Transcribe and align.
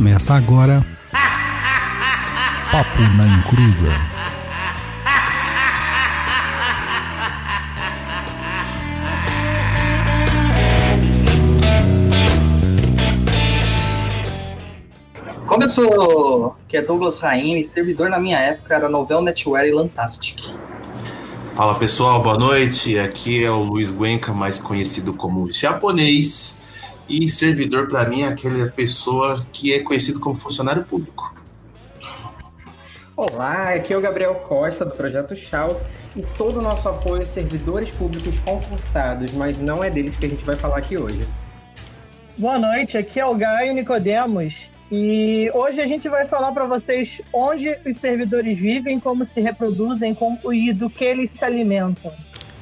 Começa 0.00 0.32
agora. 0.32 0.82
Papo 2.72 3.00
na 3.18 3.26
Encruza. 3.26 3.92
Como 15.46 15.62
eu 15.62 15.68
sou 15.68 16.56
que 16.66 16.78
é 16.78 16.82
Douglas 16.82 17.20
Raine, 17.20 17.62
servidor 17.62 18.08
na 18.08 18.18
minha 18.18 18.38
época 18.38 18.76
era 18.76 18.88
Novel 18.88 19.20
Netware 19.20 19.68
e 19.68 19.70
Lantastic. 19.70 20.40
Fala 21.54 21.74
pessoal, 21.74 22.22
boa 22.22 22.38
noite. 22.38 22.98
Aqui 22.98 23.44
é 23.44 23.50
o 23.50 23.62
Luiz 23.62 23.90
Guenca, 23.90 24.32
mais 24.32 24.58
conhecido 24.58 25.12
como 25.12 25.52
japonês. 25.52 26.58
E 27.10 27.26
servidor 27.26 27.88
para 27.88 28.08
mim 28.08 28.22
é 28.22 28.28
aquela 28.28 28.68
pessoa 28.68 29.44
que 29.52 29.74
é 29.74 29.80
conhecido 29.80 30.20
como 30.20 30.36
funcionário 30.36 30.84
público. 30.84 31.34
Olá, 33.16 33.74
aqui 33.74 33.92
é 33.92 33.98
o 33.98 34.00
Gabriel 34.00 34.36
Costa 34.36 34.84
do 34.84 34.92
Projeto 34.92 35.34
Chaos 35.34 35.84
e 36.14 36.22
todo 36.38 36.60
o 36.60 36.62
nosso 36.62 36.88
apoio 36.88 37.22
aos 37.22 37.28
servidores 37.28 37.90
públicos 37.90 38.38
concursados, 38.38 39.32
mas 39.32 39.58
não 39.58 39.82
é 39.82 39.90
deles 39.90 40.14
que 40.14 40.26
a 40.26 40.28
gente 40.28 40.44
vai 40.44 40.54
falar 40.54 40.78
aqui 40.78 40.96
hoje. 40.96 41.26
Boa 42.38 42.60
noite, 42.60 42.96
aqui 42.96 43.18
é 43.18 43.26
o 43.26 43.34
Gaio 43.34 43.74
Nicodemos 43.74 44.70
e 44.92 45.50
hoje 45.52 45.80
a 45.80 45.86
gente 45.86 46.08
vai 46.08 46.28
falar 46.28 46.52
para 46.52 46.66
vocês 46.66 47.20
onde 47.32 47.76
os 47.84 47.96
servidores 47.96 48.56
vivem, 48.56 49.00
como 49.00 49.26
se 49.26 49.40
reproduzem 49.40 50.14
como, 50.14 50.52
e 50.52 50.72
do 50.72 50.88
que 50.88 51.04
eles 51.04 51.28
se 51.32 51.44
alimentam. 51.44 52.12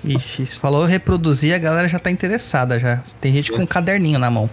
Ixi, 0.04 0.46
se 0.46 0.58
falou 0.58 0.84
reproduzir, 0.84 1.54
a 1.54 1.58
galera 1.58 1.88
já 1.88 1.98
tá 1.98 2.10
interessada 2.10 2.78
já. 2.78 3.02
Tem 3.20 3.32
gente 3.32 3.50
com 3.52 3.62
um 3.62 3.66
caderninho 3.66 4.18
na 4.18 4.30
mão. 4.30 4.48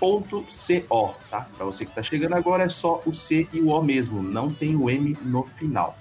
www.perdido.co, 0.00 1.14
tá? 1.30 1.48
Para 1.56 1.66
você 1.66 1.84
que 1.84 1.90
está 1.90 2.02
chegando 2.02 2.34
agora 2.34 2.64
é 2.64 2.68
só 2.68 3.02
o 3.04 3.12
C 3.12 3.48
e 3.52 3.60
o 3.60 3.68
O 3.68 3.82
mesmo, 3.82 4.22
não 4.22 4.52
tem 4.52 4.76
o 4.76 4.88
M 4.88 5.16
no 5.22 5.42
final. 5.42 5.98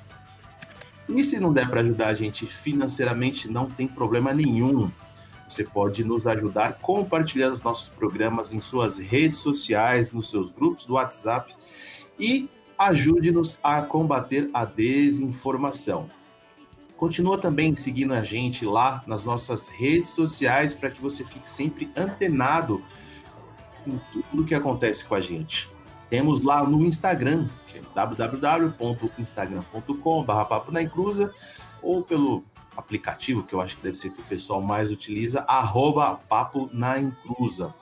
E 1.10 1.24
se 1.24 1.40
não 1.40 1.54
der 1.54 1.70
para 1.70 1.82
ajudar 1.82 2.08
a 2.08 2.14
gente 2.14 2.46
financeiramente, 2.46 3.50
não 3.50 3.70
tem 3.70 3.88
problema 3.88 4.34
nenhum. 4.34 4.92
Você 5.48 5.64
pode 5.64 6.04
nos 6.04 6.28
ajudar 6.28 6.80
compartilhando 6.80 7.54
os 7.54 7.62
nossos 7.62 7.88
programas 7.88 8.54
em 8.54 8.60
suas 8.60 8.98
redes 8.98 9.38
sociais, 9.38 10.12
nos 10.12 10.30
seus 10.30 10.50
grupos 10.50 10.86
do 10.86 10.94
WhatsApp 10.96 11.56
e 12.20 12.50
ajude-nos 12.78 13.58
a 13.64 13.82
combater 13.82 14.50
a 14.54 14.66
desinformação. 14.66 16.10
Continua 16.98 17.38
também 17.38 17.76
seguindo 17.76 18.14
a 18.14 18.24
gente 18.24 18.66
lá 18.66 19.04
nas 19.08 19.24
nossas 19.24 19.70
redes 19.70 20.10
sociais 20.10 20.76
para 20.76 20.90
que 20.90 21.02
você 21.02 21.24
fique 21.24 21.50
sempre 21.50 21.90
antenado 21.96 22.84
em 23.88 24.00
tudo 24.12 24.46
que 24.46 24.54
acontece 24.54 25.04
com 25.06 25.16
a 25.16 25.22
gente. 25.22 25.68
Temos 26.10 26.44
lá 26.44 26.64
no 26.64 26.86
Instagram, 26.86 27.48
que 27.68 27.80
é 27.80 27.82
www.instagram.com.br 27.94 30.46
papo 30.48 30.72
na 30.72 30.80
ou 31.82 32.04
pelo 32.04 32.44
aplicativo, 32.76 33.44
que 33.44 33.54
eu 33.54 33.62
acho 33.62 33.76
que 33.76 33.84
deve 33.84 33.96
ser 33.96 34.12
que 34.12 34.22
o 34.22 34.26
pessoal 34.26 34.62
mais 34.62 34.92
utiliza, 34.92 35.42
arroba 35.42 36.16
papo 36.30 36.70
na 36.72 37.00
encruza 37.00 37.74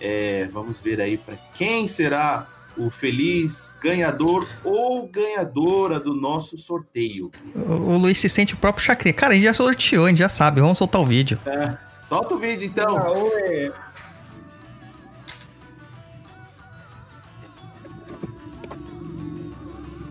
é, 0.00 0.48
vamos 0.52 0.80
ver 0.80 1.00
aí 1.00 1.16
para 1.16 1.36
quem 1.54 1.86
será 1.86 2.48
o 2.76 2.90
feliz 2.90 3.76
ganhador 3.80 4.46
ou 4.64 5.06
ganhadora 5.06 6.00
do 6.00 6.14
nosso 6.14 6.56
sorteio. 6.56 7.30
O, 7.54 7.72
o 7.72 7.98
Luiz 7.98 8.18
se 8.18 8.28
sente 8.28 8.54
o 8.54 8.56
próprio 8.56 8.84
chacrinha. 8.84 9.12
Cara, 9.12 9.32
a 9.32 9.36
gente 9.36 9.44
já 9.44 9.54
sorteou, 9.54 10.06
a 10.06 10.08
gente 10.08 10.18
já 10.18 10.28
sabe. 10.28 10.60
Vamos 10.60 10.78
soltar 10.78 11.00
o 11.00 11.06
vídeo. 11.06 11.38
É, 11.46 11.76
solta 12.00 12.34
o 12.34 12.38
vídeo 12.38 12.66
então. 12.66 12.96
Ah. 12.96 13.92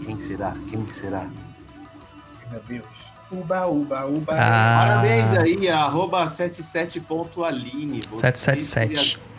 Quem 0.06 0.18
será? 0.18 0.56
Quem 0.68 0.88
será? 0.88 1.30
Meu 2.50 2.62
Deus. 2.68 3.12
Uba, 3.32 3.66
uba, 3.66 4.06
uba. 4.06 4.34
Ah. 4.34 4.86
Parabéns 4.88 5.32
aí, 5.34 5.70
arroba 5.70 6.26
77.aline. 6.26 8.04
777. 8.16 9.31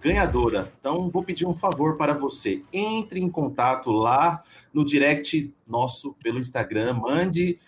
Ganhadora. 0.00 0.72
Então, 0.78 1.10
vou 1.10 1.22
pedir 1.22 1.46
um 1.46 1.54
favor 1.54 1.96
para 1.96 2.14
você. 2.14 2.62
Entre 2.72 3.20
em 3.20 3.28
contato 3.28 3.90
lá 3.90 4.42
no 4.72 4.84
direct 4.84 5.52
nosso 5.66 6.14
pelo 6.22 6.38
Instagram, 6.38 6.94
mande 6.94 7.58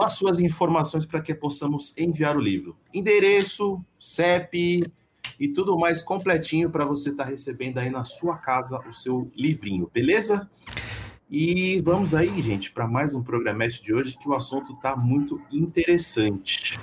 as 0.00 0.12
suas 0.14 0.38
informações 0.38 1.04
para 1.04 1.20
que 1.20 1.34
possamos 1.34 1.96
enviar 1.96 2.36
o 2.36 2.40
livro. 2.40 2.76
Endereço, 2.92 3.82
CEP 3.98 4.84
e 5.40 5.48
tudo 5.48 5.78
mais 5.78 6.02
completinho 6.02 6.70
para 6.70 6.84
você 6.84 7.10
estar 7.10 7.24
tá 7.24 7.30
recebendo 7.30 7.78
aí 7.78 7.90
na 7.90 8.04
sua 8.04 8.36
casa 8.36 8.80
o 8.86 8.92
seu 8.92 9.30
livrinho, 9.34 9.90
beleza? 9.92 10.48
E 11.30 11.80
vamos 11.82 12.14
aí, 12.14 12.40
gente, 12.40 12.72
para 12.72 12.86
mais 12.86 13.14
um 13.14 13.22
programete 13.22 13.82
de 13.82 13.92
hoje 13.92 14.16
que 14.16 14.28
o 14.28 14.34
assunto 14.34 14.72
está 14.72 14.96
muito 14.96 15.40
interessante. 15.52 16.78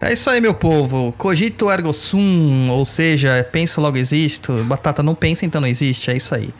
É 0.00 0.12
isso 0.12 0.30
aí, 0.30 0.40
meu 0.40 0.54
povo. 0.54 1.12
Cogito 1.18 1.68
ergo 1.68 1.92
sum, 1.92 2.70
ou 2.70 2.84
seja, 2.84 3.46
penso 3.50 3.80
logo 3.80 3.96
existo. 3.96 4.52
Batata 4.64 5.02
não 5.02 5.12
pensa, 5.12 5.44
então 5.44 5.60
não 5.60 5.66
existe. 5.66 6.08
É 6.08 6.16
isso 6.16 6.36
aí. 6.36 6.50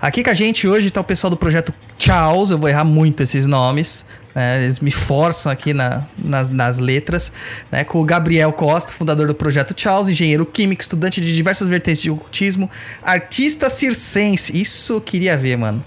Aqui 0.00 0.24
com 0.24 0.30
a 0.30 0.34
gente 0.34 0.66
hoje 0.66 0.90
tá 0.90 1.00
o 1.00 1.04
pessoal 1.04 1.30
do 1.30 1.36
projeto 1.36 1.72
Charles. 1.96 2.50
Eu 2.50 2.58
vou 2.58 2.68
errar 2.68 2.84
muito 2.84 3.22
esses 3.22 3.46
nomes. 3.46 4.04
Né? 4.34 4.64
Eles 4.64 4.80
me 4.80 4.90
forçam 4.90 5.52
aqui 5.52 5.72
na, 5.72 6.04
nas, 6.18 6.50
nas 6.50 6.80
letras. 6.80 7.32
Né? 7.70 7.84
Com 7.84 8.00
o 8.00 8.04
Gabriel 8.04 8.52
Costa, 8.52 8.90
fundador 8.90 9.28
do 9.28 9.36
projeto 9.36 9.72
Charles, 9.80 10.08
engenheiro 10.08 10.44
químico, 10.44 10.82
estudante 10.82 11.20
de 11.20 11.32
diversas 11.32 11.68
vertentes 11.68 12.02
de 12.02 12.10
ocultismo, 12.10 12.68
artista 13.04 13.70
circense. 13.70 14.60
Isso 14.60 14.94
eu 14.94 15.00
queria 15.00 15.36
ver, 15.36 15.56
mano. 15.56 15.84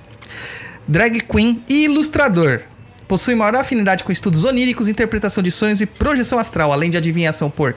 Drag 0.88 1.20
queen 1.20 1.62
e 1.68 1.84
ilustrador. 1.84 2.62
Possui 3.08 3.36
maior 3.36 3.56
afinidade 3.56 4.04
com 4.04 4.12
estudos 4.12 4.44
oníricos, 4.44 4.88
interpretação 4.88 5.44
de 5.44 5.52
sonhos 5.52 5.82
e 5.82 5.86
projeção 5.86 6.40
astral, 6.40 6.72
além 6.72 6.90
de 6.90 6.98
adivinhação 6.98 7.50
por 7.50 7.76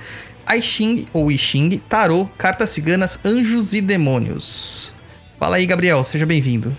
I 0.49 0.63
Ching 0.63 1.07
ou 1.13 1.31
I 1.31 1.37
Ching, 1.37 1.79
tarô, 1.89 2.29
cartas 2.39 2.71
ciganas, 2.71 3.19
anjos 3.25 3.73
e 3.73 3.81
demônios. 3.81 4.95
Fala 5.39 5.57
aí, 5.57 5.67
Gabriel, 5.67 6.03
seja 6.05 6.25
bem-vindo. 6.25 6.75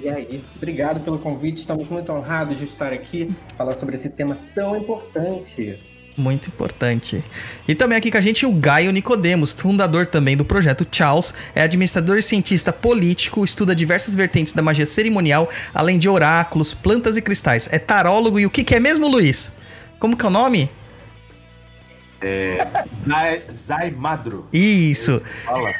E 0.00 0.08
aí, 0.08 0.42
obrigado 0.56 1.00
pelo 1.00 1.18
convite, 1.18 1.58
estamos 1.58 1.88
muito 1.88 2.10
honrados 2.12 2.58
de 2.58 2.64
estar 2.64 2.92
aqui, 2.92 3.30
falar 3.56 3.74
sobre 3.74 3.96
esse 3.96 4.08
tema 4.08 4.36
tão 4.54 4.76
importante. 4.76 5.78
Muito 6.16 6.48
importante. 6.48 7.24
E 7.66 7.74
também 7.74 7.96
aqui 7.96 8.10
com 8.10 8.18
a 8.18 8.20
gente 8.20 8.44
o 8.44 8.52
Gaio 8.52 8.92
Nicodemos, 8.92 9.52
fundador 9.52 10.06
também 10.06 10.36
do 10.36 10.44
projeto 10.44 10.86
Charles, 10.90 11.32
é 11.54 11.62
administrador 11.62 12.18
e 12.18 12.22
cientista 12.22 12.72
político, 12.72 13.44
estuda 13.44 13.74
diversas 13.74 14.14
vertentes 14.14 14.52
da 14.52 14.60
magia 14.60 14.86
cerimonial, 14.86 15.48
além 15.72 15.98
de 15.98 16.08
oráculos, 16.08 16.74
plantas 16.74 17.16
e 17.16 17.22
cristais. 17.22 17.68
É 17.70 17.78
tarólogo 17.78 18.38
e 18.38 18.46
o 18.46 18.50
que, 18.50 18.64
que 18.64 18.74
é 18.74 18.80
mesmo, 18.80 19.08
Luiz? 19.08 19.52
Como 19.98 20.16
que 20.16 20.24
é 20.24 20.28
o 20.28 20.32
nome? 20.32 20.70
É. 22.22 22.66
Zai, 23.54 23.90
Madro. 23.90 24.46
Isso. 24.52 25.22
Fala. 25.44 25.72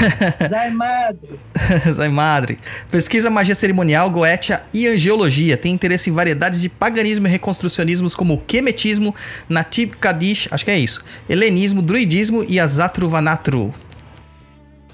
Zai 0.48 0.70
Madro. 0.70 1.40
Zai 1.92 2.08
Madre. 2.08 2.58
Pesquisa 2.90 3.30
magia 3.30 3.54
cerimonial, 3.54 4.10
goetia 4.10 4.62
e 4.72 4.86
angiologia. 4.86 5.56
Tem 5.56 5.72
interesse 5.72 6.10
em 6.10 6.12
variedades 6.12 6.60
de 6.60 6.68
paganismo 6.68 7.26
e 7.26 7.30
reconstrucionismos 7.30 8.14
como 8.14 8.38
quemetismo, 8.38 9.14
Natib 9.48 9.94
Kadish, 9.94 10.48
acho 10.50 10.64
que 10.64 10.70
é 10.70 10.78
isso, 10.78 11.04
helenismo, 11.28 11.82
druidismo 11.82 12.44
e 12.48 12.58
Azatruvanatru. 12.58 13.72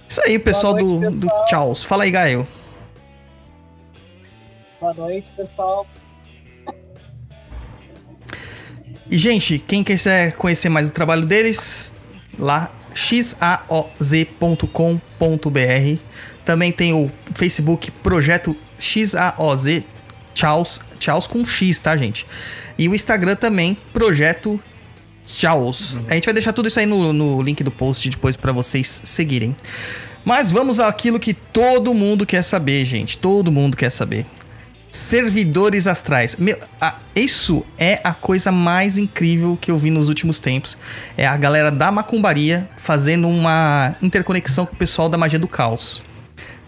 Isso 0.09 0.21
aí, 0.23 0.39
pessoal, 0.39 0.75
noite, 0.75 0.87
do, 0.87 1.01
pessoal. 1.01 1.45
do 1.45 1.51
Charles. 1.51 1.83
Fala 1.83 2.05
aí, 2.05 2.11
Gaio. 2.11 2.47
Boa 4.81 4.95
noite, 4.95 5.33
pessoal. 5.37 5.87
E, 9.11 9.17
gente, 9.19 9.59
quem 9.59 9.85
quiser 9.85 10.33
conhecer 10.33 10.69
mais 10.69 10.89
o 10.89 10.93
trabalho 10.93 11.25
deles, 11.25 11.95
lá 12.39 12.71
xaoz.com.br. 12.95 14.69
Também 16.45 16.73
tem 16.73 16.93
o 16.93 17.11
Facebook 17.35 17.91
Projeto 17.91 18.57
XAOZ, 18.79 19.85
Chaos, 20.35 20.81
Chaos 20.99 21.27
com 21.27 21.45
X, 21.45 21.81
tá, 21.81 21.97
gente? 21.97 22.27
E 22.79 22.89
o 22.89 22.95
Instagram 22.95 23.37
também, 23.37 23.77
Projeto 23.93 24.61
Chaos. 25.27 25.99
A 26.09 26.15
gente 26.15 26.25
vai 26.25 26.35
deixar 26.35 26.53
tudo 26.53 26.69
isso 26.69 26.79
aí 26.79 26.87
no, 26.87 27.13
no 27.13 27.43
link 27.43 27.63
do 27.63 27.71
post 27.71 28.09
depois 28.09 28.37
para 28.37 28.53
vocês 28.53 29.03
seguirem. 29.05 29.57
Mas 30.25 30.51
vamos 30.51 30.81
àquilo 30.81 31.21
que 31.21 31.35
todo 31.35 31.95
mundo 31.95 32.27
quer 32.27 32.43
saber, 32.43 32.85
gente. 32.85 33.17
Todo 33.17 33.53
mundo 33.53 33.77
quer 33.77 33.91
saber 33.91 34.27
servidores 34.97 35.87
astrais. 35.87 36.37
Meu, 36.37 36.59
a, 36.81 36.97
isso 37.15 37.65
é 37.79 38.01
a 38.03 38.13
coisa 38.13 38.51
mais 38.51 38.97
incrível 38.97 39.57
que 39.61 39.71
eu 39.71 39.79
vi 39.79 39.91
nos 39.91 40.09
últimos 40.09 40.41
tempos. 40.41 40.77
É 41.17 41.27
a 41.27 41.37
galera 41.37 41.71
da 41.71 41.91
macumbaria 41.91 42.69
fazendo 42.77 43.29
uma 43.29 43.95
interconexão 44.03 44.67
com 44.67 44.75
o 44.75 44.77
pessoal 44.77 45.09
da 45.09 45.17
magia 45.17 45.39
do 45.39 45.49
caos. 45.49 46.03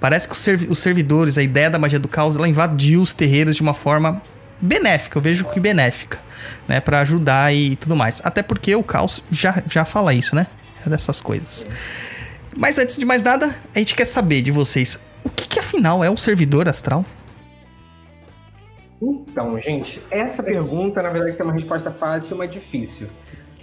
Parece 0.00 0.28
que 0.28 0.34
os, 0.34 0.70
os 0.70 0.78
servidores, 0.78 1.36
a 1.36 1.42
ideia 1.42 1.68
da 1.68 1.78
magia 1.78 1.98
do 1.98 2.08
caos, 2.08 2.36
ela 2.36 2.48
invadiu 2.48 3.02
os 3.02 3.12
terreiros 3.12 3.56
de 3.56 3.62
uma 3.62 3.74
forma 3.74 4.22
benéfica, 4.60 5.18
eu 5.18 5.22
vejo 5.22 5.44
que 5.44 5.60
benéfica, 5.60 6.18
né, 6.66 6.80
para 6.80 7.00
ajudar 7.00 7.54
e 7.54 7.76
tudo 7.76 7.96
mais. 7.96 8.20
Até 8.24 8.42
porque 8.42 8.74
o 8.74 8.82
caos 8.82 9.22
já, 9.30 9.62
já 9.68 9.84
fala 9.84 10.12
isso, 10.14 10.34
né? 10.34 10.46
É 10.84 10.88
dessas 10.88 11.20
coisas. 11.20 11.66
Mas 12.56 12.78
antes 12.78 12.96
de 12.96 13.04
mais 13.04 13.22
nada, 13.22 13.54
a 13.74 13.78
gente 13.78 13.94
quer 13.94 14.04
saber 14.04 14.42
de 14.42 14.50
vocês, 14.50 14.98
o 15.24 15.30
que, 15.30 15.46
que 15.46 15.58
afinal 15.58 16.02
é 16.02 16.10
um 16.10 16.16
servidor 16.16 16.68
astral? 16.68 17.04
Então, 19.00 19.58
gente, 19.60 20.02
essa 20.10 20.42
pergunta, 20.42 21.02
na 21.02 21.10
verdade, 21.10 21.36
tem 21.36 21.46
uma 21.46 21.52
resposta 21.52 21.90
fácil 21.90 22.32
e 22.32 22.34
uma 22.34 22.48
difícil. 22.48 23.08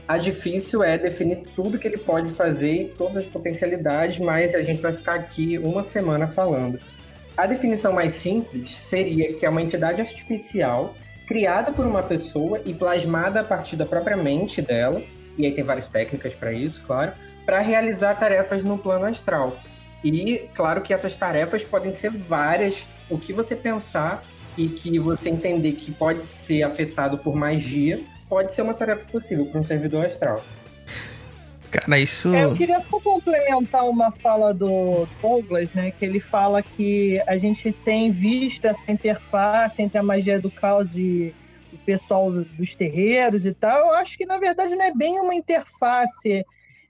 A 0.08 0.18
difícil 0.18 0.84
é 0.84 0.98
definir 0.98 1.44
tudo 1.56 1.80
que 1.80 1.88
ele 1.88 1.98
pode 1.98 2.30
fazer 2.32 2.74
e 2.74 2.88
todas 2.90 3.24
as 3.24 3.26
potencialidades, 3.26 4.20
mas 4.20 4.54
a 4.54 4.62
gente 4.62 4.82
vai 4.82 4.94
ficar 4.94 5.16
aqui 5.16 5.58
uma 5.58 5.84
semana 5.84 6.28
falando. 6.28 6.80
A 7.36 7.46
definição 7.46 7.92
mais 7.92 8.16
simples 8.16 8.72
seria 8.72 9.34
que 9.34 9.46
é 9.46 9.50
uma 9.50 9.62
entidade 9.62 10.00
artificial 10.00 10.96
criada 11.28 11.72
por 11.72 11.86
uma 11.86 12.04
pessoa 12.04 12.62
e 12.66 12.74
plasmada 12.74 13.42
a 13.42 13.44
partir 13.44 13.76
da 13.76 13.86
própria 13.86 14.16
mente 14.16 14.62
dela, 14.62 15.02
e 15.38 15.46
aí 15.46 15.52
tem 15.52 15.64
várias 15.64 15.90
técnicas 15.90 16.34
para 16.34 16.54
isso, 16.54 16.84
claro, 16.86 17.12
para 17.46 17.60
realizar 17.60 18.16
tarefas 18.16 18.64
no 18.64 18.78
plano 18.78 19.06
astral. 19.06 19.58
E 20.04 20.48
claro 20.54 20.82
que 20.82 20.94
essas 20.94 21.16
tarefas 21.18 21.64
podem 21.64 21.92
ser 21.92 22.12
várias, 22.12 22.86
o 23.10 23.18
que 23.18 23.34
você 23.34 23.56
pensar 23.56 24.24
e 24.58 24.68
que 24.68 24.98
você 25.00 25.30
entender 25.30 25.74
que 25.74 25.92
pode 25.92 26.24
ser 26.24 26.64
afetado 26.64 27.18
por 27.18 27.36
magia, 27.36 28.02
pode 28.30 28.54
ser 28.54 28.62
uma 28.62 28.74
tarefa 28.74 29.06
possível 29.06 29.46
para 29.46 29.60
um 29.60 29.64
servidor 29.64 30.06
astral. 30.06 30.44
Cara, 31.72 32.00
isso. 32.00 32.34
É, 32.34 32.46
eu 32.46 32.54
queria 32.54 32.80
só 32.80 33.00
complementar 33.02 33.90
uma 33.90 34.12
fala 34.12 34.54
do 34.54 35.06
Douglas, 35.22 35.74
né? 35.74 35.92
Que 35.92 36.06
ele 36.06 36.22
fala 36.22 36.64
que 36.64 37.22
a 37.28 37.36
gente 37.36 37.72
tem 37.72 38.12
visto 38.12 38.66
essa 38.66 38.92
interface 38.92 39.82
entre 39.82 39.98
a 39.98 40.04
magia 40.04 40.40
do 40.40 40.50
caos 40.50 40.96
e 40.96 41.34
o 41.74 41.78
pessoal 41.80 42.32
dos 42.32 42.74
terreiros 42.76 43.46
e 43.46 43.54
tal. 43.54 43.78
Eu 43.78 43.94
acho 43.96 44.18
que 44.18 44.26
na 44.26 44.38
verdade 44.38 44.74
não 44.74 44.86
é 44.86 44.94
bem 44.94 45.20
uma 45.20 45.36
interface 45.36 46.46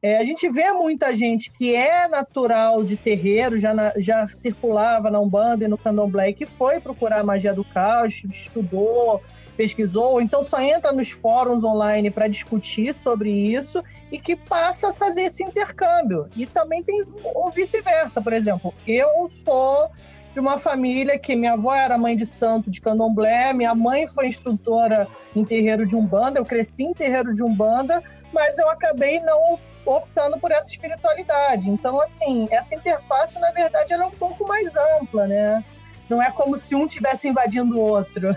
é, 0.05 0.19
a 0.19 0.23
gente 0.23 0.47
vê 0.47 0.71
muita 0.71 1.15
gente 1.15 1.49
que 1.49 1.73
é 1.73 2.07
natural 2.07 2.83
de 2.83 2.95
terreiro, 2.95 3.57
já, 3.57 3.73
na, 3.73 3.91
já 3.97 4.27
circulava 4.27 5.09
na 5.09 5.19
Umbanda 5.19 5.65
e 5.65 5.67
no 5.67 5.79
Candomblé, 5.79 6.31
que 6.31 6.45
foi 6.45 6.79
procurar 6.79 7.21
a 7.21 7.23
magia 7.23 7.55
do 7.55 7.63
caos, 7.63 8.21
estudou, 8.31 9.19
pesquisou, 9.57 10.21
então 10.21 10.43
só 10.43 10.61
entra 10.61 10.91
nos 10.91 11.09
fóruns 11.09 11.63
online 11.63 12.11
para 12.11 12.27
discutir 12.27 12.93
sobre 12.93 13.31
isso 13.31 13.83
e 14.11 14.19
que 14.19 14.35
passa 14.35 14.91
a 14.91 14.93
fazer 14.93 15.23
esse 15.23 15.43
intercâmbio. 15.43 16.27
E 16.35 16.45
também 16.45 16.83
tem 16.83 17.03
o 17.33 17.49
vice-versa, 17.49 18.21
por 18.21 18.33
exemplo. 18.33 18.75
Eu 18.85 19.27
sou 19.27 19.89
de 20.35 20.39
uma 20.39 20.59
família 20.59 21.17
que 21.17 21.35
minha 21.35 21.53
avó 21.53 21.73
era 21.73 21.97
mãe 21.97 22.15
de 22.15 22.27
santo 22.27 22.69
de 22.69 22.79
candomblé, 22.79 23.53
minha 23.53 23.73
mãe 23.73 24.05
foi 24.05 24.27
instrutora 24.27 25.07
em 25.35 25.43
terreiro 25.43 25.83
de 25.83 25.95
umbanda, 25.95 26.37
eu 26.37 26.45
cresci 26.45 26.83
em 26.83 26.93
terreiro 26.93 27.33
de 27.33 27.41
umbanda, 27.41 28.03
mas 28.31 28.55
eu 28.59 28.69
acabei 28.69 29.19
não 29.21 29.57
optando 29.85 30.39
por 30.39 30.51
essa 30.51 30.69
espiritualidade. 30.69 31.69
Então, 31.69 31.99
assim, 32.01 32.47
essa 32.51 32.73
interface, 32.75 33.33
na 33.39 33.51
verdade, 33.51 33.93
ela 33.93 34.03
é 34.03 34.07
um 34.07 34.11
pouco 34.11 34.47
mais 34.47 34.71
ampla, 34.99 35.27
né? 35.27 35.63
Não 36.09 36.21
é 36.21 36.31
como 36.31 36.57
se 36.57 36.75
um 36.75 36.87
tivesse 36.87 37.27
invadindo 37.27 37.77
o 37.77 37.81
outro. 37.81 38.35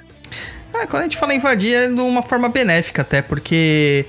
Ah, 0.73 0.87
quando 0.87 1.01
a 1.01 1.03
gente 1.05 1.17
fala 1.17 1.35
invadir 1.35 1.75
é 1.75 1.89
de 1.89 2.01
uma 2.01 2.23
forma 2.23 2.49
benéfica 2.49 3.03
até, 3.03 3.23
porque 3.23 4.07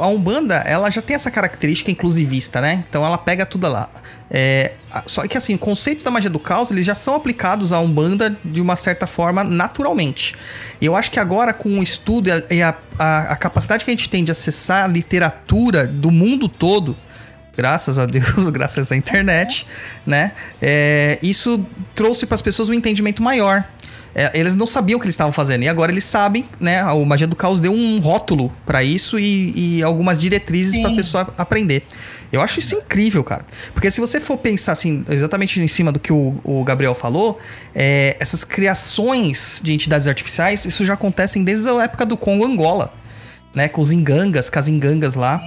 a 0.00 0.06
Umbanda, 0.06 0.56
ela 0.56 0.90
já 0.90 1.02
tem 1.02 1.16
essa 1.16 1.30
característica 1.30 1.90
inclusivista, 1.90 2.60
né? 2.60 2.84
Então 2.88 3.04
ela 3.04 3.18
pega 3.18 3.44
tudo 3.44 3.68
lá. 3.68 3.88
É, 4.30 4.72
só 5.06 5.26
que 5.26 5.36
assim, 5.36 5.56
conceitos 5.56 6.04
da 6.04 6.10
magia 6.10 6.30
do 6.30 6.38
caos, 6.38 6.70
eles 6.70 6.86
já 6.86 6.94
são 6.94 7.14
aplicados 7.14 7.72
à 7.72 7.80
Umbanda 7.80 8.36
de 8.44 8.60
uma 8.60 8.76
certa 8.76 9.06
forma 9.06 9.42
naturalmente. 9.44 10.34
E 10.80 10.86
eu 10.86 10.96
acho 10.96 11.10
que 11.10 11.20
agora 11.20 11.52
com 11.52 11.78
o 11.78 11.82
estudo 11.82 12.30
e 12.50 12.62
a, 12.62 12.74
a, 12.98 13.32
a 13.32 13.36
capacidade 13.36 13.84
que 13.84 13.90
a 13.90 13.94
gente 13.94 14.08
tem 14.08 14.24
de 14.24 14.30
acessar 14.30 14.84
a 14.84 14.86
literatura 14.86 15.86
do 15.86 16.10
mundo 16.10 16.48
todo, 16.48 16.96
graças 17.56 17.98
a 17.98 18.06
Deus, 18.06 18.48
graças 18.50 18.90
à 18.90 18.96
internet, 18.96 19.66
né? 20.06 20.32
É, 20.60 21.18
isso 21.22 21.64
trouxe 21.94 22.26
para 22.26 22.34
as 22.36 22.42
pessoas 22.42 22.68
um 22.68 22.74
entendimento 22.74 23.22
maior 23.22 23.64
É, 24.14 24.38
eles 24.38 24.54
não 24.54 24.66
sabiam 24.66 24.98
o 24.98 25.00
que 25.00 25.06
eles 25.06 25.14
estavam 25.14 25.32
fazendo. 25.32 25.62
E 25.62 25.68
agora 25.68 25.90
eles 25.90 26.04
sabem, 26.04 26.44
né? 26.60 26.84
O 26.92 27.04
Magia 27.04 27.26
do 27.26 27.36
Caos 27.36 27.60
deu 27.60 27.72
um 27.72 27.98
rótulo 27.98 28.52
para 28.66 28.82
isso 28.84 29.18
e, 29.18 29.78
e, 29.78 29.82
algumas 29.82 30.18
diretrizes 30.18 30.80
para 30.80 30.90
a 30.90 30.94
pessoa 30.94 31.34
aprender. 31.38 31.82
Eu 32.30 32.40
acho 32.40 32.60
isso 32.60 32.74
incrível, 32.74 33.22
cara. 33.22 33.44
Porque 33.74 33.90
se 33.90 34.00
você 34.00 34.20
for 34.20 34.36
pensar 34.38 34.72
assim, 34.72 35.04
exatamente 35.08 35.60
em 35.60 35.68
cima 35.68 35.92
do 35.92 35.98
que 35.98 36.12
o, 36.12 36.34
o 36.44 36.64
Gabriel 36.64 36.94
falou, 36.94 37.38
é, 37.74 38.16
essas 38.18 38.44
criações 38.44 39.60
de 39.62 39.72
entidades 39.72 40.06
artificiais, 40.06 40.64
isso 40.64 40.84
já 40.84 40.94
acontecem 40.94 41.44
desde 41.44 41.68
a 41.68 41.82
época 41.82 42.06
do 42.06 42.16
Congo 42.16 42.44
Angola 42.44 43.01
né, 43.54 43.68
com 43.68 43.80
os 43.80 43.90
engangas, 43.90 44.48
com 44.48 44.58
as 44.58 44.66
engangas 44.66 45.14
lá, 45.14 45.40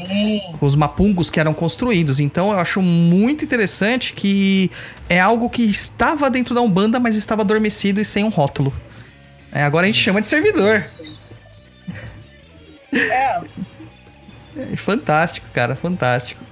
com 0.60 0.66
os 0.66 0.76
mapungos 0.76 1.30
que 1.30 1.40
eram 1.40 1.54
construídos. 1.54 2.20
Então 2.20 2.52
eu 2.52 2.60
acho 2.60 2.82
muito 2.82 3.44
interessante 3.44 4.14
que 4.14 4.70
é 5.10 5.20
algo 5.20 5.50
que 5.50 5.64
estava 5.64 6.30
dentro 6.30 6.54
da 6.54 6.62
Umbanda, 6.62 7.00
mas 7.00 7.16
estava 7.16 7.42
adormecido 7.42 8.00
e 8.00 8.06
sem 8.06 8.24
um 8.24 8.30
rótulo. 8.30 8.74
É, 9.52 9.64
agora 9.64 9.88
a 9.88 9.90
gente 9.92 10.04
chama 10.04 10.22
de 10.22 10.28
servidor. 10.28 10.86
É. 12.94 13.42
é 14.58 14.76
fantástico, 14.78 15.48
cara, 15.54 15.76
fantástico. 15.76 16.44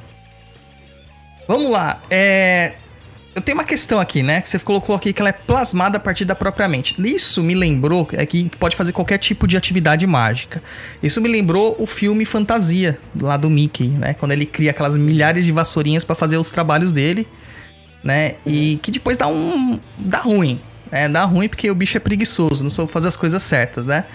Vamos 1.48 1.70
lá. 1.70 2.02
É, 2.10 2.74
eu 3.36 3.42
tenho 3.42 3.58
uma 3.58 3.64
questão 3.64 4.00
aqui, 4.00 4.22
né? 4.22 4.42
Que 4.42 4.50
você 4.50 4.60
colocou 4.60 4.96
aqui 4.96 5.12
que 5.12 5.22
ela 5.22 5.30
é 5.30 5.34
plasmada 5.34 5.98
a 5.98 6.00
partir 6.00 6.24
da 6.24 6.36
própria 6.36 6.68
mente. 6.68 6.96
Isso 7.00 7.42
me 7.42 7.56
lembrou 7.56 8.08
é 8.14 8.26
que 8.26 8.50
pode 8.60 8.76
fazer 8.76 8.92
qualquer 8.92 9.18
tipo 9.18 9.48
de 9.48 9.58
atividade 9.58 10.06
mágica. 10.06 10.62
Isso 11.02 11.20
me 11.20 11.28
lembrou 11.28 11.76
o 11.80 11.88
filme 11.88 12.26
Fantasia, 12.26 13.00
lá 13.20 13.36
do 13.36 13.50
Mickey, 13.50 13.88
né? 13.88 14.14
Quando 14.14 14.34
ele 14.34 14.46
cria 14.46 14.72
aquelas 14.72 14.96
milhares 14.96 15.46
de 15.46 15.52
vassourinhas 15.52 16.04
para 16.04 16.16
fazer 16.16 16.38
os 16.38 16.52
trabalhos 16.52 16.92
dele, 16.92 17.28
né? 18.04 18.36
E 18.46 18.80
que 18.84 18.92
depois 18.92 19.18
dá 19.18 19.28
um. 19.28 19.80
dá 19.98 20.20
ruim. 20.20 20.60
É, 20.92 21.10
dá 21.10 21.24
ruim 21.24 21.50
porque 21.50 21.72
o 21.72 21.74
bicho 21.74 21.98
é 21.98 22.00
preguiçoso, 22.00 22.64
não 22.64 22.70
soube 22.70 22.92
fazer 22.92 23.08
as 23.08 23.16
coisas 23.16 23.42
certas, 23.42 23.88
né? 23.88 24.06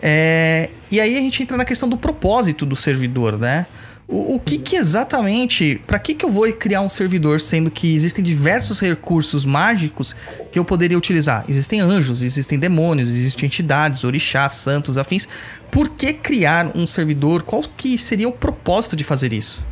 É, 0.00 0.70
e 0.88 1.00
aí 1.00 1.16
a 1.16 1.20
gente 1.20 1.42
entra 1.42 1.56
na 1.56 1.64
questão 1.64 1.88
do 1.88 1.96
propósito 1.96 2.64
do 2.64 2.76
servidor, 2.76 3.36
né? 3.36 3.66
O, 4.12 4.34
o 4.34 4.38
que, 4.38 4.58
que 4.58 4.76
exatamente. 4.76 5.80
Para 5.86 5.98
que, 5.98 6.14
que 6.14 6.22
eu 6.22 6.28
vou 6.28 6.52
criar 6.52 6.82
um 6.82 6.88
servidor, 6.90 7.40
sendo 7.40 7.70
que 7.70 7.94
existem 7.94 8.22
diversos 8.22 8.78
recursos 8.78 9.46
mágicos 9.46 10.14
que 10.52 10.58
eu 10.58 10.66
poderia 10.66 10.98
utilizar? 10.98 11.46
Existem 11.48 11.80
anjos, 11.80 12.20
existem 12.20 12.58
demônios, 12.58 13.08
existem 13.08 13.46
entidades, 13.46 14.04
orixás, 14.04 14.52
santos, 14.52 14.98
afins. 14.98 15.26
Por 15.70 15.88
que 15.88 16.12
criar 16.12 16.76
um 16.76 16.86
servidor? 16.86 17.42
Qual 17.42 17.62
que 17.62 17.96
seria 17.96 18.28
o 18.28 18.32
propósito 18.32 18.96
de 18.96 19.02
fazer 19.02 19.32
isso? 19.32 19.64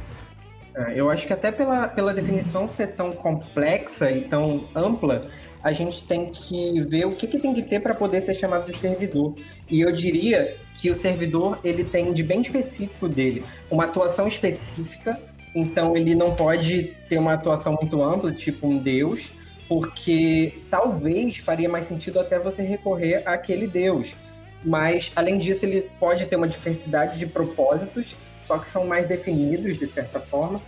É, 0.75 0.99
eu 0.99 1.11
acho 1.11 1.27
que 1.27 1.35
até 1.35 1.53
pela, 1.53 1.87
pela 1.89 2.15
definição 2.15 2.67
ser 2.67 2.93
tão 2.93 3.13
complexa 3.13 4.11
e 4.11 4.23
tão 4.23 4.67
ampla, 4.75 5.29
a 5.63 5.73
gente 5.73 6.05
tem 6.05 6.27
que 6.27 6.81
ver 6.83 7.07
o 7.07 7.13
que, 7.13 7.27
que 7.27 7.39
tem 7.39 7.55
que 7.55 7.63
ter 7.63 7.81
para 7.81 7.95
poder 7.95 8.21
ser 8.21 8.35
chamado 8.35 8.71
de 8.71 8.77
servidor. 8.77 9.35
E 9.71 9.81
eu 9.81 9.93
diria 9.93 10.57
que 10.77 10.91
o 10.91 10.95
servidor 10.95 11.59
ele 11.63 11.85
tem 11.85 12.13
de 12.13 12.23
bem 12.23 12.41
específico 12.41 13.09
dele 13.09 13.45
uma 13.71 13.85
atuação 13.85 14.27
específica, 14.27 15.21
então 15.55 15.97
ele 15.97 16.15
não 16.15 16.35
pode 16.35 16.95
ter 17.09 17.19
uma 17.19 17.35
atuação 17.35 17.77
muito 17.81 18.03
ampla, 18.03 18.33
tipo 18.33 18.67
um 18.67 18.79
deus, 18.79 19.31
porque 19.69 20.55
talvez 20.71 21.39
faria 21.39 21.69
mais 21.69 21.85
sentido 21.85 22.19
até 22.19 22.39
você 22.39 22.63
recorrer 22.63 23.23
àquele 23.27 23.67
deus. 23.67 24.15
Mas 24.65 25.13
além 25.15 25.39
disso, 25.39 25.65
ele 25.65 25.89
pode 25.99 26.27
ter 26.27 26.37
uma 26.37 26.49
diversidade 26.49 27.19
de 27.19 27.27
propósitos, 27.27 28.17
só 28.41 28.59
que 28.59 28.69
são 28.69 28.87
mais 28.87 29.07
definidos 29.07 29.79
de 29.79 29.87
certa 29.87 30.21
forma. 30.21 30.61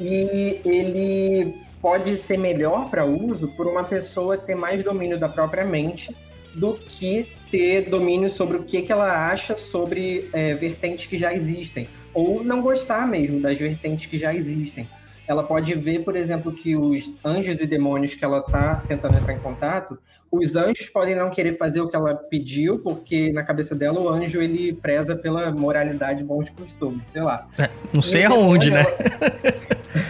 E 0.00 0.60
ele 0.64 1.54
pode 1.84 2.16
ser 2.16 2.38
melhor 2.38 2.88
para 2.88 3.04
uso 3.04 3.48
por 3.48 3.66
uma 3.66 3.84
pessoa 3.84 4.38
ter 4.38 4.54
mais 4.54 4.82
domínio 4.82 5.18
da 5.18 5.28
própria 5.28 5.66
mente 5.66 6.16
do 6.54 6.72
que 6.72 7.28
ter 7.50 7.90
domínio 7.90 8.30
sobre 8.30 8.56
o 8.56 8.62
que, 8.62 8.80
que 8.80 8.90
ela 8.90 9.30
acha 9.30 9.54
sobre 9.54 10.30
é, 10.32 10.54
vertentes 10.54 11.04
que 11.04 11.18
já 11.18 11.34
existem, 11.34 11.86
ou 12.14 12.42
não 12.42 12.62
gostar 12.62 13.06
mesmo 13.06 13.38
das 13.38 13.58
vertentes 13.58 14.06
que 14.06 14.16
já 14.16 14.34
existem. 14.34 14.88
Ela 15.28 15.42
pode 15.42 15.74
ver, 15.74 16.04
por 16.04 16.16
exemplo, 16.16 16.52
que 16.52 16.74
os 16.74 17.12
anjos 17.22 17.60
e 17.60 17.66
demônios 17.66 18.14
que 18.14 18.24
ela 18.24 18.38
está 18.38 18.82
tentando 18.88 19.18
entrar 19.18 19.34
em 19.34 19.40
contato, 19.40 19.98
os 20.32 20.56
anjos 20.56 20.88
podem 20.88 21.14
não 21.14 21.28
querer 21.28 21.58
fazer 21.58 21.82
o 21.82 21.88
que 21.88 21.96
ela 21.96 22.14
pediu, 22.14 22.78
porque 22.78 23.30
na 23.30 23.42
cabeça 23.42 23.74
dela 23.74 24.00
o 24.00 24.08
anjo 24.08 24.40
ele 24.40 24.72
preza 24.72 25.14
pela 25.14 25.50
moralidade 25.50 26.24
bons 26.24 26.48
costumes, 26.48 27.02
sei 27.12 27.20
lá. 27.20 27.46
É, 27.58 27.68
não 27.92 28.00
sei 28.00 28.24
aonde, 28.24 28.70
né? 28.70 28.84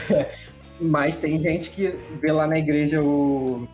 Ela... 0.08 0.26
Mas 0.84 1.16
tem 1.16 1.40
gente 1.40 1.70
que 1.70 1.94
vê 2.20 2.30
lá 2.30 2.46
na 2.46 2.58
igreja 2.58 3.02
o, 3.02 3.66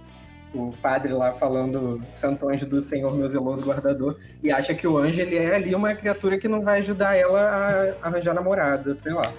o 0.55 0.73
padre 0.81 1.13
lá 1.13 1.33
falando 1.33 2.01
Santo 2.17 2.49
Anjo 2.49 2.67
do 2.67 2.81
Senhor, 2.81 3.17
meu 3.17 3.29
zeloso 3.29 3.65
guardador, 3.65 4.17
e 4.43 4.53
acha 4.53 4.73
que 4.73 4.87
o 4.87 4.97
anjo 4.97 5.21
ele 5.21 5.37
é 5.37 5.57
ali 5.57 5.75
uma 5.75 5.93
criatura 5.93 6.39
que 6.39 6.47
não 6.47 6.63
vai 6.63 6.79
ajudar 6.79 7.17
ela 7.17 7.97
a 8.01 8.07
arranjar 8.07 8.33
namorada, 8.33 8.95
sei 8.95 9.13
lá. 9.13 9.33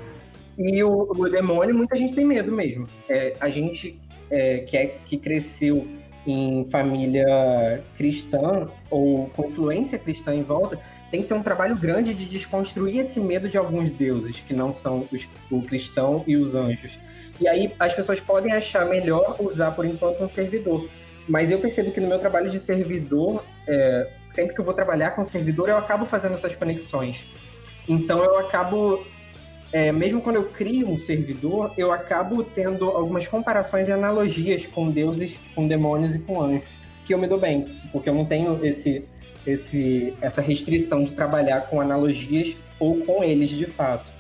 E 0.58 0.84
o, 0.84 1.12
o 1.12 1.30
demônio, 1.30 1.74
muita 1.74 1.96
gente 1.96 2.13
tem 2.13 2.25
medo 2.25 2.51
mesmo. 2.51 2.86
É, 3.08 3.36
a 3.40 3.50
gente 3.50 3.98
é, 4.30 4.60
que, 4.60 4.75
é, 4.75 4.86
que 5.06 5.18
cresceu 5.18 5.88
em 6.28 6.66
família 6.70 7.82
cristã 7.98 8.68
ou 8.90 9.28
com 9.30 9.48
influência 9.48 9.98
cristã 9.98 10.36
em 10.36 10.44
volta, 10.44 10.78
tem 11.10 11.22
que 11.22 11.30
ter 11.30 11.34
um 11.34 11.42
trabalho 11.42 11.75
grande 11.78 12.13
de 12.13 12.25
desconstruir 12.25 13.00
esse 13.00 13.20
medo 13.20 13.48
de 13.48 13.58
alguns 13.58 13.90
deuses 13.90 14.42
que 14.42 14.54
não 14.54 14.74
são 14.74 15.08
os, 15.12 15.28
o 15.50 15.62
cristão 15.62 16.24
e 16.28 16.36
os 16.36 16.54
anjos. 16.54 17.00
E 17.40 17.48
aí 17.48 17.74
as 17.80 17.94
pessoas 17.94 18.20
podem 18.20 18.54
achar 18.54 18.86
melhor 18.86 19.36
usar 19.40 19.72
por 19.72 19.86
enquanto 19.86 20.24
um 20.24 20.30
servidor. 20.30 20.88
Mas 21.28 21.52
eu 21.52 21.60
percebo 21.60 21.92
que 21.92 22.00
no 22.00 22.08
meu 22.08 22.20
trabalho 22.20 22.50
de 22.50 22.60
servidor, 22.60 23.44
é, 23.68 24.08
sempre 24.30 24.54
que 24.54 24.62
eu 24.62 24.66
vou 24.66 24.74
trabalhar 24.74 25.12
com 25.12 25.26
servidor, 25.26 25.70
eu 25.70 25.78
acabo 25.78 26.06
fazendo 26.06 26.34
essas 26.34 26.56
conexões. 26.56 27.26
Então 27.88 28.24
eu 28.24 28.40
acabo, 28.40 29.06
é, 29.72 29.92
mesmo 29.92 30.22
quando 30.22 30.38
eu 30.38 30.46
crio 30.46 30.90
um 30.90 30.98
servidor, 30.98 31.74
eu 31.78 31.92
acabo 31.92 32.44
tendo 32.44 32.90
algumas 32.90 33.28
comparações 33.28 33.88
e 33.88 33.92
analogias 33.92 34.66
com 34.66 34.90
deuses, 34.90 35.40
com 35.56 35.68
demônios 35.68 36.16
e 36.16 36.20
com 36.20 36.42
anjos, 36.42 36.70
que 37.06 37.14
eu 37.14 37.18
me 37.18 37.28
dou 37.28 37.40
bem, 37.40 37.68
porque 37.92 38.10
eu 38.10 38.14
não 38.14 38.26
tenho 38.26 38.64
esse, 38.66 39.04
esse, 39.46 40.14
essa 40.22 40.42
restrição 40.42 41.04
de 41.04 41.14
trabalhar 41.14 41.62
com 41.62 41.82
analogias 41.82 42.56
ou 42.80 42.98
com 43.02 43.24
eles 43.24 43.50
de 43.50 43.66
fato. 43.66 44.12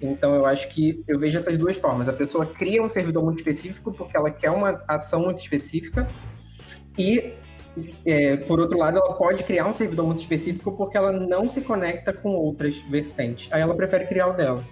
Então 0.00 0.34
eu 0.34 0.44
acho 0.44 0.68
que 0.68 1.02
eu 1.08 1.18
vejo 1.18 1.38
essas 1.38 1.56
duas 1.56 1.76
formas. 1.76 2.08
A 2.08 2.12
pessoa 2.12 2.46
cria 2.46 2.82
um 2.82 2.90
servidor 2.90 3.24
muito 3.24 3.38
específico 3.38 3.92
porque 3.92 4.16
ela 4.16 4.30
quer 4.30 4.50
uma 4.50 4.82
ação 4.86 5.22
muito 5.22 5.38
específica 5.38 6.06
e 6.98 7.34
é, 8.04 8.36
por 8.38 8.58
outro 8.58 8.78
lado, 8.78 8.98
ela 8.98 9.14
pode 9.14 9.44
criar 9.44 9.66
um 9.66 9.72
servidor 9.72 10.06
muito 10.06 10.20
específico 10.20 10.74
porque 10.76 10.96
ela 10.96 11.12
não 11.12 11.46
se 11.46 11.60
conecta 11.60 12.12
com 12.12 12.30
outras 12.30 12.80
vertentes. 12.82 13.52
Aí 13.52 13.60
ela 13.60 13.74
prefere 13.74 14.06
criar 14.06 14.28
o 14.28 14.32
dela. 14.32 14.64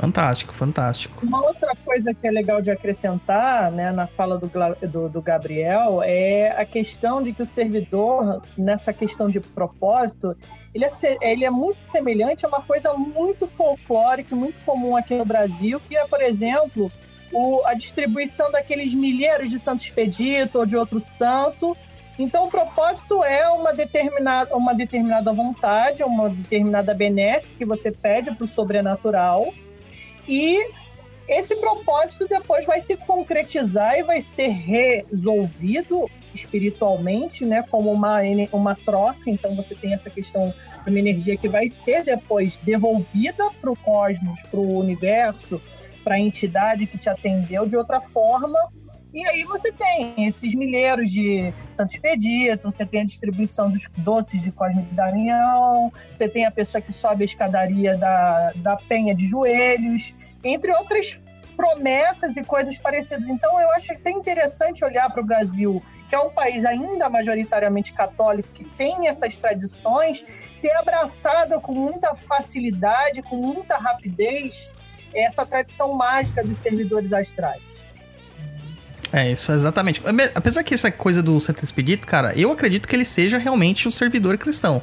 Fantástico, 0.00 0.54
fantástico. 0.54 1.26
Uma 1.26 1.44
outra 1.44 1.74
coisa 1.84 2.14
que 2.14 2.26
é 2.26 2.30
legal 2.30 2.62
de 2.62 2.70
acrescentar 2.70 3.70
né, 3.70 3.92
na 3.92 4.06
fala 4.06 4.38
do, 4.38 4.50
do, 4.88 5.08
do, 5.10 5.20
Gabriel 5.20 6.02
é 6.02 6.58
a 6.58 6.64
questão 6.64 7.22
de 7.22 7.34
que 7.34 7.42
o 7.42 7.46
servidor, 7.46 8.40
nessa 8.56 8.94
questão 8.94 9.28
de 9.28 9.38
propósito, 9.40 10.34
ele 10.74 10.86
é, 10.86 10.90
ele 11.20 11.44
é 11.44 11.50
muito 11.50 11.76
semelhante 11.92 12.46
a 12.46 12.48
uma 12.48 12.62
coisa 12.62 12.94
muito 12.94 13.46
folclórica, 13.46 14.34
muito 14.34 14.58
comum 14.64 14.96
aqui 14.96 15.14
no 15.14 15.24
Brasil, 15.26 15.78
que 15.86 15.94
é, 15.94 16.06
por 16.06 16.22
exemplo, 16.22 16.90
o, 17.30 17.62
a 17.66 17.74
distribuição 17.74 18.50
daqueles 18.50 18.94
milheiros 18.94 19.50
de 19.50 19.58
Santo 19.58 19.82
Expedito 19.82 20.60
ou 20.60 20.64
de 20.64 20.78
outro 20.78 20.98
santo. 20.98 21.76
Então, 22.18 22.46
o 22.46 22.50
propósito 22.50 23.22
é 23.22 23.46
uma 23.50 23.74
determinada, 23.74 24.56
uma 24.56 24.72
determinada 24.74 25.30
vontade, 25.30 26.02
uma 26.02 26.30
determinada 26.30 26.94
benesse 26.94 27.52
que 27.52 27.66
você 27.66 27.92
pede 27.92 28.34
para 28.34 28.44
o 28.46 28.48
sobrenatural 28.48 29.52
e 30.26 30.70
esse 31.28 31.54
propósito 31.56 32.26
depois 32.26 32.66
vai 32.66 32.82
se 32.82 32.96
concretizar 32.96 33.98
e 33.98 34.02
vai 34.02 34.20
ser 34.20 34.48
resolvido 34.48 36.10
espiritualmente, 36.34 37.44
né, 37.44 37.64
como 37.70 37.92
uma, 37.92 38.20
uma 38.52 38.74
troca. 38.74 39.30
Então 39.30 39.54
você 39.54 39.74
tem 39.74 39.92
essa 39.92 40.10
questão 40.10 40.52
de 40.84 40.90
uma 40.90 40.98
energia 40.98 41.36
que 41.36 41.48
vai 41.48 41.68
ser 41.68 42.04
depois 42.04 42.58
devolvida 42.58 43.48
para 43.60 43.70
o 43.70 43.76
cosmos, 43.76 44.40
para 44.50 44.58
o 44.58 44.78
universo, 44.78 45.60
para 46.02 46.16
a 46.16 46.20
entidade 46.20 46.86
que 46.86 46.98
te 46.98 47.08
atendeu 47.08 47.66
de 47.66 47.76
outra 47.76 48.00
forma. 48.00 48.58
E 49.12 49.26
aí 49.26 49.42
você 49.42 49.72
tem 49.72 50.26
esses 50.26 50.54
milheiros 50.54 51.10
de 51.10 51.52
Santo 51.70 51.94
Expedito, 51.94 52.70
você 52.70 52.86
tem 52.86 53.00
a 53.00 53.04
distribuição 53.04 53.68
dos 53.68 53.88
doces 53.98 54.40
de 54.40 54.52
Cosme 54.52 54.82
de 54.82 54.94
Damião, 54.94 55.92
você 56.14 56.28
tem 56.28 56.46
a 56.46 56.50
pessoa 56.50 56.80
que 56.80 56.92
sobe 56.92 57.22
a 57.22 57.24
escadaria 57.24 57.96
da, 57.96 58.52
da 58.56 58.76
Penha 58.76 59.12
de 59.14 59.26
Joelhos, 59.26 60.14
entre 60.44 60.70
outras 60.72 61.18
promessas 61.56 62.36
e 62.36 62.44
coisas 62.44 62.78
parecidas. 62.78 63.26
Então, 63.28 63.60
eu 63.60 63.70
acho 63.72 63.92
até 63.92 64.10
interessante 64.10 64.84
olhar 64.84 65.10
para 65.10 65.20
o 65.20 65.24
Brasil, 65.24 65.82
que 66.08 66.14
é 66.14 66.18
um 66.18 66.30
país 66.30 66.64
ainda 66.64 67.10
majoritariamente 67.10 67.92
católico, 67.92 68.48
que 68.54 68.64
tem 68.64 69.08
essas 69.08 69.36
tradições, 69.36 70.24
ter 70.62 70.72
abraçado 70.76 71.60
com 71.60 71.72
muita 71.72 72.14
facilidade, 72.14 73.22
com 73.22 73.36
muita 73.36 73.76
rapidez, 73.76 74.70
essa 75.12 75.44
tradição 75.44 75.92
mágica 75.94 76.44
dos 76.44 76.58
servidores 76.58 77.12
astrais. 77.12 77.69
É, 79.12 79.32
isso, 79.32 79.50
exatamente. 79.52 80.00
Apesar 80.34 80.62
que 80.62 80.72
essa 80.72 80.90
coisa 80.90 81.22
do 81.22 81.38
Santo 81.40 81.64
Expedito, 81.64 82.06
cara, 82.06 82.32
eu 82.38 82.52
acredito 82.52 82.86
que 82.86 82.94
ele 82.94 83.04
seja 83.04 83.38
realmente 83.38 83.88
um 83.88 83.90
servidor 83.90 84.38
cristão. 84.38 84.80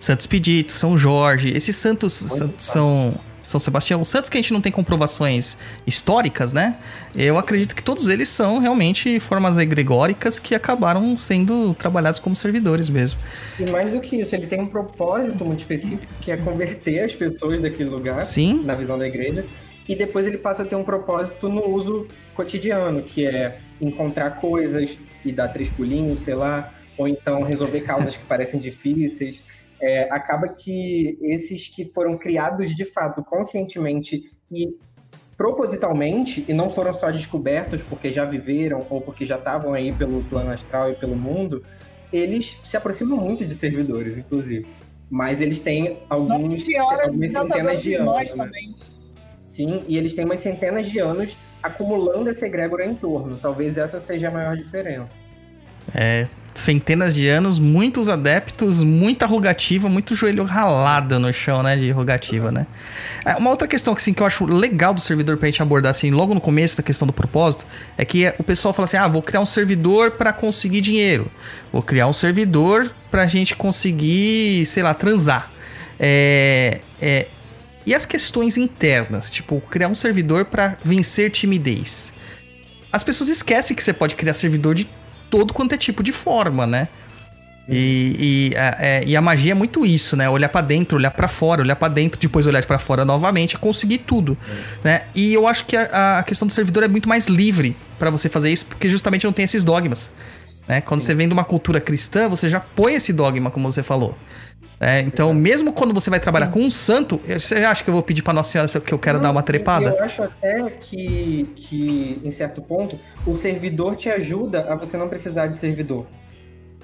Santo 0.00 0.20
Expedito, 0.20 0.72
São 0.72 0.96
Jorge, 0.96 1.50
esses 1.50 1.76
santos 1.76 2.12
são, 2.14 2.52
são 2.58 3.20
são 3.46 3.60
Sebastião, 3.60 4.00
os 4.00 4.08
santos 4.08 4.28
que 4.28 4.36
a 4.36 4.40
gente 4.40 4.52
não 4.52 4.60
tem 4.60 4.72
comprovações 4.72 5.56
históricas, 5.86 6.52
né? 6.52 6.78
Eu 7.14 7.38
acredito 7.38 7.76
que 7.76 7.82
todos 7.82 8.08
eles 8.08 8.28
são 8.28 8.58
realmente 8.58 9.20
formas 9.20 9.56
egregóricas 9.56 10.40
que 10.40 10.52
acabaram 10.52 11.16
sendo 11.16 11.72
trabalhados 11.74 12.18
como 12.18 12.34
servidores 12.34 12.90
mesmo. 12.90 13.20
E 13.58 13.64
mais 13.70 13.92
do 13.92 14.00
que 14.00 14.16
isso, 14.16 14.34
ele 14.34 14.48
tem 14.48 14.60
um 14.60 14.66
propósito 14.66 15.44
muito 15.44 15.60
específico 15.60 16.12
que 16.20 16.32
é 16.32 16.36
converter 16.36 17.04
as 17.04 17.14
pessoas 17.14 17.60
daquele 17.60 17.88
lugar, 17.88 18.22
Sim. 18.24 18.64
na 18.64 18.74
visão 18.74 18.98
da 18.98 19.06
igreja, 19.06 19.46
e 19.88 19.94
depois 19.94 20.26
ele 20.26 20.38
passa 20.38 20.64
a 20.64 20.66
ter 20.66 20.74
um 20.74 20.82
propósito 20.82 21.48
no 21.48 21.68
uso 21.68 22.08
cotidiano, 22.34 23.02
que 23.02 23.24
é 23.24 23.60
encontrar 23.80 24.40
coisas 24.40 24.98
e 25.24 25.32
dar 25.32 25.48
três 25.48 25.70
pulinhos, 25.70 26.20
sei 26.20 26.34
lá, 26.34 26.72
ou 26.96 27.06
então 27.06 27.42
resolver 27.42 27.80
causas 27.82 28.16
que 28.16 28.24
parecem 28.24 28.58
difíceis 28.58 29.42
é, 29.80 30.08
acaba 30.10 30.48
que 30.48 31.18
esses 31.20 31.68
que 31.68 31.84
foram 31.84 32.16
criados 32.16 32.74
de 32.74 32.84
fato 32.84 33.22
conscientemente 33.22 34.32
e 34.50 34.76
propositalmente 35.36 36.44
e 36.48 36.54
não 36.54 36.70
foram 36.70 36.92
só 36.92 37.10
descobertos 37.10 37.82
porque 37.82 38.10
já 38.10 38.24
viveram 38.24 38.86
ou 38.88 39.00
porque 39.00 39.26
já 39.26 39.36
estavam 39.36 39.74
aí 39.74 39.92
pelo 39.92 40.24
plano 40.24 40.50
astral 40.50 40.90
e 40.90 40.94
pelo 40.94 41.14
mundo, 41.14 41.62
eles 42.12 42.58
se 42.64 42.76
aproximam 42.76 43.18
muito 43.18 43.44
de 43.44 43.54
servidores, 43.54 44.16
inclusive. 44.16 44.66
Mas 45.10 45.40
eles 45.40 45.60
têm 45.60 45.98
alguns, 46.08 46.64
algumas 46.78 47.30
centenas 47.30 47.82
de 47.82 47.94
anos. 47.94 48.34
Né? 48.34 48.50
Sim, 49.42 49.84
e 49.86 49.96
eles 49.96 50.14
têm 50.14 50.24
umas 50.24 50.42
centenas 50.42 50.88
de 50.88 50.98
anos 50.98 51.36
acumulando 51.66 52.30
esse 52.30 52.44
egrégora 52.44 52.84
em 52.84 52.94
torno. 52.94 53.36
Talvez 53.36 53.76
essa 53.76 54.00
seja 54.00 54.28
a 54.28 54.30
maior 54.30 54.56
diferença. 54.56 55.16
É, 55.94 56.26
centenas 56.54 57.14
de 57.14 57.28
anos, 57.28 57.58
muitos 57.58 58.08
adeptos, 58.08 58.82
muita 58.82 59.26
rogativa, 59.26 59.88
muito 59.88 60.14
joelho 60.14 60.42
ralado 60.44 61.18
no 61.18 61.32
chão, 61.32 61.62
né, 61.62 61.76
de 61.76 61.90
rogativa, 61.90 62.50
né? 62.50 62.66
É, 63.24 63.36
uma 63.36 63.50
outra 63.50 63.68
questão 63.68 63.94
que, 63.94 64.00
assim, 64.00 64.12
que 64.12 64.22
eu 64.22 64.26
acho 64.26 64.44
legal 64.44 64.92
do 64.92 65.00
servidor 65.00 65.36
pra 65.36 65.46
gente 65.46 65.62
abordar, 65.62 65.90
assim, 65.90 66.10
logo 66.10 66.34
no 66.34 66.40
começo 66.40 66.76
da 66.76 66.82
questão 66.82 67.06
do 67.06 67.12
propósito, 67.12 67.66
é 67.96 68.04
que 68.04 68.32
o 68.38 68.42
pessoal 68.42 68.72
fala 68.72 68.86
assim, 68.86 68.96
ah, 68.96 69.06
vou 69.06 69.22
criar 69.22 69.40
um 69.40 69.46
servidor 69.46 70.12
para 70.12 70.32
conseguir 70.32 70.80
dinheiro, 70.80 71.30
vou 71.72 71.82
criar 71.82 72.08
um 72.08 72.12
servidor 72.12 72.90
pra 73.10 73.26
gente 73.26 73.54
conseguir, 73.54 74.66
sei 74.66 74.82
lá, 74.82 74.94
transar. 74.94 75.50
É, 75.98 76.80
é, 77.00 77.26
e 77.86 77.94
as 77.94 78.04
questões 78.04 78.56
internas, 78.56 79.30
tipo, 79.30 79.60
criar 79.60 79.88
um 79.88 79.94
servidor 79.94 80.46
para 80.46 80.76
vencer 80.84 81.30
timidez. 81.30 82.12
As 82.92 83.04
pessoas 83.04 83.30
esquecem 83.30 83.76
que 83.76 83.82
você 83.82 83.92
pode 83.92 84.16
criar 84.16 84.34
servidor 84.34 84.74
de 84.74 84.88
todo 85.30 85.54
quanto 85.54 85.74
é 85.74 85.78
tipo 85.78 86.02
de 86.02 86.10
forma, 86.12 86.66
né? 86.66 86.88
E, 87.68 88.52
e, 88.52 88.56
a, 88.56 88.76
é, 88.78 89.04
e 89.04 89.16
a 89.16 89.20
magia 89.20 89.52
é 89.52 89.54
muito 89.54 89.84
isso, 89.84 90.16
né? 90.16 90.28
Olhar 90.28 90.48
para 90.48 90.60
dentro, 90.60 90.96
olhar 90.96 91.10
para 91.10 91.26
fora, 91.26 91.62
olhar 91.62 91.74
para 91.74 91.92
dentro, 91.92 92.18
depois 92.20 92.46
olhar 92.46 92.64
para 92.64 92.78
fora 92.78 93.04
novamente, 93.04 93.58
conseguir 93.58 93.98
tudo, 93.98 94.38
é. 94.84 94.88
né? 94.88 95.02
E 95.14 95.34
eu 95.34 95.46
acho 95.46 95.64
que 95.64 95.76
a, 95.76 96.18
a, 96.18 96.22
questão 96.22 96.46
do 96.46 96.52
servidor 96.52 96.84
é 96.84 96.88
muito 96.88 97.08
mais 97.08 97.26
livre 97.26 97.76
para 97.98 98.08
você 98.08 98.28
fazer 98.28 98.52
isso, 98.52 98.66
porque 98.66 98.88
justamente 98.88 99.24
não 99.24 99.32
tem 99.32 99.44
esses 99.44 99.64
dogmas, 99.64 100.12
né? 100.68 100.80
Quando 100.80 101.00
Sim. 101.00 101.06
você 101.06 101.14
vem 101.14 101.26
de 101.26 101.34
uma 101.34 101.44
cultura 101.44 101.80
cristã, 101.80 102.28
você 102.28 102.48
já 102.48 102.60
põe 102.60 102.94
esse 102.94 103.12
dogma, 103.12 103.50
como 103.50 103.70
você 103.70 103.82
falou. 103.82 104.16
É, 104.78 105.00
então, 105.00 105.32
mesmo 105.32 105.72
quando 105.72 105.94
você 105.94 106.10
vai 106.10 106.20
trabalhar 106.20 106.48
com 106.48 106.60
um 106.60 106.70
santo, 106.70 107.16
você 107.16 107.56
acha 107.56 107.82
que 107.82 107.88
eu 107.88 107.94
vou 107.94 108.02
pedir 108.02 108.22
para 108.22 108.34
Nossa 108.34 108.52
Senhora 108.52 108.80
que 108.80 108.92
eu 108.92 108.98
quero 108.98 109.16
não, 109.16 109.22
dar 109.22 109.30
uma 109.30 109.42
trepada? 109.42 109.88
Eu 109.88 110.04
acho 110.04 110.22
até 110.22 110.68
que, 110.68 111.48
que, 111.56 112.20
em 112.22 112.30
certo 112.30 112.60
ponto, 112.60 112.98
o 113.26 113.34
servidor 113.34 113.96
te 113.96 114.10
ajuda 114.10 114.70
a 114.70 114.74
você 114.74 114.98
não 114.98 115.08
precisar 115.08 115.46
de 115.46 115.56
servidor. 115.56 116.06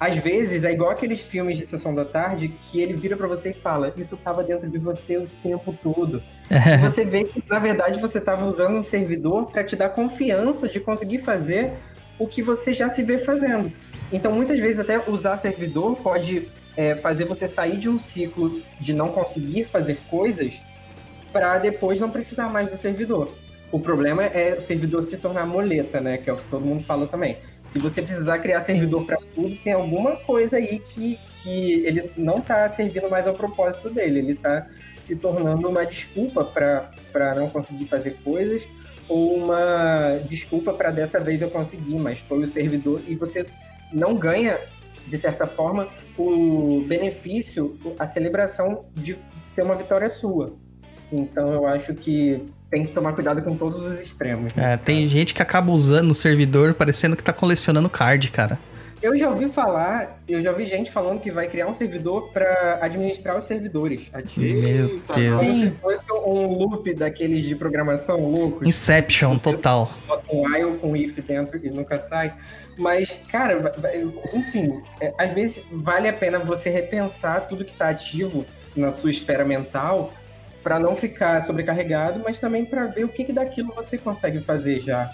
Às 0.01 0.17
vezes, 0.17 0.65
é 0.65 0.73
igual 0.73 0.91
aqueles 0.91 1.21
filmes 1.21 1.59
de 1.59 1.67
sessão 1.67 1.95
da 1.95 2.05
tarde 2.05 2.49
que 2.49 2.81
ele 2.81 2.95
vira 2.95 3.17
para 3.17 3.29
você 3.29 3.51
e 3.51 3.55
fala: 3.55 3.93
Isso 3.97 4.15
estava 4.15 4.43
dentro 4.43 4.69
de 4.69 4.79
você 4.79 5.19
o 5.19 5.29
tempo 5.43 5.77
todo. 5.83 6.23
e 6.51 6.79
você 6.79 7.05
vê 7.05 7.25
que, 7.25 7.45
na 7.49 7.59
verdade, 7.59 8.01
você 8.01 8.19
estava 8.19 8.47
usando 8.47 8.77
um 8.79 8.83
servidor 8.83 9.51
para 9.51 9.63
te 9.63 9.77
dar 9.77 9.91
confiança 9.91 10.67
de 10.67 10.81
conseguir 10.81 11.19
fazer 11.19 11.75
o 12.19 12.27
que 12.27 12.43
você 12.43 12.73
já 12.73 12.89
se 12.89 13.03
vê 13.03 13.19
fazendo. 13.19 13.71
Então, 14.11 14.33
muitas 14.33 14.59
vezes, 14.59 14.81
até 14.81 14.99
usar 15.09 15.37
servidor 15.37 15.95
pode 15.97 16.49
é, 16.77 16.95
fazer 16.95 17.25
você 17.25 17.47
sair 17.47 17.79
de 17.79 17.89
um 17.89 17.99
ciclo 17.99 18.61
de 18.81 18.93
não 18.93 19.09
conseguir 19.09 19.65
fazer 19.65 19.99
coisas 20.11 20.61
para 21.33 21.59
depois 21.59 21.99
não 22.01 22.11
precisar 22.11 22.49
mais 22.49 22.69
do 22.69 22.77
servidor. 22.77 23.33
O 23.71 23.81
problema 23.81 24.25
é 24.25 24.55
o 24.55 24.61
servidor 24.61 25.03
se 25.03 25.17
tornar 25.17 25.47
moleta, 25.47 26.01
né? 26.01 26.19
Que 26.19 26.29
é 26.29 26.33
o 26.33 26.37
que 26.37 26.45
todo 26.45 26.65
mundo 26.65 26.85
fala 26.85 27.07
também. 27.07 27.39
Se 27.65 27.79
você 27.79 28.03
precisar 28.03 28.39
criar 28.39 28.61
servidor 28.61 29.07
para 29.07 29.17
tudo, 29.35 29.57
tem 29.57 29.73
alguma 29.73 30.17
coisa 30.17 30.57
aí 30.57 30.79
que, 30.79 31.19
que 31.43 31.87
ele 31.87 32.11
não 32.19 32.39
está 32.39 32.69
servindo 32.69 33.09
mais 33.09 33.27
ao 33.27 33.33
propósito 33.33 33.89
dele. 33.89 34.19
Ele 34.19 34.33
está 34.33 34.67
se 34.99 35.17
tornando 35.17 35.69
uma 35.69 35.87
desculpa 35.87 36.45
para 36.45 37.35
não 37.35 37.49
conseguir 37.49 37.87
fazer 37.87 38.19
coisas 38.23 38.63
ou 39.09 39.35
uma 39.37 40.21
desculpa 40.29 40.73
para 40.73 40.91
dessa 40.91 41.19
vez 41.19 41.41
eu 41.41 41.51
conseguir, 41.51 41.97
mas 41.97 42.21
foi 42.21 42.45
o 42.45 42.49
servidor 42.49 43.01
e 43.09 43.15
você 43.15 43.47
não 43.93 44.15
ganha 44.15 44.59
de 45.07 45.17
certa 45.17 45.47
forma, 45.47 45.89
o 46.17 46.85
benefício, 46.87 47.79
a 47.99 48.07
celebração 48.07 48.87
de 48.95 49.17
ser 49.51 49.63
uma 49.63 49.75
vitória 49.75 50.09
sua. 50.09 50.55
Então 51.13 51.53
eu 51.53 51.67
acho 51.67 51.95
que 51.95 52.43
tem 52.71 52.87
que 52.87 52.95
tomar 52.95 53.13
cuidado 53.13 53.43
com 53.43 53.55
todos 53.55 53.81
os 53.81 54.01
extremos. 54.01 54.55
Né? 54.55 54.73
É, 54.73 54.77
tem 54.79 55.07
gente 55.07 55.35
que 55.35 55.43
acaba 55.43 55.71
usando 55.71 56.11
o 56.11 56.15
servidor 56.15 56.73
parecendo 56.73 57.15
que 57.15 57.23
tá 57.23 57.33
colecionando 57.33 57.89
card, 57.89 58.31
cara. 58.31 58.59
Eu 59.03 59.19
já 59.19 59.29
ouvi 59.29 59.49
falar, 59.49 60.23
eu 60.29 60.41
já 60.41 60.53
ouvi 60.53 60.65
gente 60.65 60.91
falando 60.93 61.21
que 61.21 61.31
vai 61.31 61.49
criar 61.49 61.67
um 61.67 61.75
servidor 61.75 62.31
para 62.33 62.79
administrar 62.81 63.37
os 63.37 63.45
servidores. 63.45 64.09
Meu 64.37 65.01
Deus. 65.13 65.73
um 66.25 66.47
loop 66.57 66.95
daqueles 66.95 67.45
de 67.45 67.57
programação 67.57 68.21
louco. 68.21 68.65
Inception, 68.65 69.39
total. 69.39 69.91
Bota 70.07 70.33
um 70.33 70.45
while 70.45 70.79
com 70.79 70.97
if 70.97 71.19
dentro 71.19 71.61
e 71.61 71.69
nunca 71.69 71.99
sai. 71.99 72.33
Mas, 72.77 73.19
cara, 73.29 73.73
enfim, 74.33 74.83
é, 75.01 75.13
às 75.19 75.33
vezes 75.33 75.65
vale 75.71 76.09
a 76.09 76.13
pena 76.13 76.39
você 76.39 76.71
repensar 76.71 77.47
tudo 77.47 77.65
que 77.65 77.73
está 77.73 77.91
ativo 77.91 78.47
na 78.75 78.91
sua 78.91 79.11
esfera 79.11 79.45
mental 79.45 80.13
para 80.63 80.79
não 80.79 80.95
ficar 80.95 81.43
sobrecarregado, 81.43 82.21
mas 82.25 82.39
também 82.39 82.65
para 82.65 82.87
ver 82.87 83.05
o 83.05 83.09
que, 83.09 83.25
que 83.25 83.33
daquilo 83.33 83.75
você 83.75 83.99
consegue 83.99 84.41
fazer 84.41 84.81
já. 84.81 85.13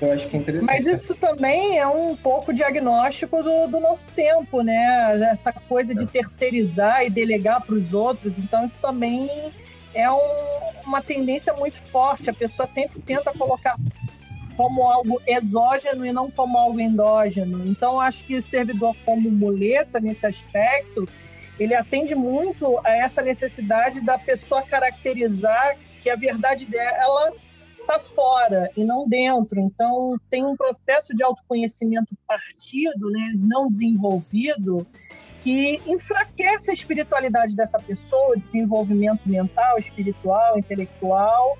Eu 0.00 0.12
acho 0.12 0.26
que 0.26 0.36
é 0.36 0.40
interessante. 0.40 0.66
Mas 0.66 0.86
isso 0.86 1.14
também 1.14 1.78
é 1.78 1.86
um 1.86 2.16
pouco 2.16 2.52
diagnóstico 2.52 3.40
do, 3.40 3.68
do 3.68 3.78
nosso 3.78 4.08
tempo, 4.08 4.60
né? 4.60 5.30
Essa 5.30 5.52
coisa 5.52 5.94
de 5.94 6.02
é. 6.02 6.06
terceirizar 6.06 7.04
e 7.06 7.10
delegar 7.10 7.64
para 7.64 7.76
os 7.76 7.94
outros. 7.94 8.36
Então, 8.36 8.64
isso 8.64 8.78
também 8.82 9.52
é 9.94 10.10
um, 10.10 10.80
uma 10.84 11.00
tendência 11.00 11.52
muito 11.52 11.80
forte. 11.82 12.28
A 12.28 12.34
pessoa 12.34 12.66
sempre 12.66 13.00
tenta 13.00 13.32
colocar 13.32 13.76
como 14.62 14.88
algo 14.88 15.20
exógeno 15.26 16.06
e 16.06 16.12
não 16.12 16.30
como 16.30 16.56
algo 16.56 16.78
endógeno. 16.78 17.66
Então, 17.66 17.98
acho 17.98 18.22
que 18.22 18.36
o 18.36 18.42
servidor 18.42 18.94
como 19.04 19.28
muleta 19.28 19.98
nesse 19.98 20.24
aspecto, 20.24 21.08
ele 21.58 21.74
atende 21.74 22.14
muito 22.14 22.78
a 22.84 22.90
essa 22.90 23.20
necessidade 23.22 24.00
da 24.00 24.16
pessoa 24.16 24.62
caracterizar 24.62 25.76
que 26.00 26.08
a 26.08 26.14
verdade 26.14 26.64
dela 26.64 27.32
está 27.80 27.98
fora 27.98 28.70
e 28.76 28.84
não 28.84 29.08
dentro. 29.08 29.58
Então, 29.58 30.16
tem 30.30 30.44
um 30.44 30.56
processo 30.56 31.12
de 31.12 31.24
autoconhecimento 31.24 32.16
partido, 32.24 33.10
né, 33.10 33.32
não 33.34 33.66
desenvolvido, 33.66 34.86
que 35.42 35.82
enfraquece 35.84 36.70
a 36.70 36.74
espiritualidade 36.74 37.56
dessa 37.56 37.80
pessoa, 37.80 38.36
desenvolvimento 38.36 39.28
mental, 39.28 39.76
espiritual, 39.76 40.56
intelectual, 40.56 41.58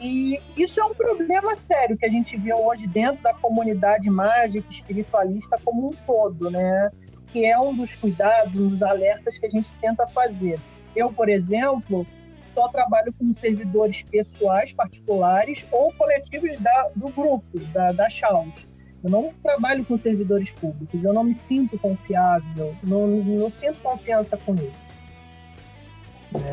e 0.00 0.40
isso 0.56 0.80
é 0.80 0.84
um 0.84 0.94
problema 0.94 1.54
sério 1.54 1.96
que 1.96 2.06
a 2.06 2.08
gente 2.08 2.34
vê 2.34 2.54
hoje 2.54 2.86
dentro 2.86 3.22
da 3.22 3.34
comunidade 3.34 4.08
mágica 4.08 4.66
espiritualista 4.70 5.60
como 5.62 5.88
um 5.88 5.92
todo, 6.06 6.50
né? 6.50 6.90
Que 7.26 7.44
é 7.44 7.58
um 7.60 7.74
dos 7.74 7.94
cuidados, 7.96 8.54
um 8.54 8.70
dos 8.70 8.82
alertas 8.82 9.36
que 9.36 9.44
a 9.44 9.50
gente 9.50 9.70
tenta 9.78 10.06
fazer. 10.06 10.58
Eu, 10.96 11.12
por 11.12 11.28
exemplo, 11.28 12.06
só 12.54 12.68
trabalho 12.68 13.12
com 13.12 13.30
servidores 13.30 14.02
pessoais, 14.02 14.72
particulares 14.72 15.66
ou 15.70 15.92
coletivos 15.92 16.58
da, 16.58 16.90
do 16.96 17.10
grupo, 17.10 17.60
da, 17.72 17.92
da 17.92 18.08
Chaos. 18.08 18.66
Eu 19.04 19.10
não 19.10 19.30
trabalho 19.42 19.84
com 19.84 19.98
servidores 19.98 20.50
públicos, 20.50 21.04
eu 21.04 21.12
não 21.12 21.24
me 21.24 21.34
sinto 21.34 21.78
confiável, 21.78 22.74
não, 22.82 23.06
não 23.06 23.50
sinto 23.50 23.78
confiança 23.80 24.36
com 24.38 24.54
isso. 24.54 24.90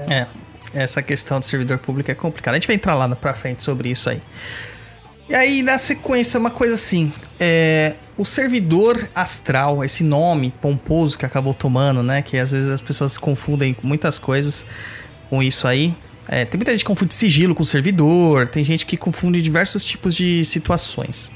É 0.10 0.46
essa 0.73 1.01
questão 1.01 1.39
do 1.39 1.45
servidor 1.45 1.77
público 1.77 2.12
é 2.12 2.15
complicada. 2.15 2.56
A 2.56 2.60
gente 2.60 2.67
vai 2.67 2.75
entrar 2.75 2.95
lá 2.95 3.08
pra 3.15 3.34
frente 3.34 3.63
sobre 3.63 3.89
isso 3.89 4.10
aí. 4.10 4.21
E 5.30 5.36
aí, 5.36 5.62
na 5.62 5.77
sequência, 5.77 6.39
uma 6.39 6.51
coisa 6.51 6.75
assim: 6.75 7.12
é, 7.39 7.95
o 8.17 8.23
servidor 8.23 9.10
astral, 9.13 9.84
esse 9.84 10.03
nome 10.03 10.53
pomposo 10.62 11.17
que 11.17 11.25
acabou 11.25 11.53
tomando, 11.53 12.01
né? 12.01 12.21
Que 12.21 12.38
às 12.38 12.51
vezes 12.51 12.69
as 12.69 12.82
pessoas 12.82 13.17
confundem 13.17 13.75
muitas 13.84 14.17
coisas 14.17 14.65
com 15.30 15.43
isso 15.43 15.67
aí. 15.67 15.93
É, 16.30 16.43
tem 16.43 16.58
muita 16.58 16.71
gente 16.71 16.82
que 16.82 16.88
confunde 16.88 17.13
sigilo 17.13 17.56
com 17.56 17.63
servidor, 17.63 18.47
tem 18.47 18.63
gente 18.63 18.86
que 18.86 18.97
confunde 18.97 19.41
diversos 19.41 19.84
tipos 19.84 20.13
de 20.13 20.45
situações. 20.45 21.32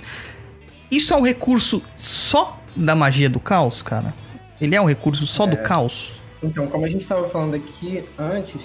Isso 0.89 1.13
é 1.13 1.17
um 1.17 1.21
recurso 1.21 1.81
só 1.95 2.61
da 2.75 2.93
magia 2.93 3.29
do 3.29 3.39
caos, 3.39 3.81
cara? 3.81 4.13
Ele 4.59 4.75
é 4.75 4.81
um 4.81 4.85
recurso 4.85 5.25
só 5.25 5.45
do 5.45 5.57
caos? 5.57 6.13
Então, 6.43 6.67
como 6.67 6.85
a 6.85 6.89
gente 6.89 7.01
estava 7.01 7.27
falando 7.29 7.55
aqui 7.55 8.03
antes, 8.17 8.61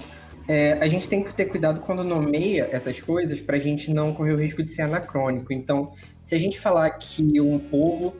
é, 0.49 0.75
a 0.75 0.87
gente 0.87 1.09
tem 1.09 1.23
que 1.23 1.35
ter 1.35 1.47
cuidado 1.47 1.81
quando 1.81 2.05
nomeia 2.05 2.69
essas 2.71 3.01
coisas 3.01 3.41
para 3.41 3.57
a 3.57 3.59
gente 3.59 3.93
não 3.93 4.15
correr 4.15 4.33
o 4.33 4.37
risco 4.37 4.63
de 4.63 4.71
ser 4.71 4.83
anacrônico. 4.83 5.53
Então, 5.53 5.93
se 6.21 6.35
a 6.35 6.39
gente 6.39 6.59
falar 6.59 6.91
que 6.91 7.41
um 7.41 7.59
povo 7.59 8.15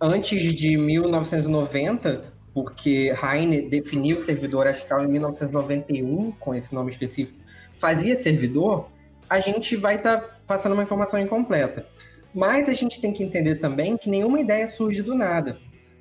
antes 0.00 0.54
de 0.54 0.76
1990, 0.76 2.32
porque 2.54 3.12
Heine 3.22 3.68
definiu 3.68 4.18
servidor 4.18 4.66
astral 4.66 5.04
em 5.04 5.08
1991 5.08 6.32
com 6.32 6.54
esse 6.54 6.74
nome 6.74 6.90
específico, 6.90 7.38
fazia 7.76 8.14
servidor, 8.14 8.88
a 9.28 9.40
gente 9.40 9.76
vai 9.76 9.96
estar 9.96 10.40
passando 10.46 10.72
uma 10.72 10.82
informação 10.82 11.20
incompleta. 11.20 11.86
Mas 12.32 12.68
a 12.68 12.74
gente 12.74 13.00
tem 13.00 13.12
que 13.12 13.24
entender 13.24 13.56
também 13.56 13.96
que 13.96 14.08
nenhuma 14.08 14.40
ideia 14.40 14.68
surge 14.68 15.02
do 15.02 15.14
nada. 15.14 15.58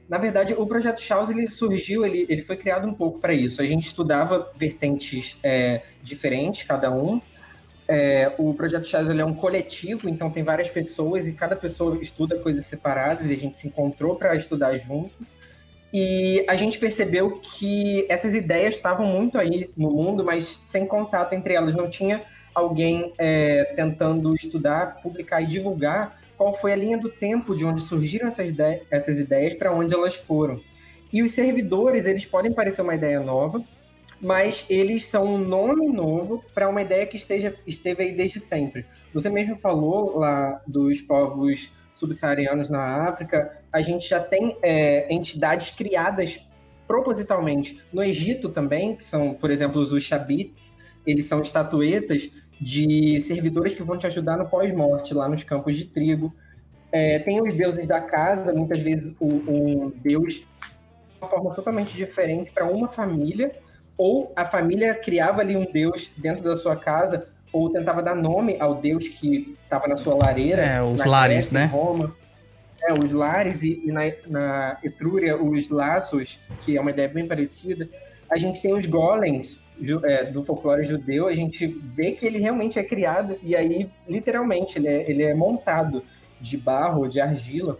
Na 0.08 0.18
verdade, 0.18 0.54
o 0.54 0.66
projeto 0.68 1.02
Chaos 1.02 1.30
ele 1.30 1.48
surgiu, 1.48 2.06
ele, 2.06 2.26
ele 2.30 2.44
foi 2.44 2.56
criado 2.56 2.88
um 2.88 2.94
pouco 2.94 3.20
para 3.20 3.34
isso. 3.34 3.62
A 3.62 3.66
gente 3.66 3.88
estudava 3.88 4.52
vertentes 4.56 5.38
é, 5.44 5.82
diferentes, 6.04 6.64
cada 6.64 6.92
um. 6.92 7.20
É, 7.88 8.32
o 8.38 8.54
projeto 8.54 8.88
Chaos 8.88 9.10
ele 9.10 9.22
é 9.22 9.26
um 9.26 9.34
coletivo, 9.34 10.08
então 10.08 10.30
tem 10.30 10.44
várias 10.44 10.70
pessoas 10.70 11.26
e 11.26 11.34
cada 11.34 11.56
pessoa 11.56 11.98
estuda 12.02 12.38
coisas 12.40 12.66
separadas 12.66 13.30
e 13.30 13.34
a 13.34 13.38
gente 13.38 13.58
se 13.58 13.68
encontrou 13.68 14.16
para 14.16 14.36
estudar 14.36 14.78
junto. 14.78 15.26
E 15.92 16.46
a 16.48 16.56
gente 16.56 16.78
percebeu 16.78 17.40
que 17.42 18.06
essas 18.10 18.36
ideias 18.36 18.76
estavam 18.76 19.08
muito 19.08 19.40
aí 19.40 19.70
no 19.78 19.90
mundo, 19.90 20.24
mas 20.24 20.60
sem 20.64 20.86
contato 20.86 21.34
entre 21.34 21.54
elas. 21.54 21.74
Não 21.74 21.90
tinha 21.90 22.22
alguém 22.54 23.14
é, 23.18 23.64
tentando 23.76 24.36
estudar, 24.36 25.02
publicar 25.02 25.42
e 25.42 25.48
divulgar 25.48 26.20
qual 26.38 26.54
foi 26.54 26.74
a 26.74 26.76
linha 26.76 26.98
do 26.98 27.10
tempo 27.10 27.56
de 27.56 27.66
onde 27.66 27.82
surgiram 27.82 28.28
essas, 28.28 28.50
ide 28.50 28.82
essas 28.90 29.18
ideias 29.18 29.54
para 29.54 29.74
onde 29.74 29.94
elas 29.94 30.16
foram. 30.16 30.60
E 31.12 31.24
os 31.24 31.32
servidores, 31.32 32.06
eles 32.06 32.26
podem 32.26 32.54
parecer 32.54 32.82
uma 32.82 32.96
ideia 32.96 33.20
nova, 33.20 33.64
mas 34.22 34.66
eles 34.70 35.06
são 35.06 35.36
um 35.36 35.38
nome 35.38 35.88
novo 35.88 36.44
para 36.54 36.70
uma 36.70 36.82
ideia 36.82 37.06
que 37.06 37.18
esteja, 37.18 37.56
esteve 37.66 38.04
aí 38.04 38.16
desde 38.16 38.40
sempre. 38.40 38.86
Você 39.14 39.30
mesmo 39.30 39.56
falou 39.56 40.18
lá 40.18 40.62
dos 40.66 41.02
povos 41.02 41.72
subsaarianos 41.94 42.70
na 42.70 43.08
África, 43.08 43.62
a 43.72 43.82
gente 43.82 44.08
já 44.08 44.20
tem 44.20 44.58
é, 44.62 45.14
entidades 45.14 45.70
criadas 45.72 46.42
propositalmente. 46.86 47.80
No 47.92 48.04
Egito 48.04 48.50
também, 48.50 48.96
que 48.96 49.04
são, 49.04 49.34
por 49.34 49.50
exemplo, 49.50 49.82
os 49.82 49.92
Ushabits, 49.92 50.76
eles 51.06 51.26
são 51.26 51.42
estatuetas 51.42 52.30
de 52.60 53.20
servidores 53.20 53.74
que 53.74 53.84
vão 53.84 53.98
te 53.98 54.08
ajudar 54.08 54.38
no 54.38 54.48
pós-morte, 54.48 55.14
lá 55.14 55.28
nos 55.28 55.44
campos 55.44 55.76
de 55.76 55.86
trigo. 55.86 56.34
É, 56.92 57.20
tem 57.20 57.42
os 57.42 57.54
deuses 57.54 57.86
da 57.86 58.00
casa, 58.00 58.54
muitas 58.54 58.82
vezes 58.82 59.14
um, 59.20 59.28
um 59.28 59.94
deus 60.02 60.36
de 60.36 60.48
uma 61.22 61.28
forma 61.28 61.54
totalmente 61.54 61.96
diferente 61.96 62.52
para 62.52 62.66
uma 62.66 62.88
família, 62.88 63.52
ou 63.98 64.32
a 64.36 64.46
família 64.46 64.94
criava 64.94 65.42
ali 65.42 65.56
um 65.56 65.66
deus 65.66 66.12
dentro 66.18 66.44
da 66.44 66.56
sua 66.56 66.76
casa, 66.76 67.28
ou 67.52 67.70
tentava 67.70 68.02
dar 68.02 68.16
nome 68.16 68.58
ao 68.60 68.76
deus 68.76 69.08
que 69.08 69.56
estava 69.64 69.88
na 69.88 69.98
sua 69.98 70.16
lareira. 70.16 70.62
É, 70.62 70.82
os 70.82 71.06
lares, 71.06 71.50
Grécia, 71.50 71.60
né? 71.60 71.66
Roma. 71.66 72.16
É, 72.82 72.94
os 72.94 73.12
lares, 73.12 73.64
e, 73.64 73.82
e 73.86 73.92
na, 73.92 74.02
na 74.28 74.78
Etrúria, 74.84 75.42
os 75.42 75.70
laços, 75.70 76.40
que 76.62 76.78
é 76.78 76.82
uma 76.82 76.92
ideia 76.92 77.08
bem 77.08 77.28
parecida. 77.28 77.90
A 78.30 78.38
gente 78.38 78.62
tem 78.62 78.74
os 78.74 78.86
golems, 78.86 79.60
é, 80.04 80.26
do 80.26 80.44
folclore 80.44 80.86
judeu, 80.86 81.28
a 81.28 81.36
gente 81.36 81.68
vê 81.68 82.12
que 82.12 82.26
ele 82.26 82.40
realmente 82.40 82.80
é 82.80 82.84
criado 82.84 83.38
e 83.44 83.56
aí, 83.56 83.90
literalmente, 84.08 84.78
ele 84.78 84.88
é, 84.88 85.10
ele 85.10 85.24
é 85.24 85.34
montado 85.34 86.04
de 86.40 86.58
barro, 86.58 87.08
de 87.08 87.20
argila, 87.20 87.78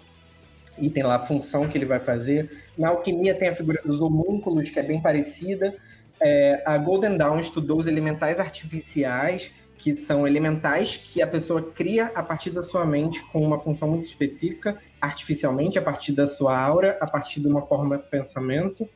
e 0.78 0.90
tem 0.90 1.04
lá 1.04 1.16
a 1.16 1.20
função 1.20 1.68
que 1.68 1.78
ele 1.78 1.86
vai 1.86 2.00
fazer. 2.00 2.64
Na 2.78 2.90
alquimia 2.90 3.34
tem 3.34 3.48
a 3.48 3.56
figura 3.56 3.82
dos 3.86 4.02
homúnculos, 4.02 4.70
que 4.70 4.80
é 4.80 4.84
bem 4.84 5.02
parecida. 5.02 5.74
É, 6.20 6.62
a 6.66 6.78
Golden 6.78 7.18
Dawn 7.18 7.40
estudou 7.40 7.80
os 7.80 7.88
elementais 7.88 8.40
artificiais, 8.40 9.52
que 9.78 9.94
são 9.94 10.28
elementais 10.28 10.98
que 10.98 11.22
a 11.22 11.28
pessoa 11.28 11.62
cria 11.62 12.12
a 12.16 12.24
partir 12.24 12.50
da 12.50 12.62
sua 12.62 12.86
mente 12.86 13.24
com 13.32 13.42
uma 13.42 13.60
função 13.60 13.90
muito 13.90 14.06
específica, 14.06 14.78
artificialmente, 15.00 15.78
a 15.78 15.82
partir 15.82 16.14
da 16.14 16.26
sua 16.26 16.58
aura, 16.58 16.98
a 17.02 17.08
partir 17.10 17.42
de 17.42 17.48
uma 17.48 17.62
forma 17.62 17.98
de 17.98 18.10
pensamento. 18.10 18.88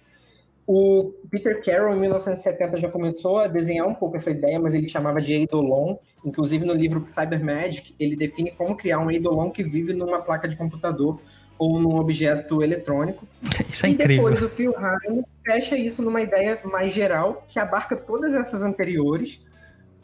O 0.72 1.16
Peter 1.32 1.64
Carroll, 1.64 1.96
em 1.96 2.00
1970, 2.02 2.78
já 2.78 2.88
começou 2.88 3.40
a 3.40 3.48
desenhar 3.48 3.88
um 3.88 3.96
pouco 3.96 4.18
essa 4.18 4.30
ideia, 4.30 4.60
mas 4.60 4.76
ele 4.76 4.88
chamava 4.88 5.20
de 5.20 5.34
Eidolon. 5.34 5.96
Inclusive, 6.24 6.64
no 6.64 6.76
livro 6.76 7.02
Cyber 7.08 7.44
Magic, 7.44 7.96
ele 8.00 8.16
define 8.16 8.52
como 8.52 8.78
criar 8.78 9.00
um 9.00 9.10
Eidolon 9.10 9.50
que 9.50 9.64
vive 9.64 9.94
numa 9.94 10.22
placa 10.22 10.48
de 10.48 10.56
computador 10.56 11.20
ou 11.58 11.80
num 11.80 11.96
objeto 11.96 12.62
eletrônico. 12.62 13.28
Isso 13.68 13.88
é 13.88 13.90
e 13.90 13.94
incrível. 13.94 14.26
depois 14.26 14.44
o 14.44 14.48
Phil 14.48 14.76
Hine 14.78 15.24
fecha 15.44 15.76
isso 15.76 16.04
numa 16.04 16.22
ideia 16.22 16.60
mais 16.66 16.92
geral, 16.92 17.44
que 17.48 17.58
abarca 17.58 17.96
todas 17.96 18.32
essas 18.36 18.62
anteriores, 18.62 19.44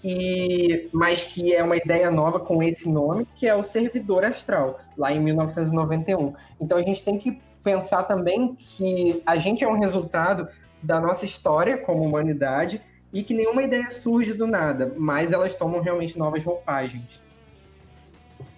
e 0.04 0.90
mas 0.92 1.24
que 1.24 1.54
é 1.54 1.64
uma 1.64 1.78
ideia 1.78 2.10
nova 2.10 2.40
com 2.40 2.64
esse 2.64 2.90
nome, 2.90 3.28
que 3.36 3.48
é 3.48 3.54
o 3.54 3.62
servidor 3.62 4.26
astral, 4.26 4.80
lá 4.98 5.14
em 5.14 5.20
1991. 5.20 6.34
Então 6.60 6.76
a 6.76 6.82
gente 6.82 7.04
tem 7.04 7.20
que 7.20 7.40
pensar 7.66 8.04
também 8.04 8.56
que 8.56 9.24
a 9.26 9.38
gente 9.38 9.64
é 9.64 9.68
um 9.68 9.80
resultado 9.80 10.48
da 10.82 11.02
nossa 11.02 11.26
história 11.26 11.76
como 11.80 12.04
humanidade 12.04 12.80
e 13.12 13.24
que 13.24 13.34
nenhuma 13.34 13.64
ideia 13.64 13.90
surge 13.90 14.34
do 14.34 14.46
nada, 14.46 14.94
mas 14.96 15.32
elas 15.32 15.56
tomam 15.56 15.82
realmente 15.82 16.18
novas 16.18 16.44
roupagens. 16.44 17.20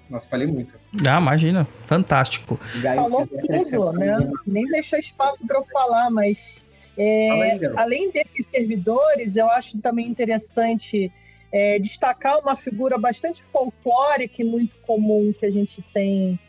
Nossa, 0.10 0.28
falei 0.28 0.48
muito. 0.48 0.74
Ah, 1.08 1.20
imagina. 1.20 1.66
Fantástico. 1.86 2.60
Gaio, 2.82 3.02
Falou 3.02 3.28
tudo, 3.28 3.94
né? 3.94 4.30
Nem 4.46 4.66
deixou 4.66 5.00
espaço 5.00 5.46
para 5.48 5.60
eu 5.60 5.64
falar, 5.64 6.10
mas 6.10 6.66
é, 6.98 7.28
Fala 7.30 7.44
aí, 7.44 7.60
Garoto. 7.60 7.80
além 7.80 8.12
desses 8.12 8.46
servidores, 8.46 9.36
eu 9.36 9.50
acho 9.50 9.78
também 9.80 10.08
interessante 10.08 11.12
é, 11.52 11.80
destacar 11.80 12.40
uma 12.40 12.56
figura 12.56 12.98
bastante 12.98 13.44
folclórica 13.44 14.42
e 14.42 14.46
muito 14.46 14.76
comum 14.78 15.34
que 15.38 15.46
a 15.46 15.52
gente 15.52 15.82
tem 15.94 16.40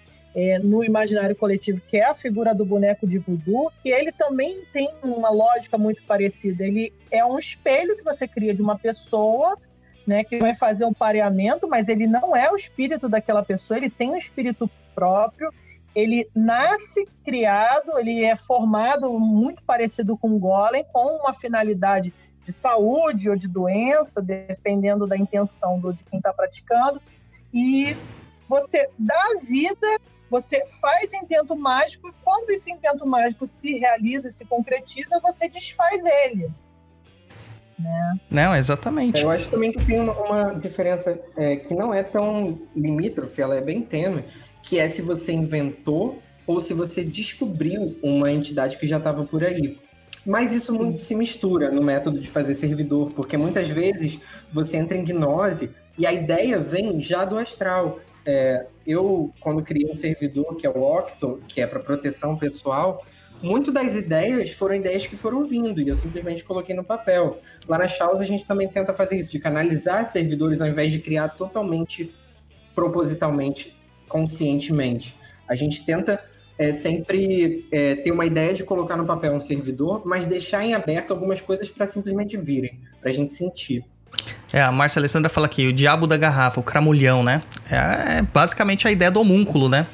é, 0.41 0.57
no 0.57 0.85
imaginário 0.85 1.35
coletivo, 1.35 1.81
que 1.89 1.97
é 1.97 2.05
a 2.05 2.15
figura 2.15 2.55
do 2.55 2.65
boneco 2.65 3.09
de 3.09 3.19
voodoo, 3.19 3.73
que 3.83 3.91
ele 3.91 4.13
também 4.13 4.63
tem 4.73 4.89
uma 5.03 5.31
lógica 5.31 5.77
muito 5.77 6.01
parecida. 6.05 6.65
Ele 6.65 6.93
é 7.11 7.25
um 7.25 7.37
espelho 7.41 7.97
que 7.97 8.05
você 8.05 8.29
cria 8.29 8.55
de 8.55 8.63
uma 8.63 8.79
pessoa, 8.79 9.59
né, 10.07 10.23
que 10.23 10.39
vai 10.39 10.55
fazer 10.55 10.85
um 10.85 10.93
pareamento, 10.93 11.69
mas 11.69 11.89
ele 11.89 12.07
não 12.07 12.37
é 12.37 12.49
o 12.53 12.55
espírito 12.55 13.09
daquela 13.09 13.43
pessoa, 13.43 13.79
ele 13.79 13.91
tem 13.91 14.13
um 14.13 14.17
espírito 14.17 14.71
próprio, 14.95 15.53
ele 15.93 16.31
nasce 16.33 17.05
criado, 17.25 17.99
ele 17.99 18.25
é 18.25 18.37
formado 18.37 19.19
muito 19.19 19.61
parecido 19.65 20.17
com 20.17 20.31
o 20.31 20.39
golem, 20.39 20.85
com 20.93 21.19
uma 21.21 21.35
finalidade 21.35 22.15
de 22.47 22.53
saúde 22.53 23.29
ou 23.29 23.35
de 23.35 23.49
doença, 23.49 24.23
dependendo 24.23 25.05
da 25.05 25.17
intenção 25.17 25.81
do, 25.81 25.93
de 25.93 26.05
quem 26.05 26.19
está 26.19 26.33
praticando. 26.33 27.03
E 27.53 27.97
você 28.49 28.89
dá 28.99 29.37
vida, 29.43 29.99
você 30.31 30.65
faz 30.81 31.13
o 31.13 31.17
intento 31.17 31.57
mágico, 31.57 32.09
e 32.09 32.13
quando 32.25 32.51
esse 32.51 32.71
intento 32.71 33.07
mágico 33.07 33.47
se 33.47 33.79
realiza, 33.79 34.31
se 34.31 34.45
concretiza, 34.45 35.21
você 35.21 35.49
desfaz 35.49 36.05
ele. 36.05 36.51
Né? 37.79 38.21
Não, 38.31 38.57
exatamente. 38.57 39.23
Eu 39.23 39.31
acho 39.31 39.49
também 39.49 39.73
que 39.73 39.85
tem 39.85 40.01
uma, 40.01 40.13
uma 40.13 40.55
diferença 40.55 41.19
é, 41.37 41.57
que 41.57 41.75
não 41.75 41.95
é 41.95 42.03
tão 42.03 42.61
limítrofe, 42.75 43.41
ela 43.41 43.57
é 43.57 43.61
bem 43.61 43.83
tênue, 43.83 44.25
que 44.63 44.79
é 44.79 44.89
se 44.89 45.01
você 45.01 45.33
inventou 45.33 46.21
ou 46.47 46.61
se 46.61 46.75
você 46.75 47.05
descobriu 47.05 47.97
uma 48.03 48.33
entidade 48.33 48.79
que 48.79 48.87
já 48.87 48.97
estava 48.97 49.25
por 49.25 49.45
aí. 49.45 49.79
Mas 50.27 50.53
isso 50.53 50.73
Sim. 50.73 50.79
muito 50.79 51.03
se 51.03 51.15
mistura 51.15 51.71
no 51.71 51.83
método 51.83 52.19
de 52.19 52.29
fazer 52.29 52.55
servidor, 52.55 53.13
porque 53.13 53.37
muitas 53.37 53.69
vezes 53.69 54.19
você 54.53 54.77
entra 54.77 54.97
em 54.97 55.05
gnose 55.05 55.71
e 55.97 56.07
a 56.07 56.13
ideia 56.13 56.59
vem 56.59 57.01
já 57.01 57.25
do 57.25 57.39
astral. 57.39 58.01
É, 58.25 58.67
eu, 58.87 59.33
quando 59.41 59.63
criei 59.63 59.91
um 59.91 59.95
servidor, 59.95 60.57
que 60.57 60.67
é 60.67 60.71
o 60.71 60.83
Octo, 60.83 61.41
que 61.49 61.61
é 61.61 61.67
para 61.67 61.81
proteção 61.81 62.37
pessoal, 62.37 63.05
muito 63.41 63.71
das 63.71 63.95
ideias 63.95 64.53
foram 64.53 64.75
ideias 64.75 65.07
que 65.07 65.17
foram 65.17 65.47
vindo 65.47 65.81
e 65.81 65.89
eu 65.89 65.95
simplesmente 65.95 66.45
coloquei 66.45 66.75
no 66.75 66.83
papel. 66.83 67.39
Lá 67.69 67.79
na 67.79 67.87
Chaos 67.87 68.21
a 68.21 68.25
gente 68.25 68.45
também 68.45 68.69
tenta 68.69 68.93
fazer 68.93 69.17
isso, 69.17 69.31
de 69.31 69.39
canalizar 69.39 70.05
servidores 70.07 70.61
ao 70.61 70.67
invés 70.67 70.91
de 70.91 70.99
criar 70.99 71.29
totalmente 71.31 72.13
propositalmente, 72.75 73.77
conscientemente. 74.09 75.17
A 75.49 75.55
gente 75.55 75.85
tenta 75.85 76.23
é, 76.59 76.73
sempre 76.73 77.67
é, 77.71 77.95
ter 77.95 78.11
uma 78.11 78.27
ideia 78.27 78.53
de 78.53 78.65
colocar 78.65 78.97
no 78.97 79.07
papel 79.07 79.33
um 79.33 79.41
servidor, 79.41 80.05
mas 80.05 80.27
deixar 80.27 80.65
em 80.65 80.75
aberto 80.75 81.13
algumas 81.13 81.41
coisas 81.41 81.71
para 81.71 81.87
simplesmente 81.87 82.37
virem, 82.37 82.81
para 83.01 83.11
a 83.11 83.13
gente 83.13 83.33
sentir. 83.33 83.85
É, 84.53 84.63
a 84.63 84.73
Márcia 84.73 84.99
Alessandra 85.01 85.29
fala 85.29 85.47
aqui, 85.47 85.67
o 85.67 85.73
diabo 85.73 86.07
da 86.07 86.17
garrafa, 86.17 86.59
o 86.61 86.63
cramulhão, 86.63 87.23
né? 87.23 87.43
É, 87.71 88.19
é 88.19 88.23
basicamente 88.23 88.89
a 88.89 88.91
ideia 88.91 89.11
do 89.11 89.21
homúnculo, 89.21 89.69
né? 89.69 89.87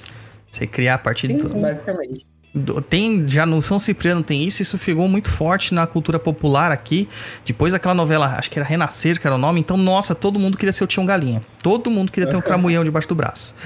Você 0.50 0.66
criar 0.66 0.94
a 0.94 0.98
partir 0.98 1.26
Sim, 1.26 1.38
do... 1.38 1.48
basicamente. 1.60 2.24
do- 2.54 2.80
tem 2.80 3.26
já 3.26 3.44
no 3.44 3.60
São 3.60 3.80
Cipriano 3.80 4.22
tem 4.22 4.44
isso, 4.44 4.62
isso 4.62 4.78
ficou 4.78 5.08
muito 5.08 5.28
forte 5.28 5.74
na 5.74 5.84
cultura 5.88 6.20
popular 6.20 6.70
aqui. 6.70 7.08
Depois 7.44 7.72
daquela 7.72 7.94
novela, 7.94 8.26
acho 8.38 8.48
que 8.48 8.56
era 8.56 8.64
Renascer, 8.68 9.20
que 9.20 9.26
era 9.26 9.34
o 9.34 9.38
nome. 9.38 9.58
Então, 9.58 9.76
nossa, 9.76 10.14
todo 10.14 10.38
mundo 10.38 10.56
queria 10.56 10.72
ser 10.72 10.84
o 10.84 10.86
Tião 10.86 11.04
Galinha. 11.04 11.42
Todo 11.60 11.90
mundo 11.90 12.12
queria 12.12 12.30
ter 12.30 12.36
um 12.36 12.40
cramunhão 12.42 12.84
debaixo 12.84 13.08
do 13.08 13.16
braço. 13.16 13.56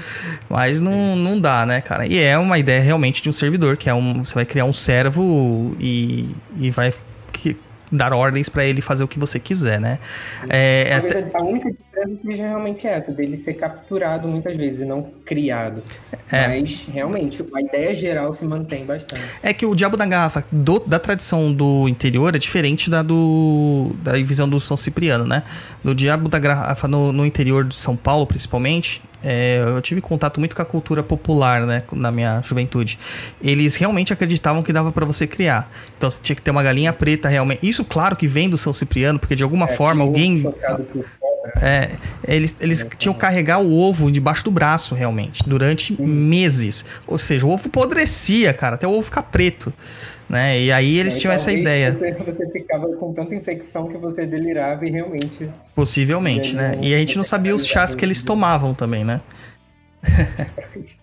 Mas 0.49 0.79
não, 0.81 1.15
não 1.15 1.39
dá, 1.39 1.63
né, 1.67 1.81
cara? 1.81 2.07
E 2.07 2.17
é 2.17 2.35
uma 2.39 2.57
ideia 2.57 2.81
realmente 2.81 3.21
de 3.21 3.29
um 3.29 3.33
servidor, 3.33 3.77
que 3.77 3.87
é 3.87 3.93
um. 3.93 4.25
Você 4.25 4.33
vai 4.33 4.45
criar 4.45 4.65
um 4.65 4.73
servo 4.73 5.75
e, 5.79 6.35
e 6.57 6.71
vai 6.71 6.91
que- 7.31 7.55
dar 7.91 8.13
ordens 8.13 8.49
pra 8.49 8.63
ele 8.65 8.81
fazer 8.81 9.03
o 9.03 9.07
que 9.07 9.17
você 9.19 9.39
quiser, 9.39 9.79
né? 9.79 9.99
É, 10.49 10.87
é 10.89 10.95
até- 10.95 11.21
Talvez 11.23 11.35
a 11.35 11.41
única 11.41 11.71
diferença 11.71 12.21
seja 12.23 12.43
realmente 12.47 12.87
essa, 12.87 13.11
dele 13.11 13.35
ser 13.37 13.53
capturado 13.55 14.27
muitas 14.27 14.55
vezes 14.55 14.81
e 14.81 14.85
não 14.85 15.03
criado. 15.25 15.81
É. 16.31 16.47
Mas, 16.47 16.85
realmente, 16.91 17.43
a 17.53 17.61
ideia 17.61 17.93
geral 17.95 18.31
se 18.31 18.45
mantém 18.45 18.85
bastante. 18.85 19.21
É 19.41 19.53
que 19.53 19.65
o 19.65 19.73
Diabo 19.75 19.97
da 19.97 20.05
Garrafa 20.05 20.45
do- 20.51 20.79
da 20.79 20.99
tradição 20.99 21.51
do 21.53 21.87
interior 21.89 22.35
é 22.35 22.39
diferente 22.39 22.89
da 22.89 23.01
do 23.01 23.95
da 24.03 24.13
visão 24.13 24.47
do 24.47 24.59
São 24.59 24.77
Cipriano, 24.77 25.25
né? 25.25 25.43
Do 25.83 25.95
Diabo 25.95 26.29
da 26.29 26.37
Garrafa 26.39 26.87
no, 26.87 27.11
no 27.11 27.25
interior 27.25 27.63
de 27.65 27.75
São 27.75 27.95
Paulo, 27.95 28.25
principalmente, 28.27 29.01
é, 29.23 29.61
eu 29.65 29.81
tive 29.81 30.01
contato 30.01 30.39
muito 30.39 30.55
com 30.55 30.61
a 30.61 30.65
cultura 30.65 31.03
popular, 31.03 31.61
né? 31.65 31.83
Na 31.91 32.11
minha 32.11 32.41
juventude. 32.41 32.97
Eles 33.41 33.75
realmente 33.75 34.13
acreditavam 34.13 34.63
que 34.63 34.71
dava 34.71 34.91
pra 34.91 35.05
você 35.05 35.27
criar. 35.27 35.69
Então 35.97 36.09
você 36.09 36.19
tinha 36.21 36.35
que 36.35 36.41
ter 36.41 36.51
uma 36.51 36.63
galinha 36.63 36.93
preta 36.93 37.27
realmente. 37.27 37.67
Isso, 37.67 37.83
claro, 37.83 38.15
que 38.15 38.27
vem 38.27 38.49
do 38.49 38.57
São 38.57 38.71
Cipriano, 38.73 39.19
porque 39.19 39.35
de 39.35 39.43
alguma 39.43 39.67
forma 39.67 40.03
É, 40.03 40.07
alguém 40.07 40.41
por 40.41 40.53
fora. 40.55 40.85
é, 41.61 41.89
eles, 42.27 42.55
eles 42.59 42.85
tinham 42.97 43.13
que 43.13 43.19
carregar 43.19 43.59
o 43.59 43.77
ovo 43.77 44.11
debaixo 44.11 44.43
do 44.43 44.51
braço, 44.51 44.95
realmente, 44.95 45.43
durante 45.47 45.99
meses. 46.01 46.85
Ou 47.05 47.17
seja, 47.17 47.45
o 47.45 47.49
ovo 47.51 47.67
apodrecia, 47.67 48.53
cara, 48.53 48.75
até 48.75 48.87
o 48.87 48.91
ovo 48.91 49.03
ficar 49.03 49.23
preto. 49.23 49.73
Né? 50.29 50.61
E 50.61 50.71
aí 50.71 50.99
eles 50.99 51.15
Aí, 51.15 51.21
tinham 51.21 51.33
essa 51.33 51.51
ideia, 51.51 51.91
Você, 51.91 52.11
você 52.11 52.51
ficava 52.51 52.87
com 52.97 53.11
tanta 53.13 53.33
infecção 53.33 53.87
que 53.87 53.97
você 53.97 54.27
delirava 54.27 54.85
e 54.85 54.91
realmente. 54.91 55.49
possivelmente, 55.73 56.53
né? 56.53 56.77
E 56.81 56.93
a 56.93 56.99
gente 56.99 57.17
não 57.17 57.23
sabia 57.23 57.55
os 57.55 57.65
chás 57.65 57.95
que 57.95 58.05
eles 58.05 58.21
tomavam 58.21 58.75
também, 58.75 59.03
né? 59.03 59.21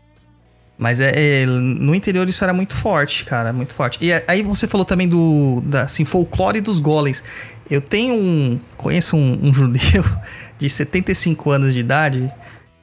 Mas 0.79 1.01
é, 1.01 1.43
é, 1.43 1.47
no 1.47 1.95
interior 1.95 2.29
isso 2.29 2.45
era 2.45 2.53
muito 2.53 2.75
forte, 2.75 3.25
cara, 3.25 3.53
muito 3.53 3.75
forte. 3.75 3.99
E 4.05 4.13
aí 4.29 4.43
você 4.43 4.67
falou 4.67 4.85
também 4.85 5.09
do 5.09 5.63
da, 5.65 5.83
assim, 5.83 6.05
folclore 6.05 6.61
dos 6.61 6.79
golems. 6.79 7.25
Eu 7.69 7.81
tenho 7.81 8.15
um. 8.15 8.61
Conheço 8.77 9.17
um, 9.17 9.49
um 9.49 9.55
judeu 9.55 10.05
de 10.59 10.69
75 10.69 11.51
anos 11.51 11.73
de 11.73 11.81
idade. 11.81 12.31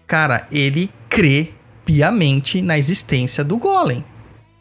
Cara, 0.08 0.48
ele 0.52 0.90
crê 1.08 1.50
piamente 1.86 2.62
na 2.62 2.78
existência 2.78 3.44
do 3.44 3.58
golem. 3.58 4.04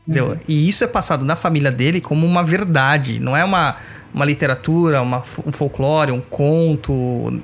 Entendeu? 0.06 0.38
E 0.48 0.68
isso 0.68 0.82
é 0.82 0.86
passado 0.86 1.24
na 1.24 1.36
família 1.36 1.70
dele 1.70 2.00
como 2.00 2.26
uma 2.26 2.42
verdade. 2.42 3.20
Não 3.20 3.36
é 3.36 3.44
uma, 3.44 3.76
uma 4.12 4.24
literatura, 4.24 5.00
uma, 5.00 5.18
um 5.46 5.52
folclore, 5.52 6.10
um 6.10 6.20
conto, 6.20 6.92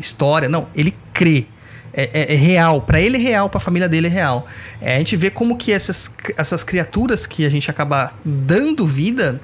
história. 0.01 0.49
Não, 0.49 0.69
ele 0.75 0.95
crê. 1.13 1.47
É, 1.93 2.11
é- 2.13 2.35
é 2.35 2.37
real. 2.37 2.83
Pra 2.83 3.01
ele 3.01 3.17
é 3.17 3.21
real, 3.21 3.49
pra 3.49 3.61
família 3.61 3.89
dele 3.89 4.09
é 4.09 4.11
real. 4.11 4.47
É, 4.81 4.97
a 4.97 4.99
gente 4.99 5.17
vê 5.17 5.31
como 5.31 5.57
que 5.57 5.73
essas, 5.73 6.11
essas 6.37 6.65
criaturas 6.65 7.27
que 7.27 7.47
a 7.47 7.49
gente 7.49 7.71
acaba 7.71 8.13
dando 8.25 8.85
vida, 8.85 9.41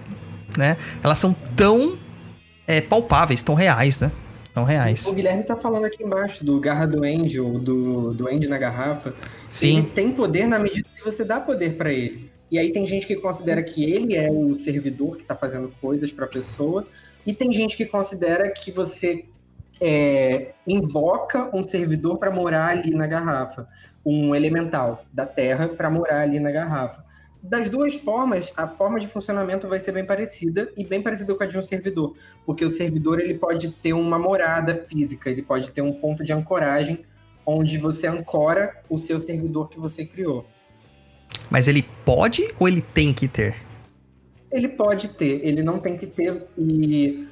né? 0.57 0.77
Elas 1.03 1.19
são 1.19 1.33
tão 1.57 1.97
é, 2.67 2.81
palpáveis, 2.81 3.43
tão 3.43 3.55
reais, 3.55 4.01
né? 4.01 4.11
Tão 4.53 4.65
reais. 4.65 5.07
O 5.07 5.13
Guilherme 5.13 5.43
tá 5.43 5.57
falando 5.57 5.85
aqui 5.85 6.03
embaixo 6.05 6.45
do 6.45 6.61
Garra 6.61 6.87
do 6.87 7.03
Angel, 7.05 7.59
do, 7.59 8.13
do 8.15 8.29
Andy 8.29 8.47
na 8.49 8.59
garrafa. 8.59 9.13
Sim. 9.49 9.79
Ele 9.79 9.87
tem 9.87 10.13
poder 10.13 10.47
na 10.47 10.59
medida 10.59 10.89
que 10.97 11.05
você 11.05 11.25
dá 11.25 11.41
poder 11.41 11.77
pra 11.77 11.93
ele. 11.93 12.34
E 12.55 12.59
aí 12.61 12.71
tem 12.71 12.87
gente 12.87 13.05
que 13.05 13.17
considera 13.17 13.61
que 13.65 13.83
ele 13.83 14.15
é 14.15 14.31
o 14.31 14.55
servidor 14.55 15.17
que 15.17 15.25
tá 15.25 15.35
fazendo 15.35 15.75
coisas 15.81 16.13
pra 16.13 16.25
pessoa. 16.25 16.87
E 17.27 17.35
tem 17.35 17.53
gente 17.53 17.77
que 17.77 17.85
considera 17.85 18.49
que 18.53 18.71
você 18.71 19.25
é, 19.81 20.53
invoca 20.65 21.51
um 21.53 21.65
servidor 21.65 22.17
pra 22.17 22.31
morar 22.31 22.69
ali 22.69 22.95
na 22.95 23.09
garrafa. 23.09 23.67
Um 24.07 24.37
elemental 24.37 25.05
da 25.13 25.27
terra 25.27 25.67
pra 25.67 25.91
morar 25.91 26.21
ali 26.21 26.39
na 26.39 26.53
garrafa. 26.53 27.05
Das 27.43 27.69
duas 27.69 27.97
formas, 27.97 28.53
a 28.57 28.69
forma 28.69 29.01
de 29.01 29.09
funcionamento 29.09 29.67
vai 29.67 29.81
ser 29.81 29.91
bem 29.91 30.07
parecida 30.07 30.71
e 30.77 30.85
bem 30.85 31.03
parecida 31.03 31.35
com 31.35 31.43
a 31.43 31.47
de 31.47 31.59
um 31.59 31.63
servidor 31.63 32.15
porque 32.47 32.65
o 32.65 32.69
servidor 32.69 33.19
ele 33.19 33.35
pode 33.35 33.73
ter 33.73 33.95
uma 33.95 34.17
morada 34.17 34.77
física, 34.77 35.29
ele 35.29 35.43
pode 35.43 35.73
ter 35.73 35.83
um 35.83 35.93
ponto 35.93 36.23
de 36.23 36.33
ancoragem 36.33 37.05
onde 37.45 37.79
você 37.79 38.07
ancora 38.07 38.81
o 38.89 38.97
seu 38.97 39.19
servidor 39.19 39.69
que 39.69 39.81
você 39.81 40.05
criou. 40.05 40.47
Mas 41.51 41.69
ele 41.69 41.85
pode 42.05 42.49
ou 42.59 42.69
ele 42.69 42.83
tem 42.83 43.13
que 43.13 43.29
ter? 43.29 43.57
Ele 44.51 44.69
pode 44.69 45.09
ter, 45.09 45.41
ele 45.45 45.63
não 45.63 45.79
tem 45.79 45.97
que 45.97 46.07
ter 46.07 46.43
e 46.57 47.27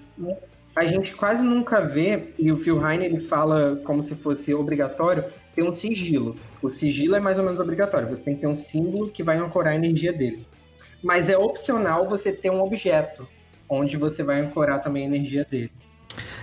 a 0.75 0.87
gente 0.87 1.15
quase 1.15 1.43
nunca 1.43 1.81
vê 1.81 2.33
e 2.39 2.51
o 2.51 2.57
Phil 2.57 2.85
Heine 2.85 3.05
ele 3.05 3.21
fala 3.21 3.81
como 3.85 4.05
se 4.05 4.15
fosse 4.15 4.53
obrigatório 4.55 5.25
ter 5.55 5.63
um 5.63 5.75
sigilo. 5.75 6.37
O 6.61 6.71
sigilo 6.71 7.15
é 7.15 7.21
mais 7.21 7.39
ou 7.39 7.45
menos 7.45 7.61
obrigatório, 7.61 8.09
você 8.09 8.25
tem 8.25 8.35
que 8.35 8.41
ter 8.41 8.47
um 8.47 8.59
símbolo 8.59 9.11
que 9.11 9.23
vai 9.23 9.37
ancorar 9.37 9.75
a 9.75 9.77
energia 9.77 10.13
dele. 10.13 10.47
Mas 11.03 11.29
é 11.29 11.37
opcional 11.37 12.09
você 12.09 12.33
ter 12.33 12.51
um 12.51 12.63
objeto 12.63 13.27
onde 13.69 13.97
você 13.97 14.23
vai 14.23 14.41
ancorar 14.41 14.83
também 14.83 15.05
a 15.05 15.07
energia 15.07 15.45
dele. 15.45 15.71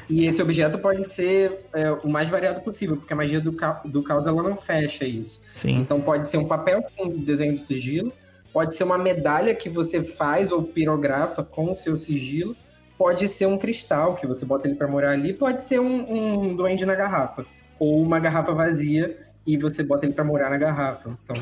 E 0.10 0.26
esse 0.26 0.42
objeto 0.42 0.80
pode 0.80 1.12
ser 1.12 1.66
é, 1.74 1.92
o 1.92 2.10
mais 2.10 2.30
variado 2.30 2.62
possível, 2.62 2.98
porque 2.98 3.14
a 3.14 3.16
magia 3.16 3.40
do, 3.40 3.54
ca 3.54 3.82
do 3.86 4.02
caos 4.02 4.26
ela 4.26 4.42
não 4.42 4.56
fecha 4.56 5.06
isso. 5.06 5.42
Sim. 5.54 5.78
Então 5.78 6.02
pode 6.02 6.28
ser 6.28 6.38
um 6.38 6.46
papel 6.46 6.84
com 6.98 7.10
desenho 7.10 7.54
do 7.54 7.60
sigilo, 7.60 8.12
pode 8.52 8.76
ser 8.76 8.84
uma 8.84 8.98
medalha 8.98 9.54
que 9.54 9.70
você 9.70 10.02
faz 10.04 10.52
ou 10.52 10.64
pirografa 10.64 11.44
com 11.44 11.72
o 11.72 11.76
seu 11.76 11.96
sigilo, 11.96 12.56
pode 12.98 13.28
ser 13.28 13.46
um 13.46 13.58
cristal 13.58 14.16
que 14.16 14.26
você 14.26 14.46
bota 14.46 14.68
ele 14.68 14.76
para 14.76 14.88
morar 14.88 15.12
ali, 15.12 15.34
pode 15.34 15.64
ser 15.64 15.80
um, 15.80 16.50
um 16.50 16.56
duende 16.56 16.86
na 16.86 16.96
garrafa, 16.96 17.46
ou 17.78 18.02
uma 18.02 18.20
garrafa 18.20 18.52
vazia 18.54 19.18
e 19.46 19.58
você 19.58 19.84
bota 19.84 20.06
ele 20.06 20.14
para 20.14 20.24
morar 20.24 20.50
na 20.50 20.58
garrafa. 20.58 21.18
Então 21.24 21.36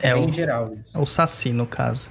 é, 0.00 0.08
É 0.10 0.14
bem 0.14 0.28
o- 0.28 0.32
geral 0.32 0.72
isso. 0.80 0.98
O 0.98 1.04
Saci, 1.06 1.52
no 1.52 1.66
caso. 1.66 2.10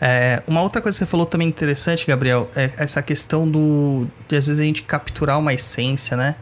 É, 0.00 0.42
uma 0.46 0.62
outra 0.62 0.80
coisa 0.82 0.96
que 0.98 1.04
você 1.04 1.10
falou 1.10 1.26
também 1.26 1.46
interessante, 1.48 2.06
Gabriel, 2.06 2.50
é 2.56 2.70
essa 2.76 3.00
questão 3.02 3.48
do. 3.48 4.06
de 4.28 4.36
às 4.36 4.46
vezes 4.46 4.60
a 4.60 4.64
gente 4.64 4.82
capturar 4.82 5.38
uma 5.38 5.52
essência, 5.54 6.16
né? 6.16 6.36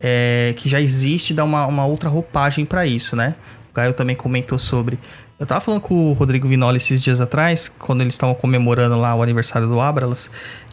É, 0.00 0.52
que 0.56 0.68
já 0.68 0.80
existe 0.80 1.30
e 1.30 1.34
dar 1.34 1.44
uma, 1.44 1.66
uma 1.66 1.86
outra 1.86 2.08
roupagem 2.10 2.64
pra 2.66 2.84
isso, 2.86 3.16
né? 3.16 3.36
O 3.70 3.74
Caio 3.74 3.94
também 3.94 4.14
comentou 4.14 4.58
sobre. 4.58 4.98
Eu 5.38 5.46
tava 5.46 5.60
falando 5.60 5.80
com 5.80 6.10
o 6.10 6.12
Rodrigo 6.12 6.46
Vinoli 6.46 6.76
esses 6.76 7.02
dias 7.02 7.20
atrás, 7.20 7.68
quando 7.78 8.02
eles 8.02 8.14
estavam 8.14 8.34
comemorando 8.34 8.98
lá 9.00 9.14
o 9.14 9.22
aniversário 9.22 9.66
do 9.66 9.80
Abralas. 9.80 10.30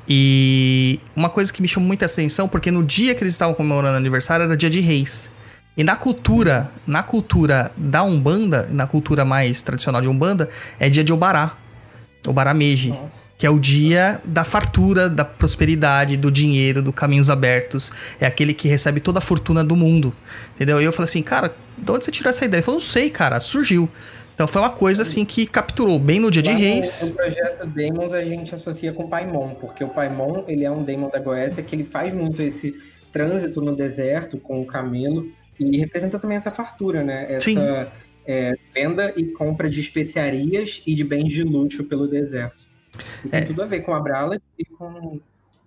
E 0.08 1.00
uma 1.16 1.30
coisa 1.30 1.52
que 1.54 1.62
me 1.62 1.68
chamou 1.68 1.88
muita 1.88 2.06
atenção, 2.06 2.48
porque 2.48 2.70
no 2.70 2.84
dia 2.84 3.16
que 3.16 3.24
eles 3.24 3.34
estavam 3.34 3.54
comemorando 3.56 3.94
o 3.94 3.98
aniversário 3.98 4.44
era 4.44 4.58
dia 4.58 4.70
de 4.70 4.80
reis. 4.80 5.32
E 5.76 5.84
na 5.84 5.96
cultura, 5.96 6.70
na 6.86 7.02
cultura 7.02 7.72
da 7.78 8.04
Umbanda, 8.04 8.68
na 8.70 8.86
cultura 8.86 9.24
mais 9.24 9.64
tradicional 9.64 10.02
de 10.02 10.10
Umbanda, 10.10 10.50
é 10.80 10.90
dia 10.90 11.04
de 11.04 11.14
Obará. 11.14 11.56
Obará 12.28 12.54
Meiji. 12.54 12.94
Que 13.38 13.48
é 13.48 13.50
o 13.50 13.60
dia 13.60 14.22
da 14.24 14.44
fartura, 14.44 15.10
da 15.10 15.26
prosperidade, 15.26 16.18
do 16.18 16.30
dinheiro, 16.32 16.82
do 16.82 16.94
caminhos 16.94 17.30
abertos. 17.30 17.92
É 18.20 18.26
aquele 18.26 18.54
que 18.54 18.68
recebe 18.68 19.00
toda 19.00 19.20
a 19.20 19.22
fortuna 19.22 19.64
do 19.64 19.76
mundo. 19.76 20.14
Entendeu? 20.54 20.80
E 20.80 20.84
eu 20.84 20.92
falei 20.92 21.10
assim, 21.10 21.24
cara, 21.24 21.56
de 21.78 21.92
onde 21.92 22.06
você 22.06 22.12
tirou 22.12 22.30
essa 22.30 22.46
ideia? 22.46 22.60
Ele 22.60 22.66
falou, 22.66 22.80
não 22.80 22.86
sei, 22.86 23.10
cara, 23.10 23.40
surgiu. 23.40 23.90
Então 24.36 24.48
foi 24.48 24.62
uma 24.62 24.70
coisa 24.70 25.04
assim 25.04 25.24
que 25.24 25.46
capturou 25.46 25.98
bem 25.98 26.20
no 26.20 26.30
dia 26.30 26.42
de 26.42 26.52
reis. 26.52 27.02
No, 27.02 27.16
projeto 27.16 27.66
Demons 27.68 28.14
a 28.14 28.24
gente 28.24 28.54
associa 28.54 28.92
com 28.92 29.04
o 29.04 29.08
Paimon, 29.08 29.56
porque 29.56 29.84
o 29.84 29.90
Paimon 29.90 30.44
ele 30.48 30.66
é 30.66 30.72
um 30.72 30.84
Demon 30.84 31.10
da 31.10 31.20
Goécia 31.20 31.64
que 31.64 31.76
ele 31.76 31.84
faz 31.84 32.14
muito 32.14 32.42
esse 32.42 32.76
trânsito 33.12 33.62
no 33.62 33.76
deserto 33.76 34.38
com 34.38 34.62
o 34.62 34.66
camelo 34.66 35.32
e 35.62 35.78
representa 35.78 36.18
também 36.18 36.38
essa 36.38 36.52
fartura, 36.52 37.04
né? 37.04 37.26
Essa 37.34 37.46
Sim. 37.46 37.58
é, 38.26 38.56
venda 38.74 39.14
e 39.16 39.26
compra 39.26 39.70
de 39.70 39.80
especiarias 39.80 40.82
e 40.86 40.96
de 40.96 41.04
bens 41.04 41.32
de 41.32 41.44
luxo 41.44 41.84
pelo 41.84 42.08
deserto. 42.08 42.60
E 43.26 43.30
tem 43.30 43.40
É. 43.42 43.46
tudo 43.46 43.64
a 43.64 43.66
ver 43.66 43.82
com 43.82 43.94
a 43.94 44.00
Brala 44.00 44.40
e 44.58 44.66
com, 44.66 45.20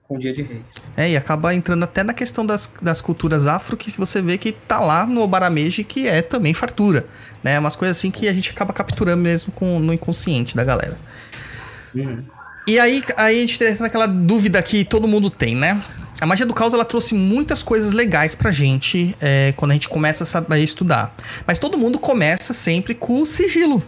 com 0.02 0.16
o 0.16 0.18
Dia 0.18 0.32
de 0.32 0.42
Reis. 0.42 0.62
É, 0.96 1.10
e 1.10 1.16
acaba 1.16 1.54
entrando 1.54 1.82
até 1.84 2.02
na 2.02 2.12
questão 2.12 2.44
das, 2.44 2.74
das 2.82 3.00
culturas 3.00 3.46
afro, 3.46 3.76
que 3.76 3.90
você 3.92 4.20
vê 4.20 4.36
que 4.36 4.52
tá 4.52 4.80
lá 4.80 5.06
no 5.06 5.22
Obarameji, 5.22 5.84
que 5.84 6.06
é 6.06 6.20
também 6.22 6.52
fartura. 6.52 7.06
Né? 7.42 7.58
Umas 7.58 7.76
coisas 7.76 7.96
assim 7.96 8.10
que 8.10 8.28
a 8.28 8.32
gente 8.32 8.50
acaba 8.50 8.72
capturando 8.72 9.22
mesmo 9.22 9.52
com, 9.52 9.78
no 9.78 9.92
inconsciente 9.92 10.56
da 10.56 10.64
galera. 10.64 10.98
E 12.66 12.78
aí, 12.78 13.02
aí 13.16 13.36
a 13.38 13.40
gente 13.40 13.62
entra 13.62 13.82
naquela 13.84 14.06
dúvida 14.06 14.62
que 14.62 14.84
todo 14.84 15.06
mundo 15.06 15.28
tem, 15.28 15.54
né? 15.54 15.82
A 16.20 16.26
magia 16.26 16.46
do 16.46 16.54
caos 16.54 16.72
ela 16.72 16.84
trouxe 16.84 17.14
muitas 17.14 17.62
coisas 17.62 17.92
legais 17.92 18.34
pra 18.34 18.50
gente 18.50 19.14
é, 19.20 19.52
quando 19.56 19.72
a 19.72 19.74
gente 19.74 19.88
começa 19.88 20.24
a 20.24 20.26
saber 20.26 20.60
estudar. 20.60 21.14
Mas 21.46 21.58
todo 21.58 21.76
mundo 21.76 21.98
começa 21.98 22.54
sempre 22.54 22.94
com 22.94 23.20
o 23.20 23.26
sigilo. 23.26 23.82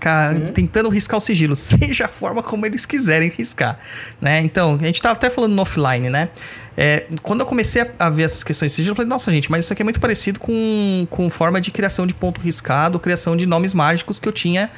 Ca- 0.00 0.32
Tentando 0.54 0.88
riscar 0.88 1.18
o 1.18 1.20
sigilo, 1.20 1.54
seja 1.56 2.06
a 2.06 2.08
forma 2.08 2.42
como 2.42 2.64
eles 2.64 2.86
quiserem 2.86 3.28
riscar, 3.28 3.78
né? 4.18 4.40
Então, 4.40 4.78
a 4.80 4.84
gente 4.86 5.02
tava 5.02 5.12
até 5.12 5.28
falando 5.28 5.52
no 5.52 5.60
offline, 5.60 6.08
né? 6.08 6.30
É, 6.74 7.04
quando 7.22 7.40
eu 7.40 7.46
comecei 7.46 7.82
a, 7.82 7.88
a 7.98 8.08
ver 8.08 8.22
essas 8.22 8.42
questões 8.42 8.72
de 8.72 8.76
sigilo, 8.76 8.92
eu 8.92 8.96
falei, 8.96 9.10
nossa, 9.10 9.30
gente, 9.30 9.50
mas 9.50 9.64
isso 9.64 9.72
aqui 9.74 9.82
é 9.82 9.84
muito 9.84 10.00
parecido 10.00 10.40
com, 10.40 11.06
com 11.10 11.28
forma 11.28 11.60
de 11.60 11.70
criação 11.70 12.06
de 12.06 12.14
ponto 12.14 12.40
riscado, 12.40 12.98
criação 12.98 13.36
de 13.36 13.44
nomes 13.44 13.74
mágicos 13.74 14.18
que 14.18 14.26
eu 14.26 14.32
tinha 14.32 14.70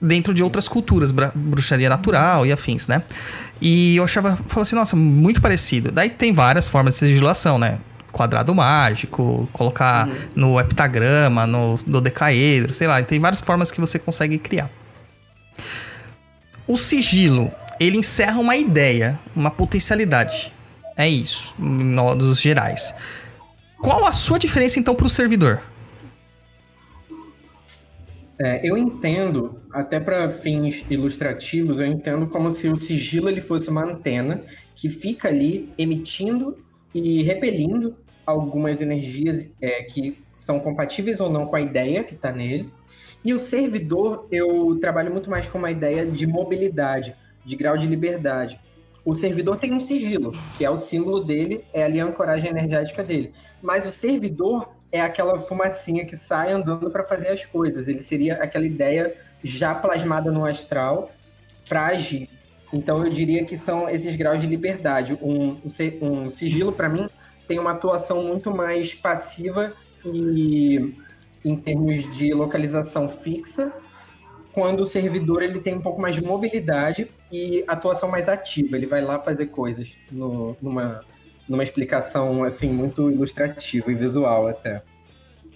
dentro 0.00 0.34
de 0.34 0.42
outras 0.42 0.68
culturas, 0.68 1.10
bruxaria 1.10 1.88
natural 1.88 2.46
e 2.46 2.52
afins, 2.52 2.86
né? 2.86 3.02
E 3.60 3.96
eu 3.96 4.04
achava, 4.04 4.36
falava 4.36 4.62
assim, 4.62 4.76
nossa, 4.76 4.96
muito 4.96 5.40
parecido. 5.40 5.90
Daí 5.90 6.10
tem 6.10 6.32
várias 6.32 6.66
formas 6.66 6.94
de 6.94 7.00
sigilação, 7.00 7.58
né? 7.58 7.78
Quadrado 8.12 8.54
mágico, 8.54 9.48
colocar 9.52 10.08
no 10.34 10.58
heptagrama, 10.58 11.46
no 11.46 11.76
dodecaedro, 11.86 12.72
sei 12.72 12.86
lá, 12.86 13.02
tem 13.02 13.20
várias 13.20 13.40
formas 13.40 13.70
que 13.70 13.80
você 13.80 13.98
consegue 13.98 14.38
criar. 14.38 14.70
O 16.66 16.76
sigilo, 16.76 17.50
ele 17.78 17.98
encerra 17.98 18.38
uma 18.38 18.56
ideia, 18.56 19.18
uma 19.34 19.50
potencialidade. 19.50 20.52
É 20.96 21.08
isso, 21.08 21.54
em 21.58 21.94
modos 21.94 22.40
gerais. 22.40 22.94
Qual 23.78 24.06
a 24.06 24.12
sua 24.12 24.38
diferença 24.38 24.78
então 24.78 24.94
para 24.94 25.06
o 25.06 25.10
servidor? 25.10 25.60
É, 28.38 28.60
eu 28.68 28.76
entendo, 28.76 29.62
até 29.72 29.98
para 29.98 30.30
fins 30.30 30.84
ilustrativos, 30.90 31.80
eu 31.80 31.86
entendo 31.86 32.26
como 32.26 32.50
se 32.50 32.68
o 32.68 32.76
sigilo 32.76 33.30
ele 33.30 33.40
fosse 33.40 33.70
uma 33.70 33.82
antena 33.82 34.42
que 34.74 34.90
fica 34.90 35.28
ali 35.28 35.72
emitindo 35.78 36.58
e 36.94 37.22
repelindo 37.22 37.96
algumas 38.26 38.82
energias 38.82 39.48
é, 39.60 39.82
que 39.84 40.18
são 40.34 40.60
compatíveis 40.60 41.18
ou 41.18 41.30
não 41.30 41.46
com 41.46 41.56
a 41.56 41.60
ideia 41.60 42.04
que 42.04 42.14
está 42.14 42.30
nele. 42.30 42.70
E 43.24 43.32
o 43.32 43.38
servidor, 43.38 44.26
eu 44.30 44.78
trabalho 44.80 45.10
muito 45.10 45.30
mais 45.30 45.48
com 45.48 45.58
uma 45.58 45.70
ideia 45.70 46.04
de 46.04 46.26
mobilidade, 46.26 47.14
de 47.44 47.56
grau 47.56 47.78
de 47.78 47.86
liberdade. 47.86 48.60
O 49.04 49.14
servidor 49.14 49.56
tem 49.56 49.72
um 49.72 49.80
sigilo, 49.80 50.32
que 50.58 50.64
é 50.64 50.70
o 50.70 50.76
símbolo 50.76 51.20
dele, 51.20 51.64
é 51.72 51.84
ali 51.84 52.00
a 52.00 52.04
ancoragem 52.04 52.50
energética 52.50 53.02
dele. 53.02 53.32
Mas 53.62 53.86
o 53.86 53.90
servidor 53.90 54.75
é 54.96 55.00
aquela 55.00 55.38
fumacinha 55.38 56.04
que 56.04 56.16
sai 56.16 56.52
andando 56.52 56.90
para 56.90 57.04
fazer 57.04 57.28
as 57.28 57.44
coisas. 57.44 57.88
Ele 57.88 58.00
seria 58.00 58.34
aquela 58.36 58.66
ideia 58.66 59.14
já 59.42 59.74
plasmada 59.74 60.30
no 60.30 60.44
astral 60.44 61.10
para 61.68 61.86
agir. 61.86 62.28
Então 62.72 63.04
eu 63.04 63.10
diria 63.10 63.44
que 63.44 63.56
são 63.56 63.88
esses 63.88 64.14
graus 64.16 64.40
de 64.40 64.46
liberdade. 64.46 65.16
Um, 65.22 65.56
um 66.02 66.28
sigilo, 66.28 66.72
para 66.72 66.88
mim, 66.88 67.08
tem 67.46 67.58
uma 67.58 67.72
atuação 67.72 68.22
muito 68.24 68.50
mais 68.54 68.94
passiva 68.94 69.72
e 70.04 70.94
em 71.44 71.56
termos 71.56 72.10
de 72.16 72.32
localização 72.34 73.08
fixa, 73.08 73.72
quando 74.52 74.80
o 74.80 74.86
servidor 74.86 75.42
ele 75.42 75.60
tem 75.60 75.74
um 75.74 75.80
pouco 75.80 76.00
mais 76.00 76.14
de 76.14 76.22
mobilidade 76.24 77.08
e 77.30 77.62
atuação 77.68 78.08
mais 78.10 78.28
ativa. 78.28 78.76
Ele 78.76 78.86
vai 78.86 79.00
lá 79.00 79.18
fazer 79.20 79.46
coisas 79.46 79.96
no- 80.10 80.56
numa, 80.60 81.04
numa 81.48 81.62
explicação 81.62 82.44
assim 82.44 82.72
muito 82.72 83.10
ilustrativa 83.10 83.90
e 83.90 83.94
visual 83.94 84.48
até. 84.48 84.82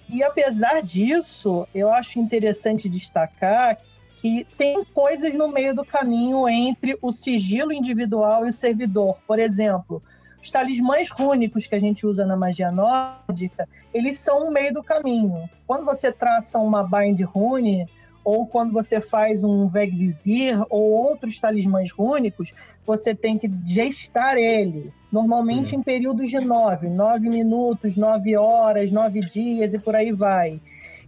E 0.08 0.22
apesar 0.22 0.82
disso, 0.82 1.66
eu 1.74 1.92
acho 1.92 2.18
interessante 2.18 2.88
destacar 2.88 3.78
que 4.14 4.46
tem 4.58 4.84
coisas 4.84 5.32
no 5.34 5.48
meio 5.48 5.74
do 5.74 5.84
caminho 5.84 6.48
entre 6.48 6.98
o 7.00 7.10
sigilo 7.10 7.72
individual 7.72 8.44
e 8.44 8.50
o 8.50 8.52
servidor. 8.52 9.18
Por 9.26 9.38
exemplo, 9.38 10.02
os 10.42 10.50
talismãs 10.50 11.08
rúnicos 11.10 11.66
que 11.66 11.74
a 11.74 11.78
gente 11.78 12.06
usa 12.06 12.26
na 12.26 12.36
magia 12.36 12.70
nórdica, 12.70 13.68
eles 13.94 14.18
são 14.18 14.48
o 14.48 14.52
meio 14.52 14.74
do 14.74 14.82
caminho. 14.82 15.48
Quando 15.66 15.84
você 15.84 16.10
traça 16.10 16.58
uma 16.58 16.82
bind 16.82 17.20
rune, 17.22 17.86
ou 18.24 18.46
quando 18.46 18.72
você 18.72 19.00
faz 19.00 19.42
um 19.42 19.66
Vegvizir 19.66 20.60
ou 20.68 20.90
outros 20.90 21.38
talismãs 21.38 21.90
rúnicos, 21.90 22.52
você 22.90 23.14
tem 23.14 23.38
que 23.38 23.48
gestar 23.64 24.36
ele. 24.36 24.92
Normalmente 25.12 25.76
em 25.76 25.82
períodos 25.82 26.28
de 26.28 26.40
nove, 26.40 26.88
nove 26.88 27.28
minutos, 27.28 27.96
nove 27.96 28.36
horas, 28.36 28.90
nove 28.90 29.20
dias 29.20 29.72
e 29.72 29.78
por 29.78 29.94
aí 29.94 30.10
vai. 30.10 30.60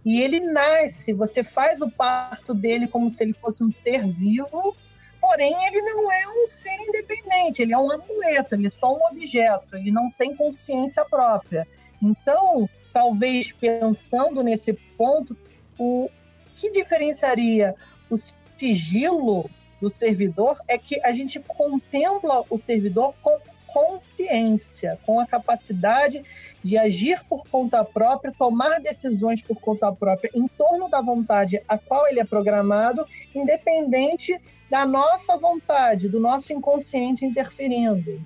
E 0.05 0.21
ele 0.21 0.39
nasce, 0.39 1.11
você 1.11 1.43
faz 1.43 1.81
o 1.81 1.91
parto 1.91 2.53
dele 2.53 2.87
como 2.87 3.09
se 3.09 3.21
ele 3.21 3.33
fosse 3.33 3.61
um 3.61 3.69
ser 3.69 4.07
vivo, 4.07 4.73
porém 5.19 5.53
ele 5.67 5.81
não 5.81 6.09
é 6.09 6.23
um 6.25 6.47
ser 6.47 6.77
independente, 6.87 7.61
ele 7.61 7.73
é 7.73 7.77
um 7.77 7.91
amuleto, 7.91 8.55
ele 8.55 8.67
é 8.67 8.69
só 8.69 8.93
um 8.93 9.05
objeto, 9.11 9.75
ele 9.75 9.91
não 9.91 10.09
tem 10.11 10.33
consciência 10.33 11.03
própria. 11.03 11.67
Então, 12.01 12.69
talvez 12.93 13.51
pensando 13.51 14.41
nesse 14.41 14.71
ponto, 14.97 15.35
o 15.77 16.09
que 16.55 16.71
diferenciaria 16.71 17.75
o 18.09 18.15
sigilo 18.57 19.49
do 19.83 19.89
servidor 19.89 20.55
é 20.65 20.77
que 20.77 20.97
a 21.03 21.11
gente 21.11 21.41
contempla 21.41 22.45
o 22.49 22.57
servidor 22.57 23.13
com 23.21 23.37
consciência, 23.67 24.97
com 25.05 25.19
a 25.19 25.27
capacidade 25.27 26.23
de 26.63 26.77
agir 26.77 27.21
por 27.27 27.45
conta 27.47 27.83
própria, 27.83 28.31
tomar 28.31 28.79
decisões 28.79 29.41
por 29.41 29.59
conta 29.59 29.91
própria 29.91 30.31
em 30.33 30.47
torno 30.47 30.87
da 30.87 31.01
vontade 31.01 31.59
a 31.67 31.77
qual 31.77 32.07
ele 32.07 32.21
é 32.21 32.23
programado, 32.23 33.05
independente 33.35 34.39
da 34.69 34.85
nossa 34.85 35.37
vontade, 35.37 36.07
do 36.07 36.19
nosso 36.19 36.53
inconsciente 36.53 37.25
interferindo, 37.25 38.21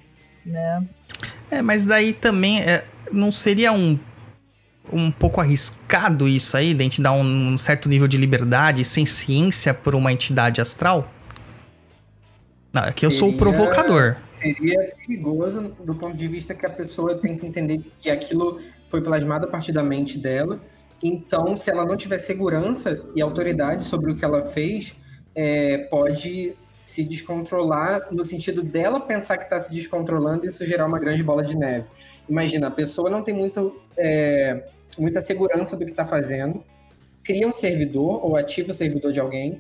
né? 0.46 0.86
É, 1.50 1.62
mas 1.64 1.88
daí 1.88 2.14
também 2.14 2.62
é, 2.62 2.86
não 3.12 3.32
seria 3.32 3.72
um 3.72 3.98
um 4.92 5.12
pouco 5.12 5.42
arriscado 5.42 6.30
isso 6.30 6.56
aí, 6.56 6.74
de 6.74 6.82
a 6.82 6.84
gente 6.84 7.02
dar 7.02 7.12
um, 7.12 7.50
um 7.50 7.58
certo 7.58 7.90
nível 7.90 8.08
de 8.08 8.16
liberdade 8.16 8.86
sem 8.86 9.06
ciência 9.06 9.74
por 9.74 9.94
uma 9.94 10.14
entidade 10.14 10.62
astral? 10.62 11.12
Não, 12.78 12.84
aqui 12.84 13.06
eu 13.08 13.10
sou 13.10 13.30
o 13.30 13.32
Seria- 13.32 13.38
provocador. 13.40 14.18
Seria 14.30 14.94
perigoso 15.00 15.76
do 15.84 15.96
ponto 15.96 16.16
de 16.16 16.28
vista 16.28 16.54
que 16.54 16.64
a 16.64 16.70
pessoa 16.70 17.16
tem 17.16 17.36
que 17.36 17.46
entender 17.48 17.82
que 18.00 18.08
aquilo 18.08 18.62
foi 18.88 19.02
plasmado 19.02 19.48
a 19.48 19.50
partir 19.50 19.72
da 19.72 19.82
mente 19.82 20.20
dela. 20.20 20.60
Então, 21.02 21.58
se 21.58 21.72
ela 21.72 21.84
não 21.86 21.98
tiver 21.98 22.20
segurança 22.20 23.04
e 23.16 23.22
autoridade 23.22 23.84
sobre 23.84 24.12
o 24.12 24.16
que 24.16 24.24
ela 24.24 24.44
fez, 24.44 24.96
é, 25.34 25.80
pode 25.90 26.54
se 26.84 27.04
descontrolar 27.04 28.14
no 28.14 28.24
sentido 28.24 28.62
dela 28.62 29.00
pensar 29.00 29.38
que 29.38 29.46
está 29.46 29.60
se 29.60 29.74
descontrolando 29.74 30.46
e 30.46 30.50
isso 30.50 30.64
gerar 30.64 30.86
uma 30.86 31.00
grande 31.00 31.24
bola 31.24 31.44
de 31.44 31.58
neve. 31.58 31.86
Imagina, 32.30 32.68
a 32.68 32.72
pessoa 32.72 33.10
não 33.10 33.24
tem 33.24 33.34
muito, 33.34 33.82
é, 33.98 34.66
muita 35.00 35.20
segurança 35.20 35.76
do 35.76 35.84
que 35.84 35.92
está 35.92 36.06
fazendo, 36.06 36.64
cria 37.24 37.48
um 37.48 37.54
servidor 37.54 38.24
ou 38.24 38.36
ativa 38.36 38.72
o 38.72 38.74
servidor 38.74 39.12
de 39.12 39.20
alguém. 39.20 39.60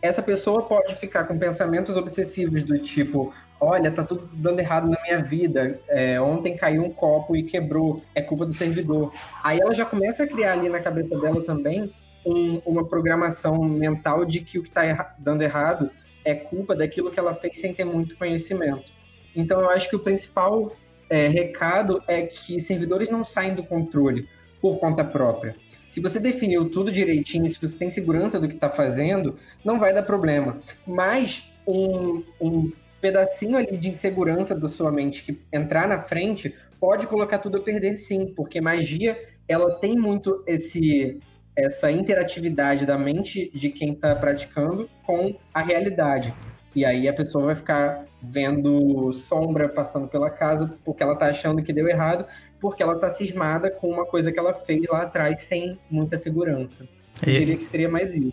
Essa 0.00 0.22
pessoa 0.22 0.62
pode 0.62 0.94
ficar 0.94 1.24
com 1.24 1.38
pensamentos 1.38 1.96
obsessivos 1.96 2.62
do 2.62 2.78
tipo: 2.78 3.32
olha, 3.60 3.90
tá 3.90 4.04
tudo 4.04 4.28
dando 4.32 4.60
errado 4.60 4.88
na 4.88 5.00
minha 5.02 5.22
vida. 5.22 5.80
É, 5.88 6.20
ontem 6.20 6.56
caiu 6.56 6.84
um 6.84 6.90
copo 6.90 7.34
e 7.34 7.42
quebrou, 7.42 8.02
é 8.14 8.22
culpa 8.22 8.46
do 8.46 8.52
servidor. 8.52 9.12
Aí 9.42 9.58
ela 9.60 9.74
já 9.74 9.84
começa 9.84 10.22
a 10.22 10.26
criar 10.26 10.52
ali 10.52 10.68
na 10.68 10.80
cabeça 10.80 11.18
dela 11.18 11.42
também 11.44 11.92
um- 12.24 12.60
uma 12.64 12.84
programação 12.86 13.62
mental 13.64 14.24
de 14.24 14.40
que 14.40 14.58
o 14.58 14.62
que 14.62 14.68
está 14.68 15.14
dando 15.18 15.42
errado 15.42 15.90
é 16.24 16.34
culpa 16.34 16.76
daquilo 16.76 17.10
que 17.10 17.18
ela 17.18 17.34
fez 17.34 17.58
sem 17.60 17.72
ter 17.74 17.84
muito 17.84 18.16
conhecimento. 18.16 18.92
Então 19.34 19.60
eu 19.60 19.70
acho 19.70 19.88
que 19.88 19.96
o 19.96 20.00
principal 20.00 20.72
é, 21.10 21.26
recado 21.26 22.02
é 22.06 22.22
que 22.22 22.60
servidores 22.60 23.08
não 23.08 23.24
saem 23.24 23.54
do 23.54 23.62
controle 23.62 24.28
por 24.60 24.78
conta 24.78 25.02
própria. 25.02 25.56
Se 25.88 26.00
você 26.00 26.20
definiu 26.20 26.68
tudo 26.68 26.92
direitinho, 26.92 27.48
se 27.48 27.60
você 27.60 27.76
tem 27.76 27.88
segurança 27.88 28.38
do 28.38 28.46
que 28.46 28.54
está 28.54 28.68
fazendo, 28.68 29.36
não 29.64 29.78
vai 29.78 29.92
dar 29.92 30.02
problema. 30.02 30.58
Mas 30.86 31.50
um, 31.66 32.22
um 32.40 32.70
pedacinho 33.00 33.56
ali 33.56 33.76
de 33.76 33.88
insegurança 33.88 34.54
da 34.54 34.68
sua 34.68 34.92
mente 34.92 35.24
que 35.24 35.40
entrar 35.50 35.88
na 35.88 35.98
frente 35.98 36.54
pode 36.78 37.06
colocar 37.06 37.38
tudo 37.38 37.56
a 37.56 37.62
perder 37.62 37.96
sim, 37.96 38.32
porque 38.36 38.60
magia 38.60 39.18
ela 39.48 39.74
tem 39.76 39.96
muito 39.96 40.44
esse 40.46 41.18
essa 41.56 41.90
interatividade 41.90 42.86
da 42.86 42.96
mente 42.96 43.50
de 43.52 43.68
quem 43.70 43.92
está 43.92 44.14
praticando 44.14 44.88
com 45.04 45.34
a 45.52 45.60
realidade. 45.60 46.32
E 46.72 46.84
aí 46.84 47.08
a 47.08 47.12
pessoa 47.12 47.46
vai 47.46 47.54
ficar 47.56 48.04
vendo 48.22 49.12
sombra 49.12 49.68
passando 49.68 50.06
pela 50.06 50.30
casa 50.30 50.72
porque 50.84 51.02
ela 51.02 51.16
tá 51.16 51.26
achando 51.26 51.60
que 51.60 51.72
deu 51.72 51.88
errado, 51.88 52.24
porque 52.60 52.82
ela 52.82 52.96
tá 52.96 53.08
cismada 53.10 53.70
com 53.70 53.88
uma 53.88 54.04
coisa 54.04 54.30
que 54.32 54.38
ela 54.38 54.52
fez 54.54 54.86
lá 54.88 55.02
atrás 55.02 55.40
sem 55.42 55.78
muita 55.90 56.16
segurança. 56.18 56.84
Eu 57.24 57.32
E- 57.32 57.38
diria 57.38 57.56
que 57.56 57.64
seria 57.64 57.88
mais 57.88 58.14
isso. 58.14 58.32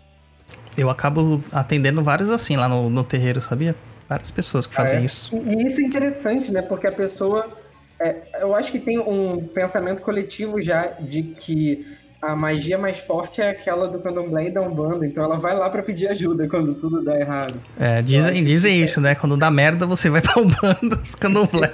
Eu 0.76 0.90
acabo 0.90 1.40
atendendo 1.52 2.02
vários 2.02 2.28
assim 2.30 2.56
lá 2.56 2.68
no, 2.68 2.90
no 2.90 3.02
terreiro, 3.02 3.40
sabia? 3.40 3.74
Várias 4.08 4.30
pessoas 4.30 4.66
que 4.66 4.74
fazem 4.74 4.98
Ah, 4.98 5.02
é? 5.02 5.04
isso. 5.04 5.34
E 5.34 5.66
isso 5.66 5.80
é 5.80 5.84
interessante, 5.84 6.52
né? 6.52 6.62
Porque 6.62 6.86
a 6.86 6.92
pessoa. 6.92 7.48
é, 7.98 8.16
eu 8.40 8.54
acho 8.54 8.70
que 8.70 8.78
tem 8.78 8.98
um 8.98 9.38
pensamento 9.48 10.02
coletivo 10.02 10.60
já 10.60 10.86
de 11.00 11.22
que 11.22 11.96
a 12.20 12.34
magia 12.36 12.76
mais 12.78 12.98
forte 12.98 13.40
é 13.40 13.50
aquela 13.50 13.88
do 13.88 13.98
candomblé 14.00 14.48
e 14.48 14.50
da 14.50 14.60
Umbanda. 14.60 15.06
Então 15.06 15.24
ela 15.24 15.38
vai 15.38 15.54
lá 15.56 15.68
pra 15.70 15.82
pedir 15.82 16.08
ajuda 16.08 16.46
quando 16.48 16.74
tudo 16.74 17.02
dá 17.02 17.18
errado. 17.18 17.54
É, 17.78 18.02
dizem, 18.02 18.44
dizem 18.44 18.80
isso, 18.82 19.00
né? 19.00 19.14
Quando 19.14 19.36
dá 19.36 19.50
merda, 19.50 19.86
você 19.86 20.10
vai 20.10 20.20
pra 20.20 20.40
um 20.40 20.46
bando 20.46 21.02
candomblé. 21.18 21.72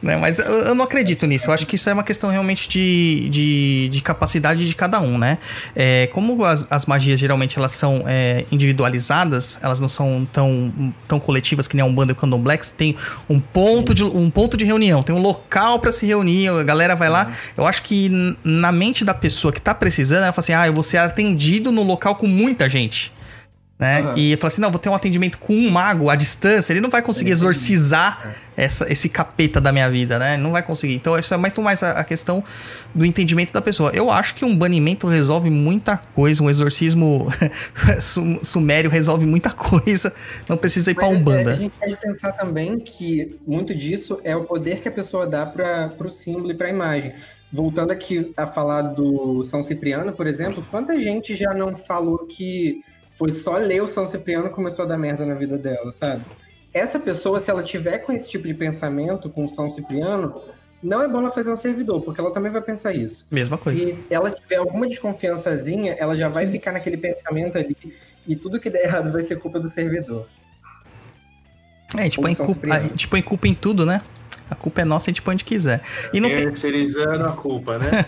Né? 0.00 0.16
Mas 0.16 0.38
eu, 0.38 0.74
não 0.74 0.84
acredito 0.84 1.26
nisso. 1.26 1.50
Eu 1.50 1.54
acho 1.54 1.66
que 1.66 1.74
isso 1.74 1.90
é 1.90 1.92
uma 1.92 2.04
questão 2.04 2.30
realmente 2.30 2.68
de, 2.68 3.28
de, 3.30 3.88
de 3.90 4.00
capacidade 4.00 4.66
de 4.66 4.74
cada 4.74 5.00
um, 5.00 5.18
né? 5.18 5.38
É, 5.74 6.08
como 6.12 6.44
as, 6.44 6.66
as 6.70 6.86
magias 6.86 7.18
geralmente 7.18 7.58
elas 7.58 7.72
são 7.72 8.04
é, 8.06 8.44
individualizadas, 8.52 9.58
elas 9.60 9.80
não 9.80 9.88
são 9.88 10.26
tão, 10.32 10.94
tão 11.08 11.18
coletivas 11.18 11.66
que 11.66 11.74
nem 11.74 11.82
a 11.82 11.86
Umbanda 11.86 12.12
e 12.12 12.14
o 12.14 12.16
Candomblé, 12.16 12.56
que 12.56 12.72
tem 12.72 12.94
um 13.28 13.40
ponto, 13.40 13.92
de, 13.92 14.04
um 14.04 14.30
ponto 14.30 14.56
de 14.56 14.64
reunião, 14.64 15.02
tem 15.02 15.14
um 15.14 15.20
local 15.20 15.80
pra 15.80 15.90
se 15.90 16.06
reunir, 16.06 16.48
a 16.48 16.62
galera 16.62 16.94
vai 16.94 17.08
lá. 17.08 17.32
Eu 17.56 17.66
acho 17.66 17.82
que 17.82 18.10
na 18.44 18.70
mente 18.70 19.04
da 19.04 19.14
pessoa 19.14 19.52
que 19.52 19.60
tá 19.60 19.74
precisando, 19.74 20.22
ela 20.22 20.32
fala 20.32 20.44
assim: 20.44 20.52
ah, 20.52 20.66
eu 20.66 20.72
vou 20.72 20.84
ser 20.84 20.98
atendido 20.98 21.72
no 21.72 21.82
local 21.82 22.14
com 22.14 22.28
muita 22.28 22.68
gente. 22.68 23.12
Né? 23.78 24.00
Aham. 24.00 24.14
E 24.18 24.36
fala 24.36 24.48
assim, 24.48 24.60
não, 24.60 24.70
vou 24.70 24.78
ter 24.78 24.88
um 24.88 24.94
atendimento 24.94 25.38
com 25.38 25.54
um 25.54 25.70
mago 25.70 26.10
à 26.10 26.16
distância, 26.16 26.72
ele 26.72 26.80
não 26.80 26.90
vai 26.90 27.00
conseguir 27.00 27.30
exorcizar 27.30 28.34
essa, 28.56 28.90
esse 28.92 29.08
capeta 29.08 29.60
da 29.60 29.70
minha 29.72 29.88
vida, 29.88 30.18
né? 30.18 30.36
Não 30.36 30.50
vai 30.50 30.62
conseguir. 30.62 30.94
Então 30.94 31.16
isso 31.16 31.32
é 31.32 31.36
muito 31.36 31.62
mais 31.62 31.82
a, 31.82 31.92
a 31.92 32.04
questão 32.04 32.42
do 32.94 33.04
entendimento 33.04 33.52
da 33.52 33.60
pessoa. 33.62 33.90
Eu 33.94 34.10
acho 34.10 34.34
que 34.34 34.44
um 34.44 34.56
banimento 34.56 35.06
resolve 35.06 35.48
muita 35.48 35.96
coisa, 35.96 36.42
um 36.42 36.50
exorcismo 36.50 37.28
sum- 38.00 38.42
sumério 38.42 38.90
resolve 38.90 39.24
muita 39.26 39.50
coisa. 39.50 40.12
Não 40.48 40.56
precisa 40.56 40.90
ir 40.90 40.94
pra 40.94 41.06
Mas, 41.06 41.14
é, 41.14 41.18
Umbanda. 41.18 41.52
A 41.52 41.54
gente 41.54 41.74
pode 41.78 41.96
pensar 41.98 42.32
também 42.32 42.78
que 42.80 43.38
muito 43.46 43.74
disso 43.74 44.18
é 44.24 44.34
o 44.34 44.44
poder 44.44 44.80
que 44.80 44.88
a 44.88 44.92
pessoa 44.92 45.26
dá 45.26 45.46
para 45.46 45.94
o 46.00 46.08
símbolo 46.08 46.50
e 46.50 46.54
para 46.54 46.66
a 46.66 46.70
imagem. 46.70 47.12
Voltando 47.50 47.92
aqui 47.92 48.32
a 48.36 48.46
falar 48.46 48.82
do 48.82 49.42
São 49.42 49.62
Cipriano, 49.62 50.12
por 50.12 50.26
exemplo, 50.26 50.62
quanta 50.70 51.00
gente 51.00 51.34
já 51.34 51.54
não 51.54 51.74
falou 51.74 52.26
que 52.26 52.82
foi 53.18 53.32
só 53.32 53.56
ler 53.56 53.82
o 53.82 53.86
São 53.86 54.06
Cipriano 54.06 54.48
que 54.48 54.54
começou 54.54 54.84
a 54.84 54.88
dar 54.88 54.96
merda 54.96 55.26
na 55.26 55.34
vida 55.34 55.58
dela, 55.58 55.90
sabe? 55.90 56.22
Essa 56.72 57.00
pessoa, 57.00 57.40
se 57.40 57.50
ela 57.50 57.64
tiver 57.64 57.98
com 57.98 58.12
esse 58.12 58.30
tipo 58.30 58.46
de 58.46 58.54
pensamento, 58.54 59.28
com 59.28 59.44
o 59.44 59.48
São 59.48 59.68
Cipriano, 59.68 60.40
não 60.80 61.02
é 61.02 61.08
bom 61.08 61.18
ela 61.18 61.32
fazer 61.32 61.52
um 61.52 61.56
servidor, 61.56 62.00
porque 62.00 62.20
ela 62.20 62.30
também 62.30 62.52
vai 62.52 62.62
pensar 62.62 62.94
isso. 62.94 63.26
Mesma 63.28 63.58
coisa. 63.58 63.76
Se 63.76 63.98
ela 64.08 64.30
tiver 64.30 64.56
alguma 64.56 64.86
desconfiançazinha, 64.86 65.96
ela 65.98 66.16
já 66.16 66.28
vai 66.28 66.46
ficar 66.46 66.70
naquele 66.70 66.96
pensamento 66.96 67.58
ali 67.58 67.76
e 68.24 68.36
tudo 68.36 68.60
que 68.60 68.70
der 68.70 68.84
errado 68.84 69.10
vai 69.10 69.22
ser 69.22 69.40
culpa 69.40 69.58
do 69.58 69.68
servidor. 69.68 70.28
É, 71.96 72.00
a 72.00 72.04
gente, 72.04 72.20
põe 72.20 72.34
culpa, 72.34 73.22
culpa 73.24 73.48
em 73.48 73.54
tudo, 73.54 73.84
né? 73.84 74.00
A 74.50 74.54
culpa 74.54 74.80
é 74.80 74.84
nossa, 74.84 75.10
a 75.10 75.12
gente 75.12 75.22
põe 75.22 75.34
onde 75.34 75.44
quiser. 75.44 75.80
E 76.12 76.20
não 76.20 76.28
tem, 76.28 76.46
Terceirizando 76.46 77.26
a 77.26 77.32
culpa, 77.32 77.78
né? 77.78 78.04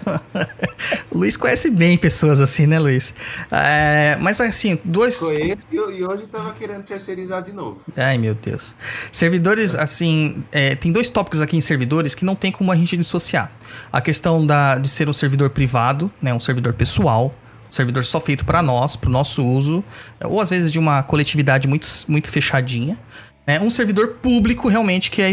O 1.10 1.18
Luiz 1.18 1.36
conhece 1.36 1.70
bem 1.70 1.98
pessoas 1.98 2.40
assim, 2.40 2.66
né, 2.66 2.78
Luiz? 2.78 3.14
É, 3.50 4.16
mas 4.20 4.40
assim, 4.40 4.78
dois. 4.84 5.18
Conheço 5.18 5.66
e, 5.70 6.04
hoje 6.04 6.26
tava 6.26 6.52
querendo 6.52 6.82
terceirizar 6.82 7.42
de 7.42 7.52
novo. 7.52 7.80
Ai, 7.96 8.16
meu 8.18 8.34
Deus. 8.34 8.74
Servidores, 9.12 9.74
assim, 9.74 10.42
é, 10.50 10.74
tem 10.74 10.90
dois 10.92 11.08
tópicos 11.08 11.40
aqui 11.40 11.56
em 11.56 11.60
servidores 11.60 12.14
que 12.14 12.24
não 12.24 12.34
tem 12.34 12.50
como 12.50 12.72
a 12.72 12.76
gente 12.76 12.96
dissociar. 12.96 13.52
A 13.92 14.00
questão 14.00 14.46
da, 14.46 14.78
de 14.78 14.88
ser 14.88 15.08
um 15.08 15.12
servidor 15.12 15.50
privado, 15.50 16.10
né, 16.20 16.32
um 16.32 16.40
servidor 16.40 16.72
pessoal, 16.72 17.34
um 17.68 17.72
servidor 17.72 18.04
só 18.04 18.20
feito 18.20 18.44
para 18.44 18.62
nós, 18.62 18.96
para 18.96 19.08
o 19.08 19.12
nosso 19.12 19.44
uso, 19.44 19.84
ou 20.24 20.40
às 20.40 20.50
vezes 20.50 20.72
de 20.72 20.78
uma 20.78 21.02
coletividade 21.02 21.68
muito, 21.68 21.86
muito 22.08 22.28
fechadinha. 22.28 22.98
Né, 23.46 23.60
um 23.60 23.70
servidor 23.70 24.16
público 24.22 24.68
realmente 24.68 25.10
que 25.10 25.22
é 25.22 25.30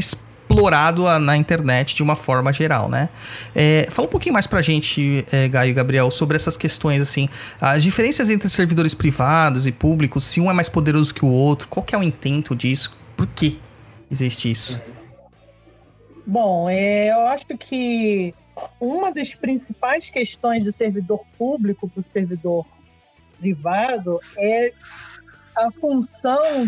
explorado 0.47 1.03
na 1.19 1.35
internet 1.35 1.93
de 1.93 2.01
uma 2.01 2.15
forma 2.15 2.53
geral, 2.53 2.89
né? 2.89 3.09
É, 3.53 3.87
fala 3.91 4.07
um 4.07 4.11
pouquinho 4.11 4.33
mais 4.33 4.47
pra 4.47 4.61
gente, 4.61 5.25
é, 5.31 5.47
Gaio 5.49 5.71
e 5.71 5.73
Gabriel, 5.73 6.09
sobre 6.09 6.37
essas 6.37 6.55
questões, 6.55 7.01
assim, 7.01 7.27
as 7.59 7.83
diferenças 7.83 8.29
entre 8.29 8.49
servidores 8.49 8.93
privados 8.93 9.67
e 9.67 9.71
públicos, 9.71 10.23
se 10.23 10.39
um 10.39 10.49
é 10.49 10.53
mais 10.53 10.69
poderoso 10.69 11.13
que 11.13 11.25
o 11.25 11.29
outro, 11.29 11.67
qual 11.67 11.83
que 11.83 11.93
é 11.93 11.97
o 11.97 12.03
intento 12.03 12.55
disso, 12.55 12.97
por 13.15 13.27
que 13.27 13.59
existe 14.09 14.49
isso? 14.49 14.81
Bom, 16.25 16.69
é, 16.69 17.11
eu 17.11 17.27
acho 17.27 17.45
que 17.59 18.33
uma 18.79 19.11
das 19.11 19.33
principais 19.33 20.09
questões 20.09 20.63
do 20.63 20.71
servidor 20.71 21.23
público 21.37 21.89
para 21.89 21.99
o 21.99 22.03
servidor 22.03 22.65
privado 23.37 24.19
é 24.37 24.73
a 25.55 25.71
função 25.71 26.65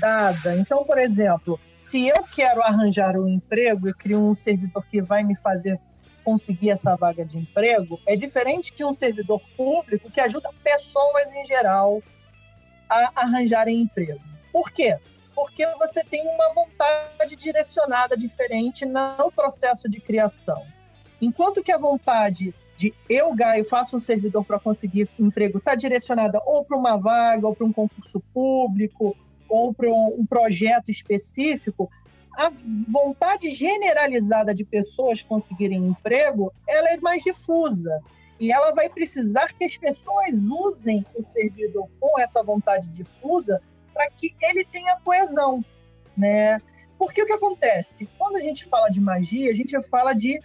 dada. 0.00 0.56
Então, 0.56 0.84
por 0.84 0.98
exemplo, 0.98 1.58
se 1.90 2.06
eu 2.06 2.22
quero 2.22 2.62
arranjar 2.62 3.16
um 3.16 3.26
emprego 3.26 3.88
e 3.88 3.92
crio 3.92 4.22
um 4.22 4.32
servidor 4.32 4.86
que 4.86 5.02
vai 5.02 5.24
me 5.24 5.34
fazer 5.34 5.76
conseguir 6.22 6.70
essa 6.70 6.94
vaga 6.94 7.24
de 7.24 7.36
emprego, 7.36 7.98
é 8.06 8.14
diferente 8.14 8.72
de 8.72 8.84
um 8.84 8.92
servidor 8.92 9.42
público 9.56 10.08
que 10.08 10.20
ajuda 10.20 10.52
pessoas 10.62 11.32
em 11.32 11.44
geral 11.44 12.00
a 12.88 13.10
arranjarem 13.22 13.80
emprego. 13.80 14.20
Por 14.52 14.70
quê? 14.70 14.98
Porque 15.34 15.66
você 15.78 16.04
tem 16.04 16.22
uma 16.28 16.54
vontade 16.54 17.34
direcionada 17.34 18.16
diferente 18.16 18.86
no 18.86 19.32
processo 19.32 19.88
de 19.88 19.98
criação. 19.98 20.64
Enquanto 21.20 21.60
que 21.60 21.72
a 21.72 21.78
vontade 21.78 22.54
de 22.76 22.94
eu, 23.08 23.34
Gaio, 23.34 23.64
faço 23.64 23.96
um 23.96 24.00
servidor 24.00 24.44
para 24.44 24.60
conseguir 24.60 25.08
emprego 25.18 25.58
está 25.58 25.74
direcionada 25.74 26.40
ou 26.46 26.64
para 26.64 26.78
uma 26.78 26.96
vaga, 26.96 27.48
ou 27.48 27.56
para 27.56 27.66
um 27.66 27.72
concurso 27.72 28.20
público, 28.32 29.16
um, 29.50 30.20
um 30.20 30.26
projeto 30.26 30.90
específico, 30.90 31.90
a 32.36 32.50
vontade 32.88 33.50
generalizada 33.50 34.54
de 34.54 34.64
pessoas 34.64 35.22
conseguirem 35.22 35.86
emprego, 35.86 36.52
ela 36.66 36.90
é 36.90 36.96
mais 36.98 37.22
difusa. 37.22 38.00
E 38.38 38.50
ela 38.50 38.72
vai 38.72 38.88
precisar 38.88 39.52
que 39.52 39.64
as 39.64 39.76
pessoas 39.76 40.34
usem 40.34 41.04
o 41.14 41.22
servidor 41.28 41.86
com 42.00 42.18
essa 42.18 42.42
vontade 42.42 42.88
difusa 42.88 43.60
para 43.92 44.08
que 44.10 44.34
ele 44.40 44.64
tenha 44.64 44.98
coesão, 45.04 45.62
né? 46.16 46.62
Porque 46.98 47.22
o 47.22 47.26
que 47.26 47.32
acontece? 47.32 48.08
Quando 48.16 48.36
a 48.36 48.40
gente 48.40 48.64
fala 48.64 48.88
de 48.88 49.00
magia, 49.00 49.50
a 49.50 49.54
gente 49.54 49.78
fala 49.88 50.14
de 50.14 50.40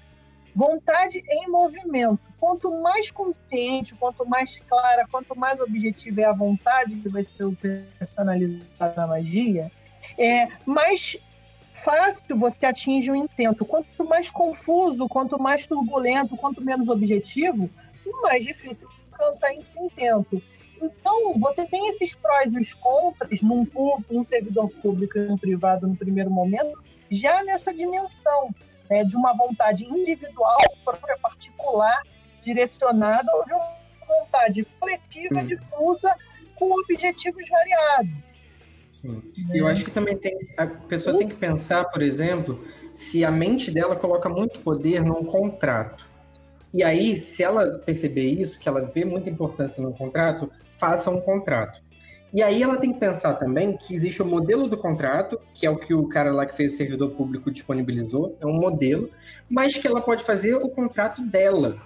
vontade 0.56 1.22
em 1.30 1.52
movimento. 1.52 2.20
Quanto 2.40 2.72
mais 2.82 3.12
consciente, 3.12 3.94
quanto 3.96 4.26
mais 4.26 4.60
clara, 4.62 5.06
quanto 5.12 5.38
mais 5.38 5.60
objetiva 5.60 6.22
é 6.22 6.26
a 6.26 6.34
vontade 6.34 6.96
que 6.96 7.10
vai 7.10 7.24
ser 7.24 7.46
personalizada 8.00 8.94
na 8.96 9.08
magia, 9.08 9.70
é 10.18 10.48
mais 10.66 11.18
fácil 11.84 12.38
você 12.38 12.66
atinge 12.66 13.12
o 13.12 13.16
intento. 13.16 13.66
Quanto 13.66 14.06
mais 14.06 14.30
confuso, 14.30 15.10
quanto 15.10 15.38
mais 15.38 15.66
turbulento, 15.66 16.38
quanto 16.38 16.64
menos 16.64 16.88
objetivo, 16.88 17.70
mais 18.22 18.46
difícil 18.46 18.88
alcançar 19.12 19.54
esse 19.54 19.78
intento. 19.80 20.42
Então, 20.82 21.38
você 21.40 21.66
tem 21.66 21.90
esses 21.90 22.16
prós 22.16 22.54
e 22.54 22.60
os 22.60 22.74
contras 22.74 23.42
num, 23.42 23.68
num 24.10 24.24
servidor 24.24 24.70
público 24.82 25.18
e 25.18 25.22
num 25.22 25.38
privado 25.38 25.88
no 25.88 25.96
primeiro 25.96 26.30
momento, 26.30 26.82
já 27.10 27.44
nessa 27.44 27.74
dimensão 27.74 28.54
né, 28.90 29.04
de 29.04 29.16
uma 29.16 29.34
vontade 29.34 29.86
individual, 29.86 30.58
própria, 30.84 31.18
particular, 31.18 32.02
direcionada, 32.42 33.32
ou 33.36 33.46
de 33.46 33.54
uma 33.54 33.76
vontade 34.08 34.64
coletiva, 34.80 35.40
Hum. 35.40 35.46
difusa, 35.46 36.16
com 36.56 36.72
objetivos 36.80 37.48
variados. 37.50 38.14
Sim. 38.90 39.22
E 39.54 39.58
eu 39.58 39.68
acho 39.68 39.84
que 39.84 39.92
também 39.92 40.18
tem. 40.18 40.38
A 40.58 40.66
pessoa 40.68 41.18
tem 41.18 41.28
que 41.28 41.36
pensar, 41.36 41.86
por 41.86 42.02
exemplo, 42.02 42.64
se 42.94 43.26
a 43.26 43.32
mente 43.32 43.70
dela 43.72 43.96
coloca 43.96 44.30
muito 44.30 44.60
poder 44.62 45.04
num 45.04 45.26
contrato. 45.26 46.08
E 46.74 46.84
aí, 46.84 47.18
se 47.18 47.44
ela 47.44 47.80
perceber 47.80 48.30
isso, 48.30 48.60
que 48.60 48.68
ela 48.68 48.82
vê 48.82 49.06
muita 49.06 49.30
importância 49.30 49.82
no 49.82 49.94
contrato, 49.94 50.50
faça 50.70 51.10
um 51.10 51.22
contrato. 51.22 51.82
E 52.36 52.44
aí 52.44 52.62
ela 52.62 52.76
tem 52.76 52.92
que 52.92 53.00
pensar 53.00 53.36
também 53.36 53.78
que 53.78 53.96
existe 53.96 54.22
o 54.22 54.26
modelo 54.26 54.68
do 54.68 54.76
contrato, 54.76 55.40
que 55.54 55.66
é 55.66 55.70
o 55.70 55.78
que 55.78 55.94
o 55.94 56.06
cara 56.10 56.34
lá 56.34 56.46
que 56.46 56.54
fez 56.54 56.74
o 56.74 56.76
servidor 56.76 57.12
público 57.12 57.50
disponibilizou, 57.50 58.36
é 58.42 58.46
um 58.46 58.52
modelo, 58.52 59.10
mas 59.50 59.78
que 59.78 59.88
ela 59.88 60.02
pode 60.02 60.26
fazer 60.26 60.54
o 60.54 60.68
contrato 60.68 61.22
dela. 61.22 61.78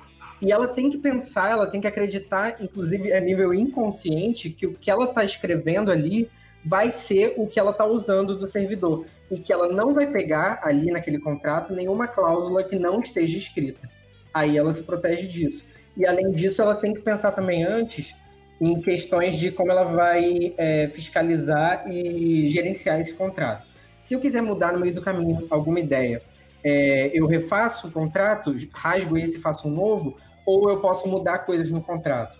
E 0.42 0.52
ela 0.52 0.68
tem 0.68 0.90
que 0.90 0.98
pensar, 0.98 1.52
ela 1.52 1.68
tem 1.68 1.80
que 1.80 1.86
acreditar, 1.86 2.56
inclusive 2.60 3.14
a 3.14 3.20
nível 3.22 3.54
inconsciente, 3.54 4.50
que 4.50 4.66
o 4.66 4.74
que 4.74 4.90
ela 4.90 5.04
está 5.04 5.24
escrevendo 5.24 5.92
ali 5.92 6.28
vai 6.66 6.90
ser 6.90 7.36
o 7.38 7.46
que 7.46 7.60
ela 7.60 7.70
está 7.70 7.86
usando 7.86 8.36
do 8.36 8.48
servidor. 8.48 9.06
E 9.30 9.38
que 9.38 9.54
ela 9.54 9.68
não 9.72 9.94
vai 9.94 10.08
pegar 10.08 10.62
ali 10.64 10.90
naquele 10.90 11.20
contrato 11.20 11.76
nenhuma 11.76 12.08
cláusula 12.08 12.64
que 12.64 12.80
não 12.80 13.02
esteja 13.02 13.38
escrita. 13.38 13.88
Aí 14.34 14.58
ela 14.58 14.72
se 14.72 14.82
protege 14.82 15.28
disso. 15.28 15.64
E 15.96 16.08
além 16.08 16.32
disso, 16.32 16.60
ela 16.60 16.74
tem 16.74 16.96
que 16.96 17.02
pensar 17.02 17.34
também 17.34 17.64
antes 17.64 18.16
em 18.60 18.82
questões 18.82 19.36
de 19.36 19.52
como 19.52 19.72
ela 19.72 19.84
vai 19.84 20.54
é, 20.58 20.88
fiscalizar 20.90 21.90
e 21.90 22.50
gerenciar 22.50 23.00
esse 23.00 23.14
contrato. 23.14 23.68
Se 24.00 24.14
eu 24.14 24.20
quiser 24.20 24.42
mudar 24.42 24.74
no 24.74 24.80
meio 24.80 24.94
do 24.94 25.02
caminho 25.02 25.48
alguma 25.50 25.80
ideia, 25.80 26.22
é, 26.64 27.12
eu 27.14 27.26
refaço 27.26 27.88
o 27.88 27.92
contrato, 27.92 28.56
rasgo 28.74 29.18
esse 29.18 29.38
e 29.38 29.42
faço 29.42 29.68
um 29.68 29.72
novo, 29.72 30.18
ou 30.46 30.70
eu 30.70 30.80
posso 30.80 31.08
mudar 31.08 31.40
coisas 31.40 31.70
no 31.70 31.82
contrato? 31.82 32.38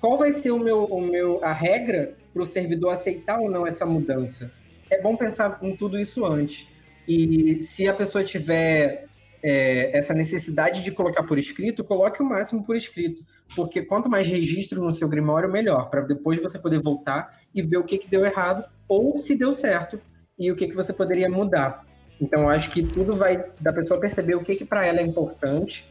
Qual 0.00 0.16
vai 0.16 0.32
ser 0.32 0.50
o 0.50 0.58
meu, 0.58 0.84
o 0.84 1.00
meu, 1.00 1.44
a 1.44 1.52
regra 1.52 2.14
para 2.32 2.42
o 2.42 2.46
servidor 2.46 2.90
aceitar 2.90 3.38
ou 3.38 3.50
não 3.50 3.66
essa 3.66 3.84
mudança? 3.84 4.50
É 4.88 5.00
bom 5.00 5.14
pensar 5.14 5.58
em 5.62 5.76
tudo 5.76 5.98
isso 5.98 6.24
antes. 6.24 6.66
E 7.06 7.60
se 7.60 7.88
a 7.88 7.92
pessoa 7.92 8.24
tiver 8.24 9.06
é, 9.42 9.96
essa 9.96 10.12
necessidade 10.14 10.82
de 10.82 10.90
colocar 10.90 11.22
por 11.22 11.38
escrito, 11.38 11.84
coloque 11.84 12.22
o 12.22 12.24
máximo 12.24 12.64
por 12.64 12.76
escrito. 12.76 13.22
Porque 13.56 13.82
quanto 13.82 14.08
mais 14.08 14.26
registro 14.26 14.82
no 14.82 14.94
seu 14.94 15.08
grimório, 15.08 15.50
melhor. 15.50 15.90
Para 15.90 16.02
depois 16.02 16.42
você 16.42 16.58
poder 16.58 16.80
voltar 16.80 17.38
e 17.54 17.62
ver 17.62 17.78
o 17.78 17.84
que, 17.84 17.98
que 17.98 18.08
deu 18.08 18.24
errado 18.24 18.64
ou 18.88 19.18
se 19.18 19.36
deu 19.36 19.52
certo 19.52 20.00
e 20.38 20.50
o 20.50 20.56
que, 20.56 20.68
que 20.68 20.76
você 20.76 20.92
poderia 20.92 21.28
mudar. 21.28 21.84
Então, 22.20 22.48
acho 22.48 22.70
que 22.70 22.82
tudo 22.82 23.14
vai 23.14 23.44
da 23.60 23.72
pessoa 23.72 23.98
perceber 23.98 24.34
o 24.34 24.44
que, 24.44 24.56
que 24.56 24.64
para 24.64 24.86
ela 24.86 25.00
é 25.00 25.02
importante 25.02 25.86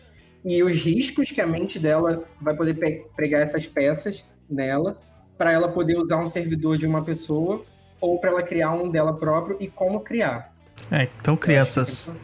e 0.45 0.61
os 0.63 0.73
riscos 0.73 1.31
que 1.31 1.41
a 1.41 1.47
mente 1.47 1.79
dela 1.79 2.23
vai 2.39 2.55
poder 2.55 2.75
pe- 2.75 3.05
pregar 3.15 3.41
essas 3.41 3.67
peças 3.67 4.25
nela 4.49 4.97
para 5.37 5.51
ela 5.51 5.69
poder 5.69 5.97
usar 5.97 6.17
um 6.17 6.27
servidor 6.27 6.77
de 6.77 6.85
uma 6.85 7.03
pessoa 7.03 7.65
ou 7.99 8.19
para 8.19 8.29
ela 8.29 8.43
criar 8.43 8.71
um 8.73 8.89
dela 8.89 9.17
próprio 9.17 9.57
e 9.59 9.67
como 9.67 10.01
criar. 10.01 10.53
É, 10.91 11.09
então, 11.19 11.35
crianças, 11.35 12.15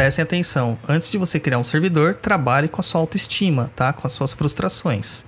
prestem 0.00 0.22
atenção. 0.22 0.78
Antes 0.88 1.10
de 1.10 1.18
você 1.18 1.38
criar 1.38 1.58
um 1.58 1.64
servidor, 1.64 2.14
trabalhe 2.14 2.68
com 2.68 2.80
a 2.80 2.82
sua 2.82 3.02
autoestima, 3.02 3.70
tá? 3.76 3.92
Com 3.92 4.06
as 4.06 4.14
suas 4.14 4.32
frustrações. 4.32 5.26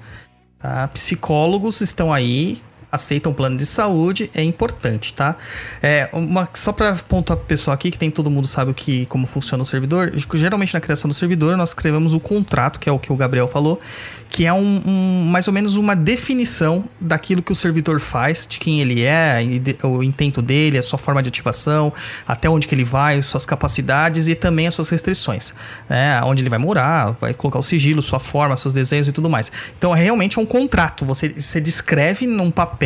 Tá? 0.59 0.89
Psicólogos 0.89 1.83
estão 1.83 2.11
aí 2.11 2.62
aceita 2.93 3.26
um 3.30 3.32
plano 3.32 3.57
de 3.57 3.64
saúde, 3.64 4.30
é 4.34 4.45
importante, 4.45 5.14
tá? 5.14 5.34
É, 5.82 6.11
uma, 6.12 6.47
só 6.53 6.72
para 6.74 6.95
pontuar 6.95 7.38
pro 7.38 7.47
pessoal 7.47 7.74
aqui, 7.74 7.90
que 7.90 7.99
tem 7.99 8.11
todo 8.11 8.30
mundo 8.30 8.47
sabe 8.47 8.70
o 8.70 8.74
que, 8.74 9.07
como 9.07 9.26
funciona 9.26 9.62
o 9.62 9.66
servidor, 9.66 10.12
geralmente 10.34 10.74
na 10.74 10.80
criação 10.80 11.09
do 11.09 11.14
servidor 11.14 11.57
nós 11.57 11.70
escrevemos 11.70 12.12
o 12.12 12.20
contrato, 12.20 12.78
que 12.78 12.90
é 12.90 12.93
o 12.93 12.99
que 12.99 13.11
o 13.11 13.16
Gabriel 13.16 13.49
falou, 13.49 13.80
que 14.28 14.45
é 14.45 14.53
um, 14.53 14.82
um 14.84 15.24
mais 15.30 15.49
ou 15.49 15.55
menos 15.55 15.76
uma 15.76 15.97
definição 15.97 16.84
daquilo 17.01 17.43
que 17.43 17.51
o 17.51 17.57
servidor 17.57 17.99
faz, 17.99 18.47
de 18.47 18.59
quem 18.59 18.82
ele 18.82 19.03
é, 19.03 19.38
o 19.84 20.03
intento 20.03 20.43
dele, 20.43 20.76
a 20.76 20.82
sua 20.82 20.99
forma 20.99 21.22
de 21.22 21.30
ativação, 21.30 21.90
até 22.28 22.51
onde 22.51 22.68
que 22.68 22.74
ele 22.74 22.84
vai, 22.84 23.22
suas 23.22 23.47
capacidades 23.47 24.28
e 24.28 24.34
também 24.34 24.66
as 24.66 24.74
suas 24.74 24.90
restrições, 24.90 25.55
né? 25.88 26.20
Onde 26.24 26.43
ele 26.43 26.51
vai 26.51 26.59
morar, 26.59 27.12
vai 27.18 27.32
colocar 27.32 27.59
o 27.59 27.62
sigilo, 27.62 28.03
sua 28.03 28.20
forma, 28.20 28.55
seus 28.55 28.74
desenhos 28.74 29.09
e 29.09 29.12
tudo 29.12 29.30
mais. 29.30 29.51
Então, 29.78 29.93
realmente 29.93 30.38
é 30.38 30.43
um 30.43 30.47
contrato, 30.47 31.07
você, 31.07 31.30
você 31.30 31.59
descreve 31.59 32.26
num 32.26 32.51
papel 32.51 32.82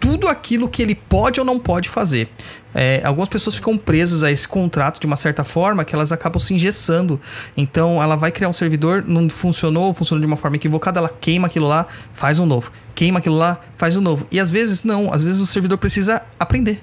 tudo 0.00 0.26
aquilo 0.26 0.68
que 0.68 0.80
ele 0.80 0.94
pode 0.94 1.38
ou 1.38 1.46
não 1.46 1.58
pode 1.58 1.88
fazer. 1.88 2.28
É, 2.74 3.02
algumas 3.04 3.28
pessoas 3.28 3.56
ficam 3.56 3.76
presas 3.76 4.22
a 4.22 4.30
esse 4.30 4.46
contrato 4.48 5.00
de 5.00 5.06
uma 5.06 5.16
certa 5.16 5.44
forma 5.44 5.84
que 5.84 5.94
elas 5.94 6.10
acabam 6.10 6.40
se 6.40 6.54
engessando. 6.54 7.20
Então 7.56 8.02
ela 8.02 8.16
vai 8.16 8.32
criar 8.32 8.48
um 8.48 8.52
servidor, 8.52 9.04
não 9.06 9.28
funcionou, 9.28 9.92
funcionou 9.92 10.20
de 10.20 10.26
uma 10.26 10.36
forma 10.36 10.56
equivocada, 10.56 10.98
ela 10.98 11.10
queima 11.20 11.48
aquilo 11.48 11.66
lá, 11.66 11.86
faz 12.12 12.38
um 12.38 12.46
novo. 12.46 12.72
Queima 12.94 13.18
aquilo 13.18 13.36
lá, 13.36 13.60
faz 13.76 13.96
um 13.96 14.00
novo. 14.00 14.26
E 14.30 14.40
às 14.40 14.50
vezes 14.50 14.84
não, 14.84 15.12
às 15.12 15.22
vezes 15.22 15.40
o 15.40 15.46
servidor 15.46 15.78
precisa 15.78 16.22
aprender. 16.38 16.80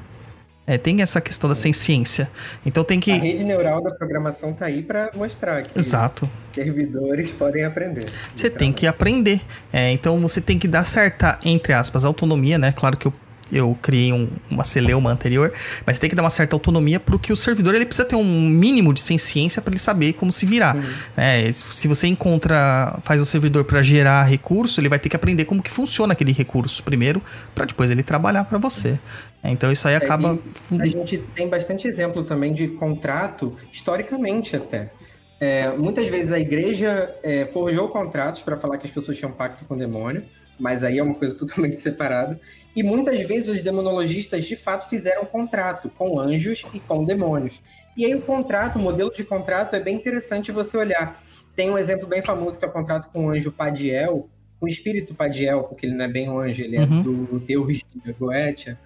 É, 0.68 0.78
tem 0.78 1.01
essa 1.01 1.22
questão 1.22 1.49
da 1.49 1.55
ciência. 1.55 2.30
Então 2.65 2.84
tem 2.84 2.99
que. 2.99 3.11
A 3.11 3.15
rede 3.15 3.45
neural 3.45 3.82
da 3.82 3.91
programação 3.91 4.51
tá 4.51 4.65
aí 4.65 4.84
para 4.84 5.09
mostrar 5.15 5.63
que 5.63 5.80
Exato. 5.80 6.30
servidores 6.53 7.32
podem 7.32 7.63
aprender. 7.63 8.05
Você 8.36 8.49
tem 8.49 8.74
que 8.74 8.86
aprender. 8.86 9.39
É, 9.72 9.89
então 9.93 10.20
você 10.20 10.41
tem 10.41 10.59
que 10.59 10.68
dar 10.68 10.86
certa, 10.86 11.39
entre 11.45 11.72
aspas, 11.72 12.03
autonomia, 12.03 12.57
né? 12.57 12.74
Claro 12.74 12.97
que 12.97 13.07
eu 13.07 13.13
eu 13.51 13.78
criei 13.82 14.11
um, 14.11 14.28
uma 14.49 14.63
celeuma 14.63 15.09
anterior, 15.09 15.53
mas 15.86 15.99
tem 15.99 16.09
que 16.09 16.15
dar 16.15 16.24
uma 16.24 16.30
certa 16.30 16.55
autonomia 16.55 16.99
porque 16.99 17.32
o 17.32 17.36
servidor 17.36 17.76
ele 17.76 17.86
precisa 17.86 18.07
ter 18.07 18.15
um 18.15 18.24
mínimo 18.24 18.93
de 18.93 19.01
ciência 19.01 19.61
para 19.61 19.72
ele 19.72 19.80
saber 19.80 20.13
como 20.13 20.32
se 20.32 20.45
virar. 20.45 20.76
Uhum. 20.76 20.84
É, 21.15 21.51
se 21.51 21.88
você 21.88 22.07
encontra, 22.07 22.99
faz 23.03 23.22
o 23.22 23.26
servidor 23.26 23.63
para 23.63 23.82
gerar 23.82 24.24
recurso, 24.24 24.80
ele 24.80 24.89
vai 24.89 24.99
ter 24.99 25.09
que 25.09 25.15
aprender 25.15 25.45
como 25.45 25.61
que 25.61 25.72
funciona 25.72 26.13
aquele 26.13 26.32
recurso 26.32 26.84
primeiro, 26.84 27.22
para 27.55 27.65
depois 27.65 27.89
ele 27.89 28.03
trabalhar 28.03 28.43
para 28.43 28.57
você. 28.57 28.99
É, 29.48 29.52
então 29.52 29.72
isso 29.72 29.88
aí 29.88 29.93
é, 29.93 29.98
acaba. 29.98 30.38
É, 30.72 30.84
a 30.84 30.86
gente 30.86 31.18
tem 31.34 31.48
bastante 31.48 31.88
exemplo 31.88 32.22
também 32.24 32.54
de 32.54 32.68
contrato, 32.68 33.56
historicamente 33.72 34.58
até. 34.58 34.91
É, 35.39 35.70
muitas 35.70 36.10
vezes 36.10 36.34
a 36.34 36.39
igreja 36.39 37.16
é, 37.24 37.45
forjou 37.45 37.88
contratos 37.88 38.41
para 38.41 38.58
falar 38.58 38.78
que 38.78 38.86
as 38.86 38.91
pessoas 38.91 39.18
tinham 39.18 39.32
pacto 39.32 39.64
com 39.64 39.76
o 39.76 39.78
demônio, 39.78 40.26
mas 40.60 40.84
aí 40.84 41.00
é 41.00 41.04
uma 41.04 41.16
coisa 41.16 41.34
totalmente 41.38 41.80
separada. 41.80 42.39
E 42.76 42.84
muitas 42.84 43.22
vezes 43.22 43.48
os 43.48 43.62
demonologistas 43.62 44.43
de 44.43 44.56
fato 44.56 44.89
fizeram 44.89 45.24
contrato 45.26 45.89
com 45.89 46.20
anjos 46.20 46.66
e 46.74 46.80
com 46.80 47.06
demônios. 47.06 47.62
E 47.95 48.06
aí 48.06 48.14
o 48.14 48.22
contrato, 48.22 48.76
o 48.76 48.80
modelo 48.80 49.12
de 49.12 49.24
contrato 49.24 49.76
é 49.76 49.80
bem 49.80 49.95
interessante 49.95 50.52
você 50.52 50.78
olhar. 50.78 51.24
Tem 51.56 51.72
um 51.72 51.78
exemplo 51.78 52.06
bem 52.06 52.22
famoso 52.22 52.60
que 52.60 52.66
é 52.66 52.68
o 52.68 52.72
contrato 52.72 53.10
com 53.12 53.28
o 53.28 53.30
anjo 53.30 53.52
Padiel, 53.52 54.30
com 54.60 54.66
o 54.66 54.70
espírito 54.70 55.16
Padiel, 55.16 55.64
porque 55.64 55.86
ele 55.86 55.95
não 55.95 56.06
é 56.06 56.08
bem 56.08 56.30
um 56.30 56.38
anjo, 56.38 56.64
ele 56.64 56.76
é 56.76 56.82
uhum. 56.82 57.02
do 57.02 57.39
Deus 57.39 57.78
de 57.78 58.14
Goetia. 58.14 58.78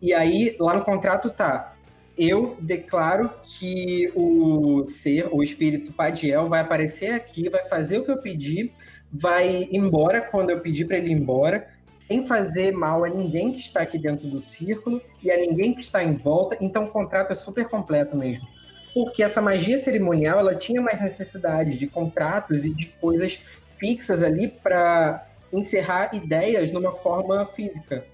E 0.00 0.14
aí, 0.14 0.56
lá 0.58 0.74
no 0.74 0.84
contrato 0.84 1.30
tá, 1.30 1.74
eu 2.16 2.56
declaro 2.60 3.30
que 3.44 4.10
o 4.14 4.84
ser, 4.84 5.28
o 5.32 5.42
espírito 5.42 5.92
Padiel, 5.92 6.48
vai 6.48 6.60
aparecer 6.60 7.12
aqui, 7.12 7.48
vai 7.48 7.68
fazer 7.68 7.98
o 7.98 8.04
que 8.04 8.10
eu 8.10 8.18
pedi, 8.18 8.72
vai 9.12 9.68
embora 9.72 10.20
quando 10.20 10.50
eu 10.50 10.60
pedir 10.60 10.86
para 10.86 10.96
ele 10.96 11.10
ir 11.10 11.12
embora, 11.12 11.68
sem 11.98 12.26
fazer 12.26 12.72
mal 12.72 13.04
a 13.04 13.08
ninguém 13.08 13.52
que 13.52 13.60
está 13.60 13.82
aqui 13.82 13.98
dentro 13.98 14.28
do 14.28 14.42
círculo 14.42 15.00
e 15.22 15.30
a 15.30 15.36
ninguém 15.36 15.74
que 15.74 15.80
está 15.80 16.02
em 16.02 16.16
volta. 16.16 16.56
Então 16.60 16.84
o 16.84 16.90
contrato 16.90 17.30
é 17.30 17.34
super 17.34 17.68
completo 17.68 18.16
mesmo. 18.16 18.46
Porque 18.92 19.22
essa 19.22 19.40
magia 19.40 19.78
cerimonial 19.78 20.40
ela 20.40 20.54
tinha 20.54 20.80
mais 20.80 21.00
necessidade 21.00 21.78
de 21.78 21.86
contratos 21.86 22.64
e 22.64 22.74
de 22.74 22.88
coisas 23.00 23.40
fixas 23.78 24.22
ali 24.22 24.48
para 24.48 25.26
encerrar 25.52 26.14
ideias 26.14 26.70
numa 26.72 26.92
forma 26.92 27.46
física. 27.46 28.04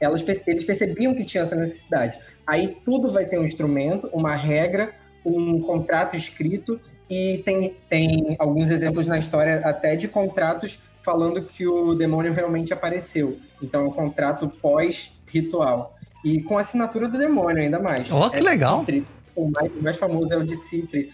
Elas, 0.00 0.24
eles 0.46 0.64
percebiam 0.64 1.14
que 1.14 1.24
tinha 1.24 1.42
essa 1.42 1.54
necessidade. 1.54 2.18
Aí 2.46 2.76
tudo 2.84 3.10
vai 3.10 3.26
ter 3.26 3.38
um 3.38 3.44
instrumento, 3.44 4.08
uma 4.12 4.34
regra, 4.34 4.94
um 5.24 5.60
contrato 5.60 6.16
escrito 6.16 6.80
e 7.08 7.42
tem, 7.44 7.76
tem 7.88 8.36
alguns 8.38 8.70
exemplos 8.70 9.06
na 9.06 9.18
história 9.18 9.60
até 9.64 9.96
de 9.96 10.08
contratos 10.08 10.78
falando 11.02 11.42
que 11.42 11.66
o 11.66 11.94
demônio 11.94 12.32
realmente 12.32 12.72
apareceu. 12.72 13.38
Então, 13.62 13.82
é 13.82 13.88
um 13.88 13.92
contrato 13.92 14.48
pós-ritual. 14.48 15.96
E 16.24 16.42
com 16.42 16.58
assinatura 16.58 17.08
do 17.08 17.18
demônio, 17.18 17.62
ainda 17.62 17.78
mais. 17.78 18.10
Oh, 18.12 18.28
que 18.30 18.38
é 18.38 18.42
legal! 18.42 18.80
Citri. 18.80 19.06
O 19.34 19.50
mais, 19.50 19.72
o 19.72 19.82
mais 19.82 19.96
famoso 19.96 20.32
é 20.32 20.36
o 20.36 20.44
de 20.44 20.56
Citri. 20.56 21.10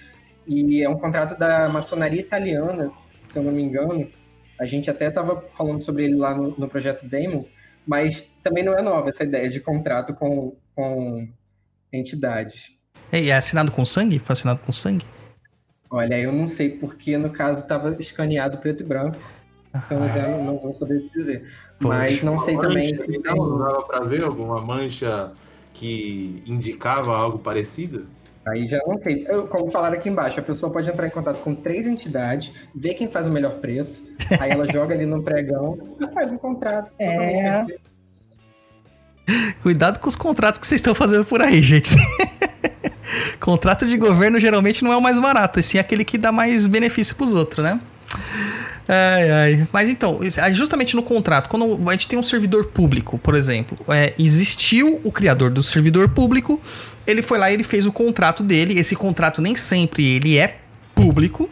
E 0.46 0.82
é 0.82 0.88
um 0.88 0.96
contrato 0.96 1.38
da 1.38 1.68
maçonaria 1.68 2.20
italiana, 2.20 2.90
se 3.24 3.38
eu 3.38 3.42
não 3.42 3.52
me 3.52 3.62
engano. 3.62 4.08
A 4.58 4.64
gente 4.64 4.90
até 4.90 5.08
estava 5.08 5.42
falando 5.54 5.82
sobre 5.82 6.04
ele 6.04 6.16
lá 6.16 6.34
no, 6.34 6.54
no 6.58 6.68
projeto 6.68 7.06
Demons, 7.06 7.52
mas 7.86 8.24
também 8.42 8.64
não 8.64 8.74
é 8.74 8.82
nova 8.82 9.10
essa 9.10 9.24
ideia 9.24 9.48
de 9.48 9.60
contrato 9.60 10.12
com, 10.14 10.56
com 10.74 11.28
entidades. 11.92 12.76
E 13.12 13.30
é 13.30 13.36
assinado 13.36 13.70
com 13.70 13.84
sangue? 13.84 14.18
Foi 14.18 14.32
assinado 14.32 14.60
com 14.60 14.72
sangue? 14.72 15.06
Olha, 15.88 16.18
eu 16.18 16.32
não 16.32 16.46
sei 16.46 16.70
porque 16.70 17.16
no 17.16 17.30
caso 17.30 17.62
estava 17.62 17.94
escaneado 18.00 18.58
preto 18.58 18.82
e 18.82 18.86
branco. 18.86 19.18
Então 19.74 20.02
eu 20.02 20.08
já 20.08 20.28
não, 20.28 20.44
não 20.44 20.58
vou 20.58 20.74
poder 20.74 21.08
dizer. 21.10 21.48
Poxa, 21.78 21.98
Mas 21.98 22.22
não 22.22 22.38
sei 22.38 22.58
também 22.58 22.96
se 22.96 23.06
tem... 23.06 23.34
Não 23.34 23.58
dava 23.58 23.82
para 23.82 24.04
ver 24.04 24.24
alguma 24.24 24.60
mancha 24.60 25.32
que 25.74 26.42
indicava 26.46 27.14
algo 27.14 27.38
parecido? 27.38 28.06
Aí 28.46 28.68
já 28.68 28.78
não 28.86 29.00
sei. 29.02 29.26
Eu, 29.28 29.48
como 29.48 29.70
falaram 29.70 29.96
aqui 29.96 30.08
embaixo, 30.08 30.38
a 30.38 30.42
pessoa 30.42 30.72
pode 30.72 30.88
entrar 30.88 31.06
em 31.06 31.10
contato 31.10 31.40
com 31.40 31.54
três 31.54 31.86
entidades, 31.86 32.52
ver 32.74 32.94
quem 32.94 33.08
faz 33.08 33.26
o 33.26 33.30
melhor 33.30 33.56
preço, 33.58 34.04
aí 34.38 34.50
ela 34.50 34.70
joga 34.70 34.94
ali 34.94 35.04
no 35.04 35.22
pregão 35.22 35.76
e 36.00 36.12
faz 36.12 36.30
um 36.30 36.38
contrato. 36.38 36.90
É. 36.98 37.66
Cuidado 39.62 39.98
com 39.98 40.08
os 40.08 40.14
contratos 40.14 40.60
que 40.60 40.66
vocês 40.66 40.80
estão 40.80 40.94
fazendo 40.94 41.24
por 41.24 41.42
aí, 41.42 41.60
gente. 41.60 41.96
Contrato 43.40 43.86
de 43.86 43.96
governo 43.96 44.38
geralmente 44.38 44.82
não 44.82 44.92
é 44.92 44.96
o 44.96 45.02
mais 45.02 45.18
barato, 45.18 45.58
e 45.58 45.62
sim 45.62 45.78
aquele 45.78 46.04
que 46.04 46.16
dá 46.16 46.30
mais 46.30 46.66
benefício 46.66 47.14
para 47.14 47.24
os 47.24 47.34
outros, 47.34 47.64
né? 47.64 47.80
Ai, 48.88 49.30
ai. 49.30 49.68
Mas 49.72 49.88
então, 49.88 50.20
justamente 50.52 50.94
no 50.94 51.02
contrato, 51.02 51.48
quando 51.48 51.88
a 51.88 51.92
gente 51.92 52.06
tem 52.06 52.18
um 52.18 52.22
servidor 52.22 52.66
público, 52.66 53.18
por 53.18 53.34
exemplo, 53.34 53.76
é, 53.92 54.14
existiu 54.18 55.00
o 55.02 55.10
criador 55.10 55.50
do 55.50 55.62
servidor 55.62 56.08
público, 56.08 56.60
ele 57.06 57.22
foi 57.22 57.38
lá 57.38 57.50
e 57.50 57.54
ele 57.54 57.64
fez 57.64 57.84
o 57.84 57.92
contrato 57.92 58.42
dele. 58.42 58.78
Esse 58.78 58.94
contrato 58.94 59.42
nem 59.42 59.56
sempre 59.56 60.04
ele 60.04 60.38
é 60.38 60.58
público, 60.94 61.50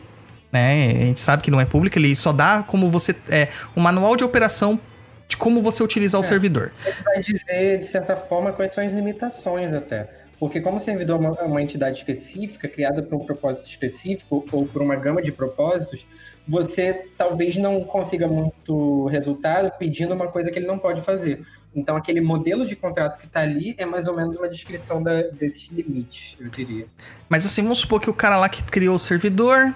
né? 0.53 0.91
A 0.91 1.05
gente 1.07 1.21
sabe 1.21 1.43
que 1.43 1.51
não 1.51 1.61
é 1.61 1.65
público, 1.65 1.99
ele 1.99 2.15
só 2.15 2.33
dá 2.33 2.63
como 2.63 2.91
você. 2.91 3.15
É, 3.29 3.49
um 3.77 3.81
manual 3.81 4.17
de 4.17 4.23
operação 4.23 4.79
de 5.27 5.37
como 5.37 5.61
você 5.61 5.83
utilizar 5.83 6.21
é, 6.21 6.25
o 6.25 6.27
servidor. 6.27 6.71
Vai 7.05 7.21
dizer, 7.21 7.79
de 7.79 7.87
certa 7.87 8.17
forma, 8.17 8.53
quais 8.53 8.73
são 8.73 8.85
as 8.85 8.93
limitações 8.93 9.73
até. 9.73 10.09
Porque 10.39 10.61
como 10.61 10.77
o 10.77 10.81
servidor 10.81 11.17
é 11.17 11.29
uma, 11.29 11.43
uma 11.43 11.63
entidade 11.63 11.99
específica, 11.99 12.69
criada 12.69 13.03
para 13.03 13.17
um 13.17 13.25
propósito 13.25 13.69
específico 13.69 14.45
ou 14.53 14.67
por 14.67 14.83
uma 14.83 14.95
gama 14.97 15.23
de 15.23 15.33
propósitos, 15.33 16.07
você 16.47 17.07
talvez 17.17 17.57
não 17.57 17.83
consiga 17.85 18.29
muito 18.29 19.07
resultado 19.07 19.73
pedindo 19.79 20.15
uma 20.15 20.29
coisa 20.29 20.51
que 20.51 20.59
ele 20.59 20.67
não 20.67 20.79
pode 20.79 21.01
fazer. 21.01 21.45
Então, 21.77 21.97
aquele 21.97 22.21
modelo 22.21 22.65
de 22.65 22.77
contrato 22.77 23.19
que 23.19 23.27
está 23.27 23.41
ali 23.41 23.75
é 23.77 23.85
mais 23.85 24.07
ou 24.07 24.15
menos 24.15 24.37
uma 24.37 24.49
descrição 24.49 25.03
da, 25.03 25.23
desses 25.23 25.69
limites, 25.71 26.37
eu 26.39 26.49
diria. 26.49 26.87
Mas 27.29 27.45
assim, 27.45 27.63
vamos 27.63 27.79
supor 27.79 28.01
que 28.01 28.09
o 28.09 28.15
cara 28.15 28.39
lá 28.39 28.49
que 28.49 28.63
criou 28.63 28.95
o 28.95 28.99
servidor, 28.99 29.75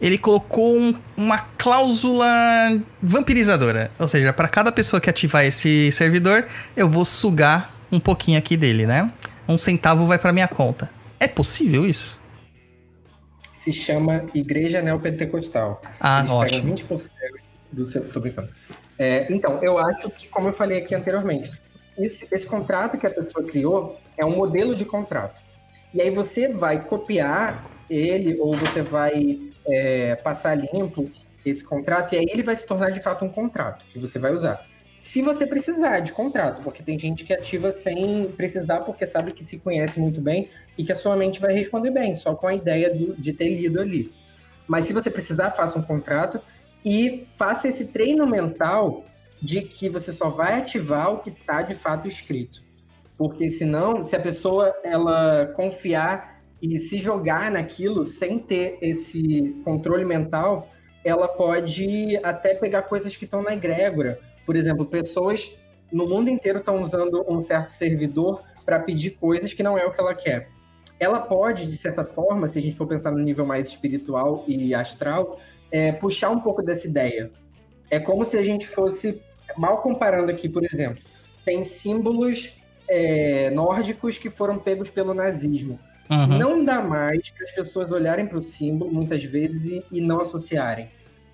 ele 0.00 0.18
colocou 0.18 0.76
um, 0.76 0.94
uma 1.16 1.38
cláusula 1.38 2.26
vampirizadora. 3.00 3.92
Ou 3.98 4.08
seja, 4.08 4.32
para 4.32 4.48
cada 4.48 4.72
pessoa 4.72 5.00
que 5.00 5.08
ativar 5.08 5.44
esse 5.44 5.92
servidor, 5.92 6.46
eu 6.76 6.88
vou 6.88 7.04
sugar 7.04 7.72
um 7.92 8.00
pouquinho 8.00 8.38
aqui 8.38 8.56
dele, 8.56 8.84
né? 8.84 9.12
Um 9.48 9.56
centavo 9.56 10.04
vai 10.04 10.18
para 10.18 10.32
minha 10.32 10.48
conta. 10.48 10.90
É 11.20 11.28
possível 11.28 11.86
isso? 11.86 12.20
Se 13.66 13.72
chama 13.72 14.26
Igreja 14.32 14.80
Neopentecostal. 14.80 15.82
Ah, 15.98 16.20
Eles 16.20 16.30
ótimo. 16.30 16.74
20% 16.76 17.10
do 17.72 17.84
seu. 17.84 18.08
Tô 18.12 18.20
brincando. 18.20 18.48
É, 18.96 19.26
então, 19.28 19.58
eu 19.60 19.76
acho 19.76 20.08
que, 20.10 20.28
como 20.28 20.48
eu 20.48 20.52
falei 20.52 20.78
aqui 20.78 20.94
anteriormente, 20.94 21.50
esse, 21.98 22.28
esse 22.30 22.46
contrato 22.46 22.96
que 22.96 23.06
a 23.06 23.10
pessoa 23.10 23.44
criou 23.44 23.98
é 24.16 24.24
um 24.24 24.36
modelo 24.36 24.76
de 24.76 24.84
contrato. 24.84 25.42
E 25.92 26.00
aí 26.00 26.10
você 26.10 26.46
vai 26.46 26.84
copiar 26.84 27.66
ele 27.90 28.38
ou 28.38 28.54
você 28.54 28.82
vai 28.82 29.40
é, 29.66 30.14
passar 30.14 30.54
limpo 30.54 31.10
esse 31.44 31.64
contrato 31.64 32.14
e 32.14 32.18
aí 32.18 32.26
ele 32.28 32.42
vai 32.42 32.54
se 32.54 32.66
tornar 32.66 32.90
de 32.90 33.00
fato 33.00 33.24
um 33.24 33.28
contrato 33.28 33.84
que 33.86 33.98
você 33.98 34.18
vai 34.18 34.32
usar 34.32 34.64
se 35.06 35.22
você 35.22 35.46
precisar 35.46 36.00
de 36.00 36.12
contrato, 36.12 36.62
porque 36.62 36.82
tem 36.82 36.98
gente 36.98 37.24
que 37.24 37.32
ativa 37.32 37.72
sem 37.72 38.26
precisar, 38.36 38.80
porque 38.80 39.06
sabe 39.06 39.32
que 39.32 39.44
se 39.44 39.56
conhece 39.56 40.00
muito 40.00 40.20
bem 40.20 40.50
e 40.76 40.84
que 40.84 40.90
a 40.90 40.96
sua 40.96 41.16
mente 41.16 41.40
vai 41.40 41.54
responder 41.54 41.92
bem, 41.92 42.12
só 42.16 42.34
com 42.34 42.48
a 42.48 42.54
ideia 42.56 42.92
do, 42.92 43.14
de 43.14 43.32
ter 43.32 43.48
lido 43.48 43.80
ali. 43.80 44.12
Mas 44.66 44.84
se 44.84 44.92
você 44.92 45.08
precisar, 45.08 45.52
faça 45.52 45.78
um 45.78 45.82
contrato 45.82 46.40
e 46.84 47.22
faça 47.36 47.68
esse 47.68 47.84
treino 47.86 48.26
mental 48.26 49.04
de 49.40 49.62
que 49.62 49.88
você 49.88 50.10
só 50.10 50.28
vai 50.28 50.58
ativar 50.58 51.12
o 51.12 51.18
que 51.18 51.30
está 51.30 51.62
de 51.62 51.76
fato 51.76 52.08
escrito. 52.08 52.60
Porque 53.16 53.48
senão, 53.48 54.04
se 54.04 54.16
a 54.16 54.20
pessoa 54.20 54.74
ela 54.82 55.46
confiar 55.54 56.42
e 56.60 56.78
se 56.78 56.98
jogar 56.98 57.48
naquilo 57.52 58.04
sem 58.04 58.40
ter 58.40 58.76
esse 58.82 59.54
controle 59.64 60.04
mental, 60.04 60.68
ela 61.04 61.28
pode 61.28 62.18
até 62.24 62.54
pegar 62.54 62.82
coisas 62.82 63.14
que 63.14 63.24
estão 63.24 63.40
na 63.40 63.52
egrégora. 63.52 64.18
Por 64.46 64.56
exemplo, 64.56 64.86
pessoas 64.86 65.58
no 65.92 66.08
mundo 66.08 66.30
inteiro 66.30 66.60
estão 66.60 66.80
usando 66.80 67.24
um 67.28 67.42
certo 67.42 67.70
servidor 67.70 68.42
para 68.64 68.80
pedir 68.80 69.10
coisas 69.10 69.52
que 69.52 69.62
não 69.62 69.76
é 69.76 69.84
o 69.84 69.92
que 69.92 70.00
ela 70.00 70.14
quer. 70.14 70.48
Ela 70.98 71.20
pode, 71.20 71.66
de 71.66 71.76
certa 71.76 72.04
forma, 72.04 72.48
se 72.48 72.58
a 72.58 72.62
gente 72.62 72.74
for 72.74 72.86
pensar 72.86 73.10
no 73.10 73.18
nível 73.18 73.44
mais 73.44 73.68
espiritual 73.68 74.44
e 74.48 74.74
astral, 74.74 75.38
é, 75.70 75.92
puxar 75.92 76.30
um 76.30 76.40
pouco 76.40 76.62
dessa 76.62 76.86
ideia. 76.86 77.30
É 77.90 78.00
como 78.00 78.24
se 78.24 78.36
a 78.38 78.42
gente 78.42 78.66
fosse, 78.66 79.20
mal 79.56 79.82
comparando 79.82 80.30
aqui, 80.30 80.48
por 80.48 80.64
exemplo, 80.64 81.02
tem 81.44 81.62
símbolos 81.62 82.52
é, 82.88 83.50
nórdicos 83.50 84.16
que 84.16 84.30
foram 84.30 84.58
pegos 84.58 84.88
pelo 84.88 85.12
nazismo. 85.12 85.78
Uhum. 86.10 86.38
Não 86.38 86.64
dá 86.64 86.80
mais 86.80 87.30
para 87.30 87.44
as 87.44 87.50
pessoas 87.52 87.90
olharem 87.90 88.26
para 88.26 88.38
o 88.38 88.42
símbolo, 88.42 88.92
muitas 88.92 89.22
vezes, 89.24 89.66
e, 89.66 89.84
e 89.90 90.00
não 90.00 90.20
associarem. 90.20 90.88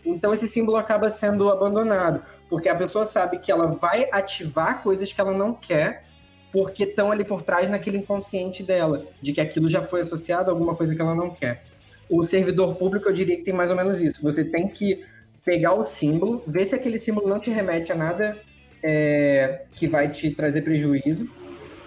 Então 0.04 0.32
esse 0.32 0.48
símbolo 0.48 0.76
acaba 0.76 1.08
sendo 1.10 1.48
abandonado, 1.50 2.22
porque 2.48 2.68
a 2.68 2.74
pessoa 2.74 3.04
sabe 3.04 3.38
que 3.38 3.52
ela 3.52 3.66
vai 3.66 4.08
ativar 4.10 4.82
coisas 4.82 5.12
que 5.12 5.20
ela 5.20 5.32
não 5.32 5.54
quer, 5.54 6.04
porque 6.50 6.84
estão 6.84 7.10
ali 7.10 7.24
por 7.24 7.42
trás 7.42 7.70
naquele 7.70 7.98
inconsciente 7.98 8.62
dela, 8.62 9.06
de 9.20 9.32
que 9.32 9.40
aquilo 9.40 9.70
já 9.70 9.80
foi 9.80 10.00
associado 10.00 10.50
a 10.50 10.52
alguma 10.52 10.74
coisa 10.74 10.94
que 10.94 11.00
ela 11.00 11.14
não 11.14 11.30
quer. 11.30 11.64
O 12.10 12.22
servidor 12.22 12.74
público, 12.74 13.08
eu 13.08 13.12
diria 13.12 13.36
que 13.36 13.44
tem 13.44 13.54
mais 13.54 13.70
ou 13.70 13.76
menos 13.76 14.00
isso. 14.00 14.22
Você 14.22 14.44
tem 14.44 14.68
que 14.68 15.04
pegar 15.44 15.74
o 15.74 15.86
símbolo, 15.86 16.42
ver 16.46 16.64
se 16.66 16.74
aquele 16.74 16.98
símbolo 16.98 17.28
não 17.28 17.40
te 17.40 17.50
remete 17.50 17.90
a 17.90 17.94
nada 17.94 18.38
é, 18.82 19.62
que 19.72 19.88
vai 19.88 20.10
te 20.10 20.30
trazer 20.30 20.62
prejuízo, 20.62 21.26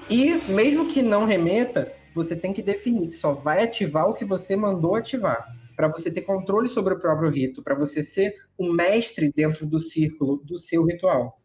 e 0.10 0.34
mesmo 0.52 0.88
que 0.88 1.02
não 1.02 1.26
remeta, 1.26 1.92
você 2.14 2.36
tem 2.36 2.54
que 2.54 2.62
definir 2.62 3.12
só 3.12 3.34
vai 3.34 3.64
ativar 3.64 4.10
o 4.10 4.14
que 4.14 4.24
você 4.24 4.56
mandou 4.56 4.96
ativar 4.96 5.54
para 5.76 5.88
você 5.88 6.10
ter 6.12 6.22
controle 6.22 6.68
sobre 6.68 6.94
o 6.94 7.00
próprio 7.00 7.30
rito, 7.30 7.62
para 7.64 7.76
você 7.76 8.02
ser 8.02 8.34
o 8.58 8.72
mestre 8.72 9.32
dentro 9.36 9.66
do 9.66 9.78
círculo 9.78 10.42
do 10.44 10.58
seu 10.58 10.86
ritual. 10.86 11.40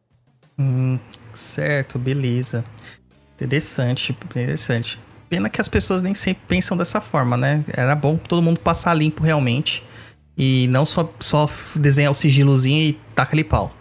Hum, 0.58 0.98
certo, 1.34 1.98
beleza. 1.98 2.64
Interessante, 3.34 4.12
interessante. 4.12 4.98
Pena 5.28 5.48
que 5.48 5.60
as 5.60 5.68
pessoas 5.68 6.02
nem 6.02 6.14
sempre 6.14 6.42
pensam 6.46 6.76
dessa 6.76 7.00
forma, 7.00 7.36
né? 7.36 7.64
Era 7.72 7.94
bom 7.94 8.16
todo 8.16 8.42
mundo 8.42 8.60
passar 8.60 8.94
limpo 8.94 9.22
realmente. 9.22 9.82
E 10.36 10.68
não 10.68 10.84
só, 10.84 11.12
só 11.20 11.48
desenhar 11.76 12.10
o 12.10 12.14
sigilozinho 12.14 12.82
e 12.82 12.92
taca 13.14 13.34
ali 13.34 13.44
pau. 13.44 13.74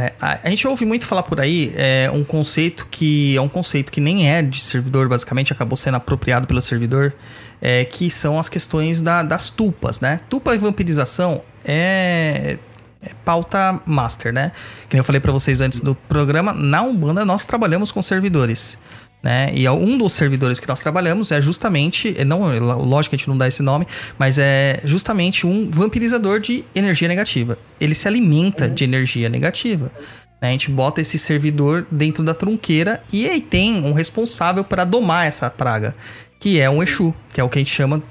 É, 0.00 0.14
a, 0.18 0.48
gente 0.48 0.66
ouve 0.66 0.86
muito 0.86 1.04
falar 1.04 1.22
por 1.22 1.38
aí 1.38 1.74
é, 1.76 2.10
um 2.10 2.24
conceito 2.24 2.86
que 2.90 3.36
é 3.36 3.40
um 3.40 3.48
conceito 3.48 3.92
que 3.92 4.00
nem 4.00 4.30
é 4.30 4.40
de 4.40 4.58
servidor, 4.62 5.08
basicamente, 5.08 5.52
acabou 5.52 5.76
sendo 5.76 5.98
apropriado 5.98 6.46
pelo 6.46 6.62
servidor, 6.62 7.12
é, 7.60 7.84
que 7.84 8.08
são 8.08 8.38
as 8.38 8.48
questões 8.48 9.02
da, 9.02 9.22
das 9.22 9.50
tupas, 9.50 10.00
né? 10.00 10.20
Tupa 10.30 10.54
e 10.54 10.58
vampirização 10.58 11.42
é, 11.62 12.56
é 13.02 13.10
pauta 13.26 13.78
master, 13.84 14.32
né? 14.32 14.52
Que 14.88 14.98
eu 14.98 15.04
falei 15.04 15.20
para 15.20 15.32
vocês 15.32 15.60
antes 15.60 15.82
do 15.82 15.94
programa, 15.94 16.54
na 16.54 16.82
Umbanda 16.82 17.22
nós 17.26 17.44
trabalhamos 17.44 17.92
com 17.92 18.00
servidores. 18.00 18.78
Né? 19.22 19.52
E 19.54 19.68
um 19.68 19.98
dos 19.98 20.14
servidores 20.14 20.58
que 20.58 20.66
nós 20.66 20.80
trabalhamos 20.80 21.30
é 21.30 21.40
justamente, 21.42 22.14
é, 22.16 22.24
não, 22.24 22.40
lógico 22.78 23.10
que 23.10 23.16
a 23.16 23.18
gente 23.18 23.28
não 23.28 23.36
dá 23.36 23.46
esse 23.46 23.62
nome, 23.62 23.86
mas 24.18 24.38
é 24.38 24.80
justamente 24.84 25.46
um 25.46 25.70
vampirizador 25.70 26.40
de 26.40 26.64
energia 26.74 27.06
negativa. 27.06 27.58
Ele 27.78 27.94
se 27.94 28.08
alimenta 28.08 28.68
de 28.68 28.82
energia 28.82 29.28
negativa. 29.28 29.92
Né? 30.40 30.48
A 30.48 30.52
gente 30.52 30.70
bota 30.70 31.02
esse 31.02 31.18
servidor 31.18 31.86
dentro 31.90 32.24
da 32.24 32.32
trunqueira 32.32 33.02
e 33.12 33.28
aí 33.28 33.42
tem 33.42 33.84
um 33.84 33.92
responsável 33.92 34.64
para 34.64 34.84
domar 34.84 35.26
essa 35.26 35.50
praga, 35.50 35.94
que 36.38 36.58
é 36.58 36.70
um 36.70 36.82
Exu, 36.82 37.14
que 37.32 37.40
é 37.40 37.44
o 37.44 37.48
que 37.48 37.58
a 37.58 37.62
gente 37.62 37.74
chama 37.74 38.02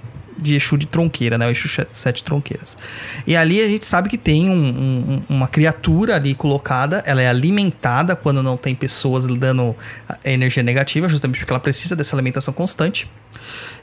de 0.41 0.55
Exu 0.55 0.77
de 0.77 0.87
tronqueira, 0.87 1.37
né? 1.37 1.47
O 1.47 1.51
Exu 1.51 1.67
Sete 1.91 2.23
Tronqueiras. 2.23 2.77
E 3.25 3.35
ali 3.35 3.61
a 3.61 3.67
gente 3.67 3.85
sabe 3.85 4.09
que 4.09 4.17
tem 4.17 4.49
um, 4.49 4.53
um, 4.53 5.23
uma 5.29 5.47
criatura 5.47 6.15
ali 6.15 6.33
colocada, 6.33 7.03
ela 7.05 7.21
é 7.21 7.27
alimentada 7.27 8.15
quando 8.15 8.41
não 8.41 8.57
tem 8.57 8.73
pessoas 8.73 9.27
dando 9.27 9.75
energia 10.23 10.63
negativa, 10.63 11.07
justamente 11.07 11.39
porque 11.39 11.51
ela 11.51 11.59
precisa 11.59 11.95
dessa 11.95 12.15
alimentação 12.15 12.53
constante. 12.53 13.09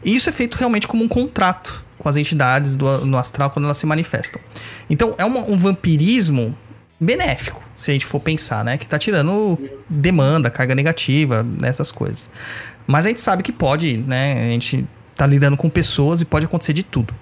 E 0.04 0.14
isso 0.14 0.28
é 0.28 0.32
feito 0.32 0.56
realmente 0.56 0.86
como 0.86 1.04
um 1.04 1.08
contrato 1.08 1.84
com 1.98 2.08
as 2.08 2.16
entidades 2.16 2.76
do, 2.76 3.04
no 3.06 3.18
astral 3.18 3.50
quando 3.50 3.64
elas 3.64 3.78
se 3.78 3.86
manifestam. 3.86 4.40
Então 4.88 5.14
é 5.18 5.24
uma, 5.24 5.40
um 5.40 5.56
vampirismo 5.56 6.56
benéfico, 7.00 7.62
se 7.76 7.90
a 7.90 7.94
gente 7.94 8.06
for 8.06 8.20
pensar, 8.20 8.64
né? 8.64 8.78
Que 8.78 8.86
tá 8.86 8.98
tirando 8.98 9.58
demanda, 9.88 10.50
carga 10.50 10.74
negativa, 10.74 11.42
nessas 11.42 11.92
coisas. 11.92 12.30
Mas 12.86 13.04
a 13.04 13.08
gente 13.08 13.20
sabe 13.20 13.42
que 13.42 13.52
pode, 13.52 13.96
né? 13.98 14.46
A 14.46 14.50
gente 14.50 14.86
tá 15.16 15.26
lidando 15.26 15.56
com 15.56 15.68
pessoas 15.68 16.20
e 16.20 16.24
pode 16.24 16.44
acontecer 16.44 16.72
de 16.72 16.82
tudo. 16.82 17.14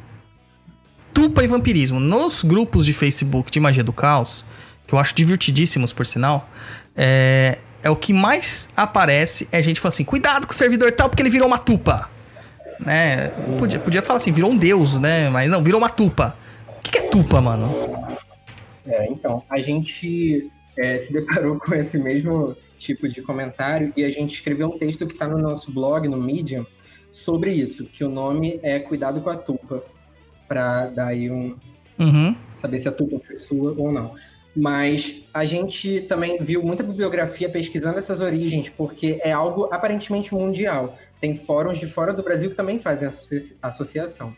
Tupa 1.12 1.44
e 1.44 1.46
vampirismo. 1.46 2.00
Nos 2.00 2.42
grupos 2.42 2.84
de 2.84 2.92
Facebook 2.92 3.50
de 3.50 3.60
Magia 3.60 3.84
do 3.84 3.92
Caos, 3.92 4.44
que 4.86 4.94
eu 4.94 4.98
acho 4.98 5.14
divertidíssimos, 5.14 5.92
por 5.92 6.04
sinal, 6.04 6.48
é, 6.96 7.58
é 7.82 7.88
o 7.88 7.96
que 7.96 8.12
mais 8.12 8.68
aparece 8.76 9.48
é 9.52 9.62
gente 9.62 9.78
falando 9.78 9.94
assim: 9.94 10.04
cuidado 10.04 10.46
com 10.46 10.52
o 10.52 10.56
servidor 10.56 10.90
tal, 10.92 11.08
porque 11.08 11.22
ele 11.22 11.30
virou 11.30 11.46
uma 11.46 11.58
tupa. 11.58 12.10
Né? 12.80 13.28
Podia, 13.56 13.78
podia 13.78 14.02
falar 14.02 14.18
assim, 14.18 14.32
virou 14.32 14.50
um 14.50 14.56
deus, 14.56 14.98
né? 14.98 15.30
Mas 15.30 15.48
não, 15.48 15.62
virou 15.62 15.80
uma 15.80 15.88
tupa. 15.88 16.36
O 16.76 16.82
que, 16.82 16.90
que 16.90 16.98
é 16.98 17.02
tupa, 17.02 17.40
mano? 17.40 17.72
É, 18.84 19.06
então, 19.06 19.42
a 19.48 19.60
gente 19.60 20.50
é, 20.76 20.98
se 20.98 21.12
deparou 21.12 21.58
com 21.64 21.74
esse 21.74 21.96
mesmo 21.96 22.56
tipo 22.76 23.08
de 23.08 23.22
comentário 23.22 23.92
e 23.96 24.04
a 24.04 24.10
gente 24.10 24.34
escreveu 24.34 24.66
um 24.66 24.78
texto 24.78 25.06
que 25.06 25.14
está 25.14 25.28
no 25.28 25.38
nosso 25.38 25.72
blog, 25.72 26.08
no 26.08 26.20
Medium, 26.20 26.66
sobre 27.14 27.52
isso, 27.52 27.84
que 27.84 28.02
o 28.02 28.08
nome 28.08 28.58
é 28.60 28.80
Cuidado 28.80 29.20
com 29.20 29.30
a 29.30 29.36
Tupa, 29.36 29.84
para 30.48 30.88
dar 30.88 31.06
aí 31.08 31.30
um. 31.30 31.56
Uhum. 31.96 32.34
saber 32.54 32.78
se 32.78 32.88
a 32.88 32.92
tupa 32.92 33.20
foi 33.24 33.36
sua 33.36 33.72
ou 33.78 33.92
não. 33.92 34.16
Mas 34.56 35.22
a 35.32 35.44
gente 35.44 36.00
também 36.02 36.38
viu 36.40 36.60
muita 36.60 36.82
bibliografia 36.82 37.48
pesquisando 37.48 37.98
essas 37.98 38.20
origens, 38.20 38.68
porque 38.68 39.20
é 39.22 39.30
algo 39.30 39.68
aparentemente 39.70 40.34
mundial. 40.34 40.98
Tem 41.20 41.36
fóruns 41.36 41.78
de 41.78 41.86
fora 41.86 42.12
do 42.12 42.24
Brasil 42.24 42.50
que 42.50 42.56
também 42.56 42.80
fazem 42.80 43.08
associação. 43.62 44.34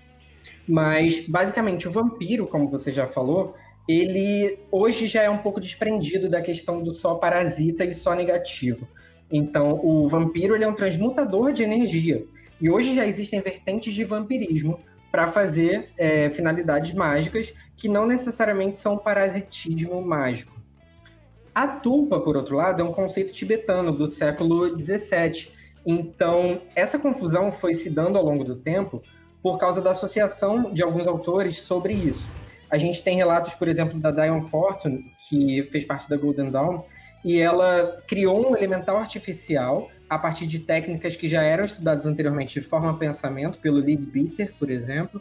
Mas, 0.68 1.26
basicamente, 1.26 1.88
o 1.88 1.90
vampiro, 1.90 2.46
como 2.46 2.68
você 2.68 2.92
já 2.92 3.06
falou, 3.06 3.54
ele 3.88 4.58
hoje 4.70 5.06
já 5.06 5.22
é 5.22 5.30
um 5.30 5.38
pouco 5.38 5.62
desprendido 5.62 6.28
da 6.28 6.42
questão 6.42 6.82
do 6.82 6.92
só 6.92 7.14
parasita 7.14 7.86
e 7.86 7.94
só 7.94 8.14
negativo. 8.14 8.86
Então, 9.32 9.80
o 9.82 10.06
vampiro 10.06 10.54
ele 10.54 10.64
é 10.64 10.68
um 10.68 10.74
transmutador 10.74 11.54
de 11.54 11.62
energia. 11.62 12.24
E 12.60 12.70
hoje 12.70 12.94
já 12.94 13.06
existem 13.06 13.40
vertentes 13.40 13.94
de 13.94 14.04
vampirismo 14.04 14.80
para 15.10 15.28
fazer 15.28 15.90
é, 15.96 16.30
finalidades 16.30 16.92
mágicas 16.92 17.52
que 17.76 17.88
não 17.88 18.06
necessariamente 18.06 18.78
são 18.78 18.98
parasitismo 18.98 20.00
mágico. 20.02 20.56
A 21.54 21.66
tulpa, 21.66 22.20
por 22.20 22.36
outro 22.36 22.56
lado, 22.56 22.82
é 22.82 22.84
um 22.84 22.92
conceito 22.92 23.32
tibetano 23.32 23.92
do 23.92 24.10
século 24.10 24.78
XVII. 24.78 25.48
Então, 25.86 26.60
essa 26.74 26.98
confusão 26.98 27.50
foi 27.50 27.72
se 27.72 27.88
dando 27.88 28.18
ao 28.18 28.24
longo 28.24 28.44
do 28.44 28.56
tempo 28.56 29.02
por 29.42 29.58
causa 29.58 29.80
da 29.80 29.92
associação 29.92 30.72
de 30.72 30.82
alguns 30.82 31.06
autores 31.06 31.60
sobre 31.60 31.94
isso. 31.94 32.28
A 32.68 32.76
gente 32.76 33.02
tem 33.02 33.16
relatos, 33.16 33.54
por 33.54 33.68
exemplo, 33.68 33.98
da 33.98 34.10
Diane 34.10 34.42
Fortune, 34.42 35.04
que 35.28 35.62
fez 35.70 35.84
parte 35.84 36.08
da 36.08 36.16
Golden 36.16 36.50
Dawn, 36.50 36.82
e 37.24 37.38
ela 37.38 38.02
criou 38.06 38.50
um 38.50 38.56
elemental 38.56 38.96
artificial 38.96 39.88
a 40.08 40.18
partir 40.18 40.46
de 40.46 40.60
técnicas 40.60 41.16
que 41.16 41.28
já 41.28 41.42
eram 41.42 41.64
estudadas 41.64 42.06
anteriormente 42.06 42.60
de 42.60 42.66
forma 42.66 42.96
pensamento, 42.96 43.58
pelo 43.58 43.78
Leadbeater, 43.78 44.52
por 44.58 44.70
exemplo, 44.70 45.20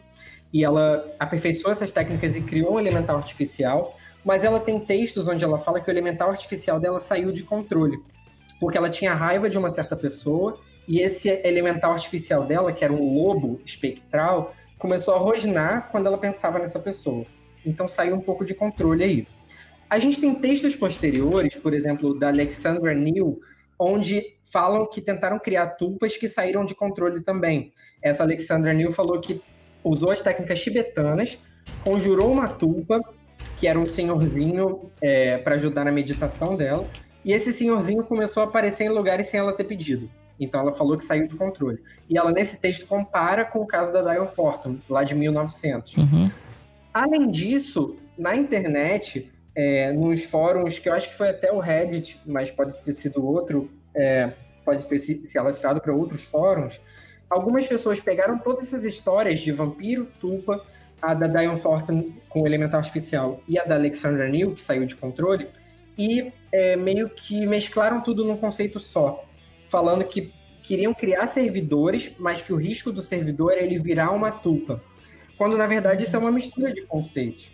e 0.53 0.63
ela 0.63 1.05
aperfeiçoou 1.19 1.71
essas 1.71 1.91
técnicas 1.91 2.35
e 2.35 2.41
criou 2.41 2.75
um 2.75 2.79
elemental 2.79 3.17
artificial, 3.17 3.97
mas 4.23 4.43
ela 4.43 4.59
tem 4.59 4.79
textos 4.79 5.27
onde 5.27 5.43
ela 5.43 5.57
fala 5.57 5.79
que 5.81 5.89
o 5.89 5.91
elemental 5.91 6.29
artificial 6.29 6.79
dela 6.79 6.99
saiu 6.99 7.31
de 7.31 7.43
controle, 7.43 7.99
porque 8.59 8.77
ela 8.77 8.89
tinha 8.89 9.13
raiva 9.13 9.49
de 9.49 9.57
uma 9.57 9.73
certa 9.73 9.95
pessoa 9.95 10.57
e 10.87 10.99
esse 10.99 11.29
elemental 11.43 11.93
artificial 11.93 12.45
dela, 12.45 12.71
que 12.71 12.83
era 12.83 12.93
um 12.93 13.15
lobo 13.15 13.59
espectral, 13.65 14.55
começou 14.77 15.15
a 15.15 15.17
rosnar 15.17 15.89
quando 15.91 16.07
ela 16.07 16.17
pensava 16.17 16.59
nessa 16.59 16.79
pessoa. 16.79 17.25
Então 17.65 17.87
saiu 17.87 18.15
um 18.15 18.21
pouco 18.21 18.45
de 18.45 18.53
controle 18.53 19.03
aí. 19.03 19.27
A 19.89 19.97
gente 19.99 20.19
tem 20.19 20.33
textos 20.35 20.75
posteriores, 20.75 21.55
por 21.55 21.73
exemplo, 21.73 22.17
da 22.17 22.27
Alexandra 22.27 22.93
Neal, 22.93 23.37
onde 23.77 24.23
falam 24.43 24.87
que 24.89 25.01
tentaram 25.01 25.39
criar 25.39 25.67
tulpas 25.67 26.17
que 26.17 26.27
saíram 26.27 26.65
de 26.65 26.73
controle 26.73 27.21
também. 27.21 27.73
Essa 28.01 28.23
Alexandra 28.23 28.73
Neal 28.73 28.91
falou 28.91 29.19
que 29.19 29.41
usou 29.83 30.11
as 30.11 30.21
técnicas 30.21 30.61
tibetanas, 30.61 31.37
conjurou 31.83 32.31
uma 32.31 32.47
tulpa, 32.47 33.01
que 33.57 33.67
era 33.67 33.77
um 33.77 33.91
senhorzinho 33.91 34.91
é, 35.01 35.37
para 35.37 35.55
ajudar 35.55 35.85
na 35.85 35.91
meditação 35.91 36.55
dela, 36.55 36.87
e 37.23 37.33
esse 37.33 37.51
senhorzinho 37.51 38.03
começou 38.03 38.43
a 38.43 38.45
aparecer 38.45 38.85
em 38.85 38.89
lugares 38.89 39.27
sem 39.27 39.39
ela 39.39 39.53
ter 39.53 39.63
pedido. 39.63 40.09
Então 40.39 40.61
ela 40.61 40.71
falou 40.71 40.97
que 40.97 41.03
saiu 41.03 41.27
de 41.27 41.35
controle. 41.35 41.81
E 42.09 42.17
ela, 42.17 42.31
nesse 42.31 42.59
texto, 42.59 42.85
compara 42.85 43.45
com 43.45 43.59
o 43.59 43.65
caso 43.65 43.91
da 43.91 44.01
Diane 44.01 44.27
Fortune, 44.27 44.81
lá 44.89 45.03
de 45.03 45.15
1900. 45.15 45.97
Uhum. 45.97 46.31
Além 46.93 47.31
disso, 47.31 47.95
na 48.17 48.35
internet, 48.35 49.31
é, 49.55 49.91
nos 49.93 50.25
fóruns, 50.25 50.77
que 50.77 50.89
eu 50.89 50.93
acho 50.93 51.09
que 51.09 51.15
foi 51.15 51.29
até 51.29 51.51
o 51.51 51.59
Reddit, 51.59 52.19
mas 52.25 52.51
pode 52.51 52.79
ter 52.81 52.93
sido 52.93 53.25
outro, 53.25 53.71
é, 53.95 54.31
pode 54.63 54.85
ter 54.85 54.99
se, 54.99 55.25
se 55.25 55.37
alastrado 55.37 55.79
para 55.79 55.93
outros 55.93 56.25
fóruns, 56.25 56.81
algumas 57.29 57.65
pessoas 57.65 57.99
pegaram 57.99 58.37
todas 58.37 58.65
essas 58.65 58.83
histórias 58.83 59.39
de 59.39 59.51
vampiro, 59.51 60.07
tupa, 60.19 60.63
a 61.01 61.13
da 61.13 61.27
Diane 61.27 61.59
Fortin 61.59 62.15
com 62.29 62.45
Elemental 62.45 62.79
Artificial 62.79 63.41
e 63.47 63.57
a 63.57 63.63
da 63.63 63.75
Alexandra 63.75 64.27
Neal, 64.27 64.51
que 64.51 64.61
saiu 64.61 64.85
de 64.85 64.95
controle, 64.95 65.47
e 65.97 66.31
é, 66.51 66.75
meio 66.75 67.09
que 67.09 67.45
mesclaram 67.45 68.01
tudo 68.01 68.25
num 68.25 68.35
conceito 68.35 68.79
só, 68.79 69.23
falando 69.67 70.03
que 70.03 70.33
queriam 70.63 70.93
criar 70.93 71.27
servidores, 71.27 72.11
mas 72.17 72.41
que 72.41 72.51
o 72.51 72.57
risco 72.57 72.91
do 72.91 73.01
servidor 73.01 73.53
é 73.53 73.63
ele 73.63 73.77
virar 73.77 74.11
uma 74.11 74.31
tupa. 74.31 74.81
Quando, 75.37 75.57
na 75.57 75.67
verdade, 75.67 76.05
isso 76.05 76.15
é 76.15 76.19
uma 76.19 76.31
mistura 76.31 76.73
de 76.73 76.81
conceitos. 76.83 77.51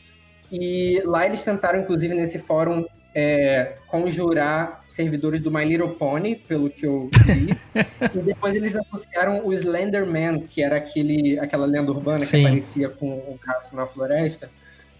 E 0.51 1.01
lá 1.05 1.25
eles 1.25 1.43
tentaram, 1.43 1.79
inclusive, 1.79 2.13
nesse 2.13 2.37
fórum, 2.37 2.85
é, 3.15 3.77
conjurar 3.87 4.83
servidores 4.87 5.41
do 5.41 5.51
My 5.51 5.65
Little 5.65 5.95
Pony, 5.95 6.35
pelo 6.35 6.69
que 6.69 6.85
eu 6.85 7.09
vi. 7.25 7.55
e 8.13 8.19
depois 8.19 8.55
eles 8.55 8.75
associaram 8.75 9.45
o 9.45 9.53
Slenderman, 9.53 10.41
que 10.41 10.61
era 10.61 10.77
aquele, 10.77 11.39
aquela 11.39 11.65
lenda 11.65 11.91
urbana 11.91 12.25
Sim. 12.25 12.39
que 12.39 12.45
aparecia 12.45 12.89
com 12.89 13.09
um 13.09 13.37
braço 13.43 13.75
na 13.75 13.85
floresta, 13.85 14.49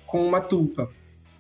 com 0.05 0.25
uma 0.25 0.39
tupa. 0.39 0.89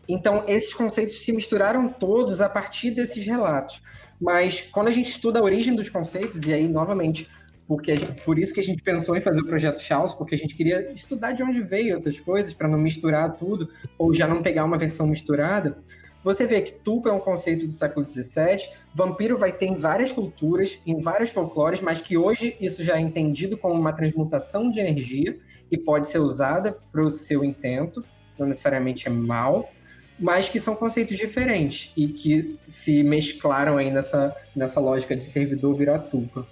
Então, 0.07 0.43
esses 0.47 0.73
conceitos 0.73 1.23
se 1.23 1.31
misturaram 1.31 1.87
todos 1.87 2.41
a 2.41 2.49
partir 2.49 2.91
desses 2.91 3.25
relatos. 3.25 3.81
Mas 4.19 4.61
quando 4.61 4.89
a 4.89 4.91
gente 4.91 5.09
estuda 5.09 5.39
a 5.39 5.43
origem 5.43 5.73
dos 5.73 5.89
conceitos, 5.89 6.39
e 6.45 6.53
aí, 6.53 6.67
novamente, 6.67 7.27
porque 7.67 7.95
gente, 7.95 8.21
por 8.23 8.37
isso 8.37 8.53
que 8.53 8.59
a 8.59 8.63
gente 8.63 8.81
pensou 8.81 9.15
em 9.15 9.21
fazer 9.21 9.41
o 9.41 9.45
projeto 9.45 9.79
Chaos, 9.79 10.13
porque 10.13 10.35
a 10.35 10.37
gente 10.37 10.55
queria 10.55 10.91
estudar 10.91 11.31
de 11.31 11.43
onde 11.43 11.61
veio 11.61 11.93
essas 11.93 12.19
coisas, 12.19 12.53
para 12.53 12.67
não 12.67 12.77
misturar 12.77 13.33
tudo, 13.33 13.69
ou 13.97 14.13
já 14.13 14.27
não 14.27 14.41
pegar 14.41 14.65
uma 14.65 14.77
versão 14.77 15.07
misturada. 15.07 15.77
Você 16.23 16.45
vê 16.45 16.61
que 16.61 16.73
Tupa 16.73 17.09
é 17.09 17.11
um 17.11 17.19
conceito 17.19 17.65
do 17.65 17.71
século 17.71 18.07
XVII, 18.07 18.69
vampiro 18.93 19.37
vai 19.37 19.51
ter 19.51 19.65
em 19.65 19.75
várias 19.75 20.11
culturas, 20.11 20.79
em 20.85 21.01
vários 21.01 21.31
folclores, 21.31 21.81
mas 21.81 21.99
que 21.99 22.17
hoje 22.17 22.55
isso 22.61 22.83
já 22.83 22.97
é 22.97 22.99
entendido 22.99 23.57
como 23.57 23.73
uma 23.73 23.91
transmutação 23.91 24.69
de 24.69 24.79
energia 24.79 25.37
e 25.71 25.77
pode 25.77 26.09
ser 26.09 26.19
usada 26.19 26.77
para 26.91 27.01
o 27.01 27.09
seu 27.09 27.43
intento, 27.43 28.03
não 28.37 28.45
necessariamente 28.45 29.07
é 29.07 29.11
mal, 29.11 29.71
mas 30.19 30.47
que 30.47 30.59
são 30.59 30.75
conceitos 30.75 31.17
diferentes 31.17 31.91
e 31.97 32.07
que 32.07 32.59
se 32.67 33.01
mesclaram 33.01 33.77
aí 33.77 33.89
nessa, 33.89 34.35
nessa 34.55 34.79
lógica 34.79 35.15
de 35.15 35.25
servidor 35.25 35.75
virar 35.75 35.97
Tupa. 35.97 36.45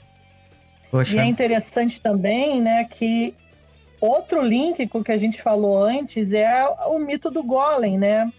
Poxa. 0.91 1.15
E 1.15 1.19
é 1.19 1.25
interessante 1.25 2.01
também, 2.01 2.61
né, 2.61 2.83
que 2.85 3.33
outro 4.01 4.41
link 4.41 4.87
com 4.87 4.99
o 4.99 5.03
que 5.03 5.11
a 5.11 5.17
gente 5.17 5.41
falou 5.41 5.83
antes 5.83 6.31
é 6.31 6.65
o 6.87 6.97
mito 6.99 7.29
do 7.29 7.43
golem, 7.43 7.97
né? 7.97 8.31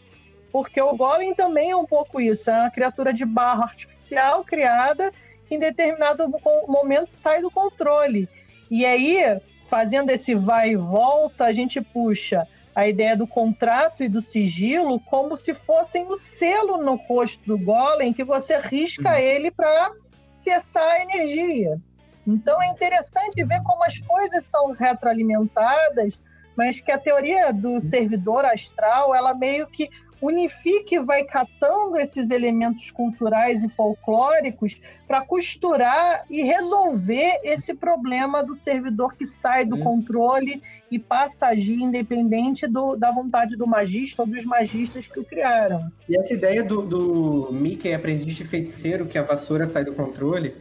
Porque 0.50 0.80
o 0.80 0.96
golem 0.96 1.34
também 1.34 1.70
é 1.70 1.76
um 1.76 1.86
pouco 1.86 2.20
isso, 2.20 2.50
é 2.50 2.54
uma 2.54 2.70
criatura 2.70 3.12
de 3.12 3.24
barro 3.24 3.62
artificial 3.62 4.42
criada 4.44 5.12
que 5.46 5.54
em 5.54 5.58
determinado 5.58 6.28
momento 6.66 7.10
sai 7.10 7.40
do 7.40 7.50
controle. 7.50 8.28
E 8.70 8.84
aí, 8.84 9.40
fazendo 9.68 10.10
esse 10.10 10.34
vai 10.34 10.70
e 10.70 10.76
volta, 10.76 11.44
a 11.44 11.52
gente 11.52 11.80
puxa 11.80 12.46
a 12.74 12.88
ideia 12.88 13.16
do 13.16 13.26
contrato 13.26 14.02
e 14.02 14.08
do 14.08 14.20
sigilo 14.20 15.00
como 15.00 15.36
se 15.36 15.52
fossem 15.52 16.06
o 16.06 16.16
selo 16.16 16.78
no 16.78 16.94
rosto 16.94 17.40
do 17.44 17.58
golem 17.58 18.12
que 18.12 18.24
você 18.24 18.58
risca 18.58 19.10
uhum. 19.10 19.16
ele 19.16 19.50
para 19.50 19.92
cessar 20.32 20.88
a 20.88 21.02
energia. 21.02 21.80
Então 22.26 22.60
é 22.62 22.68
interessante 22.68 23.42
ver 23.44 23.62
como 23.62 23.84
as 23.84 23.98
coisas 23.98 24.46
são 24.46 24.72
retroalimentadas, 24.72 26.18
mas 26.56 26.80
que 26.80 26.92
a 26.92 26.98
teoria 26.98 27.52
do 27.52 27.80
servidor 27.80 28.44
astral, 28.44 29.14
ela 29.14 29.34
meio 29.34 29.66
que 29.66 29.88
unifica 30.20 30.96
e 30.96 30.98
vai 30.98 31.24
catando 31.24 31.96
esses 31.98 32.30
elementos 32.30 32.90
culturais 32.90 33.62
e 33.62 33.68
folclóricos 33.68 34.78
para 35.08 35.22
costurar 35.22 36.24
e 36.28 36.42
resolver 36.42 37.40
esse 37.42 37.74
problema 37.74 38.44
do 38.44 38.54
servidor 38.54 39.14
que 39.14 39.24
sai 39.24 39.64
do 39.64 39.78
controle 39.78 40.62
e 40.90 40.98
passa 40.98 41.46
a 41.46 41.48
agir 41.50 41.80
independente 41.80 42.66
do, 42.66 42.96
da 42.96 43.10
vontade 43.10 43.56
do 43.56 43.66
magista 43.66 44.22
ou 44.22 44.28
dos 44.28 44.44
magistas 44.44 45.08
que 45.08 45.18
o 45.18 45.24
criaram. 45.24 45.90
E 46.08 46.18
essa 46.18 46.34
ideia 46.34 46.62
do, 46.62 46.82
do 46.82 47.48
Mickey, 47.52 47.92
aprendiz 47.92 48.34
de 48.34 48.44
feiticeiro, 48.44 49.06
que 49.06 49.16
a 49.16 49.22
vassoura 49.22 49.64
sai 49.64 49.84
do 49.84 49.94
controle, 49.94 50.54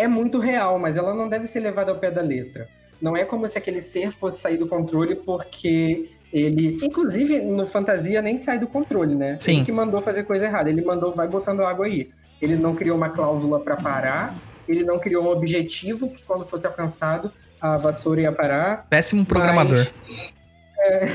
é 0.00 0.08
muito 0.08 0.38
real, 0.38 0.78
mas 0.78 0.96
ela 0.96 1.14
não 1.14 1.28
deve 1.28 1.46
ser 1.46 1.60
levada 1.60 1.90
ao 1.90 1.98
pé 1.98 2.10
da 2.10 2.22
letra. 2.22 2.68
Não 3.00 3.16
é 3.16 3.24
como 3.24 3.48
se 3.48 3.56
aquele 3.56 3.80
ser 3.80 4.10
fosse 4.10 4.40
sair 4.40 4.56
do 4.56 4.66
controle 4.66 5.16
porque 5.16 6.10
ele, 6.32 6.78
inclusive, 6.82 7.40
no 7.40 7.66
fantasia 7.66 8.22
nem 8.22 8.38
sai 8.38 8.58
do 8.58 8.66
controle, 8.66 9.14
né? 9.14 9.36
Sim. 9.40 9.56
Ele 9.56 9.64
que 9.64 9.72
mandou 9.72 10.00
fazer 10.00 10.24
coisa 10.24 10.46
errada. 10.46 10.70
Ele 10.70 10.82
mandou, 10.82 11.14
vai 11.14 11.26
botando 11.26 11.62
água 11.62 11.86
aí. 11.86 12.10
Ele 12.40 12.56
não 12.56 12.74
criou 12.74 12.96
uma 12.96 13.10
cláusula 13.10 13.60
para 13.60 13.76
parar. 13.76 14.34
Ele 14.68 14.84
não 14.84 14.98
criou 14.98 15.24
um 15.24 15.28
objetivo 15.28 16.08
que, 16.10 16.22
quando 16.22 16.44
fosse 16.44 16.66
alcançado, 16.66 17.32
a 17.60 17.76
vassoura 17.76 18.22
ia 18.22 18.32
parar. 18.32 18.86
Péssimo 18.88 19.24
programador. 19.24 19.86
É, 20.82 21.10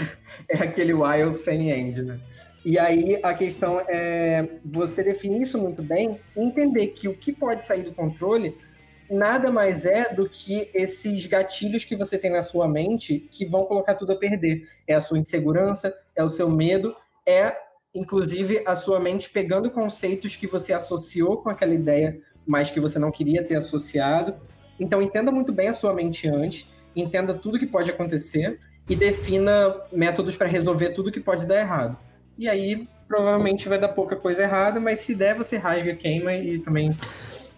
é, 0.47 0.57
aquele 0.57 0.93
wild 0.93 1.35
sunny 1.39 1.71
end, 1.71 2.03
né? 2.03 2.19
E 2.63 2.77
aí 2.77 3.19
a 3.23 3.33
questão 3.33 3.81
é 3.87 4.47
você 4.63 5.03
definir 5.03 5.41
isso 5.41 5.57
muito 5.57 5.81
bem 5.81 6.19
entender 6.37 6.85
que 6.89 7.07
o 7.07 7.15
que 7.15 7.33
pode 7.33 7.65
sair 7.65 7.81
do 7.81 7.91
controle 7.91 8.55
nada 9.09 9.51
mais 9.51 9.85
é 9.85 10.13
do 10.13 10.27
que 10.29 10.69
esses 10.73 11.25
gatilhos 11.25 11.85
que 11.85 11.95
você 11.95 12.17
tem 12.17 12.31
na 12.31 12.41
sua 12.41 12.67
mente 12.67 13.27
que 13.31 13.45
vão 13.45 13.65
colocar 13.65 13.95
tudo 13.95 14.13
a 14.13 14.15
perder. 14.15 14.67
É 14.87 14.95
a 14.95 15.01
sua 15.01 15.19
insegurança, 15.19 15.95
é 16.15 16.23
o 16.23 16.29
seu 16.29 16.49
medo, 16.49 16.95
é 17.27 17.55
inclusive 17.93 18.61
a 18.65 18.75
sua 18.75 18.99
mente 18.99 19.29
pegando 19.29 19.71
conceitos 19.71 20.35
que 20.35 20.47
você 20.47 20.73
associou 20.73 21.37
com 21.37 21.49
aquela 21.49 21.73
ideia, 21.73 22.19
mas 22.45 22.69
que 22.69 22.79
você 22.79 22.99
não 22.99 23.11
queria 23.11 23.43
ter 23.43 23.55
associado. 23.55 24.35
Então 24.79 25.01
entenda 25.01 25.31
muito 25.31 25.53
bem 25.53 25.69
a 25.69 25.73
sua 25.73 25.93
mente 25.93 26.27
antes, 26.27 26.67
entenda 26.95 27.33
tudo 27.33 27.59
que 27.59 27.65
pode 27.65 27.89
acontecer 27.89 28.59
e 28.89 28.95
defina 28.95 29.75
métodos 29.91 30.35
para 30.35 30.47
resolver 30.47 30.89
tudo 30.89 31.11
que 31.11 31.19
pode 31.19 31.45
dar 31.45 31.59
errado. 31.59 31.97
E 32.37 32.49
aí 32.49 32.87
provavelmente 33.07 33.69
vai 33.69 33.79
dar 33.79 33.89
pouca 33.89 34.15
coisa 34.15 34.43
errada, 34.43 34.79
mas 34.79 34.99
se 34.99 35.15
der 35.15 35.35
você 35.35 35.57
rasga, 35.57 35.95
queima 35.95 36.33
e 36.33 36.59
também 36.59 36.89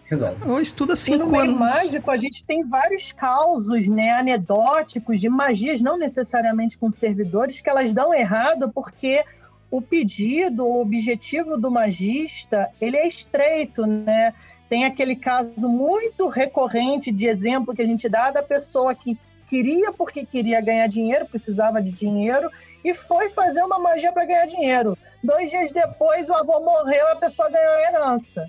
resolve. 0.08 0.48
Ou 0.48 0.60
estuda 0.60 0.96
cinco 0.96 1.26
no 1.26 1.30
meio 1.30 1.42
anos. 1.44 1.58
mágico, 1.58 2.10
a 2.10 2.16
gente 2.16 2.44
tem 2.44 2.64
vários 2.64 3.12
causos, 3.12 3.86
né, 3.88 4.10
anedóticos 4.10 5.20
de 5.20 5.28
magias, 5.28 5.80
não 5.80 5.98
necessariamente 5.98 6.78
com 6.78 6.90
servidores, 6.90 7.60
que 7.60 7.68
elas 7.68 7.92
dão 7.92 8.14
errado 8.14 8.70
porque 8.72 9.24
o 9.70 9.82
pedido, 9.82 10.66
o 10.66 10.80
objetivo 10.80 11.58
do 11.58 11.70
magista, 11.70 12.70
ele 12.80 12.96
é 12.96 13.06
estreito, 13.06 13.86
né? 13.86 14.32
Tem 14.66 14.84
aquele 14.84 15.14
caso 15.14 15.68
muito 15.68 16.26
recorrente 16.26 17.12
de 17.12 17.26
exemplo 17.26 17.74
que 17.74 17.82
a 17.82 17.86
gente 17.86 18.08
dá 18.08 18.30
da 18.30 18.42
pessoa 18.42 18.94
que 18.94 19.18
queria 19.46 19.92
porque 19.92 20.24
queria 20.24 20.60
ganhar 20.60 20.86
dinheiro, 20.86 21.26
precisava 21.26 21.82
de 21.82 21.90
dinheiro, 21.90 22.50
e 22.84 22.94
foi 22.94 23.30
fazer 23.30 23.62
uma 23.62 23.78
magia 23.78 24.12
para 24.12 24.26
ganhar 24.26 24.46
dinheiro. 24.46 24.96
Dois 25.22 25.50
dias 25.50 25.70
depois, 25.70 26.28
o 26.28 26.34
avô 26.34 26.60
morreu, 26.60 27.08
a 27.12 27.16
pessoa 27.16 27.50
ganhou 27.50 27.72
a 27.72 27.82
herança. 27.82 28.46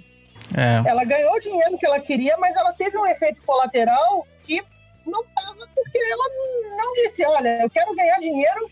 É. 0.55 0.89
Ela 0.89 1.03
ganhou 1.03 1.33
o 1.33 1.39
dinheiro 1.39 1.77
que 1.77 1.85
ela 1.85 1.99
queria, 1.99 2.37
mas 2.37 2.55
ela 2.55 2.73
teve 2.73 2.97
um 2.97 3.05
efeito 3.05 3.41
colateral 3.43 4.25
que 4.41 4.61
não 5.05 5.21
estava 5.21 5.67
porque 5.75 5.97
ela 5.97 6.77
não 6.77 6.93
disse: 6.93 7.25
Olha, 7.25 7.61
eu 7.61 7.69
quero 7.69 7.95
ganhar 7.95 8.19
dinheiro 8.19 8.69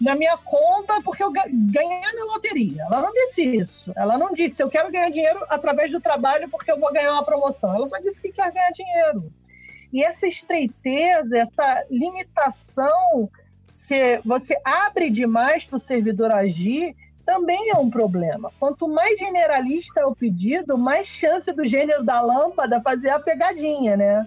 na 0.00 0.14
minha 0.14 0.36
conta 0.36 1.00
porque 1.02 1.22
eu 1.22 1.32
ganhei 1.32 2.00
na 2.00 2.24
loteria. 2.24 2.82
Ela 2.82 3.02
não 3.02 3.12
disse 3.12 3.42
isso. 3.42 3.92
Ela 3.96 4.18
não 4.18 4.32
disse: 4.32 4.62
Eu 4.62 4.68
quero 4.68 4.90
ganhar 4.90 5.10
dinheiro 5.10 5.44
através 5.48 5.90
do 5.90 6.00
trabalho 6.00 6.48
porque 6.48 6.70
eu 6.70 6.78
vou 6.78 6.92
ganhar 6.92 7.12
uma 7.12 7.24
promoção. 7.24 7.74
Ela 7.74 7.88
só 7.88 7.98
disse 7.98 8.20
que 8.20 8.32
quer 8.32 8.52
ganhar 8.52 8.70
dinheiro. 8.70 9.32
E 9.92 10.02
essa 10.02 10.26
estreiteza, 10.26 11.38
essa 11.38 11.86
limitação, 11.88 13.30
se 13.72 14.18
você 14.24 14.60
abre 14.64 15.08
demais 15.08 15.64
para 15.64 15.76
o 15.76 15.78
servidor 15.78 16.32
agir, 16.32 16.96
também 17.24 17.70
é 17.70 17.76
um 17.76 17.88
problema. 17.90 18.50
Quanto 18.60 18.86
mais 18.88 19.18
generalista 19.18 20.00
é 20.00 20.06
o 20.06 20.14
pedido, 20.14 20.76
mais 20.78 21.06
chance 21.06 21.50
do 21.52 21.64
gênero 21.64 22.04
da 22.04 22.20
lâmpada 22.20 22.80
fazer 22.82 23.10
a 23.10 23.18
pegadinha, 23.20 23.96
né? 23.96 24.24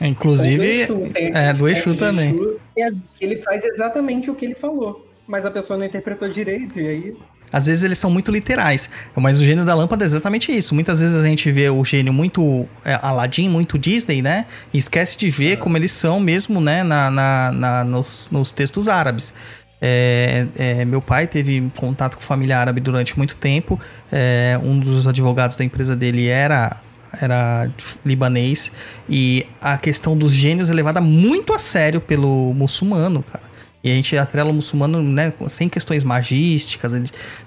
Inclusive, 0.00 0.86
do 0.86 0.94
Exu, 1.02 1.12
tem- 1.12 1.36
é, 1.36 1.52
do 1.52 1.68
Exu 1.68 1.94
também. 1.96 2.34
Exu 2.76 3.02
que 3.14 3.24
Ele 3.24 3.42
faz 3.42 3.64
exatamente 3.64 4.30
o 4.30 4.34
que 4.34 4.44
ele 4.44 4.54
falou, 4.54 5.06
mas 5.26 5.44
a 5.44 5.50
pessoa 5.50 5.78
não 5.78 5.84
interpretou 5.84 6.28
direito, 6.28 6.78
e 6.80 6.88
aí 6.88 7.16
Às 7.52 7.66
vezes 7.66 7.82
eles 7.82 7.98
são 7.98 8.08
muito 8.08 8.30
literais, 8.30 8.88
mas 9.16 9.40
o 9.40 9.44
gênio 9.44 9.64
da 9.64 9.74
lâmpada 9.74 10.04
é 10.04 10.06
exatamente 10.06 10.56
isso. 10.56 10.72
Muitas 10.72 11.00
vezes 11.00 11.16
a 11.16 11.24
gente 11.26 11.50
vê 11.50 11.68
o 11.68 11.84
gênio 11.84 12.12
muito 12.12 12.68
é, 12.84 12.94
Aladdin, 13.02 13.48
muito 13.48 13.76
Disney, 13.76 14.22
né? 14.22 14.46
E 14.72 14.78
esquece 14.78 15.18
de 15.18 15.28
ver 15.28 15.58
como 15.58 15.76
eles 15.76 15.90
são 15.90 16.20
mesmo, 16.20 16.60
né? 16.60 16.84
Na, 16.84 17.10
na- 17.10 17.50
na- 17.52 17.84
nos, 17.84 18.28
nos 18.30 18.52
textos 18.52 18.86
árabes. 18.86 19.34
É, 19.80 20.46
é, 20.56 20.84
meu 20.84 21.00
pai 21.00 21.26
teve 21.26 21.70
contato 21.76 22.16
com 22.16 22.22
família 22.22 22.58
árabe 22.58 22.80
durante 22.80 23.16
muito 23.16 23.36
tempo. 23.36 23.80
É, 24.12 24.58
um 24.62 24.78
dos 24.78 25.06
advogados 25.06 25.56
da 25.56 25.64
empresa 25.64 25.96
dele 25.96 26.26
era 26.28 26.80
era 27.20 27.68
libanês 28.06 28.70
e 29.08 29.44
a 29.60 29.76
questão 29.76 30.16
dos 30.16 30.32
gênios 30.32 30.70
é 30.70 30.72
levada 30.72 31.00
muito 31.00 31.52
a 31.52 31.58
sério 31.58 32.00
pelo 32.00 32.54
muçulmano, 32.54 33.20
cara. 33.22 33.50
E 33.82 33.90
a 33.90 33.94
gente 33.94 34.16
atrela 34.16 34.50
o 34.50 34.54
muçulmano, 34.54 35.02
né, 35.02 35.32
sem 35.48 35.68
questões 35.68 36.04
magísticas, 36.04 36.92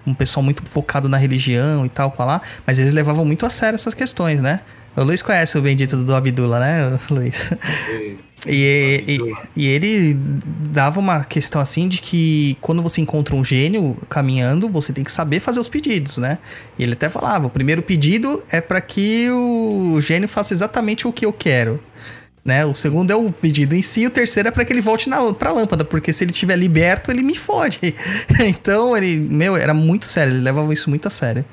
um 0.06 0.14
pessoal 0.14 0.44
muito 0.44 0.66
focado 0.66 1.08
na 1.08 1.16
religião 1.16 1.86
e 1.86 1.90
tal, 1.90 2.14
lá, 2.18 2.42
mas 2.66 2.80
eles 2.80 2.94
levavam 2.94 3.24
muito 3.24 3.46
a 3.46 3.50
sério 3.50 3.76
essas 3.76 3.94
questões, 3.94 4.42
né? 4.42 4.62
O 4.96 5.04
Luiz 5.04 5.22
conhece 5.22 5.58
o 5.58 5.62
bendito 5.62 5.98
do 5.98 6.14
Abdullah, 6.14 6.60
né, 6.60 7.00
Luiz? 7.10 7.36
E, 8.46 9.04
e, 9.08 9.34
e 9.56 9.68
ele 9.68 10.14
dava 10.14 11.00
uma 11.00 11.24
questão 11.24 11.62
assim 11.62 11.88
de 11.88 12.00
que 12.00 12.58
quando 12.60 12.82
você 12.82 13.00
encontra 13.00 13.36
um 13.36 13.44
gênio 13.44 13.98
caminhando, 14.10 14.68
você 14.68 14.92
tem 14.92 15.04
que 15.04 15.12
saber 15.12 15.40
fazer 15.40 15.60
os 15.60 15.70
pedidos, 15.70 16.18
né? 16.18 16.38
E 16.78 16.84
ele 16.84 16.94
até 16.94 17.10
falava: 17.10 17.48
o 17.48 17.50
primeiro 17.50 17.82
pedido 17.82 18.44
é 18.52 18.60
para 18.60 18.82
que 18.82 19.30
o 19.32 20.00
gênio 20.02 20.28
faça 20.28 20.54
exatamente 20.54 21.08
o 21.08 21.14
que 21.14 21.26
eu 21.26 21.34
quero. 21.34 21.82
Né? 22.44 22.66
O 22.66 22.74
segundo 22.74 23.10
é 23.10 23.16
o 23.16 23.32
pedido 23.32 23.74
em 23.74 23.82
si, 23.82 24.02
e 24.02 24.08
o 24.08 24.10
terceiro 24.10 24.50
é 24.50 24.52
para 24.52 24.66
que 24.66 24.74
ele 24.74 24.82
volte 24.82 25.08
na, 25.08 25.34
pra 25.34 25.54
lâmpada, 25.54 25.86
porque 25.86 26.12
se 26.12 26.26
ele 26.26 26.32
estiver 26.32 26.58
liberto, 26.58 27.10
ele 27.10 27.24
me 27.24 27.36
fode. 27.36 27.96
então, 28.44 28.98
ele, 28.98 29.18
meu, 29.18 29.56
era 29.56 29.74
muito 29.74 30.06
sério, 30.06 30.34
ele 30.34 30.42
levava 30.42 30.74
isso 30.74 30.90
muito 30.90 31.08
a 31.08 31.12
sério. 31.12 31.46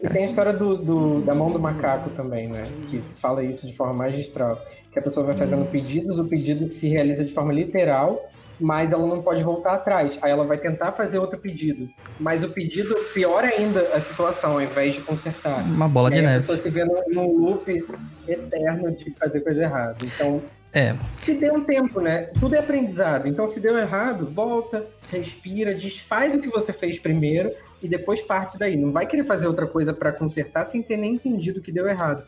E 0.00 0.08
tem 0.08 0.22
a 0.24 0.26
história 0.26 0.52
do, 0.52 0.76
do- 0.76 1.20
da 1.22 1.34
mão 1.34 1.50
do 1.50 1.58
macaco 1.58 2.10
também, 2.10 2.48
né? 2.48 2.66
Que 2.88 3.02
fala 3.16 3.42
isso 3.42 3.66
de 3.66 3.74
forma 3.76 3.92
magistral. 3.92 4.60
Que 4.92 4.98
a 4.98 5.02
pessoa 5.02 5.26
vai 5.26 5.34
fazendo 5.34 5.64
pedidos, 5.70 6.18
o 6.18 6.24
pedido 6.24 6.70
se 6.70 6.88
realiza 6.88 7.24
de 7.24 7.32
forma 7.32 7.52
literal, 7.52 8.28
mas 8.60 8.92
ela 8.92 9.06
não 9.06 9.22
pode 9.22 9.42
voltar 9.42 9.72
atrás. 9.74 10.18
Aí 10.22 10.30
ela 10.30 10.44
vai 10.44 10.58
tentar 10.58 10.92
fazer 10.92 11.18
outro 11.18 11.38
pedido. 11.38 11.88
Mas 12.20 12.44
o 12.44 12.48
pedido 12.50 12.94
piora 13.14 13.48
ainda 13.48 13.80
a 13.94 14.00
situação, 14.00 14.52
ao 14.52 14.62
invés 14.62 14.94
de 14.94 15.00
consertar. 15.00 15.62
Uma 15.64 15.88
bola 15.88 16.10
de 16.10 16.18
aí 16.18 16.24
a 16.24 16.28
neve. 16.28 16.40
pessoa 16.40 16.58
se 16.58 16.68
vê 16.70 16.84
num, 16.84 17.36
loop 17.38 17.84
eterno 18.28 18.90
de 18.92 19.10
fazer 19.18 19.40
coisa 19.40 19.62
errada. 19.62 19.96
Então, 20.04 20.42
É, 20.74 20.94
se 21.18 21.34
dê 21.34 21.50
um 21.50 21.64
tempo, 21.64 22.00
né? 22.00 22.30
Tudo 22.40 22.54
é 22.54 22.58
aprendizado. 22.58 23.28
Então, 23.28 23.50
se 23.50 23.60
deu 23.60 23.78
errado, 23.78 24.26
volta, 24.30 24.84
respira, 25.10 25.74
desfaz 25.74 26.34
o 26.34 26.40
que 26.40 26.48
você 26.48 26.72
fez 26.72 26.98
primeiro 26.98 27.50
e 27.82 27.88
depois 27.88 28.20
parte 28.20 28.58
daí. 28.58 28.76
Não 28.76 28.92
vai 28.92 29.06
querer 29.06 29.24
fazer 29.24 29.46
outra 29.46 29.66
coisa 29.66 29.92
pra 29.92 30.12
consertar 30.12 30.64
sem 30.64 30.82
ter 30.82 30.96
nem 30.96 31.14
entendido 31.14 31.60
o 31.60 31.62
que 31.62 31.72
deu 31.72 31.86
errado. 31.88 32.22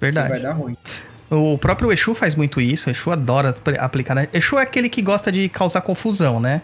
Verdade. 0.00 0.30
Vai 0.30 0.40
dar 0.40 0.52
ruim. 0.52 0.76
O 1.30 1.56
próprio 1.58 1.92
Exu 1.92 2.14
faz 2.14 2.34
muito 2.34 2.60
isso, 2.60 2.88
o 2.88 2.92
Exu 2.92 3.10
adora 3.10 3.50
apl- 3.50 3.78
aplicar. 3.78 4.14
Né? 4.14 4.28
Exu 4.32 4.58
é 4.58 4.62
aquele 4.62 4.88
que 4.88 5.00
gosta 5.00 5.30
de 5.30 5.48
causar 5.48 5.80
confusão, 5.80 6.40
né? 6.40 6.62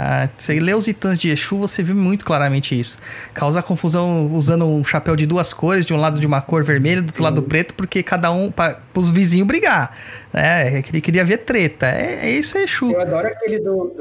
Ah, 0.00 0.28
você 0.38 0.60
lê 0.60 0.72
os 0.72 0.84
titãs 0.84 1.18
de 1.18 1.28
Exu, 1.28 1.58
você 1.58 1.82
vê 1.82 1.92
muito 1.92 2.24
claramente 2.24 2.78
isso. 2.78 3.00
Causar 3.34 3.64
confusão 3.64 4.32
usando 4.32 4.64
um 4.64 4.84
chapéu 4.84 5.16
de 5.16 5.26
duas 5.26 5.52
cores, 5.52 5.84
de 5.84 5.92
um 5.92 5.96
lado 5.96 6.20
de 6.20 6.26
uma 6.26 6.40
cor 6.40 6.62
vermelha, 6.62 7.02
do 7.02 7.08
outro 7.08 7.22
lado 7.22 7.42
preto, 7.42 7.74
porque 7.74 8.00
cada 8.00 8.30
um, 8.30 8.50
para 8.50 8.78
os 8.94 9.10
vizinhos 9.10 9.46
brigar. 9.46 9.94
Né? 10.32 10.78
É 10.78 10.82
que 10.82 10.92
Ele 10.92 11.00
queria 11.00 11.24
ver 11.24 11.38
treta. 11.38 11.86
É, 11.86 12.28
é 12.28 12.30
isso, 12.30 12.56
é 12.56 12.62
Exu. 12.62 12.92
Eu 12.92 13.00
adoro 13.00 13.26
aquele 13.26 13.58
do, 13.58 13.94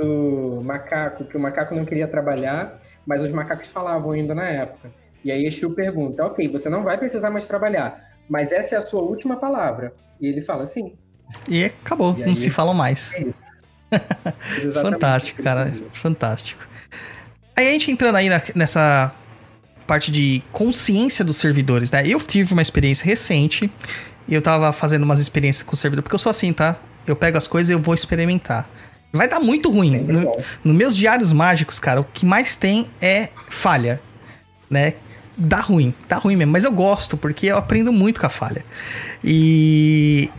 do 0.57 0.61
macaco, 0.63 1.25
que 1.25 1.35
o 1.35 1.39
macaco 1.39 1.73
não 1.73 1.83
queria 1.83 2.07
trabalhar, 2.07 2.79
mas 3.07 3.23
os 3.23 3.31
macacos 3.31 3.69
falavam 3.69 4.11
ainda 4.11 4.35
na 4.35 4.47
época. 4.47 4.91
E 5.23 5.31
aí 5.31 5.45
Exu 5.47 5.71
pergunta, 5.71 6.23
ok, 6.25 6.47
você 6.47 6.69
não 6.69 6.83
vai 6.83 6.97
precisar 6.97 7.31
mais 7.31 7.47
trabalhar, 7.47 7.99
mas 8.29 8.51
essa 8.51 8.75
é 8.75 8.77
a 8.77 8.81
sua 8.85 9.01
última 9.01 9.37
palavra. 9.37 9.93
E 10.21 10.27
ele 10.27 10.41
fala, 10.41 10.67
sim. 10.67 10.93
E 11.47 11.65
acabou, 11.65 12.13
E 12.17 12.21
não 12.21 12.29
aí? 12.29 12.35
se 12.35 12.49
falam 12.49 12.73
mais. 12.73 13.13
É 13.15 13.25
Fantástico, 14.81 15.41
cara. 15.41 15.71
Fantástico. 15.93 16.67
Aí 17.55 17.69
a 17.69 17.71
gente 17.71 17.89
entrando 17.91 18.15
aí 18.15 18.29
na- 18.29 18.41
nessa 18.55 19.11
parte 19.85 20.11
de 20.11 20.43
consciência 20.51 21.23
dos 21.23 21.37
servidores, 21.37 21.89
né? 21.91 22.05
Eu 22.05 22.19
tive 22.19 22.51
uma 22.53 22.61
experiência 22.61 23.05
recente 23.05 23.71
e 24.27 24.33
eu 24.33 24.41
tava 24.41 24.71
fazendo 24.73 25.03
umas 25.03 25.19
experiências 25.19 25.63
com 25.65 25.73
o 25.73 25.77
servidor, 25.77 26.03
porque 26.03 26.15
eu 26.15 26.19
sou 26.19 26.29
assim, 26.29 26.51
tá? 26.51 26.75
Eu 27.05 27.15
pego 27.15 27.37
as 27.37 27.47
coisas 27.47 27.69
e 27.69 27.73
eu 27.73 27.79
vou 27.79 27.93
experimentar. 27.95 28.69
Vai 29.11 29.27
dar 29.27 29.39
muito 29.39 29.71
ruim. 29.71 29.97
No, 29.97 30.21
bom. 30.21 30.43
nos 30.63 30.75
meus 30.75 30.95
diários 30.95 31.31
mágicos, 31.31 31.79
cara, 31.79 32.01
o 32.01 32.03
que 32.03 32.25
mais 32.25 32.55
tem 32.55 32.89
é 33.01 33.29
falha, 33.49 34.01
né? 34.69 34.93
Dá 35.37 35.59
ruim, 35.59 35.93
dá 36.09 36.17
ruim 36.17 36.35
mesmo, 36.35 36.51
mas 36.51 36.63
eu 36.63 36.71
gosto 36.71 37.15
porque 37.15 37.47
eu 37.47 37.57
aprendo 37.57 37.93
muito 37.93 38.19
com 38.19 38.25
a 38.25 38.29
falha. 38.29 38.65
E 39.23 40.29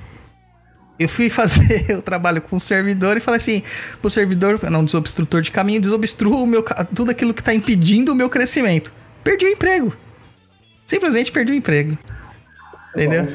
eu 0.98 1.08
fui 1.08 1.30
fazer 1.30 1.96
o 1.96 2.02
trabalho 2.02 2.42
com 2.42 2.56
o 2.56 2.60
servidor 2.60 3.16
e 3.16 3.20
falei 3.20 3.40
assim, 3.40 3.62
pro 4.00 4.10
servidor, 4.10 4.58
não 4.70 4.84
desobstrutor 4.84 5.40
de 5.40 5.50
caminho, 5.50 5.80
desobstrua 5.80 6.36
o 6.36 6.46
meu, 6.46 6.64
tudo 6.94 7.10
aquilo 7.10 7.32
que 7.32 7.42
tá 7.42 7.54
impedindo 7.54 8.12
o 8.12 8.14
meu 8.14 8.28
crescimento. 8.28 8.92
Perdi 9.22 9.46
o 9.46 9.48
emprego. 9.48 9.96
Simplesmente 10.86 11.30
perdi 11.30 11.52
o 11.52 11.54
emprego. 11.54 11.96
Entendeu? 12.92 13.28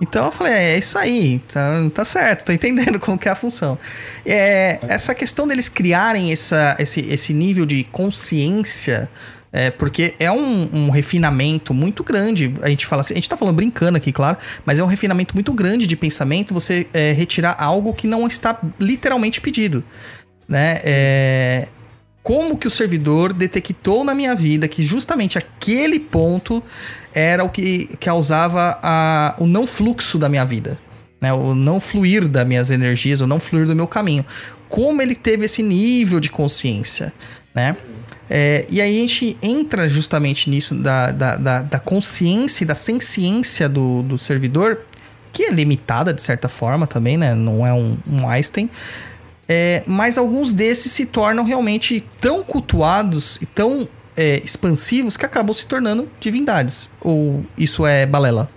Então 0.00 0.26
eu 0.26 0.32
falei, 0.32 0.52
é, 0.52 0.74
é 0.74 0.78
isso 0.78 0.98
aí, 0.98 1.40
tá, 1.52 1.90
tá 1.94 2.04
certo, 2.04 2.44
tô 2.44 2.52
entendendo 2.52 2.98
como 3.00 3.18
que 3.18 3.28
é 3.28 3.32
a 3.32 3.36
função. 3.36 3.78
É, 4.24 4.78
essa 4.82 5.14
questão 5.14 5.46
deles 5.48 5.68
criarem 5.68 6.32
essa, 6.32 6.76
esse, 6.78 7.00
esse 7.00 7.32
nível 7.32 7.64
de 7.64 7.84
consciência, 7.84 9.08
é, 9.52 9.70
porque 9.70 10.14
é 10.18 10.30
um, 10.30 10.68
um 10.72 10.90
refinamento 10.90 11.72
muito 11.72 12.04
grande. 12.04 12.52
A 12.60 12.68
gente 12.68 12.84
fala 12.84 13.00
assim, 13.00 13.14
a 13.14 13.16
gente 13.16 13.28
tá 13.28 13.36
falando 13.36 13.56
brincando 13.56 13.96
aqui, 13.96 14.12
claro, 14.12 14.36
mas 14.66 14.78
é 14.78 14.84
um 14.84 14.86
refinamento 14.86 15.34
muito 15.34 15.52
grande 15.52 15.86
de 15.86 15.96
pensamento 15.96 16.52
você 16.52 16.86
é, 16.92 17.12
retirar 17.12 17.56
algo 17.58 17.94
que 17.94 18.06
não 18.06 18.26
está 18.26 18.60
literalmente 18.78 19.40
pedido. 19.40 19.82
Né? 20.46 20.80
É, 20.84 21.68
como 22.22 22.58
que 22.58 22.66
o 22.66 22.70
servidor 22.70 23.32
detectou 23.32 24.02
na 24.02 24.12
minha 24.14 24.34
vida 24.34 24.66
que 24.66 24.84
justamente 24.84 25.38
aquele 25.38 26.00
ponto 26.00 26.62
era 27.16 27.42
o 27.42 27.48
que 27.48 27.88
causava 27.98 28.78
a, 28.82 29.34
o 29.38 29.46
não 29.46 29.66
fluxo 29.66 30.18
da 30.18 30.28
minha 30.28 30.44
vida, 30.44 30.78
né? 31.18 31.32
O 31.32 31.54
não 31.54 31.80
fluir 31.80 32.28
das 32.28 32.46
minhas 32.46 32.70
energias, 32.70 33.22
o 33.22 33.26
não 33.26 33.40
fluir 33.40 33.66
do 33.66 33.74
meu 33.74 33.86
caminho. 33.86 34.22
Como 34.68 35.00
ele 35.00 35.14
teve 35.14 35.46
esse 35.46 35.62
nível 35.62 36.20
de 36.20 36.28
consciência, 36.28 37.14
né? 37.54 37.74
É, 38.28 38.66
e 38.68 38.82
aí 38.82 38.98
a 38.98 39.00
gente 39.00 39.38
entra 39.40 39.88
justamente 39.88 40.50
nisso 40.50 40.74
da, 40.74 41.10
da, 41.10 41.36
da, 41.36 41.62
da 41.62 41.78
consciência 41.78 42.64
e 42.64 42.66
da 42.66 42.74
senciência 42.74 43.66
do, 43.66 44.02
do 44.02 44.18
servidor, 44.18 44.80
que 45.32 45.44
é 45.44 45.50
limitada 45.50 46.12
de 46.12 46.20
certa 46.20 46.50
forma 46.50 46.86
também, 46.86 47.16
né? 47.16 47.34
Não 47.34 47.66
é 47.66 47.72
um, 47.72 47.96
um 48.06 48.28
Einstein. 48.28 48.68
É, 49.48 49.82
mas 49.86 50.18
alguns 50.18 50.52
desses 50.52 50.92
se 50.92 51.06
tornam 51.06 51.44
realmente 51.44 52.04
tão 52.20 52.42
cultuados 52.42 53.38
e 53.40 53.46
tão 53.46 53.88
é, 54.16 54.38
expansivos 54.38 55.16
que 55.16 55.26
acabam 55.26 55.52
se 55.52 55.66
tornando 55.66 56.08
divindades. 56.18 56.90
Ou 57.00 57.44
isso 57.56 57.86
é 57.86 58.06
balela? 58.06 58.48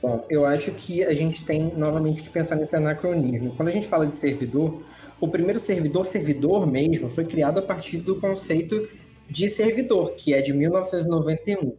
Bom, 0.00 0.26
eu 0.28 0.44
acho 0.44 0.72
que 0.72 1.04
a 1.04 1.14
gente 1.14 1.44
tem 1.44 1.72
novamente 1.76 2.22
que 2.22 2.28
pensar 2.28 2.56
nesse 2.56 2.74
anacronismo. 2.74 3.54
Quando 3.56 3.68
a 3.68 3.72
gente 3.72 3.86
fala 3.86 4.06
de 4.06 4.16
servidor, 4.16 4.82
o 5.20 5.28
primeiro 5.28 5.60
servidor, 5.60 6.04
servidor 6.04 6.66
mesmo, 6.66 7.08
foi 7.08 7.24
criado 7.24 7.60
a 7.60 7.62
partir 7.62 7.98
do 7.98 8.16
conceito 8.16 8.88
de 9.30 9.48
servidor, 9.48 10.14
que 10.16 10.34
é 10.34 10.42
de 10.42 10.52
1991. 10.52 11.76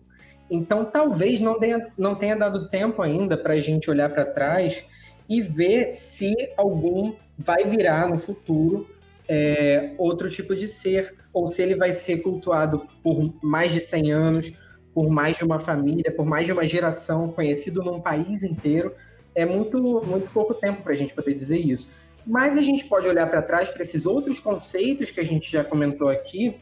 Então, 0.50 0.86
talvez 0.86 1.42
não 1.42 1.60
tenha, 1.60 1.92
não 1.98 2.16
tenha 2.16 2.36
dado 2.36 2.70
tempo 2.70 3.02
ainda 3.02 3.36
para 3.36 3.54
a 3.54 3.60
gente 3.60 3.90
olhar 3.90 4.10
para 4.10 4.26
trás 4.26 4.86
e 5.28 5.42
ver 5.42 5.92
se 5.92 6.34
algum 6.56 7.14
vai 7.38 7.66
virar 7.66 8.08
no 8.08 8.18
futuro 8.18 8.88
é, 9.28 9.94
outro 9.98 10.30
tipo 10.30 10.56
de 10.56 10.68
ser, 10.68 11.16
ou 11.32 11.48
se 11.48 11.62
ele 11.62 11.76
vai 11.76 11.94
ser 11.94 12.18
cultuado 12.18 12.88
por 13.02 13.34
mais 13.42 13.72
de 13.72 13.80
100 13.80 14.12
anos, 14.12 14.54
por 14.94 15.10
mais 15.10 15.38
de 15.38 15.44
uma 15.44 15.60
família, 15.60 16.12
por 16.12 16.26
mais 16.26 16.46
de 16.46 16.52
uma 16.52 16.66
geração, 16.66 17.30
conhecido 17.30 17.82
num 17.84 18.00
país 18.00 18.44
inteiro. 18.44 18.94
É 19.34 19.46
muito, 19.46 19.82
muito 19.82 20.30
pouco 20.32 20.54
tempo 20.54 20.84
para 20.84 20.94
a 20.94 20.96
gente 20.96 21.14
poder 21.14 21.34
dizer 21.34 21.60
isso. 21.60 21.90
Mas 22.26 22.58
a 22.58 22.62
gente 22.62 22.86
pode 22.86 23.08
olhar 23.08 23.28
para 23.28 23.42
trás 23.42 23.70
para 23.70 23.82
esses 23.82 24.06
outros 24.06 24.40
conceitos 24.40 25.10
que 25.10 25.20
a 25.20 25.26
gente 25.26 25.52
já 25.52 25.64
comentou 25.64 26.10
aqui 26.10 26.56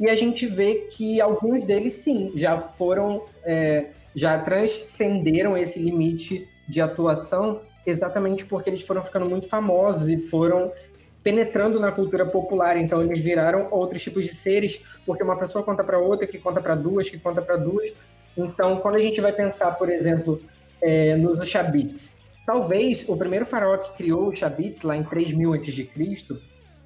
e 0.00 0.08
a 0.08 0.14
gente 0.14 0.46
vê 0.46 0.86
que 0.90 1.20
alguns 1.20 1.64
deles, 1.64 1.94
sim, 1.94 2.32
já 2.34 2.60
foram, 2.60 3.24
é, 3.44 3.86
já 4.14 4.38
transcenderam 4.38 5.56
esse 5.56 5.78
limite 5.78 6.48
de 6.68 6.80
atuação 6.80 7.60
exatamente 7.84 8.44
porque 8.44 8.68
eles 8.68 8.82
foram 8.82 9.02
ficando 9.02 9.26
muito 9.26 9.48
famosos 9.48 10.08
e 10.08 10.18
foram 10.18 10.70
penetrando 11.22 11.80
na 11.80 11.92
cultura 11.92 12.24
popular. 12.26 12.76
Então 12.76 13.02
eles 13.02 13.20
viraram 13.20 13.68
outros 13.70 14.02
tipos 14.02 14.24
de 14.24 14.34
seres, 14.34 14.80
porque 15.04 15.22
uma 15.22 15.36
pessoa 15.36 15.64
conta 15.64 15.84
para 15.84 15.98
outra, 15.98 16.26
que 16.26 16.38
conta 16.38 16.60
para 16.60 16.74
duas, 16.74 17.08
que 17.08 17.18
conta 17.18 17.42
para 17.42 17.56
duas. 17.56 17.92
Então, 18.36 18.76
quando 18.76 18.94
a 18.94 19.00
gente 19.00 19.20
vai 19.20 19.32
pensar, 19.32 19.72
por 19.72 19.90
exemplo, 19.90 20.40
é, 20.80 21.16
nos 21.16 21.44
Shabits, 21.44 22.12
talvez 22.46 23.04
o 23.08 23.16
primeiro 23.16 23.44
faraó 23.44 23.76
que 23.78 23.96
criou 23.96 24.28
os 24.28 24.38
Shabits 24.38 24.82
lá 24.82 24.96
em 24.96 25.02
3000 25.02 25.54
a.C., 25.54 25.88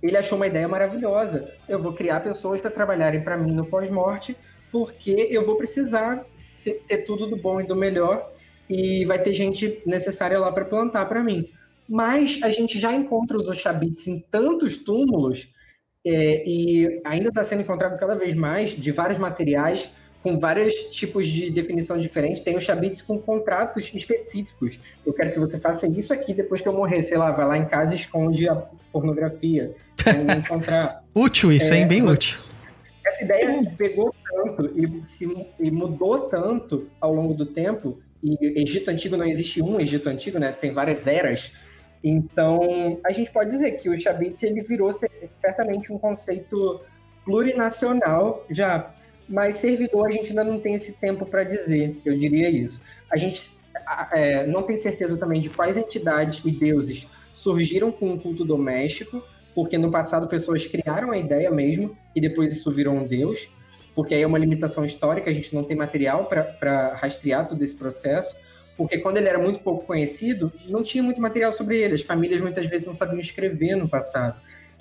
ele 0.03 0.17
achou 0.17 0.37
uma 0.37 0.47
ideia 0.47 0.67
maravilhosa. 0.67 1.53
Eu 1.69 1.81
vou 1.81 1.93
criar 1.93 2.21
pessoas 2.21 2.61
para 2.61 2.71
trabalharem 2.71 3.21
para 3.21 3.37
mim 3.37 3.53
no 3.53 3.65
pós-morte, 3.65 4.37
porque 4.73 5.29
eu 5.31 5.47
vou 5.47 5.57
precisar 5.57 6.25
ter 6.89 6.99
tudo 7.05 7.27
do 7.27 7.37
bom 7.37 7.61
e 7.61 7.65
do 7.65 7.77
melhor 7.77 8.33
e 8.69 9.05
vai 9.05 9.19
ter 9.19 9.35
gente 9.35 9.81
necessária 9.87 10.41
lá 10.41 10.51
para 10.51 10.65
plantar 10.65 11.05
para 11.07 11.23
mim. 11.23 11.49
Mas 11.89 12.41
a 12.43 12.51
gente 12.51 12.79
já 12.79 12.93
encontra 12.93 13.37
os 13.37 13.49
Oshabits 13.49 14.07
em 14.07 14.21
tantos 14.31 14.79
túmulos 14.79 15.49
é, 16.05 16.43
e 16.47 17.01
ainda 17.05 17.29
está 17.29 17.45
sendo 17.45 17.63
encontrado 17.63 17.99
cada 17.99 18.15
vez 18.15 18.35
mais 18.35 18.71
de 18.71 18.91
vários 18.91 19.19
materiais, 19.19 19.91
com 20.23 20.39
vários 20.39 20.73
tipos 20.91 21.27
de 21.27 21.51
definição 21.51 21.99
diferentes. 21.99 22.43
Tem 22.43 22.57
os 22.57 23.03
com 23.03 23.19
contratos 23.19 23.91
específicos. 23.95 24.79
Eu 25.05 25.13
quero 25.13 25.33
que 25.33 25.39
você 25.39 25.59
faça 25.59 25.87
isso 25.87 26.13
aqui 26.13 26.33
depois 26.33 26.61
que 26.61 26.69
eu 26.69 26.73
morrer. 26.73 27.03
Sei 27.03 27.19
lá, 27.19 27.33
vai 27.33 27.47
lá 27.47 27.59
em 27.59 27.67
casa 27.67 27.93
e 27.93 27.97
esconde 27.97 28.49
a 28.49 28.55
pornografia. 28.93 29.75
Encontrar. 30.39 31.03
útil 31.15 31.53
isso, 31.53 31.73
É, 31.73 31.81
hein? 31.81 31.89
Bem 31.89 32.03
útil. 32.03 32.39
Essa 33.05 33.25
ideia 33.25 33.75
pegou 33.77 34.15
tanto 34.25 34.73
e, 34.77 34.89
se, 35.07 35.29
e 35.59 35.71
mudou 35.71 36.21
tanto 36.21 36.89
ao 37.01 37.13
longo 37.13 37.35
do 37.35 37.45
tempo. 37.45 38.01
E 38.23 38.61
Egito 38.63 38.91
Antigo 38.91 39.17
não 39.17 39.27
existe 39.27 39.61
um 39.61 39.81
Egito 39.81 40.09
Antigo, 40.09 40.39
né? 40.39 40.53
Tem 40.53 40.73
várias 40.73 41.07
eras. 41.07 41.53
Então, 42.03 42.99
a 43.05 43.13
gente 43.13 43.31
pode 43.31 43.51
dizer 43.51 43.73
que 43.73 43.89
o 43.89 44.01
Shabbat 44.01 44.45
ele 44.45 44.63
virou 44.63 44.93
cer- 44.95 45.11
certamente 45.35 45.93
um 45.93 45.99
conceito 45.99 46.81
plurinacional 47.25 48.45
já, 48.51 48.93
mas 49.29 49.59
servidor 49.59 50.09
a 50.09 50.11
gente 50.11 50.31
ainda 50.31 50.45
não 50.45 50.59
tem 50.59 50.75
esse 50.75 50.93
tempo 50.93 51.25
para 51.25 51.45
dizer, 51.45 51.97
eu 52.05 52.19
diria 52.19 52.51
isso. 52.51 52.81
A 53.11 53.17
gente 53.17 53.51
é, 54.13 54.47
não 54.47 54.63
tem 54.63 54.77
certeza 54.77 55.17
também 55.17 55.41
de 55.41 55.49
quais 55.49 55.77
entidades 55.77 56.45
e 56.45 56.51
deuses 56.51 57.09
surgiram 57.33 57.91
com 57.91 58.13
o 58.13 58.21
culto 58.21 58.45
doméstico, 58.45 59.23
porque 59.55 59.79
no 59.79 59.91
passado 59.91 60.27
pessoas 60.27 60.67
criaram 60.67 61.11
a 61.11 61.19
ideia 61.19 61.51
mesmo 61.51 61.97
e 62.15 62.21
depois 62.21 62.53
isso 62.53 62.71
virou 62.71 62.95
um 62.95 63.07
deus, 63.07 63.49
porque 63.95 64.15
aí 64.15 64.23
é 64.23 64.27
uma 64.27 64.39
limitação 64.39 64.85
histórica, 64.85 65.31
a 65.31 65.33
gente 65.33 65.55
não 65.55 65.63
tem 65.63 65.77
material 65.77 66.27
para 66.27 66.95
rastrear 66.95 67.47
todo 67.47 67.63
esse 67.63 67.75
processo, 67.75 68.35
porque 68.77 68.99
quando 68.99 69.17
ele 69.19 69.29
era 69.29 69.39
muito 69.39 69.61
pouco 69.61 69.85
conhecido, 69.87 70.53
não 70.69 70.83
tinha 70.83 71.03
muito 71.03 71.21
material 71.21 71.53
sobre 71.53 71.79
ele, 71.79 71.95
as 71.95 72.03
famílias 72.03 72.41
muitas 72.41 72.67
vezes 72.69 72.87
não 72.87 72.95
sabiam 72.95 73.19
escrever 73.21 73.77
no 73.77 73.89
passado. 73.89 74.41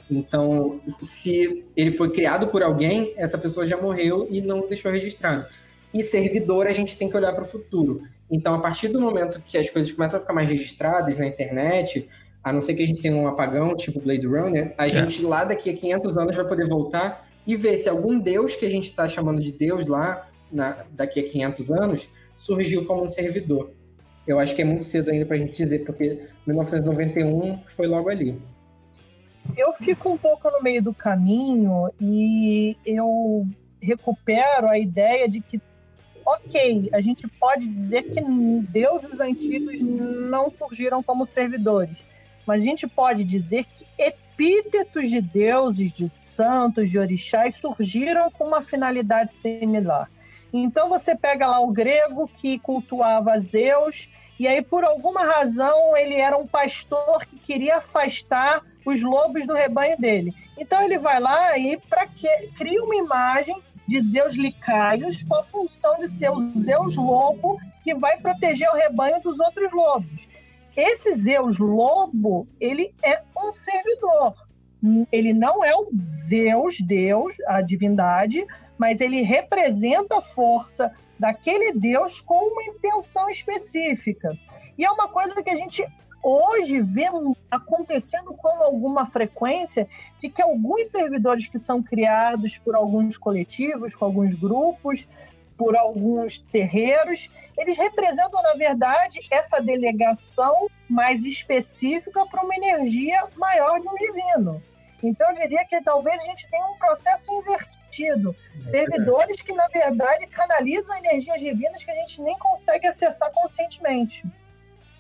Então, 0.10 0.82
se 1.04 1.64
ele 1.76 1.92
foi 1.92 2.12
criado 2.12 2.48
por 2.48 2.62
alguém, 2.64 3.14
essa 3.16 3.38
pessoa 3.38 3.66
já 3.66 3.78
morreu 3.78 4.28
e 4.30 4.42
não 4.42 4.68
deixou 4.68 4.92
registrado. 4.92 5.46
E 5.94 6.02
servidor, 6.04 6.68
a 6.68 6.72
gente 6.72 6.98
tem 6.98 7.10
que 7.10 7.16
olhar 7.16 7.34
para 7.34 7.44
o 7.44 7.48
futuro. 7.48 8.02
Então, 8.30 8.54
a 8.56 8.60
partir 8.60 8.88
do 8.90 9.00
momento 9.00 9.42
que 9.48 9.58
as 9.58 9.70
coisas 9.70 9.92
começam 9.92 10.18
a 10.18 10.22
ficar 10.22 10.34
mais 10.34 10.50
registradas 10.50 11.18
na 11.18 11.28
internet, 11.28 12.08
a 12.44 12.52
não 12.52 12.62
ser 12.62 12.74
que 12.74 12.82
a 12.84 12.86
gente 12.86 13.02
tenha 13.02 13.16
um 13.16 13.28
apagão, 13.28 13.76
tipo 13.76 14.00
Blade 14.00 14.26
Runner, 14.26 14.74
a 14.78 14.88
gente 14.88 15.22
lá 15.22 15.44
daqui 15.44 15.70
a 15.70 15.76
500 15.76 16.18
anos 16.18 16.36
vai 16.36 16.48
poder 16.48 16.68
voltar 16.68 17.28
e 17.46 17.56
ver 17.56 17.78
se 17.78 17.88
algum 17.90 18.18
deus 18.20 18.56
que 18.56 18.66
a 18.66 18.70
gente 18.70 18.86
está 18.86 19.08
chamando 19.08 19.42
de 19.42 19.52
deus 19.52 19.86
lá, 19.86 20.28
na- 20.52 20.86
daqui 20.92 21.20
a 21.20 21.24
500 21.30 21.72
anos, 21.72 22.10
surgiu 22.36 22.86
como 22.86 23.04
um 23.04 23.08
servidor. 23.08 23.72
Eu 24.28 24.40
acho 24.40 24.56
que 24.56 24.62
é 24.62 24.66
muito 24.66 24.86
cedo 24.86 25.10
ainda 25.10 25.26
para 25.26 25.36
a 25.36 25.40
gente 25.40 25.56
dizer, 25.56 25.86
porque 25.86 26.22
1991 26.46 27.60
foi 27.68 27.88
logo 27.88 28.10
ali. 28.10 28.40
Eu 29.58 29.74
fico 29.74 30.10
um 30.10 30.18
pouco 30.18 30.50
no 30.52 30.62
meio 30.62 30.82
do 30.82 30.94
caminho 30.94 31.90
e 32.00 32.78
eu 32.86 33.48
recupero 33.82 34.68
a 34.68 34.78
ideia 34.78 35.28
de 35.28 35.42
que, 35.42 35.60
ok, 36.26 36.90
a 36.94 37.02
gente 37.02 37.28
pode 37.28 37.68
dizer 37.68 38.04
que 38.04 38.22
deuses 38.70 39.20
antigos 39.20 39.80
não 39.82 40.52
surgiram 40.52 41.02
como 41.02 41.26
servidores, 41.26 42.04
mas 42.46 42.62
a 42.62 42.66
gente 42.66 42.88
pode 42.88 43.24
dizer 43.24 43.66
que 43.66 43.86
epítetos 43.98 45.10
de 45.10 45.20
deuses, 45.20 45.92
de 45.92 46.12
santos, 46.20 46.90
de 46.90 47.00
orixás 47.00 47.56
surgiram 47.56 48.30
com 48.30 48.46
uma 48.46 48.62
finalidade 48.62 49.34
similar. 49.34 50.10
Então 50.54 50.90
você 50.90 51.16
pega 51.16 51.48
lá 51.48 51.60
o 51.62 51.72
grego 51.72 52.28
que 52.28 52.60
cultuava 52.60 53.40
Zeus, 53.40 54.10
e 54.40 54.48
aí 54.48 54.62
por 54.62 54.84
alguma 54.84 55.24
razão 55.24 55.96
ele 55.96 56.16
era 56.16 56.38
um 56.38 56.48
pastor 56.48 57.26
que 57.26 57.38
queria 57.38 57.78
afastar 57.78 58.62
os 58.86 59.02
lobos 59.02 59.46
do 59.46 59.54
rebanho 59.54 59.98
dele. 59.98 60.34
Então 60.58 60.82
ele 60.82 60.98
vai 60.98 61.20
lá 61.20 61.58
e 61.58 61.78
para 61.78 62.08
que 62.08 62.28
cria 62.58 62.84
uma 62.84 62.96
imagem 62.96 63.62
de 63.88 64.02
Zeus 64.02 64.36
Licaios 64.36 65.24
com 65.24 65.36
a 65.36 65.44
função 65.44 66.00
de 66.00 66.08
ser 66.08 66.30
o 66.30 66.52
Zeus 66.58 66.96
lobo 66.96 67.58
que 67.84 67.94
vai 67.94 68.18
proteger 68.18 68.70
o 68.70 68.76
rebanho 68.76 69.22
dos 69.22 69.40
outros 69.40 69.72
lobos. 69.72 70.28
Esse 70.76 71.16
Zeus 71.16 71.58
lobo, 71.58 72.48
ele 72.60 72.94
é 73.04 73.22
um 73.38 73.52
servidor. 73.52 74.34
Ele 75.12 75.34
não 75.34 75.64
é 75.64 75.76
o 75.76 75.90
Zeus, 76.08 76.80
Deus, 76.80 77.36
a 77.48 77.62
divindade, 77.62 78.46
mas 78.82 79.00
ele 79.00 79.22
representa 79.22 80.18
a 80.18 80.22
força 80.24 80.92
daquele 81.20 81.72
Deus 81.72 82.20
com 82.20 82.34
uma 82.34 82.64
intenção 82.64 83.30
específica. 83.30 84.36
E 84.76 84.84
é 84.84 84.90
uma 84.90 85.08
coisa 85.08 85.40
que 85.44 85.52
a 85.52 85.56
gente 85.56 85.86
hoje 86.24 86.82
vê 86.82 87.06
acontecendo 87.52 88.34
com 88.34 88.48
alguma 88.48 89.06
frequência 89.06 89.88
de 90.18 90.30
que 90.30 90.42
alguns 90.42 90.88
servidores 90.88 91.46
que 91.46 91.60
são 91.60 91.84
criados 91.84 92.58
por 92.58 92.74
alguns 92.74 93.20
coletivos, 93.20 93.94
com 93.94 94.06
alguns 94.06 94.34
grupos, 94.34 95.08
por 95.56 95.76
alguns 95.76 96.40
terreiros, 96.52 97.30
eles 97.56 97.78
representam, 97.78 98.42
na 98.42 98.56
verdade, 98.56 99.20
essa 99.30 99.62
delegação 99.62 100.68
mais 100.90 101.24
específica 101.24 102.26
para 102.26 102.44
uma 102.44 102.56
energia 102.56 103.28
maior 103.38 103.80
de 103.80 103.88
um 103.88 103.96
divino. 103.96 104.60
Então, 105.04 105.30
eu 105.30 105.36
diria 105.36 105.66
que 105.66 105.82
talvez 105.82 106.22
a 106.22 106.26
gente 106.26 106.48
tenha 106.50 106.66
um 106.66 106.78
processo 106.78 107.32
invertido. 107.34 108.36
Servidores 108.70 109.42
que, 109.42 109.54
na 109.54 109.68
verdade, 109.68 110.28
canalizam 110.28 110.96
energias 110.98 111.40
divinas 111.40 111.84
que 111.84 111.92
a 111.92 111.96
gente 111.96 112.22
nem 112.22 112.38
consegue 112.38 112.88
acessar 112.88 113.32
conscientemente. 113.32 114.24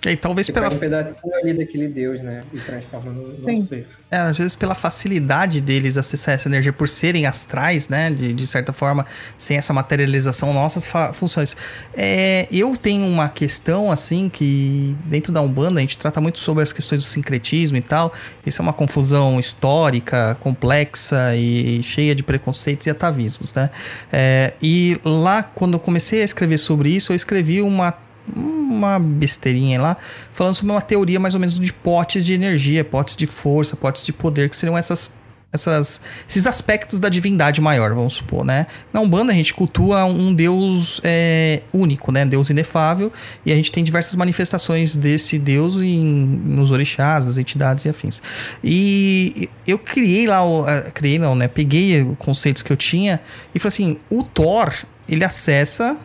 E 0.04 0.10
aí, 0.10 0.18
talvez 0.18 0.49
pela, 0.49 0.70
um 0.70 0.78
pedacinho 0.80 1.36
ali 1.36 1.54
daquele 1.56 1.88
Deus, 1.88 2.22
né? 2.22 2.43
E 2.52 2.60
transforma 2.60 3.12
no, 3.12 3.38
no 3.38 3.52
ser. 3.56 3.88
é, 4.10 4.18
às 4.18 4.36
vezes 4.38 4.56
pela 4.56 4.74
facilidade 4.74 5.62
deles 5.62 5.95
acessar 5.95 6.34
essa 6.34 6.49
energia 6.49 6.74
por 6.74 6.89
serem 6.89 7.28
astrais, 7.28 7.88
né? 7.88 8.10
De, 8.10 8.34
de 8.34 8.47
certa 8.47 8.74
forma, 8.74 9.06
sem 9.38 9.58
essa 9.58 9.72
materialização, 9.74 10.54
nossas 10.54 10.86
fa- 10.86 11.14
funções. 11.14 11.56
É, 11.93 12.47
eu 12.52 12.76
tenho 12.76 13.06
uma 13.06 13.30
questão, 13.30 13.91
assim, 13.91 14.28
que 14.28 14.97
dentro 15.06 15.32
da 15.32 15.39
Umbanda 15.41 15.78
a 15.80 15.82
gente 15.82 15.97
trata 15.99 16.20
muito 16.20 16.39
sobre 16.39 16.64
as 16.64 16.74
questões 16.74 17.04
do 17.04 17.08
sincretismo 17.08 17.78
e 17.78 17.82
tal. 17.82 18.12
Isso 18.43 18.60
é 18.60 18.64
uma 18.64 18.74
confusão 18.74 19.39
histórica, 19.39 20.36
complexa 20.39 21.36
e 21.36 21.84
cheia 21.84 22.16
de 22.16 22.24
preconceitos 22.24 22.88
e 22.88 22.89
atavismos, 22.89 23.54
né? 23.54 23.70
É, 24.12 24.54
e 24.62 24.99
lá, 25.06 25.43
quando 25.43 25.74
eu 25.74 25.80
comecei 25.80 26.24
a 26.24 26.26
escrever 26.26 26.58
sobre 26.58 26.89
isso, 26.89 27.12
eu 27.12 27.16
escrevi 27.16 27.62
uma 27.62 27.93
uma 28.28 28.99
besteirinha 28.99 29.82
lá, 29.82 29.97
falando 30.32 30.55
sobre 30.55 30.72
uma 30.72 30.82
teoria 30.82 31.19
mais 31.19 31.34
ou 31.34 31.39
menos 31.39 31.59
de 31.59 31.74
potes 31.74 32.26
de 32.26 32.34
energia, 32.34 32.84
potes 32.84 33.15
de 33.15 33.28
força, 33.28 33.76
potes 33.76 34.05
de 34.05 34.13
poder, 34.13 34.49
que 34.49 34.55
seriam 34.55 34.78
essas, 34.78 35.13
essas, 35.51 36.01
esses 36.28 36.47
aspectos 36.47 36.99
da 36.99 37.09
divindade 37.09 37.59
maior, 37.59 37.93
vamos 37.93 38.13
supor, 38.13 38.45
né? 38.45 38.67
Na 38.93 39.01
Umbanda 39.01 39.32
a 39.32 39.36
gente 39.36 39.53
cultua 39.53 40.05
um 40.05 40.34
Deus 40.34 41.01
é, 41.03 41.61
único, 41.74 42.11
né? 42.11 42.26
Deus 42.26 42.49
inefável, 42.49 43.11
e 43.45 43.51
a 43.51 43.55
gente 43.55 43.72
tem 43.72 43.84
diversas 43.84 44.15
manifestações 44.15 44.95
desse 44.95 45.38
Deus 45.38 45.78
em, 45.78 46.03
nos 46.03 46.72
orixás, 46.72 47.26
das 47.26 47.38
entidades 47.38 47.86
e 47.86 47.89
afins. 47.89 48.22
E 48.63 49.49
eu 49.67 49.78
criei 49.78 50.26
lá, 50.26 50.41
eh, 50.67 50.91
criei 50.91 51.19
não, 51.19 51.36
né? 51.36 51.47
Peguei 51.47 52.01
os 52.01 52.17
conceitos 52.17 52.63
que 52.63 52.72
eu 52.72 52.78
tinha 52.78 53.19
e 53.53 53.59
falei 53.59 53.74
assim, 53.74 53.97
o 54.09 54.24
Thor, 54.24 54.74
ele 55.07 55.26
acessa 55.26 55.99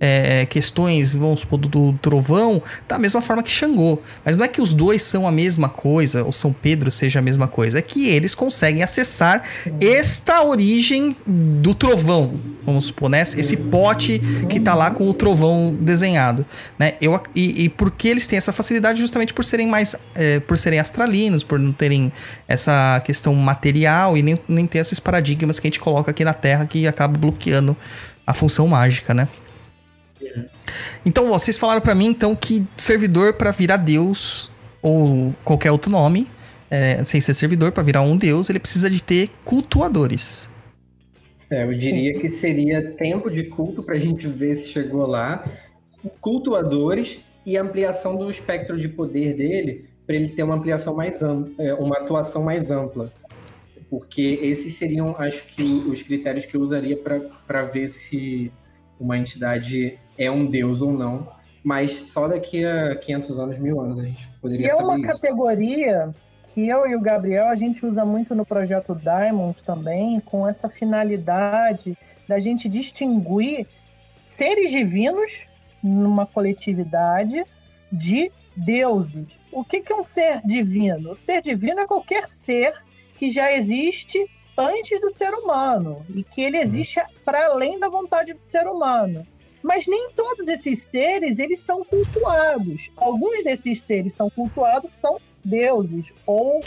é, 0.00 0.46
questões, 0.46 1.14
vamos 1.14 1.40
supor, 1.40 1.58
do, 1.58 1.68
do 1.68 1.98
trovão, 1.98 2.62
da 2.88 2.98
mesma 2.98 3.20
forma 3.20 3.42
que 3.42 3.50
Xangô. 3.50 3.98
Mas 4.24 4.36
não 4.36 4.44
é 4.44 4.48
que 4.48 4.60
os 4.60 4.74
dois 4.74 5.02
são 5.02 5.26
a 5.26 5.32
mesma 5.32 5.68
coisa, 5.68 6.24
ou 6.24 6.32
São 6.32 6.52
Pedro 6.52 6.90
seja 6.90 7.18
a 7.18 7.22
mesma 7.22 7.48
coisa, 7.48 7.78
é 7.78 7.82
que 7.82 8.08
eles 8.08 8.34
conseguem 8.34 8.82
acessar 8.82 9.42
esta 9.80 10.42
origem 10.42 11.16
do 11.26 11.74
trovão, 11.74 12.38
vamos 12.64 12.86
supor, 12.86 13.08
né? 13.08 13.22
Esse 13.22 13.56
pote 13.56 14.20
que 14.48 14.60
tá 14.60 14.74
lá 14.74 14.90
com 14.90 15.08
o 15.08 15.14
trovão 15.14 15.76
desenhado, 15.80 16.44
né? 16.78 16.94
Eu, 17.00 17.20
e, 17.34 17.64
e 17.64 17.68
por 17.68 17.90
que 17.90 18.08
eles 18.08 18.26
têm 18.26 18.36
essa 18.36 18.52
facilidade? 18.52 19.00
Justamente 19.00 19.32
por 19.32 19.44
serem 19.44 19.66
mais, 19.66 19.96
é, 20.14 20.40
por 20.40 20.58
serem 20.58 20.78
astralinos, 20.78 21.42
por 21.42 21.58
não 21.58 21.72
terem 21.72 22.12
essa 22.46 23.00
questão 23.04 23.34
material 23.34 24.16
e 24.16 24.22
nem, 24.22 24.38
nem 24.48 24.66
ter 24.66 24.78
esses 24.78 24.98
paradigmas 24.98 25.58
que 25.58 25.66
a 25.66 25.70
gente 25.70 25.80
coloca 25.80 26.10
aqui 26.10 26.24
na 26.24 26.34
Terra 26.34 26.66
que 26.66 26.86
acaba 26.86 27.16
bloqueando 27.16 27.76
a 28.26 28.34
função 28.34 28.66
mágica, 28.66 29.14
né? 29.14 29.28
Então, 31.04 31.28
vocês 31.28 31.56
falaram 31.56 31.80
pra 31.80 31.94
mim 31.94 32.06
então 32.06 32.34
que 32.34 32.66
servidor 32.76 33.34
pra 33.34 33.50
virar 33.50 33.76
Deus 33.76 34.50
ou 34.82 35.34
qualquer 35.44 35.70
outro 35.70 35.90
nome, 35.90 36.28
é, 36.70 37.02
sem 37.04 37.20
ser 37.20 37.34
servidor 37.34 37.72
pra 37.72 37.82
virar 37.82 38.02
um 38.02 38.16
Deus, 38.16 38.48
ele 38.48 38.58
precisa 38.58 38.88
de 38.88 39.02
ter 39.02 39.30
cultuadores. 39.44 40.48
É, 41.50 41.62
eu 41.62 41.70
diria 41.70 42.18
que 42.18 42.28
seria 42.28 42.92
tempo 42.92 43.30
de 43.30 43.44
culto 43.44 43.82
para 43.82 43.94
a 43.94 43.98
gente 43.98 44.26
ver 44.26 44.56
se 44.56 44.70
chegou 44.70 45.06
lá, 45.06 45.44
cultuadores 46.20 47.20
e 47.44 47.56
ampliação 47.56 48.16
do 48.16 48.30
espectro 48.30 48.78
de 48.78 48.88
poder 48.88 49.34
dele 49.34 49.88
para 50.06 50.16
ele 50.16 50.28
ter 50.28 50.42
uma 50.42 50.54
ampliação 50.54 50.94
mais 50.94 51.22
ampla, 51.22 51.74
uma 51.76 51.98
atuação 51.98 52.42
mais 52.42 52.70
ampla. 52.70 53.12
Porque 53.88 54.40
esses 54.42 54.74
seriam, 54.74 55.14
acho 55.18 55.46
que, 55.46 55.62
os 55.62 56.02
critérios 56.02 56.44
que 56.44 56.56
eu 56.56 56.60
usaria 56.60 56.96
para 56.96 57.62
ver 57.62 57.88
se 57.88 58.50
uma 58.98 59.16
entidade 59.16 59.96
é 60.18 60.30
um 60.30 60.46
deus 60.46 60.82
ou 60.82 60.92
não. 60.92 61.28
Mas 61.62 61.92
só 61.92 62.28
daqui 62.28 62.64
a 62.64 62.94
500 62.96 63.40
anos, 63.40 63.58
mil 63.58 63.80
anos, 63.80 64.00
a 64.00 64.04
gente 64.04 64.24
E 64.24 64.40
poderia 64.40 64.66
é 64.66 64.70
saber 64.70 64.84
uma 64.84 64.98
isso. 64.98 65.06
categoria 65.08 66.14
que 66.46 66.68
eu 66.68 66.86
e 66.86 66.94
o 66.94 67.00
Gabriel 67.00 67.48
a 67.48 67.56
gente 67.56 67.84
usa 67.84 68.04
muito 68.04 68.34
no 68.34 68.46
projeto 68.46 68.94
Diamond 68.94 69.62
também, 69.64 70.20
com 70.20 70.46
essa 70.46 70.68
finalidade 70.68 71.98
da 72.28 72.38
gente 72.38 72.68
distinguir 72.68 73.66
seres 74.24 74.70
divinos 74.70 75.46
numa 75.82 76.24
coletividade 76.24 77.44
de 77.92 78.30
deuses. 78.56 79.38
O 79.52 79.64
que, 79.64 79.80
que 79.80 79.92
é 79.92 79.96
um 79.96 80.02
ser 80.02 80.40
divino? 80.44 81.12
O 81.12 81.16
ser 81.16 81.42
divino 81.42 81.80
é 81.80 81.86
qualquer 81.86 82.28
ser 82.28 82.72
que 83.18 83.28
já 83.28 83.52
existe 83.52 84.24
antes 84.56 85.00
do 85.00 85.10
ser 85.10 85.34
humano 85.34 86.04
e 86.14 86.22
que 86.22 86.40
ele 86.40 86.58
existe 86.58 87.00
para 87.24 87.46
além 87.46 87.78
da 87.78 87.88
vontade 87.88 88.32
do 88.32 88.50
ser 88.50 88.66
humano. 88.66 89.26
Mas 89.66 89.84
nem 89.88 90.12
todos 90.12 90.46
esses 90.46 90.86
seres 90.88 91.40
eles 91.40 91.58
são 91.58 91.84
cultuados. 91.84 92.88
Alguns 92.96 93.42
desses 93.42 93.82
seres 93.82 94.12
são 94.12 94.30
cultuados 94.30 94.94
são 94.94 95.18
deuses 95.44 96.12
ou 96.24 96.62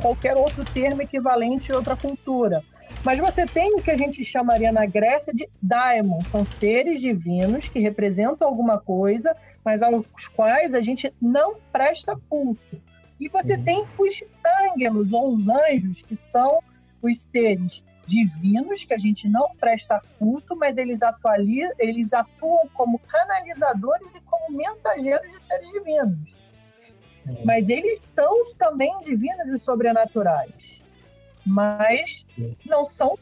qualquer 0.00 0.36
outro 0.36 0.64
termo 0.66 1.02
equivalente 1.02 1.72
em 1.72 1.74
outra 1.74 1.96
cultura. 1.96 2.62
Mas 3.02 3.18
você 3.18 3.44
tem 3.44 3.74
o 3.74 3.82
que 3.82 3.90
a 3.90 3.96
gente 3.96 4.22
chamaria 4.22 4.70
na 4.70 4.86
Grécia 4.86 5.34
de 5.34 5.48
daimon, 5.60 6.22
são 6.30 6.44
seres 6.44 7.00
divinos 7.00 7.66
que 7.66 7.80
representam 7.80 8.46
alguma 8.46 8.78
coisa, 8.78 9.36
mas 9.64 9.82
aos 9.82 10.06
quais 10.36 10.74
a 10.74 10.80
gente 10.80 11.12
não 11.20 11.56
presta 11.72 12.16
culto. 12.28 12.80
E 13.18 13.28
você 13.28 13.56
uhum. 13.56 13.64
tem 13.64 13.84
os 13.98 14.22
ângelos 14.70 15.12
ou 15.12 15.32
os 15.32 15.48
anjos, 15.48 16.02
que 16.02 16.14
são 16.14 16.60
os 17.02 17.22
seres 17.32 17.82
divinos 18.06 18.84
que 18.84 18.94
a 18.94 18.98
gente 18.98 19.28
não 19.28 19.54
presta 19.56 20.02
culto, 20.18 20.56
mas 20.56 20.78
eles, 20.78 21.00
eles 21.78 22.12
atuam 22.12 22.68
como 22.74 22.98
canalizadores 22.98 24.14
e 24.14 24.20
como 24.22 24.56
mensageiros 24.56 25.28
de 25.30 25.46
seres 25.46 25.68
divinos. 25.72 26.36
Uhum. 27.26 27.42
Mas 27.44 27.68
eles 27.68 27.98
são 28.14 28.52
também 28.58 28.92
divinos 29.02 29.48
e 29.48 29.58
sobrenaturais. 29.58 30.82
Mas 31.46 32.26
não 32.66 32.84
são 32.84 33.18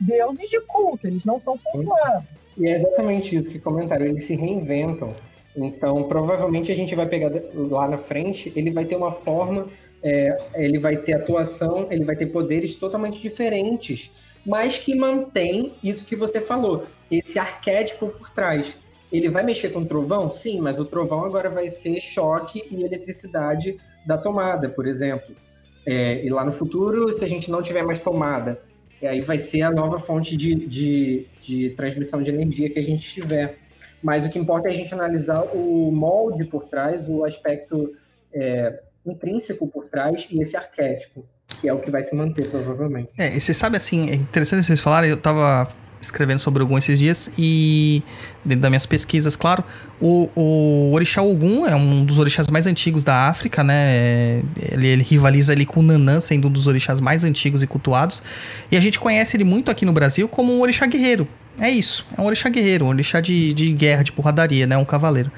deuses 0.00 0.48
de 0.48 0.60
culto, 0.62 1.06
eles 1.06 1.24
não 1.24 1.38
são 1.38 1.58
cultuados. 1.58 2.28
E 2.56 2.66
é 2.66 2.72
exatamente 2.72 3.36
isso 3.36 3.50
que 3.50 3.58
comentaram, 3.58 4.06
eles 4.06 4.24
se 4.24 4.34
reinventam. 4.34 5.12
Então, 5.54 6.04
provavelmente 6.04 6.70
a 6.70 6.74
gente 6.74 6.94
vai 6.94 7.06
pegar 7.06 7.30
lá 7.54 7.88
na 7.88 7.98
frente, 7.98 8.52
ele 8.54 8.70
vai 8.70 8.84
ter 8.84 8.96
uma 8.96 9.12
forma, 9.12 9.68
é, 10.02 10.36
ele 10.54 10.78
vai 10.78 10.96
ter 10.98 11.14
atuação, 11.14 11.88
ele 11.90 12.04
vai 12.04 12.16
ter 12.16 12.26
poderes 12.26 12.76
totalmente 12.76 13.20
diferentes, 13.20 14.10
mas 14.46 14.78
que 14.78 14.94
mantém 14.94 15.74
isso 15.82 16.04
que 16.06 16.14
você 16.14 16.40
falou, 16.40 16.86
esse 17.10 17.38
arquétipo 17.38 18.08
por 18.08 18.30
trás. 18.30 18.76
Ele 19.12 19.28
vai 19.28 19.42
mexer 19.42 19.70
com 19.70 19.84
trovão? 19.84 20.30
Sim, 20.30 20.60
mas 20.60 20.78
o 20.78 20.84
trovão 20.84 21.24
agora 21.24 21.50
vai 21.50 21.68
ser 21.68 22.00
choque 22.00 22.62
e 22.70 22.84
eletricidade 22.84 23.76
da 24.06 24.16
tomada, 24.16 24.68
por 24.68 24.86
exemplo. 24.86 25.34
É, 25.84 26.24
e 26.24 26.30
lá 26.30 26.44
no 26.44 26.52
futuro, 26.52 27.12
se 27.12 27.24
a 27.24 27.28
gente 27.28 27.50
não 27.50 27.62
tiver 27.62 27.82
mais 27.82 28.00
tomada, 28.00 28.60
aí 29.02 29.20
vai 29.20 29.38
ser 29.38 29.62
a 29.62 29.70
nova 29.70 29.98
fonte 29.98 30.36
de, 30.36 30.54
de, 30.66 31.26
de 31.42 31.70
transmissão 31.70 32.22
de 32.22 32.30
energia 32.30 32.70
que 32.70 32.78
a 32.78 32.82
gente 32.82 33.08
tiver. 33.08 33.58
Mas 34.02 34.26
o 34.26 34.30
que 34.30 34.38
importa 34.38 34.68
é 34.68 34.72
a 34.72 34.74
gente 34.74 34.94
analisar 34.94 35.42
o 35.54 35.90
molde 35.90 36.44
por 36.44 36.64
trás, 36.64 37.08
o 37.08 37.24
aspecto 37.24 37.94
é, 38.32 38.80
intrínseco 39.04 39.66
por 39.66 39.86
trás 39.86 40.26
e 40.30 40.40
esse 40.40 40.56
arquétipo, 40.56 41.24
que 41.48 41.68
é 41.68 41.72
o 41.72 41.78
que 41.78 41.90
vai 41.90 42.02
se 42.02 42.14
manter, 42.14 42.48
provavelmente. 42.48 43.08
É, 43.16 43.36
e 43.36 43.40
você 43.40 43.54
sabe 43.54 43.76
assim, 43.76 44.10
é 44.10 44.14
interessante 44.14 44.66
vocês 44.66 44.80
falarem, 44.80 45.10
eu 45.10 45.16
tava 45.16 45.68
escrevendo 46.00 46.38
sobre 46.38 46.62
Ogum 46.62 46.76
esses 46.78 46.98
dias 46.98 47.30
e 47.38 48.02
dentro 48.44 48.62
das 48.62 48.70
minhas 48.70 48.86
pesquisas, 48.86 49.34
claro, 49.34 49.64
o, 50.00 50.30
o 50.34 50.92
orixá 50.92 51.22
Ogum 51.22 51.66
é 51.66 51.74
um 51.74 52.04
dos 52.04 52.18
orixás 52.18 52.48
mais 52.48 52.66
antigos 52.66 53.02
da 53.02 53.28
África, 53.28 53.64
né? 53.64 54.42
Ele, 54.70 54.86
ele, 54.86 55.02
rivaliza 55.02 55.52
ali 55.52 55.64
com 55.64 55.80
o 55.80 55.82
Nanã, 55.82 56.20
sendo 56.20 56.48
um 56.48 56.50
dos 56.50 56.66
orixás 56.66 57.00
mais 57.00 57.24
antigos 57.24 57.62
e 57.62 57.66
cultuados. 57.66 58.22
E 58.70 58.76
a 58.76 58.80
gente 58.80 58.98
conhece 58.98 59.36
ele 59.36 59.44
muito 59.44 59.70
aqui 59.70 59.84
no 59.84 59.92
Brasil 59.92 60.28
como 60.28 60.52
um 60.52 60.60
orixá 60.60 60.86
guerreiro. 60.86 61.26
É 61.58 61.70
isso, 61.70 62.06
é 62.16 62.20
um 62.20 62.26
orixá 62.26 62.48
guerreiro, 62.48 62.84
um 62.84 62.88
orixá 62.88 63.20
de, 63.20 63.54
de 63.54 63.72
guerra, 63.72 64.02
de 64.02 64.12
porradaria, 64.12 64.66
né? 64.66 64.76
Um 64.76 64.84
cavaleiro. 64.84 65.32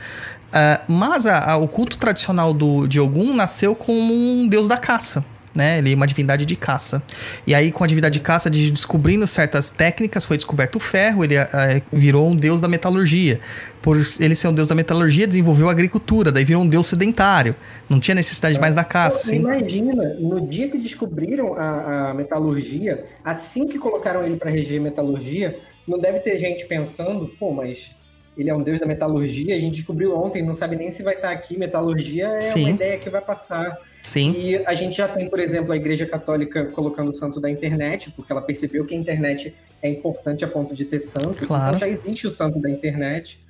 Uh, 0.49 0.93
mas 0.93 1.27
a, 1.27 1.53
a, 1.53 1.57
o 1.57 1.69
culto 1.69 1.99
tradicional 1.99 2.53
do, 2.53 2.87
de 2.87 2.99
Ogum 2.99 3.35
nasceu 3.35 3.75
como 3.75 4.13
um 4.13 4.49
deus 4.49 4.67
da 4.67 4.77
caça 4.77 5.25
né? 5.59 5.79
Ele 5.79 5.93
é 5.93 5.97
uma 5.97 6.07
divindade 6.07 6.47
de 6.47 6.57
caça. 6.57 7.03
E 7.45 7.55
aí, 7.55 7.73
com 7.73 7.83
a 7.83 7.87
divindade 7.87 8.15
de 8.15 8.21
caça, 8.21 8.49
de 8.49 8.71
descobrindo 8.71 9.27
certas 9.27 9.71
técnicas, 9.71 10.25
foi 10.25 10.37
descoberto 10.37 10.77
o 10.77 10.81
ferro, 10.81 11.25
ele 11.25 11.35
é, 11.35 11.83
virou 11.93 12.31
um 12.31 12.37
deus 12.37 12.61
da 12.61 12.69
metalurgia. 12.69 13.41
Por 13.83 13.97
ele 14.21 14.35
ser 14.37 14.49
um 14.49 14.55
deus 14.55 14.69
da 14.69 14.75
metalurgia, 14.75 15.27
desenvolveu 15.27 15.69
a 15.69 15.73
agricultura, 15.73 16.31
daí 16.31 16.45
virou 16.45 16.63
um 16.63 16.69
deus 16.69 16.87
sedentário. 16.87 17.57
Não 17.89 17.99
tinha 17.99 18.15
necessidade 18.15 18.59
mais 18.59 18.75
da 18.75 18.85
caça. 18.85 19.19
Assim. 19.19 19.37
Imagina, 19.37 20.15
no 20.21 20.47
dia 20.47 20.71
que 20.71 20.79
descobriram 20.79 21.55
a, 21.55 22.11
a 22.11 22.15
metalurgia, 22.15 23.05
assim 23.25 23.67
que 23.67 23.79
colocaram 23.79 24.25
ele 24.25 24.37
para 24.37 24.51
reger 24.51 24.81
metalurgia, 24.81 25.59
não 25.87 25.99
deve 25.99 26.21
ter 26.21 26.39
gente 26.39 26.67
pensando, 26.67 27.27
pô, 27.39 27.51
mas 27.51 27.97
ele 28.37 28.49
é 28.49 28.55
um 28.55 28.63
deus 28.63 28.79
da 28.79 28.87
metalurgia, 28.87 29.57
a 29.57 29.59
gente 29.59 29.75
descobriu 29.75 30.17
ontem, 30.17 30.43
não 30.43 30.55
sabe 30.55 30.77
nem 30.77 30.93
se 30.93 31.03
vai 31.03 31.15
estar 31.15 31.33
aqui. 31.33 31.59
Metalurgia 31.59 32.29
é 32.29 32.41
Sim. 32.41 32.63
uma 32.63 32.71
ideia 32.71 32.99
que 32.99 33.11
vai 33.11 33.21
passar. 33.21 33.77
Sim. 34.03 34.33
E 34.33 34.57
a 34.67 34.75
gente 34.75 34.97
já 34.97 35.09
tem, 35.09 35.29
por 35.29 35.39
exemplo, 35.39 35.73
a 35.73 35.77
Igreja 35.77 36.07
Católica 36.07 36.67
colocando 36.67 37.11
o 37.11 37.15
santo 37.15 37.41
da 37.41 37.51
internet, 37.51 38.11
porque 38.13 38.33
ela 38.33 38.43
percebeu 38.43 38.85
que 38.85 38.95
a 38.95 38.99
internet 38.99 39.55
é 39.83 39.89
importante 39.89 40.45
a 40.45 40.49
ponto 40.49 40.75
de 40.75 40.85
ter 40.85 41.01
santo. 41.01 41.47
Claro. 41.47 41.77
Então 41.77 41.79
já 41.79 41.89
existe 41.89 42.27
o 42.27 42.31
santo 42.31 42.59
da 42.59 42.71
internet. 42.71 43.41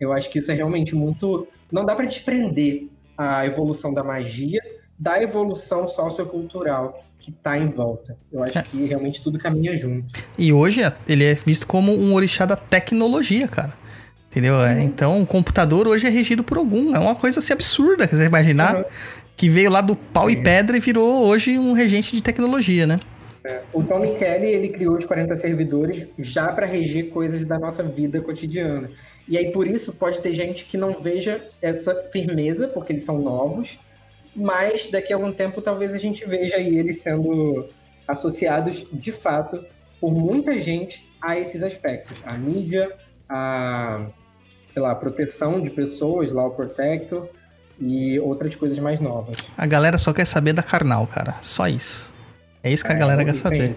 Eu 0.00 0.12
acho 0.12 0.30
que 0.30 0.38
isso 0.38 0.50
é 0.50 0.54
realmente 0.54 0.94
muito. 0.94 1.46
Não 1.70 1.84
dá 1.84 1.94
para 1.94 2.06
desprender 2.06 2.86
a 3.16 3.44
evolução 3.44 3.92
da 3.92 4.02
magia 4.02 4.60
da 4.98 5.22
evolução 5.22 5.86
sociocultural 5.86 7.04
que 7.20 7.30
está 7.30 7.56
em 7.56 7.68
volta. 7.68 8.16
Eu 8.32 8.42
acho 8.42 8.58
é. 8.58 8.62
que 8.62 8.84
realmente 8.86 9.22
tudo 9.22 9.38
caminha 9.38 9.76
junto. 9.76 10.12
E 10.36 10.52
hoje 10.52 10.80
ele 11.06 11.24
é 11.24 11.34
visto 11.34 11.66
como 11.66 11.92
um 11.92 12.14
orixá 12.14 12.44
da 12.44 12.56
tecnologia, 12.56 13.46
cara. 13.46 13.74
Entendeu? 14.30 14.56
Uhum. 14.56 14.80
Então, 14.80 15.22
o 15.22 15.26
computador 15.26 15.88
hoje 15.88 16.06
é 16.06 16.10
regido 16.10 16.44
por 16.44 16.58
algum. 16.58 16.94
É 16.94 16.98
uma 16.98 17.14
coisa 17.14 17.38
assim 17.38 17.52
absurda, 17.52 18.06
você 18.06 18.24
imaginar. 18.24 18.76
Uhum 18.76 18.84
que 19.38 19.48
veio 19.48 19.70
lá 19.70 19.80
do 19.80 19.94
pau 19.94 20.28
e 20.28 20.36
pedra 20.36 20.76
e 20.76 20.80
virou 20.80 21.24
hoje 21.24 21.56
um 21.56 21.72
regente 21.72 22.14
de 22.14 22.20
tecnologia, 22.20 22.88
né? 22.88 22.98
É, 23.44 23.62
o 23.72 23.84
Tommy 23.84 24.16
Kelly 24.16 24.48
ele 24.48 24.68
criou 24.68 24.98
os 24.98 25.06
40 25.06 25.32
servidores 25.36 26.06
já 26.18 26.48
para 26.48 26.66
reger 26.66 27.10
coisas 27.10 27.44
da 27.44 27.56
nossa 27.56 27.84
vida 27.84 28.20
cotidiana. 28.20 28.90
E 29.28 29.38
aí 29.38 29.52
por 29.52 29.68
isso 29.68 29.92
pode 29.92 30.18
ter 30.18 30.34
gente 30.34 30.64
que 30.64 30.76
não 30.76 31.00
veja 31.00 31.40
essa 31.62 31.94
firmeza, 32.10 32.66
porque 32.66 32.92
eles 32.92 33.04
são 33.04 33.20
novos, 33.20 33.78
mas 34.34 34.90
daqui 34.90 35.12
a 35.12 35.16
algum 35.16 35.30
tempo 35.30 35.62
talvez 35.62 35.94
a 35.94 35.98
gente 35.98 36.26
veja 36.26 36.56
aí 36.56 36.76
eles 36.76 37.00
sendo 37.00 37.68
associados 38.08 38.88
de 38.92 39.12
fato 39.12 39.64
por 40.00 40.12
muita 40.12 40.58
gente 40.58 41.08
a 41.22 41.38
esses 41.38 41.62
aspectos. 41.62 42.20
A 42.26 42.36
mídia, 42.36 42.90
a 43.28 44.04
sei 44.66 44.82
lá, 44.82 44.90
a 44.90 44.96
proteção 44.96 45.60
de 45.60 45.70
pessoas, 45.70 46.32
lá 46.32 46.44
o 46.44 46.50
Protector, 46.50 47.28
e 47.80 48.18
outras 48.18 48.56
coisas 48.56 48.78
mais 48.78 49.00
novas. 49.00 49.36
A 49.56 49.66
galera 49.66 49.98
só 49.98 50.12
quer 50.12 50.26
saber 50.26 50.52
da 50.52 50.62
carnal, 50.62 51.06
cara. 51.06 51.36
Só 51.40 51.68
isso. 51.68 52.12
É 52.62 52.72
isso 52.72 52.84
que 52.84 52.92
é, 52.92 52.94
a 52.94 52.98
galera 52.98 53.24
quer 53.24 53.34
saber. 53.34 53.76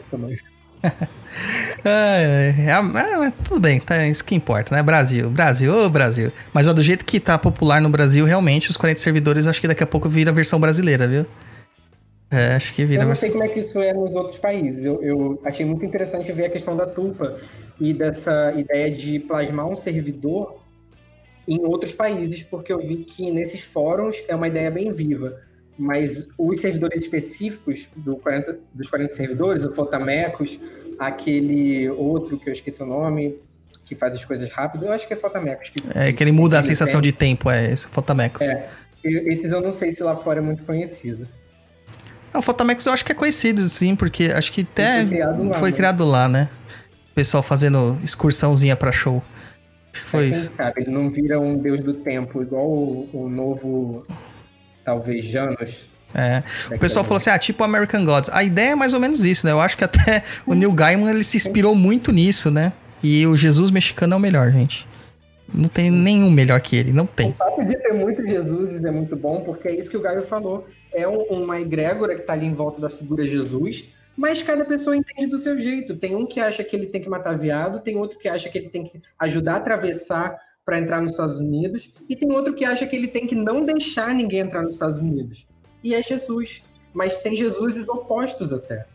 é, 1.85 2.53
é, 2.57 2.69
é, 2.69 3.33
tudo 3.43 3.59
bem, 3.59 3.79
tá, 3.79 4.07
isso 4.07 4.23
que 4.23 4.33
importa, 4.33 4.75
né? 4.75 4.81
Brasil, 4.81 5.29
Brasil, 5.29 5.73
ô 5.73 5.89
Brasil. 5.89 6.31
Mas 6.51 6.67
ó, 6.67 6.73
do 6.73 6.81
jeito 6.81 7.05
que 7.05 7.19
tá 7.19 7.37
popular 7.37 7.79
no 7.79 7.89
Brasil, 7.89 8.25
realmente, 8.25 8.71
os 8.71 8.77
40 8.77 8.99
servidores, 8.99 9.45
acho 9.45 9.61
que 9.61 9.67
daqui 9.67 9.83
a 9.83 9.87
pouco 9.87 10.09
vira 10.09 10.31
a 10.31 10.33
versão 10.33 10.59
brasileira, 10.59 11.07
viu? 11.07 11.25
É, 12.31 12.55
acho 12.55 12.73
que 12.73 12.85
vira. 12.85 13.03
Eu 13.03 13.09
não 13.09 13.15
sei 13.15 13.29
como 13.29 13.43
é 13.43 13.49
que 13.49 13.59
isso 13.59 13.79
é 13.81 13.93
nos 13.93 14.15
outros 14.15 14.39
países. 14.39 14.85
Eu, 14.85 15.03
eu 15.03 15.41
achei 15.43 15.65
muito 15.65 15.85
interessante 15.85 16.31
ver 16.31 16.45
a 16.45 16.49
questão 16.49 16.75
da 16.75 16.87
tulpa 16.87 17.37
e 17.79 17.93
dessa 17.93 18.53
ideia 18.57 18.89
de 18.89 19.19
plasmar 19.19 19.67
um 19.67 19.75
servidor 19.75 20.60
em 21.51 21.65
outros 21.65 21.91
países, 21.91 22.43
porque 22.43 22.71
eu 22.71 22.79
vi 22.79 22.97
que 22.97 23.29
nesses 23.29 23.61
fóruns 23.61 24.23
é 24.27 24.35
uma 24.35 24.47
ideia 24.47 24.71
bem 24.71 24.91
viva. 24.93 25.41
Mas 25.77 26.27
os 26.37 26.61
servidores 26.61 27.01
específicos 27.01 27.89
do 27.95 28.15
40, 28.17 28.59
dos 28.73 28.89
40 28.89 29.13
servidores, 29.13 29.65
o 29.65 29.73
Fotamecos, 29.73 30.59
aquele 30.97 31.89
outro 31.89 32.37
que 32.39 32.49
eu 32.49 32.53
esqueci 32.53 32.81
o 32.83 32.85
nome, 32.85 33.37
que 33.85 33.95
faz 33.95 34.15
as 34.15 34.23
coisas 34.23 34.49
rápido, 34.49 34.85
eu 34.85 34.91
acho 34.93 35.07
que 35.07 35.13
é 35.13 35.15
Fotamecos. 35.15 35.69
Que, 35.69 35.81
é, 35.93 36.13
que 36.13 36.23
ele 36.23 36.31
muda 36.31 36.59
a 36.59 36.63
sensação 36.63 37.01
de 37.01 37.11
tempo, 37.11 37.49
é 37.49 37.71
esse 37.71 37.87
Fotamecos. 37.87 38.41
É, 38.41 38.69
esses 39.03 39.51
eu 39.51 39.59
não 39.59 39.73
sei 39.73 39.91
se 39.91 40.03
lá 40.03 40.15
fora 40.15 40.39
é 40.39 40.41
muito 40.41 40.63
conhecido. 40.63 41.27
Ah, 42.33 42.39
o 42.39 42.41
Fotamecos 42.41 42.85
eu 42.85 42.93
acho 42.93 43.03
que 43.03 43.11
é 43.11 43.15
conhecido, 43.15 43.67
sim, 43.67 43.95
porque 43.95 44.25
acho 44.25 44.53
que 44.53 44.61
até 44.61 44.99
foi 44.99 45.09
criado 45.09 45.43
lá, 45.43 45.53
foi 45.55 45.69
né? 45.71 45.75
criado 45.75 46.05
lá 46.05 46.29
né? 46.29 46.49
O 47.11 47.13
pessoal 47.13 47.43
fazendo 47.43 47.97
excursãozinha 48.03 48.75
pra 48.75 48.91
show. 48.91 49.21
Foi 49.93 50.27
isso. 50.27 50.51
Sabe 50.51 50.81
ele 50.81 50.91
não 50.91 51.09
vira 51.09 51.39
um 51.39 51.57
deus 51.57 51.79
do 51.79 51.93
tempo, 51.93 52.41
igual 52.41 52.67
o, 52.67 53.09
o 53.13 53.29
novo, 53.29 54.05
talvez, 54.83 55.25
Janus. 55.25 55.89
É. 56.13 56.43
O 56.73 56.77
pessoal 56.77 57.05
falou 57.05 57.17
assim, 57.17 57.29
ah, 57.29 57.39
tipo 57.39 57.63
American 57.63 58.03
Gods. 58.03 58.29
A 58.33 58.43
ideia 58.43 58.71
é 58.71 58.75
mais 58.75 58.93
ou 58.93 58.99
menos 58.99 59.23
isso, 59.23 59.45
né? 59.45 59.51
Eu 59.51 59.61
acho 59.61 59.77
que 59.77 59.83
até 59.83 60.23
o 60.45 60.53
Neil 60.53 60.71
Gaiman 60.73 61.09
ele 61.09 61.23
se 61.23 61.37
inspirou 61.37 61.73
muito 61.75 62.11
nisso, 62.11 62.51
né? 62.51 62.73
E 63.03 63.25
o 63.25 63.35
Jesus 63.35 63.71
mexicano 63.71 64.13
é 64.13 64.17
o 64.17 64.19
melhor, 64.19 64.51
gente. 64.51 64.87
Não 65.53 65.67
tem 65.67 65.91
nenhum 65.91 66.31
melhor 66.31 66.61
que 66.61 66.75
ele, 66.75 66.93
não 66.93 67.05
tem. 67.05 67.31
O 67.31 67.33
fato 67.33 67.65
de 67.65 67.75
ter 67.75 67.93
muito 67.93 68.25
Jesus 68.25 68.83
é 68.83 68.91
muito 68.91 69.15
bom, 69.15 69.41
porque 69.41 69.67
é 69.67 69.75
isso 69.75 69.89
que 69.89 69.97
o 69.97 70.01
Gaio 70.01 70.23
falou. 70.23 70.67
É 70.93 71.07
um, 71.07 71.21
uma 71.23 71.59
egrégora 71.59 72.15
que 72.15 72.21
tá 72.21 72.33
ali 72.33 72.45
em 72.45 72.53
volta 72.53 72.79
da 72.79 72.89
figura 72.89 73.27
Jesus, 73.27 73.89
Mas 74.15 74.43
cada 74.43 74.65
pessoa 74.65 74.95
entende 74.95 75.27
do 75.27 75.39
seu 75.39 75.57
jeito. 75.57 75.95
Tem 75.95 76.15
um 76.15 76.25
que 76.25 76.39
acha 76.39 76.63
que 76.63 76.75
ele 76.75 76.87
tem 76.87 77.01
que 77.01 77.09
matar 77.09 77.37
viado, 77.37 77.79
tem 77.79 77.97
outro 77.97 78.19
que 78.19 78.27
acha 78.27 78.49
que 78.49 78.57
ele 78.57 78.69
tem 78.69 78.83
que 78.83 79.01
ajudar 79.19 79.53
a 79.53 79.57
atravessar 79.57 80.37
para 80.65 80.77
entrar 80.77 81.01
nos 81.01 81.11
Estados 81.11 81.39
Unidos, 81.39 81.91
e 82.07 82.15
tem 82.15 82.31
outro 82.31 82.53
que 82.53 82.63
acha 82.63 82.85
que 82.85 82.95
ele 82.95 83.07
tem 83.07 83.25
que 83.25 83.35
não 83.35 83.63
deixar 83.63 84.13
ninguém 84.13 84.41
entrar 84.41 84.61
nos 84.61 84.73
Estados 84.73 84.99
Unidos. 84.99 85.47
E 85.83 85.95
é 85.95 86.03
Jesus. 86.03 86.63
Mas 86.93 87.17
tem 87.19 87.35
Jesuses 87.35 87.87
opostos 87.87 88.53
até. 88.53 88.85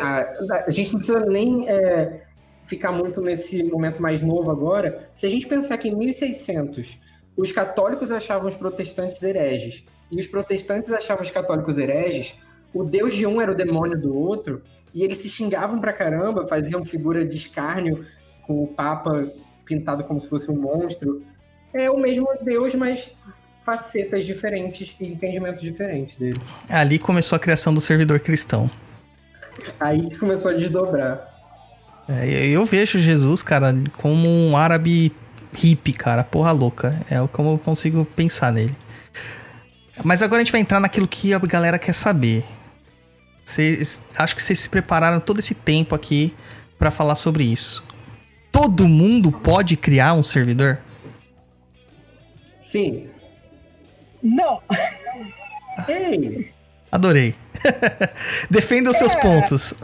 A 0.00 0.70
gente 0.70 0.92
não 0.92 0.98
precisa 0.98 1.20
nem 1.20 1.68
é, 1.68 2.24
ficar 2.66 2.92
muito 2.92 3.20
nesse 3.20 3.62
momento 3.62 4.02
mais 4.02 4.20
novo 4.20 4.50
agora. 4.50 5.08
Se 5.12 5.26
a 5.26 5.30
gente 5.30 5.46
pensar 5.46 5.78
que 5.78 5.88
em 5.88 5.96
1600 5.96 6.98
os 7.36 7.52
católicos 7.52 8.10
achavam 8.10 8.48
os 8.48 8.54
protestantes 8.54 9.22
hereges 9.22 9.84
e 10.10 10.18
os 10.18 10.26
protestantes 10.26 10.92
achavam 10.92 11.22
os 11.22 11.30
católicos 11.30 11.78
hereges, 11.78 12.36
o 12.74 12.84
deus 12.84 13.14
de 13.14 13.26
um 13.26 13.40
era 13.40 13.52
o 13.52 13.54
demônio 13.54 13.98
do 13.98 14.14
outro, 14.14 14.62
e 14.92 15.02
eles 15.02 15.18
se 15.18 15.28
xingavam 15.28 15.80
pra 15.80 15.92
caramba, 15.92 16.46
faziam 16.46 16.84
figura 16.84 17.24
de 17.24 17.36
escárnio 17.36 18.04
com 18.42 18.62
o 18.62 18.66
Papa 18.66 19.28
pintado 19.64 20.04
como 20.04 20.20
se 20.20 20.28
fosse 20.28 20.50
um 20.50 20.56
monstro. 20.56 21.22
É 21.72 21.90
o 21.90 21.96
mesmo 21.96 22.28
deus, 22.42 22.74
mas 22.74 23.16
facetas 23.64 24.26
diferentes 24.26 24.94
e 25.00 25.06
entendimentos 25.06 25.62
diferentes 25.62 26.16
dele. 26.16 26.38
Ali 26.68 26.98
começou 26.98 27.36
a 27.36 27.38
criação 27.38 27.74
do 27.74 27.80
servidor 27.80 28.20
cristão. 28.20 28.70
Aí 29.80 30.16
começou 30.18 30.50
a 30.50 30.54
desdobrar. 30.54 31.32
É, 32.08 32.28
eu 32.28 32.52
eu 32.52 32.64
vejo 32.64 32.98
Jesus, 32.98 33.42
cara, 33.42 33.74
como 33.96 34.28
um 34.28 34.56
árabe 34.56 35.12
hippie, 35.54 35.92
cara, 35.92 36.22
porra 36.22 36.52
louca. 36.52 36.94
É 37.10 37.16
como 37.32 37.52
eu 37.52 37.58
consigo 37.58 38.04
pensar 38.04 38.52
nele. 38.52 38.74
Mas 40.02 40.22
agora 40.22 40.40
a 40.40 40.44
gente 40.44 40.52
vai 40.52 40.60
entrar 40.60 40.80
naquilo 40.80 41.06
que 41.08 41.32
a 41.32 41.38
galera 41.38 41.78
quer 41.78 41.94
saber. 41.94 42.44
Vocês, 43.44 44.06
acho 44.16 44.34
que 44.34 44.42
vocês 44.42 44.58
se 44.58 44.68
prepararam 44.68 45.20
todo 45.20 45.38
esse 45.40 45.54
tempo 45.54 45.94
aqui 45.94 46.34
pra 46.78 46.90
falar 46.90 47.14
sobre 47.14 47.44
isso. 47.44 47.86
Todo 48.50 48.88
mundo 48.88 49.30
pode 49.30 49.76
criar 49.76 50.14
um 50.14 50.22
servidor? 50.22 50.80
Sim. 52.60 53.08
Não, 54.22 54.62
Ei, 55.88 56.52
Adorei. 56.90 57.34
Defenda 58.50 58.90
os 58.90 58.96
seus 58.96 59.12
É. 59.14 59.20
pontos. 59.20 59.74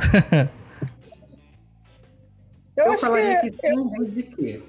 eu, 2.77 2.85
eu 2.87 2.99
falaria 2.99 3.41
que, 3.41 3.51
que 3.51 3.69
sim, 3.69 3.89
desde 3.99 4.23
que. 4.23 4.63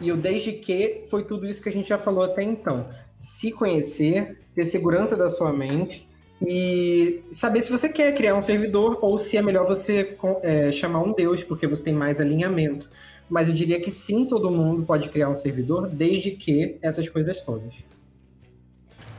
E 0.00 0.12
o 0.12 0.16
desde 0.16 0.52
que 0.52 1.04
foi 1.10 1.24
tudo 1.24 1.46
isso 1.46 1.60
que 1.60 1.68
a 1.68 1.72
gente 1.72 1.88
já 1.88 1.98
falou 1.98 2.22
até 2.22 2.42
então. 2.42 2.88
Se 3.16 3.50
conhecer, 3.50 4.40
ter 4.54 4.64
segurança 4.64 5.16
da 5.16 5.28
sua 5.28 5.52
mente 5.52 6.07
e 6.40 7.22
saber 7.30 7.62
se 7.62 7.70
você 7.70 7.88
quer 7.88 8.14
criar 8.14 8.34
um 8.34 8.40
servidor 8.40 8.98
ou 9.02 9.18
se 9.18 9.36
é 9.36 9.42
melhor 9.42 9.66
você 9.66 10.16
é, 10.42 10.70
chamar 10.70 11.02
um 11.02 11.12
Deus, 11.12 11.42
porque 11.42 11.66
você 11.66 11.84
tem 11.84 11.94
mais 11.94 12.20
alinhamento. 12.20 12.88
Mas 13.28 13.48
eu 13.48 13.54
diria 13.54 13.80
que 13.80 13.90
sim, 13.90 14.24
todo 14.24 14.50
mundo 14.50 14.84
pode 14.84 15.08
criar 15.08 15.28
um 15.28 15.34
servidor, 15.34 15.88
desde 15.88 16.30
que 16.30 16.78
essas 16.80 17.08
coisas 17.08 17.40
todas. 17.42 17.74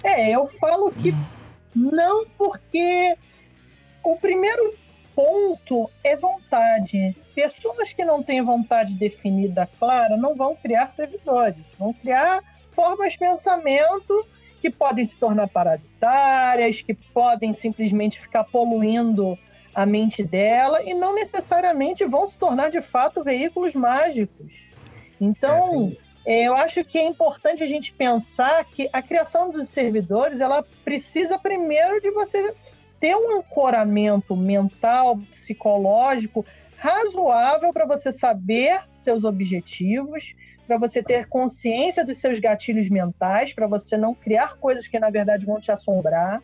É, 0.04 0.34
eu 0.34 0.48
falo 0.48 0.92
que 0.92 1.14
não, 1.76 2.26
porque 2.38 3.16
o 4.04 4.16
primeiro 4.16 4.74
ponto 5.14 5.90
é 6.04 6.16
vontade. 6.16 7.16
Pessoas 7.36 7.92
que 7.92 8.06
não 8.06 8.24
têm 8.24 8.42
vontade 8.42 8.94
definida 8.94 9.70
clara 9.78 10.16
não 10.16 10.36
vão 10.36 10.56
criar 10.56 10.88
servidores, 10.88 11.64
vão 11.78 11.94
criar 11.94 12.42
formas 12.72 13.14
de 13.14 13.20
pensamento 13.20 14.26
que 14.60 14.70
podem 14.70 15.06
se 15.06 15.18
tornar 15.18 15.48
parasitárias, 15.48 16.82
que 16.82 16.94
podem 16.94 17.54
simplesmente 17.54 18.20
ficar 18.20 18.44
poluindo 18.44 19.38
a 19.74 19.86
mente 19.86 20.24
dela 20.24 20.84
e 20.84 20.94
não 20.94 21.16
necessariamente 21.16 22.06
vão 22.06 22.26
se 22.26 22.38
tornar 22.38 22.70
de 22.70 22.82
fato 22.82 23.24
veículos 23.24 23.74
mágicos. 23.74 24.52
Então, 25.22 25.96
é, 26.26 26.48
eu 26.48 26.56
acho 26.56 26.84
que 26.84 26.98
é 26.98 27.08
importante 27.08 27.64
a 27.64 27.68
gente 27.68 27.94
pensar 27.94 28.64
que 28.66 28.90
a 28.92 29.02
criação 29.02 29.52
dos 29.52 29.70
servidores 29.70 30.40
ela 30.40 30.64
precisa 30.84 31.38
primeiro 31.38 32.02
de 32.02 32.12
você 32.12 32.54
ter 33.00 33.16
um 33.16 33.38
ancoramento 33.38 34.36
mental, 34.36 35.18
psicológico 35.30 36.46
razoável 36.78 37.74
para 37.74 37.86
você 37.86 38.12
saber 38.12 38.82
seus 38.94 39.24
objetivos, 39.24 40.34
para 40.70 40.78
você 40.78 41.02
ter 41.02 41.26
consciência 41.26 42.06
dos 42.06 42.20
seus 42.20 42.38
gatilhos 42.38 42.92
mentais, 42.92 43.52
para 43.52 43.66
você 43.66 43.98
não 43.98 44.14
criar 44.14 44.56
coisas 44.60 44.86
que 44.88 45.00
na 45.00 45.10
verdade 45.10 45.44
vão 45.44 45.60
te 45.60 45.72
assombrar 45.72 46.44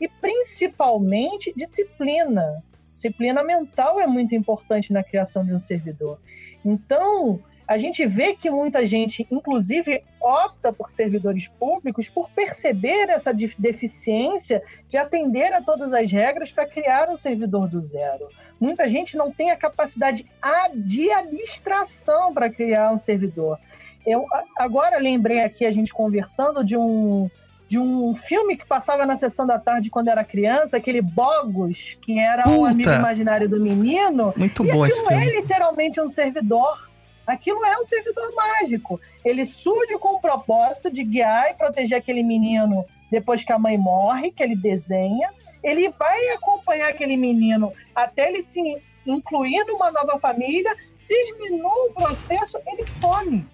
e 0.00 0.08
principalmente 0.08 1.52
disciplina. 1.56 2.64
Disciplina 2.90 3.44
mental 3.44 4.00
é 4.00 4.08
muito 4.08 4.34
importante 4.34 4.92
na 4.92 5.04
criação 5.04 5.44
de 5.44 5.54
um 5.54 5.58
servidor. 5.58 6.18
Então, 6.64 7.40
a 7.70 7.78
gente 7.78 8.04
vê 8.04 8.34
que 8.34 8.50
muita 8.50 8.84
gente, 8.84 9.24
inclusive, 9.30 10.02
opta 10.20 10.72
por 10.72 10.90
servidores 10.90 11.46
públicos 11.46 12.08
por 12.08 12.28
perceber 12.30 13.08
essa 13.08 13.32
deficiência 13.32 14.60
de 14.88 14.96
atender 14.96 15.52
a 15.52 15.62
todas 15.62 15.92
as 15.92 16.10
regras 16.10 16.50
para 16.50 16.66
criar 16.66 17.08
um 17.08 17.16
servidor 17.16 17.68
do 17.68 17.80
zero. 17.80 18.28
Muita 18.58 18.88
gente 18.88 19.16
não 19.16 19.30
tem 19.30 19.52
a 19.52 19.56
capacidade 19.56 20.26
de 20.74 21.12
abstração 21.12 22.34
para 22.34 22.50
criar 22.50 22.92
um 22.92 22.98
servidor. 22.98 23.56
Eu 24.04 24.24
agora 24.58 24.98
lembrei 24.98 25.38
aqui 25.44 25.64
a 25.64 25.70
gente 25.70 25.92
conversando 25.94 26.64
de 26.64 26.76
um 26.76 27.30
de 27.68 27.78
um 27.78 28.16
filme 28.16 28.56
que 28.56 28.66
passava 28.66 29.06
na 29.06 29.14
sessão 29.14 29.46
da 29.46 29.56
tarde 29.56 29.90
quando 29.90 30.08
era 30.08 30.24
criança, 30.24 30.76
aquele 30.76 31.00
Bogus, 31.00 31.96
que 32.02 32.18
era 32.18 32.48
o 32.48 32.56
Puta! 32.56 32.70
amigo 32.72 32.90
imaginário 32.90 33.48
do 33.48 33.60
menino. 33.60 34.34
Muito 34.36 34.66
E 34.66 34.72
bom 34.72 34.84
esse 34.84 34.98
aquilo 34.98 35.12
é 35.16 35.24
filme. 35.24 35.40
literalmente 35.40 36.00
um 36.00 36.08
servidor. 36.08 36.89
Aquilo 37.30 37.64
é 37.64 37.78
um 37.78 37.84
servidor 37.84 38.34
mágico. 38.34 39.00
Ele 39.24 39.46
surge 39.46 39.96
com 39.98 40.16
o 40.16 40.20
propósito 40.20 40.90
de 40.90 41.04
guiar 41.04 41.50
e 41.50 41.54
proteger 41.54 41.98
aquele 41.98 42.24
menino 42.24 42.84
depois 43.08 43.44
que 43.44 43.52
a 43.52 43.58
mãe 43.58 43.78
morre, 43.78 44.32
que 44.32 44.42
ele 44.42 44.56
desenha. 44.56 45.32
Ele 45.62 45.90
vai 45.90 46.28
acompanhar 46.30 46.88
aquele 46.88 47.16
menino 47.16 47.72
até 47.94 48.28
ele 48.28 48.42
se 48.42 48.60
incluir 49.06 49.64
numa 49.66 49.92
nova 49.92 50.18
família. 50.18 50.74
Terminou 51.06 51.86
o 51.88 51.94
processo, 51.94 52.58
ele 52.66 52.84
some. 52.84 53.46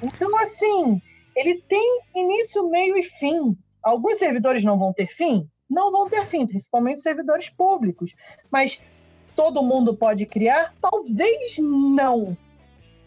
Então, 0.00 0.36
assim, 0.38 1.02
ele 1.34 1.60
tem 1.68 2.00
início, 2.14 2.70
meio 2.70 2.96
e 2.96 3.02
fim. 3.02 3.56
Alguns 3.82 4.18
servidores 4.18 4.64
não 4.64 4.78
vão 4.78 4.92
ter 4.92 5.08
fim? 5.08 5.48
Não 5.68 5.90
vão 5.90 6.08
ter 6.08 6.24
fim, 6.26 6.46
principalmente 6.46 7.00
servidores 7.00 7.50
públicos. 7.50 8.14
Mas 8.50 8.80
todo 9.36 9.62
mundo 9.62 9.94
pode 9.94 10.26
criar? 10.26 10.72
Talvez 10.80 11.56
não. 11.58 12.36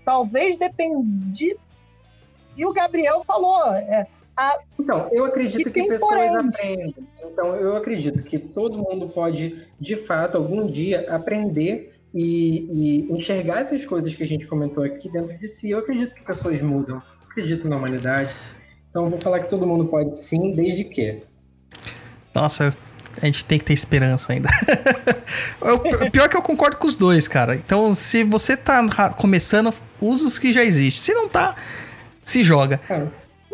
Talvez 0.05 0.57
depende. 0.57 1.57
E 2.55 2.65
o 2.65 2.73
Gabriel 2.73 3.23
falou: 3.25 3.73
é, 3.73 4.07
a- 4.35 4.59
Então, 4.79 5.09
eu 5.11 5.25
acredito 5.25 5.63
que 5.65 5.69
tem 5.69 5.87
pessoas 5.87 6.11
poréns. 6.29 6.55
aprendem. 6.55 6.95
Então, 7.23 7.55
eu 7.55 7.75
acredito 7.75 8.23
que 8.23 8.39
todo 8.39 8.77
mundo 8.77 9.09
pode, 9.09 9.67
de 9.79 9.95
fato, 9.95 10.37
algum 10.37 10.65
dia 10.65 11.05
aprender 11.13 11.93
e, 12.13 13.07
e 13.09 13.11
enxergar 13.11 13.59
essas 13.61 13.85
coisas 13.85 14.15
que 14.15 14.23
a 14.23 14.27
gente 14.27 14.47
comentou 14.47 14.83
aqui 14.83 15.09
dentro 15.11 15.37
de 15.37 15.47
si. 15.47 15.69
Eu 15.69 15.79
acredito 15.79 16.15
que 16.15 16.23
pessoas 16.23 16.61
mudam. 16.61 16.95
Eu 17.21 17.29
acredito 17.29 17.67
na 17.67 17.75
humanidade. 17.77 18.33
Então, 18.89 19.03
eu 19.03 19.09
vou 19.11 19.19
falar 19.19 19.41
que 19.41 19.49
todo 19.49 19.67
mundo 19.67 19.85
pode 19.85 20.17
sim, 20.17 20.53
desde 20.55 20.83
que. 20.85 21.21
Nossa, 22.33 22.75
a 23.21 23.25
gente 23.25 23.45
tem 23.45 23.57
que 23.59 23.65
ter 23.65 23.73
esperança 23.73 24.33
ainda. 24.33 24.49
o 25.61 25.79
pi- 25.79 26.09
pior 26.11 26.25
é 26.25 26.29
que 26.29 26.37
eu 26.37 26.41
concordo 26.41 26.77
com 26.77 26.87
os 26.87 26.95
dois, 26.95 27.27
cara. 27.27 27.55
Então, 27.55 27.93
se 27.95 28.23
você 28.23 28.55
tá 28.57 29.09
começando, 29.11 29.73
usa 30.01 30.25
os 30.27 30.37
que 30.39 30.51
já 30.53 30.63
existem. 30.63 31.01
Se 31.03 31.13
não 31.13 31.27
tá, 31.27 31.55
se 32.23 32.43
joga. 32.43 32.79
É. 32.89 33.07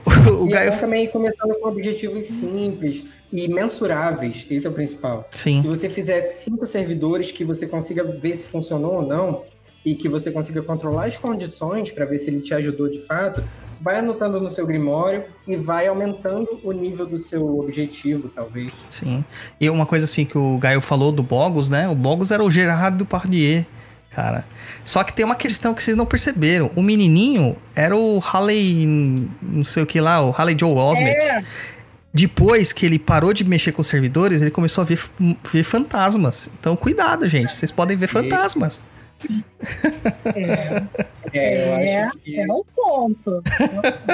O 0.30 0.48
e 0.48 0.52
Gaio. 0.52 0.78
também 0.80 1.08
começando 1.08 1.54
com 1.62 1.68
objetivos 1.70 2.26
simples 2.26 3.06
e 3.32 3.48
mensuráveis. 3.48 4.46
Esse 4.50 4.68
é 4.68 4.70
o 4.70 4.74
principal. 4.74 5.30
Sim. 5.32 5.62
Se 5.62 5.68
você 5.68 5.90
fizer 5.90 6.22
cinco 6.24 6.66
servidores 6.66 7.32
que 7.32 7.46
você 7.46 7.66
consiga 7.66 8.04
ver 8.04 8.36
se 8.36 8.48
funcionou 8.48 8.96
ou 8.96 9.02
não 9.08 9.44
e 9.86 9.96
que 9.96 10.10
você 10.10 10.30
consiga 10.32 10.62
controlar 10.62 11.06
as 11.06 11.18
condições 11.18 11.90
para 11.92 12.04
ver 12.06 12.20
se 12.20 12.30
ele 12.30 12.42
te 12.42 12.54
ajudou 12.54 12.90
de 12.90 13.00
fato, 13.06 13.44
vai 13.84 14.00
anotando 14.00 14.40
no 14.40 14.50
seu 14.50 14.66
grimório 14.66 15.26
e 15.46 15.58
vai 15.58 15.88
aumentando 15.88 16.60
o 16.64 16.72
nível 16.72 17.06
do 17.06 17.22
seu 17.22 17.60
objetivo, 17.60 18.30
talvez. 18.34 18.72
Sim. 18.90 19.26
E 19.60 19.70
uma 19.70 19.86
coisa 19.86 20.06
assim 20.06 20.24
que 20.24 20.38
o 20.38 20.58
Gaio 20.58 20.80
falou 20.80 21.12
do 21.12 21.22
Bogus, 21.22 21.70
né? 21.70 21.90
O 21.90 21.96
Bogus 21.96 22.32
era 22.32 22.42
o 22.42 22.50
Gerard 22.50 22.98
Depardieu, 22.98 23.66
cara. 24.10 24.46
Só 24.86 25.04
que 25.04 25.12
tem 25.12 25.26
uma 25.26 25.36
questão 25.36 25.74
que 25.74 25.84
vocês 25.84 25.98
não 25.98 26.06
perceberam. 26.06 26.72
O 26.76 26.82
menininho 26.82 27.58
era 27.76 27.96
o 27.96 28.20
Halley, 28.20 29.30
não 29.42 29.66
sei 29.66 29.84
o 29.84 29.86
que 29.86 30.00
lá, 30.00 30.22
o 30.22 30.32
Halley 30.32 30.56
Joe 30.58 30.74
Osment. 30.74 31.10
É. 31.10 31.44
Depois 32.14 32.72
que 32.72 32.86
ele 32.86 33.00
parou 33.00 33.34
de 33.34 33.44
mexer 33.44 33.74
com 33.74 33.82
os 33.82 33.88
servidores, 33.88 34.42
ele 34.42 34.52
começou 34.52 34.84
a 34.84 34.86
ver, 34.86 35.00
ver 35.52 35.64
fantasmas. 35.64 36.48
Então, 36.58 36.76
cuidado, 36.76 37.28
gente. 37.28 37.54
Vocês 37.54 37.72
podem 37.72 37.98
ver 37.98 38.08
fantasmas. 38.08 38.86
É, 40.36 40.84
É, 41.34 41.68
eu 41.68 41.74
é, 41.76 42.04
acho 42.04 42.18
que. 42.20 42.40
é 42.40 42.46
um 42.46 42.64
ponto. 42.76 43.42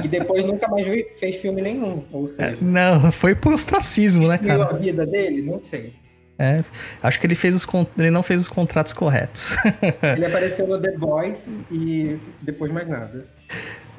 E 0.03 0.07
depois 0.07 0.45
nunca 0.45 0.67
mais 0.69 0.85
fez 1.19 1.35
filme 1.35 1.61
nenhum. 1.61 2.03
Ou 2.11 2.25
seja, 2.25 2.57
Não, 2.61 3.11
foi 3.11 3.35
pro 3.35 3.53
ostracismo, 3.53 4.27
né, 4.27 4.37
cara? 4.37 4.65
a 4.69 4.73
vida 4.73 5.05
dele? 5.05 5.41
Não 5.41 5.61
sei. 5.61 5.93
É, 6.41 6.63
acho 7.03 7.19
que 7.19 7.27
ele 7.27 7.35
fez 7.35 7.53
os 7.53 7.67
ele 7.97 8.09
não 8.09 8.23
fez 8.23 8.39
os 8.39 8.47
contratos 8.47 8.93
corretos. 8.93 9.49
Ele 10.15 10.25
apareceu 10.25 10.65
no 10.65 10.79
The 10.79 10.91
Boys 10.91 11.49
e 11.69 12.17
depois 12.41 12.71
mais 12.71 12.87
nada. 12.87 13.27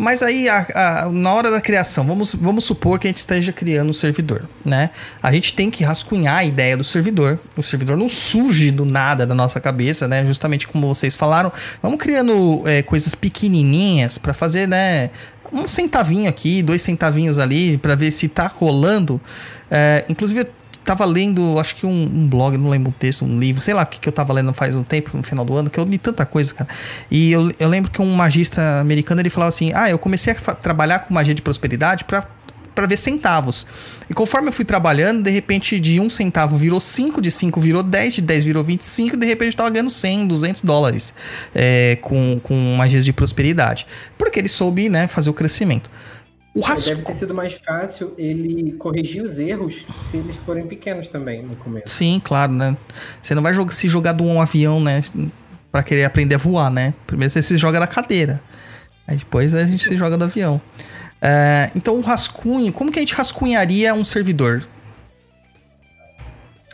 Mas 0.03 0.23
aí, 0.23 0.49
a- 0.49 0.67
a- 0.75 1.11
na 1.13 1.31
hora 1.35 1.51
da 1.51 1.61
criação, 1.61 2.07
vamos, 2.07 2.35
vamos 2.35 2.65
supor 2.65 2.99
que 2.99 3.07
a 3.07 3.11
gente 3.11 3.19
esteja 3.19 3.53
criando 3.53 3.91
um 3.91 3.93
servidor, 3.93 4.49
né? 4.65 4.89
A 5.23 5.31
gente 5.31 5.53
tem 5.53 5.71
que 5.71 5.85
rascunhar 5.85 6.37
a 6.39 6.45
ideia 6.45 6.75
do 6.75 6.83
servidor. 6.83 7.39
O 7.55 7.63
servidor 7.63 7.99
não 7.99 8.09
surge 8.09 8.71
do 8.71 8.87
nada 8.87 9.27
da 9.27 9.35
nossa 9.35 9.61
cabeça, 9.61 10.09
né? 10.09 10.25
Justamente 10.25 10.67
como 10.67 10.89
vocês 10.89 11.15
falaram. 11.15 11.53
Vamos 11.83 11.99
criando 11.99 12.63
é, 12.65 12.81
coisas 12.81 13.15
pequenininhas 13.15 14.17
para 14.17 14.33
fazer, 14.33 14.67
né? 14.67 15.11
Um 15.53 15.69
centavinho 15.69 16.31
aqui, 16.31 16.63
dois 16.63 16.81
centavinhos 16.81 17.39
ali, 17.39 17.77
para 17.77 17.95
ver 17.95 18.11
se 18.11 18.27
tá 18.27 18.47
rolando. 18.47 19.21
É, 19.71 20.07
inclusive, 20.09 20.47
tava 20.85 21.05
lendo, 21.05 21.59
acho 21.59 21.77
que 21.77 21.87
um, 21.87 22.03
um 22.03 22.29
blog, 22.29 22.57
não 22.57 22.71
lembro 22.71 22.91
um 22.91 22.93
texto, 22.93 23.25
um 23.25 23.39
livro, 23.39 23.63
sei 23.63 23.75
lá 23.75 23.83
o 23.83 23.87
que, 23.87 24.01
que 24.01 24.09
eu 24.09 24.13
tava 24.13 24.33
lendo 24.33 24.53
faz 24.53 24.75
um 24.75 24.83
tempo, 24.83 25.17
no 25.17 25.23
final 25.23 25.45
do 25.45 25.57
ano, 25.57 25.71
que 25.71 25.79
eu 25.79 25.85
li 25.85 25.99
tanta 25.99 26.25
coisa, 26.27 26.53
cara. 26.55 26.69
E 27.11 27.33
eu, 27.33 27.53
eu 27.59 27.69
lembro 27.69 27.91
que 27.91 28.01
um 28.01 28.15
magista 28.15 28.81
americano, 28.81 29.21
ele 29.21 29.31
falava 29.31 29.51
assim, 29.51 29.73
ah, 29.75 29.91
eu 29.91 29.99
comecei 29.99 30.33
a 30.33 30.55
trabalhar 30.55 31.01
com 31.01 31.15
magia 31.15 31.35
de 31.35 31.43
prosperidade 31.43 32.05
pra, 32.05 32.27
pra 32.75 32.87
ver 32.87 32.97
centavos. 32.97 33.67
E 34.09 34.15
conforme 34.15 34.49
eu 34.49 34.53
fui 34.53 34.65
trabalhando, 34.65 35.23
de 35.23 35.31
repente 35.31 35.79
de 35.79 36.01
um 36.01 36.11
centavo 36.11 36.57
virou 36.57 36.81
5, 36.81 37.21
de 37.21 37.31
5 37.31 37.61
virou 37.61 37.83
10, 37.83 38.15
de 38.15 38.23
10 38.23 38.45
virou 38.45 38.65
25, 38.65 39.17
de 39.17 39.27
repente 39.27 39.53
eu 39.53 39.57
tava 39.59 39.71
ganhando 39.71 39.91
100, 39.91 40.27
200 40.27 40.63
dólares 40.63 41.15
é, 41.55 41.97
com, 42.01 42.41
com 42.43 42.55
magias 42.77 43.05
de 43.05 43.13
prosperidade. 43.13 43.87
Porque 44.19 44.39
ele 44.39 44.49
soube, 44.49 44.89
né, 44.89 45.07
fazer 45.07 45.31
o 45.31 45.35
crescimento. 45.35 45.91
O 46.53 46.63
Deve 46.63 47.03
ter 47.03 47.15
sido 47.15 47.33
mais 47.33 47.55
fácil 47.55 48.13
ele 48.19 48.73
corrigir 48.73 49.23
os 49.23 49.39
erros 49.39 49.87
se 50.11 50.17
eles 50.17 50.37
forem 50.37 50.67
pequenos 50.67 51.09
também 51.09 51.43
no 51.45 51.57
começo. 51.57 51.95
Sim, 51.95 52.21
claro, 52.23 52.53
né? 52.53 52.77
Você 53.23 53.37
não 53.37 53.43
vai 53.43 53.55
se 53.71 53.89
jogar 53.89 54.15
de 54.15 54.23
um 54.23 54.41
avião, 54.41 54.81
né? 54.81 55.01
Pra 55.71 55.85
querer 55.85 56.05
aprender 56.05 56.35
a 56.35 56.39
voar, 56.39 56.69
né? 56.69 56.93
Primeiro 57.07 57.33
você 57.33 57.41
se 57.41 57.57
joga 57.57 57.79
da 57.79 57.87
cadeira. 57.87 58.43
Aí 59.07 59.17
depois 59.17 59.55
a 59.55 59.65
gente 59.65 59.85
se 59.87 59.97
joga 59.97 60.19
do 60.19 60.25
avião. 60.25 60.61
É, 61.23 61.71
então 61.77 61.97
o 61.97 62.01
rascunho, 62.01 62.73
como 62.73 62.91
que 62.91 62.99
a 62.99 63.03
gente 63.03 63.15
rascunharia 63.15 63.95
um 63.95 64.05
servidor? 64.05 64.67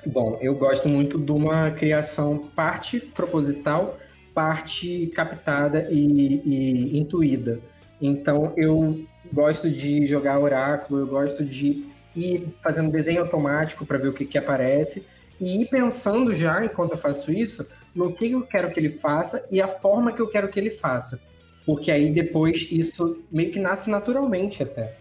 Bom, 0.06 0.38
eu 0.40 0.54
gosto 0.54 0.88
muito 0.88 1.18
de 1.18 1.32
uma 1.32 1.70
criação 1.72 2.48
parte 2.54 2.98
proposital, 3.00 3.98
parte 4.32 5.10
captada 5.14 5.86
e, 5.90 6.40
e 6.46 6.98
intuída. 6.98 7.60
Então 8.00 8.54
eu 8.56 9.04
gosto 9.32 9.70
de 9.70 10.06
jogar 10.06 10.38
oráculo, 10.38 11.00
eu 11.00 11.06
gosto 11.06 11.44
de 11.44 11.86
ir 12.14 12.48
fazendo 12.62 12.90
desenho 12.90 13.22
automático 13.22 13.84
para 13.84 13.98
ver 13.98 14.08
o 14.08 14.12
que, 14.12 14.24
que 14.24 14.38
aparece 14.38 15.04
e 15.40 15.62
ir 15.62 15.66
pensando 15.68 16.32
já, 16.32 16.64
enquanto 16.64 16.92
eu 16.92 16.96
faço 16.96 17.30
isso, 17.30 17.66
no 17.94 18.12
que 18.12 18.30
eu 18.30 18.46
quero 18.46 18.70
que 18.72 18.80
ele 18.80 18.88
faça 18.88 19.46
e 19.50 19.60
a 19.60 19.68
forma 19.68 20.12
que 20.12 20.20
eu 20.20 20.28
quero 20.28 20.48
que 20.48 20.58
ele 20.58 20.70
faça. 20.70 21.20
Porque 21.64 21.90
aí 21.90 22.12
depois 22.12 22.68
isso 22.70 23.22
meio 23.30 23.50
que 23.50 23.58
nasce 23.58 23.90
naturalmente 23.90 24.62
até. 24.62 24.94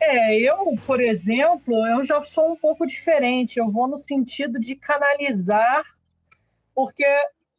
É, 0.00 0.36
eu, 0.36 0.74
por 0.84 1.00
exemplo, 1.00 1.74
eu 1.86 2.02
já 2.04 2.20
sou 2.22 2.52
um 2.52 2.56
pouco 2.56 2.84
diferente. 2.86 3.58
Eu 3.58 3.68
vou 3.68 3.86
no 3.86 3.96
sentido 3.96 4.58
de 4.58 4.74
canalizar, 4.74 5.84
porque 6.74 7.06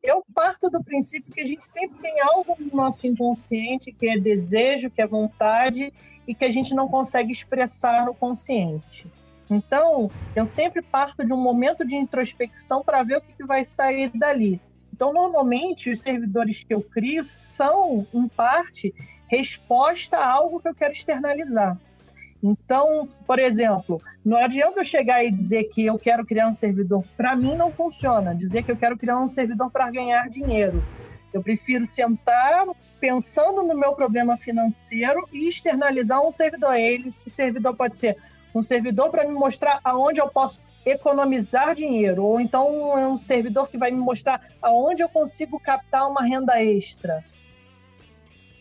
eu 0.03 0.23
parto 0.34 0.69
do 0.69 0.84
princípio 0.84 1.31
que 1.31 1.39
a 1.39 1.45
gente 1.45 1.65
sempre 1.65 1.97
tem 1.99 2.19
algo 2.19 2.57
no 2.59 2.75
nosso 2.75 3.07
inconsciente 3.07 3.91
que 3.91 4.09
é 4.09 4.19
desejo, 4.19 4.89
que 4.89 5.01
é 5.01 5.07
vontade 5.07 5.93
e 6.27 6.35
que 6.35 6.43
a 6.43 6.49
gente 6.49 6.75
não 6.75 6.89
consegue 6.89 7.31
expressar 7.31 8.05
no 8.05 8.13
consciente. 8.13 9.07
Então, 9.49 10.11
eu 10.35 10.45
sempre 10.45 10.81
parto 10.81 11.23
de 11.23 11.34
um 11.34 11.38
momento 11.38 11.85
de 11.85 11.95
introspecção 11.95 12.84
para 12.84 13.03
ver 13.03 13.17
o 13.17 13.21
que, 13.21 13.31
que 13.34 13.45
vai 13.45 13.63
sair 13.63 14.11
dali. 14.13 14.59
Então, 14.93 15.13
normalmente, 15.13 15.89
os 15.89 16.01
servidores 16.01 16.63
que 16.63 16.73
eu 16.73 16.81
crio 16.81 17.25
são, 17.25 18.05
em 18.13 18.27
parte, 18.27 18.93
resposta 19.30 20.17
a 20.17 20.31
algo 20.31 20.59
que 20.59 20.67
eu 20.67 20.75
quero 20.75 20.93
externalizar. 20.93 21.77
Então, 22.44 23.07
por 23.26 23.40
exemplo, 23.40 24.02
não 24.24 24.36
adianta 24.36 24.82
eu 24.82 24.84
chegar 24.84 25.24
e 25.24 25.32
dizer 25.32 25.64
que 25.65 25.86
eu 25.86 25.98
quero 25.98 26.26
criar 26.26 26.49
um 26.49 26.53
servidor. 26.53 27.06
Para 27.15 27.38
mim, 27.38 27.56
não 27.56 27.72
funciona. 27.72 28.36
Dizer 28.36 28.64
que 28.64 28.72
eu 28.72 28.76
quero 28.76 28.98
criar 28.98 29.18
um 29.20 29.30
servidor 29.30 29.72
para 29.72 29.90
ganhar 29.90 30.30
dinheiro. 30.30 30.84
Eu 31.32 31.41
prefiro 31.41 31.88
sentar 31.88 32.68
pensando 32.99 33.64
no 33.64 33.78
meu 33.78 33.94
problema 33.94 34.36
financeiro 34.36 35.28
e 35.32 35.48
externalizar 35.48 36.22
um 36.22 36.32
servidor. 36.32 36.76
Ele, 36.76 37.07
esse 37.07 37.30
servidor 37.30 37.76
pode 37.76 37.95
ser 37.95 38.18
um 38.53 38.61
servidor 38.61 39.10
para 39.10 39.26
me 39.26 39.34
mostrar 39.34 39.80
aonde 39.84 40.20
eu 40.20 40.28
posso 40.28 40.60
economizar 40.86 41.74
dinheiro, 41.74 42.24
ou 42.24 42.41
então 42.41 42.98
é 42.98 43.07
um 43.07 43.15
servidor 43.15 43.70
que 43.70 43.78
vai 43.78 43.90
me 43.90 43.98
mostrar 43.98 44.41
aonde 44.61 45.02
eu 45.02 45.07
consigo 45.07 45.57
captar 45.57 46.10
uma 46.10 46.22
renda 46.22 46.61
extra 46.61 47.24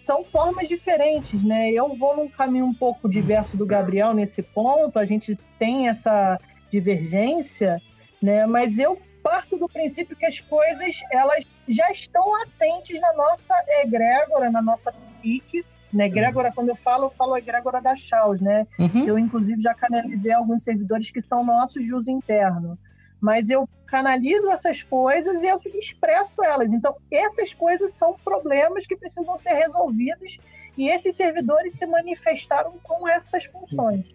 são 0.02 0.24
formas 0.24 0.68
diferentes, 0.68 1.42
né? 1.44 1.70
Eu 1.70 1.94
vou 1.94 2.16
num 2.16 2.28
caminho 2.28 2.66
um 2.66 2.74
pouco 2.74 3.08
diverso 3.08 3.56
do 3.56 3.64
Gabriel 3.64 4.12
nesse 4.12 4.42
ponto, 4.42 4.98
a 4.98 5.04
gente 5.04 5.38
tem 5.58 5.88
essa 5.88 6.38
divergência, 6.70 7.80
né? 8.20 8.46
Mas 8.46 8.78
eu 8.78 9.00
parto 9.22 9.56
do 9.56 9.68
princípio 9.68 10.16
que 10.16 10.26
as 10.26 10.40
coisas 10.40 11.00
elas 11.10 11.44
já 11.68 11.90
estão 11.90 12.28
latentes 12.30 13.00
na 13.00 13.12
nossa 13.14 13.54
egrégora, 13.82 14.50
na 14.50 14.60
nossa 14.60 14.92
psique, 14.92 15.64
né? 15.92 16.06
Egrégora, 16.06 16.50
quando 16.52 16.70
eu 16.70 16.76
falo, 16.76 17.04
eu 17.06 17.10
falo 17.10 17.36
egrégora 17.36 17.80
da 17.80 17.94
Chaus, 17.94 18.40
né? 18.40 18.66
Uhum. 18.78 19.06
Eu, 19.06 19.18
inclusive, 19.18 19.60
já 19.60 19.74
canalizei 19.74 20.32
alguns 20.32 20.62
servidores 20.62 21.10
que 21.10 21.20
são 21.20 21.44
nossos 21.44 21.84
de 21.84 21.94
uso 21.94 22.10
interno. 22.10 22.78
Mas 23.22 23.48
eu 23.48 23.68
canalizo 23.86 24.50
essas 24.50 24.82
coisas 24.82 25.40
e 25.42 25.46
eu 25.46 25.60
expresso 25.76 26.42
elas. 26.42 26.72
Então, 26.72 26.96
essas 27.08 27.54
coisas 27.54 27.92
são 27.92 28.14
problemas 28.24 28.84
que 28.84 28.96
precisam 28.96 29.38
ser 29.38 29.52
resolvidos 29.52 30.38
e 30.76 30.88
esses 30.88 31.14
servidores 31.14 31.74
se 31.74 31.86
manifestaram 31.86 32.72
com 32.82 33.06
essas 33.06 33.44
funções. 33.44 34.12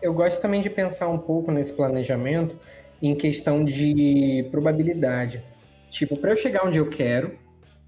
Eu 0.00 0.14
gosto 0.14 0.40
também 0.40 0.62
de 0.62 0.70
pensar 0.70 1.08
um 1.08 1.18
pouco 1.18 1.50
nesse 1.50 1.72
planejamento 1.72 2.56
em 3.02 3.16
questão 3.16 3.64
de 3.64 4.46
probabilidade. 4.52 5.42
Tipo, 5.90 6.16
para 6.16 6.30
eu 6.30 6.36
chegar 6.36 6.64
onde 6.64 6.78
eu 6.78 6.88
quero, 6.88 7.36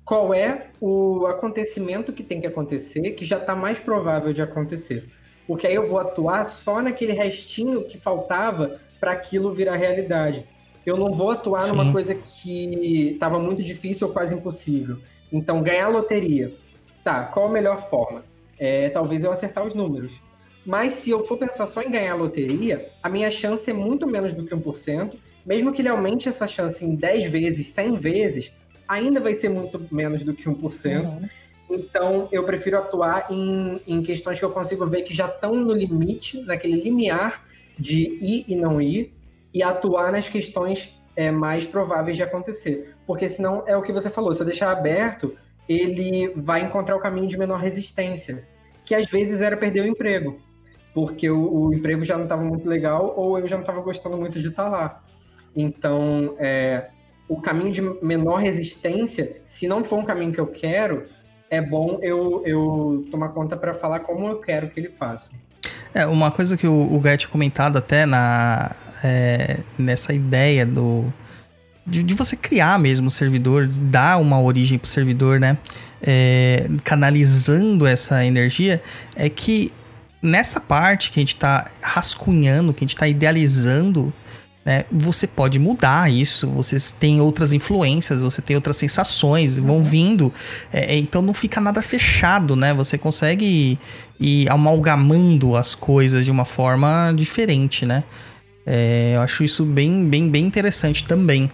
qual 0.04 0.34
é 0.34 0.70
o 0.80 1.26
acontecimento 1.26 2.12
que 2.12 2.24
tem 2.24 2.40
que 2.40 2.46
acontecer 2.48 3.12
que 3.12 3.24
já 3.24 3.36
está 3.36 3.54
mais 3.54 3.78
provável 3.78 4.32
de 4.32 4.42
acontecer? 4.42 5.08
Porque 5.46 5.66
aí 5.66 5.74
eu 5.74 5.86
vou 5.86 6.00
atuar 6.00 6.44
só 6.44 6.82
naquele 6.82 7.12
restinho 7.12 7.84
que 7.84 7.96
faltava 7.96 8.80
para 9.00 9.12
aquilo 9.12 9.52
virar 9.52 9.76
realidade. 9.76 10.44
Eu 10.84 10.96
não 10.96 11.12
vou 11.12 11.30
atuar 11.30 11.62
Sim. 11.62 11.68
numa 11.68 11.92
coisa 11.92 12.14
que 12.14 13.10
estava 13.12 13.38
muito 13.38 13.62
difícil 13.62 14.06
ou 14.06 14.12
quase 14.12 14.34
impossível. 14.34 14.98
Então, 15.32 15.62
ganhar 15.62 15.88
loteria. 15.88 16.54
Tá, 17.04 17.24
qual 17.24 17.46
a 17.46 17.50
melhor 17.50 17.88
forma? 17.88 18.24
É, 18.58 18.88
talvez 18.88 19.22
eu 19.22 19.30
acertar 19.30 19.66
os 19.66 19.74
números. 19.74 20.20
Mas 20.64 20.94
se 20.94 21.10
eu 21.10 21.24
for 21.24 21.38
pensar 21.38 21.66
só 21.66 21.82
em 21.82 21.90
ganhar 21.90 22.14
loteria, 22.14 22.90
a 23.02 23.08
minha 23.08 23.30
chance 23.30 23.70
é 23.70 23.74
muito 23.74 24.06
menos 24.06 24.32
do 24.32 24.44
que 24.44 24.54
1%. 24.54 25.14
Mesmo 25.44 25.72
que 25.72 25.80
ele 25.80 25.88
aumente 25.88 26.28
essa 26.28 26.46
chance 26.46 26.84
em 26.84 26.94
10 26.94 27.30
vezes, 27.30 27.68
100 27.68 27.96
vezes, 27.96 28.52
ainda 28.86 29.20
vai 29.20 29.34
ser 29.34 29.48
muito 29.48 29.80
menos 29.90 30.24
do 30.24 30.34
que 30.34 30.44
1%. 30.48 31.04
Uhum. 31.04 31.28
Então, 31.70 32.28
eu 32.32 32.44
prefiro 32.44 32.78
atuar 32.78 33.26
em, 33.30 33.80
em 33.86 34.02
questões 34.02 34.38
que 34.38 34.44
eu 34.44 34.50
consigo 34.50 34.86
ver 34.86 35.02
que 35.02 35.14
já 35.14 35.26
estão 35.26 35.54
no 35.54 35.72
limite, 35.72 36.40
naquele 36.42 36.80
limiar 36.80 37.46
de 37.78 38.18
ir 38.20 38.44
e 38.48 38.56
não 38.56 38.80
ir, 38.80 39.14
e 39.52 39.62
atuar 39.62 40.12
nas 40.12 40.28
questões 40.28 40.98
é, 41.16 41.30
mais 41.30 41.64
prováveis 41.66 42.16
de 42.16 42.22
acontecer. 42.22 42.94
Porque 43.06 43.28
senão 43.28 43.64
é 43.66 43.76
o 43.76 43.82
que 43.82 43.92
você 43.92 44.10
falou, 44.10 44.32
se 44.34 44.40
eu 44.40 44.46
deixar 44.46 44.70
aberto, 44.70 45.36
ele 45.68 46.32
vai 46.36 46.62
encontrar 46.62 46.96
o 46.96 47.00
caminho 47.00 47.26
de 47.26 47.38
menor 47.38 47.58
resistência, 47.58 48.46
que 48.84 48.94
às 48.94 49.06
vezes 49.06 49.40
era 49.40 49.56
perder 49.56 49.82
o 49.82 49.86
emprego, 49.86 50.38
porque 50.94 51.28
o, 51.28 51.66
o 51.66 51.74
emprego 51.74 52.04
já 52.04 52.16
não 52.16 52.24
estava 52.24 52.42
muito 52.42 52.68
legal 52.68 53.14
ou 53.16 53.38
eu 53.38 53.46
já 53.46 53.56
não 53.56 53.62
estava 53.62 53.80
gostando 53.80 54.16
muito 54.16 54.40
de 54.40 54.48
estar 54.48 54.68
lá. 54.68 55.00
Então, 55.54 56.36
é, 56.38 56.88
o 57.28 57.40
caminho 57.40 57.70
de 57.70 57.82
menor 58.04 58.36
resistência, 58.36 59.40
se 59.44 59.68
não 59.68 59.84
for 59.84 59.98
um 59.98 60.04
caminho 60.04 60.32
que 60.32 60.40
eu 60.40 60.46
quero, 60.46 61.06
é 61.50 61.60
bom 61.60 61.98
eu, 62.02 62.42
eu 62.46 63.06
tomar 63.10 63.30
conta 63.30 63.56
para 63.56 63.74
falar 63.74 64.00
como 64.00 64.28
eu 64.28 64.40
quero 64.40 64.70
que 64.70 64.80
ele 64.80 64.90
faça. 64.90 65.32
É, 65.94 66.06
uma 66.06 66.30
coisa 66.30 66.56
que 66.56 66.66
o, 66.66 66.92
o 66.92 67.00
Guy 67.00 67.16
tinha 67.16 67.30
comentado 67.30 67.76
até 67.76 68.06
na, 68.06 68.74
é, 69.02 69.60
nessa 69.78 70.12
ideia 70.12 70.64
do 70.66 71.12
de, 71.88 72.02
de 72.02 72.14
você 72.14 72.36
criar 72.36 72.78
mesmo 72.78 73.08
o 73.08 73.10
servidor, 73.10 73.66
dar 73.66 74.20
uma 74.20 74.40
origem 74.40 74.78
pro 74.78 74.88
servidor, 74.88 75.40
né? 75.40 75.56
É, 76.02 76.68
canalizando 76.84 77.86
essa 77.86 78.24
energia, 78.24 78.82
é 79.16 79.28
que 79.28 79.72
nessa 80.22 80.60
parte 80.60 81.10
que 81.10 81.18
a 81.18 81.22
gente 81.22 81.36
tá 81.36 81.68
rascunhando, 81.80 82.74
que 82.74 82.84
a 82.84 82.86
gente 82.86 82.96
tá 82.96 83.08
idealizando, 83.08 84.12
né, 84.68 84.84
você 84.92 85.26
pode 85.26 85.58
mudar 85.58 86.12
isso, 86.12 86.46
vocês 86.50 86.90
têm 86.90 87.22
outras 87.22 87.54
influências, 87.54 88.20
você 88.20 88.42
tem 88.42 88.54
outras 88.54 88.76
sensações, 88.76 89.56
vão 89.56 89.82
vindo, 89.82 90.30
é, 90.70 90.94
é, 90.94 90.98
então 90.98 91.22
não 91.22 91.32
fica 91.32 91.58
nada 91.58 91.80
fechado, 91.80 92.54
né? 92.54 92.74
Você 92.74 92.98
consegue 92.98 93.46
ir, 93.46 93.78
ir 94.20 94.50
amalgamando 94.50 95.56
as 95.56 95.74
coisas 95.74 96.22
de 96.22 96.30
uma 96.30 96.44
forma 96.44 97.14
diferente, 97.16 97.86
né? 97.86 98.04
É, 98.66 99.12
eu 99.14 99.22
acho 99.22 99.42
isso 99.42 99.64
bem, 99.64 100.06
bem, 100.06 100.28
bem 100.28 100.44
interessante 100.44 101.02
também. 101.06 101.50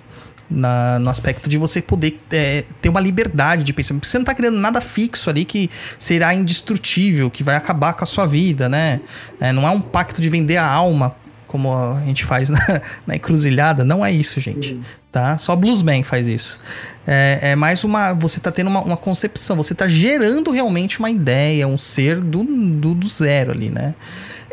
Na, 0.50 0.98
no 0.98 1.08
aspecto 1.08 1.48
de 1.48 1.56
você 1.56 1.80
poder 1.80 2.20
é, 2.30 2.64
ter 2.82 2.88
uma 2.90 3.00
liberdade 3.00 3.64
de 3.64 3.72
pensar. 3.72 3.94
Você 3.94 4.18
não 4.18 4.24
tá 4.26 4.34
criando 4.34 4.58
nada 4.58 4.78
fixo 4.78 5.30
ali 5.30 5.44
que 5.44 5.70
será 5.98 6.34
indestrutível, 6.34 7.30
que 7.30 7.42
vai 7.42 7.56
acabar 7.56 7.94
com 7.94 8.04
a 8.04 8.06
sua 8.06 8.26
vida, 8.26 8.68
né? 8.68 9.00
É, 9.40 9.52
não 9.52 9.66
é 9.66 9.70
um 9.70 9.80
pacto 9.80 10.20
de 10.20 10.28
vender 10.28 10.58
a 10.58 10.66
alma, 10.66 11.16
como 11.54 11.72
a 11.72 12.02
gente 12.04 12.24
faz 12.24 12.50
na, 12.50 12.82
na 13.06 13.14
encruzilhada. 13.14 13.84
Não 13.84 14.04
é 14.04 14.10
isso, 14.10 14.40
gente. 14.40 14.80
Tá? 15.12 15.38
Só 15.38 15.54
Bluesman 15.54 16.02
faz 16.02 16.26
isso. 16.26 16.58
É, 17.06 17.38
é 17.52 17.54
mais 17.54 17.84
uma. 17.84 18.12
Você 18.14 18.40
tá 18.40 18.50
tendo 18.50 18.66
uma, 18.66 18.80
uma, 18.80 18.96
concepção, 18.96 19.54
você 19.54 19.72
tá 19.72 19.86
gerando 19.86 20.50
realmente 20.50 20.98
uma 20.98 21.08
ideia, 21.08 21.68
um 21.68 21.78
ser 21.78 22.20
do, 22.20 22.42
do, 22.42 22.92
do 22.92 23.08
zero 23.08 23.52
ali, 23.52 23.70
né? 23.70 23.94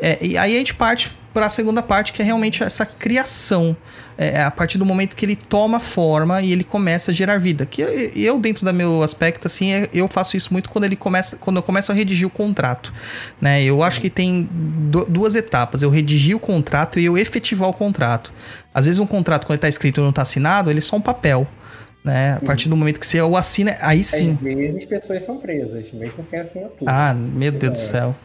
É, 0.02 0.18
e 0.20 0.38
aí 0.38 0.56
a 0.56 0.58
gente 0.58 0.74
parte 0.74 1.12
para 1.34 1.46
a 1.46 1.50
segunda 1.50 1.82
parte, 1.82 2.12
que 2.12 2.22
é 2.22 2.26
realmente 2.26 2.64
essa 2.64 2.86
criação. 2.86 3.76
É, 4.18 4.30
é 4.30 4.44
a 4.44 4.52
partir 4.52 4.78
do 4.78 4.86
momento 4.86 5.16
que 5.16 5.26
ele 5.26 5.36
toma 5.36 5.80
forma 5.80 6.42
e 6.42 6.52
ele 6.52 6.64
começa 6.64 7.12
a 7.12 7.14
gerar 7.14 7.38
vida. 7.38 7.66
Que 7.66 7.82
eu, 8.16 8.40
dentro 8.40 8.66
do 8.66 8.74
meu 8.74 9.02
aspecto, 9.02 9.48
assim, 9.48 9.72
é, 9.72 9.90
eu 9.94 10.08
faço 10.08 10.36
isso 10.36 10.52
muito 10.52 10.70
quando 10.70 10.86
ele 10.86 10.96
começa, 10.96 11.38
quando 11.38 11.58
eu 11.58 11.64
começo 11.64 11.92
a 11.92 11.96
redigir 11.96 12.28
o 12.28 12.30
contrato. 12.30 12.92
Né? 13.40 13.64
Eu 13.64 13.82
acho 13.84 14.02
que 14.02 14.10
tem 14.10 14.50
duas 15.08 15.36
etapas. 15.36 15.82
Eu 15.82 15.90
redigir 15.90 16.36
o 16.36 16.40
contrato 16.40 17.00
e 17.00 17.06
eu 17.06 17.18
efetivar 17.18 17.70
o 17.70 17.74
contrato. 17.74 18.34
Às 18.74 18.86
vezes 18.86 19.00
um 19.00 19.08
contrato, 19.08 19.46
quando 19.46 19.52
ele 19.52 19.58
está 19.58 19.70
escrito 19.70 20.00
e 20.00 20.04
não 20.04 20.10
está 20.10 20.24
assinado, 20.24 20.70
ele 20.70 20.80
é 20.80 20.82
só 20.82 20.98
um 20.98 21.02
papel. 21.02 21.48
Né? 22.04 22.34
A 22.34 22.46
partir 22.46 22.68
do 22.68 22.76
momento 22.76 23.00
que 23.00 23.06
você 23.06 23.22
o 23.22 23.38
assina, 23.38 23.78
aí 23.80 24.04
sim. 24.04 24.32
Às 24.32 24.40
vezes 24.40 24.86
pessoas 24.86 25.24
são 25.24 25.38
presas, 25.38 25.92
mesmo 25.94 26.26
sem 26.26 26.40
assinatura. 26.40 26.92
Ah, 26.92 27.14
meu 27.14 27.52
Deus 27.52 27.72
é. 27.72 27.74
do 27.74 27.78
céu. 27.78 28.16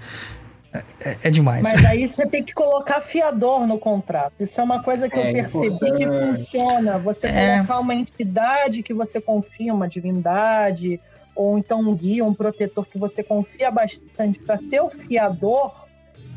É, 1.00 1.16
é, 1.24 1.30
demais. 1.30 1.62
Mas 1.62 1.84
aí 1.84 2.06
você 2.06 2.28
tem 2.28 2.42
que 2.42 2.52
colocar 2.52 3.00
fiador 3.00 3.66
no 3.66 3.78
contrato. 3.78 4.34
Isso 4.40 4.60
é 4.60 4.64
uma 4.64 4.82
coisa 4.82 5.08
que 5.08 5.18
é, 5.18 5.30
eu 5.30 5.32
percebi 5.32 5.74
importante. 5.74 5.96
que 5.96 6.06
funciona. 6.06 6.98
Você 6.98 7.26
é. 7.26 7.56
colocar 7.56 7.78
uma 7.78 7.94
entidade 7.94 8.82
que 8.82 8.94
você 8.94 9.20
confia, 9.20 9.72
uma 9.72 9.88
divindade, 9.88 11.00
ou 11.34 11.58
então 11.58 11.80
um 11.80 11.94
guia, 11.94 12.24
um 12.24 12.34
protetor 12.34 12.86
que 12.86 12.98
você 12.98 13.22
confia 13.22 13.70
bastante 13.70 14.38
para 14.38 14.56
ser 14.56 14.80
o 14.80 14.88
fiador, 14.88 15.86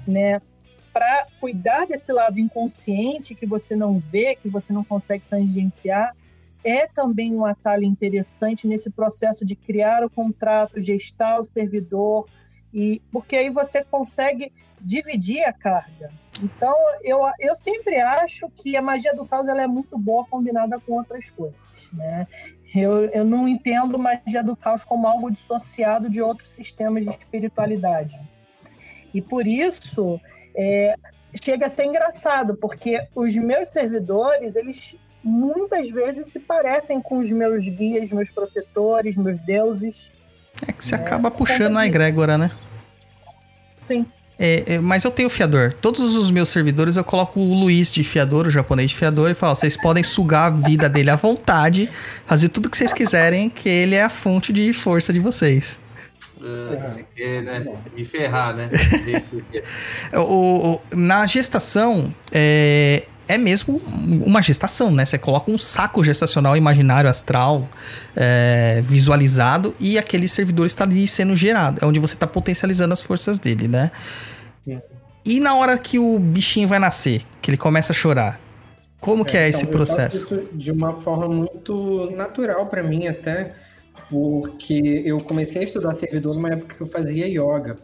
né? 0.07 0.41
Para 0.91 1.27
cuidar 1.39 1.85
desse 1.85 2.11
lado 2.11 2.39
inconsciente 2.39 3.33
que 3.33 3.45
você 3.45 3.75
não 3.75 3.99
vê, 3.99 4.35
que 4.35 4.49
você 4.49 4.73
não 4.73 4.83
consegue 4.83 5.23
tangenciar, 5.29 6.15
é 6.63 6.87
também 6.87 7.33
um 7.33 7.45
atalho 7.45 7.83
interessante 7.83 8.67
nesse 8.67 8.89
processo 8.89 9.45
de 9.45 9.55
criar 9.55 10.03
o 10.03 10.09
contrato, 10.09 10.81
gestar 10.81 11.39
o 11.39 11.43
servidor, 11.43 12.27
e 12.73 13.01
porque 13.11 13.35
aí 13.35 13.49
você 13.49 13.83
consegue 13.83 14.51
dividir 14.79 15.43
a 15.43 15.53
carga. 15.53 16.11
Então, 16.41 16.73
eu, 17.03 17.19
eu 17.39 17.55
sempre 17.55 17.99
acho 17.99 18.49
que 18.49 18.77
a 18.77 18.81
magia 18.81 19.13
do 19.13 19.25
caos 19.25 19.47
ela 19.47 19.61
é 19.61 19.67
muito 19.67 19.97
boa 19.97 20.25
combinada 20.25 20.79
com 20.79 20.93
outras 20.93 21.29
coisas. 21.29 21.59
Né? 21.91 22.27
Eu, 22.73 23.05
eu 23.09 23.25
não 23.25 23.47
entendo 23.47 23.99
magia 23.99 24.43
do 24.43 24.55
caos 24.55 24.85
como 24.85 25.07
algo 25.07 25.29
dissociado 25.29 26.09
de 26.09 26.21
outros 26.21 26.49
sistemas 26.49 27.03
de 27.03 27.09
espiritualidade. 27.09 28.17
E 29.13 29.21
por 29.21 29.47
isso, 29.47 30.21
é, 30.55 30.95
chega 31.41 31.65
a 31.65 31.69
ser 31.69 31.85
engraçado, 31.85 32.55
porque 32.55 33.07
os 33.15 33.35
meus 33.35 33.69
servidores, 33.69 34.55
eles 34.55 34.95
muitas 35.23 35.89
vezes 35.89 36.27
se 36.27 36.39
parecem 36.39 37.01
com 37.01 37.19
os 37.19 37.29
meus 37.31 37.63
guias, 37.63 38.11
meus 38.11 38.29
protetores, 38.29 39.17
meus 39.17 39.39
deuses. 39.39 40.11
É 40.67 40.71
que 40.71 40.83
você 40.83 40.95
é, 40.95 40.97
acaba 40.97 41.31
puxando 41.31 41.77
a 41.77 41.85
egrégora, 41.85 42.37
né? 42.37 42.51
Sim. 43.87 44.05
É, 44.37 44.75
é, 44.75 44.79
mas 44.79 45.03
eu 45.03 45.11
tenho 45.11 45.29
fiador. 45.29 45.73
Todos 45.81 46.15
os 46.15 46.31
meus 46.31 46.47
servidores 46.47 46.95
eu 46.95 47.03
coloco 47.03 47.41
o 47.41 47.53
Luiz 47.59 47.91
de 47.91 48.05
fiador, 48.05 48.47
o 48.47 48.49
japonês 48.49 48.89
de 48.91 48.95
fiador, 48.95 49.29
e 49.29 49.33
falo: 49.33 49.55
vocês 49.55 49.75
podem 49.75 50.01
sugar 50.01 50.45
a 50.45 50.49
vida 50.49 50.87
dele 50.87 51.09
à 51.09 51.17
vontade, 51.17 51.89
fazer 52.25 52.47
tudo 52.47 52.69
que 52.69 52.77
vocês 52.77 52.93
quiserem, 52.93 53.49
que 53.49 53.67
ele 53.67 53.95
é 53.95 54.03
a 54.03 54.09
fonte 54.09 54.53
de 54.53 54.71
força 54.71 55.11
de 55.11 55.19
vocês. 55.19 55.79
Uh, 56.37 56.79
você 56.81 57.05
quer, 57.13 57.41
né? 57.41 57.65
Me 57.93 58.05
ferrar, 58.05 58.55
né? 58.55 58.69
o, 60.15 60.75
o, 60.75 60.81
na 60.95 61.25
gestação, 61.25 62.15
é, 62.31 63.03
é 63.29 63.37
mesmo 63.37 63.79
uma 64.25 64.41
gestação, 64.41 64.89
né? 64.89 65.05
Você 65.05 65.19
coloca 65.19 65.51
um 65.51 65.57
saco 65.57 66.03
gestacional 66.03 66.57
imaginário 66.57 67.07
astral 67.07 67.69
é, 68.15 68.81
visualizado 68.83 69.75
e 69.79 69.99
aquele 69.99 70.27
servidor 70.27 70.65
está 70.65 70.83
ali 70.83 71.07
sendo 71.07 71.35
gerado. 71.35 71.79
É 71.79 71.85
onde 71.85 71.99
você 71.99 72.15
está 72.15 72.25
potencializando 72.25 72.91
as 72.91 73.01
forças 73.01 73.37
dele, 73.37 73.67
né? 73.67 73.91
E 75.23 75.39
na 75.39 75.55
hora 75.55 75.77
que 75.77 75.99
o 75.99 76.17
bichinho 76.17 76.67
vai 76.67 76.79
nascer, 76.79 77.21
que 77.39 77.51
ele 77.51 77.57
começa 77.57 77.93
a 77.93 77.95
chorar, 77.95 78.41
como 78.99 79.21
é, 79.21 79.25
que 79.25 79.37
é 79.37 79.47
então, 79.47 79.61
esse 79.61 79.69
processo? 79.69 80.49
De 80.51 80.71
uma 80.71 80.93
forma 80.93 81.29
muito 81.29 82.09
natural 82.15 82.65
para 82.65 82.81
mim 82.81 83.07
até, 83.07 83.53
porque 84.09 85.03
eu 85.05 85.19
comecei 85.19 85.61
a 85.61 85.65
estudar 85.65 85.93
servidor 85.93 86.33
numa 86.33 86.49
época 86.49 86.73
que 86.73 86.81
eu 86.81 86.87
fazia 86.87 87.27
yoga. 87.27 87.77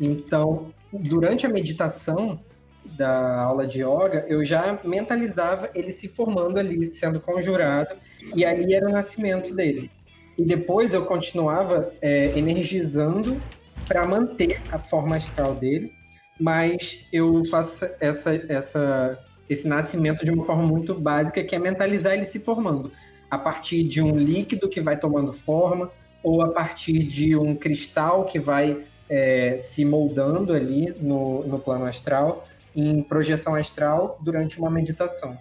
Então, 0.00 0.72
durante 0.92 1.44
a 1.44 1.48
meditação, 1.48 2.38
da 2.84 3.42
aula 3.42 3.66
de 3.66 3.82
yoga, 3.82 4.24
eu 4.28 4.44
já 4.44 4.78
mentalizava 4.84 5.70
ele 5.74 5.90
se 5.92 6.08
formando 6.08 6.58
ali, 6.58 6.84
sendo 6.84 7.20
conjurado, 7.20 7.96
e 8.34 8.44
ali 8.44 8.74
era 8.74 8.86
o 8.88 8.92
nascimento 8.92 9.54
dele. 9.54 9.90
E 10.36 10.44
depois 10.44 10.94
eu 10.94 11.04
continuava 11.04 11.92
é, 12.00 12.36
energizando 12.38 13.40
para 13.86 14.06
manter 14.06 14.60
a 14.70 14.78
forma 14.78 15.16
astral 15.16 15.54
dele, 15.54 15.92
mas 16.40 17.06
eu 17.12 17.44
faço 17.44 17.86
essa, 18.00 18.34
essa, 18.48 19.18
esse 19.48 19.68
nascimento 19.68 20.24
de 20.24 20.30
uma 20.30 20.44
forma 20.44 20.62
muito 20.62 20.94
básica, 20.94 21.42
que 21.44 21.54
é 21.54 21.58
mentalizar 21.58 22.14
ele 22.14 22.24
se 22.24 22.40
formando, 22.40 22.90
a 23.30 23.38
partir 23.38 23.82
de 23.84 24.02
um 24.02 24.16
líquido 24.16 24.68
que 24.68 24.80
vai 24.80 24.98
tomando 24.98 25.32
forma, 25.32 25.90
ou 26.22 26.42
a 26.42 26.48
partir 26.48 26.98
de 27.00 27.36
um 27.36 27.54
cristal 27.54 28.24
que 28.24 28.38
vai 28.38 28.84
é, 29.08 29.56
se 29.58 29.84
moldando 29.84 30.52
ali 30.52 30.94
no, 31.00 31.44
no 31.46 31.58
plano 31.58 31.84
astral, 31.84 32.46
em 32.74 33.02
projeção 33.02 33.54
astral 33.54 34.18
durante 34.20 34.58
uma 34.58 34.70
meditação. 34.70 35.38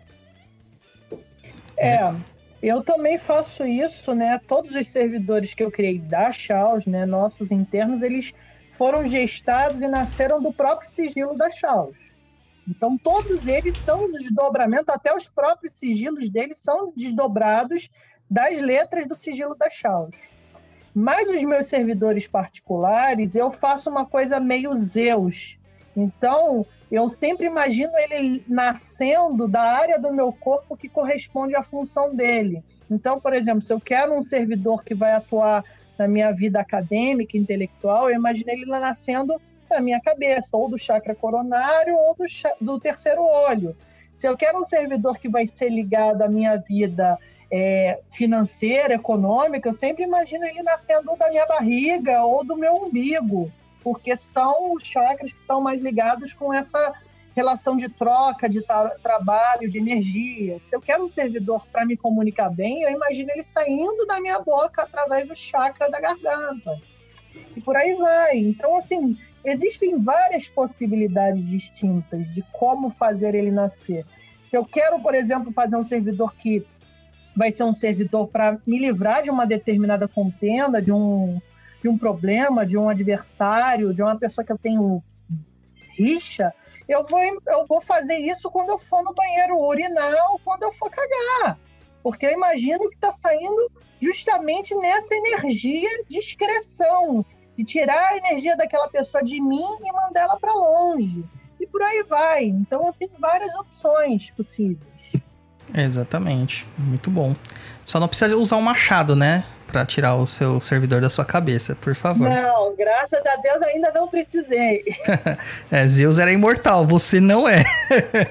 É, 1.78 2.00
eu 2.62 2.84
também 2.84 3.18
faço 3.18 3.66
isso, 3.66 4.14
né? 4.14 4.40
Todos 4.48 4.72
os 4.76 4.88
servidores 4.88 5.54
que 5.54 5.64
eu 5.64 5.72
criei 5.72 5.98
da 5.98 6.32
Chaos, 6.32 6.86
né, 6.86 7.06
nossos 7.06 7.52
internos, 7.52 8.04
eles 8.04 8.34
foram 8.78 9.06
gestados 9.06 9.82
e 9.82 9.88
nasceram 9.88 10.42
do 10.42 10.54
próprio 10.54 10.90
sigilo 10.90 11.36
da 11.36 11.50
Chaos. 11.50 11.98
Então, 12.68 12.98
todos 12.98 13.48
eles 13.48 13.76
são 13.84 14.08
desdobramento, 14.08 14.92
até 14.92 15.14
os 15.16 15.28
próprios 15.28 15.74
sigilos 15.74 16.30
deles 16.30 16.58
são 16.58 16.94
desdobrados 16.96 17.90
das 18.30 18.62
letras 18.62 19.08
do 19.08 19.16
sigilo 19.16 19.56
da 19.56 19.70
Chaos. 19.70 20.16
Mas 20.94 21.28
os 21.30 21.42
meus 21.42 21.66
servidores 21.66 22.28
particulares, 22.28 23.34
eu 23.34 23.50
faço 23.50 23.90
uma 23.90 24.06
coisa 24.06 24.40
meio 24.40 24.74
Zeus. 24.76 25.58
Então, 25.96 26.66
eu 26.92 27.10
sempre 27.10 27.48
imagino 27.48 27.94
ele 27.98 28.44
nascendo 28.46 29.48
da 29.48 29.62
área 29.62 29.98
do 29.98 30.12
meu 30.12 30.34
corpo 30.34 30.76
que 30.76 30.90
corresponde 30.90 31.56
à 31.56 31.64
função 31.64 32.14
dele. 32.14 32.62
Então, 32.90 33.18
por 33.18 33.34
exemplo, 33.34 33.62
se 33.62 33.72
eu 33.72 33.80
quero 33.80 34.14
um 34.14 34.22
servidor 34.22 34.84
que 34.84 34.94
vai 34.94 35.14
atuar 35.14 35.64
na 35.98 36.06
minha 36.06 36.34
vida 36.34 36.60
acadêmica, 36.60 37.38
intelectual, 37.38 38.10
eu 38.10 38.16
imagino 38.18 38.50
ele 38.50 38.66
nascendo 38.66 39.42
da 39.70 39.80
minha 39.80 40.02
cabeça, 40.02 40.58
ou 40.58 40.68
do 40.68 40.78
chakra 40.78 41.16
coronário, 41.16 41.96
ou 41.96 42.14
do, 42.14 42.26
do 42.60 42.78
terceiro 42.78 43.22
olho. 43.22 43.74
Se 44.14 44.28
eu 44.28 44.36
quero 44.36 44.60
um 44.60 44.66
servidor 44.66 45.18
que 45.18 45.30
vai 45.30 45.48
ser 45.48 45.70
ligado 45.70 46.24
à 46.24 46.28
minha 46.28 46.58
vida 46.58 47.18
é, 47.50 48.00
financeira, 48.12 48.96
econômica, 48.96 49.70
eu 49.70 49.74
sempre 49.74 50.04
imagino 50.04 50.44
ele 50.44 50.62
nascendo 50.62 51.16
da 51.16 51.30
minha 51.30 51.46
barriga 51.46 52.22
ou 52.26 52.44
do 52.44 52.58
meu 52.58 52.76
umbigo 52.76 53.50
porque 53.84 54.16
são 54.16 54.74
os 54.74 54.84
chakras 54.84 55.34
que 55.34 55.40
estão 55.40 55.62
mais 55.62 55.82
ligados 55.82 56.34
com 56.34 56.54
essa 56.54 56.94
relação 57.36 57.78
de 57.78 57.88
troca, 57.90 58.50
de 58.50 58.62
tra 58.62 58.90
trabalho, 59.02 59.70
de 59.70 59.78
energia. 59.78 60.60
Se 60.68 60.76
eu 60.76 60.82
quero 60.82 61.04
um 61.04 61.10
servidor 61.10 61.66
para 61.68 61.86
me 61.86 61.96
comunicar 61.96 62.50
bem, 62.50 62.82
eu 62.84 62.92
imagino 62.92 63.32
ele 63.32 63.44
saindo 63.44 64.06
da 64.06 64.20
minha 64.20 64.40
boca 64.40 64.84
através 64.84 65.28
do 65.28 65.36
chakra 65.36 65.90
da 65.90 66.00
garganta. 66.00 66.80
E 67.56 67.62
por 67.62 67.76
aí 67.76 67.96
vai. 67.96 68.38
Então, 68.38 68.78
assim, 68.78 69.18
existem 69.46 70.02
várias 70.02 70.48
possibilidades 70.48 71.46
distintas 71.48 72.28
de 72.34 72.44
como 72.52 72.90
fazer 72.90 73.34
ele 73.34 73.52
nascer. 73.52 74.06
Se 74.44 74.58
eu 74.58 74.66
quero, 74.66 75.00
por 75.00 75.16
exemplo, 75.16 75.54
fazer 75.54 75.78
um 75.78 75.84
servidor 75.84 76.36
que 76.36 76.66
vai 77.36 77.52
ser 77.52 77.64
um 77.64 77.74
servidor 77.74 78.28
para 78.28 78.58
me 78.68 78.78
livrar 78.78 79.24
de 79.24 79.30
uma 79.30 79.46
determinada 79.46 80.08
contenda, 80.08 80.82
de 80.82 80.92
um 80.92 81.42
de 81.82 81.90
um 81.90 81.98
problema, 81.98 82.66
de 82.66 82.78
um 82.78 82.88
adversário, 82.88 83.94
de 83.94 84.02
uma 84.02 84.18
pessoa 84.18 84.46
que 84.46 84.52
eu 84.52 84.58
tenho 84.58 85.04
rixa, 85.98 86.54
eu 86.88 87.04
vou, 87.04 87.20
eu 87.20 87.66
vou 87.68 87.82
fazer 87.82 88.18
isso 88.18 88.50
quando 88.52 88.70
eu 88.70 88.80
for 88.80 89.04
no 89.04 89.14
banheiro 89.14 89.58
urinar 89.58 90.14
ou 90.32 90.40
quando 90.40 90.64
eu 90.64 90.72
for 90.72 90.90
cagar. 90.90 91.58
Porque 92.04 92.26
eu 92.26 92.32
imagino 92.32 92.90
que 92.90 92.96
está 92.96 93.12
saindo 93.12 93.72
justamente 94.02 94.76
nessa 94.76 95.14
energia 95.14 95.90
de 96.08 96.18
excreção, 96.18 97.26
de 97.58 97.64
tirar 97.64 98.10
a 98.10 98.18
energia 98.18 98.58
daquela 98.58 98.88
pessoa 98.88 99.24
de 99.24 99.40
mim 99.40 99.66
e 99.84 99.92
mandar 99.92 100.22
ela 100.22 100.40
para 100.40 100.54
longe. 100.54 101.24
E 101.60 101.68
por 101.68 101.82
aí 101.82 102.04
vai. 102.04 102.46
Então 102.46 102.86
eu 102.88 102.94
tenho 102.94 103.12
várias 103.20 103.54
opções 103.56 104.32
possíveis. 104.32 104.92
Exatamente. 105.74 106.66
Muito 106.78 107.10
bom. 107.10 107.36
Só 107.86 108.00
não 108.00 108.08
precisa 108.08 108.36
usar 108.36 108.58
um 108.58 108.62
machado, 108.62 109.16
né? 109.16 109.46
Pra 109.72 109.86
tirar 109.86 110.16
o 110.16 110.28
seu 110.28 110.60
servidor 110.60 111.00
da 111.00 111.10
sua 111.10 111.24
cabeça, 111.24 111.76
por 111.80 111.96
favor. 111.96 112.30
Não, 112.30 112.76
graças 112.76 113.26
a 113.26 113.38
Deus 113.38 113.62
ainda 113.62 113.90
não 113.94 114.08
precisei. 114.08 114.84
é, 115.72 115.88
Zeus 115.88 116.20
era 116.20 116.32
imortal, 116.32 116.86
você 116.86 117.22
não 117.22 117.48
é. 117.48 117.64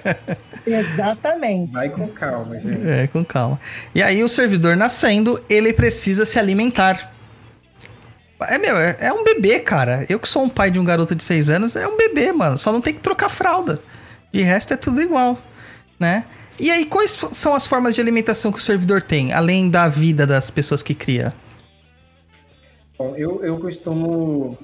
Exatamente. 0.66 1.72
Vai 1.72 1.88
com 1.88 2.08
calma, 2.08 2.60
gente. 2.60 2.86
É, 2.86 3.06
com 3.06 3.24
calma. 3.24 3.58
E 3.94 4.02
aí 4.02 4.22
o 4.22 4.28
servidor 4.28 4.76
nascendo, 4.76 5.42
ele 5.48 5.72
precisa 5.72 6.26
se 6.26 6.38
alimentar. 6.38 7.10
É, 8.42 8.58
meu, 8.58 8.76
é, 8.76 8.96
é 9.00 9.12
um 9.12 9.24
bebê, 9.24 9.60
cara. 9.60 10.04
Eu 10.10 10.20
que 10.20 10.28
sou 10.28 10.42
um 10.42 10.48
pai 10.48 10.70
de 10.70 10.78
um 10.78 10.84
garoto 10.84 11.14
de 11.14 11.24
6 11.24 11.48
anos, 11.48 11.74
é 11.74 11.88
um 11.88 11.96
bebê, 11.96 12.32
mano. 12.32 12.58
Só 12.58 12.70
não 12.70 12.82
tem 12.82 12.92
que 12.92 13.00
trocar 13.00 13.30
fralda. 13.30 13.78
De 14.30 14.42
resto 14.42 14.74
é 14.74 14.76
tudo 14.76 15.00
igual, 15.00 15.38
né? 15.98 16.24
E 16.60 16.70
aí, 16.70 16.84
quais 16.84 17.12
são 17.32 17.54
as 17.54 17.66
formas 17.66 17.94
de 17.94 18.02
alimentação 18.02 18.52
que 18.52 18.58
o 18.58 18.60
servidor 18.60 19.00
tem, 19.00 19.32
além 19.32 19.70
da 19.70 19.88
vida 19.88 20.26
das 20.26 20.50
pessoas 20.50 20.82
que 20.82 20.94
cria? 20.94 21.32
Bom, 22.98 23.16
eu, 23.16 23.42
eu 23.42 23.58
costumo 23.58 24.58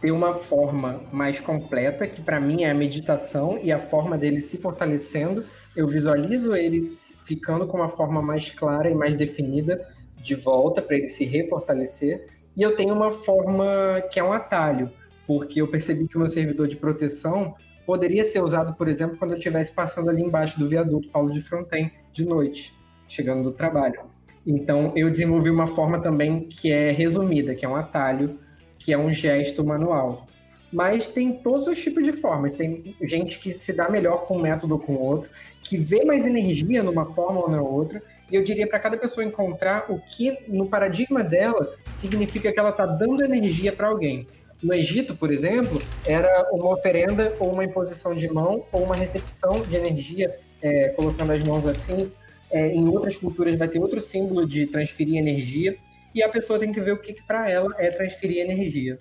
ter 0.00 0.10
uma 0.10 0.34
forma 0.34 1.00
mais 1.12 1.38
completa, 1.38 2.08
que 2.08 2.20
para 2.20 2.40
mim 2.40 2.64
é 2.64 2.70
a 2.70 2.74
meditação 2.74 3.56
e 3.62 3.70
a 3.70 3.78
forma 3.78 4.18
dele 4.18 4.40
se 4.40 4.58
fortalecendo. 4.58 5.44
Eu 5.76 5.86
visualizo 5.86 6.56
ele 6.56 6.82
ficando 7.24 7.68
com 7.68 7.76
uma 7.76 7.88
forma 7.88 8.20
mais 8.20 8.50
clara 8.50 8.90
e 8.90 8.94
mais 8.96 9.14
definida 9.14 9.88
de 10.16 10.34
volta 10.34 10.82
para 10.82 10.96
ele 10.96 11.08
se 11.08 11.24
refortalecer. 11.24 12.26
E 12.56 12.62
eu 12.64 12.74
tenho 12.74 12.92
uma 12.92 13.12
forma 13.12 14.02
que 14.10 14.18
é 14.18 14.24
um 14.24 14.32
atalho, 14.32 14.90
porque 15.24 15.62
eu 15.62 15.68
percebi 15.68 16.08
que 16.08 16.16
o 16.16 16.20
meu 16.20 16.30
servidor 16.30 16.66
de 16.66 16.74
proteção 16.76 17.54
poderia 17.88 18.22
ser 18.22 18.42
usado, 18.42 18.74
por 18.74 18.86
exemplo, 18.86 19.16
quando 19.16 19.30
eu 19.30 19.38
estivesse 19.38 19.72
passando 19.72 20.10
ali 20.10 20.22
embaixo 20.22 20.58
do 20.58 20.68
viaduto 20.68 21.08
Paulo 21.08 21.32
de 21.32 21.40
Fronten, 21.40 21.90
de 22.12 22.22
noite, 22.22 22.74
chegando 23.08 23.42
do 23.42 23.50
trabalho. 23.50 24.02
Então, 24.46 24.92
eu 24.94 25.08
desenvolvi 25.10 25.48
uma 25.48 25.66
forma 25.66 25.98
também 25.98 26.40
que 26.40 26.70
é 26.70 26.90
resumida, 26.90 27.54
que 27.54 27.64
é 27.64 27.68
um 27.68 27.74
atalho, 27.74 28.38
que 28.78 28.92
é 28.92 28.98
um 28.98 29.10
gesto 29.10 29.64
manual. 29.64 30.26
Mas 30.70 31.06
tem 31.06 31.32
todos 31.32 31.66
os 31.66 31.82
tipos 31.82 32.04
de 32.04 32.12
formas. 32.12 32.56
Tem 32.56 32.94
gente 33.00 33.38
que 33.38 33.52
se 33.52 33.72
dá 33.72 33.88
melhor 33.88 34.26
com 34.26 34.36
um 34.36 34.42
método 34.42 34.74
ou 34.74 34.80
com 34.80 34.94
outro, 34.94 35.30
que 35.62 35.78
vê 35.78 36.04
mais 36.04 36.26
energia 36.26 36.82
numa 36.82 37.06
forma 37.14 37.40
ou 37.40 37.50
na 37.50 37.62
outra. 37.62 38.02
E 38.30 38.34
eu 38.34 38.44
diria 38.44 38.66
para 38.66 38.78
cada 38.80 38.98
pessoa 38.98 39.24
encontrar 39.24 39.86
o 39.88 39.98
que, 39.98 40.36
no 40.46 40.66
paradigma 40.66 41.24
dela, 41.24 41.74
significa 41.94 42.52
que 42.52 42.60
ela 42.60 42.68
está 42.68 42.84
dando 42.84 43.24
energia 43.24 43.72
para 43.72 43.88
alguém. 43.88 44.26
No 44.62 44.74
Egito, 44.74 45.14
por 45.14 45.32
exemplo, 45.32 45.80
era 46.04 46.48
uma 46.52 46.74
oferenda 46.74 47.34
ou 47.38 47.52
uma 47.52 47.64
imposição 47.64 48.14
de 48.14 48.28
mão 48.28 48.64
ou 48.72 48.82
uma 48.82 48.96
recepção 48.96 49.62
de 49.62 49.76
energia, 49.76 50.36
é, 50.60 50.88
colocando 50.90 51.32
as 51.32 51.42
mãos 51.44 51.64
assim. 51.64 52.10
É, 52.50 52.68
em 52.68 52.88
outras 52.88 53.14
culturas 53.14 53.58
vai 53.58 53.68
ter 53.68 53.78
outro 53.78 54.00
símbolo 54.00 54.46
de 54.46 54.66
transferir 54.66 55.16
energia 55.16 55.76
e 56.14 56.22
a 56.22 56.28
pessoa 56.28 56.58
tem 56.58 56.72
que 56.72 56.80
ver 56.80 56.92
o 56.92 56.98
que, 56.98 57.12
que 57.12 57.22
para 57.22 57.50
ela 57.50 57.72
é 57.78 57.90
transferir 57.90 58.38
energia. 58.38 58.98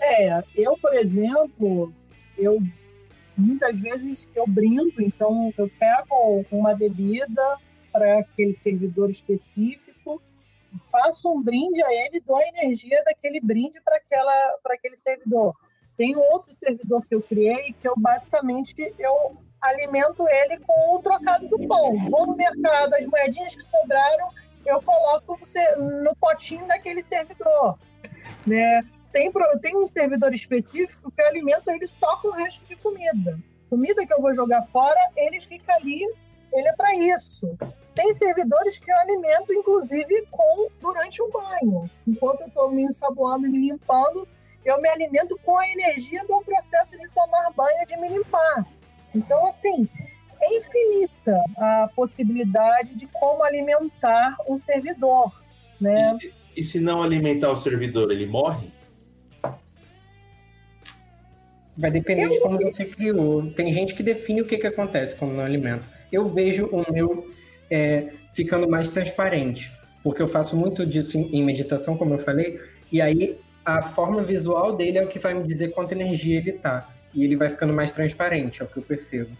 É, 0.00 0.42
eu, 0.56 0.76
por 0.76 0.92
exemplo, 0.92 1.92
eu 2.36 2.60
muitas 3.36 3.78
vezes 3.80 4.28
eu 4.34 4.44
brindo, 4.46 4.92
então 4.98 5.52
eu 5.56 5.70
pego 5.78 6.44
uma 6.50 6.74
bebida 6.74 7.56
para 7.92 8.18
aquele 8.18 8.52
servidor 8.52 9.08
específico 9.08 10.20
faço 10.90 11.32
um 11.32 11.42
brinde 11.42 11.82
a 11.82 11.92
ele, 11.92 12.20
dou 12.20 12.36
a 12.36 12.48
energia 12.48 13.02
daquele 13.04 13.40
brinde 13.40 13.80
para 13.80 13.96
aquele 14.74 14.96
servidor. 14.96 15.54
Tem 15.96 16.16
outro 16.16 16.52
servidor 16.52 17.04
que 17.06 17.14
eu 17.14 17.22
criei 17.22 17.74
que 17.80 17.88
eu 17.88 17.94
basicamente 17.96 18.94
eu 18.98 19.36
alimento 19.60 20.26
ele 20.26 20.58
com 20.60 20.94
o 20.94 21.02
trocado 21.02 21.46
do 21.48 21.58
pão. 21.68 21.98
Vou 22.10 22.26
no 22.26 22.36
mercado, 22.36 22.94
as 22.94 23.04
moedinhas 23.06 23.54
que 23.54 23.62
sobraram 23.62 24.30
eu 24.64 24.80
coloco 24.82 25.38
no 26.02 26.14
potinho 26.16 26.66
daquele 26.66 27.02
servidor. 27.02 27.78
Né? 28.46 28.82
Tem, 29.12 29.30
tem 29.60 29.76
um 29.76 29.86
servidor 29.86 30.32
específico 30.32 31.10
que 31.10 31.22
eu 31.22 31.26
alimento 31.26 31.68
ele 31.68 31.86
só 31.86 32.16
com 32.16 32.28
o 32.28 32.32
resto 32.32 32.64
de 32.66 32.76
comida. 32.76 33.38
Comida 33.68 34.06
que 34.06 34.12
eu 34.12 34.20
vou 34.20 34.34
jogar 34.34 34.62
fora, 34.64 35.00
ele 35.16 35.40
fica 35.40 35.74
ali, 35.74 36.02
ele 36.52 36.68
é 36.68 36.72
para 36.72 36.94
isso. 36.94 37.56
Tem 37.94 38.12
servidores 38.12 38.78
que 38.78 38.90
eu 38.90 38.98
alimento, 38.98 39.52
inclusive, 39.52 40.26
com 40.30 40.68
durante 40.80 41.22
o 41.22 41.30
banho. 41.30 41.90
Enquanto 42.06 42.42
eu 42.42 42.46
estou 42.48 42.70
me 42.70 42.82
ensaboando 42.82 43.46
e 43.46 43.50
me 43.50 43.70
limpando, 43.70 44.26
eu 44.64 44.80
me 44.80 44.88
alimento 44.88 45.38
com 45.44 45.56
a 45.56 45.68
energia 45.68 46.24
do 46.26 46.40
processo 46.42 46.96
de 46.96 47.08
tomar 47.10 47.50
banho, 47.56 47.86
de 47.86 47.96
me 47.98 48.08
limpar. 48.08 48.66
Então, 49.14 49.46
assim, 49.46 49.88
é 50.40 50.56
infinita 50.56 51.36
a 51.56 51.90
possibilidade 51.94 52.94
de 52.94 53.06
como 53.08 53.42
alimentar 53.42 54.36
um 54.48 54.56
servidor. 54.56 55.42
Né? 55.80 56.00
E, 56.00 56.04
se, 56.04 56.34
e 56.56 56.64
se 56.64 56.80
não 56.80 57.02
alimentar 57.02 57.50
o 57.50 57.56
servidor, 57.56 58.10
ele 58.10 58.26
morre? 58.26 58.70
Vai 61.76 61.90
depender 61.90 62.26
eu 62.26 62.30
de 62.30 62.40
como 62.40 62.58
você 62.58 62.84
criou. 62.84 63.50
Tem 63.52 63.72
gente 63.72 63.94
que 63.94 64.02
define 64.02 64.42
o 64.42 64.46
que, 64.46 64.58
que 64.58 64.66
acontece 64.66 65.16
quando 65.16 65.32
não 65.32 65.44
alimenta. 65.44 65.99
Eu 66.12 66.28
vejo 66.28 66.66
o 66.66 66.92
meu 66.92 67.26
é, 67.70 68.08
ficando 68.32 68.68
mais 68.68 68.90
transparente, 68.90 69.72
porque 70.02 70.20
eu 70.20 70.28
faço 70.28 70.56
muito 70.56 70.84
disso 70.84 71.18
em, 71.18 71.44
meditação, 71.44 71.96
como 71.96 72.14
eu 72.14 72.18
falei, 72.18 72.60
e 72.90 73.00
aí 73.00 73.38
a 73.64 73.82
forma 73.82 74.22
visual 74.22 74.74
dele 74.74 74.98
é 74.98 75.04
o 75.04 75.08
que 75.08 75.18
vai 75.18 75.34
me 75.34 75.46
dizer 75.46 75.68
quanta 75.68 75.94
energia 75.94 76.38
ele 76.38 76.52
tá. 76.52 76.88
E 77.12 77.24
ele 77.24 77.36
vai 77.36 77.48
ficando 77.48 77.72
mais 77.72 77.92
transparente, 77.92 78.62
é 78.62 78.64
o 78.64 78.68
que 78.68 78.76
eu 78.76 78.82
percebo. 78.82 79.30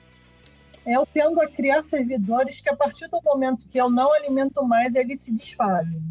Eu 0.86 1.06
tendo 1.06 1.40
a 1.40 1.46
criar 1.46 1.82
servidores 1.82 2.60
que 2.60 2.68
a 2.68 2.76
partir 2.76 3.06
do 3.08 3.20
momento 3.22 3.66
que 3.68 3.78
eu 3.78 3.90
não 3.90 4.12
alimento 4.12 4.64
mais, 4.64 4.94
eles 4.94 5.20
se 5.20 5.32
desfazem. 5.32 6.02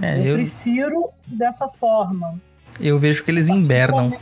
É, 0.00 0.20
eu, 0.20 0.24
eu, 0.24 0.34
prefiro 0.36 1.10
dessa 1.26 1.68
forma. 1.68 2.40
Eu 2.80 2.98
vejo 2.98 3.24
que 3.24 3.30
eles 3.30 3.48
invernam. 3.48 4.16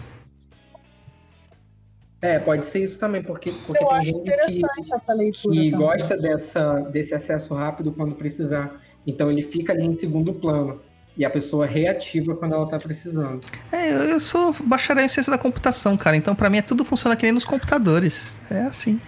É, 2.23 2.39
pode 2.39 2.67
ser 2.67 2.85
isso 2.85 2.99
também, 2.99 3.23
porque, 3.23 3.51
porque 3.67 3.85
tem 3.85 4.03
gente 4.03 4.23
que, 4.25 5.41
que 5.41 5.71
gosta 5.71 6.17
dessa, 6.19 6.81
desse 6.81 7.15
acesso 7.15 7.55
rápido 7.55 7.93
quando 7.93 8.15
precisar. 8.15 8.79
Então 9.07 9.31
ele 9.31 9.41
fica 9.41 9.73
ali 9.73 9.85
em 9.85 9.99
segundo 9.99 10.35
plano. 10.35 10.81
E 11.17 11.25
a 11.25 11.31
pessoa 11.31 11.67
reativa 11.67 12.37
quando 12.37 12.55
ela 12.55 12.67
tá 12.67 12.79
precisando. 12.79 13.41
É, 13.73 13.91
eu 14.13 14.21
sou 14.21 14.55
bacharel 14.65 15.05
em 15.05 15.09
ciência 15.09 15.31
da 15.31 15.39
computação, 15.39 15.97
cara. 15.97 16.17
Então 16.17 16.35
para 16.35 16.49
mim 16.49 16.59
é 16.59 16.63
tudo 16.63 16.85
funciona 16.85 17.17
que 17.17 17.23
nem 17.23 17.33
nos 17.33 17.45
computadores. 17.45 18.35
É 18.51 18.63
assim. 18.63 19.01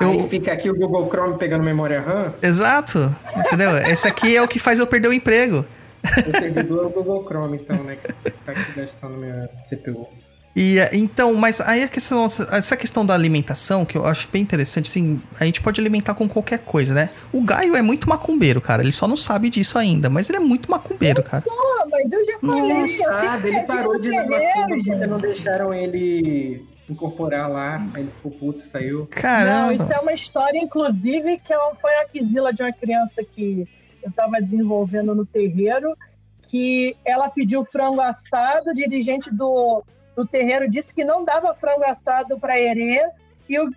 Eu... 0.00 0.10
Aí 0.10 0.28
fica 0.28 0.52
aqui 0.52 0.70
o 0.70 0.74
Google 0.74 1.08
Chrome 1.08 1.38
pegando 1.38 1.62
memória 1.62 2.00
RAM. 2.00 2.34
Exato. 2.42 3.14
Entendeu? 3.36 3.76
Esse 3.78 4.08
aqui 4.08 4.36
é 4.36 4.42
o 4.42 4.48
que 4.48 4.58
faz 4.58 4.78
eu 4.78 4.86
perder 4.86 5.08
o 5.08 5.12
emprego. 5.12 5.64
O 6.04 6.38
servidor 6.38 6.84
é 6.84 6.86
o 6.86 6.90
Google 6.90 7.24
Chrome, 7.24 7.58
então, 7.58 7.82
né? 7.82 7.96
Que 7.96 8.30
tá 8.30 8.52
aqui 8.52 8.72
gastando 8.80 9.16
minha 9.16 9.48
CPU. 9.68 10.08
E 10.56 10.78
então, 10.90 11.34
mas 11.34 11.60
aí 11.60 11.82
a 11.82 11.88
questão, 11.88 12.24
essa 12.24 12.74
questão 12.78 13.04
da 13.04 13.12
alimentação, 13.12 13.84
que 13.84 13.98
eu 13.98 14.06
acho 14.06 14.26
bem 14.32 14.40
interessante, 14.40 14.88
assim, 14.88 15.20
a 15.38 15.44
gente 15.44 15.60
pode 15.60 15.78
alimentar 15.78 16.14
com 16.14 16.26
qualquer 16.26 16.60
coisa, 16.60 16.94
né? 16.94 17.10
O 17.30 17.42
Gaio 17.42 17.76
é 17.76 17.82
muito 17.82 18.08
macumbeiro, 18.08 18.58
cara. 18.58 18.82
Ele 18.82 18.90
só 18.90 19.06
não 19.06 19.18
sabe 19.18 19.50
disso 19.50 19.76
ainda, 19.78 20.08
mas 20.08 20.30
ele 20.30 20.38
é 20.38 20.40
muito 20.40 20.70
macumbeiro, 20.70 21.22
cara. 21.22 21.42
Só, 21.42 21.86
mas 21.90 22.10
eu 22.10 22.24
já 22.24 22.38
falei. 22.38 22.72
Não 22.72 22.88
sabe, 22.88 23.48
ele 23.48 23.62
parou 23.64 24.00
de 24.00 24.08
macumba 24.08 25.06
não 25.06 25.18
deixaram 25.18 25.74
ele 25.74 26.64
incorporar 26.88 27.50
lá, 27.50 27.86
aí 27.92 28.02
ele 28.02 28.10
ficou 28.12 28.32
puto, 28.32 28.64
saiu. 28.64 29.06
Caramba! 29.10 29.60
Não, 29.60 29.72
isso 29.72 29.92
é 29.92 29.98
uma 29.98 30.14
história, 30.14 30.58
inclusive, 30.58 31.38
que 31.38 31.52
é 31.52 31.58
foi 31.74 31.94
a 31.96 32.06
quisila 32.06 32.50
de 32.50 32.62
uma 32.62 32.72
criança 32.72 33.22
que 33.22 33.68
eu 34.02 34.10
tava 34.10 34.40
desenvolvendo 34.40 35.14
no 35.14 35.26
terreiro, 35.26 35.94
que 36.40 36.96
ela 37.04 37.28
pediu 37.28 37.62
frango 37.66 38.00
assado, 38.00 38.70
o 38.70 38.74
dirigente 38.74 39.34
do 39.34 39.84
do 40.16 40.26
terreiro 40.26 40.68
disse 40.68 40.94
que 40.94 41.04
não 41.04 41.24
dava 41.24 41.54
frango 41.54 41.84
assado 41.84 42.40
para 42.40 42.58
Herê. 42.58 43.06
E 43.48 43.60
o, 43.60 43.70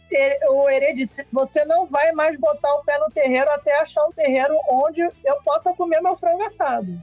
o 0.51 0.69
Herê 0.69 0.93
disse: 0.93 1.27
Você 1.31 1.63
não 1.65 1.85
vai 1.85 2.11
mais 2.13 2.39
botar 2.39 2.73
o 2.75 2.83
pé 2.83 2.97
no 2.97 3.11
terreiro 3.11 3.51
até 3.51 3.77
achar 3.79 4.05
um 4.05 4.11
terreiro 4.11 4.57
onde 4.67 5.01
eu 5.01 5.41
possa 5.43 5.73
comer 5.73 6.01
meu 6.01 6.15
frango 6.15 6.43
assado. 6.43 6.97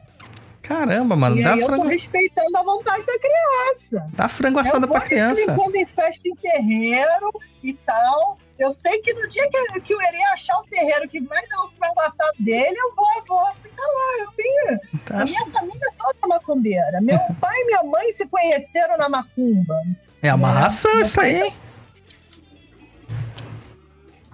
Caramba, 0.66 1.14
mano, 1.14 1.38
e 1.38 1.44
dá 1.44 1.54
aí 1.54 1.60
frango. 1.64 1.82
Eu 1.82 1.82
tô 1.82 1.88
respeitando 1.88 2.56
a 2.56 2.62
vontade 2.62 3.06
da 3.06 3.18
criança. 3.18 4.10
Dá 4.14 4.28
frango 4.28 4.58
assado 4.58 4.88
pra 4.88 5.00
criança. 5.00 5.54
Quando 5.54 5.76
em 5.76 5.84
festa 5.84 6.28
em 6.28 6.34
terreiro 6.34 7.30
e 7.62 7.72
tal. 7.72 8.36
Eu 8.58 8.72
sei 8.72 9.00
que 9.00 9.14
no 9.14 9.28
dia 9.28 9.48
que, 9.48 9.80
que 9.80 9.94
o 9.94 10.02
Herê 10.02 10.22
achar 10.24 10.56
o 10.56 10.64
terreiro 10.64 11.08
que 11.08 11.20
vai 11.20 11.46
dar 11.46 11.64
o 11.64 11.70
frango 11.70 12.00
assado 12.00 12.32
dele, 12.40 12.76
eu 12.76 12.94
vou, 12.96 13.06
eu 13.16 13.24
vou 13.26 13.52
ficar 13.62 13.82
lá. 13.82 14.24
Eu 14.24 14.32
tenho. 14.32 14.80
Tá. 15.04 15.22
A 15.22 15.24
minha 15.24 15.46
família 15.46 15.86
é 15.86 15.94
toda 15.96 16.34
macumbeira. 16.34 17.00
Meu 17.00 17.18
pai 17.40 17.56
e 17.60 17.66
minha 17.66 17.84
mãe 17.84 18.12
se 18.12 18.26
conheceram 18.26 18.98
na 18.98 19.08
macumba. 19.08 19.80
É 20.20 20.28
amarração 20.28 20.90
É, 20.98 21.02
isso 21.02 21.20
aí, 21.20 21.42
hein? 21.42 21.54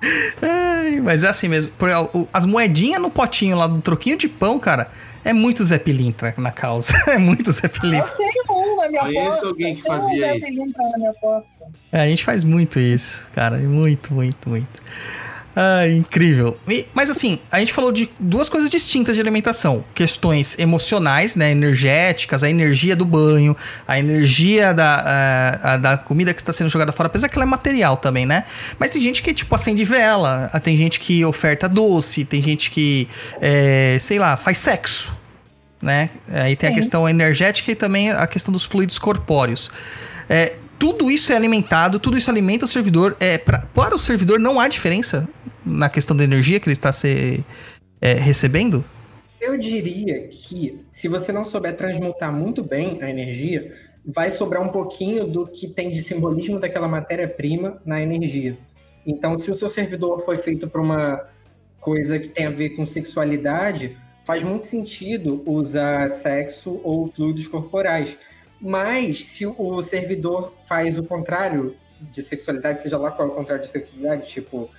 mas 1.03 1.23
é 1.25 1.29
assim 1.29 1.49
mesmo. 1.49 1.71
Por- 1.73 1.89
o- 2.15 2.29
As 2.33 2.45
moedinhas 2.47 3.01
no 3.03 3.11
potinho 3.11 3.57
lá 3.57 3.67
do 3.67 3.81
troquinho 3.81 4.17
de 4.17 4.29
pão, 4.29 4.59
cara, 4.59 4.91
é 5.25 5.33
muito 5.33 5.65
Zé 5.65 5.79
Pilintra 5.79 6.35
na 6.39 6.51
causa. 6.53 6.93
É 7.09 7.19
muito 7.19 7.51
Zé 7.53 7.67
Eu 7.67 7.71
Pilintra. 7.71 8.13
tenho 8.17 8.31
um 8.51 8.77
na 8.77 8.89
minha 8.89 9.03
Conheço 9.03 9.31
porta. 9.31 9.47
alguém 9.49 9.75
que 9.75 9.81
um 9.83 9.85
fazia 9.85 10.19
Zé 10.29 10.37
isso. 10.39 10.47
Pilintra 10.47 10.83
na 10.91 10.99
minha 10.99 11.13
porta. 11.15 11.47
É, 11.91 12.01
a 12.01 12.07
gente 12.07 12.25
faz 12.25 12.43
muito 12.45 12.79
isso, 12.81 13.29
cara. 13.35 13.57
Muito, 13.59 14.15
muito, 14.15 14.49
muito. 14.49 14.83
Ah, 15.55 15.87
incrível. 15.87 16.57
E- 16.67 16.87
mas 16.95 17.11
assim, 17.11 17.39
a 17.51 17.59
gente 17.61 17.73
falou 17.75 17.93
de 17.93 18.09
duas 18.19 18.49
coisas 18.49 18.71
distintas 18.71 19.15
de 19.15 19.21
alimentação: 19.21 19.85
questões 19.95 20.59
emocionais, 20.59 21.37
né? 21.37 21.51
Energéticas, 21.53 22.43
a 22.43 22.49
energia 22.49 22.97
do 22.97 23.05
banho, 23.05 23.55
a 23.87 23.99
energia 23.99 24.73
da, 24.73 25.03
ah, 25.05 25.75
a- 25.75 25.77
da 25.77 25.99
comida 25.99 26.33
que 26.33 26.41
está 26.41 26.53
sendo 26.53 26.71
jogada 26.71 26.91
fora, 26.93 27.07
apesar 27.09 27.29
que 27.29 27.37
ela 27.37 27.45
é 27.45 27.47
material 27.47 27.97
também, 27.99 28.25
né? 28.25 28.45
Mas 28.79 28.91
tem 28.93 29.03
gente 29.03 29.23
que, 29.23 29.35
tipo, 29.35 29.55
acende 29.55 29.85
vela, 29.85 30.49
tem 30.63 30.77
gente 30.77 30.99
que 30.99 31.25
oferta 31.25 31.69
doce, 31.69 32.25
tem 32.25 32.41
gente 32.41 32.71
que, 32.71 33.07
é, 33.41 33.99
sei 34.01 34.19
lá, 34.19 34.37
faz 34.37 34.57
sexo. 34.59 35.21
Né? 35.83 36.11
Aí 36.29 36.55
tem 36.55 36.69
a 36.69 36.73
Sim. 36.73 36.79
questão 36.79 37.09
energética 37.09 37.73
e 37.73 37.75
também 37.75 38.09
a 38.13 38.25
questão 38.29 38.53
dos 38.53 38.63
fluidos 38.65 38.99
corpóreos. 39.01 39.69
É, 40.31 40.53
tudo 40.83 41.09
isso 41.13 41.33
é 41.33 41.37
alimentado, 41.37 42.01
tudo 42.01 42.19
isso 42.19 42.29
alimenta 42.29 42.65
o 42.65 42.69
servidor. 42.69 43.17
É, 43.21 43.39
pra- 43.39 43.61
para 43.73 43.95
o 43.95 43.99
servidor 44.01 44.41
não 44.41 44.59
há 44.59 44.67
diferença 44.67 45.29
na 45.65 45.89
questão 45.89 46.17
da 46.17 46.25
energia 46.25 46.59
que 46.59 46.67
ele 46.69 46.73
está 46.73 46.93
se, 46.93 47.45
é, 48.01 48.15
recebendo? 48.15 48.85
Eu 49.41 49.57
diria 49.57 50.27
que 50.27 50.85
se 50.91 51.07
você 51.07 51.31
não 51.31 51.45
souber 51.45 51.77
transmutar 51.77 52.33
muito 52.33 52.65
bem 52.65 53.01
a 53.01 53.09
energia, 53.09 53.73
vai 54.05 54.29
sobrar 54.33 54.61
um 54.61 54.71
pouquinho 54.71 55.25
do 55.25 55.47
que 55.47 55.69
tem 55.69 55.89
de 55.93 56.01
simbolismo 56.01 56.59
daquela 56.59 56.89
matéria-prima 56.89 57.81
na 57.87 58.03
energia. 58.03 58.59
Então, 59.07 59.39
se 59.39 59.53
o 59.53 59.55
seu 59.55 59.69
servidor 59.69 60.19
foi 60.19 60.37
feito 60.37 60.67
para 60.67 60.83
uma 60.83 61.29
coisa 61.79 62.19
que 62.19 62.29
tem 62.29 62.47
a 62.47 62.51
ver 62.51 62.71
com 62.71 62.85
sexualidade, 62.85 63.97
faz 64.25 64.43
muito 64.43 64.67
sentido 64.67 65.45
usar 65.47 66.11
sexo 66.11 66.81
ou 66.83 67.07
fluidos 67.07 67.47
corporais. 67.47 68.17
Mas 68.63 69.25
se 69.25 69.45
o 69.45 69.83
servidor 69.83 70.55
faz 70.69 70.97
o 70.99 71.03
contrário 71.03 71.77
de 72.01 72.23
sexualidade, 72.23 72.81
seja 72.81 72.97
lá 72.97 73.11
qual 73.11 73.29
é 73.29 73.31
o 73.33 73.35
contrário 73.35 73.65
de 73.65 73.71
sexualidade, 73.71 74.31
tipo 74.31 74.71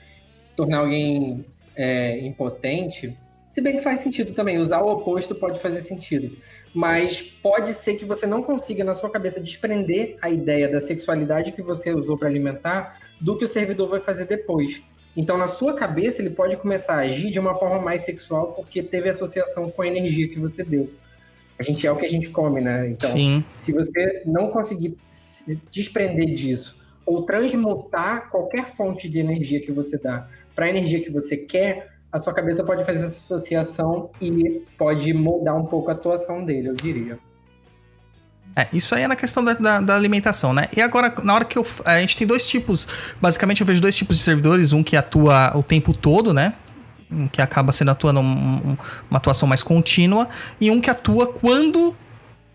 tornar 0.56 0.80
alguém 0.80 1.46
é, 1.76 2.20
impotente, 2.20 3.18
se 3.54 3.62
bem 3.62 3.78
que 3.78 3.84
faz 3.84 4.02
sentido 4.02 4.34
também, 4.34 4.58
usar 4.58 4.82
o 4.82 4.92
oposto 4.92 5.36
pode 5.36 5.60
fazer 5.60 5.82
sentido. 5.82 6.36
Mas 6.74 7.22
pode 7.22 7.74
ser 7.76 7.98
que 7.98 8.04
você 8.04 8.26
não 8.26 8.42
consiga 8.42 8.84
na 8.84 8.96
sua 8.96 9.12
cabeça 9.12 9.40
desprender 9.40 10.18
a 10.24 10.30
ideia 10.32 10.68
da 10.68 10.82
sexualidade 10.82 11.52
que 11.52 11.62
você 11.62 11.94
usou 11.94 12.18
para 12.18 12.28
alimentar 12.28 13.00
do 13.22 13.38
que 13.38 13.46
o 13.46 13.48
servidor 13.48 13.90
vai 13.90 14.00
fazer 14.00 14.26
depois. 14.26 14.82
Então, 15.16 15.38
na 15.38 15.48
sua 15.48 15.76
cabeça, 15.76 16.20
ele 16.20 16.32
pode 16.32 16.58
começar 16.58 16.96
a 16.96 17.02
agir 17.02 17.30
de 17.30 17.40
uma 17.40 17.54
forma 17.56 17.80
mais 17.80 18.02
sexual 18.02 18.54
porque 18.54 18.82
teve 18.82 19.10
associação 19.10 19.70
com 19.70 19.84
a 19.84 19.88
energia 19.88 20.28
que 20.28 20.40
você 20.40 20.64
deu. 20.64 20.90
A 21.60 21.64
gente 21.64 21.86
é 21.86 21.92
o 21.92 21.96
que 21.96 22.06
a 22.06 22.10
gente 22.10 22.30
come, 22.30 22.62
né? 22.62 22.90
Então, 22.90 23.12
Sim. 23.12 23.44
se 23.54 23.72
você 23.72 24.24
não 24.26 24.50
conseguir 24.50 24.98
se 25.12 25.60
desprender 25.72 26.34
disso 26.34 26.82
ou 27.06 27.24
transmutar 27.24 28.30
qualquer 28.30 28.66
fonte 28.68 29.08
de 29.10 29.20
energia 29.20 29.60
que 29.62 29.72
você 29.72 29.98
dá 29.98 30.28
para 30.56 30.66
a 30.66 30.70
energia 30.70 31.00
que 31.02 31.10
você 31.12 31.38
quer, 31.38 31.92
a 32.12 32.20
sua 32.20 32.34
cabeça 32.34 32.64
pode 32.64 32.86
fazer 32.86 33.00
essa 33.06 33.36
associação 33.36 34.10
e 34.22 34.62
pode 34.78 35.14
moldar 35.14 35.56
um 35.58 35.66
pouco 35.66 35.90
a 35.90 35.94
atuação 35.94 36.46
dele, 36.46 36.70
eu 36.70 36.74
diria. 36.74 37.18
É, 38.56 38.68
isso 38.72 38.94
aí 38.94 39.02
é 39.02 39.08
na 39.08 39.16
questão 39.16 39.44
da, 39.44 39.54
da- 39.54 39.82
da 39.82 39.96
alimentação, 39.96 40.54
né? 40.54 40.68
E 40.78 40.82
agora, 40.82 41.12
na 41.24 41.34
hora 41.34 41.44
que 41.46 41.58
eu. 41.58 41.66
A 41.86 42.00
gente 42.00 42.16
tem 42.16 42.28
dois 42.28 42.48
tipos. 42.48 42.88
Basicamente, 43.20 43.62
eu 43.62 43.68
vejo 43.68 43.82
dois 43.82 43.96
tipos 43.96 44.16
de 44.16 44.24
servidores. 44.24 44.72
Um 44.72 44.84
que 44.84 44.96
atua 44.96 45.58
o 45.58 45.64
tempo 45.64 45.92
todo, 45.92 46.32
né? 46.36 46.54
Um 47.14 47.28
que 47.28 47.42
acaba 47.42 47.72
sendo 47.72 47.92
atuando 47.92 48.20
um- 48.20 48.24
um- 48.72 48.78
uma 49.10 49.18
atuação 49.18 49.48
mais 49.48 49.62
contínua. 49.64 50.28
E 50.60 50.72
um 50.72 50.82
que 50.82 50.90
atua 50.90 51.28
quando 51.28 51.96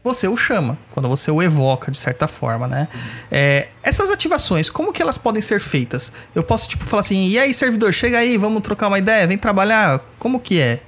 você 0.02 0.26
o 0.26 0.36
chama, 0.36 0.78
quando 0.90 1.08
você 1.08 1.30
o 1.30 1.42
evoca, 1.42 1.90
de 1.90 1.98
certa 1.98 2.26
forma, 2.26 2.66
né? 2.66 2.88
É, 3.30 3.68
essas 3.82 4.10
ativações, 4.10 4.70
como 4.70 4.92
que 4.92 5.02
elas 5.02 5.18
podem 5.18 5.42
ser 5.42 5.60
feitas? 5.60 6.12
Eu 6.34 6.42
posso, 6.42 6.68
tipo, 6.68 6.84
falar 6.84 7.00
assim, 7.00 7.28
e 7.28 7.38
aí, 7.38 7.52
servidor, 7.52 7.92
chega 7.92 8.18
aí, 8.18 8.36
vamos 8.36 8.62
trocar 8.62 8.88
uma 8.88 8.98
ideia, 8.98 9.26
vem 9.26 9.36
trabalhar. 9.36 10.00
Como 10.18 10.40
que 10.40 10.60
é? 10.60 10.80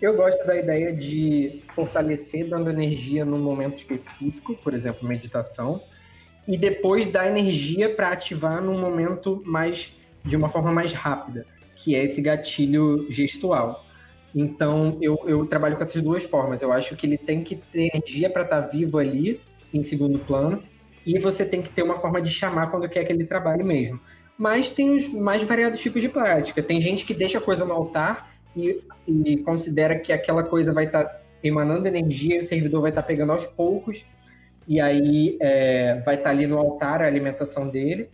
Eu 0.00 0.14
gosto 0.14 0.46
da 0.46 0.56
ideia 0.56 0.92
de 0.92 1.60
fortalecer 1.74 2.48
dando 2.48 2.70
energia 2.70 3.24
num 3.24 3.40
momento 3.40 3.78
específico, 3.78 4.54
por 4.62 4.72
exemplo, 4.72 5.08
meditação, 5.08 5.82
e 6.46 6.56
depois 6.56 7.04
dar 7.06 7.28
energia 7.28 7.92
para 7.92 8.10
ativar 8.10 8.62
num 8.62 8.78
momento 8.78 9.42
mais 9.44 9.96
de 10.24 10.36
uma 10.36 10.48
forma 10.48 10.70
mais 10.70 10.92
rápida, 10.92 11.44
que 11.88 11.94
é 11.94 12.04
esse 12.04 12.20
gatilho 12.20 13.06
gestual. 13.10 13.82
Então, 14.34 14.98
eu, 15.00 15.18
eu 15.26 15.46
trabalho 15.46 15.74
com 15.74 15.82
essas 15.82 16.02
duas 16.02 16.22
formas. 16.22 16.60
Eu 16.60 16.70
acho 16.70 16.94
que 16.94 17.06
ele 17.06 17.16
tem 17.16 17.42
que 17.42 17.56
ter 17.56 17.88
energia 17.94 18.28
para 18.28 18.42
estar 18.42 18.60
vivo 18.60 18.98
ali, 18.98 19.40
em 19.72 19.82
segundo 19.82 20.18
plano, 20.18 20.62
e 21.06 21.18
você 21.18 21.46
tem 21.46 21.62
que 21.62 21.70
ter 21.70 21.82
uma 21.82 21.94
forma 21.94 22.20
de 22.20 22.30
chamar 22.30 22.66
quando 22.66 22.86
quer 22.90 23.04
que 23.04 23.12
ele 23.12 23.24
trabalhe 23.24 23.64
mesmo. 23.64 23.98
Mas 24.36 24.70
tem 24.70 24.90
os 24.90 25.08
mais 25.08 25.42
variados 25.42 25.80
tipos 25.80 26.02
de 26.02 26.10
prática. 26.10 26.62
Tem 26.62 26.78
gente 26.78 27.06
que 27.06 27.14
deixa 27.14 27.38
a 27.38 27.40
coisa 27.40 27.64
no 27.64 27.72
altar 27.72 28.34
e, 28.54 28.82
e 29.06 29.38
considera 29.38 29.98
que 29.98 30.12
aquela 30.12 30.42
coisa 30.42 30.74
vai 30.74 30.84
estar 30.84 31.22
emanando 31.42 31.88
energia 31.88 32.34
e 32.34 32.38
o 32.38 32.42
servidor 32.42 32.82
vai 32.82 32.90
estar 32.90 33.02
pegando 33.02 33.32
aos 33.32 33.46
poucos, 33.46 34.04
e 34.66 34.78
aí 34.78 35.38
é, 35.40 36.02
vai 36.04 36.16
estar 36.16 36.28
ali 36.28 36.46
no 36.46 36.58
altar 36.58 37.00
a 37.00 37.06
alimentação 37.06 37.66
dele. 37.66 38.10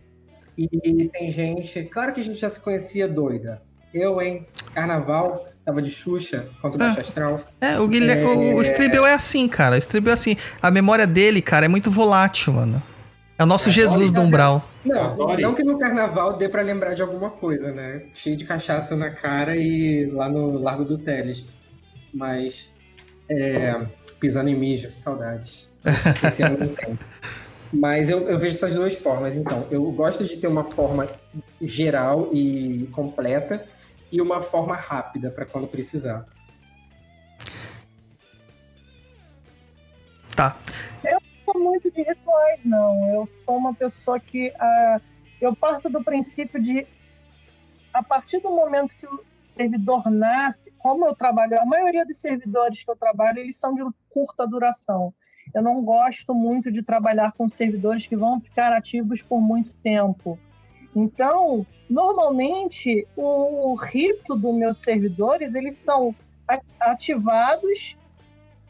E 0.57 1.09
tem 1.09 1.31
gente, 1.31 1.83
claro 1.85 2.13
que 2.13 2.21
a 2.21 2.25
gente 2.25 2.41
já 2.41 2.49
se 2.49 2.61
conhecia 2.61 3.09
doida. 3.09 3.61
Eu, 3.93 4.21
hein? 4.21 4.47
Carnaval, 4.75 5.47
tava 5.65 5.81
de 5.81 5.91
Xuxa 5.91 6.49
contra 6.61 6.77
o 6.77 6.79
Baixo 6.79 7.01
Astral. 7.01 7.41
É, 7.61 7.79
o 7.79 7.89
Guilherme. 7.89 8.23
É. 8.23 8.55
O, 8.55 8.59
o 8.59 8.63
Stribel 8.63 9.07
é 9.07 9.15
assim, 9.15 9.49
cara. 9.49 9.77
O 9.77 9.79
Stribel 9.79 10.11
é 10.11 10.15
assim. 10.15 10.37
A 10.61 10.71
memória 10.71 11.07
dele, 11.07 11.41
cara, 11.41 11.67
é 11.67 11.69
muito 11.69 11.91
volátil, 11.91 12.53
mano. 12.53 12.83
É 13.39 13.43
o 13.43 13.47
nosso 13.47 13.71
Jesus 13.71 14.13
do 14.13 14.21
Umbral. 14.21 14.69
Não, 14.85 15.13
Adore. 15.13 15.43
não 15.43 15.55
que 15.55 15.65
no 15.65 15.79
carnaval 15.79 16.37
dê 16.37 16.49
pra 16.49 16.63
lembrar 16.63 16.95
de 16.95 17.03
alguma 17.03 17.31
coisa, 17.31 17.73
né? 17.73 18.03
Cheio 18.15 18.37
de 18.37 18.45
cachaça 18.45 18.95
na 18.95 19.11
cara 19.11 19.57
e 19.57 20.07
lá 20.07 20.29
no 20.29 20.59
Largo 20.59 20.85
do 20.85 20.99
Teles. 20.99 21.45
Mas, 22.13 22.71
é, 23.29 23.81
pisando 24.21 24.51
em 24.51 24.55
mijo, 24.55 24.89
saudades. 24.91 25.69
Esse 26.23 26.43
ano 26.43 26.59
não 26.59 26.69
tem. 26.69 26.99
Mas 27.75 28.09
eu, 28.09 28.29
eu 28.29 28.39
vejo 28.39 28.55
essas 28.55 28.75
duas 28.75 28.95
formas, 28.95 29.37
então. 29.37 29.67
Eu 29.71 29.91
gosto 29.91 30.25
de 30.25 30.37
ter 30.37 30.47
uma 30.47 30.65
forma 30.65 31.09
geral 31.61 32.31
e 32.33 32.87
completa 32.93 33.67
e 34.13 34.21
uma 34.21 34.41
forma 34.41 34.77
rápida 34.77 35.29
para 35.29 35.45
quando 35.45 35.67
precisar. 35.67 36.25
Tá. 40.37 40.57
sou 41.45 41.61
muito 41.61 41.91
de 41.91 42.03
rituais, 42.03 42.61
não. 42.65 43.13
Eu 43.13 43.27
sou 43.27 43.57
uma 43.57 43.75
pessoa 43.75 44.21
que. 44.21 44.53
ah, 44.59 45.01
eu 45.41 45.55
parto 45.55 45.91
do 45.91 46.03
princípio 46.03 46.61
de. 46.63 46.87
A 47.93 48.03
partir 48.03 48.41
do 48.41 48.51
momento 48.51 48.95
que 48.97 49.07
o 49.07 49.25
servidor 49.43 50.09
nasce, 50.11 50.73
como 50.79 51.07
eu 51.07 51.15
trabalho, 51.15 51.61
a 51.61 51.67
maioria 51.67 52.07
dos 52.07 52.19
servidores 52.19 52.85
que 52.85 52.91
eu 52.91 52.97
trabalho, 52.97 53.41
eles 53.41 53.57
são 53.57 53.75
de 53.75 53.83
curta 54.11 54.47
duração. 54.47 55.13
Eu 55.53 55.63
não 55.63 55.83
gosto 55.83 56.35
muito 56.35 56.71
de 56.71 56.83
trabalhar 56.83 57.33
com 57.33 57.49
servidores 57.49 58.07
que 58.07 58.17
vão 58.17 58.41
ficar 58.41 58.73
ativos 58.73 59.23
por 59.23 59.41
muito 59.41 59.73
tempo. 59.83 60.39
Então, 60.95 61.67
normalmente, 61.89 63.07
o 63.17 63.75
rito 63.75 64.37
dos 64.37 64.55
meus 64.55 64.79
servidores, 64.79 65.55
eles 65.55 65.75
são 65.75 66.15
ativados 66.79 67.97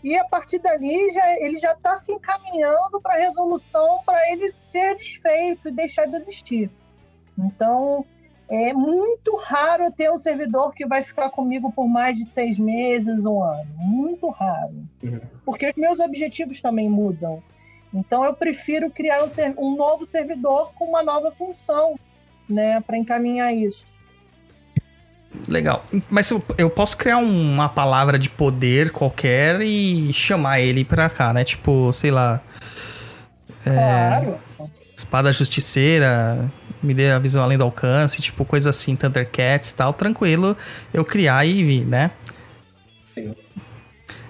e 0.02 0.16
a 0.18 0.24
partir 0.24 0.58
dali 0.58 1.10
já, 1.10 1.36
ele 1.38 1.56
já 1.56 1.72
está 1.72 1.96
se 1.96 2.12
encaminhando 2.12 3.00
para 3.00 3.14
a 3.14 3.18
resolução 3.18 4.02
para 4.04 4.30
ele 4.30 4.52
ser 4.54 4.96
desfeito 4.96 5.68
e 5.68 5.72
deixar 5.72 6.06
de 6.06 6.16
existir. 6.16 6.70
Então, 7.38 8.04
é 8.48 8.72
muito 8.72 9.36
raro 9.36 9.90
ter 9.90 10.10
um 10.10 10.18
servidor 10.18 10.74
que 10.74 10.86
vai 10.86 11.02
ficar 11.02 11.30
comigo 11.30 11.72
por 11.72 11.88
mais 11.88 12.16
de 12.16 12.24
seis 12.24 12.58
meses, 12.58 13.24
um 13.24 13.42
ano. 13.42 13.66
Muito 13.76 14.28
raro. 14.28 14.74
Uhum. 15.02 15.20
Porque 15.44 15.68
os 15.68 15.74
meus 15.76 15.98
objetivos 16.00 16.60
também 16.60 16.88
mudam. 16.88 17.42
Então, 17.92 18.24
eu 18.24 18.34
prefiro 18.34 18.90
criar 18.90 19.22
um, 19.24 19.28
ser- 19.28 19.54
um 19.56 19.76
novo 19.76 20.06
servidor 20.10 20.72
com 20.74 20.84
uma 20.84 21.02
nova 21.02 21.30
função, 21.30 21.94
né, 22.48 22.80
para 22.80 22.98
encaminhar 22.98 23.54
isso. 23.54 23.84
Legal. 25.48 25.84
Mas 26.10 26.30
eu, 26.30 26.42
eu 26.56 26.70
posso 26.70 26.96
criar 26.96 27.18
uma 27.18 27.68
palavra 27.68 28.18
de 28.18 28.28
poder 28.30 28.90
qualquer 28.90 29.60
e 29.62 30.12
chamar 30.12 30.60
ele 30.60 30.84
pra 30.84 31.10
cá, 31.10 31.32
né? 31.32 31.44
Tipo, 31.44 31.92
sei 31.92 32.10
lá. 32.10 32.40
Claro. 33.64 34.38
Espada 34.96 35.32
Justiceira, 35.32 36.50
me 36.84 36.94
dê 36.94 37.10
a 37.10 37.18
visão 37.18 37.42
além 37.42 37.58
do 37.58 37.64
alcance, 37.64 38.20
tipo, 38.22 38.44
coisa 38.44 38.70
assim, 38.70 38.94
Thundercats 38.94 39.70
e 39.70 39.74
tal, 39.74 39.92
tranquilo 39.92 40.56
eu 40.92 41.04
criar 41.04 41.44
e 41.44 41.64
vir, 41.64 41.84
né? 41.84 42.10
Sim. 43.14 43.34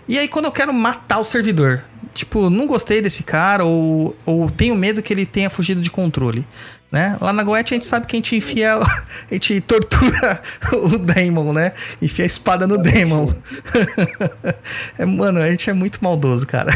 E 0.07 0.19
aí, 0.19 0.29
quando 0.29 0.45
eu 0.45 0.53
quero 0.53 0.73
matar 0.73 1.19
o 1.19 1.25
servidor, 1.25 1.83
tipo, 2.15 2.49
não 2.49 2.67
gostei 2.67 3.03
desse 3.03 3.23
cara 3.23 3.65
ou, 3.65 4.17
ou 4.25 4.49
tenho 4.51 4.75
medo 4.75 5.03
que 5.03 5.13
ele 5.13 5.27
tenha 5.27 5.51
fugido 5.51 5.81
de 5.81 5.91
controle. 5.91 6.47
Né? 6.91 7.17
Lá 7.21 7.33
na 7.33 7.43
Goethe 7.43 7.75
a 7.75 7.77
gente 7.77 7.87
sabe 7.87 8.07
que 8.07 8.15
a 8.15 8.19
gente 8.19 8.37
enfia, 8.37 8.77
a 8.79 9.35
gente 9.35 9.61
tortura 9.63 10.41
o 10.73 10.97
Daemon, 10.97 11.53
né? 11.53 11.73
Enfia 12.01 12.25
a 12.25 12.27
espada 12.27 12.69
no 12.69 12.79
Daemon. 12.79 13.33
é, 14.97 15.05
mano, 15.05 15.41
a 15.41 15.51
gente 15.51 15.69
é 15.69 15.73
muito 15.73 15.99
maldoso, 16.01 16.47
cara. 16.47 16.73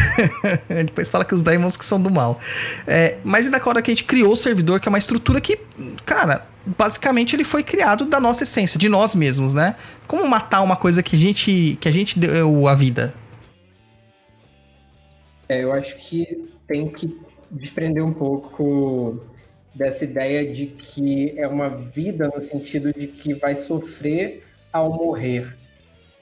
Depois 0.84 1.08
fala 1.08 1.24
que 1.24 1.36
os 1.36 1.42
Daemons 1.44 1.76
que 1.76 1.84
são 1.84 2.02
do 2.02 2.10
mal. 2.10 2.36
É, 2.84 3.18
mas 3.22 3.46
ainda 3.46 3.60
hora 3.64 3.80
que 3.80 3.92
a 3.92 3.94
gente 3.94 4.04
criou 4.04 4.32
o 4.32 4.36
servidor, 4.36 4.80
que 4.80 4.88
é 4.88 4.90
uma 4.90 4.98
estrutura 4.98 5.40
que, 5.40 5.56
cara, 6.04 6.44
basicamente 6.76 7.36
ele 7.36 7.44
foi 7.44 7.62
criado 7.62 8.04
da 8.04 8.18
nossa 8.18 8.42
essência, 8.42 8.76
de 8.76 8.88
nós 8.88 9.14
mesmos, 9.14 9.54
né? 9.54 9.76
Como 10.08 10.26
matar 10.26 10.62
uma 10.62 10.74
coisa 10.74 11.00
que 11.00 11.14
a 11.14 11.18
gente, 11.18 11.78
que 11.80 11.88
a 11.88 11.92
gente 11.92 12.18
deu 12.18 12.66
a 12.66 12.74
vida? 12.74 13.14
É, 15.48 15.64
eu 15.64 15.72
acho 15.72 15.96
que 15.96 16.48
tem 16.66 16.88
que 16.88 17.18
desprender 17.50 18.04
um 18.04 18.12
pouco 18.12 19.20
dessa 19.74 20.04
ideia 20.04 20.52
de 20.52 20.66
que 20.66 21.38
é 21.38 21.46
uma 21.46 21.68
vida 21.68 22.30
no 22.34 22.42
sentido 22.42 22.92
de 22.92 23.06
que 23.06 23.32
vai 23.32 23.56
sofrer 23.56 24.42
ao 24.72 24.92
morrer. 24.92 25.56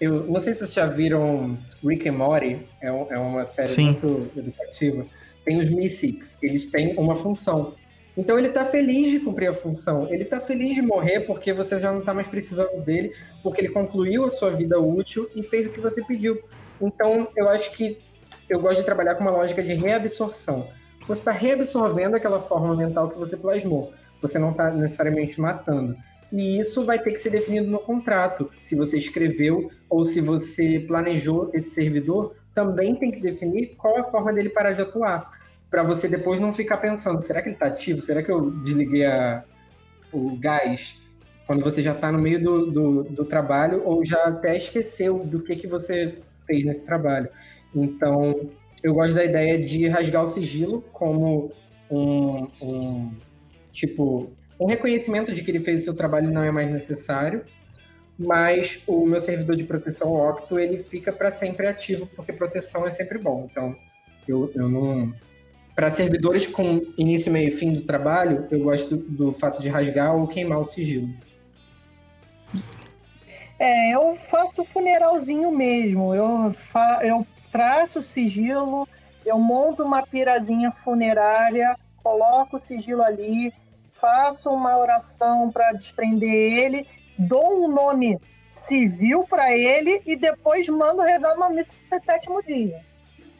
Eu 0.00 0.24
não 0.26 0.38
sei 0.38 0.52
se 0.52 0.60
vocês 0.60 0.74
já 0.74 0.86
viram 0.86 1.56
Rick 1.82 2.08
and 2.08 2.12
Morty, 2.12 2.58
é, 2.82 2.92
um, 2.92 3.12
é 3.12 3.18
uma 3.18 3.48
série 3.48 3.68
Sim. 3.68 3.92
muito 3.92 4.30
educativa. 4.36 5.06
Tem 5.44 5.58
os 5.58 5.70
Mystics, 5.70 6.38
eles 6.42 6.66
têm 6.66 6.94
uma 6.98 7.16
função. 7.16 7.74
Então 8.16 8.38
ele 8.38 8.48
tá 8.48 8.64
feliz 8.64 9.10
de 9.10 9.20
cumprir 9.20 9.48
a 9.48 9.54
função. 9.54 10.12
Ele 10.12 10.24
tá 10.24 10.40
feliz 10.40 10.74
de 10.74 10.82
morrer 10.82 11.20
porque 11.20 11.52
você 11.52 11.78
já 11.78 11.92
não 11.92 12.02
tá 12.02 12.14
mais 12.14 12.26
precisando 12.26 12.82
dele, 12.82 13.12
porque 13.42 13.60
ele 13.60 13.68
concluiu 13.68 14.24
a 14.24 14.30
sua 14.30 14.50
vida 14.50 14.78
útil 14.78 15.28
e 15.34 15.42
fez 15.42 15.66
o 15.66 15.70
que 15.70 15.80
você 15.80 16.02
pediu. 16.02 16.42
Então 16.80 17.28
eu 17.36 17.48
acho 17.48 17.72
que 17.72 17.98
eu 18.48 18.60
gosto 18.60 18.78
de 18.78 18.84
trabalhar 18.84 19.14
com 19.14 19.22
uma 19.22 19.30
lógica 19.30 19.62
de 19.62 19.74
reabsorção. 19.74 20.68
Você 21.06 21.20
está 21.20 21.32
reabsorvendo 21.32 22.16
aquela 22.16 22.40
forma 22.40 22.74
mental 22.74 23.10
que 23.10 23.18
você 23.18 23.36
plasmou. 23.36 23.92
Você 24.20 24.38
não 24.38 24.50
está 24.50 24.70
necessariamente 24.70 25.40
matando. 25.40 25.96
E 26.32 26.58
isso 26.58 26.84
vai 26.84 26.98
ter 26.98 27.12
que 27.12 27.20
ser 27.20 27.30
definido 27.30 27.70
no 27.70 27.78
contrato. 27.78 28.50
Se 28.60 28.74
você 28.74 28.98
escreveu 28.98 29.70
ou 29.88 30.08
se 30.08 30.20
você 30.20 30.80
planejou 30.80 31.50
esse 31.54 31.70
servidor, 31.70 32.34
também 32.54 32.96
tem 32.96 33.10
que 33.10 33.20
definir 33.20 33.76
qual 33.76 33.96
é 33.96 34.00
a 34.00 34.04
forma 34.04 34.32
dele 34.32 34.48
parar 34.48 34.72
de 34.72 34.82
atuar. 34.82 35.30
Para 35.70 35.82
você 35.82 36.08
depois 36.08 36.40
não 36.40 36.52
ficar 36.52 36.78
pensando: 36.78 37.24
será 37.24 37.42
que 37.42 37.48
ele 37.48 37.56
está 37.56 37.66
ativo? 37.66 38.00
Será 38.00 38.22
que 38.22 38.30
eu 38.30 38.50
desliguei 38.62 39.04
a, 39.04 39.44
o 40.12 40.36
gás? 40.36 41.00
Quando 41.46 41.62
você 41.62 41.80
já 41.80 41.92
está 41.92 42.10
no 42.10 42.18
meio 42.18 42.42
do, 42.42 42.70
do, 42.70 43.02
do, 43.04 43.24
trabalho 43.24 43.82
ou 43.84 44.04
já 44.04 44.24
até 44.24 44.56
esqueceu 44.56 45.18
do 45.20 45.40
que, 45.40 45.54
que 45.54 45.66
você 45.68 46.18
fez 46.44 46.64
nesse 46.64 46.84
trabalho. 46.84 47.28
Então, 47.76 48.48
eu 48.82 48.94
gosto 48.94 49.14
da 49.14 49.24
ideia 49.24 49.62
de 49.62 49.86
rasgar 49.86 50.24
o 50.24 50.30
sigilo 50.30 50.82
como 50.92 51.52
um, 51.90 52.48
um 52.60 53.10
tipo 53.70 54.30
um 54.58 54.66
reconhecimento 54.66 55.34
de 55.34 55.42
que 55.42 55.50
ele 55.50 55.60
fez 55.60 55.80
o 55.80 55.84
seu 55.84 55.94
trabalho 55.94 56.30
não 56.30 56.42
é 56.42 56.50
mais 56.50 56.70
necessário, 56.70 57.44
mas 58.18 58.82
o 58.86 59.04
meu 59.04 59.20
servidor 59.20 59.54
de 59.54 59.64
proteção 59.64 60.14
Octo 60.14 60.58
ele 60.58 60.78
fica 60.78 61.12
para 61.12 61.30
sempre 61.30 61.66
ativo 61.66 62.08
porque 62.16 62.32
proteção 62.32 62.86
é 62.86 62.90
sempre 62.90 63.18
bom. 63.18 63.46
Então 63.50 63.76
eu, 64.26 64.50
eu 64.54 64.68
não 64.68 65.12
para 65.74 65.90
servidores 65.90 66.46
com 66.46 66.80
início, 66.96 67.30
meio 67.30 67.48
e 67.48 67.50
fim 67.50 67.74
do 67.74 67.82
trabalho, 67.82 68.46
eu 68.50 68.60
gosto 68.60 68.96
do, 68.96 69.26
do 69.26 69.32
fato 69.32 69.60
de 69.60 69.68
rasgar 69.68 70.16
ou 70.16 70.26
queimar 70.26 70.58
o 70.58 70.64
sigilo. 70.64 71.10
É, 73.58 73.94
eu 73.94 74.14
faço 74.30 74.64
funeralzinho 74.64 75.50
mesmo. 75.50 76.14
Eu, 76.14 76.50
fa 76.52 77.00
eu 77.02 77.26
traço 77.56 78.00
o 78.00 78.02
sigilo, 78.02 78.86
eu 79.24 79.38
monto 79.38 79.82
uma 79.82 80.02
pirazinha 80.06 80.70
funerária, 80.70 81.74
coloco 82.02 82.56
o 82.56 82.58
sigilo 82.58 83.02
ali, 83.02 83.50
faço 83.92 84.50
uma 84.50 84.76
oração 84.76 85.50
para 85.50 85.72
desprender 85.72 86.30
ele, 86.30 86.86
dou 87.18 87.64
um 87.64 87.68
nome 87.72 88.20
civil 88.50 89.24
para 89.24 89.56
ele 89.56 90.02
e 90.04 90.16
depois 90.16 90.68
mando 90.68 91.00
rezar 91.00 91.34
uma 91.34 91.48
missa 91.48 91.98
de 91.98 92.04
sétimo 92.04 92.42
dia. 92.42 92.84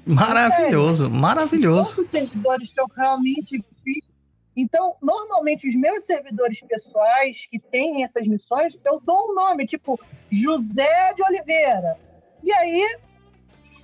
Maravilhoso, 0.06 1.10
maravilhoso. 1.10 2.00
Os 2.00 2.08
servidores 2.08 2.72
que 2.72 2.80
eu 2.80 2.86
realmente 2.96 3.62
fiz. 3.84 4.08
Então, 4.56 4.94
normalmente, 5.02 5.68
os 5.68 5.74
meus 5.74 6.06
servidores 6.06 6.58
pessoais 6.62 7.46
que 7.50 7.58
têm 7.58 8.02
essas 8.02 8.26
missões, 8.26 8.78
eu 8.82 8.98
dou 8.98 9.30
um 9.30 9.34
nome, 9.34 9.66
tipo 9.66 10.00
José 10.30 11.12
de 11.12 11.22
Oliveira. 11.22 11.98
E 12.42 12.50
aí, 12.52 12.98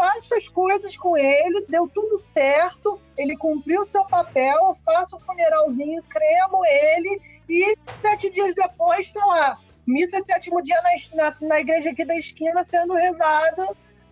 faço 0.03 0.35
as 0.35 0.49
coisas 0.49 0.97
com 0.97 1.17
ele, 1.17 1.65
deu 1.69 1.87
tudo 1.87 2.19
certo, 2.19 3.01
ele 3.17 3.37
cumpriu 3.37 3.85
seu 3.85 4.05
papel, 4.05 4.75
faço 4.85 5.15
o 5.15 5.21
funeralzinho, 5.21 6.03
cremo 6.03 6.65
ele 6.67 7.21
e 7.49 7.77
sete 7.95 8.29
dias 8.29 8.57
depois 8.57 9.07
está 9.07 9.25
lá. 9.25 9.59
Missa 9.87 10.21
de 10.21 10.27
sétimo 10.27 10.61
dia 10.61 10.77
na, 10.83 11.25
na, 11.25 11.33
na 11.43 11.61
igreja 11.61 11.91
aqui 11.91 12.05
da 12.05 12.17
esquina 12.17 12.65
sendo 12.65 12.95
rezada 12.95 13.69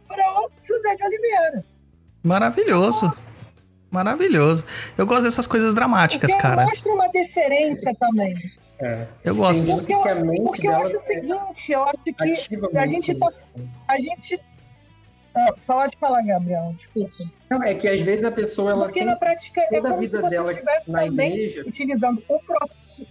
para 0.06 0.40
o 0.40 0.50
José 0.62 0.94
de 0.94 1.04
Oliveira. 1.04 1.64
Maravilhoso. 2.22 3.12
Maravilhoso. 3.90 4.64
Eu 4.96 5.06
gosto 5.06 5.24
dessas 5.24 5.48
coisas 5.48 5.74
dramáticas, 5.74 6.30
Porque 6.30 6.42
cara. 6.42 6.66
Mostra 6.66 6.92
uma 6.92 7.08
deferência 7.08 7.92
também. 7.98 8.36
É. 8.78 9.06
Eu 9.24 9.34
gosto. 9.34 9.66
Porque 9.66 9.92
eu, 9.92 10.42
porque 10.44 10.68
eu 10.68 10.76
acho 10.76 10.94
o 10.94 10.96
é 10.96 11.00
seguinte, 11.00 11.72
eu 11.72 11.84
acho 11.84 11.98
que 12.04 12.14
a 12.78 12.86
gente 12.86 13.14
tá. 13.14 13.26
isso. 13.28 13.68
A 13.86 13.96
gente. 13.96 14.40
Ah, 15.34 15.54
pode 15.66 15.96
falar, 15.96 16.22
Gabriel, 16.22 16.74
desculpa. 16.76 17.24
Não, 17.48 17.62
é 17.62 17.74
que 17.74 17.88
às 17.88 18.00
vezes 18.00 18.24
a 18.24 18.30
pessoa 18.30 18.72
ela 18.72 18.84
Porque 18.84 19.00
tem 19.00 19.08
na 19.08 19.16
prática 19.16 19.60
é 19.60 19.66
toda 19.66 19.88
a 19.88 19.92
como 19.92 20.02
se 20.04 20.08
vida 20.08 20.20
você 20.20 20.30
dela 20.30 20.50
estivesse 20.50 20.90
na 20.90 20.98
também 21.00 21.32
igreja. 21.32 21.64
utilizando 21.66 22.22
o 22.28 22.38
processo. 22.40 23.06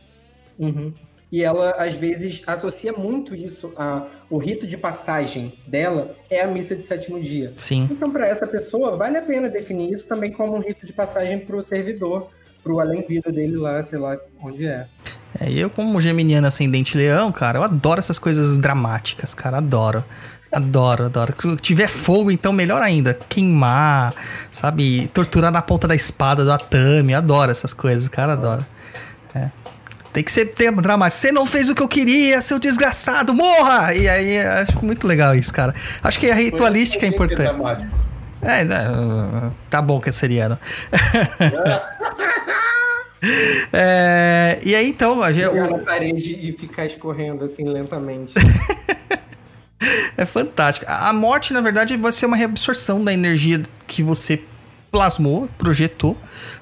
Uhum. 0.57 0.93
E 1.31 1.43
ela, 1.43 1.71
às 1.71 1.93
vezes, 1.93 2.41
associa 2.47 2.91
muito 2.91 3.35
isso 3.35 3.71
a 3.77 4.07
o 4.29 4.37
rito 4.37 4.67
de 4.67 4.77
passagem 4.77 5.53
dela 5.67 6.15
é 6.29 6.41
a 6.41 6.47
missa 6.47 6.75
de 6.75 6.83
sétimo 6.83 7.19
dia. 7.19 7.53
Sim. 7.57 7.87
Então, 7.91 8.11
para 8.11 8.27
essa 8.27 8.45
pessoa, 8.45 8.95
vale 8.95 9.17
a 9.17 9.21
pena 9.21 9.49
definir 9.49 9.91
isso 9.91 10.07
também 10.07 10.31
como 10.31 10.55
um 10.55 10.59
rito 10.59 10.85
de 10.85 10.93
passagem 10.93 11.39
para 11.39 11.55
o 11.55 11.63
servidor, 11.63 12.29
para 12.63 12.73
o 12.73 12.79
além-vida 12.79 13.31
dele 13.31 13.57
lá, 13.57 13.83
sei 13.83 13.97
lá 13.99 14.17
onde 14.41 14.65
é. 14.67 14.87
É, 15.39 15.51
eu, 15.51 15.69
como 15.69 16.01
geminiano 16.01 16.47
ascendente 16.47 16.97
leão, 16.97 17.31
cara, 17.31 17.59
eu 17.59 17.63
adoro 17.63 17.99
essas 17.99 18.17
coisas 18.17 18.57
dramáticas, 18.57 19.33
cara. 19.33 19.57
Adoro. 19.57 20.03
Adoro, 20.51 21.05
adoro. 21.05 21.33
Se 21.39 21.55
tiver 21.57 21.87
fogo, 21.87 22.31
então 22.31 22.51
melhor 22.51 22.81
ainda. 22.81 23.13
Queimar, 23.29 24.13
sabe? 24.51 25.07
Torturar 25.13 25.51
na 25.51 25.61
ponta 25.61 25.87
da 25.87 25.95
espada 25.95 26.43
do 26.43 26.51
Atami. 26.51 27.11
Eu 27.13 27.19
adoro 27.19 27.51
essas 27.51 27.73
coisas, 27.73 28.07
cara. 28.09 28.33
Adoro. 28.33 28.65
É. 29.35 29.49
Tem 30.11 30.23
que 30.23 30.31
ser 30.31 30.47
tema 30.47 30.81
dramático. 30.81 31.21
Você 31.21 31.31
não 31.31 31.45
fez 31.45 31.69
o 31.69 31.75
que 31.75 31.83
eu 31.83 31.87
queria, 31.87 32.41
seu 32.41 32.57
desgraçado, 32.57 33.31
morra! 33.31 33.93
E 33.93 34.09
aí, 34.09 34.39
acho 34.39 34.83
muito 34.83 35.05
legal 35.07 35.35
isso, 35.35 35.53
cara. 35.53 35.73
Acho 36.03 36.17
que 36.19 36.31
a 36.31 36.33
ritualística 36.35 37.05
é 37.05 37.09
importante. 37.09 37.51
É, 38.41 38.61
é, 38.61 39.49
tá 39.69 39.81
bom 39.81 39.99
que 39.99 40.09
é 40.09 40.11
seriano. 40.11 40.57
É, 43.73 44.59
e 44.63 44.73
aí, 44.73 44.89
então, 44.89 45.21
a 45.21 45.31
gente, 45.33 45.49
Pegar 45.49 45.67
o- 45.67 45.77
na 45.77 45.83
parede 45.83 46.33
e 46.41 46.53
ficar 46.53 46.85
escorrendo 46.85 47.43
assim 47.43 47.65
lentamente. 47.67 48.33
É 50.17 50.25
fantástico. 50.25 50.85
A 50.89 51.13
morte, 51.13 51.53
na 51.53 51.61
verdade, 51.61 51.95
vai 51.95 52.11
ser 52.11 52.25
uma 52.25 52.35
reabsorção 52.35 53.03
da 53.03 53.13
energia 53.13 53.63
que 53.87 54.03
você 54.03 54.41
plasmou, 54.91 55.47
projetou, 55.57 56.17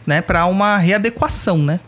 né, 0.06 0.22
para 0.22 0.46
uma 0.46 0.78
readequação, 0.78 1.58
né? 1.58 1.80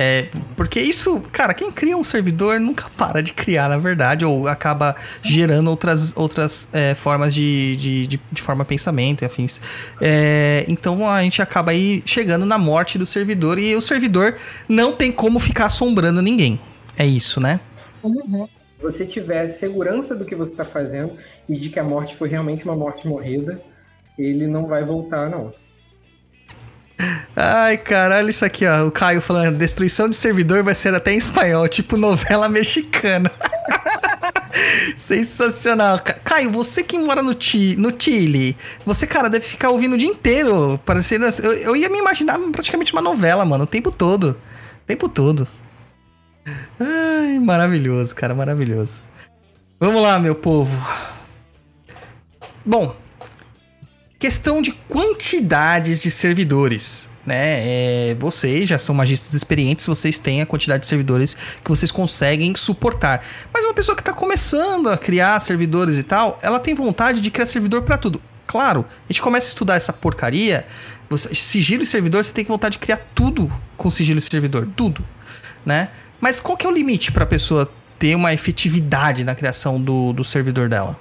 É, 0.00 0.26
porque 0.54 0.80
isso, 0.80 1.20
cara, 1.32 1.52
quem 1.52 1.72
cria 1.72 1.96
um 1.96 2.04
servidor 2.04 2.60
nunca 2.60 2.84
para 2.96 3.20
de 3.20 3.32
criar, 3.32 3.68
na 3.68 3.78
verdade, 3.78 4.24
ou 4.24 4.46
acaba 4.46 4.94
gerando 5.20 5.68
outras, 5.68 6.16
outras 6.16 6.68
é, 6.72 6.94
formas 6.94 7.34
de, 7.34 7.76
de, 7.76 8.06
de, 8.06 8.20
de 8.30 8.40
forma 8.40 8.64
pensamento 8.64 9.22
e 9.22 9.24
afins. 9.24 9.60
É, 10.00 10.64
então 10.68 11.10
a 11.10 11.20
gente 11.22 11.42
acaba 11.42 11.72
aí 11.72 12.00
chegando 12.06 12.46
na 12.46 12.56
morte 12.56 12.96
do 12.96 13.04
servidor 13.04 13.58
e 13.58 13.74
o 13.74 13.82
servidor 13.82 14.36
não 14.68 14.92
tem 14.92 15.10
como 15.10 15.40
ficar 15.40 15.66
assombrando 15.66 16.22
ninguém. 16.22 16.60
É 16.96 17.04
isso, 17.04 17.40
né? 17.40 17.58
Se 18.00 18.57
você 18.80 19.04
tiver 19.04 19.46
segurança 19.48 20.14
do 20.14 20.24
que 20.24 20.34
você 20.34 20.52
está 20.52 20.64
fazendo 20.64 21.16
e 21.48 21.56
de 21.58 21.68
que 21.70 21.78
a 21.80 21.84
morte 21.84 22.14
foi 22.16 22.28
realmente 22.28 22.64
uma 22.64 22.76
morte 22.76 23.06
morrida, 23.08 23.60
ele 24.18 24.46
não 24.46 24.66
vai 24.66 24.84
voltar, 24.84 25.28
não. 25.30 25.52
Ai, 27.36 27.76
caralho, 27.78 28.28
isso 28.30 28.44
aqui, 28.44 28.66
ó. 28.66 28.86
O 28.86 28.90
Caio 28.90 29.20
falando, 29.20 29.56
destruição 29.56 30.08
de 30.08 30.16
servidor 30.16 30.64
vai 30.64 30.74
ser 30.74 30.92
até 30.94 31.12
em 31.12 31.18
espanhol, 31.18 31.68
tipo 31.68 31.96
novela 31.96 32.48
mexicana. 32.48 33.30
Sensacional. 34.96 36.00
Ca- 36.00 36.14
Caio, 36.24 36.50
você 36.50 36.82
que 36.82 36.98
mora 36.98 37.22
no, 37.22 37.40
Chi, 37.40 37.76
no 37.76 37.92
Chile, 37.96 38.56
você, 38.84 39.06
cara, 39.06 39.28
deve 39.30 39.44
ficar 39.44 39.70
ouvindo 39.70 39.94
o 39.94 39.98
dia 39.98 40.08
inteiro. 40.08 40.80
Parecendo. 40.84 41.26
assim- 41.26 41.42
Eu, 41.44 41.52
eu 41.52 41.76
ia 41.76 41.88
me 41.88 41.98
imaginar 41.98 42.38
praticamente 42.52 42.92
uma 42.92 43.02
novela, 43.02 43.44
mano, 43.44 43.64
o 43.64 43.66
tempo 43.68 43.90
todo. 43.92 44.30
O 44.30 44.86
tempo 44.86 45.08
todo. 45.08 45.46
Ai, 46.78 47.38
maravilhoso, 47.38 48.14
cara, 48.14 48.34
maravilhoso. 48.34 49.02
Vamos 49.80 50.02
lá, 50.02 50.18
meu 50.18 50.34
povo. 50.34 50.74
Bom, 52.64 52.94
Questão 54.18 54.60
de 54.60 54.72
quantidades 54.72 56.02
de 56.02 56.10
servidores. 56.10 57.08
Né? 57.24 58.10
É, 58.10 58.16
vocês 58.18 58.68
já 58.68 58.78
são 58.78 58.92
magistas 58.92 59.32
experientes, 59.32 59.86
vocês 59.86 60.18
têm 60.18 60.42
a 60.42 60.46
quantidade 60.46 60.82
de 60.82 60.88
servidores 60.88 61.34
que 61.62 61.68
vocês 61.68 61.92
conseguem 61.92 62.52
suportar. 62.56 63.24
Mas 63.52 63.64
uma 63.64 63.74
pessoa 63.74 63.94
que 63.94 64.00
está 64.00 64.12
começando 64.12 64.88
a 64.88 64.98
criar 64.98 65.38
servidores 65.40 65.96
e 65.98 66.02
tal, 66.02 66.36
ela 66.42 66.58
tem 66.58 66.74
vontade 66.74 67.20
de 67.20 67.30
criar 67.30 67.46
servidor 67.46 67.82
para 67.82 67.96
tudo. 67.96 68.20
Claro, 68.44 68.84
a 69.08 69.12
gente 69.12 69.22
começa 69.22 69.46
a 69.46 69.50
estudar 69.50 69.76
essa 69.76 69.92
porcaria. 69.92 70.66
Você, 71.08 71.32
sigilo 71.34 71.84
e 71.84 71.86
servidor, 71.86 72.24
você 72.24 72.32
tem 72.32 72.44
vontade 72.44 72.72
de 72.72 72.78
criar 72.80 73.00
tudo 73.14 73.52
com 73.76 73.88
sigilo 73.88 74.18
e 74.18 74.22
servidor, 74.22 74.68
tudo, 74.74 75.04
né? 75.64 75.90
Mas 76.20 76.40
qual 76.40 76.56
que 76.56 76.66
é 76.66 76.68
o 76.68 76.72
limite 76.72 77.12
para 77.12 77.24
a 77.24 77.26
pessoa 77.26 77.70
ter 77.98 78.14
uma 78.14 78.32
efetividade 78.32 79.24
na 79.24 79.34
criação 79.34 79.80
do, 79.80 80.12
do 80.12 80.24
servidor 80.24 80.68
dela? 80.68 80.98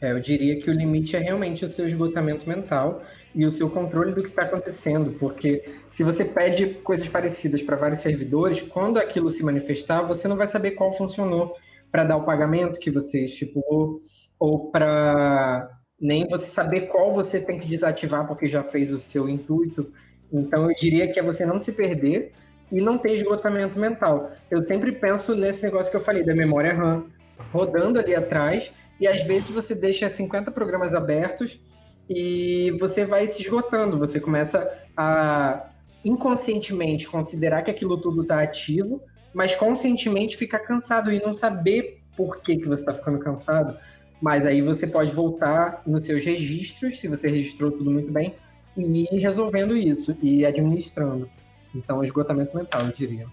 É, 0.00 0.12
eu 0.12 0.20
diria 0.20 0.60
que 0.60 0.70
o 0.70 0.72
limite 0.72 1.16
é 1.16 1.18
realmente 1.18 1.64
o 1.64 1.70
seu 1.70 1.86
esgotamento 1.86 2.48
mental 2.48 3.02
e 3.34 3.44
o 3.44 3.50
seu 3.50 3.68
controle 3.68 4.14
do 4.14 4.22
que 4.22 4.28
está 4.28 4.42
acontecendo, 4.42 5.12
porque 5.18 5.62
se 5.90 6.02
você 6.02 6.24
pede 6.24 6.66
coisas 6.82 7.08
parecidas 7.08 7.62
para 7.62 7.76
vários 7.76 8.02
servidores, 8.02 8.62
quando 8.62 8.98
aquilo 8.98 9.28
se 9.28 9.42
manifestar, 9.42 10.02
você 10.02 10.28
não 10.28 10.36
vai 10.36 10.46
saber 10.46 10.72
qual 10.72 10.92
funcionou 10.92 11.54
para 11.90 12.04
dar 12.04 12.16
o 12.16 12.24
pagamento 12.24 12.78
que 12.78 12.90
você 12.90 13.24
estipulou, 13.24 13.98
ou 14.38 14.70
para 14.70 15.68
nem 16.00 16.26
você 16.28 16.46
saber 16.46 16.82
qual 16.82 17.12
você 17.12 17.40
tem 17.40 17.58
que 17.58 17.66
desativar 17.66 18.26
porque 18.26 18.46
já 18.48 18.62
fez 18.62 18.92
o 18.92 18.98
seu 18.98 19.28
intuito. 19.28 19.92
Então 20.32 20.70
eu 20.70 20.76
diria 20.76 21.10
que 21.10 21.18
é 21.18 21.22
você 21.22 21.44
não 21.44 21.60
se 21.60 21.72
perder 21.72 22.32
e 22.70 22.80
não 22.80 22.98
ter 22.98 23.12
esgotamento 23.12 23.78
mental. 23.78 24.32
Eu 24.50 24.66
sempre 24.66 24.92
penso 24.92 25.34
nesse 25.34 25.62
negócio 25.62 25.90
que 25.90 25.96
eu 25.96 26.00
falei 26.00 26.24
da 26.24 26.34
memória 26.34 26.74
RAM 26.74 27.06
rodando 27.52 27.98
ali 27.98 28.14
atrás 28.14 28.70
e 29.00 29.06
às 29.06 29.22
vezes 29.22 29.50
você 29.50 29.74
deixa 29.74 30.10
50 30.10 30.50
programas 30.50 30.92
abertos 30.92 31.60
e 32.08 32.76
você 32.78 33.04
vai 33.04 33.26
se 33.26 33.42
esgotando, 33.42 33.98
você 33.98 34.18
começa 34.18 34.70
a 34.96 35.72
inconscientemente 36.04 37.08
considerar 37.08 37.62
que 37.62 37.70
aquilo 37.70 37.98
tudo 37.98 38.22
está 38.22 38.40
ativo, 38.40 39.02
mas 39.34 39.54
conscientemente 39.54 40.36
ficar 40.36 40.60
cansado 40.60 41.12
e 41.12 41.22
não 41.22 41.32
saber 41.32 42.00
por 42.16 42.40
que, 42.40 42.56
que 42.56 42.66
você 42.66 42.82
está 42.82 42.94
ficando 42.94 43.18
cansado. 43.18 43.76
Mas 44.20 44.44
aí 44.46 44.60
você 44.60 44.86
pode 44.86 45.12
voltar 45.12 45.82
nos 45.86 46.04
seus 46.04 46.24
registros, 46.24 46.98
se 46.98 47.06
você 47.06 47.28
registrou 47.28 47.70
tudo 47.70 47.90
muito 47.90 48.10
bem, 48.10 48.34
e 48.76 49.14
ir 49.14 49.18
resolvendo 49.18 49.76
isso 49.76 50.16
e 50.22 50.44
administrando. 50.44 51.30
Então, 51.74 52.02
esgotamento 52.02 52.56
mental, 52.56 52.82
eu 52.82 52.92
diria. 52.92 53.26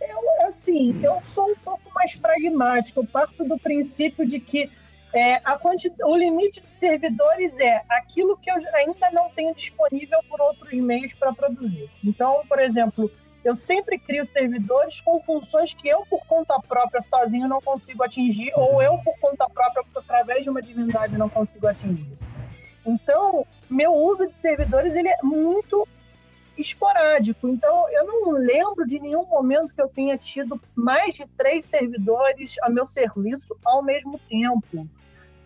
Eu, 0.00 0.46
assim, 0.46 1.00
eu 1.02 1.20
sou 1.22 1.50
um 1.50 1.56
pouco 1.56 1.92
mais 1.94 2.14
pragmático. 2.16 3.00
Eu 3.00 3.06
parto 3.06 3.44
do 3.44 3.58
princípio 3.58 4.26
de 4.26 4.38
que 4.38 4.70
é, 5.14 5.36
a 5.44 5.58
o 6.06 6.16
limite 6.16 6.60
de 6.60 6.72
servidores 6.72 7.60
é 7.60 7.84
aquilo 7.88 8.36
que 8.36 8.50
eu 8.50 8.56
ainda 8.74 9.10
não 9.12 9.30
tenho 9.30 9.54
disponível 9.54 10.18
por 10.28 10.40
outros 10.40 10.76
meios 10.76 11.14
para 11.14 11.32
produzir. 11.32 11.88
Então, 12.02 12.42
por 12.48 12.58
exemplo, 12.58 13.10
eu 13.44 13.54
sempre 13.54 13.98
crio 13.98 14.24
servidores 14.24 15.00
com 15.00 15.22
funções 15.22 15.72
que 15.72 15.86
eu, 15.86 16.04
por 16.06 16.26
conta 16.26 16.58
própria, 16.60 17.00
sozinho, 17.00 17.46
não 17.46 17.60
consigo 17.60 18.02
atingir, 18.02 18.52
ou 18.56 18.82
eu, 18.82 18.98
por 18.98 19.16
conta 19.20 19.48
própria, 19.48 19.84
através 19.94 20.42
de 20.42 20.50
uma 20.50 20.60
divindade, 20.60 21.16
não 21.16 21.28
consigo 21.28 21.68
atingir. 21.68 22.18
Então, 22.84 23.46
meu 23.70 23.94
uso 23.94 24.26
de 24.28 24.36
servidores 24.36 24.96
ele 24.96 25.08
é 25.08 25.18
muito 25.22 25.86
esporádico. 26.56 27.48
Então, 27.48 27.88
eu 27.90 28.06
não 28.06 28.30
lembro 28.32 28.86
de 28.86 28.98
nenhum 28.98 29.26
momento 29.26 29.74
que 29.74 29.82
eu 29.82 29.88
tenha 29.88 30.16
tido 30.16 30.60
mais 30.74 31.14
de 31.14 31.26
três 31.36 31.66
servidores 31.66 32.54
a 32.62 32.70
meu 32.70 32.86
serviço 32.86 33.56
ao 33.64 33.82
mesmo 33.82 34.18
tempo. 34.28 34.88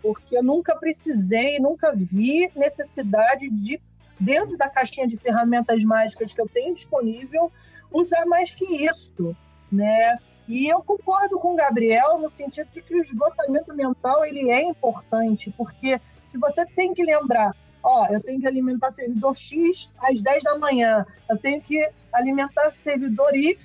Porque 0.02 0.36
eu 0.36 0.42
nunca 0.42 0.76
precisei, 0.76 1.58
nunca 1.58 1.92
vi 1.94 2.50
necessidade 2.54 3.48
de, 3.50 3.80
dentro 4.18 4.56
da 4.56 4.68
caixinha 4.68 5.06
de 5.06 5.16
ferramentas 5.16 5.82
mágicas 5.82 6.32
que 6.32 6.40
eu 6.40 6.48
tenho 6.48 6.74
disponível, 6.74 7.50
usar 7.90 8.24
mais 8.26 8.52
que 8.52 8.86
isso. 8.86 9.36
Né? 9.70 10.18
E 10.46 10.66
eu 10.66 10.82
concordo 10.82 11.38
com 11.38 11.52
o 11.52 11.56
Gabriel 11.56 12.18
no 12.18 12.30
sentido 12.30 12.70
de 12.70 12.80
que 12.80 12.94
o 12.94 13.02
esgotamento 13.02 13.74
mental 13.74 14.24
ele 14.24 14.50
é 14.50 14.62
importante, 14.62 15.52
porque 15.56 16.00
se 16.24 16.38
você 16.38 16.64
tem 16.64 16.94
que 16.94 17.04
lembrar 17.04 17.54
ó, 17.82 18.06
eu 18.06 18.20
tenho 18.20 18.40
que 18.40 18.46
alimentar 18.46 18.90
servidor 18.90 19.36
X 19.36 19.90
às 19.98 20.20
10 20.20 20.42
da 20.42 20.58
manhã, 20.58 21.04
eu 21.28 21.36
tenho 21.38 21.60
que 21.60 21.88
alimentar 22.12 22.70
servidor 22.70 23.34
Y 23.34 23.56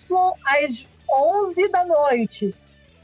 às 0.45 0.87
11 1.09 1.69
da 1.69 1.85
noite. 1.85 2.55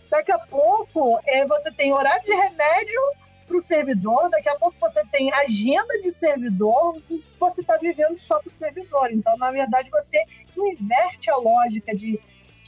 Daqui 0.10 0.32
a 0.32 0.40
pouco 0.40 1.20
é, 1.26 1.46
você 1.46 1.72
tem 1.72 1.94
horário 1.94 2.24
de 2.26 2.34
remédio 2.34 3.00
para 3.48 3.58
o 3.58 3.62
servidor, 3.62 4.30
daqui 4.30 4.50
a 4.50 4.56
pouco 4.56 4.78
você 4.80 5.04
tem 5.12 5.32
agenda 5.34 6.00
de 6.02 6.12
servidor, 6.12 7.02
você 7.40 7.62
está 7.62 7.78
vivendo 7.78 8.18
só 8.18 8.40
para 8.40 8.52
o 8.52 8.58
servidor. 8.58 9.12
Então, 9.12 9.36
na 9.38 9.52
verdade, 9.52 9.90
você 9.90 10.24
inverte 10.56 11.30
a 11.30 11.38
lógica 11.38 11.96
de 11.96 12.20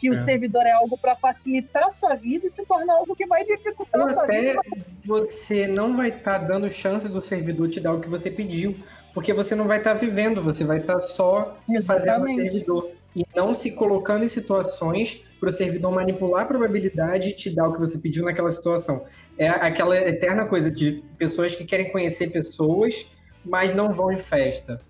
que 0.01 0.09
o 0.09 0.13
é. 0.15 0.21
servidor 0.23 0.65
é 0.65 0.71
algo 0.71 0.97
para 0.97 1.15
facilitar 1.15 1.83
a 1.83 1.91
sua 1.91 2.15
vida 2.15 2.47
e 2.47 2.49
se 2.49 2.65
tornar 2.65 2.95
algo 2.95 3.15
que 3.15 3.27
vai 3.27 3.45
dificultar 3.45 4.01
Ou 4.01 4.07
a 4.07 4.13
sua 4.15 4.23
até 4.23 4.41
vida. 4.41 4.61
Você 5.05 5.67
não 5.67 5.95
vai 5.95 6.09
estar 6.09 6.39
tá 6.39 6.45
dando 6.47 6.67
chance 6.71 7.07
do 7.07 7.21
servidor 7.21 7.69
te 7.69 7.79
dar 7.79 7.93
o 7.93 8.01
que 8.01 8.09
você 8.09 8.31
pediu, 8.31 8.75
porque 9.13 9.31
você 9.31 9.53
não 9.53 9.67
vai 9.67 9.77
estar 9.77 9.93
tá 9.93 9.99
vivendo, 9.99 10.41
você 10.41 10.63
vai 10.63 10.79
estar 10.79 10.93
tá 10.93 10.99
só 10.99 11.55
Exatamente. 11.69 11.85
fazendo 11.85 12.23
o 12.23 12.35
servidor 12.35 12.91
e 13.15 13.23
não 13.35 13.53
se 13.53 13.71
colocando 13.73 14.25
em 14.25 14.27
situações 14.27 15.23
para 15.39 15.49
o 15.49 15.51
servidor 15.51 15.91
manipular 15.91 16.43
a 16.43 16.45
probabilidade 16.45 17.29
e 17.29 17.35
te 17.35 17.51
dar 17.51 17.69
o 17.69 17.73
que 17.73 17.79
você 17.79 17.99
pediu 17.99 18.25
naquela 18.25 18.49
situação. 18.49 19.05
É 19.37 19.49
aquela 19.49 19.95
eterna 19.95 20.47
coisa 20.47 20.71
de 20.71 21.03
pessoas 21.19 21.55
que 21.55 21.63
querem 21.63 21.91
conhecer 21.91 22.31
pessoas, 22.31 23.05
mas 23.45 23.75
não 23.75 23.91
vão 23.91 24.11
em 24.11 24.17
festa. 24.17 24.81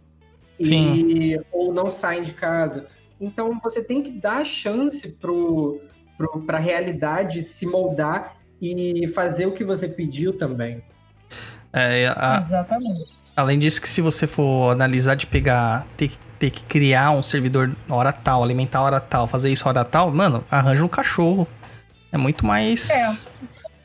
Sim. 0.61 1.09
E, 1.09 1.41
ou 1.51 1.73
não 1.73 1.89
saem 1.89 2.23
de 2.23 2.31
casa. 2.31 2.87
Então 3.21 3.59
você 3.61 3.83
tem 3.83 4.01
que 4.01 4.11
dar 4.11 4.43
chance 4.43 5.15
para 6.47 6.57
a 6.57 6.59
realidade 6.59 7.43
se 7.43 7.67
moldar 7.67 8.35
e 8.59 9.07
fazer 9.09 9.45
o 9.45 9.51
que 9.51 9.63
você 9.63 9.87
pediu 9.87 10.33
também. 10.33 10.83
É, 11.71 12.07
a, 12.07 12.41
Exatamente. 12.43 13.15
Além 13.35 13.59
disso, 13.59 13.81
que 13.81 13.87
se 13.87 14.01
você 14.01 14.27
for 14.27 14.71
analisar 14.71 15.15
de 15.15 15.25
pegar, 15.25 15.87
ter, 15.95 16.11
ter 16.37 16.49
que 16.49 16.63
criar 16.63 17.11
um 17.11 17.23
servidor 17.23 17.73
hora 17.87 18.11
tal, 18.11 18.43
alimentar 18.43 18.81
hora 18.81 18.99
tal, 18.99 19.27
fazer 19.27 19.49
isso 19.49 19.67
hora 19.69 19.85
tal, 19.85 20.11
mano, 20.11 20.43
arranja 20.49 20.83
um 20.83 20.87
cachorro. 20.87 21.47
É 22.11 22.17
muito 22.17 22.45
mais 22.45 22.89
é. 22.89 23.13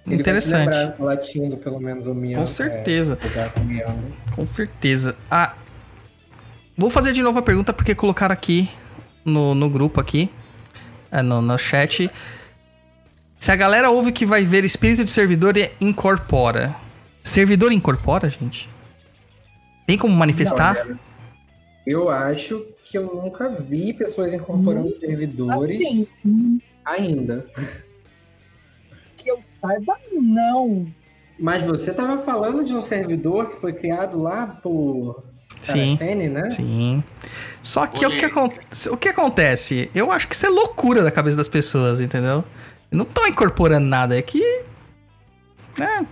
interessante. 0.07 0.77
Ele 0.77 0.93
vai 0.99 1.17
latindo, 1.17 1.57
pelo 1.59 1.79
menos, 1.79 2.07
o 2.07 2.15
miando. 2.15 2.41
Com 2.41 2.47
certeza. 2.47 3.19
É, 3.37 4.35
com 4.35 4.47
certeza. 4.47 5.17
Ah, 5.31 5.55
vou 6.77 6.91
fazer 6.91 7.13
de 7.13 7.23
novo 7.23 7.39
a 7.39 7.43
pergunta 7.43 7.73
porque 7.73 7.95
colocaram 7.95 8.33
aqui 8.33 8.69
no, 9.27 9.55
no 9.55 9.69
grupo 9.69 10.01
aqui, 10.01 10.31
é, 11.11 11.21
no, 11.21 11.43
no 11.43 11.59
chat. 11.59 12.11
Se 13.39 13.53
a 13.53 13.57
galera 13.57 13.91
ouve 13.91 14.13
que 14.13 14.25
vai 14.25 14.45
ver 14.45 14.65
espírito 14.65 15.05
de 15.05 15.11
servidor 15.11 15.57
e 15.57 15.71
incorpora. 15.81 16.75
Servidor 17.23 17.73
incorpora, 17.73 18.29
gente? 18.31 18.69
Tem 19.87 19.99
como 19.99 20.15
manifestar? 20.15 20.87
Não, 20.87 20.99
eu 21.87 22.09
acho 22.09 22.65
que 22.89 22.97
eu 22.97 23.07
nunca 23.15 23.49
vi 23.49 23.93
pessoas 23.93 24.33
incorporando 24.33 24.89
hum, 24.89 25.01
servidores 25.01 25.81
assim, 25.81 26.09
ainda. 26.85 27.47
Que 29.17 29.33
eu 29.33 29.41
saiba, 29.41 29.99
não. 30.13 30.87
Mas 31.37 31.65
você 31.65 31.91
estava 31.91 32.17
falando 32.19 32.63
de 32.63 32.73
um 32.73 32.81
servidor 32.81 33.51
que 33.51 33.61
foi 33.61 33.73
criado 33.73 34.23
lá 34.23 34.47
por 34.47 35.25
Sim. 35.63 35.97
né? 36.29 36.51
Sim. 36.51 37.05
Só 37.63 37.87
que 37.87 38.07
o 38.07 38.11
que, 38.11 38.27
o 38.91 38.97
que 38.97 39.09
acontece? 39.09 39.91
Eu 39.95 40.13
acho 40.13 40.29
que 40.29 40.35
isso 40.35 40.47
é 40.47 40.49
loucura 40.49 41.03
da 41.03 41.11
cabeça 41.11 41.37
das 41.37 41.49
pessoas, 41.49 42.01
entendeu? 42.01 42.45
Não 42.91 43.05
estão 43.05 43.27
incorporando 43.27 43.87
nada, 43.87 44.17
é 44.17 44.23
que. 44.23 44.41
Né? 45.77 46.07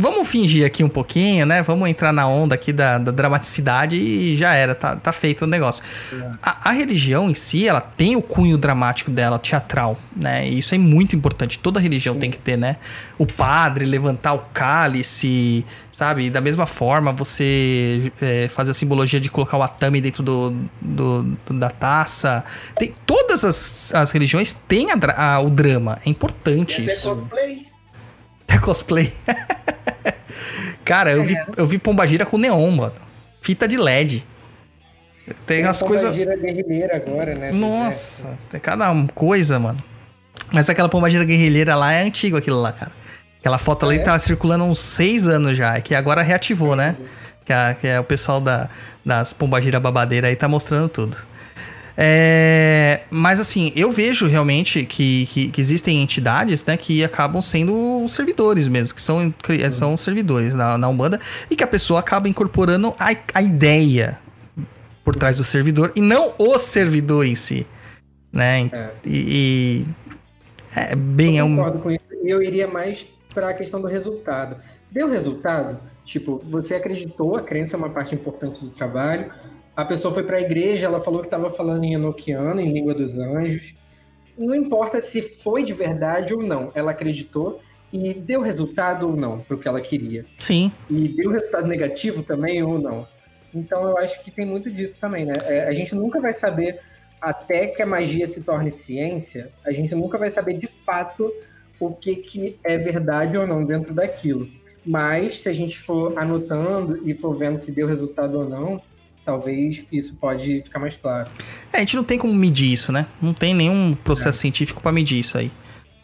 Vamos 0.00 0.28
fingir 0.28 0.64
aqui 0.64 0.82
um 0.82 0.88
pouquinho, 0.88 1.44
né? 1.44 1.62
Vamos 1.62 1.86
entrar 1.86 2.10
na 2.10 2.26
onda 2.26 2.54
aqui 2.54 2.72
da, 2.72 2.96
da 2.96 3.12
dramaticidade 3.12 3.96
e 3.96 4.34
já 4.34 4.54
era, 4.54 4.74
tá, 4.74 4.96
tá 4.96 5.12
feito 5.12 5.42
o 5.42 5.46
negócio. 5.46 5.84
É. 6.10 6.30
A, 6.42 6.70
a, 6.70 6.72
religião 6.72 7.28
em 7.28 7.34
si, 7.34 7.68
ela 7.68 7.82
tem 7.82 8.16
o 8.16 8.22
cunho 8.22 8.56
dramático 8.56 9.10
dela, 9.10 9.38
teatral, 9.38 9.98
né? 10.16 10.48
E 10.48 10.58
isso 10.58 10.74
é 10.74 10.78
muito 10.78 11.14
importante. 11.14 11.58
Toda 11.58 11.78
religião 11.78 12.14
Sim. 12.14 12.20
tem 12.20 12.30
que 12.30 12.38
ter, 12.38 12.56
né? 12.56 12.76
O 13.18 13.26
padre 13.26 13.84
levantar 13.84 14.32
o 14.32 14.38
cálice, 14.54 15.66
sabe? 15.92 16.30
Da 16.30 16.40
mesma 16.40 16.64
forma, 16.64 17.12
você 17.12 18.10
é, 18.22 18.48
fazer 18.48 18.70
a 18.70 18.74
simbologia 18.74 19.20
de 19.20 19.28
colocar 19.28 19.58
o 19.58 19.62
atame 19.62 20.00
dentro 20.00 20.22
do, 20.22 20.56
do, 20.80 21.36
da 21.50 21.68
taça. 21.68 22.42
Tem, 22.78 22.94
todas 23.04 23.44
as, 23.44 23.94
as 23.94 24.10
religiões 24.10 24.54
têm 24.66 24.88
a, 24.92 25.34
a, 25.34 25.40
o 25.40 25.50
drama. 25.50 25.98
É 26.06 26.08
importante 26.08 26.82
isso. 26.86 27.06
É 27.06 27.14
cosplay. 27.14 27.69
É 28.52 28.58
cosplay. 28.58 29.12
Cara, 30.84 31.12
eu 31.12 31.22
vi, 31.22 31.34
é. 31.36 31.46
eu 31.56 31.66
vi 31.66 31.78
Pombagira 31.78 32.26
com 32.26 32.36
neon, 32.38 32.70
mano. 32.70 32.94
Fita 33.40 33.66
de 33.68 33.76
LED. 33.76 34.26
Tem, 35.46 35.64
as 35.64 35.80
coisas. 35.80 36.12
Guerrilheira 36.14 36.96
agora, 36.96 37.34
né? 37.34 37.52
Nossa, 37.52 38.36
tem 38.50 38.58
cada 38.60 38.92
coisa, 39.14 39.58
mano. 39.58 39.82
Mas 40.52 40.68
aquela 40.68 40.88
pombagira 40.88 41.24
guerrilheira 41.24 41.76
lá 41.76 41.92
é 41.92 42.02
antigo 42.02 42.36
aquilo 42.36 42.60
lá, 42.60 42.72
cara. 42.72 42.90
Aquela 43.38 43.56
foto 43.58 43.86
ali 43.86 43.98
Ah, 43.98 44.00
é? 44.00 44.02
tá 44.04 44.18
circulando 44.18 44.64
há 44.64 44.66
uns 44.66 44.80
seis 44.80 45.28
anos 45.28 45.56
já, 45.56 45.80
que 45.80 45.94
agora 45.94 46.22
reativou, 46.22 46.74
né? 46.74 46.96
Que, 47.44 47.52
a- 47.52 47.76
que 47.80 47.86
é 47.86 48.00
o 48.00 48.04
pessoal 48.04 48.40
da, 48.40 48.68
das 49.06 49.32
Pombagira 49.32 49.78
Babadeira 49.78 50.26
aí 50.26 50.34
tá 50.34 50.48
mostrando 50.48 50.88
tudo. 50.88 51.16
É, 52.02 53.02
mas 53.10 53.38
assim, 53.38 53.74
eu 53.76 53.92
vejo 53.92 54.26
realmente 54.26 54.86
que, 54.86 55.26
que, 55.26 55.50
que 55.50 55.60
existem 55.60 56.02
entidades 56.02 56.64
né, 56.64 56.74
que 56.74 57.04
acabam 57.04 57.42
sendo 57.42 58.08
servidores 58.08 58.68
mesmo, 58.68 58.94
que 58.94 59.02
são, 59.02 59.30
cri- 59.42 59.70
são 59.70 59.98
servidores 59.98 60.54
na, 60.54 60.78
na 60.78 60.88
Umbanda, 60.88 61.20
e 61.50 61.56
que 61.56 61.62
a 61.62 61.66
pessoa 61.66 62.00
acaba 62.00 62.26
incorporando 62.26 62.94
a, 62.98 63.14
a 63.34 63.42
ideia 63.42 64.18
por 65.04 65.14
trás 65.14 65.36
do 65.36 65.44
servidor 65.44 65.92
e 65.94 66.00
não 66.00 66.32
o 66.38 66.56
servidor 66.58 67.26
em 67.26 67.34
si. 67.34 67.66
Né? 68.32 68.70
É. 68.72 68.90
E, 69.04 69.84
e- 69.84 69.86
é 70.74 70.96
bem, 70.96 71.36
é 71.36 71.42
eu 71.42 71.44
um. 71.44 71.56
concordo 71.56 71.78
com 71.80 71.90
isso. 71.90 72.04
Eu 72.24 72.42
iria 72.42 72.66
mais 72.66 73.06
para 73.34 73.50
a 73.50 73.54
questão 73.54 73.78
do 73.78 73.88
resultado. 73.88 74.56
Deu 74.90 75.06
resultado? 75.10 75.78
Tipo, 76.06 76.42
você 76.48 76.76
acreditou, 76.76 77.36
a 77.36 77.42
crença 77.42 77.76
é 77.76 77.78
uma 77.78 77.90
parte 77.90 78.14
importante 78.14 78.62
do 78.62 78.70
trabalho. 78.70 79.30
A 79.76 79.84
pessoa 79.84 80.12
foi 80.12 80.22
para 80.22 80.36
a 80.36 80.40
igreja, 80.40 80.86
ela 80.86 81.00
falou 81.00 81.20
que 81.20 81.26
estava 81.26 81.50
falando 81.50 81.84
em 81.84 81.94
enoquiano, 81.94 82.60
em 82.60 82.72
língua 82.72 82.94
dos 82.94 83.18
anjos. 83.18 83.74
Não 84.36 84.54
importa 84.54 85.00
se 85.00 85.22
foi 85.22 85.62
de 85.62 85.72
verdade 85.72 86.34
ou 86.34 86.42
não, 86.42 86.70
ela 86.74 86.90
acreditou 86.90 87.60
e 87.92 88.14
deu 88.14 88.40
resultado 88.40 89.08
ou 89.08 89.16
não 89.16 89.40
para 89.40 89.56
o 89.56 89.58
que 89.58 89.68
ela 89.68 89.80
queria. 89.80 90.24
Sim, 90.38 90.72
E 90.88 91.08
deu 91.08 91.30
resultado 91.30 91.66
negativo 91.66 92.22
também 92.22 92.62
ou 92.62 92.78
não. 92.78 93.06
Então 93.54 93.82
eu 93.88 93.98
acho 93.98 94.22
que 94.22 94.30
tem 94.30 94.46
muito 94.46 94.70
disso 94.70 94.96
também, 95.00 95.24
né? 95.24 95.34
É, 95.42 95.66
a 95.66 95.72
gente 95.72 95.94
nunca 95.94 96.20
vai 96.20 96.32
saber, 96.32 96.80
até 97.20 97.66
que 97.66 97.82
a 97.82 97.86
magia 97.86 98.26
se 98.26 98.40
torne 98.40 98.70
ciência, 98.70 99.50
a 99.64 99.72
gente 99.72 99.94
nunca 99.94 100.16
vai 100.16 100.30
saber 100.30 100.54
de 100.54 100.68
fato 100.68 101.32
o 101.78 101.92
que, 101.92 102.16
que 102.16 102.58
é 102.62 102.78
verdade 102.78 103.36
ou 103.36 103.46
não 103.46 103.64
dentro 103.64 103.92
daquilo. 103.92 104.48
Mas 104.84 105.40
se 105.40 105.48
a 105.48 105.52
gente 105.52 105.78
for 105.78 106.16
anotando 106.18 107.00
e 107.08 107.12
for 107.12 107.34
vendo 107.34 107.60
se 107.60 107.72
deu 107.72 107.86
resultado 107.86 108.38
ou 108.38 108.48
não, 108.48 108.80
talvez 109.24 109.84
isso 109.92 110.14
pode 110.16 110.62
ficar 110.62 110.78
mais 110.78 110.96
claro. 110.96 111.28
É, 111.72 111.78
a 111.78 111.80
gente 111.80 111.96
não 111.96 112.04
tem 112.04 112.18
como 112.18 112.34
medir 112.34 112.72
isso, 112.72 112.92
né? 112.92 113.06
Não 113.20 113.32
tem 113.34 113.54
nenhum 113.54 113.94
processo 113.94 114.38
científico 114.38 114.80
pra 114.80 114.92
medir 114.92 115.18
isso 115.18 115.38
aí. 115.38 115.50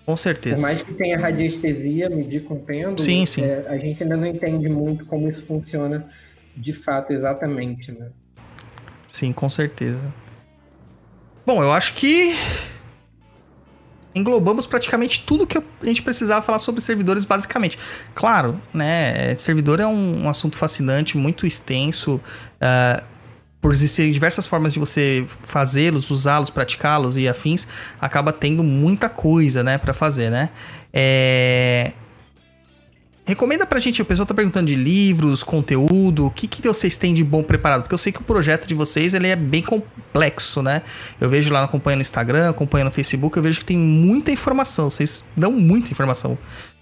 Com 0.05 0.13
Por 0.13 0.19
certeza. 0.19 0.63
mais 0.63 0.83
que 0.83 0.95
tenha 0.95 1.19
radiestesia, 1.19 2.09
medir 2.09 2.45
com 2.45 2.57
pêndulo, 2.57 2.99
Sim, 3.01 3.27
sim. 3.27 3.43
é, 3.43 3.67
a 3.69 3.77
gente 3.77 4.03
ainda 4.05 4.17
não 4.17 4.27
entende 4.27 4.69
muito 4.69 5.05
como 5.05 5.29
isso 5.29 5.43
funciona 5.45 6.09
de 6.57 6.73
fato 6.73 7.13
exatamente, 7.13 7.91
né? 7.91 8.11
Sim, 9.09 9.33
com 9.33 9.51
certeza. 9.51 10.15
Bom, 11.45 11.63
eu 11.63 11.73
acho 11.73 11.95
que 11.95 12.35
englobamos 14.17 14.67
praticamente 14.67 15.23
tudo 15.25 15.47
que 15.47 15.59
a 15.59 15.63
gente 15.85 16.03
precisava 16.03 16.41
falar 16.41 16.59
sobre 16.59 16.81
servidores, 16.81 17.25
basicamente. 17.25 17.79
Claro, 18.15 18.61
né? 18.73 19.35
Servidor 19.37 19.79
é 19.79 19.87
um, 19.87 20.25
um 20.25 20.29
assunto 20.29 20.57
fascinante, 20.57 21.17
muito 21.19 21.47
extenso. 21.47 22.21
ah, 22.61 23.05
por 23.67 23.73
existirem 23.73 24.13
diversas 24.13 24.47
formas 24.47 24.73
de 24.73 24.79
você 24.79 25.27
fazê-los, 25.43 26.11
usá-los, 26.11 26.51
praticá-los 26.51 27.17
e 27.17 27.27
afins, 27.27 27.67
acaba 28.01 28.33
tendo 28.33 28.63
muita 28.63 29.09
coisa, 29.09 29.65
né, 29.65 29.77
para 29.77 29.93
fazer, 29.93 30.31
né? 30.31 30.51
É... 30.93 31.93
Recomenda 33.27 33.67
pra 33.67 33.81
gente, 33.81 34.01
o 34.01 34.05
pessoal 34.05 34.25
tá 34.25 34.33
perguntando 34.33 34.69
de 34.69 34.77
livros, 34.77 35.43
conteúdo, 35.43 36.27
o 36.27 36.31
que, 36.31 36.47
que 36.47 36.63
vocês 36.63 36.97
têm 36.97 37.13
de 37.13 37.25
bom 37.25 37.43
preparado? 37.43 37.83
Porque 37.83 37.95
eu 37.95 37.99
sei 37.99 38.13
que 38.13 38.21
o 38.21 38.25
projeto 38.25 38.69
de 38.69 38.75
vocês 38.75 39.15
ele 39.15 39.27
é 39.27 39.35
bem 39.35 39.63
complexo, 39.65 40.63
né? 40.63 40.81
Eu 41.21 41.29
vejo 41.29 41.53
lá, 41.53 41.65
acompanhando 41.65 41.99
no 41.99 42.03
Instagram, 42.03 42.51
acompanhando 42.51 42.87
no 42.87 42.93
Facebook, 42.93 43.37
eu 43.37 43.43
vejo 43.43 43.59
que 43.59 43.65
tem 43.65 43.77
muita 43.77 44.31
informação. 44.31 44.89
Vocês 44.89 45.25
dão 45.37 45.51
muita 45.51 45.91
informação 45.91 46.39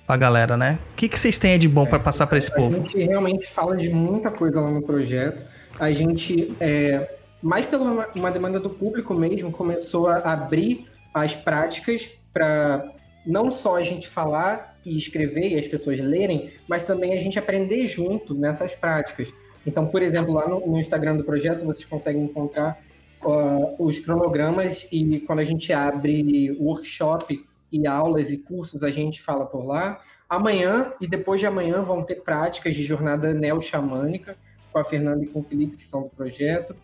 pra 0.06 0.18
galera, 0.18 0.54
né? 0.54 0.78
O 0.92 0.96
que, 0.96 1.08
que 1.08 1.18
vocês 1.18 1.38
têm 1.38 1.58
de 1.58 1.66
bom 1.66 1.86
pra 1.86 1.98
passar 1.98 2.26
pra 2.26 2.36
esse 2.36 2.52
A 2.52 2.54
povo? 2.56 2.76
gente 2.82 2.98
realmente 2.98 3.48
fala 3.48 3.74
de 3.74 3.88
muita 3.88 4.30
coisa 4.30 4.60
lá 4.60 4.70
no 4.70 4.82
projeto. 4.82 5.46
A 5.80 5.90
gente, 5.92 6.54
é, 6.60 7.10
mais 7.42 7.64
pela 7.64 7.84
uma- 7.84 8.08
uma 8.14 8.30
demanda 8.30 8.60
do 8.60 8.68
público 8.68 9.14
mesmo, 9.14 9.50
começou 9.50 10.08
a 10.08 10.16
abrir 10.18 10.86
as 11.14 11.34
práticas 11.34 12.10
para 12.34 12.84
não 13.26 13.50
só 13.50 13.76
a 13.76 13.82
gente 13.82 14.06
falar 14.06 14.73
e 14.84 14.98
escrever 14.98 15.52
e 15.52 15.58
as 15.58 15.66
pessoas 15.66 15.98
lerem, 16.00 16.50
mas 16.68 16.82
também 16.82 17.12
a 17.12 17.18
gente 17.18 17.38
aprender 17.38 17.86
junto 17.86 18.34
nessas 18.34 18.74
práticas. 18.74 19.32
Então, 19.66 19.86
por 19.86 20.02
exemplo, 20.02 20.34
lá 20.34 20.46
no, 20.46 20.60
no 20.66 20.78
Instagram 20.78 21.16
do 21.16 21.24
projeto 21.24 21.64
vocês 21.64 21.86
conseguem 21.86 22.24
encontrar 22.24 22.82
ó, 23.22 23.74
os 23.78 23.98
cronogramas 23.98 24.86
e 24.92 25.20
quando 25.20 25.38
a 25.38 25.44
gente 25.44 25.72
abre 25.72 26.52
workshop 26.60 27.44
e 27.72 27.86
aulas 27.86 28.30
e 28.30 28.38
cursos, 28.38 28.82
a 28.82 28.90
gente 28.90 29.22
fala 29.22 29.46
por 29.46 29.64
lá. 29.64 30.00
Amanhã 30.28 30.92
e 31.00 31.06
depois 31.06 31.40
de 31.40 31.46
amanhã 31.46 31.82
vão 31.82 32.02
ter 32.02 32.16
práticas 32.16 32.74
de 32.74 32.82
jornada 32.82 33.32
neo-xamânica 33.32 34.36
com 34.72 34.78
a 34.78 34.84
Fernanda 34.84 35.24
e 35.24 35.28
com 35.28 35.40
o 35.40 35.42
Felipe, 35.42 35.76
que 35.76 35.86
são 35.86 36.02
do 36.02 36.10
projeto. 36.10 36.74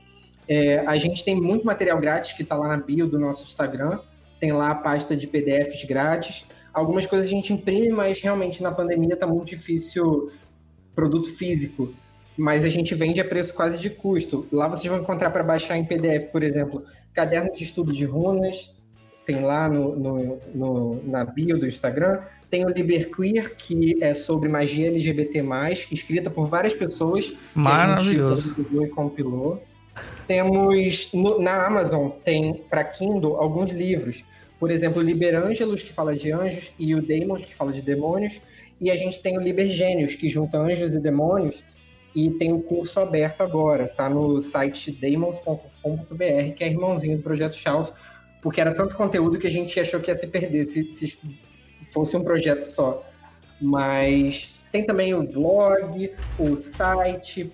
É, 0.48 0.78
a 0.86 0.96
gente 0.98 1.24
tem 1.24 1.36
muito 1.36 1.64
material 1.64 1.98
grátis 2.00 2.32
que 2.32 2.42
está 2.42 2.56
lá 2.56 2.68
na 2.68 2.76
bio 2.76 3.06
do 3.06 3.18
nosso 3.18 3.44
Instagram. 3.44 4.00
Tem 4.38 4.52
lá 4.52 4.70
a 4.70 4.74
pasta 4.74 5.16
de 5.16 5.26
PDFs 5.26 5.84
grátis. 5.84 6.46
Algumas 6.72 7.06
coisas 7.06 7.26
a 7.26 7.30
gente 7.30 7.52
imprime, 7.52 7.88
mas 7.90 8.20
realmente 8.20 8.62
na 8.62 8.70
pandemia 8.72 9.14
está 9.14 9.26
muito 9.26 9.46
difícil 9.48 10.30
produto 10.94 11.32
físico. 11.32 11.92
Mas 12.36 12.64
a 12.64 12.68
gente 12.68 12.94
vende 12.94 13.20
a 13.20 13.24
preço 13.24 13.52
quase 13.54 13.78
de 13.78 13.90
custo. 13.90 14.46
Lá 14.50 14.66
vocês 14.68 14.86
vão 14.90 15.00
encontrar 15.00 15.30
para 15.30 15.42
baixar 15.42 15.76
em 15.76 15.84
PDF, 15.84 16.30
por 16.30 16.42
exemplo, 16.42 16.84
caderno 17.12 17.52
de 17.52 17.64
estudo 17.64 17.92
de 17.92 18.04
runas, 18.04 18.74
tem 19.26 19.42
lá 19.42 19.68
no, 19.68 19.94
no- 19.96 20.38
no- 20.54 21.02
na 21.04 21.24
bio 21.24 21.58
do 21.58 21.66
Instagram. 21.66 22.20
Tem 22.48 22.64
o 22.64 22.68
Liberqueer, 22.68 23.54
que 23.56 24.02
é 24.02 24.12
sobre 24.14 24.48
magia 24.48 24.88
LGBT+, 24.88 25.40
escrita 25.92 26.30
por 26.30 26.46
várias 26.46 26.74
pessoas. 26.74 27.30
que 27.30 27.36
a 27.54 27.60
Maravilhoso. 27.60 28.54
gente 28.56 28.84
e 28.84 28.88
compilou. 28.88 29.62
Temos 30.26 31.10
no- 31.12 31.38
na 31.40 31.66
Amazon, 31.66 32.08
tem 32.24 32.54
para 32.70 32.84
Kindle 32.84 33.36
alguns 33.36 33.70
livros. 33.72 34.24
Por 34.60 34.70
exemplo, 34.70 35.00
Liberângelos, 35.00 35.82
que 35.82 35.90
fala 35.90 36.14
de 36.14 36.30
anjos, 36.30 36.70
e 36.78 36.94
o 36.94 37.00
Demons, 37.00 37.46
que 37.46 37.54
fala 37.54 37.72
de 37.72 37.80
demônios. 37.80 38.42
E 38.78 38.90
a 38.90 38.96
gente 38.96 39.20
tem 39.22 39.38
o 39.38 39.40
Libergênios, 39.40 40.14
que 40.14 40.28
junta 40.28 40.58
anjos 40.58 40.94
e 40.94 41.00
demônios. 41.00 41.64
E 42.14 42.30
tem 42.32 42.52
o 42.52 42.60
curso 42.60 43.00
aberto 43.00 43.40
agora. 43.40 43.88
Tá 43.88 44.10
no 44.10 44.38
site 44.42 44.92
demons.com.br, 44.92 46.54
que 46.54 46.62
é 46.62 46.68
irmãozinho 46.68 47.16
do 47.16 47.22
Projeto 47.22 47.56
Chaos. 47.56 47.90
Porque 48.42 48.60
era 48.60 48.74
tanto 48.74 48.96
conteúdo 48.96 49.38
que 49.38 49.46
a 49.46 49.50
gente 49.50 49.80
achou 49.80 49.98
que 49.98 50.10
ia 50.10 50.16
se 50.16 50.26
perder 50.26 50.64
se, 50.64 50.92
se 50.92 51.18
fosse 51.90 52.14
um 52.16 52.22
projeto 52.22 52.62
só. 52.62 53.02
Mas 53.60 54.50
tem 54.70 54.84
também 54.84 55.14
o 55.14 55.22
blog, 55.22 56.12
o 56.38 56.60
site, 56.60 57.50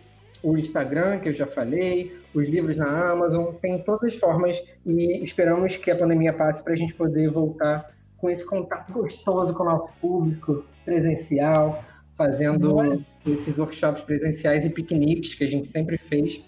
o 0.47 0.57
Instagram, 0.57 1.19
que 1.19 1.29
eu 1.29 1.33
já 1.33 1.45
falei, 1.45 2.17
os 2.33 2.49
livros 2.49 2.77
na 2.77 3.11
Amazon, 3.11 3.53
tem 3.55 3.83
todas 3.83 4.15
as 4.15 4.21
formas 4.21 4.63
e 4.85 5.25
esperamos 5.25 5.77
que 5.77 5.91
a 5.91 5.97
pandemia 5.97 6.33
passe 6.33 6.63
para 6.63 6.73
a 6.73 6.77
gente 6.77 6.95
poder 6.95 7.29
voltar 7.29 7.93
com 8.17 8.31
esse 8.31 8.47
contato 8.47 8.93
gostoso 8.93 9.53
com 9.53 9.65
o 9.65 9.67
nosso 9.67 9.93
público 10.01 10.65
presencial, 10.85 11.83
fazendo 12.15 12.77
Olha. 12.77 12.97
esses 13.27 13.59
workshops 13.59 14.03
presenciais 14.03 14.65
e 14.65 14.71
piqueniques 14.71 15.35
que 15.35 15.43
a 15.43 15.49
gente 15.49 15.67
sempre 15.67 15.99
fez, 15.99 16.41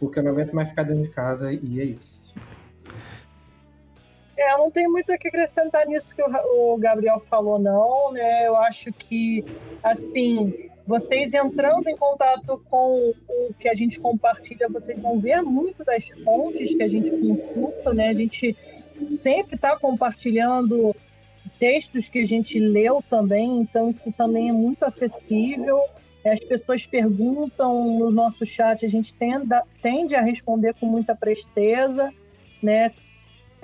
porque 0.00 0.18
eu 0.18 0.24
não 0.24 0.32
aguento 0.32 0.52
mais 0.52 0.70
ficar 0.70 0.82
dentro 0.82 1.04
de 1.04 1.10
casa 1.10 1.52
e 1.52 1.80
é 1.80 1.84
isso. 1.84 2.34
É, 4.36 4.52
eu 4.52 4.58
não 4.58 4.70
tenho 4.72 4.90
muito 4.90 5.12
o 5.12 5.16
que 5.16 5.28
acrescentar 5.28 5.86
nisso 5.86 6.16
que 6.16 6.22
o 6.22 6.76
Gabriel 6.76 7.20
falou, 7.20 7.56
não, 7.60 8.10
né? 8.10 8.48
Eu 8.48 8.56
acho 8.56 8.92
que, 8.92 9.44
assim, 9.80 10.72
vocês 10.86 11.32
entrando 11.32 11.88
em 11.88 11.96
contato 11.96 12.62
com 12.68 13.14
o 13.28 13.54
que 13.58 13.68
a 13.68 13.74
gente 13.74 13.98
compartilha, 13.98 14.68
vocês 14.68 15.00
vão 15.00 15.18
ver 15.18 15.40
muito 15.42 15.82
das 15.84 16.08
fontes 16.24 16.74
que 16.74 16.82
a 16.82 16.88
gente 16.88 17.10
consulta, 17.10 17.94
né? 17.94 18.08
A 18.08 18.14
gente 18.14 18.56
sempre 19.20 19.56
está 19.56 19.78
compartilhando 19.78 20.94
textos 21.58 22.08
que 22.08 22.18
a 22.18 22.26
gente 22.26 22.58
leu 22.58 23.02
também, 23.08 23.60
então 23.60 23.88
isso 23.88 24.12
também 24.12 24.50
é 24.50 24.52
muito 24.52 24.84
acessível. 24.84 25.80
As 26.24 26.40
pessoas 26.40 26.86
perguntam 26.86 27.98
no 27.98 28.10
nosso 28.10 28.46
chat, 28.46 28.84
a 28.84 28.88
gente 28.88 29.14
tende 29.82 30.14
a 30.14 30.22
responder 30.22 30.74
com 30.74 30.86
muita 30.86 31.14
presteza, 31.14 32.12
né? 32.62 32.92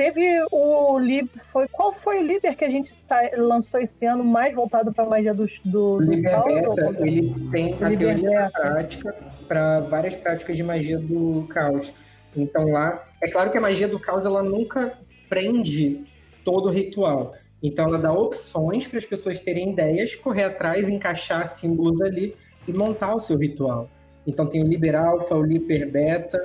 Teve 0.00 0.42
o 0.50 0.98
Lib, 0.98 1.28
foi 1.52 1.68
qual 1.68 1.92
foi 1.92 2.20
o 2.20 2.22
líder 2.22 2.56
que 2.56 2.64
a 2.64 2.70
gente 2.70 2.90
sa- 3.06 3.30
lançou 3.36 3.78
esse 3.78 4.06
ano 4.06 4.24
mais 4.24 4.54
voltado 4.54 4.94
para 4.94 5.04
a 5.04 5.06
magia 5.06 5.34
do 5.34 5.44
do, 5.62 5.98
do 5.98 6.22
caos? 6.22 6.48
Ele 7.00 7.50
tem 7.50 7.74
a 7.74 7.98
teoria 7.98 8.50
prática 8.50 9.14
para 9.46 9.80
várias 9.80 10.16
práticas 10.16 10.56
de 10.56 10.62
magia 10.62 10.98
do 10.98 11.46
caos. 11.50 11.92
Então 12.34 12.70
lá, 12.70 13.02
é 13.22 13.28
claro 13.28 13.50
que 13.50 13.58
a 13.58 13.60
magia 13.60 13.86
do 13.86 14.00
caos 14.00 14.24
ela 14.24 14.42
nunca 14.42 14.96
prende 15.28 16.02
todo 16.42 16.70
o 16.70 16.72
ritual. 16.72 17.34
Então 17.62 17.84
ela 17.84 17.98
dá 17.98 18.10
opções 18.10 18.86
para 18.86 18.96
as 18.96 19.04
pessoas 19.04 19.38
terem 19.40 19.72
ideias, 19.72 20.14
correr 20.14 20.44
atrás, 20.44 20.88
encaixar 20.88 21.46
símbolos 21.46 22.00
ali 22.00 22.34
e 22.66 22.72
montar 22.72 23.14
o 23.14 23.20
seu 23.20 23.36
ritual. 23.36 23.86
Então 24.26 24.46
tem 24.46 24.62
o 24.62 24.66
Liber 24.66 24.94
Alpha, 24.94 25.34
o 25.34 25.42
Liber 25.42 25.90
Beta, 25.90 26.40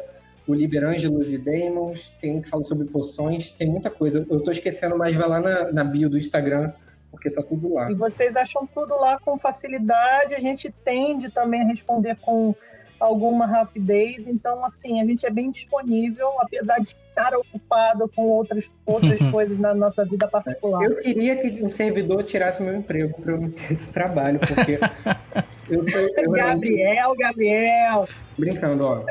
o 0.47 0.53
Liber 0.53 0.84
Angelus 0.84 1.31
e 1.31 1.38
Demons, 1.38 2.09
tem 2.22 2.35
um 2.35 2.41
que 2.41 2.49
fala 2.49 2.63
sobre 2.63 2.85
poções, 2.88 3.51
tem 3.51 3.67
muita 3.67 3.89
coisa. 3.89 4.26
Eu 4.30 4.41
tô 4.41 4.51
esquecendo, 4.51 4.97
mas 4.97 5.15
vai 5.15 5.27
lá 5.27 5.39
na, 5.39 5.72
na 5.72 5.84
bio 5.84 6.09
do 6.09 6.17
Instagram, 6.17 6.72
porque 7.09 7.30
tá 7.30 7.41
tudo 7.41 7.73
lá. 7.73 7.91
E 7.91 7.95
vocês 7.95 8.35
acham 8.35 8.67
tudo 8.67 8.95
lá 8.95 9.19
com 9.19 9.39
facilidade, 9.39 10.35
a 10.35 10.39
gente 10.39 10.73
tende 10.84 11.30
também 11.30 11.61
a 11.61 11.65
responder 11.65 12.15
com 12.17 12.53
alguma 12.99 13.45
rapidez, 13.45 14.27
então 14.27 14.63
assim, 14.63 15.01
a 15.01 15.05
gente 15.05 15.26
é 15.26 15.30
bem 15.30 15.51
disponível, 15.51 16.27
apesar 16.39 16.80
de 16.80 16.95
estar 17.09 17.34
ocupado 17.35 18.09
com 18.09 18.23
outras, 18.23 18.72
outras 18.85 19.19
coisas 19.31 19.59
na 19.59 19.73
nossa 19.73 20.05
vida 20.05 20.27
particular. 20.27 20.84
Eu 20.84 20.97
queria 20.97 21.35
que 21.38 21.63
um 21.63 21.69
servidor 21.69 22.23
tirasse 22.23 22.61
meu 22.61 22.76
emprego 22.76 23.22
para 23.22 23.34
eu 23.34 23.41
não 23.41 23.51
ter 23.51 23.73
esse 23.73 23.89
trabalho, 23.91 24.39
porque 24.39 24.80
eu, 25.69 25.85
eu, 25.88 26.09
eu 26.15 26.31
Gabriel, 26.31 27.15
Gabriel! 27.15 28.07
Brincando, 28.38 28.85
ó. 28.85 29.03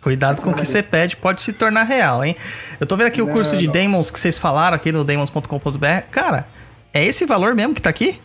Cuidado 0.00 0.40
com 0.40 0.50
o 0.50 0.54
que 0.54 0.64
você 0.64 0.82
pede, 0.82 1.16
pode 1.16 1.42
se 1.42 1.52
tornar 1.52 1.84
real, 1.84 2.24
hein? 2.24 2.34
Eu 2.80 2.86
tô 2.86 2.96
vendo 2.96 3.08
aqui 3.08 3.20
o 3.20 3.26
Não, 3.26 3.32
curso 3.32 3.56
de 3.56 3.66
não. 3.66 3.72
Demons 3.72 4.10
que 4.10 4.18
vocês 4.18 4.38
falaram 4.38 4.74
aqui 4.76 4.90
no 4.90 5.04
demons.com.br. 5.04 5.86
Cara, 6.10 6.46
é 6.92 7.04
esse 7.04 7.26
valor 7.26 7.54
mesmo 7.54 7.74
que 7.74 7.82
tá 7.82 7.90
aqui? 7.90 8.18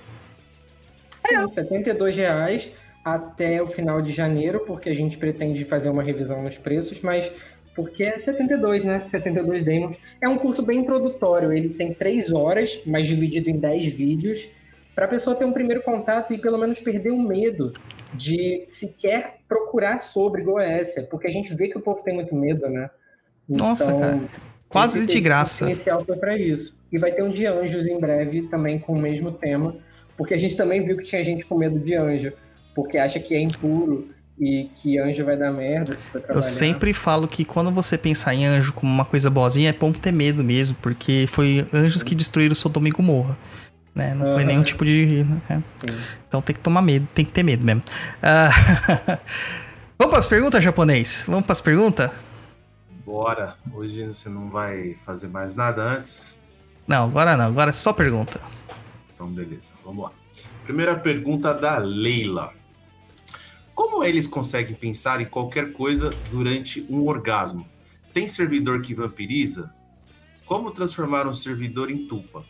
Sim, 1.28 1.54
72 1.54 2.16
reais 2.16 2.70
até 3.04 3.62
o 3.62 3.68
final 3.68 4.02
de 4.02 4.14
janeiro, 4.14 4.62
porque 4.66 4.90
a 4.90 4.96
gente 4.96 5.18
pretende 5.18 5.66
fazer 5.66 5.90
uma 5.90 6.02
revisão 6.02 6.42
nos 6.42 6.58
preços, 6.58 7.02
mas 7.02 7.32
porque 7.76 8.04
é 8.04 8.20
72, 8.20 8.84
né? 8.84 9.04
72 9.08 9.64
demos. 9.64 9.98
É 10.22 10.30
um 10.30 10.38
curso 10.38 10.62
bem 10.62 10.80
introdutório, 10.80 11.52
ele 11.52 11.70
tem 11.70 11.94
três 11.94 12.32
horas, 12.32 12.80
mas 12.86 13.06
dividido 13.06 13.50
em 13.50 13.58
10 13.58 13.94
vídeos, 13.94 14.48
para 14.96 15.06
a 15.06 15.08
pessoa 15.10 15.36
ter 15.36 15.44
um 15.44 15.52
primeiro 15.52 15.82
contato 15.84 16.34
e 16.34 16.38
pelo 16.38 16.58
menos 16.58 16.80
perder 16.80 17.12
o 17.12 17.20
medo 17.20 17.74
de 18.16 18.64
sequer 18.68 19.38
procurar 19.48 20.02
sobre 20.02 20.42
Goécia, 20.42 21.04
porque 21.04 21.28
a 21.28 21.32
gente 21.32 21.54
vê 21.54 21.68
que 21.68 21.78
o 21.78 21.82
povo 21.82 22.02
tem 22.04 22.14
muito 22.14 22.36
medo, 22.36 22.70
né? 22.70 22.90
Nossa, 23.48 23.94
cara. 23.94 24.22
Quase 24.68 25.06
de 25.06 25.22
graça. 25.22 25.66
inicial 25.66 26.04
foi 26.04 26.18
para 26.18 26.38
isso. 26.38 26.78
E 26.92 26.98
vai 26.98 27.12
ter 27.12 27.24
um 27.24 27.30
de 27.30 27.46
anjos 27.46 27.88
em 27.88 28.00
breve 28.00 28.44
também 28.44 28.80
com 28.80 28.94
o 28.94 29.00
mesmo 29.00 29.32
tema, 29.32 29.76
porque 30.18 30.34
a 30.34 30.38
gente 30.38 30.58
também 30.58 30.84
viu 30.84 30.98
que 30.98 31.04
tinha 31.04 31.24
gente 31.24 31.46
com 31.46 31.58
medo 31.58 31.80
de 31.80 31.96
anjo, 31.96 32.34
porque 32.74 32.98
acha 32.98 33.20
que 33.20 33.36
é 33.36 33.40
impuro 33.40 34.10
e 34.40 34.70
que 34.76 34.98
anjo 34.98 35.24
vai 35.24 35.38
dar 35.38 35.52
merda 35.52 35.96
se 35.96 36.06
for 36.06 36.22
Eu 36.28 36.44
sempre 36.44 36.92
falo 36.92 37.28
que 37.28 37.46
quando 37.46 37.72
você 37.72 37.98
pensar 37.98 38.34
em 38.36 38.46
anjo 38.46 38.74
como 38.74 38.92
uma 38.92 39.06
coisa 39.06 39.30
boazinha, 39.30 39.70
é 39.70 39.74
bom 39.74 39.92
ter 39.92 40.12
medo 40.12 40.44
mesmo, 40.44 40.76
porque 40.82 41.26
foi 41.28 41.66
anjos 41.74 42.04
que 42.04 42.14
destruíram 42.14 42.56
Sodoma 42.56 42.90
e 42.90 42.92
Gomorra. 42.92 43.38
Né? 43.96 44.14
Não 44.14 44.26
foi 44.26 44.42
Aham. 44.42 44.44
nenhum 44.44 44.64
tipo 44.64 44.84
de. 44.84 45.26
é. 45.50 45.56
Sim. 45.56 45.98
Então 46.28 46.42
tem 46.42 46.54
que 46.54 46.62
tomar 46.62 46.82
medo, 46.82 47.08
tem 47.16 47.24
que 47.24 47.32
ter 47.32 47.44
medo 47.44 47.64
mesmo. 47.66 47.82
Ah, 48.22 48.50
Vamos 49.98 50.12
para 50.12 50.20
as 50.20 50.28
perguntas, 50.28 50.62
japonês? 50.62 51.24
Vamos 51.26 51.46
para 51.46 51.54
as 51.54 51.62
perguntas? 51.62 52.12
Bora. 53.06 53.56
Hoje 53.74 54.06
você 54.06 54.28
não 54.28 54.50
vai 54.50 54.98
fazer 55.06 55.30
mais 55.30 55.56
nada 55.56 55.82
antes? 55.82 56.24
Não, 56.86 57.06
agora 57.06 57.38
não, 57.38 57.46
agora 57.46 57.70
é 57.70 57.74
só 57.74 57.94
pergunta. 57.94 58.42
Então, 59.14 59.28
beleza. 59.28 59.72
Vamos 59.86 60.04
lá. 60.04 60.12
Primeira 60.66 60.96
pergunta 60.98 61.54
da 61.54 61.78
Leila. 61.78 62.52
Como 63.74 64.04
eles 64.04 64.28
conseguem 64.28 64.76
pensar 64.76 65.22
em 65.22 65.26
qualquer 65.26 65.72
coisa 65.72 66.10
durante 66.30 66.86
um 66.90 67.06
orgasmo? 67.08 67.66
Tem 68.14 68.28
servidor 68.28 68.82
que 68.82 68.94
vampiriza? 68.94 69.74
Como 70.46 70.72
transformar 70.72 71.26
um 71.28 71.34
servidor 71.34 71.90
em 71.90 72.06
tupa? 72.08 72.44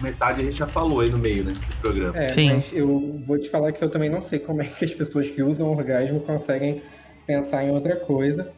Metade 0.00 0.40
a 0.40 0.44
gente 0.44 0.56
já 0.56 0.66
falou 0.66 1.00
aí 1.00 1.10
no 1.10 1.18
meio, 1.18 1.44
né? 1.44 1.52
Do 1.52 1.74
programa. 1.80 2.18
É, 2.18 2.28
Sim. 2.28 2.52
mas 2.52 2.72
eu 2.72 3.20
vou 3.26 3.38
te 3.38 3.48
falar 3.48 3.72
que 3.72 3.82
eu 3.82 3.90
também 3.90 4.08
não 4.08 4.22
sei 4.22 4.38
como 4.38 4.62
é 4.62 4.64
que 4.64 4.84
as 4.84 4.94
pessoas 4.94 5.30
que 5.30 5.42
usam 5.42 5.70
orgasmo 5.70 6.20
conseguem 6.20 6.82
pensar 7.26 7.64
em 7.64 7.70
outra 7.70 7.96
coisa. 7.96 8.50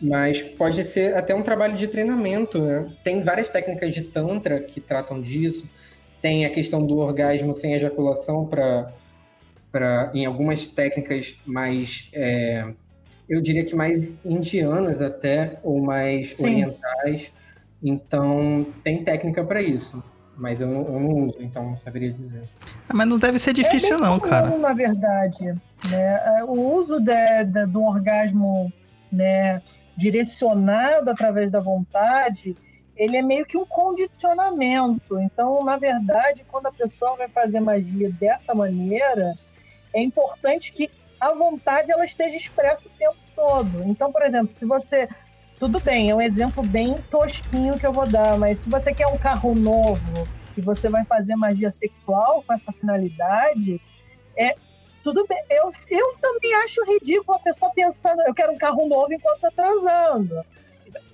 Mas 0.00 0.42
pode 0.42 0.82
ser 0.82 1.14
até 1.14 1.34
um 1.34 1.42
trabalho 1.42 1.76
de 1.76 1.86
treinamento, 1.86 2.60
né? 2.60 2.92
Tem 3.04 3.22
várias 3.22 3.48
técnicas 3.48 3.94
de 3.94 4.02
tantra 4.02 4.60
que 4.60 4.80
tratam 4.80 5.20
disso. 5.20 5.70
Tem 6.20 6.44
a 6.44 6.50
questão 6.50 6.84
do 6.84 6.98
orgasmo 6.98 7.54
sem 7.54 7.74
ejaculação 7.74 8.46
para 8.46 8.92
para 9.70 10.10
em 10.12 10.26
algumas 10.26 10.66
técnicas 10.66 11.34
mais 11.46 12.10
é, 12.12 12.74
eu 13.28 13.40
diria 13.40 13.64
que 13.64 13.74
mais 13.74 14.14
indianas 14.22 15.00
até 15.00 15.58
ou 15.62 15.80
mais 15.80 16.36
Sim. 16.36 16.44
orientais. 16.44 17.32
Então 17.82 18.66
tem 18.84 19.02
técnica 19.02 19.42
para 19.42 19.62
isso, 19.62 20.04
mas 20.36 20.60
eu 20.60 20.68
não, 20.68 20.82
eu 20.86 21.00
não 21.00 21.10
uso, 21.26 21.36
então 21.40 21.64
não 21.64 21.76
saberia 21.76 22.12
dizer. 22.12 22.42
Ah, 22.88 22.94
mas 22.94 23.06
não 23.08 23.18
deve 23.18 23.38
ser 23.38 23.52
difícil, 23.52 23.96
é 23.96 24.00
bem 24.00 24.08
não, 24.08 24.18
comum, 24.18 24.30
cara. 24.30 24.58
Na 24.58 24.72
verdade, 24.72 25.44
né? 25.90 26.38
É, 26.38 26.44
O 26.44 26.74
uso 26.74 26.98
de- 27.00 27.44
de- 27.44 27.66
do 27.66 27.82
orgasmo, 27.82 28.72
né, 29.10 29.60
direcionado 29.96 31.10
através 31.10 31.50
da 31.50 31.60
vontade, 31.60 32.56
ele 32.96 33.16
é 33.16 33.22
meio 33.22 33.44
que 33.46 33.56
um 33.56 33.66
condicionamento. 33.66 35.18
Então, 35.20 35.64
na 35.64 35.76
verdade, 35.76 36.44
quando 36.50 36.66
a 36.66 36.72
pessoa 36.72 37.16
vai 37.16 37.28
fazer 37.28 37.60
magia 37.60 38.10
dessa 38.12 38.54
maneira, 38.54 39.34
é 39.92 40.02
importante 40.02 40.72
que 40.72 40.90
a 41.20 41.32
vontade 41.34 41.90
ela 41.92 42.04
esteja 42.04 42.36
expressa 42.36 42.88
o 42.88 42.90
tempo 42.98 43.16
todo. 43.36 43.82
Então, 43.84 44.10
por 44.12 44.22
exemplo, 44.22 44.52
se 44.52 44.64
você 44.64 45.08
tudo 45.62 45.78
bem, 45.78 46.10
é 46.10 46.14
um 46.14 46.20
exemplo 46.20 46.60
bem 46.60 46.96
tosquinho 47.08 47.78
que 47.78 47.86
eu 47.86 47.92
vou 47.92 48.04
dar, 48.04 48.36
mas 48.36 48.58
se 48.58 48.68
você 48.68 48.92
quer 48.92 49.06
um 49.06 49.16
carro 49.16 49.54
novo 49.54 50.26
e 50.56 50.60
você 50.60 50.88
vai 50.88 51.04
fazer 51.04 51.36
magia 51.36 51.70
sexual 51.70 52.42
com 52.44 52.52
essa 52.52 52.72
finalidade, 52.72 53.80
é 54.36 54.56
tudo 55.04 55.24
bem. 55.24 55.40
Eu, 55.48 55.70
eu 55.88 56.16
também 56.20 56.52
acho 56.64 56.84
ridículo 56.84 57.38
a 57.38 57.38
pessoa 57.38 57.70
pensando, 57.72 58.22
eu 58.22 58.34
quero 58.34 58.52
um 58.52 58.58
carro 58.58 58.88
novo 58.88 59.14
enquanto 59.14 59.38
tá 59.38 59.52
transando, 59.52 60.44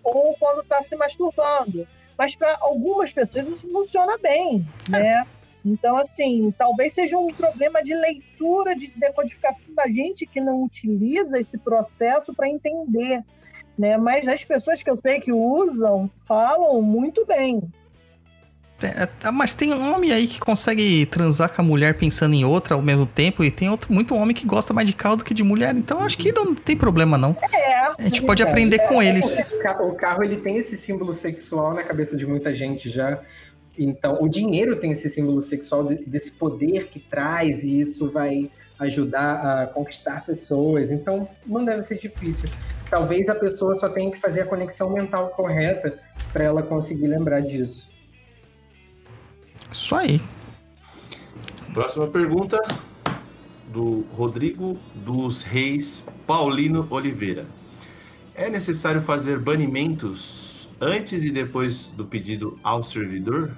ou 0.02 0.34
quando 0.40 0.64
tá 0.64 0.82
se 0.82 0.96
masturbando. 0.96 1.86
Mas 2.16 2.34
para 2.34 2.56
algumas 2.62 3.12
pessoas 3.12 3.46
isso 3.48 3.70
funciona 3.70 4.16
bem, 4.16 4.66
né? 4.88 5.26
Então, 5.62 5.94
assim, 5.94 6.50
talvez 6.56 6.94
seja 6.94 7.18
um 7.18 7.34
problema 7.34 7.82
de 7.82 7.94
leitura, 7.94 8.74
de 8.74 8.86
decodificação 8.96 9.74
da 9.74 9.90
gente 9.90 10.24
que 10.24 10.40
não 10.40 10.62
utiliza 10.62 11.38
esse 11.38 11.58
processo 11.58 12.32
para 12.32 12.48
entender, 12.48 13.22
né? 13.78 13.96
Mas 13.96 14.26
as 14.28 14.44
pessoas 14.44 14.82
que 14.82 14.90
eu 14.90 14.96
sei 14.96 15.20
que 15.20 15.32
usam 15.32 16.10
falam 16.24 16.82
muito 16.82 17.24
bem. 17.24 17.62
É, 18.80 19.06
tá, 19.06 19.32
mas 19.32 19.54
tem 19.56 19.74
um 19.74 19.92
homem 19.92 20.12
aí 20.12 20.28
que 20.28 20.38
consegue 20.38 21.04
transar 21.06 21.52
com 21.52 21.60
a 21.60 21.64
mulher 21.64 21.94
pensando 21.98 22.34
em 22.34 22.44
outra 22.44 22.74
ao 22.76 22.82
mesmo 22.82 23.06
tempo, 23.06 23.42
e 23.42 23.50
tem 23.50 23.68
outro, 23.68 23.92
muito 23.92 24.14
homem 24.14 24.32
que 24.32 24.46
gosta 24.46 24.72
mais 24.72 24.86
de 24.86 24.94
caldo 24.94 25.24
que 25.24 25.34
de 25.34 25.42
mulher, 25.42 25.74
então 25.74 26.00
acho 26.00 26.16
que 26.16 26.30
não 26.30 26.54
tem 26.54 26.76
problema, 26.76 27.18
não. 27.18 27.36
É, 27.52 27.74
A 27.76 27.94
gente 27.98 28.22
pode 28.22 28.40
Cara, 28.40 28.50
aprender 28.52 28.78
com 28.86 29.02
é, 29.02 29.08
eles. 29.08 29.50
O 29.52 29.58
ca- 29.58 29.82
o 29.82 29.94
carro 29.96 30.22
ele 30.22 30.36
tem 30.36 30.56
esse 30.58 30.76
símbolo 30.76 31.12
sexual 31.12 31.74
na 31.74 31.82
cabeça 31.82 32.16
de 32.16 32.24
muita 32.24 32.54
gente 32.54 32.88
já. 32.88 33.18
Então, 33.76 34.18
o 34.20 34.28
dinheiro 34.28 34.76
tem 34.76 34.92
esse 34.92 35.08
símbolo 35.10 35.40
sexual 35.40 35.84
de- 35.84 36.04
desse 36.04 36.30
poder 36.30 36.86
que 36.86 37.00
traz 37.00 37.64
e 37.64 37.80
isso 37.80 38.08
vai 38.08 38.48
ajudar 38.78 39.62
a 39.62 39.66
conquistar 39.66 40.24
pessoas. 40.24 40.92
Então, 40.92 41.28
não 41.44 41.64
deve 41.64 41.84
ser 41.84 41.98
difícil. 41.98 42.48
Talvez 42.90 43.28
a 43.28 43.34
pessoa 43.34 43.76
só 43.76 43.88
tenha 43.88 44.10
que 44.10 44.18
fazer 44.18 44.42
a 44.42 44.46
conexão 44.46 44.90
mental 44.90 45.30
correta 45.30 45.98
para 46.32 46.44
ela 46.44 46.62
conseguir 46.62 47.06
lembrar 47.06 47.40
disso. 47.40 47.90
Isso 49.70 49.94
aí. 49.94 50.20
Próxima 51.74 52.06
pergunta 52.06 52.58
do 53.68 54.06
Rodrigo 54.12 54.78
dos 54.94 55.42
Reis 55.42 56.04
Paulino 56.26 56.86
Oliveira. 56.90 57.44
É 58.34 58.48
necessário 58.48 59.00
fazer 59.02 59.38
banimentos 59.38 60.68
antes 60.80 61.24
e 61.24 61.30
depois 61.30 61.92
do 61.92 62.06
pedido 62.06 62.58
ao 62.62 62.82
servidor? 62.82 63.50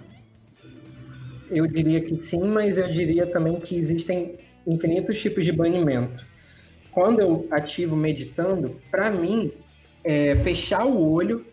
Eu 1.51 1.67
diria 1.67 2.01
que 2.01 2.21
sim, 2.23 2.43
mas 2.45 2.79
eu 2.79 2.89
diria 2.91 3.27
também 3.27 3.61
que 3.61 3.77
existem 3.77 4.39
infinitos 4.67 5.21
tipos 5.21 5.45
de 5.45 5.53
banimento. 5.53 6.27
Quando 6.93 7.21
eu 7.21 7.47
ativo 7.51 7.97
meditando, 7.97 8.77
para 8.91 9.11
mim, 9.11 9.53
é, 10.05 10.35
fechar 10.37 10.85
o 10.85 11.13
olho 11.13 11.45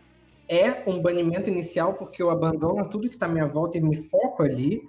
é 0.50 0.84
um 0.88 1.02
banimento 1.02 1.50
inicial, 1.50 1.94
porque 1.94 2.22
eu 2.22 2.30
abandono 2.30 2.90
tudo 2.90 3.10
que 3.10 3.16
está 3.16 3.26
à 3.26 3.30
minha 3.30 3.46
volta 3.46 3.78
e 3.78 3.82
me 3.82 3.96
foco 3.96 4.44
ali. 4.44 4.82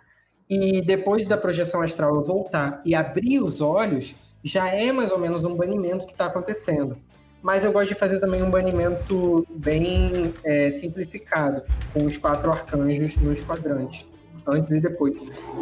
E 0.49 0.81
depois 0.81 1.25
da 1.27 1.37
projeção 1.37 1.83
astral 1.83 2.15
eu 2.15 2.23
voltar 2.23 2.81
e 2.85 2.95
abrir 2.95 3.41
os 3.41 3.61
olhos, 3.61 4.15
já 4.43 4.69
é 4.69 4.91
mais 4.93 5.11
ou 5.11 5.19
menos 5.19 5.45
um 5.45 5.55
banimento 5.55 6.07
que 6.07 6.13
está 6.13 6.27
acontecendo. 6.27 6.97
Mas 7.43 7.65
eu 7.65 7.73
gosto 7.73 7.89
de 7.89 7.95
fazer 7.95 8.19
também 8.19 8.43
um 8.43 8.51
banimento 8.51 9.47
bem 9.51 10.33
é, 10.43 10.71
simplificado, 10.71 11.63
com 11.93 12.05
os 12.05 12.17
quatro 12.17 12.51
arcanjos 12.51 13.17
nos 13.17 13.43
quadrantes 13.43 14.07
antes 14.49 14.71
e 14.71 14.81
depois. 14.81 15.15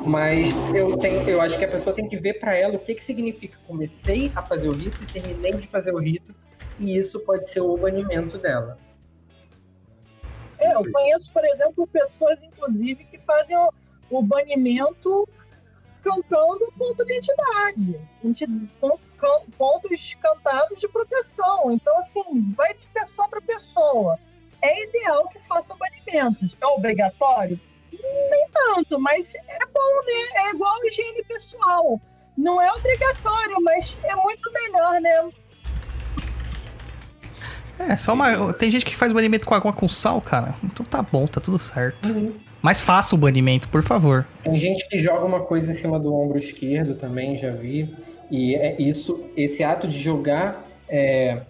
Mas 0.07 0.49
eu 0.75 0.97
tenho, 0.97 1.29
eu 1.29 1.41
acho 1.41 1.59
que 1.59 1.65
a 1.65 1.69
pessoa 1.69 1.95
tem 1.95 2.09
que 2.09 2.17
ver 2.17 2.35
para 2.35 2.57
ela 2.57 2.77
o 2.77 2.79
que 2.79 2.95
que 2.95 3.05
significa. 3.05 3.59
Comecei 3.67 4.31
a 4.35 4.43
fazer 4.43 4.69
o 4.69 4.73
rito 4.73 5.03
e 5.03 5.07
terminei 5.07 5.53
de 5.55 5.67
fazer 5.67 5.93
o 5.95 5.99
rito, 5.99 6.35
e 6.79 6.97
isso 6.97 7.21
pode 7.21 7.49
ser 7.49 7.61
o 7.61 7.77
banimento 7.77 8.39
dela. 8.39 8.79
É, 10.59 10.75
eu 10.75 10.91
conheço, 10.91 11.31
por 11.33 11.45
exemplo, 11.45 11.87
pessoas, 11.87 12.43
inclusive, 12.43 13.05
que 13.05 13.19
fazem 13.19 13.57
o, 13.57 13.73
o 14.11 14.23
banimento 14.23 15.29
cantando 16.03 16.73
ponto 16.79 17.05
de 17.05 17.15
entidade, 17.15 18.01
pontos 19.59 20.15
cantados 20.15 20.79
de 20.79 20.89
proteção. 20.89 21.73
Então, 21.73 21.99
assim, 21.99 22.23
vai 22.57 22.73
de 22.75 22.87
pessoa 22.87 23.29
para 23.29 23.41
pessoa. 23.41 24.19
É 24.63 24.85
ideal 24.85 25.29
que 25.29 25.39
façam 25.41 25.77
banimentos. 25.77 26.57
É 26.61 26.67
obrigatório? 26.67 27.61
Nem 28.31 28.47
tanto, 28.53 29.01
mas 29.01 29.35
é 29.35 29.66
bom, 29.73 30.05
né? 30.07 30.47
É 30.47 30.51
igual 30.51 30.85
higiene 30.85 31.24
pessoal. 31.24 32.01
Não 32.37 32.61
é 32.61 32.70
obrigatório, 32.73 33.57
mas 33.62 34.01
é 34.05 34.15
muito 34.16 34.53
melhor, 34.53 35.01
né? 35.01 35.31
É, 37.78 37.97
só 37.97 38.15
uma. 38.15 38.53
Tem 38.53 38.70
gente 38.70 38.85
que 38.85 38.97
faz 38.97 39.12
banimento 39.12 39.47
com 39.47 39.55
água 39.55 39.73
com 39.73 39.89
sal, 39.89 40.20
cara. 40.20 40.55
Então 40.65 40.85
tá 40.85 41.03
bom, 41.03 41.27
tá 41.27 41.41
tudo 41.41 41.59
certo. 41.59 42.09
Uhum. 42.09 42.35
Mas 42.62 42.81
faça 42.81 43.15
o 43.15 43.19
banimento, 43.19 43.69
por 43.69 43.83
favor. 43.83 44.27
Tem 44.43 44.59
gente 44.59 44.89
que 44.89 44.99
joga 44.99 45.24
uma 45.24 45.41
coisa 45.41 45.70
em 45.70 45.74
cima 45.74 46.01
do 46.01 46.12
ombro 46.12 46.39
esquerdo 46.39 46.95
também, 46.95 47.37
já 47.37 47.51
vi. 47.51 47.95
E 48.31 48.57
é 48.57 48.81
isso, 48.81 49.24
esse 49.37 49.62
ato 49.62 49.87
de 49.87 50.01
jogar 50.01 50.65
é, 50.89 51.43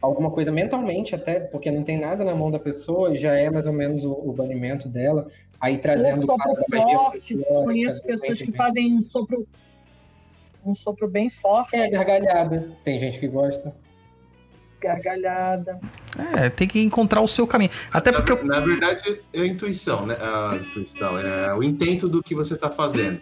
alguma 0.00 0.30
coisa 0.30 0.50
mentalmente 0.52 1.14
até, 1.14 1.40
porque 1.40 1.70
não 1.70 1.82
tem 1.82 1.98
nada 1.98 2.24
na 2.24 2.34
mão 2.34 2.50
da 2.50 2.58
pessoa, 2.58 3.16
já 3.16 3.34
é 3.34 3.50
mais 3.50 3.66
ou 3.66 3.72
menos 3.72 4.04
o, 4.04 4.12
o 4.12 4.32
banimento 4.32 4.88
dela. 4.88 5.26
Aí 5.60 5.78
trazendo 5.78 6.22
Um 6.24 6.36
forte. 6.38 7.36
Conheço 7.64 8.02
pessoas 8.02 8.38
que 8.40 8.52
fazem 8.52 8.94
um 8.94 9.02
sopro. 9.02 9.46
Um 10.64 10.74
sopro 10.74 11.08
bem 11.08 11.28
forte, 11.30 11.74
É, 11.74 11.88
gargalhada. 11.88 12.68
Tem 12.84 13.00
gente 13.00 13.18
que 13.18 13.26
gosta. 13.26 13.74
gargalhada. 14.80 15.80
É, 16.36 16.48
tem 16.48 16.68
que 16.68 16.80
encontrar 16.80 17.20
o 17.20 17.26
seu 17.28 17.46
caminho. 17.46 17.70
Até 17.92 18.10
Na, 18.12 18.18
porque 18.22 18.32
eu, 18.32 18.44
na 18.46 18.60
verdade, 18.60 19.20
é 19.32 19.40
a 19.40 19.46
intuição, 19.46 20.06
né? 20.06 20.16
A 20.20 20.52
intuição, 20.54 21.18
é 21.18 21.54
o 21.54 21.62
intento 21.62 22.08
do 22.08 22.22
que 22.22 22.34
você 22.34 22.56
tá 22.56 22.70
fazendo. 22.70 23.20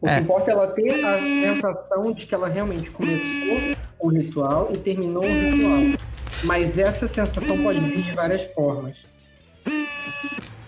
O 0.00 0.06
É. 0.08 0.16
que 0.16 0.20
importa 0.22 0.50
é 0.50 0.52
ela 0.54 0.66
ter 0.68 0.90
a 0.90 1.18
sensação 1.18 2.12
de 2.12 2.26
que 2.26 2.34
ela 2.34 2.48
realmente 2.48 2.90
começou 2.90 3.76
o 3.98 4.08
ritual 4.08 4.70
e 4.72 4.78
terminou 4.78 5.24
o 5.24 5.26
ritual. 5.26 5.98
Mas 6.44 6.78
essa 6.78 7.08
sensação 7.08 7.62
pode 7.62 7.80
vir 7.80 8.02
de 8.02 8.12
várias 8.12 8.46
formas. 8.52 9.06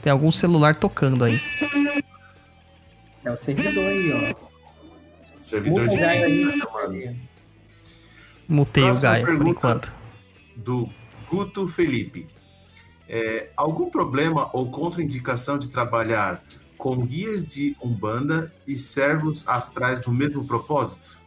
tem 0.02 0.10
algum 0.10 0.32
celular 0.32 0.74
tocando 0.74 1.24
aí. 1.24 1.38
É 3.24 3.30
o 3.30 3.38
servidor 3.38 3.84
aí, 3.84 4.34
ó. 4.34 4.50
Servidor 5.38 5.88
de 5.88 5.96
o 5.96 5.98
Gaia 5.98 6.26
aí. 6.26 7.16
Mutei 8.48 8.82
o 8.82 8.86
Próxima 8.86 9.10
Gaia 9.10 9.26
por 9.26 9.46
enquanto. 9.46 9.92
do 10.56 10.88
Guto 11.28 11.68
Felipe. 11.68 12.26
É, 13.08 13.50
algum 13.56 13.90
problema 13.90 14.50
ou 14.52 14.70
contraindicação 14.70 15.58
de 15.58 15.68
trabalhar 15.68 16.42
com 16.76 16.96
guias 16.96 17.44
de 17.44 17.76
Umbanda 17.82 18.52
e 18.66 18.78
servos 18.78 19.46
astrais 19.46 20.00
no 20.06 20.12
mesmo 20.12 20.44
propósito? 20.44 21.19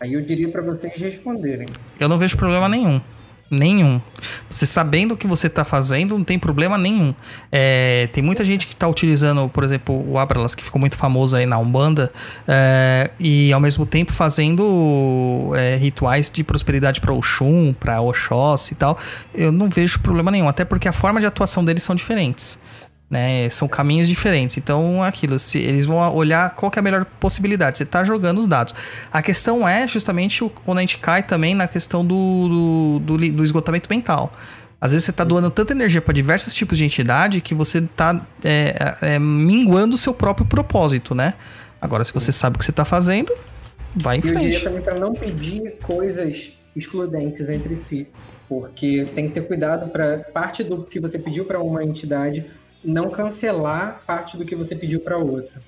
Aí 0.00 0.14
eu 0.14 0.22
diria 0.22 0.48
pra 0.48 0.62
vocês 0.62 0.94
responderem. 0.96 1.68
Eu 1.98 2.08
não 2.08 2.16
vejo 2.16 2.36
problema 2.36 2.68
nenhum. 2.68 3.00
Nenhum. 3.50 4.00
Você 4.48 4.64
sabendo 4.64 5.14
o 5.14 5.16
que 5.16 5.26
você 5.26 5.50
tá 5.50 5.64
fazendo, 5.64 6.16
não 6.16 6.24
tem 6.24 6.38
problema 6.38 6.78
nenhum. 6.78 7.12
É, 7.50 8.08
tem 8.12 8.22
muita 8.22 8.44
gente 8.44 8.64
que 8.66 8.76
tá 8.76 8.86
utilizando, 8.86 9.48
por 9.48 9.64
exemplo, 9.64 10.08
o 10.08 10.18
Abralas, 10.18 10.54
que 10.54 10.62
ficou 10.62 10.78
muito 10.80 10.96
famoso 10.96 11.34
aí 11.34 11.46
na 11.46 11.58
Umbanda, 11.58 12.12
é, 12.46 13.10
e 13.18 13.52
ao 13.52 13.58
mesmo 13.60 13.84
tempo 13.84 14.12
fazendo 14.12 15.50
é, 15.56 15.76
rituais 15.76 16.30
de 16.30 16.44
prosperidade 16.44 17.00
para 17.00 17.12
Oxum, 17.12 17.72
para 17.72 18.00
Oxóssi 18.00 18.74
e 18.74 18.76
tal. 18.76 18.96
Eu 19.34 19.50
não 19.50 19.68
vejo 19.68 19.98
problema 19.98 20.30
nenhum, 20.30 20.48
até 20.48 20.64
porque 20.64 20.86
a 20.86 20.92
forma 20.92 21.18
de 21.18 21.26
atuação 21.26 21.64
deles 21.64 21.82
são 21.82 21.96
diferentes. 21.96 22.56
Né? 23.10 23.50
São 23.50 23.66
caminhos 23.66 24.06
diferentes. 24.06 24.56
Então, 24.56 25.02
aquilo, 25.02 25.36
se 25.40 25.58
eles 25.58 25.84
vão 25.84 26.14
olhar 26.14 26.54
qual 26.54 26.70
é 26.74 26.78
a 26.78 26.82
melhor 26.82 27.04
possibilidade. 27.18 27.78
Você 27.78 27.84
tá 27.84 28.04
jogando 28.04 28.38
os 28.38 28.46
dados. 28.46 28.72
A 29.12 29.20
questão 29.20 29.68
é 29.68 29.88
justamente 29.88 30.44
o- 30.44 30.48
quando 30.48 30.78
a 30.78 30.80
gente 30.82 30.96
cai 30.98 31.22
também 31.24 31.52
na 31.52 31.66
questão 31.66 32.06
do, 32.06 33.00
do, 33.02 33.16
do 33.18 33.32
do 33.32 33.44
esgotamento 33.44 33.88
mental. 33.90 34.32
Às 34.80 34.92
vezes 34.92 35.04
você 35.06 35.12
tá 35.12 35.24
doando 35.24 35.50
tanta 35.50 35.72
energia 35.72 36.00
para 36.00 36.14
diversos 36.14 36.54
tipos 36.54 36.78
de 36.78 36.84
entidade 36.84 37.40
que 37.40 37.52
você 37.52 37.82
tá 37.82 38.24
é, 38.44 38.94
é, 39.02 39.18
minguando 39.18 39.96
o 39.96 39.98
seu 39.98 40.14
próprio 40.14 40.46
propósito, 40.46 41.12
né? 41.14 41.34
Agora, 41.82 42.04
se 42.04 42.14
você 42.14 42.30
sabe 42.30 42.56
o 42.56 42.58
que 42.60 42.64
você 42.64 42.72
tá 42.72 42.84
fazendo, 42.84 43.32
vai 43.94 44.18
em 44.18 44.20
E 44.24 44.28
eu 44.28 44.34
diria 44.36 44.50
frente. 44.60 44.64
também 44.64 44.80
para 44.82 44.94
não 44.94 45.12
pedir 45.12 45.74
coisas 45.82 46.52
excludentes 46.76 47.48
entre 47.48 47.76
si. 47.76 48.06
Porque 48.48 49.06
tem 49.14 49.28
que 49.28 49.34
ter 49.34 49.42
cuidado 49.42 49.90
para 49.90 50.18
parte 50.32 50.64
do 50.64 50.82
que 50.84 50.98
você 50.98 51.18
pediu 51.18 51.44
para 51.44 51.60
uma 51.60 51.84
entidade 51.84 52.46
não 52.84 53.10
cancelar 53.10 54.02
parte 54.06 54.36
do 54.36 54.44
que 54.44 54.54
você 54.56 54.74
pediu 54.74 55.00
para 55.00 55.18
outra. 55.18 55.60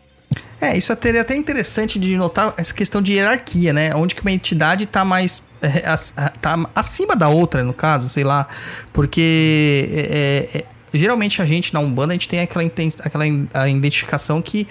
É, 0.61 0.77
isso 0.77 0.97
seria 1.03 1.23
até 1.23 1.35
interessante 1.35 1.99
de 1.99 2.17
notar 2.17 2.55
essa 2.57 2.73
questão 2.73 3.03
de 3.03 3.13
hierarquia, 3.15 3.73
né? 3.73 3.95
Onde 3.95 4.15
que 4.15 4.23
uma 4.23 4.31
entidade 4.31 4.87
tá 4.87 5.05
mais. 5.05 5.43
é, 5.61 5.89
ac- 5.89 6.15
tá 6.41 6.71
acima 6.75 7.17
da 7.17 7.29
outra, 7.29 7.65
no 7.65 7.75
caso, 7.75 8.09
sei 8.09 8.23
lá. 8.23 8.47
Porque 8.93 9.89
é, 9.93 10.59
é, 10.59 10.65
geralmente 10.95 11.43
a 11.43 11.47
gente 11.47 11.75
na 11.75 11.81
Umbanda 11.81 12.13
a 12.13 12.17
gente 12.17 12.29
tem 12.29 12.41
aquela, 12.41 12.65
aquela 13.01 13.25
a 13.53 13.69
identificação 13.69 14.41
que 14.41 14.69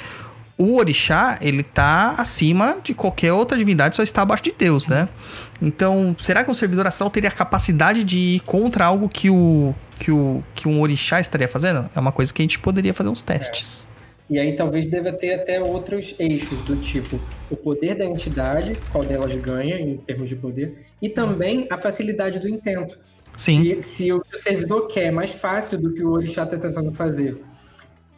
o 0.57 0.77
orixá, 0.77 1.37
ele 1.41 1.63
tá 1.63 2.15
acima 2.17 2.77
de 2.83 2.93
qualquer 2.93 3.33
outra 3.33 3.57
divindade, 3.57 3.95
só 3.95 4.03
está 4.03 4.21
abaixo 4.21 4.43
de 4.43 4.53
Deus, 4.57 4.87
né? 4.87 5.09
Então, 5.59 6.15
será 6.19 6.43
que 6.43 6.51
um 6.51 6.53
servidor 6.53 6.85
astral 6.87 7.09
teria 7.09 7.29
a 7.29 7.33
capacidade 7.33 8.03
de 8.03 8.17
ir 8.17 8.39
contra 8.41 8.85
algo 8.85 9.09
que 9.09 9.29
o 9.29 9.73
que 10.01 10.11
o 10.11 10.43
que 10.55 10.67
um 10.67 10.81
orixá 10.81 11.21
estaria 11.21 11.47
fazendo? 11.47 11.87
É 11.95 11.99
uma 11.99 12.11
coisa 12.11 12.33
que 12.33 12.41
a 12.41 12.43
gente 12.43 12.57
poderia 12.57 12.91
fazer 12.91 13.09
uns 13.09 13.21
testes. 13.21 13.87
E 14.27 14.39
aí 14.39 14.55
talvez 14.55 14.87
deva 14.87 15.13
ter 15.13 15.35
até 15.35 15.61
outros 15.61 16.15
eixos 16.17 16.59
do 16.61 16.75
tipo 16.77 17.19
o 17.51 17.55
poder 17.55 17.93
da 17.93 18.05
entidade, 18.05 18.73
qual 18.91 19.03
delas 19.03 19.35
ganha 19.35 19.79
em 19.79 19.97
termos 19.97 20.27
de 20.27 20.35
poder, 20.35 20.87
e 20.99 21.07
também 21.07 21.67
a 21.69 21.77
facilidade 21.77 22.39
do 22.39 22.49
intento. 22.49 22.97
Sim. 23.37 23.79
Se, 23.79 23.81
se 23.83 24.13
o 24.13 24.23
servidor 24.33 24.87
quer 24.87 25.05
é 25.05 25.11
mais 25.11 25.29
fácil 25.29 25.77
do 25.77 25.93
que 25.93 26.03
o 26.03 26.09
orixá 26.09 26.43
está 26.43 26.57
tentando 26.57 26.91
fazer. 26.93 27.37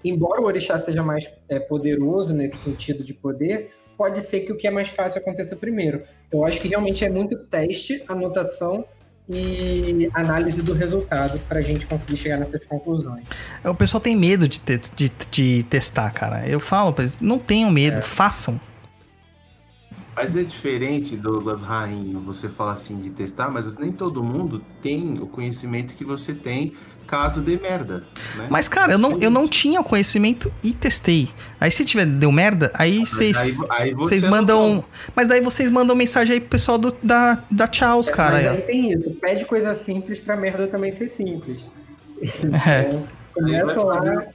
Embora 0.05 0.41
o 0.41 0.45
orixá 0.45 0.79
seja 0.79 1.03
mais 1.03 1.29
é, 1.49 1.59
poderoso 1.59 2.33
nesse 2.33 2.57
sentido 2.57 3.03
de 3.03 3.13
poder, 3.13 3.71
pode 3.97 4.21
ser 4.21 4.41
que 4.41 4.53
o 4.53 4.57
que 4.57 4.67
é 4.67 4.71
mais 4.71 4.87
fácil 4.87 5.19
aconteça 5.19 5.55
primeiro. 5.55 6.03
Eu 6.31 6.45
acho 6.45 6.61
que 6.61 6.67
realmente 6.69 7.03
é 7.03 7.09
muito 7.09 7.37
teste, 7.37 8.03
anotação 8.07 8.85
e 9.29 10.09
análise 10.13 10.61
do 10.61 10.73
resultado 10.73 11.39
para 11.47 11.59
a 11.59 11.61
gente 11.61 11.85
conseguir 11.85 12.17
chegar 12.17 12.37
nessas 12.37 12.65
conclusões. 12.65 13.23
O 13.63 13.73
pessoal 13.73 14.01
tem 14.01 14.15
medo 14.15 14.47
de, 14.47 14.59
te- 14.59 14.79
de, 14.95 15.11
de 15.31 15.63
testar, 15.63 16.11
cara. 16.11 16.47
Eu 16.47 16.59
falo 16.59 16.93
não 17.21 17.39
tenham 17.39 17.71
medo, 17.71 18.01
façam. 18.01 18.59
Mas 20.15 20.35
é 20.35 20.43
diferente, 20.43 21.15
Douglas 21.17 21.61
Rainho, 21.61 22.19
você 22.19 22.47
fala 22.47 22.73
assim 22.73 22.99
de 22.99 23.09
testar, 23.09 23.49
mas 23.49 23.75
nem 23.77 23.91
todo 23.91 24.23
mundo 24.23 24.61
tem 24.81 25.15
o 25.19 25.25
conhecimento 25.25 25.95
que 25.95 26.05
você 26.05 26.35
tem 26.35 26.73
caso 27.07 27.41
dê 27.41 27.57
merda, 27.57 28.03
né? 28.35 28.47
Mas, 28.49 28.67
cara, 28.67 28.93
eu 28.93 28.97
não, 28.97 29.19
eu 29.19 29.29
não 29.29 29.47
tinha 29.47 29.79
o 29.79 29.83
conhecimento 29.83 30.51
e 30.63 30.73
testei. 30.73 31.29
Aí 31.59 31.69
se 31.71 31.85
tiver, 31.85 32.05
deu 32.05 32.31
merda, 32.31 32.71
aí 32.73 33.05
vocês. 33.05 33.35
aí- 33.37 33.55
aí 33.69 33.93
você 33.93 34.17
Vocês 34.19 34.23
não 34.23 34.29
mandam. 34.31 34.85
Mas 35.15 35.27
daí 35.27 35.41
vocês 35.41 35.69
mandam 35.69 35.95
mensagem 35.95 36.33
aí 36.33 36.39
pro 36.39 36.49
pessoal 36.49 36.77
do, 36.77 36.95
da, 37.03 37.43
da 37.51 37.67
Tchauz, 37.67 38.09
cara. 38.09 38.33
Mas 38.35 38.45
aí, 38.47 38.61
tem 38.61 38.91
isso, 38.91 39.09
pede 39.21 39.45
coisa 39.45 39.73
simples 39.75 40.19
pra 40.19 40.35
merda 40.35 40.67
também 40.67 40.91
ser 40.93 41.09
simples. 41.09 41.69
É. 42.67 42.87
Então, 42.87 43.07
começa 43.33 43.65
vai 43.65 43.75
lá, 43.85 43.97
fazer- 43.97 44.27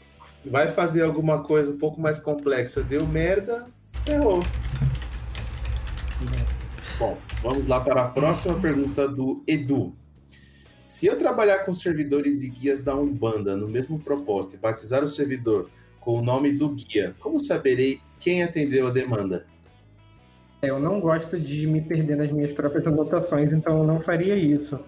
Vai 0.50 0.68
fazer 0.68 1.02
alguma 1.02 1.40
coisa 1.40 1.70
um 1.72 1.76
pouco 1.78 2.00
mais 2.00 2.18
complexa, 2.18 2.82
deu 2.82 3.06
merda, 3.06 3.66
ferrou. 4.04 4.40
Bom, 6.98 7.16
vamos 7.42 7.68
lá 7.68 7.80
para 7.80 8.02
a 8.02 8.04
próxima 8.08 8.54
pergunta 8.54 9.06
do 9.06 9.42
Edu. 9.46 9.92
Se 10.88 11.04
eu 11.04 11.18
trabalhar 11.18 11.66
com 11.66 11.72
servidores 11.74 12.40
e 12.40 12.48
guias 12.48 12.80
da 12.80 12.96
Umbanda 12.96 13.54
no 13.54 13.68
mesmo 13.68 13.98
propósito 13.98 14.54
e 14.54 14.58
batizar 14.58 15.04
o 15.04 15.06
servidor 15.06 15.68
com 16.00 16.14
o 16.14 16.22
nome 16.22 16.50
do 16.50 16.70
guia, 16.70 17.14
como 17.20 17.38
saberei 17.38 18.00
quem 18.18 18.42
atendeu 18.42 18.86
a 18.86 18.90
demanda? 18.90 19.44
Eu 20.62 20.80
não 20.80 20.98
gosto 20.98 21.38
de 21.38 21.66
me 21.66 21.82
perder 21.82 22.16
nas 22.16 22.32
minhas 22.32 22.54
próprias 22.54 22.86
anotações, 22.86 23.52
então 23.52 23.76
eu 23.76 23.84
não 23.84 24.00
faria 24.00 24.34
isso. 24.34 24.80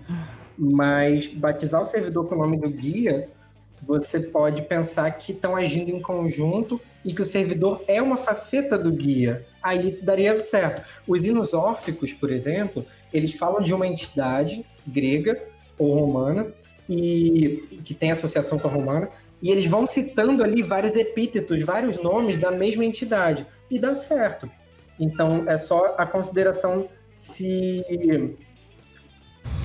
Mas 0.56 1.26
batizar 1.26 1.82
o 1.82 1.86
servidor 1.86 2.26
com 2.26 2.34
o 2.34 2.38
nome 2.38 2.56
do 2.56 2.70
guia, 2.70 3.28
você 3.82 4.20
pode 4.20 4.62
pensar 4.62 5.10
que 5.10 5.32
estão 5.32 5.54
agindo 5.54 5.90
em 5.90 6.00
conjunto 6.00 6.80
e 7.04 7.12
que 7.12 7.20
o 7.20 7.26
servidor 7.26 7.84
é 7.86 8.00
uma 8.00 8.16
faceta 8.16 8.78
do 8.78 8.90
guia. 8.90 9.44
Aí 9.62 9.98
daria 10.00 10.40
certo. 10.40 10.82
Os 11.06 11.20
hinos 11.22 11.52
órficos, 11.52 12.14
por 12.14 12.32
exemplo, 12.32 12.86
eles 13.12 13.34
falam 13.34 13.62
de 13.62 13.74
uma 13.74 13.86
entidade 13.86 14.64
grega 14.86 15.49
ou 15.80 15.98
romana 15.98 16.46
e 16.88 17.80
que 17.84 17.94
tem 17.94 18.12
associação 18.12 18.58
com 18.58 18.68
a 18.68 18.70
romana, 18.70 19.08
e 19.42 19.50
eles 19.50 19.66
vão 19.66 19.86
citando 19.86 20.44
ali 20.44 20.62
vários 20.62 20.94
epítetos, 20.94 21.62
vários 21.62 21.96
nomes 22.02 22.36
da 22.36 22.50
mesma 22.50 22.84
entidade 22.84 23.46
e 23.70 23.78
dá 23.78 23.96
certo. 23.96 24.50
Então, 24.98 25.44
é 25.46 25.56
só 25.56 25.94
a 25.96 26.04
consideração 26.04 26.88
se 27.14 27.82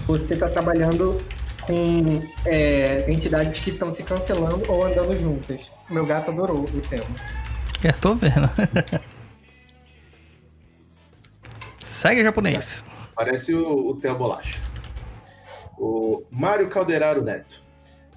você 0.07 0.35
está 0.35 0.47
trabalhando 0.47 1.17
com 1.61 2.21
é, 2.45 3.11
entidades 3.11 3.59
que 3.59 3.71
estão 3.71 3.93
se 3.93 4.03
cancelando 4.03 4.71
ou 4.71 4.85
andando 4.85 5.17
juntas. 5.17 5.71
Meu 5.89 6.05
gato 6.05 6.31
adorou 6.31 6.63
o 6.63 6.81
tema. 6.81 7.05
É, 7.83 7.91
tô 7.91 8.15
vendo. 8.15 8.49
Segue 11.79 12.23
japonês. 12.23 12.85
Parece 13.15 13.53
o, 13.53 13.89
o 13.89 13.95
Theo 13.95 14.15
Bolacha. 14.15 14.59
O 15.77 16.23
Mário 16.31 16.67
Calderaro 16.69 17.21
Neto. 17.21 17.63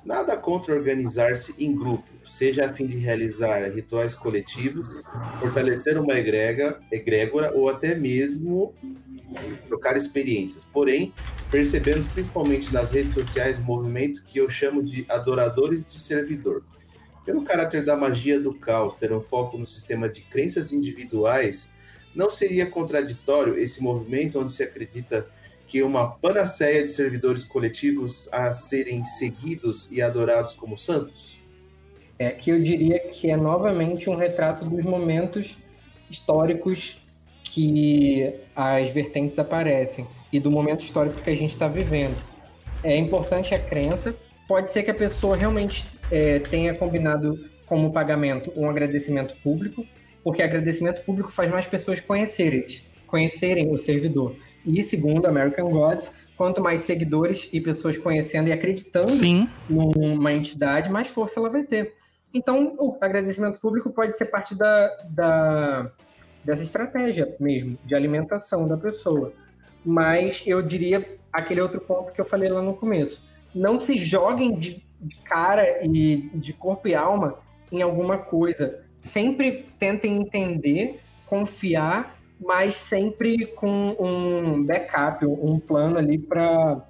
Nada 0.04 0.36
contra 0.36 0.74
organizar-se 0.74 1.54
em 1.58 1.74
grupo, 1.74 2.08
seja 2.24 2.66
a 2.66 2.72
fim 2.72 2.86
de 2.86 2.96
realizar 2.96 3.68
rituais 3.68 4.14
coletivos, 4.14 4.88
fortalecer 5.38 5.98
uma 5.98 6.14
egrega, 6.14 6.80
egrégora 6.90 7.52
ou 7.54 7.68
até 7.68 7.94
mesmo 7.94 8.72
trocar 9.66 9.96
experiências. 9.96 10.64
Porém, 10.64 11.12
percebemos 11.50 12.08
principalmente 12.08 12.72
nas 12.72 12.90
redes 12.90 13.14
sociais 13.14 13.58
movimento 13.58 14.24
que 14.24 14.38
eu 14.38 14.48
chamo 14.48 14.82
de 14.82 15.04
adoradores 15.08 15.86
de 15.86 15.98
servidor. 15.98 16.64
Pelo 17.24 17.42
caráter 17.42 17.84
da 17.84 17.94
magia 17.94 18.40
do 18.40 18.54
caos 18.54 18.94
ter 18.94 19.12
um 19.12 19.20
foco 19.20 19.58
no 19.58 19.66
sistema 19.66 20.08
de 20.08 20.22
crenças 20.22 20.72
individuais, 20.72 21.70
não 22.14 22.30
seria 22.30 22.64
contraditório 22.64 23.58
esse 23.58 23.82
movimento 23.82 24.40
onde 24.40 24.52
se 24.52 24.62
acredita 24.62 25.28
que 25.68 25.82
uma 25.82 26.08
panaceia 26.08 26.82
de 26.82 26.88
servidores 26.88 27.44
coletivos 27.44 28.28
a 28.32 28.52
serem 28.52 29.04
seguidos 29.04 29.86
e 29.90 30.00
adorados 30.00 30.54
como 30.54 30.78
santos? 30.78 31.38
É 32.18 32.30
que 32.30 32.50
eu 32.50 32.60
diria 32.60 32.98
que 32.98 33.30
é 33.30 33.36
novamente 33.36 34.08
um 34.08 34.16
retrato 34.16 34.64
dos 34.64 34.84
momentos 34.84 35.58
históricos 36.10 36.98
que 37.44 38.34
as 38.56 38.90
vertentes 38.90 39.38
aparecem 39.38 40.06
e 40.32 40.40
do 40.40 40.50
momento 40.50 40.80
histórico 40.80 41.20
que 41.20 41.30
a 41.30 41.36
gente 41.36 41.50
está 41.50 41.68
vivendo. 41.68 42.16
É 42.82 42.96
importante 42.96 43.54
a 43.54 43.58
crença. 43.58 44.14
Pode 44.48 44.70
ser 44.70 44.82
que 44.82 44.90
a 44.90 44.94
pessoa 44.94 45.36
realmente 45.36 45.86
é, 46.10 46.38
tenha 46.38 46.74
combinado 46.74 47.38
como 47.66 47.92
pagamento 47.92 48.50
um 48.56 48.68
agradecimento 48.68 49.36
público, 49.42 49.86
porque 50.24 50.42
agradecimento 50.42 51.02
público 51.04 51.30
faz 51.30 51.50
mais 51.50 51.66
pessoas 51.66 52.00
conhecerem, 52.00 52.64
conhecerem 53.06 53.70
o 53.70 53.76
servidor. 53.76 54.34
E 54.68 54.82
segundo 54.82 55.26
American 55.26 55.70
Gods, 55.70 56.12
quanto 56.36 56.62
mais 56.62 56.82
seguidores 56.82 57.48
e 57.52 57.60
pessoas 57.60 57.96
conhecendo 57.96 58.48
e 58.48 58.52
acreditando 58.52 59.10
Sim. 59.10 59.48
numa 59.68 60.32
entidade, 60.32 60.90
mais 60.90 61.08
força 61.08 61.40
ela 61.40 61.48
vai 61.48 61.64
ter. 61.64 61.94
Então, 62.32 62.76
o 62.78 62.96
agradecimento 63.00 63.58
público 63.58 63.90
pode 63.90 64.16
ser 64.18 64.26
parte 64.26 64.54
da, 64.54 64.88
da, 65.08 65.90
dessa 66.44 66.62
estratégia 66.62 67.34
mesmo, 67.40 67.78
de 67.84 67.94
alimentação 67.94 68.68
da 68.68 68.76
pessoa. 68.76 69.32
Mas 69.84 70.42
eu 70.46 70.60
diria 70.60 71.18
aquele 71.32 71.62
outro 71.62 71.80
ponto 71.80 72.12
que 72.12 72.20
eu 72.20 72.26
falei 72.26 72.50
lá 72.50 72.60
no 72.60 72.74
começo. 72.74 73.26
Não 73.54 73.80
se 73.80 73.96
joguem 73.96 74.58
de 74.58 74.84
cara 75.24 75.82
e 75.82 76.28
de 76.34 76.52
corpo 76.52 76.88
e 76.88 76.94
alma 76.94 77.38
em 77.72 77.80
alguma 77.80 78.18
coisa. 78.18 78.84
Sempre 78.98 79.66
tentem 79.78 80.20
entender, 80.20 81.00
confiar, 81.24 82.17
mas 82.40 82.76
sempre 82.76 83.46
com 83.46 83.96
um 83.98 84.64
backup, 84.64 85.24
um 85.26 85.58
plano 85.58 85.98
ali 85.98 86.18
para 86.18 86.80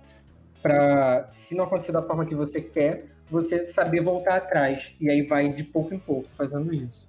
para 0.62 1.28
se 1.30 1.54
não 1.54 1.64
acontecer 1.64 1.92
da 1.92 2.02
forma 2.02 2.26
que 2.26 2.34
você 2.34 2.60
quer, 2.60 3.06
você 3.30 3.62
saber 3.62 4.02
voltar 4.02 4.36
atrás. 4.36 4.94
E 5.00 5.08
aí 5.08 5.22
vai 5.22 5.52
de 5.52 5.62
pouco 5.62 5.94
em 5.94 5.98
pouco 5.98 6.28
fazendo 6.28 6.74
isso. 6.74 7.08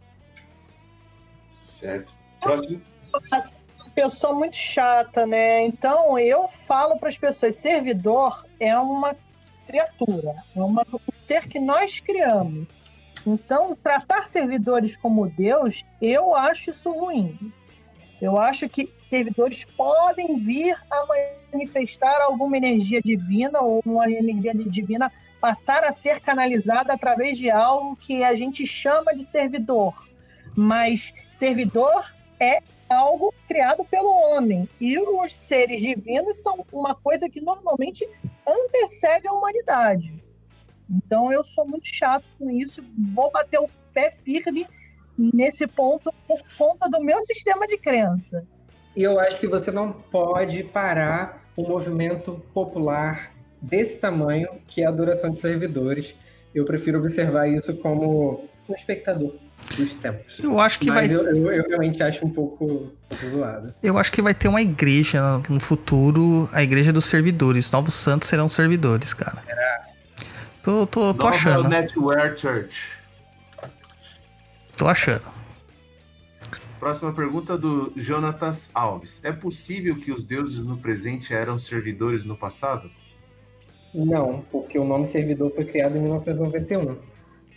Certo. 1.51 2.13
Próximo. 2.39 2.81
Uma 3.11 3.91
pessoa 3.95 4.33
muito 4.33 4.55
chata, 4.55 5.25
né? 5.25 5.65
Então 5.65 6.17
eu 6.19 6.47
falo 6.67 6.97
para 6.97 7.09
as 7.09 7.17
pessoas: 7.17 7.55
servidor 7.55 8.45
é 8.59 8.77
uma 8.77 9.15
criatura, 9.65 10.35
é 10.55 10.61
uma, 10.61 10.85
um 10.91 10.99
ser 11.19 11.47
que 11.47 11.59
nós 11.59 11.99
criamos. 11.99 12.67
Então, 13.25 13.75
tratar 13.75 14.25
servidores 14.25 14.95
como 14.95 15.29
Deus, 15.29 15.83
eu 16.01 16.33
acho 16.33 16.69
isso 16.69 16.89
ruim. 16.89 17.51
Eu 18.21 18.37
acho 18.37 18.67
que 18.67 18.91
servidores 19.09 19.65
podem 19.65 20.37
vir 20.37 20.75
a 20.89 21.05
manifestar 21.53 22.21
alguma 22.21 22.57
energia 22.57 23.01
divina 23.01 23.61
ou 23.61 23.81
uma 23.85 24.09
energia 24.09 24.53
divina 24.53 25.11
passar 25.39 25.83
a 25.83 25.91
ser 25.91 26.19
canalizada 26.19 26.93
através 26.93 27.37
de 27.37 27.49
algo 27.49 27.95
que 27.95 28.23
a 28.23 28.35
gente 28.35 28.65
chama 28.65 29.15
de 29.15 29.23
servidor. 29.23 30.07
Mas 30.55 31.13
servidor 31.31 32.13
é 32.39 32.61
algo 32.89 33.33
criado 33.47 33.85
pelo 33.85 34.09
homem. 34.09 34.67
E 34.81 34.99
os 34.99 35.33
seres 35.33 35.79
divinos 35.79 36.41
são 36.41 36.65
uma 36.71 36.93
coisa 36.93 37.29
que 37.29 37.39
normalmente 37.39 38.07
antecede 38.45 39.27
a 39.27 39.33
humanidade. 39.33 40.21
Então 40.89 41.31
eu 41.31 41.43
sou 41.43 41.67
muito 41.67 41.87
chato 41.87 42.27
com 42.37 42.49
isso, 42.49 42.83
vou 43.13 43.31
bater 43.31 43.59
o 43.59 43.69
pé 43.93 44.11
firme 44.11 44.65
nesse 45.33 45.67
ponto 45.67 46.13
por 46.27 46.39
conta 46.57 46.89
do 46.89 47.03
meu 47.03 47.19
sistema 47.25 47.67
de 47.67 47.77
crença. 47.77 48.43
E 48.95 49.03
eu 49.03 49.19
acho 49.19 49.39
que 49.39 49.47
você 49.47 49.71
não 49.71 49.91
pode 49.91 50.63
parar 50.63 51.43
um 51.57 51.67
movimento 51.67 52.41
popular 52.53 53.31
desse 53.61 53.97
tamanho, 53.97 54.47
que 54.67 54.81
é 54.81 54.85
a 54.85 54.89
adoração 54.89 55.29
de 55.31 55.39
servidores. 55.39 56.15
Eu 56.55 56.65
prefiro 56.65 56.99
observar 56.99 57.47
isso 57.47 57.73
como 57.75 58.45
um 58.67 58.73
espectador 58.73 59.33
dos 59.77 59.95
tempos. 59.95 60.39
Eu 60.39 60.59
acho 60.59 60.79
que 60.79 60.87
Mas 60.87 61.11
vai. 61.11 61.19
eu, 61.19 61.23
eu, 61.35 61.51
eu 61.51 61.67
realmente 61.67 62.01
acho 62.01 62.25
um 62.25 62.29
pouco 62.29 62.91
zoado. 63.29 63.73
Eu 63.83 63.97
acho 63.97 64.11
que 64.11 64.21
vai 64.21 64.33
ter 64.33 64.47
uma 64.47 64.61
igreja 64.61 65.21
no 65.49 65.59
futuro, 65.59 66.49
a 66.53 66.63
igreja 66.63 66.93
dos 66.93 67.05
servidores. 67.05 67.69
Novos 67.71 67.93
santos 67.93 68.29
serão 68.29 68.49
servidores, 68.49 69.13
cara. 69.13 69.43
Tô, 70.63 70.85
tô, 70.87 71.13
tô 71.13 71.23
Nova 71.25 71.35
achando. 71.35 71.69
Netwear 71.69 72.35
Church. 72.37 72.98
Tô 74.79 74.87
achando. 74.87 75.25
Próxima 76.79 77.11
pergunta 77.11 77.57
do 77.57 77.91
Jonatas 77.97 78.71
Alves. 78.73 79.19
É 79.25 79.31
possível 79.33 79.97
que 79.97 80.09
os 80.09 80.23
deuses 80.23 80.59
no 80.59 80.77
presente 80.77 81.33
eram 81.33 81.59
servidores 81.59 82.23
no 82.23 82.37
passado? 82.37 82.89
Não, 83.93 84.41
porque 84.49 84.79
o 84.79 84.85
nome 84.85 85.09
servidor 85.09 85.51
foi 85.53 85.65
criado 85.65 85.97
em 85.97 86.01
1991. 86.01 86.95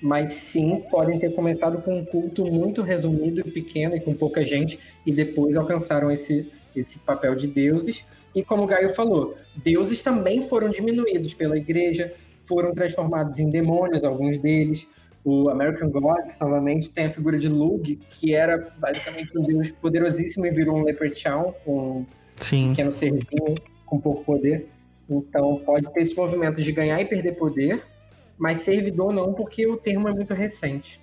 Mas 0.02 0.34
sim, 0.34 0.82
podem 0.90 1.20
ter 1.20 1.32
começado 1.32 1.80
com 1.80 1.96
um 1.96 2.04
culto 2.04 2.44
muito 2.46 2.82
resumido 2.82 3.40
e 3.46 3.52
pequeno 3.52 3.94
e 3.94 4.00
com 4.00 4.12
pouca 4.12 4.44
gente, 4.44 4.80
e 5.06 5.12
depois 5.12 5.56
alcançaram 5.56 6.10
esse, 6.10 6.50
esse 6.74 6.98
papel 6.98 7.36
de 7.36 7.46
deuses. 7.46 8.04
E 8.34 8.42
como 8.42 8.64
o 8.64 8.66
Gaio 8.66 8.90
falou, 8.90 9.36
deuses 9.54 10.02
também 10.02 10.42
foram 10.42 10.70
diminuídos 10.70 11.34
pela 11.34 11.56
igreja, 11.56 12.12
foram 12.40 12.74
transformados 12.74 13.38
em 13.38 13.48
demônios, 13.48 14.02
alguns 14.02 14.38
deles. 14.38 14.88
O 15.24 15.48
American 15.48 15.90
Gods, 15.90 16.36
novamente, 16.38 16.90
tem 16.90 17.06
a 17.06 17.10
figura 17.10 17.38
de 17.38 17.48
Lug, 17.48 17.96
que 18.10 18.34
era 18.34 18.72
basicamente 18.76 19.38
um 19.38 19.42
deus 19.42 19.70
poderosíssimo 19.70 20.46
e 20.46 20.50
virou 20.50 20.76
um 20.76 20.82
leprechaun, 20.82 21.52
um 21.66 22.04
Sim. 22.36 22.70
pequeno 22.70 22.90
serzinho 22.90 23.54
com 23.86 24.00
pouco 24.00 24.24
poder. 24.24 24.68
Então 25.08 25.62
pode 25.64 25.92
ter 25.92 26.00
esse 26.00 26.16
movimento 26.16 26.60
de 26.60 26.72
ganhar 26.72 27.00
e 27.00 27.04
perder 27.04 27.32
poder, 27.32 27.84
mas 28.36 28.62
servidor 28.62 29.12
não, 29.12 29.32
porque 29.32 29.66
o 29.66 29.76
termo 29.76 30.08
é 30.08 30.12
muito 30.12 30.34
recente. 30.34 31.00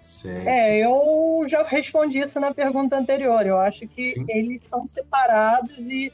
Certo. 0.00 0.48
É, 0.48 0.78
eu 0.78 1.44
já 1.46 1.62
respondi 1.62 2.18
isso 2.18 2.40
na 2.40 2.52
pergunta 2.52 2.96
anterior. 2.96 3.46
Eu 3.46 3.58
acho 3.58 3.86
que 3.86 4.12
Sim. 4.14 4.24
eles 4.28 4.60
são 4.68 4.86
separados 4.86 5.88
e 5.88 6.12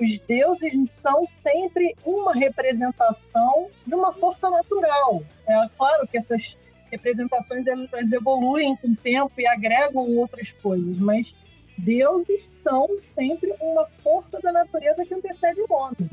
os 0.00 0.18
deuses 0.20 0.90
são 0.90 1.26
sempre 1.26 1.94
uma 2.04 2.32
representação 2.32 3.68
de 3.86 3.94
uma 3.94 4.12
força 4.12 4.48
natural. 4.48 5.22
É 5.46 5.68
claro 5.76 6.06
que 6.06 6.16
essas 6.16 6.56
representações 6.90 7.66
elas 7.66 8.12
evoluem 8.12 8.76
com 8.76 8.88
o 8.88 8.96
tempo 8.96 9.32
e 9.38 9.46
agregam 9.46 10.08
outras 10.16 10.52
coisas, 10.52 10.98
mas 10.98 11.34
deuses 11.76 12.46
são 12.58 12.98
sempre 12.98 13.54
uma 13.60 13.86
força 14.02 14.40
da 14.40 14.52
natureza 14.52 15.04
que 15.04 15.14
antecede 15.14 15.60
o 15.60 15.72
homem. 15.72 16.10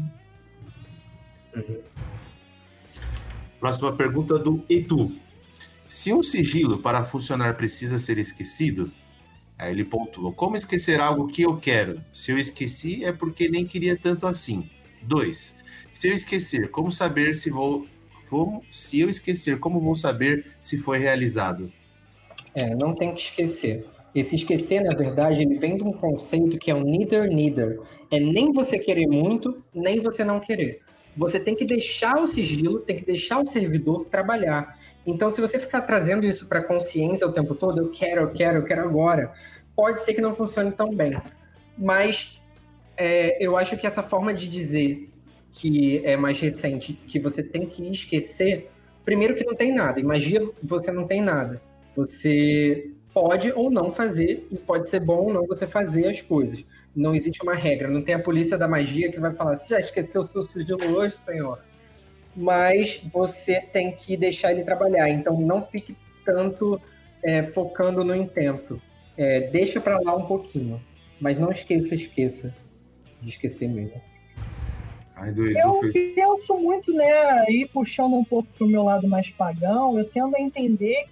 Próxima 3.59 3.93
pergunta 3.93 4.37
do 4.37 4.63
Edu. 4.69 5.15
Se 5.89 6.13
um 6.13 6.21
sigilo 6.21 6.81
para 6.81 7.03
funcionar 7.03 7.55
precisa 7.55 7.97
ser 7.97 8.17
esquecido, 8.17 8.91
aí 9.57 9.71
ele 9.71 9.83
pontua. 9.83 10.31
Como 10.31 10.55
esquecer 10.55 10.99
algo 10.99 11.27
que 11.27 11.43
eu 11.43 11.57
quero? 11.57 12.01
Se 12.13 12.31
eu 12.31 12.37
esqueci, 12.37 13.03
é 13.03 13.11
porque 13.11 13.49
nem 13.49 13.65
queria 13.65 13.97
tanto 13.97 14.27
assim. 14.27 14.69
2. 15.01 15.55
Se 15.93 16.07
eu 16.09 16.13
esquecer, 16.13 16.69
como 16.69 16.91
saber 16.91 17.33
se 17.35 17.49
vou. 17.49 17.87
Como, 18.29 18.63
se 18.71 18.99
eu 18.99 19.09
esquecer, 19.09 19.59
como 19.59 19.79
vou 19.79 19.95
saber 19.95 20.45
se 20.61 20.77
foi 20.77 20.97
realizado? 20.97 21.71
É, 22.55 22.73
não 22.75 22.95
tem 22.95 23.13
que 23.13 23.21
esquecer. 23.21 23.85
Esse 24.15 24.35
esquecer, 24.35 24.81
na 24.81 24.95
verdade, 24.95 25.41
ele 25.41 25.59
vem 25.59 25.77
de 25.77 25.83
um 25.83 25.91
conceito 25.91 26.57
que 26.57 26.71
é 26.71 26.75
o 26.75 26.83
neither 26.83 27.29
neither. 27.29 27.79
É 28.09 28.19
nem 28.19 28.51
você 28.51 28.79
querer 28.79 29.07
muito, 29.07 29.61
nem 29.73 29.99
você 29.99 30.23
não 30.23 30.39
querer. 30.39 30.81
Você 31.17 31.39
tem 31.39 31.55
que 31.55 31.65
deixar 31.65 32.21
o 32.21 32.25
sigilo, 32.25 32.79
tem 32.79 32.95
que 32.95 33.05
deixar 33.05 33.39
o 33.39 33.45
servidor 33.45 34.05
trabalhar. 34.05 34.74
Então, 35.05 35.29
se 35.29 35.39
você 35.39 35.59
ficar 35.59 35.81
trazendo 35.81 36.25
isso 36.25 36.47
para 36.47 36.59
a 36.59 36.63
consciência 36.63 37.27
o 37.27 37.31
tempo 37.31 37.53
todo, 37.53 37.79
eu 37.79 37.89
quero, 37.89 38.21
eu 38.21 38.31
quero, 38.31 38.57
eu 38.57 38.63
quero 38.63 38.81
agora, 38.81 39.33
pode 39.75 40.01
ser 40.01 40.13
que 40.13 40.21
não 40.21 40.33
funcione 40.33 40.71
tão 40.71 40.93
bem. 40.93 41.21
Mas 41.77 42.41
é, 42.97 43.37
eu 43.43 43.55
acho 43.55 43.77
que 43.77 43.85
essa 43.85 44.01
forma 44.01 44.33
de 44.33 44.47
dizer 44.47 45.09
que 45.51 46.01
é 46.05 46.17
mais 46.17 46.39
recente, 46.39 46.93
que 46.93 47.19
você 47.19 47.41
tem 47.43 47.65
que 47.65 47.89
esquecer, 47.91 48.69
primeiro 49.03 49.35
que 49.35 49.45
não 49.45 49.55
tem 49.55 49.73
nada. 49.73 49.99
Em 49.99 50.03
magia, 50.03 50.41
você 50.61 50.91
não 50.91 51.05
tem 51.05 51.21
nada. 51.21 51.61
Você 51.95 52.91
pode 53.13 53.53
ou 53.53 53.71
não 53.71 53.91
fazer, 53.91 54.45
e 54.51 54.57
pode 54.57 54.89
ser 54.89 54.99
bom 54.99 55.27
ou 55.27 55.33
não 55.33 55.47
você 55.47 55.65
fazer 55.65 56.07
as 56.07 56.21
coisas. 56.21 56.65
Não 56.93 57.15
existe 57.15 57.41
uma 57.43 57.55
regra, 57.55 57.87
não 57.87 58.01
tem 58.01 58.15
a 58.15 58.19
polícia 58.19 58.57
da 58.57 58.67
magia 58.67 59.09
que 59.09 59.19
vai 59.19 59.33
falar, 59.33 59.55
você 59.55 59.69
já 59.69 59.79
esqueceu 59.79 60.21
o 60.21 60.25
seu 60.25 60.41
sigilo 60.41 60.83
hoje, 60.97 61.15
senhor? 61.15 61.59
Mas 62.35 63.01
você 63.11 63.61
tem 63.61 63.91
que 63.91 64.17
deixar 64.17 64.51
ele 64.51 64.63
trabalhar. 64.63 65.09
Então 65.09 65.39
não 65.39 65.61
fique 65.61 65.95
tanto 66.25 66.81
é, 67.23 67.43
focando 67.43 68.03
no 68.03 68.15
intento. 68.15 68.81
É, 69.17 69.41
deixa 69.41 69.79
para 69.79 69.99
lá 69.99 70.15
um 70.15 70.25
pouquinho, 70.25 70.81
mas 71.19 71.39
não 71.39 71.51
esqueça, 71.51 71.95
esqueça 71.95 72.53
de 73.21 73.29
esquecer 73.29 73.69
mesmo. 73.69 74.01
Ai, 75.15 75.33
Eu 75.55 75.79
penso 76.13 76.57
muito, 76.57 76.93
né, 76.93 77.09
aí 77.47 77.69
puxando 77.71 78.15
um 78.15 78.23
pouco 78.23 78.49
pro 78.57 78.67
meu 78.67 78.83
lado 78.83 79.07
mais 79.07 79.29
pagão, 79.29 79.97
eu 79.97 80.03
tendo 80.03 80.35
a 80.35 80.41
entender 80.41 81.05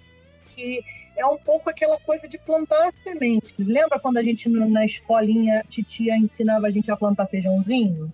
que 0.54 0.84
é 1.16 1.24
um 1.26 1.38
pouco 1.38 1.70
aquela 1.70 1.98
coisa 2.00 2.28
de 2.28 2.36
plantar 2.36 2.92
sementes. 3.02 3.54
Lembra 3.58 3.98
quando 3.98 4.18
a 4.18 4.22
gente 4.22 4.48
na 4.48 4.84
escolinha, 4.84 5.60
a 5.60 5.64
titia 5.64 6.16
ensinava 6.16 6.66
a 6.66 6.70
gente 6.70 6.90
a 6.90 6.96
plantar 6.96 7.26
feijãozinho? 7.26 8.12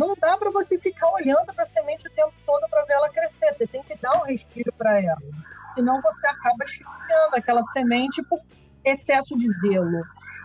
Não 0.00 0.14
dá 0.18 0.34
para 0.38 0.50
você 0.50 0.78
ficar 0.78 1.10
olhando 1.10 1.52
para 1.54 1.64
a 1.64 1.66
semente 1.66 2.08
o 2.08 2.10
tempo 2.10 2.32
todo 2.46 2.66
para 2.70 2.86
ver 2.86 2.94
ela 2.94 3.10
crescer. 3.10 3.52
Você 3.52 3.66
tem 3.66 3.82
que 3.82 3.94
dar 3.98 4.16
um 4.16 4.24
respiro 4.24 4.72
para 4.72 4.98
ela. 4.98 5.20
Senão 5.74 6.00
você 6.00 6.26
acaba 6.26 6.64
asfixiando 6.64 7.36
aquela 7.36 7.62
semente 7.64 8.22
por 8.22 8.40
excesso 8.82 9.36
de 9.36 9.46
zelo. 9.60 10.02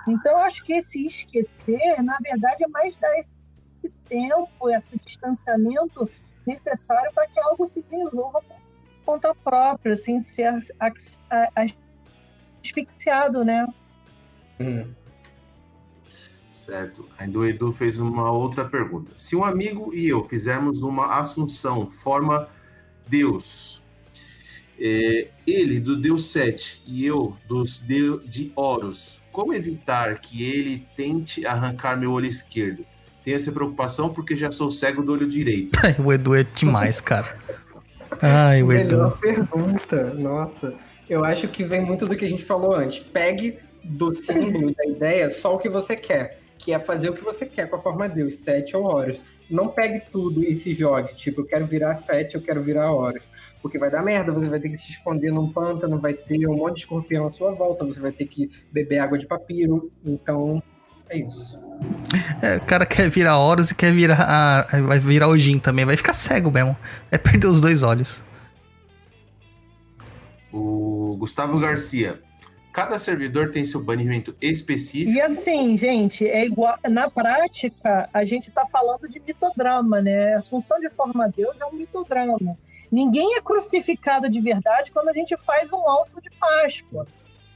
Então, 0.10 0.34
eu 0.34 0.40
acho 0.40 0.62
que 0.62 0.74
esse 0.74 1.08
esquecer, 1.08 2.04
na 2.04 2.18
verdade, 2.22 2.66
é 2.66 2.68
mais 2.68 2.96
dar 2.96 3.18
esse 3.18 3.30
tempo, 4.10 4.70
esse 4.70 5.00
distanciamento 5.00 6.10
necessário 6.46 7.14
para 7.14 7.26
que 7.26 7.40
algo 7.40 7.66
se 7.66 7.82
desenvolva 7.82 8.42
por 8.42 8.58
conta 9.06 9.34
própria, 9.36 9.96
sem 9.96 10.20
ser 10.20 10.54
asfixiado, 12.62 13.46
né? 13.46 13.66
Hum. 14.60 14.94
Certo. 16.66 17.06
Ainda 17.20 17.38
o 17.38 17.46
Edu 17.46 17.72
fez 17.72 18.00
uma 18.00 18.32
outra 18.32 18.66
pergunta. 18.66 19.12
Se 19.16 19.36
um 19.36 19.44
amigo 19.44 19.94
e 19.94 20.08
eu 20.08 20.24
fizermos 20.24 20.82
uma 20.82 21.20
assunção, 21.20 21.86
forma 21.86 22.48
Deus, 23.08 23.84
é, 24.80 25.28
ele 25.46 25.80
do 25.80 25.96
Deus 25.96 26.26
7 26.32 26.82
e 26.88 27.06
eu 27.06 27.38
dos 27.48 27.78
de, 27.78 28.18
de 28.26 28.52
Horus, 28.56 29.22
como 29.32 29.54
evitar 29.54 30.18
que 30.20 30.44
ele 30.44 30.88
tente 30.96 31.46
arrancar 31.46 31.98
meu 31.98 32.12
olho 32.12 32.26
esquerdo? 32.26 32.84
Tenho 33.24 33.38
essa 33.38 33.52
preocupação 33.52 34.12
porque 34.12 34.36
já 34.36 34.52
sou 34.52 34.72
cego 34.72 35.04
do 35.04 35.14
olho 35.14 35.30
direito. 35.30 35.78
O 36.04 36.12
Edu 36.12 36.34
é 36.34 36.44
demais, 36.44 37.00
cara. 37.00 37.38
Ai, 38.22 38.64
o 38.64 38.74
Edu. 38.74 38.96
Melhor 38.96 39.18
pergunta, 39.20 40.14
nossa. 40.16 40.74
Eu 41.08 41.24
acho 41.24 41.48
que 41.48 41.64
vem 41.64 41.82
muito 41.82 42.08
do 42.08 42.16
que 42.16 42.26
a 42.26 42.30
gente 42.30 42.44
falou 42.44 42.74
antes. 42.74 43.00
Pegue 43.00 43.60
do 43.84 44.14
símbolo, 44.16 44.74
da 44.76 44.86
ideia, 44.86 45.30
só 45.30 45.56
o 45.56 45.60
que 45.60 45.70
você 45.70 45.96
quer, 45.96 46.40
que 46.58 46.74
é 46.74 46.80
fazer 46.80 47.10
o 47.10 47.14
que 47.14 47.24
você 47.24 47.46
quer 47.46 47.70
com 47.70 47.76
a 47.76 47.80
forma 47.80 48.08
Deus, 48.10 48.36
sete 48.36 48.76
ou 48.76 48.84
horas. 48.84 49.22
Não 49.50 49.68
pegue 49.68 50.02
tudo 50.12 50.44
e 50.44 50.56
se 50.56 50.74
jogue, 50.74 51.14
tipo, 51.16 51.42
eu 51.42 51.46
quero 51.46 51.66
virar 51.66 51.94
sete, 51.94 52.36
eu 52.36 52.42
quero 52.42 52.64
virar 52.64 52.92
horas. 52.92 53.24
Porque 53.62 53.78
vai 53.78 53.92
dar 53.92 54.02
merda, 54.04 54.32
você 54.32 54.48
vai 54.48 54.60
ter 54.60 54.70
que 54.70 54.78
se 54.78 54.92
esconder 54.92 55.32
num 55.32 55.52
pântano, 55.52 56.00
vai 56.00 56.14
ter 56.14 56.48
um 56.48 56.56
monte 56.56 56.76
de 56.78 56.82
escorpião 56.82 57.28
à 57.28 57.32
sua 57.32 57.52
volta, 57.54 57.86
você 57.86 58.00
vai 58.00 58.12
ter 58.12 58.26
que 58.26 58.50
beber 58.72 59.00
água 59.00 59.18
de 59.18 59.28
papiro. 59.28 59.92
Então, 60.04 60.62
é 61.10 61.18
isso. 61.20 61.60
É, 62.42 62.58
o 62.58 62.62
cara 62.62 62.86
quer 62.86 63.10
virar 63.10 63.38
Horus 63.38 63.70
e 63.70 63.76
quer 63.76 63.92
virar. 63.92 64.20
a- 64.22 64.82
vai 64.82 64.98
virar 64.98 65.28
o 65.28 65.38
Jin 65.38 65.60
também. 65.60 65.86
Vai 65.86 65.98
ficar 65.98 66.14
cego 66.14 66.50
mesmo. 66.52 66.76
É 67.12 67.18
perder 67.18 67.48
os 67.48 67.62
dois 67.62 67.84
olhos. 67.84 68.24
O 70.52 71.16
Gustavo 71.20 71.60
Garcia. 71.60 72.20
Cada 72.76 73.00
servidor 73.00 73.52
tem 73.52 73.64
seu 73.64 73.82
banimento 73.82 74.36
específico. 74.42 75.10
E 75.10 75.22
assim, 75.22 75.78
gente, 75.78 76.28
é 76.28 76.46
igual. 76.46 76.78
Na 76.90 77.10
prática, 77.10 78.10
a 78.14 78.26
gente 78.26 78.50
está 78.50 78.66
falando 78.66 79.08
de 79.08 79.18
mitodrama, 79.18 80.02
né? 80.02 80.34
A 80.34 80.40
Assunção 80.40 80.78
de 80.82 80.90
forma 80.90 81.30
Deus 81.30 81.62
é 81.62 81.66
um 81.66 81.72
mitodrama. 81.72 82.58
Ninguém 82.92 83.38
é 83.38 83.42
crucificado 83.42 84.28
de 84.28 84.42
verdade 84.42 84.92
quando 84.92 85.08
a 85.08 85.14
gente 85.14 85.38
faz 85.38 85.72
um 85.72 85.88
alto 85.88 86.20
de 86.20 86.30
Páscoa. 86.32 87.08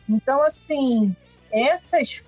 Então, 0.07 0.41
assim, 0.41 1.13
essas 1.51 2.23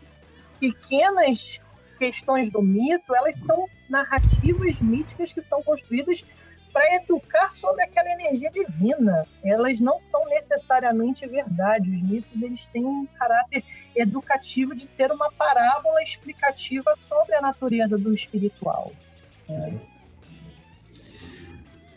pequenas 0.59 1.61
questões 1.97 2.49
do 2.49 2.61
mito, 2.61 3.15
elas 3.15 3.37
são 3.37 3.69
narrativas 3.89 4.81
míticas 4.81 5.31
que 5.31 5.41
são 5.41 5.63
construídas 5.63 6.25
para 6.71 6.95
educar 6.95 7.51
sobre 7.51 7.83
aquela 7.83 8.09
energia 8.11 8.49
divina. 8.49 9.25
Elas 9.43 9.79
não 9.79 9.99
são 9.99 10.25
necessariamente 10.29 11.27
verdade. 11.27 11.91
Os 11.91 12.01
mitos 12.01 12.41
eles 12.41 12.65
têm 12.67 12.85
um 12.85 13.05
caráter 13.17 13.63
educativo 13.95 14.75
de 14.75 14.85
ser 14.85 15.11
uma 15.11 15.31
parábola 15.31 16.01
explicativa 16.01 16.95
sobre 16.99 17.35
a 17.35 17.41
natureza 17.41 17.97
do 17.97 18.13
espiritual. 18.13 18.91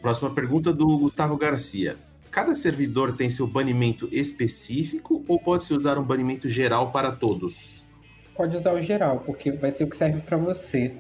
Próxima 0.03 0.31
pergunta 0.31 0.73
do 0.73 0.99
Gustavo 0.99 1.37
Garcia. 1.37 1.97
Cada 2.31 2.57
servidor 2.57 3.17
tem 3.17 3.31
seu 3.31 3.47
banimento 3.47 4.09
específico 4.11 5.25
ou 5.29 5.39
pode-se 5.39 5.73
usar 5.73 5.97
um 5.99 6.03
banimento 6.03 6.49
geral 6.49 6.91
para 6.91 7.13
todos? 7.13 7.83
Pode 8.35 8.57
usar 8.57 8.73
o 8.73 8.83
geral, 8.83 9.21
porque 9.21 9.53
vai 9.53 9.71
ser 9.71 9.85
o 9.85 9.89
que 9.89 9.97
serve 9.97 10.21
para 10.21 10.37
você. 10.37 10.93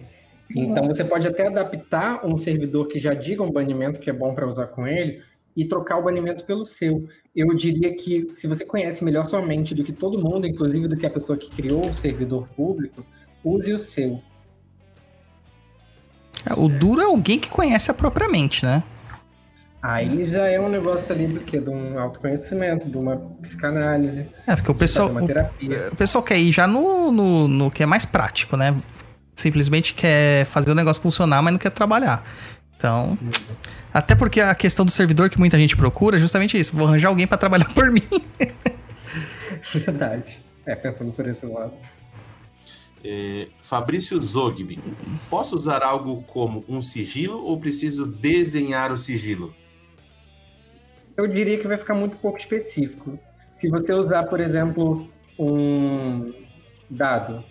Então 0.54 0.86
você 0.86 1.04
pode 1.04 1.26
até 1.26 1.46
adaptar 1.46 2.24
um 2.26 2.36
servidor 2.36 2.88
que 2.88 2.98
já 2.98 3.14
diga 3.14 3.42
um 3.42 3.50
banimento 3.50 4.00
que 4.00 4.10
é 4.10 4.12
bom 4.12 4.34
para 4.34 4.46
usar 4.46 4.66
com 4.66 4.86
ele 4.86 5.22
e 5.56 5.64
trocar 5.64 5.98
o 5.98 6.02
banimento 6.02 6.44
pelo 6.44 6.64
seu. 6.64 7.08
Eu 7.34 7.54
diria 7.54 7.94
que 7.96 8.28
se 8.32 8.46
você 8.46 8.64
conhece 8.64 9.04
melhor 9.04 9.24
sua 9.24 9.40
mente 9.40 9.74
do 9.74 9.84
que 9.84 9.92
todo 9.92 10.18
mundo, 10.18 10.46
inclusive 10.46 10.88
do 10.88 10.96
que 10.96 11.06
a 11.06 11.10
pessoa 11.10 11.38
que 11.38 11.50
criou 11.50 11.88
o 11.88 11.94
servidor 11.94 12.48
público, 12.48 13.04
use 13.42 13.72
o 13.72 13.78
seu. 13.78 14.20
É, 16.46 16.52
O 16.54 16.68
duro 16.68 17.00
é 17.00 17.04
alguém 17.04 17.38
que 17.38 17.48
conhece 17.48 17.90
a 17.90 17.94
própria 17.94 18.28
mente, 18.28 18.64
né? 18.64 18.82
Aí 19.80 20.24
já 20.24 20.46
é 20.48 20.58
um 20.58 20.70
negócio 20.70 21.14
ali 21.14 21.26
do 21.26 21.40
quê? 21.40 21.58
De 21.60 21.68
um 21.68 21.98
autoconhecimento, 21.98 22.88
de 22.88 22.96
uma 22.96 23.18
psicanálise, 23.42 24.26
É, 24.46 24.56
porque 24.56 24.70
o 24.70 24.74
pessoal. 24.74 25.14
terapia. 25.26 25.90
O 25.92 25.96
pessoal 25.96 26.24
quer 26.24 26.38
ir 26.38 26.50
já 26.52 26.66
no, 26.66 27.12
no, 27.12 27.46
no 27.46 27.70
que 27.70 27.82
é 27.82 27.86
mais 27.86 28.06
prático, 28.06 28.56
né? 28.56 28.74
Simplesmente 29.34 29.94
quer 29.94 30.46
fazer 30.46 30.70
o 30.70 30.74
negócio 30.74 31.02
funcionar, 31.02 31.42
mas 31.42 31.52
não 31.52 31.58
quer 31.58 31.70
trabalhar. 31.70 32.24
Então. 32.76 33.18
Até 33.92 34.14
porque 34.14 34.40
a 34.40 34.54
questão 34.54 34.84
do 34.84 34.90
servidor 34.90 35.30
que 35.30 35.38
muita 35.38 35.58
gente 35.58 35.76
procura 35.76 36.16
é 36.16 36.20
justamente 36.20 36.58
isso. 36.58 36.76
Vou 36.76 36.86
arranjar 36.86 37.08
alguém 37.08 37.26
pra 37.26 37.38
trabalhar 37.38 37.72
por 37.72 37.90
mim. 37.90 38.02
Verdade. 39.72 40.40
É, 40.66 40.74
pensando 40.74 41.12
por 41.12 41.26
esse 41.26 41.46
lado. 41.46 41.72
É, 43.04 43.48
Fabrício 43.62 44.20
Zogby. 44.20 44.78
Posso 45.28 45.56
usar 45.56 45.82
algo 45.82 46.22
como 46.22 46.64
um 46.68 46.80
sigilo 46.80 47.42
ou 47.44 47.58
preciso 47.58 48.06
desenhar 48.06 48.90
o 48.90 48.96
sigilo? 48.96 49.54
Eu 51.16 51.28
diria 51.28 51.58
que 51.58 51.68
vai 51.68 51.76
ficar 51.76 51.94
muito 51.94 52.16
pouco 52.16 52.38
específico. 52.38 53.18
Se 53.52 53.68
você 53.68 53.92
usar, 53.92 54.24
por 54.24 54.40
exemplo, 54.40 55.08
um 55.38 56.32
dado, 56.90 57.44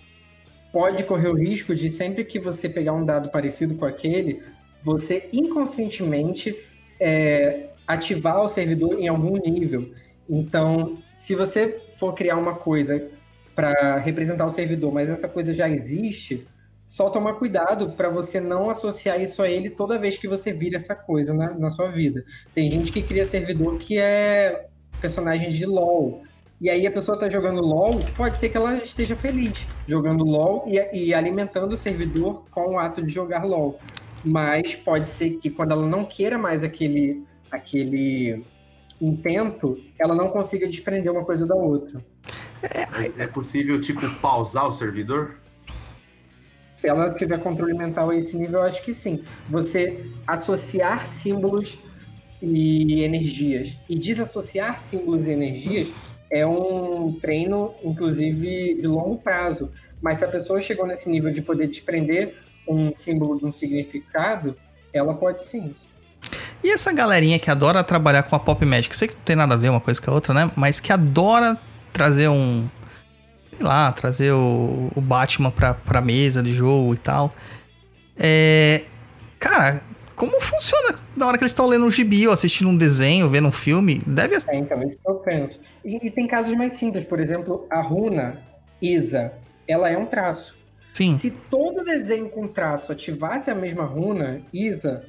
pode 0.74 1.04
correr 1.04 1.30
o 1.30 1.36
risco 1.36 1.76
de 1.76 1.88
sempre 1.88 2.26
que 2.26 2.40
você 2.40 2.68
pegar 2.68 2.94
um 2.94 3.06
dado 3.06 3.30
parecido 3.30 3.76
com 3.76 3.86
aquele, 3.86 4.42
você 4.82 5.30
inconscientemente 5.32 6.58
é, 7.00 7.70
ativar 7.88 8.44
o 8.44 8.50
servidor 8.50 9.00
em 9.00 9.08
algum 9.08 9.38
nível. 9.38 9.94
Então, 10.28 10.98
se 11.14 11.36
você 11.36 11.80
for 12.00 12.14
criar 12.14 12.38
uma 12.38 12.56
coisa 12.56 13.08
para 13.54 13.98
representar 14.00 14.48
o 14.48 14.50
servidor, 14.50 14.92
mas 14.92 15.10
essa 15.10 15.28
coisa 15.28 15.54
já 15.54 15.70
existe, 15.70 16.48
só 16.88 17.08
tomar 17.08 17.34
cuidado 17.34 17.92
para 17.92 18.10
você 18.10 18.42
não 18.42 18.68
associar 18.70 19.22
isso 19.22 19.44
a 19.44 19.50
ele 19.50 19.70
toda 19.70 20.00
vez 20.00 20.18
que 20.18 20.28
você 20.28 20.52
vira 20.52 20.78
essa 20.78 20.96
coisa 20.96 21.36
na, 21.36 21.54
na 21.54 21.70
sua 21.70 21.92
vida. 21.92 22.26
Tem 22.54 22.70
gente 22.72 22.92
que 22.92 23.04
cria 23.04 23.26
servidor 23.26 23.78
que 23.78 24.00
é 24.00 24.68
personagens 25.00 25.54
de 25.54 25.68
LoL. 25.68 26.24
E 26.64 26.70
aí 26.70 26.88
a 26.88 26.92
pessoa 26.92 27.20
tá 27.20 27.30
jogando 27.30 27.60
LoL, 27.60 28.00
pode 28.16 28.38
ser 28.38 28.48
que 28.48 28.56
ela 28.56 28.76
esteja 28.76 29.18
feliz 29.18 29.68
jogando 29.86 30.24
LoL 30.24 30.64
e, 30.66 31.08
e 31.08 31.14
alimentando 31.14 31.74
o 31.74 31.78
servidor 31.78 32.46
com 32.50 32.76
o 32.76 32.80
ato 32.80 33.04
de 33.04 33.12
jogar 33.12 33.44
LoL. 33.44 33.78
Mas 34.24 34.74
pode 34.74 35.06
ser 35.06 35.32
que 35.32 35.50
quando 35.50 35.74
ela 35.74 35.86
não 35.86 36.06
queira 36.06 36.38
mais 36.38 36.64
aquele, 36.64 37.22
aquele 37.52 38.46
intento, 39.02 39.78
ela 40.00 40.16
não 40.16 40.30
consiga 40.30 40.66
desprender 40.66 41.12
uma 41.12 41.26
coisa 41.26 41.46
da 41.46 41.54
outra. 41.54 42.00
É 43.18 43.28
possível, 43.28 43.82
tipo, 43.82 44.10
pausar 44.22 44.66
o 44.66 44.72
servidor? 44.72 45.36
Se 46.78 46.88
ela 46.88 47.14
tiver 47.14 47.40
controle 47.40 47.74
mental 47.74 48.10
a 48.10 48.16
esse 48.16 48.38
nível, 48.38 48.62
eu 48.62 48.68
acho 48.68 48.82
que 48.84 48.94
sim. 48.94 49.22
Você 49.50 50.10
associar 50.26 51.06
símbolos 51.06 51.78
e 52.42 53.04
energias 53.04 53.78
e 53.90 54.00
desassociar 54.00 54.80
símbolos 54.80 55.28
e 55.28 55.32
energias 55.32 55.94
é 56.34 56.46
um 56.48 57.14
treino, 57.22 57.76
inclusive, 57.84 58.74
de 58.82 58.88
longo 58.88 59.20
prazo. 59.20 59.72
Mas 60.02 60.18
se 60.18 60.26
a 60.26 60.28
pessoa 60.28 60.60
chegou 60.60 60.88
nesse 60.88 61.08
nível 61.08 61.32
de 61.32 61.44
poder 61.44 61.68
desprender 61.68 62.36
um 62.68 62.94
símbolo 62.96 63.38
de 63.38 63.46
um 63.46 63.52
significado, 63.52 64.58
ela 64.92 65.14
pode 65.14 65.44
sim. 65.44 65.76
E 66.64 66.72
essa 66.72 66.92
galerinha 66.92 67.38
que 67.38 67.52
adora 67.52 67.84
trabalhar 67.84 68.24
com 68.24 68.36
a 68.36 68.40
Pop 68.40 68.66
Magic, 68.66 68.98
sei 68.98 69.10
que 69.10 69.14
não 69.14 69.22
tem 69.22 69.36
nada 69.36 69.54
a 69.54 69.58
ver 69.58 69.70
uma 69.70 69.80
coisa 69.80 70.02
com 70.02 70.10
a 70.10 70.14
outra, 70.16 70.34
né? 70.34 70.50
Mas 70.56 70.80
que 70.80 70.92
adora 70.92 71.56
trazer 71.92 72.30
um. 72.30 72.68
Sei 73.56 73.64
lá, 73.64 73.92
trazer 73.92 74.32
o, 74.32 74.90
o 74.96 75.02
Batman 75.02 75.52
pra, 75.52 75.76
pra 75.76 76.02
mesa 76.02 76.42
de 76.42 76.52
jogo 76.52 76.96
e 76.96 76.98
tal. 76.98 77.32
É. 78.18 78.86
Cara, 79.40 79.84
como 80.16 80.42
funciona 80.42 80.96
na 81.16 81.28
hora 81.28 81.38
que 81.38 81.44
eles 81.44 81.52
estão 81.52 81.68
lendo 81.68 81.86
um 81.86 81.92
gibi 81.92 82.28
ou 82.28 82.34
assistindo 82.34 82.70
um 82.70 82.78
desenho, 82.78 83.30
vendo 83.30 83.48
um 83.48 83.52
filme, 83.52 84.02
deve 84.06 84.36
então, 84.36 84.84
isso 84.84 84.98
que 84.98 85.10
eu 85.10 85.16
penso. 85.16 85.60
E, 85.84 86.08
e 86.08 86.12
tem 86.12 86.28
casos 86.28 86.56
mais 86.56 86.74
simples, 86.74 87.04
por 87.04 87.20
exemplo, 87.20 87.68
a 87.70 87.82
runa 87.82 88.42
Isa, 88.82 89.34
ela 89.68 89.90
é 89.90 89.98
um 89.98 90.06
traço. 90.06 90.58
Sim. 90.94 91.18
Se 91.18 91.32
todo 91.32 91.84
desenho 91.84 92.30
com 92.30 92.48
traço 92.48 92.92
ativasse 92.92 93.50
a 93.50 93.56
mesma 93.56 93.84
runa, 93.84 94.42
Isa, 94.54 95.04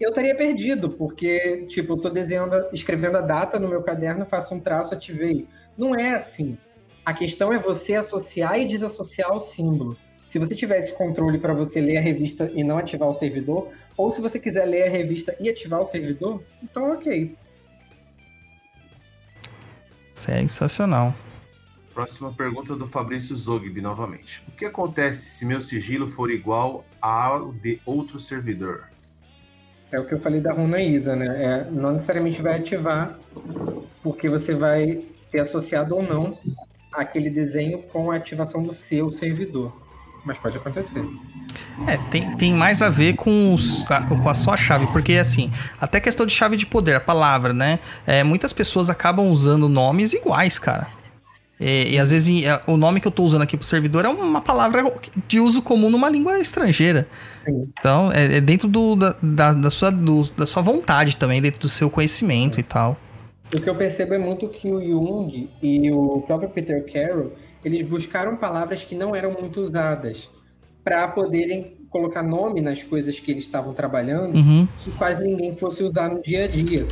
eu 0.00 0.10
estaria 0.10 0.34
perdido, 0.34 0.90
porque, 0.90 1.66
tipo, 1.68 1.94
eu 1.94 1.96
tô 1.98 2.08
desenhando, 2.08 2.66
escrevendo 2.72 3.18
a 3.18 3.20
data 3.20 3.58
no 3.58 3.68
meu 3.68 3.82
caderno, 3.82 4.26
faço 4.26 4.54
um 4.54 4.60
traço, 4.60 4.94
ativei. 4.94 5.46
Não 5.76 5.94
é 5.94 6.14
assim. 6.14 6.56
A 7.04 7.12
questão 7.12 7.52
é 7.52 7.58
você 7.58 7.94
associar 7.94 8.58
e 8.58 8.64
desassociar 8.64 9.32
o 9.34 9.40
símbolo. 9.40 9.96
Se 10.26 10.38
você 10.38 10.54
tivesse 10.54 10.92
controle 10.92 11.38
para 11.38 11.54
você 11.54 11.80
ler 11.80 11.96
a 11.96 12.00
revista 12.00 12.50
e 12.54 12.62
não 12.62 12.76
ativar 12.76 13.08
o 13.08 13.14
servidor, 13.14 13.68
ou 13.98 14.10
se 14.12 14.20
você 14.20 14.38
quiser 14.38 14.64
ler 14.64 14.84
a 14.84 14.88
revista 14.88 15.36
e 15.40 15.50
ativar 15.50 15.80
o 15.80 15.86
servidor, 15.86 16.40
então 16.62 16.92
ok. 16.92 17.36
Sensacional. 20.14 21.14
Próxima 21.92 22.32
pergunta 22.32 22.76
do 22.76 22.86
Fabrício 22.86 23.36
Zogby 23.36 23.80
novamente. 23.80 24.40
O 24.46 24.52
que 24.52 24.64
acontece 24.64 25.30
se 25.30 25.44
meu 25.44 25.60
sigilo 25.60 26.06
for 26.06 26.30
igual 26.30 26.84
ao 27.02 27.52
de 27.52 27.80
outro 27.84 28.20
servidor? 28.20 28.88
É 29.90 29.98
o 29.98 30.06
que 30.06 30.14
eu 30.14 30.20
falei 30.20 30.40
da 30.40 30.52
runa 30.52 30.80
ISA, 30.80 31.16
né? 31.16 31.44
É, 31.44 31.70
não 31.70 31.92
necessariamente 31.92 32.40
vai 32.40 32.58
ativar, 32.58 33.18
porque 34.02 34.28
você 34.28 34.54
vai 34.54 35.02
ter 35.32 35.40
associado 35.40 35.96
ou 35.96 36.02
não 36.02 36.38
aquele 36.92 37.30
desenho 37.30 37.82
com 37.82 38.10
a 38.12 38.16
ativação 38.16 38.62
do 38.62 38.72
seu 38.72 39.10
servidor. 39.10 39.87
Mas 40.24 40.36
pode 40.38 40.56
acontecer. 40.58 41.04
É, 41.86 41.96
tem, 42.10 42.36
tem 42.36 42.52
mais 42.52 42.82
a 42.82 42.90
ver 42.90 43.14
com, 43.14 43.54
os- 43.54 43.90
a, 43.90 44.02
com 44.02 44.28
a 44.28 44.34
sua 44.34 44.56
chave, 44.56 44.86
porque 44.88 45.14
assim, 45.14 45.50
até 45.80 46.00
questão 46.00 46.26
de 46.26 46.32
chave 46.34 46.56
de 46.56 46.66
poder, 46.66 46.96
a 46.96 47.00
palavra, 47.00 47.52
né? 47.52 47.78
É, 48.06 48.22
muitas 48.24 48.52
pessoas 48.52 48.90
acabam 48.90 49.26
usando 49.28 49.68
nomes 49.68 50.12
iguais, 50.12 50.58
cara. 50.58 50.88
E, 51.60 51.94
e 51.94 51.98
às 51.98 52.10
vezes 52.10 52.44
é, 52.44 52.60
o 52.66 52.76
nome 52.76 53.00
que 53.00 53.08
eu 53.08 53.12
tô 53.12 53.22
usando 53.24 53.42
aqui 53.42 53.56
pro 53.56 53.66
servidor 53.66 54.04
é 54.04 54.08
uma 54.08 54.40
palavra 54.40 54.84
de 55.26 55.40
uso 55.40 55.62
comum 55.62 55.88
numa 55.88 56.08
língua 56.10 56.38
estrangeira. 56.38 57.08
Sim. 57.44 57.68
Então, 57.78 58.12
é, 58.12 58.36
é 58.36 58.40
dentro 58.40 58.68
do, 58.68 58.94
da, 58.96 59.16
da, 59.22 59.52
da 59.54 59.70
sua, 59.70 59.90
do- 59.90 60.30
da 60.36 60.46
sua 60.46 60.62
vontade 60.62 61.16
também, 61.16 61.40
dentro 61.40 61.60
do 61.60 61.68
seu 61.68 61.88
conhecimento 61.88 62.60
e 62.60 62.62
tal. 62.62 62.96
O 63.54 63.60
que 63.60 63.68
eu 63.70 63.74
percebo 63.74 64.12
é 64.12 64.18
muito 64.18 64.46
que 64.48 64.70
o 64.70 64.78
Jung 64.80 65.48
e 65.62 65.90
o 65.90 66.22
próprio 66.26 66.50
Peter 66.50 66.84
Carroll, 66.92 67.32
eles 67.64 67.82
buscaram 67.82 68.36
palavras 68.36 68.84
que 68.84 68.94
não 68.94 69.14
eram 69.14 69.32
muito 69.32 69.60
usadas 69.60 70.30
para 70.84 71.08
poderem 71.08 71.76
colocar 71.90 72.22
nome 72.22 72.60
nas 72.60 72.82
coisas 72.82 73.18
que 73.18 73.30
eles 73.30 73.44
estavam 73.44 73.72
trabalhando 73.72 74.34
Uhum. 74.34 74.68
que 74.78 74.90
quase 74.92 75.22
ninguém 75.22 75.56
fosse 75.56 75.82
usar 75.82 76.10
no 76.10 76.20
dia 76.20 76.44
a 76.44 76.48
dia. 76.48 76.86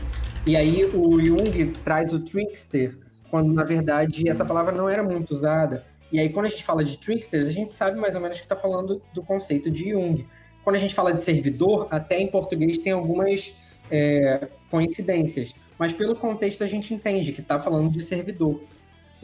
E 0.47 0.57
aí 0.57 0.85
o 0.85 1.21
Jung 1.21 1.73
traz 1.85 2.15
o 2.15 2.21
trickster, 2.21 2.97
quando 3.31 3.53
na 3.53 3.65
verdade 3.65 4.29
essa 4.29 4.45
palavra 4.45 4.73
não 4.75 4.89
era 4.89 5.03
muito 5.03 5.33
usada. 5.33 5.85
E 6.13 6.21
aí 6.21 6.29
quando 6.29 6.47
a 6.47 6.49
gente 6.49 6.65
fala 6.65 6.85
de 6.85 6.97
tricksters, 6.99 7.49
a 7.49 7.53
gente 7.53 7.71
sabe 7.71 7.99
mais 8.01 8.15
ou 8.15 8.21
menos 8.21 8.39
que 8.39 8.45
está 8.45 8.57
falando 8.57 9.03
do 9.13 9.23
conceito 9.23 9.71
de 9.71 9.91
Jung. 9.91 10.27
Quando 10.63 10.77
a 10.77 10.79
gente 10.79 10.95
fala 10.95 11.13
de 11.13 11.21
servidor, 11.21 11.89
até 11.91 12.21
em 12.21 12.29
português 12.29 12.79
tem 12.79 12.93
algumas 12.93 13.53
é, 13.91 14.49
coincidências. 14.71 15.55
Mas 15.79 15.93
pelo 15.93 16.17
contexto 16.17 16.65
a 16.65 16.67
gente 16.67 16.95
entende 16.95 17.33
que 17.33 17.41
está 17.41 17.59
falando 17.61 17.91
de 17.91 18.01
servidor. 18.01 18.63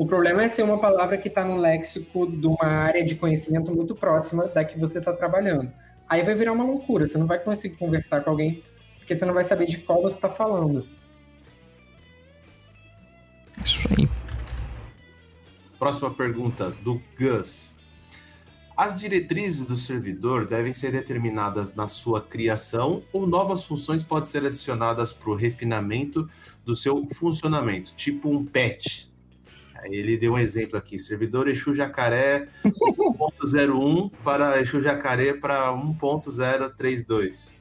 O 0.02 0.06
problema 0.06 0.42
é 0.42 0.48
ser 0.48 0.64
uma 0.64 0.80
palavra 0.80 1.16
que 1.16 1.28
está 1.28 1.44
no 1.44 1.56
léxico 1.56 2.26
de 2.26 2.48
uma 2.48 2.64
área 2.64 3.04
de 3.04 3.14
conhecimento 3.14 3.72
muito 3.72 3.94
próxima 3.94 4.48
da 4.48 4.64
que 4.64 4.76
você 4.76 4.98
está 4.98 5.12
trabalhando. 5.12 5.70
Aí 6.08 6.24
vai 6.24 6.34
virar 6.34 6.50
uma 6.50 6.64
loucura, 6.64 7.06
você 7.06 7.16
não 7.16 7.26
vai 7.28 7.38
conseguir 7.38 7.76
conversar 7.76 8.24
com 8.24 8.30
alguém 8.30 8.64
porque 8.98 9.14
você 9.14 9.24
não 9.24 9.32
vai 9.32 9.44
saber 9.44 9.64
de 9.66 9.78
qual 9.78 10.02
você 10.02 10.16
está 10.16 10.28
falando. 10.28 10.84
Isso 13.64 13.86
aí. 13.96 14.08
Próxima 15.78 16.10
pergunta 16.10 16.70
do 16.82 17.00
Gus. 17.16 17.76
As 18.76 18.98
diretrizes 18.98 19.64
do 19.64 19.76
servidor 19.76 20.48
devem 20.48 20.74
ser 20.74 20.90
determinadas 20.90 21.76
na 21.76 21.86
sua 21.86 22.20
criação 22.20 23.04
ou 23.12 23.24
novas 23.24 23.62
funções 23.62 24.02
podem 24.02 24.28
ser 24.28 24.44
adicionadas 24.44 25.12
para 25.12 25.30
o 25.30 25.36
refinamento 25.36 26.28
do 26.64 26.74
seu 26.74 27.06
funcionamento, 27.14 27.94
tipo 27.94 28.28
um 28.28 28.44
patch. 28.44 29.11
Ele 29.84 30.16
deu 30.16 30.34
um 30.34 30.38
exemplo 30.38 30.78
aqui: 30.78 30.98
servidor 30.98 31.48
Exu 31.48 31.74
Jacaré 31.74 32.48
1.01 32.64 34.10
para 34.22 34.60
Exu 34.60 34.80
Jacaré 34.80 35.32
para 35.32 35.72
1.032. 35.72 37.56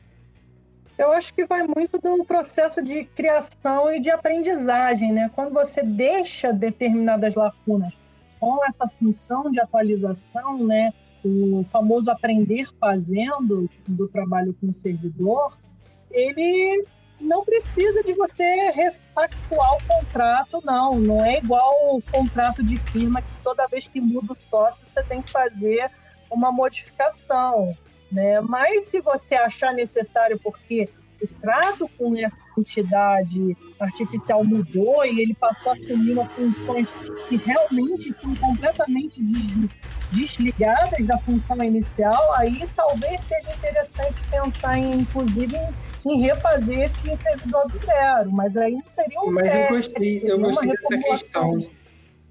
Eu 0.98 1.12
acho 1.12 1.34
que 1.34 1.46
vai 1.46 1.66
muito 1.66 1.98
do 1.98 2.24
processo 2.26 2.82
de 2.82 3.06
criação 3.06 3.92
e 3.92 4.00
de 4.00 4.12
aprendizagem, 4.12 5.12
né? 5.12 5.32
Quando 5.34 5.52
você 5.52 5.82
deixa 5.82 6.54
determinadas 6.54 7.34
lacunas 7.34 7.98
com 8.40 8.64
essa 8.66 8.88
função 8.88 9.52
de 9.52 9.60
atualização, 9.60 10.64
né? 10.64 10.94
O 11.24 11.64
famoso 11.72 12.10
aprender 12.12 12.68
fazendo 12.80 13.70
do 13.88 14.08
trabalho 14.08 14.56
com 14.60 14.68
o 14.68 14.74
servidor, 14.74 15.58
ele 16.12 16.86
não 17.22 17.46
precisa 17.46 18.04
de 18.04 18.14
você 18.14 18.44
refactuar 18.72 19.76
o 19.76 19.84
contrato, 19.88 20.62
não. 20.66 21.00
Não 21.00 21.24
é 21.24 21.38
igual 21.38 21.96
o 21.96 22.02
contrato 22.12 22.64
de 22.64 22.78
firma 22.78 23.22
que 23.22 23.28
toda 23.44 23.68
vez 23.68 23.88
que 23.88 24.02
muda 24.02 24.34
o 24.34 24.36
sócio 24.36 24.86
você 24.86 25.04
tem 25.04 25.22
que 25.22 25.32
fazer 25.32 25.90
uma 26.30 26.52
modificação 26.52 27.76
né? 28.12 28.42
Mas 28.42 28.88
se 28.88 29.00
você 29.00 29.36
achar 29.36 29.74
necessário, 29.74 30.38
porque 30.44 30.90
o 31.22 31.28
trato 31.40 31.90
com 31.98 32.14
essa 32.18 32.42
entidade 32.58 33.56
artificial 33.80 34.44
mudou 34.44 35.06
e 35.06 35.22
ele 35.22 35.34
passou 35.36 35.72
a 35.72 35.76
assumir 35.76 36.18
funções 36.26 36.92
que 37.30 37.38
realmente 37.38 38.12
são 38.12 38.36
completamente 38.36 39.24
des- 39.24 39.70
desligadas 40.12 41.08
da 41.08 41.18
função 41.20 41.64
inicial, 41.64 42.34
aí 42.36 42.68
talvez 42.76 43.22
seja 43.24 43.54
interessante 43.54 44.22
pensar 44.30 44.78
em, 44.78 45.02
inclusive, 45.02 45.56
em, 45.56 45.74
em 46.06 46.22
refazer 46.22 46.82
esse 46.82 47.18
servidor 47.18 47.68
do 47.68 47.80
zero, 47.80 48.32
mas 48.32 48.58
aí 48.58 48.74
não 48.74 48.84
seria 48.94 49.22
um 49.22 49.32
Mas 49.32 49.54
eu 49.54 49.60
teste, 49.60 49.74
gostei, 49.74 50.16
eu 50.18 50.20
seria 50.20 50.36
uma 50.36 50.48
gostei 50.48 50.70
dessa 50.70 50.98
questão 50.98 51.68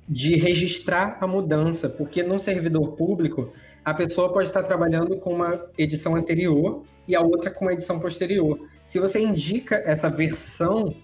de 0.08 0.36
registrar 0.36 1.18
a 1.20 1.26
mudança, 1.26 1.88
porque 1.88 2.22
no 2.22 2.38
servidor 2.38 2.92
público 2.92 3.52
a 3.84 3.94
pessoa 3.94 4.32
pode 4.32 4.48
estar 4.48 4.62
trabalhando 4.62 5.16
com 5.16 5.34
uma 5.34 5.66
edição 5.78 6.16
anterior 6.16 6.82
e 7.06 7.14
a 7.14 7.20
outra 7.20 7.50
com 7.50 7.64
uma 7.64 7.72
edição 7.72 7.98
posterior. 8.00 8.58
Se 8.84 8.98
você 8.98 9.20
indica 9.20 9.76
essa 9.76 10.08
versão, 10.08 10.94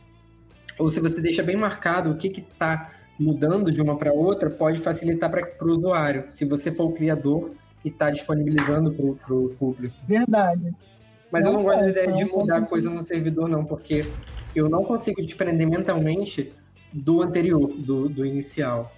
ou 0.79 0.89
se 0.89 1.01
você 1.01 1.21
deixa 1.21 1.43
bem 1.43 1.57
marcado 1.57 2.11
o 2.11 2.17
que 2.17 2.29
está 2.29 2.93
mudando 3.19 3.73
de 3.73 3.81
uma 3.81 3.97
para 3.97 4.13
outra, 4.13 4.51
pode 4.51 4.79
facilitar 4.81 5.31
para 5.31 5.49
o 5.63 5.71
usuário, 5.71 6.25
se 6.29 6.45
você 6.45 6.71
for 6.71 6.87
o 6.87 6.93
criador 6.93 7.53
e 7.85 7.89
está 7.89 8.11
disponibilizando 8.11 8.93
para 8.93 9.35
o 9.35 9.49
público. 9.59 9.95
Verdade. 10.07 10.75
Mas 11.31 11.45
eu 11.45 11.53
não 11.53 11.59
Não, 11.59 11.65
gosto 11.65 11.81
da 11.81 11.87
é, 11.87 11.91
ideia 11.91 12.13
de 12.13 12.25
não, 12.25 12.39
mudar 12.39 12.61
não. 12.61 12.67
coisa 12.67 12.91
no 12.91 13.05
servidor, 13.05 13.49
não, 13.49 13.65
porque 13.65 14.07
eu 14.55 14.69
não 14.69 14.85
consigo 14.85 15.21
desprender 15.21 15.69
mentalmente 15.69 16.53
do 16.93 17.23
anterior, 17.23 17.69
do, 17.77 18.09
do 18.09 18.25
inicial. 18.25 18.93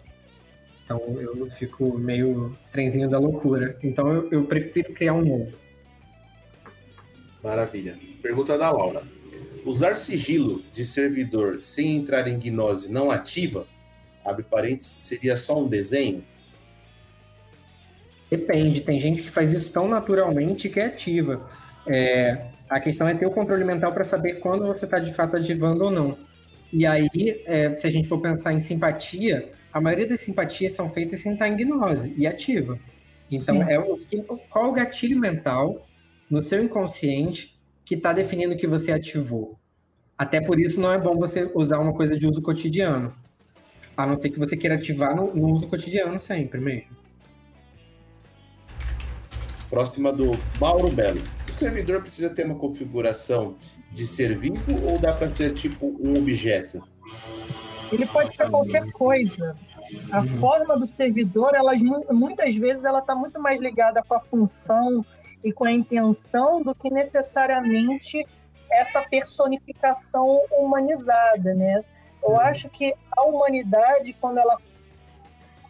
Então 0.85 1.01
eu 1.21 1.51
fico 1.51 1.99
meio 1.99 2.57
trenzinho 2.73 3.09
da 3.09 3.19
loucura. 3.19 3.77
Então 3.83 4.13
eu, 4.13 4.31
eu 4.31 4.45
prefiro 4.45 4.93
criar 4.93 5.15
um 5.15 5.23
novo. 5.25 5.57
Maravilha. 7.43 7.99
Pergunta 8.23 8.57
da 8.57 8.71
Laura. 8.71 9.03
Usar 9.65 9.95
sigilo 9.97 10.63
de 10.73 10.85
servidor 10.85 11.63
sem 11.63 11.97
entrar 11.97 12.27
em 12.27 12.39
gnose 12.39 12.91
não 12.91 13.11
ativa? 13.11 13.67
Abre 14.25 14.43
parênteses, 14.43 14.97
seria 14.99 15.37
só 15.37 15.59
um 15.63 15.69
desenho? 15.69 16.25
Depende, 18.31 18.83
tem 18.83 19.01
gente 19.01 19.23
que 19.23 19.31
faz 19.31 19.53
isso 19.53 19.73
tão 19.73 19.89
naturalmente 19.89 20.69
que 20.69 20.81
é 20.81 20.87
ativa. 20.87 21.49
É, 21.89 22.47
a 22.69 22.79
questão 22.81 23.09
é 23.09 23.15
ter 23.15 23.27
o 23.27 23.31
controle 23.31 23.65
mental 23.65 23.93
para 23.93 24.05
saber 24.05 24.35
quando 24.35 24.67
você 24.67 24.85
está 24.85 24.99
de 24.99 25.13
fato 25.13 25.37
ativando 25.37 25.85
ou 25.85 25.91
não. 25.91 26.19
E 26.73 26.85
aí, 26.87 27.09
é, 27.47 27.75
se 27.75 27.87
a 27.87 27.91
gente 27.91 28.09
for 28.09 28.21
pensar 28.21 28.53
em 28.53 28.61
simpatia, 28.61 29.51
a 29.73 29.81
maioria 29.81 30.07
das 30.07 30.21
simpatias 30.21 30.73
são 30.73 30.89
feitas 30.89 31.21
sem 31.21 31.33
estar 31.33 31.49
em 31.49 31.57
gnose 31.57 32.13
e 32.17 32.27
ativa. 32.27 32.79
Então, 33.31 33.57
Sim. 33.57 33.71
é 33.71 33.79
o, 33.79 33.99
qual 34.51 34.69
o 34.69 34.73
gatilho 34.73 35.19
mental 35.19 35.87
no 36.31 36.43
seu 36.43 36.63
inconsciente 36.63 37.59
que 37.85 37.95
está 37.95 38.13
definindo 38.13 38.57
que 38.57 38.67
você 38.67 38.93
ativou? 38.93 39.59
Até 40.17 40.41
por 40.41 40.59
isso 40.59 40.81
não 40.81 40.93
é 40.93 40.99
bom 40.99 41.17
você 41.17 41.51
usar 41.55 41.79
uma 41.79 41.95
coisa 41.95 42.19
de 42.19 42.27
uso 42.27 42.43
cotidiano. 42.43 43.15
A 43.97 44.07
não 44.07 44.19
ser 44.19 44.31
que 44.31 44.39
você 44.39 44.57
queira 44.57 44.77
ativar 44.77 45.15
no, 45.15 45.35
no 45.35 45.49
uso 45.53 45.69
cotidiano 45.69 46.19
sempre 46.21 46.61
mesmo. 46.61 46.97
Próxima 49.69 50.13
do 50.13 50.33
Mauro 50.61 50.91
Belo. 50.91 51.23
O 51.49 51.53
servidor 51.53 52.01
precisa 52.01 52.31
ter 52.31 52.47
uma 52.47 52.55
configuração 52.55 53.57
de 53.91 54.07
ser 54.07 54.37
vivo 54.37 54.85
ou 54.87 54.99
dá 54.99 55.13
para 55.13 55.31
ser 55.31 55.55
tipo 55.55 55.95
um 56.01 56.17
objeto? 56.19 56.83
ele 57.91 58.05
pode 58.07 58.35
ser 58.35 58.51
qualquer 58.51 58.91
coisa. 58.93 59.57
A 60.13 60.23
forma 60.39 60.77
do 60.79 60.87
servidor, 60.87 61.55
elas 61.55 61.81
mu- 61.81 62.05
muitas 62.11 62.55
vezes 62.55 62.85
ela 62.85 62.99
está 62.99 63.15
muito 63.15 63.41
mais 63.41 63.59
ligada 63.61 64.03
com 64.07 64.15
a 64.15 64.21
função 64.21 65.03
e 65.43 65.51
com 65.53 65.65
a 65.65 65.73
intenção 65.73 66.63
do 66.63 66.75
que 66.75 66.91
necessariamente 66.91 68.27
essa 68.71 69.01
personificação 69.03 70.39
humanizada, 70.59 71.55
né? 71.55 71.83
Eu 72.23 72.39
acho 72.39 72.69
que 72.69 72.93
a 73.17 73.23
humanidade, 73.23 74.15
quando 74.21 74.37
ela 74.39 74.59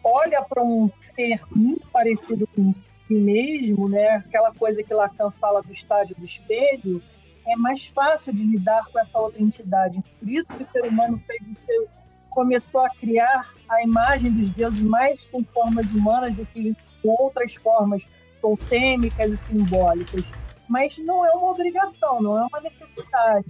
olha 0.03 0.41
para 0.43 0.63
um 0.63 0.89
ser 0.89 1.41
muito 1.55 1.87
parecido 1.87 2.47
com 2.55 2.71
si 2.71 3.15
mesmo, 3.15 3.89
né? 3.89 4.15
Aquela 4.17 4.53
coisa 4.53 4.83
que 4.83 4.93
Lacan 4.93 5.31
fala 5.31 5.61
do 5.61 5.71
estádio 5.71 6.15
do 6.15 6.25
espelho, 6.25 7.01
é 7.47 7.55
mais 7.55 7.85
fácil 7.87 8.33
de 8.33 8.43
lidar 8.43 8.85
com 8.91 8.99
essa 8.99 9.19
outra 9.19 9.41
entidade. 9.41 10.03
Por 10.19 10.29
isso 10.29 10.55
que 10.55 10.63
o 10.63 10.65
ser 10.65 10.85
humano 10.85 11.17
fez 11.17 11.47
o 11.47 11.53
seu 11.53 11.87
começou 12.29 12.81
a 12.81 12.89
criar 12.89 13.53
a 13.67 13.83
imagem 13.83 14.31
dos 14.31 14.49
deuses 14.51 14.81
mais 14.81 15.25
com 15.25 15.43
formas 15.43 15.87
humanas 15.87 16.33
do 16.35 16.45
que 16.45 16.75
com 17.01 17.09
outras 17.19 17.55
formas 17.55 18.05
totêmicas 18.41 19.31
e 19.31 19.45
simbólicas. 19.45 20.31
Mas 20.67 20.95
não 20.97 21.25
é 21.25 21.31
uma 21.31 21.51
obrigação, 21.51 22.21
não 22.21 22.37
é 22.37 22.45
uma 22.45 22.61
necessidade. 22.61 23.47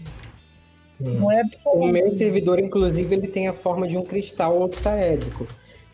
Hum. 1.01 1.19
Não 1.19 1.31
é 1.31 1.37
O 1.37 1.41
absoluto. 1.41 1.87
meu 1.87 2.15
servidor, 2.15 2.59
inclusive, 2.59 3.15
ele 3.15 3.27
tem 3.27 3.47
a 3.47 3.53
forma 3.53 3.87
de 3.87 3.97
um 3.97 4.03
cristal 4.03 4.61
octaédrico, 4.61 5.45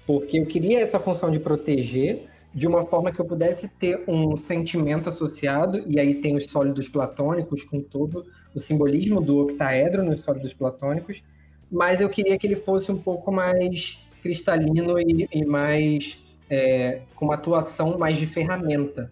porque 0.06 0.38
eu 0.40 0.46
queria 0.46 0.80
essa 0.82 1.00
função 1.00 1.32
de 1.32 1.40
proteger 1.40 2.28
de 2.54 2.68
uma 2.68 2.86
forma 2.86 3.12
que 3.12 3.20
eu 3.20 3.26
pudesse 3.26 3.68
ter 3.68 4.04
um 4.08 4.38
sentimento 4.38 5.10
associado, 5.10 5.84
e 5.88 6.00
aí 6.00 6.16
tem 6.16 6.36
os 6.38 6.46
sólidos 6.46 6.88
platônicos 6.88 7.64
com 7.66 7.82
todo 7.82 8.26
o 8.56 8.60
simbolismo 8.60 9.20
do 9.20 9.40
octaedro 9.40 10.04
nos 10.06 10.22
sólidos 10.22 10.54
platônicos, 10.54 11.22
mas 11.70 12.00
eu 12.00 12.08
queria 12.08 12.38
que 12.38 12.48
ele 12.48 12.56
fosse 12.56 12.92
um 12.92 12.98
pouco 12.98 13.30
mais 13.32 14.00
cristalino 14.24 14.98
e, 15.00 15.28
e 15.34 15.44
mais 15.46 16.24
é, 16.50 17.02
com 17.16 17.26
uma 17.26 17.34
atuação 17.34 17.98
mais 17.98 18.18
de 18.18 18.26
ferramenta. 18.26 19.12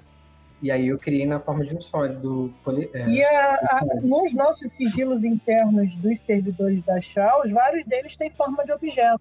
E 0.62 0.72
aí 0.72 0.88
eu 0.88 0.98
criei 0.98 1.26
na 1.26 1.40
forma 1.40 1.66
de 1.66 1.76
um 1.76 1.82
sólido. 1.82 2.54
poli- 2.64 2.90
é, 2.94 3.10
E 3.10 3.22
a- 3.26 3.56
a- 3.56 3.86
nos 4.02 4.34
nossos 4.34 4.72
sigilos 4.72 5.26
internos 5.26 5.94
dos 5.96 6.20
servidores 6.22 6.82
da 6.86 7.02
Chaos, 7.02 7.52
vários 7.52 7.84
deles 7.86 8.16
têm 8.16 8.30
forma 8.30 8.64
de 8.64 8.72
objetos. 8.72 9.20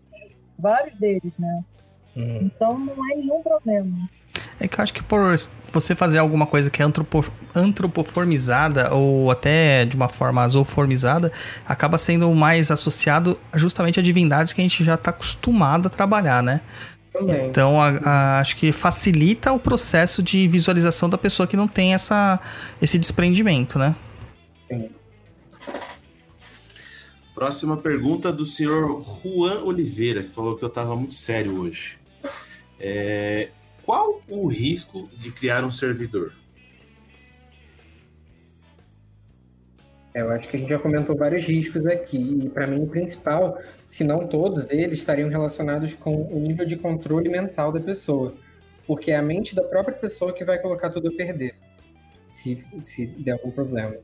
Vários 0.62 0.94
deles, 0.98 1.32
né? 1.38 1.60
hum. 2.16 2.38
Então 2.42 2.78
não 2.78 2.94
é 3.12 3.16
nenhum 3.16 3.42
problema. 3.42 4.08
É 4.60 4.68
que 4.68 4.78
eu 4.78 4.82
acho 4.82 4.94
que 4.94 5.02
por 5.02 5.36
você 5.72 5.94
fazer 5.94 6.18
alguma 6.18 6.46
coisa 6.46 6.70
que 6.70 6.80
é 6.80 6.84
antropo, 6.84 7.24
antropoformizada 7.54 8.94
ou 8.94 9.30
até 9.30 9.84
de 9.84 9.96
uma 9.96 10.08
forma 10.08 10.46
zooformizada, 10.48 11.32
acaba 11.66 11.98
sendo 11.98 12.32
mais 12.34 12.70
associado 12.70 13.38
justamente 13.54 13.98
a 13.98 14.02
divindades 14.02 14.52
que 14.52 14.60
a 14.60 14.64
gente 14.64 14.84
já 14.84 14.94
está 14.94 15.10
acostumado 15.10 15.86
a 15.86 15.90
trabalhar, 15.90 16.42
né? 16.42 16.60
Também. 17.12 17.46
Então, 17.46 17.80
a- 17.80 17.88
a- 18.04 18.40
acho 18.40 18.56
que 18.56 18.72
facilita 18.72 19.52
o 19.52 19.58
processo 19.58 20.22
de 20.22 20.46
visualização 20.48 21.10
da 21.10 21.18
pessoa 21.18 21.46
que 21.46 21.56
não 21.56 21.68
tem 21.68 21.92
essa, 21.92 22.40
esse 22.80 22.98
desprendimento, 22.98 23.78
né? 23.78 23.94
Próxima 27.34 27.78
pergunta 27.78 28.30
do 28.30 28.44
senhor 28.44 29.02
Juan 29.02 29.62
Oliveira, 29.64 30.22
que 30.22 30.28
falou 30.28 30.56
que 30.56 30.62
eu 30.62 30.68
estava 30.68 30.94
muito 30.94 31.14
sério 31.14 31.60
hoje. 31.60 31.98
É, 32.78 33.48
qual 33.84 34.20
o 34.28 34.46
risco 34.46 35.08
de 35.16 35.32
criar 35.32 35.64
um 35.64 35.70
servidor? 35.70 36.32
É, 40.14 40.20
Eu 40.20 40.30
acho 40.30 40.46
que 40.48 40.56
a 40.56 40.60
gente 40.60 40.68
já 40.68 40.78
comentou 40.78 41.16
vários 41.16 41.44
riscos 41.44 41.86
aqui, 41.86 42.40
e 42.44 42.50
para 42.50 42.66
mim 42.66 42.82
o 42.82 42.86
principal, 42.86 43.58
se 43.86 44.04
não 44.04 44.26
todos 44.26 44.70
eles, 44.70 44.98
estariam 44.98 45.30
relacionados 45.30 45.94
com 45.94 46.24
o 46.30 46.38
nível 46.38 46.66
de 46.66 46.76
controle 46.76 47.30
mental 47.30 47.72
da 47.72 47.80
pessoa. 47.80 48.34
Porque 48.86 49.10
é 49.10 49.16
a 49.16 49.22
mente 49.22 49.54
da 49.54 49.62
própria 49.62 49.96
pessoa 49.96 50.34
que 50.34 50.44
vai 50.44 50.58
colocar 50.58 50.90
tudo 50.90 51.08
a 51.08 51.12
perder, 51.12 51.54
se, 52.22 52.62
se 52.82 53.06
der 53.06 53.32
algum 53.32 53.50
problema. 53.50 53.96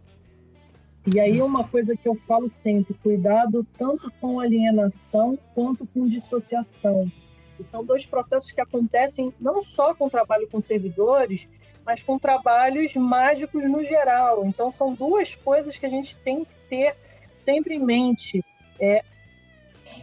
E 1.10 1.18
aí 1.18 1.40
uma 1.40 1.66
coisa 1.66 1.96
que 1.96 2.06
eu 2.06 2.14
falo 2.14 2.50
sempre, 2.50 2.92
cuidado 2.92 3.66
tanto 3.78 4.12
com 4.20 4.38
alienação 4.38 5.38
quanto 5.54 5.86
com 5.86 6.06
dissociação. 6.06 7.10
E 7.58 7.64
são 7.64 7.82
dois 7.82 8.04
processos 8.04 8.52
que 8.52 8.60
acontecem 8.60 9.32
não 9.40 9.62
só 9.62 9.94
com 9.94 10.06
o 10.06 10.10
trabalho 10.10 10.46
com 10.48 10.60
servidores, 10.60 11.48
mas 11.84 12.02
com 12.02 12.18
trabalhos 12.18 12.94
mágicos 12.94 13.64
no 13.64 13.82
geral. 13.82 14.44
Então 14.44 14.70
são 14.70 14.92
duas 14.92 15.34
coisas 15.34 15.78
que 15.78 15.86
a 15.86 15.88
gente 15.88 16.14
tem 16.18 16.44
que 16.44 16.52
ter 16.68 16.94
sempre 17.42 17.74
em 17.74 17.84
mente. 17.84 18.44
É 18.78 19.02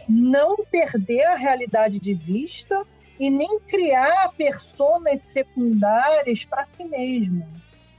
não 0.08 0.56
perder 0.56 1.22
a 1.22 1.36
realidade 1.36 2.00
de 2.00 2.14
vista 2.14 2.84
e 3.18 3.30
nem 3.30 3.60
criar 3.60 4.32
personas 4.36 5.20
secundárias 5.20 6.44
para 6.44 6.66
si 6.66 6.84
mesmo. 6.84 7.46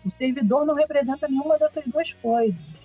O 0.03 0.09
servidor 0.09 0.65
não 0.65 0.75
representa 0.75 1.27
nenhuma 1.27 1.57
dessas 1.57 1.85
duas 1.85 2.11
coisas. 2.13 2.76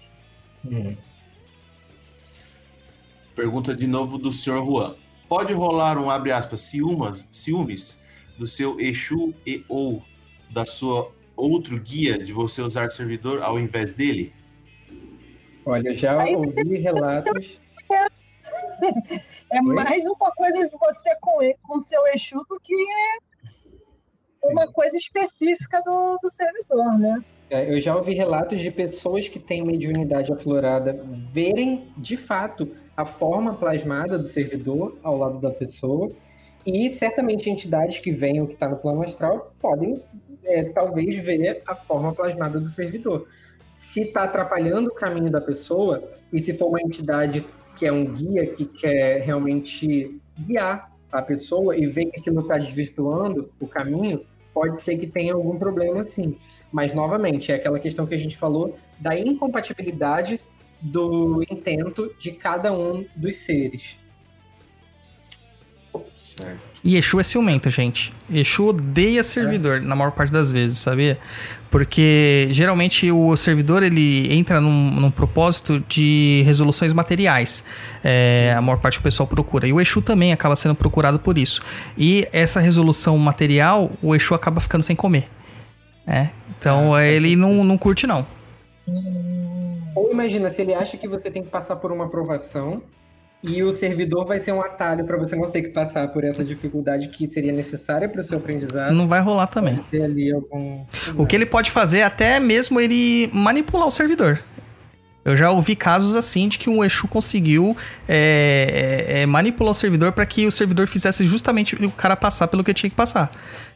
Pergunta 3.35 3.75
de 3.75 3.87
novo 3.87 4.19
do 4.19 4.33
senhor 4.33 4.65
Juan. 4.65 4.95
Pode 5.29 5.53
rolar 5.53 5.99
um, 5.99 6.11
abre 6.11 6.31
aspas, 6.31 6.61
ciúmas, 6.61 7.25
ciúmes 7.33 7.99
do 8.39 8.47
seu 8.47 8.79
Exu 8.81 9.35
e 9.47 9.65
ou 9.69 10.03
da 10.51 10.67
sua 10.67 11.11
outro 11.37 11.79
guia 11.81 12.19
de 12.19 12.33
você 12.33 12.61
usar 12.61 12.91
servidor 12.91 13.43
ao 13.43 13.59
invés 13.59 13.95
dele? 13.95 14.33
Olha, 15.65 15.89
eu 15.89 15.97
já 15.97 16.25
ouvi 16.25 16.79
relatos. 16.79 17.59
É 19.53 19.61
mais 19.61 20.05
uma 20.07 20.33
coisa 20.33 20.67
de 20.67 20.77
você 20.77 21.15
com, 21.21 21.41
e- 21.41 21.57
com 21.63 21.79
seu 21.79 22.05
Exu 22.09 22.39
do 22.49 22.59
que 22.59 22.75
uma 24.43 24.67
coisa 24.73 24.97
específica 24.97 25.81
do, 25.85 26.19
do 26.21 26.31
servidor, 26.31 26.99
né? 26.99 27.23
É, 27.53 27.71
Eu 27.71 27.79
já 27.79 27.95
ouvi 27.95 28.15
relatos 28.15 28.61
de 28.61 28.71
pessoas 28.71 29.29
que 29.29 29.39
têm 29.39 29.63
mediunidade 29.63 30.33
aflorada 30.33 31.05
verem 31.31 31.87
de 31.99 32.17
fato 32.17 32.67
a 32.97 33.05
forma 33.05 33.53
plasmada 33.53 34.19
do 34.19 34.27
servidor 34.27 34.97
ao 35.03 35.19
lado 35.19 35.39
da 35.39 35.51
pessoa. 35.51 36.11
E 36.65 36.89
certamente 36.89 37.51
entidades 37.51 37.99
que 37.99 38.11
o 38.11 38.47
que 38.47 38.55
está 38.55 38.69
no 38.69 38.77
plano 38.77 39.03
astral 39.03 39.53
podem 39.61 40.01
é, 40.45 40.65
talvez 40.65 41.15
ver 41.19 41.63
a 41.67 41.75
forma 41.75 42.15
plasmada 42.15 42.59
do 42.59 42.71
servidor. 42.71 43.29
Se 43.75 44.01
está 44.01 44.23
atrapalhando 44.23 44.89
o 44.89 44.95
caminho 44.95 45.31
da 45.31 45.41
pessoa, 45.41 46.03
e 46.33 46.39
se 46.39 46.55
for 46.55 46.69
uma 46.69 46.81
entidade 46.81 47.45
que 47.77 47.85
é 47.85 47.93
um 47.93 48.07
guia 48.07 48.47
que 48.47 48.65
quer 48.65 49.21
realmente 49.21 50.19
guiar 50.39 50.91
a 51.11 51.21
pessoa 51.21 51.77
e 51.77 51.87
ver 51.87 52.07
que 52.07 52.21
aquilo 52.21 52.41
está 52.41 52.57
desvirtuando 52.57 53.53
o 53.61 53.67
caminho, 53.67 54.25
pode 54.55 54.81
ser 54.81 54.97
que 54.97 55.07
tenha 55.07 55.35
algum 55.35 55.59
problema 55.59 56.03
sim. 56.03 56.39
Mas, 56.73 56.95
novamente, 56.95 57.53
é 57.53 57.55
aquela 57.55 57.79
questão 57.79 58.07
que 58.07 58.15
a 58.15 58.19
gente 58.19 58.37
falou 58.37 58.77
da 58.99 59.17
incompatibilidade 59.17 60.41
do 60.81 61.45
intento 61.49 62.13
de 62.19 62.33
cada 62.33 62.73
um 62.73 63.05
dos 63.15 63.37
seres. 63.37 63.97
Certo. 66.17 66.59
E 66.83 66.97
Exu 66.97 67.21
é 67.21 67.23
ciumento, 67.23 67.71
gente. 67.71 68.13
Exu 68.31 68.69
odeia 68.69 69.23
servidor, 69.23 69.81
na 69.81 69.95
maior 69.95 70.11
parte 70.11 70.33
das 70.33 70.51
vezes, 70.51 70.79
sabia? 70.79 71.19
Porque 71.71 72.49
geralmente 72.51 73.11
o 73.11 73.37
servidor 73.37 73.83
ele 73.83 74.33
entra 74.33 74.61
num, 74.61 74.91
num 74.93 75.11
propósito 75.11 75.85
de 75.89 76.43
resoluções 76.45 76.93
materiais. 76.93 77.65
É, 78.03 78.55
a 78.57 78.61
maior 78.61 78.79
parte 78.79 78.99
do 78.99 79.03
pessoal 79.03 79.27
procura. 79.27 79.69
E 79.69 79.73
o 79.73 79.81
Exu 79.81 80.03
também 80.03 80.33
acaba 80.33 80.57
sendo 80.57 80.75
procurado 80.75 81.19
por 81.19 81.39
isso. 81.39 81.63
E 81.97 82.27
essa 82.33 82.59
resolução 82.59 83.17
material, 83.19 83.93
o 84.03 84.15
Exu 84.15 84.35
acaba 84.35 84.61
ficando 84.61 84.83
sem 84.83 84.97
comer. 84.97 85.29
É, 86.07 86.31
então 86.59 86.99
ele 86.99 87.37
não, 87.37 87.63
não 87.65 87.79
curte, 87.79 88.07
não. 88.07 88.27
Ou 89.95 90.11
imagina, 90.11 90.51
se 90.51 90.63
ele 90.63 90.75
acha 90.75 90.97
que 90.97 91.07
você 91.07 91.31
tem 91.31 91.43
que 91.43 91.49
passar 91.49 91.77
por 91.77 91.93
uma 91.93 92.07
aprovação 92.07 92.83
e 93.43 93.63
o 93.63 93.73
servidor 93.73 94.25
vai 94.25 94.39
ser 94.39 94.53
um 94.53 94.61
atalho 94.61 95.05
para 95.05 95.17
você 95.17 95.35
não 95.35 95.51
ter 95.51 95.63
que 95.63 95.69
passar 95.71 96.09
por 96.09 96.23
essa 96.23 96.45
dificuldade 96.45 97.09
que 97.09 97.27
seria 97.27 97.53
necessária 97.53 98.09
para 98.09 98.21
o 98.21 98.25
seu 98.25 98.39
aprendizado. 98.39 98.95
Não 98.95 99.09
vai 99.09 99.21
rolar 99.21 99.49
também. 99.49 99.81
Algum. 100.33 100.85
O 101.17 101.27
que 101.27 101.35
ele 101.35 101.47
pode 101.47 101.71
fazer 101.71 101.99
é 101.99 102.05
até 102.05 102.39
mesmo 102.39 102.81
ele 102.81 103.29
manipular 103.33 103.89
o 103.89 103.91
servidor. 103.91 104.41
Eu 105.25 105.37
já 105.37 105.51
ouvi 105.51 105.77
casos 105.77 106.17
assim 106.17 106.49
de 106.49 106.59
que 106.59 106.69
um 106.69 106.85
Exu 106.85 107.07
conseguiu 107.07 107.77
é, 108.09 109.07
é, 109.09 109.23
é, 109.23 109.27
manipular 109.27 109.71
o 109.71 109.75
servidor 109.75 110.13
para 110.13 110.27
que 110.27 110.47
o 110.47 110.53
servidor 110.53 110.87
fizesse 110.89 111.27
justamente 111.27 111.77
o 111.77 111.91
cara 111.91 112.17
passar 112.17 112.49
pelo 112.49 112.65
que 112.65 112.75
tinha 112.75 112.91
que 112.91 112.97
passar. 112.97 113.31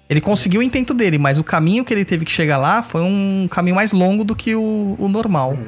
Ele 0.09 0.21
conseguiu 0.21 0.61
o 0.61 0.63
intento 0.63 0.95
dele, 0.95 1.19
mas 1.19 1.39
o 1.39 1.45
caminho 1.45 1.85
que 1.85 1.93
ele 1.93 2.05
teve 2.05 2.25
que 2.25 2.31
chegar 2.31 2.59
lá 2.59 2.83
foi 2.83 3.03
um 3.03 3.49
caminho 3.51 3.75
mais 3.75 3.93
longo 3.93 4.25
do 4.25 4.37
que 4.37 4.55
o, 4.55 4.97
o 4.99 5.09
normal. 5.09 5.59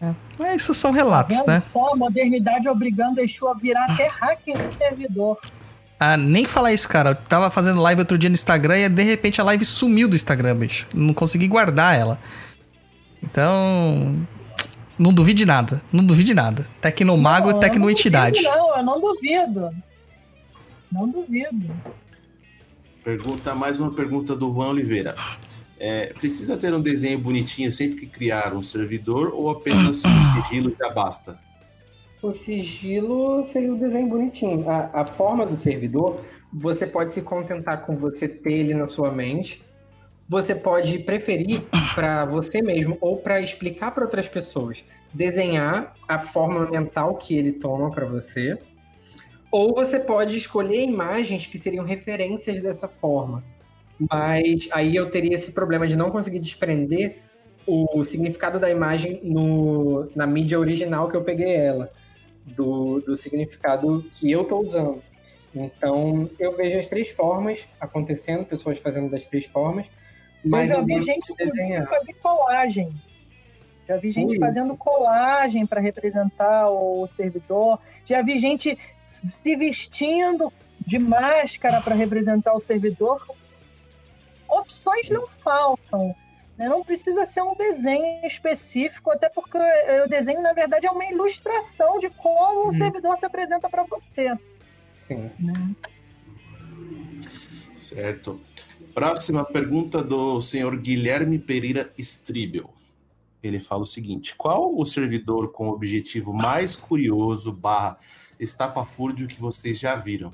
É. 0.00 0.12
Mas 0.38 0.62
isso 0.62 0.74
são 0.74 0.92
relatos, 0.92 1.36
Vendo 1.36 1.46
né? 1.48 1.60
só 1.60 1.92
a 1.92 1.96
modernidade 1.96 2.68
obrigando 2.68 3.20
o 3.20 3.24
Exu 3.24 3.48
a 3.48 3.54
virar 3.54 3.84
até 3.86 4.06
hacker 4.06 4.56
de 4.56 4.76
servidor. 4.76 5.38
Ah, 5.98 6.16
nem 6.16 6.46
falar 6.46 6.72
isso, 6.72 6.88
cara. 6.88 7.10
Eu 7.10 7.14
tava 7.14 7.48
fazendo 7.50 7.80
live 7.80 8.00
outro 8.00 8.18
dia 8.18 8.28
no 8.28 8.34
Instagram 8.34 8.76
e 8.76 8.88
de 8.88 9.02
repente 9.04 9.40
a 9.40 9.44
live 9.44 9.64
sumiu 9.64 10.08
do 10.08 10.16
Instagram, 10.16 10.56
bicho. 10.56 10.86
Não 10.92 11.14
consegui 11.14 11.46
guardar 11.46 11.96
ela. 11.96 12.18
Então. 13.22 14.26
Não 14.98 15.12
duvide 15.12 15.46
nada. 15.46 15.80
Não 15.92 16.04
duvide 16.04 16.34
nada. 16.34 16.66
Tecnomago 16.80 17.50
Não, 17.50 17.56
é 17.56 17.60
tecnoentidade. 17.60 18.42
Não, 18.42 18.50
duvido, 18.50 18.66
não, 18.66 18.76
eu 18.76 18.84
não 18.84 19.00
duvido. 19.00 19.70
Não 20.90 21.08
duvido. 21.08 21.70
Pergunta, 23.02 23.52
mais 23.54 23.80
uma 23.80 23.90
pergunta 23.92 24.36
do 24.36 24.52
Juan 24.52 24.68
Oliveira. 24.68 25.14
É, 25.78 26.12
precisa 26.12 26.56
ter 26.56 26.72
um 26.72 26.80
desenho 26.80 27.18
bonitinho 27.18 27.72
sempre 27.72 27.98
que 27.98 28.06
criar 28.06 28.54
um 28.54 28.62
servidor 28.62 29.32
ou 29.34 29.50
apenas 29.50 30.02
um 30.04 30.42
sigilo 30.44 30.74
já 30.78 30.88
basta? 30.90 31.36
O 32.22 32.32
sigilo 32.32 33.44
seria 33.48 33.72
o 33.72 33.76
desenho 33.76 34.06
bonitinho. 34.06 34.70
A, 34.70 35.00
a 35.00 35.04
forma 35.04 35.44
do 35.44 35.58
servidor, 35.58 36.20
você 36.52 36.86
pode 36.86 37.12
se 37.12 37.22
contentar 37.22 37.82
com 37.82 37.96
você 37.96 38.28
ter 38.28 38.52
ele 38.52 38.74
na 38.74 38.86
sua 38.86 39.10
mente. 39.10 39.60
Você 40.28 40.54
pode 40.54 41.00
preferir 41.00 41.62
para 41.96 42.24
você 42.24 42.62
mesmo 42.62 42.96
ou 43.00 43.16
para 43.16 43.40
explicar 43.40 43.90
para 43.90 44.04
outras 44.04 44.28
pessoas, 44.28 44.84
desenhar 45.12 45.94
a 46.06 46.20
forma 46.20 46.70
mental 46.70 47.16
que 47.16 47.36
ele 47.36 47.52
toma 47.52 47.90
para 47.90 48.06
você. 48.06 48.56
Ou 49.52 49.74
você 49.74 50.00
pode 50.00 50.36
escolher 50.36 50.82
imagens 50.82 51.46
que 51.46 51.58
seriam 51.58 51.84
referências 51.84 52.58
dessa 52.60 52.88
forma. 52.88 53.44
Mas 54.10 54.66
aí 54.72 54.96
eu 54.96 55.10
teria 55.10 55.34
esse 55.34 55.52
problema 55.52 55.86
de 55.86 55.94
não 55.94 56.10
conseguir 56.10 56.40
desprender 56.40 57.18
o 57.66 58.02
significado 58.02 58.58
da 58.58 58.70
imagem 58.70 59.20
no, 59.22 60.10
na 60.16 60.26
mídia 60.26 60.58
original 60.58 61.08
que 61.08 61.16
eu 61.16 61.22
peguei 61.22 61.54
ela, 61.54 61.92
do, 62.44 63.00
do 63.00 63.16
significado 63.16 64.02
que 64.14 64.30
eu 64.32 64.42
estou 64.42 64.66
usando. 64.66 65.02
Então, 65.54 66.30
eu 66.40 66.56
vejo 66.56 66.78
as 66.78 66.88
três 66.88 67.10
formas 67.10 67.68
acontecendo, 67.78 68.46
pessoas 68.46 68.78
fazendo 68.78 69.10
das 69.10 69.26
três 69.26 69.44
formas. 69.44 69.86
Mas 70.42 70.70
Mas 70.70 70.78
eu 70.78 70.84
vi 70.84 71.02
gente, 71.02 71.30
inclusive, 71.30 71.82
fazer 71.86 72.14
colagem. 72.14 72.90
Já 73.86 73.96
vi 73.96 74.10
gente 74.10 74.32
Ui. 74.32 74.38
fazendo 74.38 74.76
colagem 74.76 75.66
para 75.66 75.80
representar 75.80 76.70
o 76.70 77.06
servidor. 77.06 77.78
Já 78.04 78.22
vi 78.22 78.38
gente 78.38 78.78
se 79.32 79.56
vestindo 79.56 80.52
de 80.86 80.98
máscara 80.98 81.80
para 81.80 81.94
representar 81.94 82.54
o 82.54 82.58
servidor. 82.58 83.24
Opções 84.48 85.08
não 85.08 85.26
faltam. 85.28 86.14
né? 86.56 86.68
Não 86.68 86.84
precisa 86.84 87.24
ser 87.24 87.42
um 87.42 87.54
desenho 87.54 88.24
específico, 88.26 89.10
até 89.10 89.28
porque 89.28 89.58
o 90.04 90.08
desenho, 90.08 90.42
na 90.42 90.52
verdade, 90.52 90.86
é 90.86 90.90
uma 90.90 91.04
ilustração 91.04 91.98
de 91.98 92.10
como 92.10 92.68
o 92.68 92.74
servidor 92.74 93.16
se 93.18 93.24
apresenta 93.24 93.68
para 93.68 93.84
você. 93.84 94.36
Sim. 95.02 95.30
né? 95.38 95.74
Certo. 97.76 98.40
Próxima 98.94 99.44
pergunta 99.44 100.02
do 100.02 100.40
senhor 100.40 100.76
Guilherme 100.76 101.38
Pereira 101.38 101.92
Stribel. 101.96 102.72
Ele 103.42 103.58
fala 103.58 103.82
o 103.82 103.86
seguinte: 103.86 104.34
qual 104.36 104.78
o 104.78 104.84
servidor 104.84 105.50
com 105.50 105.68
objetivo 105.68 106.32
mais 106.32 106.76
curioso 106.76 107.50
barra 107.50 107.98
estapafúrdio 108.42 109.26
que 109.26 109.40
vocês 109.40 109.78
já 109.78 109.94
viram? 109.94 110.32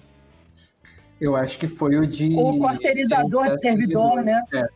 Eu 1.21 1.35
acho 1.35 1.59
que 1.59 1.67
foi 1.67 1.97
o 1.97 2.07
de. 2.07 2.35
O 2.35 2.59
quarteirizador 2.59 3.51
de 3.51 3.61
servidor, 3.61 4.23
né? 4.23 4.45
É, 4.53 4.69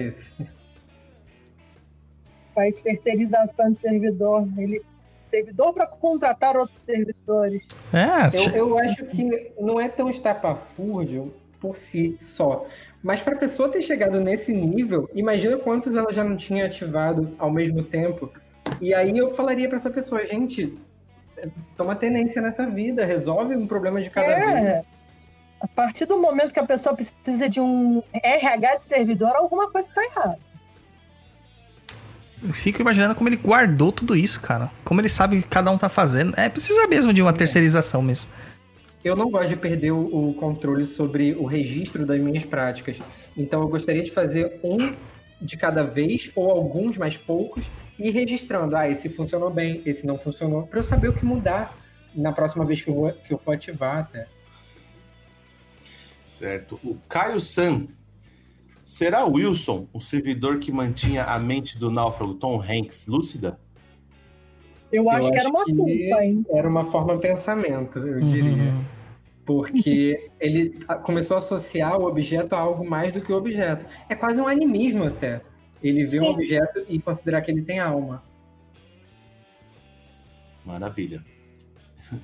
esse. 0.00 0.30
Faz 2.54 2.82
terceirização 2.82 3.70
de 3.70 3.76
servidor. 3.76 4.46
Ele 4.56 4.82
servidor 5.24 5.72
para 5.72 5.86
contratar 5.86 6.56
outros 6.56 6.78
servidores. 6.82 7.66
É, 7.92 8.36
Eu, 8.36 8.68
eu 8.68 8.78
acho 8.78 9.06
que 9.06 9.52
não 9.60 9.80
é 9.80 9.88
tão 9.88 10.08
estapafúrdio 10.08 11.34
por 11.60 11.76
si 11.76 12.16
só. 12.20 12.66
Mas 13.02 13.22
para 13.22 13.34
a 13.34 13.38
pessoa 13.38 13.68
ter 13.68 13.82
chegado 13.82 14.20
nesse 14.20 14.52
nível, 14.52 15.10
imagina 15.14 15.56
quantos 15.56 15.96
ela 15.96 16.12
já 16.12 16.24
não 16.24 16.36
tinha 16.36 16.66
ativado 16.66 17.34
ao 17.38 17.50
mesmo 17.50 17.82
tempo. 17.82 18.32
E 18.80 18.94
aí 18.94 19.16
eu 19.16 19.34
falaria 19.34 19.68
para 19.68 19.76
essa 19.76 19.90
pessoa, 19.90 20.26
gente, 20.26 20.76
toma 21.76 21.94
tenência 21.94 22.40
nessa 22.40 22.66
vida, 22.66 23.04
resolve 23.04 23.56
um 23.56 23.66
problema 23.66 24.00
de 24.00 24.10
cada 24.10 24.34
vez. 24.34 24.46
É. 24.46 24.84
A 25.60 25.66
partir 25.66 26.04
do 26.04 26.18
momento 26.18 26.52
que 26.52 26.60
a 26.60 26.66
pessoa 26.66 26.94
precisa 26.94 27.48
de 27.48 27.60
um 27.60 28.02
RH 28.12 28.76
de 28.76 28.84
servidor, 28.84 29.34
alguma 29.34 29.70
coisa 29.70 29.88
está 29.88 30.04
errada. 30.04 30.38
eu 32.42 32.52
fico 32.52 32.80
imaginando 32.80 33.14
como 33.14 33.28
ele 33.28 33.36
guardou 33.36 33.90
tudo 33.90 34.14
isso, 34.14 34.40
cara. 34.40 34.70
Como 34.84 35.00
ele 35.00 35.08
sabe 35.08 35.38
o 35.38 35.42
que 35.42 35.48
cada 35.48 35.70
um 35.70 35.78
tá 35.78 35.88
fazendo. 35.88 36.38
É, 36.38 36.48
precisa 36.48 36.86
mesmo 36.86 37.12
de 37.12 37.22
uma 37.22 37.32
terceirização 37.32 38.02
mesmo. 38.02 38.30
Eu 39.02 39.16
não 39.16 39.30
gosto 39.30 39.48
de 39.48 39.56
perder 39.56 39.92
o, 39.92 40.30
o 40.30 40.34
controle 40.34 40.84
sobre 40.84 41.32
o 41.34 41.44
registro 41.44 42.04
das 42.04 42.20
minhas 42.20 42.44
práticas. 42.44 42.98
Então 43.36 43.62
eu 43.62 43.68
gostaria 43.68 44.02
de 44.02 44.10
fazer 44.10 44.60
um 44.62 44.94
de 45.40 45.56
cada 45.56 45.82
vez, 45.82 46.30
ou 46.34 46.50
alguns 46.50 46.96
mais 46.96 47.16
poucos, 47.16 47.70
e 47.98 48.10
registrando. 48.10 48.76
Ah, 48.76 48.88
esse 48.88 49.08
funcionou 49.08 49.50
bem, 49.50 49.82
esse 49.84 50.06
não 50.06 50.18
funcionou, 50.18 50.66
para 50.66 50.80
eu 50.80 50.84
saber 50.84 51.08
o 51.08 51.12
que 51.12 51.24
mudar 51.24 51.76
na 52.14 52.32
próxima 52.32 52.64
vez 52.64 52.82
que 52.82 52.90
eu, 52.90 52.94
vou, 52.94 53.12
que 53.12 53.32
eu 53.32 53.38
for 53.38 53.54
ativar 53.54 53.98
até. 53.98 54.26
Certo. 56.24 56.78
O 56.82 56.96
Caio 57.08 57.40
San. 57.40 57.86
Será 58.84 59.24
o 59.24 59.32
Wilson 59.32 59.88
o 59.92 60.00
servidor 60.00 60.60
que 60.60 60.70
mantinha 60.70 61.24
a 61.24 61.38
mente 61.40 61.76
do 61.76 61.90
náufrago 61.90 62.34
Tom 62.34 62.62
Hanks 62.62 63.08
lúcida? 63.08 63.58
Eu 64.92 65.10
acho 65.10 65.30
que 65.30 65.38
era 65.38 65.48
uma 65.48 65.64
que 65.64 65.74
culpa, 65.74 66.24
hein? 66.24 66.46
Era 66.50 66.68
uma 66.68 66.84
forma 66.84 67.14
de 67.16 67.22
pensamento, 67.22 67.98
eu 67.98 68.20
diria. 68.20 68.72
Uhum. 68.72 68.84
Porque 69.44 70.30
ele 70.38 70.78
começou 71.02 71.36
a 71.36 71.38
associar 71.38 71.98
o 72.00 72.06
objeto 72.06 72.54
a 72.54 72.58
algo 72.58 72.88
mais 72.88 73.12
do 73.12 73.20
que 73.20 73.32
o 73.32 73.36
objeto. 73.36 73.84
É 74.08 74.14
quase 74.14 74.40
um 74.40 74.46
animismo 74.46 75.04
até. 75.04 75.40
Ele 75.82 76.04
vê 76.04 76.18
um 76.18 76.24
Sim. 76.24 76.28
objeto 76.30 76.84
e 76.88 77.00
considerar 77.00 77.42
que 77.42 77.50
ele 77.50 77.62
tem 77.62 77.78
alma. 77.78 78.22
Maravilha. 80.64 81.22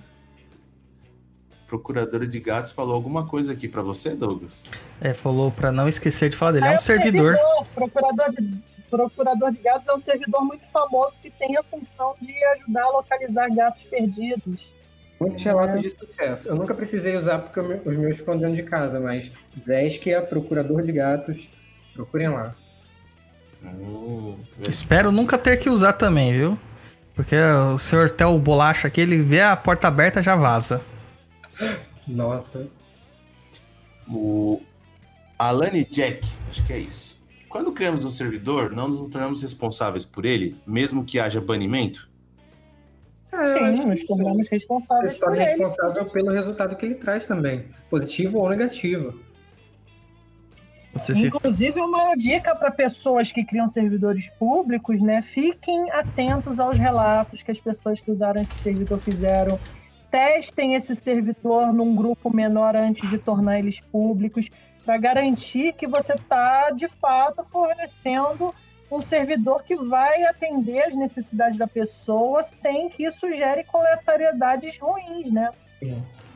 Procuradora 1.67 2.27
de 2.27 2.41
gatos 2.41 2.71
falou 2.73 2.95
alguma 2.95 3.27
coisa 3.27 3.53
aqui 3.53 3.69
pra 3.69 3.83
você, 3.83 4.11
Douglas? 4.15 4.65
É, 5.01 5.15
falou 5.15 5.51
pra 5.51 5.71
não 5.73 5.89
esquecer 5.89 6.29
de 6.29 6.37
falar 6.37 6.53
dele. 6.53 6.67
É 6.67 6.69
Ah, 6.71 6.73
um 6.73 6.77
o 6.77 6.81
servidor. 6.81 7.37
Procurador 7.75 8.29
de, 8.31 8.59
procurador 8.91 9.51
de 9.51 9.59
gatos 9.59 9.89
é 9.89 9.93
um 9.95 9.99
servidor 9.99 10.43
muito 10.45 10.67
famoso 10.67 11.19
que 11.21 11.31
tem 11.31 11.57
a 11.57 11.63
função 11.63 12.15
de 12.21 12.33
ajudar 12.45 12.83
a 12.85 12.91
localizar 12.91 13.49
gatos 13.55 13.85
perdidos. 13.85 14.73
Muitos 15.21 15.45
relatos 15.45 15.81
de 15.83 15.91
sucesso. 15.91 16.49
Eu 16.49 16.57
nunca 16.57 16.75
precisei 16.75 17.15
usar 17.17 17.39
porque 17.39 17.61
os 17.61 17.97
meus 17.97 18.19
ficam 18.19 18.37
dentro 18.37 18.57
de 18.57 18.65
casa, 18.65 18.99
mas 18.99 19.31
Zesk 19.65 20.09
é 20.09 20.21
procurador 20.21 20.83
de 20.83 20.91
gatos. 20.91 21.49
Procurem 21.95 22.29
lá. 22.29 22.57
Hum, 23.65 24.37
Espero 24.69 25.11
nunca 25.13 25.39
ter 25.39 25.57
que 25.59 25.71
usar 25.71 25.93
também, 25.95 26.33
viu? 26.33 26.59
Porque 27.15 27.37
o 27.37 27.79
senhor 27.79 28.11
Tel 28.11 28.37
Bolacha 28.39 28.89
aqui, 28.89 29.01
ele 29.01 29.19
vê 29.19 29.43
a 29.43 29.55
porta 29.57 29.89
aberta 29.89 30.23
já 30.23 30.35
vaza. 30.35 30.83
Nossa. 32.07 32.67
O 34.09 34.61
Alane 35.39 35.85
Jack, 35.85 36.27
acho 36.51 36.65
que 36.65 36.73
é 36.73 36.79
isso. 36.79 37.21
Quando 37.49 37.71
criamos 37.73 38.05
um 38.05 38.11
servidor, 38.11 38.71
não 38.73 38.89
nos 38.89 38.99
tornamos 39.11 39.43
responsáveis 39.43 40.05
por 40.05 40.25
ele, 40.25 40.57
mesmo 40.67 41.05
que 41.05 41.21
haja 41.21 41.41
banimento? 41.41 42.09
É, 43.33 43.55
Sim, 43.77 43.87
nos 43.87 44.05
tornamos 44.05 44.47
Você 44.49 44.55
responsáveis 44.57 45.19
torna 45.19 45.37
ele. 45.37 45.45
responsável 45.51 46.07
pelo 46.07 46.31
resultado 46.31 46.77
que 46.77 46.87
ele 46.87 46.95
traz 46.95 47.27
também. 47.27 47.67
Positivo 47.91 48.39
ou 48.39 48.49
negativo. 48.49 49.21
Você 50.95 51.15
se... 51.15 51.27
Inclusive, 51.27 51.81
uma 51.81 52.15
dica 52.15 52.55
para 52.55 52.71
pessoas 52.71 53.33
que 53.33 53.45
criam 53.45 53.69
servidores 53.69 54.29
públicos, 54.39 55.01
né? 55.01 55.23
Fiquem 55.23 55.91
atentos 55.91 56.61
aos 56.61 56.77
relatos 56.77 57.43
que 57.43 57.51
as 57.51 57.61
pessoas 57.61 58.01
que 58.01 58.11
usaram 58.11 58.43
esse 58.43 58.55
servidor 58.57 58.99
fizeram. 59.01 59.59
Testem 60.11 60.75
esse 60.75 60.95
servidor 60.95 61.73
num 61.73 61.97
grupo 61.97 62.35
menor 62.35 62.77
antes 62.77 63.09
de 63.09 63.17
tornar 63.17 63.59
eles 63.59 63.81
públicos, 63.81 64.51
para 64.85 64.99
garantir 64.99 65.73
que 65.73 65.87
você 65.87 66.13
está, 66.13 66.71
de 66.71 66.89
fato, 66.89 67.43
fornecendo 67.45 68.55
um 68.91 69.01
servidor 69.01 69.63
que 69.63 69.75
vai 69.75 70.25
atender 70.25 70.81
as 70.81 70.95
necessidades 70.95 71.57
da 71.57 71.67
pessoa 71.67 72.43
sem 72.45 72.91
que 72.91 73.05
isso 73.05 73.31
gere 73.33 73.65
coletariedades 73.65 74.77
ruins, 74.79 75.31
né? 75.31 75.51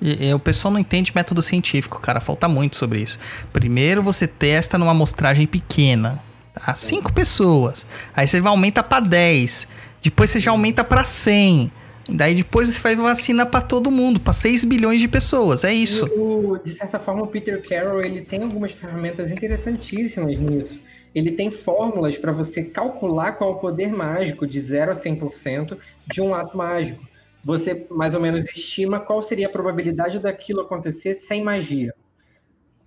E, 0.00 0.28
e 0.28 0.34
o 0.34 0.38
pessoal 0.38 0.72
não 0.72 0.80
entende 0.80 1.12
método 1.14 1.40
científico, 1.42 2.00
cara. 2.00 2.20
Falta 2.20 2.48
muito 2.48 2.76
sobre 2.76 3.00
isso. 3.00 3.18
Primeiro 3.52 4.02
você 4.02 4.26
testa 4.26 4.76
numa 4.76 4.90
amostragem 4.92 5.46
pequena. 5.46 6.22
Tá? 6.54 6.74
Cinco 6.74 7.12
pessoas. 7.12 7.86
Aí 8.14 8.26
você 8.26 8.38
aumenta 8.38 8.82
pra 8.82 9.00
10. 9.00 9.68
Depois 10.02 10.30
você 10.30 10.40
já 10.40 10.50
aumenta 10.50 10.82
pra 10.84 11.04
100. 11.04 11.70
Daí 12.08 12.34
depois 12.36 12.68
você 12.68 12.78
faz 12.78 12.96
vacina 12.96 13.44
pra 13.44 13.60
todo 13.60 13.90
mundo, 13.90 14.20
pra 14.20 14.32
6 14.32 14.64
bilhões 14.64 15.00
de 15.00 15.08
pessoas. 15.08 15.64
É 15.64 15.74
isso. 15.74 16.06
O- 16.16 16.56
de 16.64 16.70
certa 16.70 17.00
forma, 17.00 17.22
o 17.22 17.26
Peter 17.26 17.60
Carroll 17.68 18.00
ele 18.02 18.20
tem 18.20 18.42
algumas 18.42 18.70
ferramentas 18.72 19.30
interessantíssimas 19.32 20.38
nisso. 20.38 20.80
Ele 21.14 21.32
tem 21.32 21.50
fórmulas 21.50 22.16
para 22.16 22.30
você 22.30 22.62
calcular 22.62 23.32
qual 23.32 23.50
é 23.50 23.52
o 23.54 23.56
poder 23.56 23.88
mágico 23.88 24.46
de 24.46 24.60
0 24.60 24.92
a 24.92 24.94
100% 24.94 25.76
de 26.06 26.20
um 26.20 26.34
ato 26.34 26.56
mágico. 26.56 27.02
Você 27.46 27.86
mais 27.92 28.12
ou 28.12 28.20
menos 28.20 28.44
estima 28.44 28.98
qual 28.98 29.22
seria 29.22 29.46
a 29.46 29.50
probabilidade 29.50 30.18
daquilo 30.18 30.62
acontecer 30.62 31.14
sem 31.14 31.44
magia. 31.44 31.94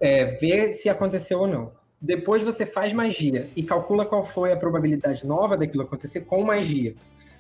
É, 0.01 0.35
ver 0.35 0.73
se 0.73 0.89
aconteceu 0.89 1.39
ou 1.39 1.47
não. 1.47 1.71
Depois 2.01 2.43
você 2.43 2.65
faz 2.65 2.91
magia 2.91 3.49
e 3.55 3.63
calcula 3.63 4.05
qual 4.05 4.21
foi 4.21 4.51
a 4.51 4.57
probabilidade 4.57 5.25
nova 5.25 5.55
daquilo 5.55 5.83
acontecer 5.83 6.25
com 6.25 6.43
magia. 6.43 6.93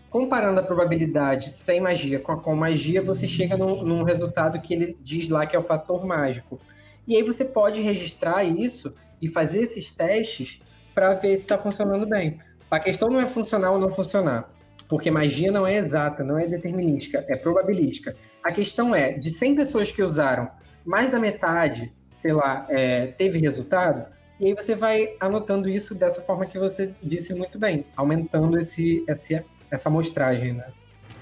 Comparando 0.09 0.61
a 0.61 0.63
probabilidade 0.63 1.49
sem 1.49 1.81
magia 1.81 2.21
com 2.21 2.31
a 2.31 2.37
com 2.37 2.55
magia, 2.55 3.01
você 3.01 3.27
chega 3.27 3.57
num, 3.57 3.83
num 3.83 4.03
resultado 4.03 4.61
que 4.61 4.73
ele 4.73 4.97
diz 5.01 5.27
lá 5.27 5.45
que 5.45 5.57
é 5.57 5.59
o 5.59 5.61
fator 5.61 6.05
mágico. 6.05 6.57
E 7.05 7.17
aí 7.17 7.21
você 7.21 7.43
pode 7.43 7.81
registrar 7.81 8.45
isso 8.45 8.95
e 9.21 9.27
fazer 9.27 9.59
esses 9.59 9.91
testes 9.91 10.61
para 10.95 11.15
ver 11.15 11.35
se 11.35 11.43
está 11.43 11.57
funcionando 11.57 12.07
bem. 12.07 12.39
A 12.71 12.79
questão 12.79 13.09
não 13.09 13.19
é 13.19 13.25
funcionar 13.25 13.71
ou 13.71 13.79
não 13.79 13.89
funcionar, 13.89 14.49
porque 14.89 15.11
magia 15.11 15.51
não 15.51 15.65
é 15.65 15.77
exata, 15.77 16.23
não 16.23 16.37
é 16.37 16.47
determinística, 16.47 17.23
é 17.29 17.35
probabilística. 17.35 18.15
A 18.43 18.51
questão 18.51 18.93
é, 18.93 19.13
de 19.13 19.29
100 19.29 19.55
pessoas 19.55 19.91
que 19.91 20.01
usaram, 20.01 20.49
mais 20.83 21.11
da 21.11 21.19
metade, 21.19 21.93
sei 22.11 22.33
lá, 22.33 22.65
é, 22.67 23.07
teve 23.07 23.39
resultado, 23.39 24.05
e 24.39 24.47
aí 24.47 24.53
você 24.55 24.73
vai 24.73 25.15
anotando 25.19 25.69
isso 25.69 25.93
dessa 25.93 26.21
forma 26.21 26.45
que 26.45 26.57
você 26.57 26.91
disse 27.03 27.33
muito 27.35 27.59
bem, 27.59 27.85
aumentando 27.95 28.57
esse, 28.57 29.03
esse 29.07 29.43
essa 29.69 29.89
amostragem, 29.89 30.53
né? 30.53 30.65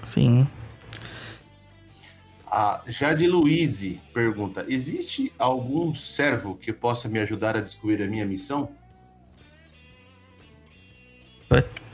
Sim. 0.02 0.48
A 2.46 2.82
Jade 2.86 3.26
Luiz 3.26 3.84
pergunta: 4.14 4.64
Existe 4.68 5.32
algum 5.38 5.92
servo 5.92 6.54
que 6.54 6.72
possa 6.72 7.08
me 7.08 7.18
ajudar 7.18 7.56
a 7.56 7.60
descobrir 7.60 8.02
a 8.02 8.06
minha 8.06 8.24
missão? 8.24 8.70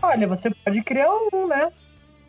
Olha, 0.02 0.26
você 0.26 0.50
pode 0.50 0.82
criar 0.82 1.10
um, 1.32 1.46
né? 1.46 1.72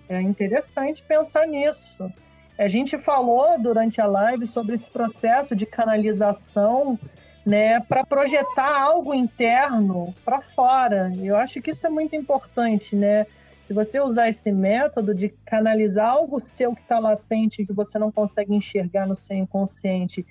É 0.08 0.22
interessante 0.22 1.04
pensar 1.04 1.48
nisso. 1.48 2.12
A 2.58 2.68
gente 2.68 2.98
falou 2.98 3.60
durante 3.60 4.00
a 4.00 4.06
live 4.06 4.48
sobre 4.48 4.76
esse 4.76 4.90
processo 4.90 5.56
de 5.56 5.66
canalização, 5.66 6.98
né, 7.46 7.80
para 7.82 8.06
projetar 8.06 8.82
algo 8.82 9.14
interno 9.14 10.16
para 10.24 10.40
fora. 10.42 11.12
Eu 11.22 11.36
acho 11.36 11.62
que 11.62 11.72
isso 11.72 11.86
é 11.86 11.90
muito 11.90 12.16
importante, 12.16 12.96
né? 12.96 13.26
Se 13.62 13.74
você 13.74 14.00
usar 14.00 14.30
esse 14.30 14.52
método 14.52 15.14
de 15.14 15.30
canalizar 15.46 16.10
algo 16.12 16.40
seu 16.40 16.74
que 16.76 16.82
está 16.82 16.98
latente, 17.00 17.66
que 17.66 17.74
você 17.74 18.00
não 18.00 18.12
consegue 18.12 18.54
enxergar 18.54 19.06
no 19.08 19.16
seu 19.16 19.36
inconsciente, 19.36 20.26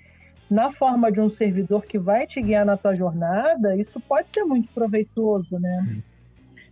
na 0.49 0.71
forma 0.71 1.11
de 1.11 1.19
um 1.19 1.29
servidor 1.29 1.85
que 1.85 1.97
vai 1.99 2.25
te 2.25 2.41
guiar 2.41 2.65
na 2.65 2.77
tua 2.77 2.95
jornada, 2.95 3.75
isso 3.75 3.99
pode 3.99 4.29
ser 4.29 4.43
muito 4.43 4.69
proveitoso, 4.73 5.59
né? 5.59 6.01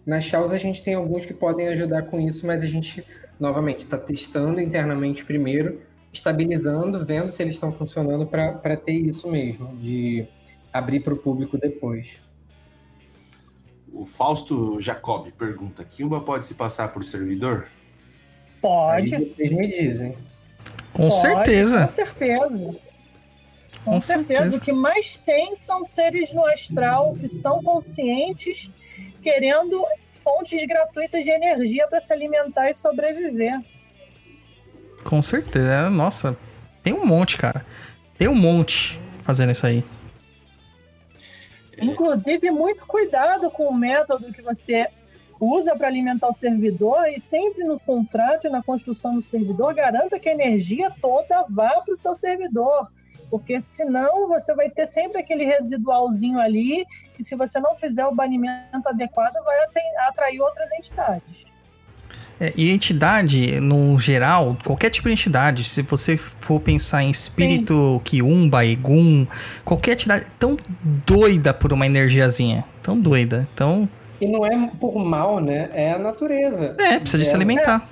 Na 0.06 0.19
Chaos 0.19 0.51
a 0.51 0.57
gente 0.57 0.83
tem 0.83 0.95
alguns 0.95 1.25
que 1.25 1.33
podem 1.33 1.67
ajudar 1.69 2.03
com 2.03 2.19
isso, 2.19 2.45
mas 2.45 2.61
a 2.61 2.67
gente 2.67 3.03
novamente 3.40 3.80
está 3.80 3.98
testando 3.98 4.59
internamente 4.59 5.23
primeiro, 5.23 5.82
estabilizando, 6.11 7.06
vendo 7.06 7.30
se 7.30 7.41
eles 7.41 7.56
estão 7.56 7.72
funcionando 7.72 8.25
para 8.25 8.77
ter 8.77 8.93
isso 8.93 9.30
mesmo, 9.30 9.75
de 9.77 10.27
abrir 10.72 10.99
para 10.99 11.14
o 11.14 11.17
público 11.17 11.57
depois. 11.57 12.17
O 13.93 14.06
Fausto 14.06 14.82
Jacob 14.82 15.32
pergunta: 15.32 15.83
Kimba 15.83 16.19
pode 16.19 16.45
se 16.45 16.56
passar 16.56 16.91
por 16.91 17.03
servidor? 17.03 17.67
Pode. 18.61 19.15
Aí 19.15 19.33
vocês 19.33 19.51
me 19.51 19.67
dizem. 19.67 20.15
Com 20.93 21.09
pode, 21.09 21.22
certeza. 21.22 21.82
Com 21.82 21.90
certeza. 21.90 22.57
Com, 23.83 23.91
Com 23.91 24.01
certeza. 24.01 24.40
certeza. 24.41 24.57
O 24.57 24.61
que 24.61 24.72
mais 24.72 25.17
tem 25.17 25.56
são 25.56 25.83
seres 25.83 26.32
no 26.32 26.45
astral 26.45 27.15
que 27.19 27.27
são 27.27 27.61
conscientes, 27.61 28.72
querendo 29.22 29.83
fontes 30.23 30.65
gratuitas 30.65 31.23
de 31.23 31.31
energia 31.31 31.88
para 31.88 32.01
se 32.01 32.13
alimentar 32.13 32.69
e 32.69 32.73
sobreviver. 32.73 33.59
Com 35.03 35.22
certeza. 35.22 35.89
Nossa, 35.89 36.38
tem 36.81 36.93
um 36.93 37.05
monte, 37.05 37.38
cara. 37.38 37.65
Tem 38.17 38.27
um 38.27 38.35
monte 38.35 38.99
fazendo 39.22 39.51
isso 39.51 39.65
aí. 39.65 39.83
Inclusive, 41.77 42.51
muito 42.51 42.85
cuidado 42.85 43.49
com 43.51 43.67
o 43.67 43.73
método 43.73 44.31
que 44.31 44.41
você 44.41 44.88
usa 45.39 45.75
para 45.75 45.88
alimentar 45.88 46.30
o 46.30 46.33
servidor 46.33 47.09
e 47.09 47.19
sempre 47.19 47.63
no 47.63 47.80
contrato 47.80 48.47
e 48.47 48.49
na 48.49 48.63
construção 48.63 49.15
do 49.15 49.22
servidor 49.22 49.73
garanta 49.73 50.19
que 50.19 50.30
a 50.30 50.33
energia 50.33 50.91
toda 51.01 51.45
vá 51.49 51.81
para 51.81 51.93
o 51.93 51.97
seu 51.97 52.15
servidor. 52.15 52.89
Porque 53.33 53.59
senão 53.59 54.27
você 54.27 54.53
vai 54.53 54.69
ter 54.69 54.85
sempre 54.85 55.17
aquele 55.17 55.43
residualzinho 55.43 56.39
ali 56.39 56.85
que 57.15 57.23
se 57.23 57.33
você 57.33 57.59
não 57.59 57.73
fizer 57.73 58.05
o 58.05 58.13
banimento 58.13 58.87
adequado 58.87 59.33
vai 59.43 59.55
atrair 60.07 60.39
outras 60.39 60.71
entidades. 60.71 61.43
É, 62.39 62.53
e 62.55 62.69
entidade, 62.69 63.59
no 63.59 63.97
geral, 63.97 64.55
qualquer 64.63 64.91
tipo 64.91 65.07
de 65.07 65.15
entidade, 65.15 65.63
se 65.63 65.81
você 65.81 66.15
for 66.15 66.59
pensar 66.59 67.01
em 67.01 67.09
espírito, 67.09 67.99
Kiumba, 68.05 68.63
Egum, 68.67 69.25
qualquer 69.65 69.93
entidade 69.93 70.27
tão 70.37 70.55
doida 70.83 71.55
por 71.55 71.73
uma 71.73 71.87
energiazinha. 71.87 72.63
Tão 72.83 72.99
doida. 72.99 73.47
Então, 73.51 73.89
E 74.21 74.27
não 74.27 74.45
é 74.45 74.69
por 74.79 74.95
mal, 75.03 75.39
né? 75.39 75.69
É 75.73 75.93
a 75.93 75.97
natureza. 75.97 76.75
é, 76.79 76.99
precisa 76.99 77.17
de 77.17 77.25
se 77.25 77.31
É, 77.31 77.35
alimentar. 77.35 77.89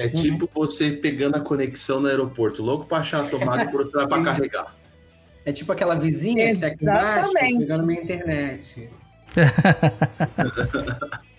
É 0.00 0.08
tipo 0.08 0.48
você 0.54 0.92
pegando 0.92 1.36
a 1.36 1.40
conexão 1.40 2.00
no 2.00 2.08
aeroporto, 2.08 2.62
louco 2.62 2.86
pra 2.86 2.98
achar 2.98 3.20
a 3.20 3.28
tomada 3.28 3.64
e 3.64 3.68
você 3.70 3.92
vai 3.92 4.06
pra 4.06 4.22
carregar. 4.24 4.74
É 5.44 5.52
tipo 5.52 5.70
aquela 5.72 5.94
vizinha 5.94 6.54
que 6.54 6.60
tá 6.60 6.68
aqui 6.68 6.82
embaixo, 6.84 7.30
Exatamente. 7.30 7.58
pegando 7.58 7.86
minha 7.86 8.02
internet. 8.02 8.88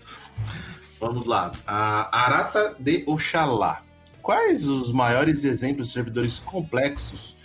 Vamos 0.99 1.25
lá. 1.25 1.51
A 1.65 2.25
Arata 2.25 2.75
de 2.77 3.03
Oxalá. 3.07 3.81
Quais 4.21 4.67
os 4.67 4.91
maiores 4.91 5.43
exemplos 5.43 5.87
de 5.87 5.93
servidores 5.93 6.37
complexos, 6.37 7.35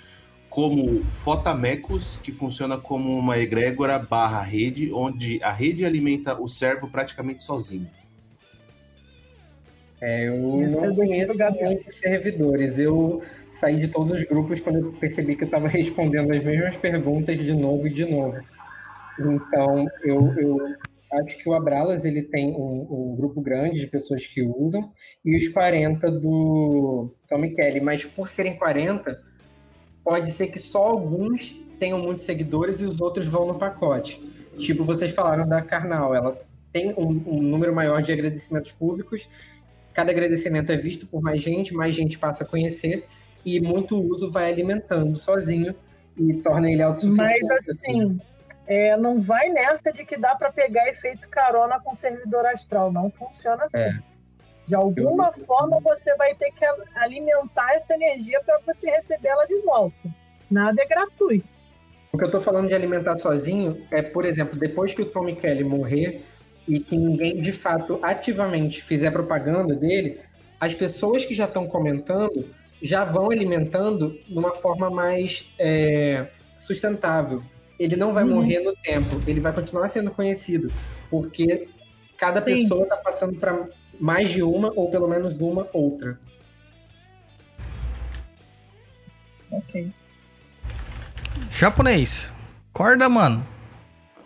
como 0.51 1.03
Fotamecos, 1.11 2.21
que 2.23 2.31
funciona 2.31 2.77
como 2.77 3.19
uma 3.19 3.39
egrégora 3.39 3.99
barra 3.99 4.43
rede, 4.43 4.93
onde 4.93 5.43
a 5.43 5.51
rede 5.51 5.87
alimenta 5.87 6.39
o 6.39 6.47
servo 6.47 6.91
praticamente 6.91 7.43
sozinho? 7.43 7.89
É, 10.07 10.29
eu 10.29 10.65
Isso 10.65 10.77
não 10.77 10.85
eu 10.85 10.95
conheço 10.95 11.37
muitos 11.61 11.97
servidores. 11.97 12.79
Eu 12.79 13.21
saí 13.51 13.77
de 13.77 13.89
todos 13.89 14.13
os 14.13 14.23
grupos 14.23 14.61
quando 14.61 14.79
eu 14.79 14.93
percebi 14.93 15.35
que 15.35 15.43
eu 15.43 15.47
estava 15.47 15.67
respondendo 15.67 16.31
as 16.31 16.45
mesmas 16.45 16.77
perguntas 16.77 17.37
de 17.37 17.53
novo 17.53 17.89
e 17.89 17.93
de 17.93 18.05
novo. 18.05 18.39
Então, 19.19 19.85
eu, 20.05 20.33
eu 20.39 20.59
acho 21.13 21.37
que 21.37 21.49
o 21.49 21.55
Abralas 21.55 22.05
ele 22.05 22.23
tem 22.23 22.55
um, 22.55 22.87
um 22.89 23.17
grupo 23.17 23.41
grande 23.41 23.81
de 23.81 23.89
pessoas 23.89 24.25
que 24.25 24.43
usam 24.43 24.93
e 25.25 25.35
os 25.35 25.49
40 25.49 26.09
do 26.09 27.13
Tommy 27.29 27.53
Kelly. 27.57 27.81
Mas 27.81 28.05
por 28.05 28.29
serem 28.29 28.57
40, 28.57 29.21
pode 30.05 30.31
ser 30.31 30.47
que 30.47 30.61
só 30.61 30.85
alguns 30.85 31.61
tenham 31.81 31.99
muitos 31.99 32.25
seguidores 32.25 32.81
e 32.81 32.85
os 32.85 33.01
outros 33.01 33.27
vão 33.27 33.45
no 33.45 33.59
pacote. 33.59 34.23
Tipo, 34.57 34.85
vocês 34.85 35.13
falaram 35.13 35.49
da 35.49 35.61
Karnal, 35.63 36.15
ela 36.15 36.41
tem 36.71 36.95
um, 36.97 37.23
um 37.27 37.43
número 37.43 37.75
maior 37.75 38.03
de 38.03 38.13
agradecimentos 38.13 38.71
públicos 38.71 39.29
cada 39.97 40.13
agradecimento 40.13 40.71
é 40.71 40.77
visto 40.77 41.07
por 41.07 41.23
mais 41.23 41.41
gente, 41.41 41.73
mais 41.73 41.95
gente 41.95 42.19
passa 42.19 42.45
a 42.45 42.47
conhecer 42.47 43.07
e 43.43 43.59
muito 43.59 43.99
uso 43.99 44.31
vai 44.31 44.53
alimentando 44.53 45.19
sozinho 45.19 45.75
e 46.19 46.35
torna 46.35 46.71
ele 46.71 46.83
autossuficiente. 46.83 47.47
Mas 47.49 47.69
assim, 47.71 48.21
é, 48.67 48.95
não 48.99 49.19
vai 49.19 49.49
nessa 49.49 49.91
de 49.91 50.05
que 50.05 50.19
dá 50.19 50.35
para 50.35 50.53
pegar 50.53 50.87
efeito 50.87 51.27
carona 51.31 51.81
com 51.81 51.95
servidor 51.95 52.45
astral. 52.45 52.93
Não 52.93 53.11
funciona 53.11 53.65
assim. 53.65 53.79
É. 53.79 53.99
De 54.67 54.75
alguma 54.75 55.33
forma 55.33 55.81
você 55.81 56.15
vai 56.17 56.35
ter 56.35 56.51
que 56.51 56.67
alimentar 56.97 57.73
essa 57.73 57.95
energia 57.95 58.39
para 58.45 58.61
você 58.67 58.91
receber 58.91 59.29
ela 59.29 59.47
de 59.47 59.59
volta. 59.63 60.11
Nada 60.51 60.83
é 60.83 60.87
gratuito. 60.87 61.49
O 62.13 62.19
que 62.19 62.25
eu 62.25 62.31
tô 62.31 62.41
falando 62.41 62.69
de 62.69 62.75
alimentar 62.75 63.17
sozinho 63.17 63.83
é, 63.91 64.03
por 64.03 64.27
exemplo, 64.27 64.59
depois 64.59 64.93
que 64.93 65.01
o 65.01 65.07
Tommy 65.07 65.35
Kelly 65.35 65.65
morrer 65.65 66.23
e 66.69 66.81
que 66.81 66.97
ninguém 66.97 67.41
de 67.41 67.53
fato 67.53 67.99
ativamente 68.03 68.83
fizer 68.83 69.11
propaganda 69.11 69.75
dele, 69.75 70.21
as 70.61 70.75
pessoas 70.75 71.25
que 71.25 71.35
já 71.35 71.45
estão 71.45 71.67
comentando 71.67 72.51
já 72.83 73.05
vão 73.05 73.31
alimentando 73.31 74.19
de 74.29 74.37
uma 74.39 74.53
forma 74.53 74.91
mais 74.91 75.51
é, 75.59 76.27
sustentável. 76.59 77.43
Ele 77.79 77.97
não 77.97 78.13
vai 78.13 78.25
Uhum. 78.25 78.31
morrer 78.37 78.61
no 78.61 78.75
tempo, 78.75 79.21
ele 79.27 79.41
vai 79.41 79.53
continuar 79.53 79.89
sendo 79.89 80.11
conhecido, 80.11 80.73
porque 81.11 81.69
cada 82.17 82.41
Sim. 82.41 82.45
pessoa 82.47 82.83
está 82.85 82.97
passando 82.97 83.39
para 83.39 83.67
mais 84.01 84.29
de 84.31 84.43
uma 84.43 84.73
ou 84.75 84.91
pelo 84.91 85.09
menos 85.09 85.39
uma 85.41 85.69
outra. 85.73 86.19
Ok. 89.51 89.91
Japonês. 91.51 92.33
Acorda, 92.75 93.09
mano. 93.09 93.47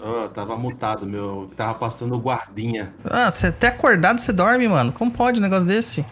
Oh, 0.02 0.28
tava 0.28 0.56
mutado, 0.56 1.06
meu. 1.06 1.50
Tava 1.54 1.74
passando 1.74 2.18
guardinha. 2.18 2.94
Ah, 3.04 3.30
você 3.30 3.48
até 3.48 3.68
acordado 3.68 4.20
você 4.20 4.32
dorme, 4.32 4.66
mano. 4.66 4.92
Como 4.92 5.10
pode 5.12 5.38
um 5.38 5.42
negócio 5.42 5.66
desse? 5.66 6.04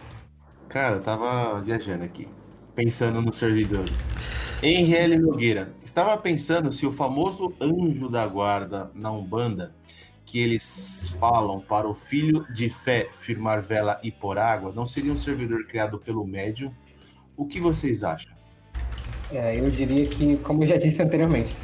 Cara, 0.69 0.97
eu 0.97 1.01
tava 1.01 1.61
viajando 1.63 2.05
aqui, 2.05 2.29
pensando 2.75 3.23
nos 3.23 3.37
servidores. 3.37 4.13
Henriele 4.63 5.19
Nogueira, 5.19 5.73
estava 5.83 6.17
pensando 6.19 6.71
se 6.73 6.85
o 6.85 6.93
famoso 6.93 7.55
anjo 7.61 8.09
da 8.09 8.27
guarda 8.27 8.91
na 8.95 9.11
Umbanda, 9.11 9.75
que 10.27 10.39
eles 10.39 11.15
falam 11.19 11.59
para 11.59 11.89
o 11.89 11.95
filho 11.95 12.45
de 12.53 12.69
fé 12.69 13.09
firmar 13.19 13.63
vela 13.63 13.99
e 14.03 14.11
pôr 14.11 14.37
água, 14.37 14.73
não 14.75 14.87
seria 14.87 15.13
um 15.13 15.17
servidor 15.17 15.65
criado 15.67 15.99
pelo 15.99 16.27
médium? 16.27 16.71
O 17.35 17.47
que 17.47 17.61
vocês 17.61 18.03
acham? 18.03 18.33
É, 19.33 19.59
eu 19.59 19.71
diria 19.71 20.07
que, 20.07 20.37
como 20.39 20.65
eu 20.65 20.69
já 20.69 20.77
disse 20.77 21.01
anteriormente, 21.01 21.57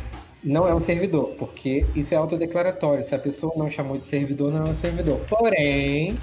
não 0.44 0.68
é 0.68 0.74
um 0.74 0.80
servidor, 0.80 1.34
porque 1.38 1.86
isso 1.96 2.12
é 2.12 2.16
autodeclaratório. 2.16 3.04
Se 3.04 3.14
a 3.14 3.18
pessoa 3.18 3.54
não 3.56 3.70
chamou 3.70 3.96
de 3.96 4.04
servidor, 4.04 4.52
não 4.52 4.66
é 4.66 4.70
um 4.70 4.74
servidor. 4.74 5.18
Porém, 5.28 6.18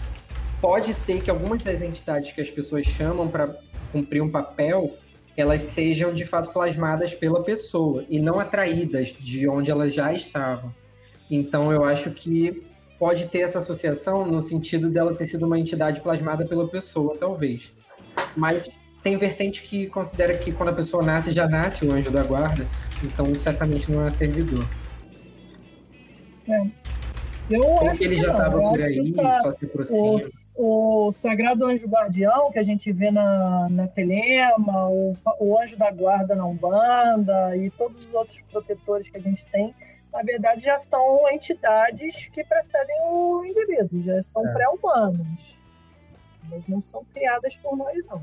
pode 0.61 0.93
ser 0.93 1.23
que 1.23 1.31
algumas 1.31 1.63
das 1.63 1.81
entidades 1.81 2.31
que 2.31 2.39
as 2.39 2.49
pessoas 2.49 2.85
chamam 2.85 3.27
para 3.27 3.55
cumprir 3.91 4.21
um 4.21 4.29
papel, 4.29 4.93
elas 5.35 5.63
sejam 5.63 6.13
de 6.13 6.23
fato 6.23 6.51
plasmadas 6.53 7.15
pela 7.15 7.43
pessoa 7.43 8.05
e 8.09 8.19
não 8.19 8.39
atraídas 8.39 9.09
de 9.19 9.49
onde 9.49 9.71
elas 9.71 9.93
já 9.93 10.13
estavam. 10.13 10.73
Então, 11.29 11.71
eu 11.71 11.83
acho 11.83 12.11
que 12.11 12.63
pode 12.99 13.25
ter 13.27 13.39
essa 13.39 13.57
associação 13.57 14.27
no 14.27 14.39
sentido 14.39 14.87
dela 14.87 15.15
ter 15.15 15.25
sido 15.25 15.47
uma 15.47 15.57
entidade 15.57 15.99
plasmada 16.01 16.45
pela 16.45 16.67
pessoa, 16.67 17.17
talvez. 17.19 17.73
Mas 18.37 18.69
tem 19.03 19.17
vertente 19.17 19.63
que 19.63 19.87
considera 19.87 20.37
que 20.37 20.51
quando 20.51 20.69
a 20.69 20.73
pessoa 20.73 21.03
nasce, 21.03 21.31
já 21.31 21.47
nasce 21.47 21.85
o 21.85 21.91
anjo 21.91 22.11
da 22.11 22.23
guarda, 22.23 22.67
então 23.03 23.37
certamente 23.39 23.91
não 23.91 24.05
é 24.05 24.11
servidor. 24.11 24.65
Eu 27.49 27.63
Ou 27.65 27.89
acho 27.89 28.03
ele 28.03 28.15
já 28.17 28.31
estava 28.31 28.59
por 28.59 28.81
aí, 28.81 29.11
só 29.11 29.51
se 29.53 29.65
aproxima. 29.65 30.19
o, 30.55 31.07
o 31.07 31.11
Sagrado 31.11 31.65
Anjo 31.65 31.85
Guardião, 31.87 32.51
que 32.51 32.59
a 32.59 32.63
gente 32.63 32.91
vê 32.91 33.11
na, 33.11 33.67
na 33.69 33.87
Telema, 33.87 34.87
o, 34.87 35.13
o 35.39 35.59
Anjo 35.59 35.77
da 35.77 35.91
Guarda 35.91 36.35
na 36.35 36.45
Umbanda 36.45 37.55
e 37.57 37.69
todos 37.71 38.05
os 38.05 38.13
outros 38.13 38.41
protetores 38.51 39.09
que 39.09 39.17
a 39.17 39.21
gente 39.21 39.45
tem, 39.47 39.73
na 40.13 40.21
verdade 40.23 40.61
já 40.61 40.77
são 40.79 41.29
entidades 41.29 42.27
que 42.31 42.43
precedem 42.43 42.95
o 43.09 43.43
indivíduo, 43.43 44.01
já 44.03 44.21
são 44.23 44.47
É. 44.47 44.53
pré-humanos. 44.53 45.57
Mas 46.49 46.67
não 46.67 46.81
são 46.81 47.03
criadas 47.13 47.57
por 47.57 47.75
nós, 47.77 47.97
não. 48.09 48.21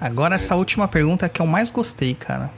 Agora 0.00 0.34
essa 0.36 0.56
última 0.56 0.88
pergunta 0.88 1.26
é 1.26 1.28
que 1.28 1.40
eu 1.40 1.46
mais 1.46 1.70
gostei, 1.70 2.14
cara. 2.14 2.52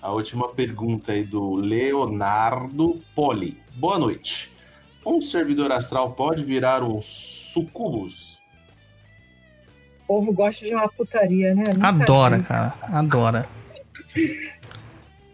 A 0.00 0.12
última 0.12 0.48
pergunta 0.48 1.12
aí 1.12 1.24
do 1.24 1.54
Leonardo 1.54 3.00
Poli. 3.14 3.58
Boa 3.74 3.98
noite. 3.98 4.52
Um 5.04 5.20
servidor 5.20 5.72
astral 5.72 6.12
pode 6.12 6.42
virar 6.42 6.82
um 6.82 7.00
sucubus? 7.00 8.38
O 10.02 10.06
povo 10.06 10.32
gosta 10.32 10.66
de 10.66 10.74
uma 10.74 10.88
putaria, 10.88 11.54
né? 11.54 11.64
Nunca 11.72 11.88
Adora, 11.88 12.38
vi. 12.38 12.44
cara. 12.44 12.74
Adora. 12.82 13.48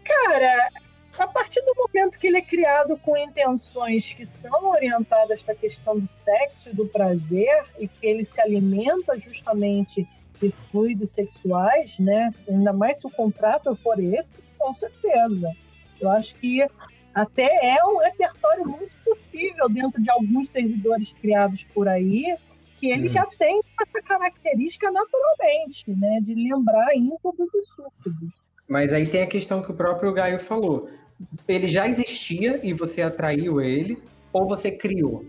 Cara, 0.05 0.69
a 1.17 1.27
partir 1.27 1.61
do 1.61 1.73
momento 1.75 2.17
que 2.17 2.27
ele 2.27 2.37
é 2.37 2.41
criado 2.41 2.97
com 2.97 3.17
intenções 3.17 4.13
que 4.13 4.25
são 4.25 4.69
orientadas 4.69 5.41
para 5.43 5.53
a 5.53 5.57
questão 5.57 5.99
do 5.99 6.07
sexo 6.07 6.69
e 6.69 6.73
do 6.73 6.85
prazer, 6.87 7.65
e 7.79 7.87
que 7.87 8.07
ele 8.07 8.25
se 8.25 8.39
alimenta 8.41 9.17
justamente 9.19 10.07
de 10.39 10.51
fluidos 10.51 11.11
sexuais, 11.11 11.99
né? 11.99 12.29
Ainda 12.49 12.73
mais 12.73 12.99
se 12.99 13.07
o 13.07 13.11
contrato 13.11 13.75
for 13.75 13.99
esse, 13.99 14.29
com 14.57 14.73
certeza. 14.73 15.51
Eu 15.99 16.09
acho 16.09 16.35
que 16.35 16.65
até 17.13 17.75
é 17.75 17.83
um 17.85 17.97
repertório 17.97 18.65
muito 18.65 18.91
possível 19.03 19.69
dentro 19.69 20.01
de 20.01 20.09
alguns 20.09 20.49
servidores 20.49 21.11
criados 21.11 21.63
por 21.73 21.87
aí, 21.87 22.35
que 22.75 22.89
ele 22.89 23.05
Hum. 23.05 23.11
já 23.11 23.25
tem 23.37 23.61
essa 23.79 24.01
característica 24.01 24.89
naturalmente, 24.89 25.91
né? 25.91 26.19
De 26.21 26.33
lembrar 26.33 26.95
íncubos 26.95 27.53
e 27.53 27.61
súcubos. 27.75 28.33
Mas 28.67 28.93
aí 28.93 29.05
tem 29.05 29.21
a 29.23 29.27
questão 29.27 29.61
que 29.61 29.71
o 29.71 29.75
próprio 29.75 30.13
Gaio 30.13 30.39
falou. 30.39 30.89
Ele 31.47 31.67
já 31.67 31.87
existia 31.87 32.59
e 32.63 32.73
você 32.73 33.01
atraiu 33.01 33.61
ele, 33.61 33.97
ou 34.31 34.47
você 34.47 34.71
criou. 34.71 35.25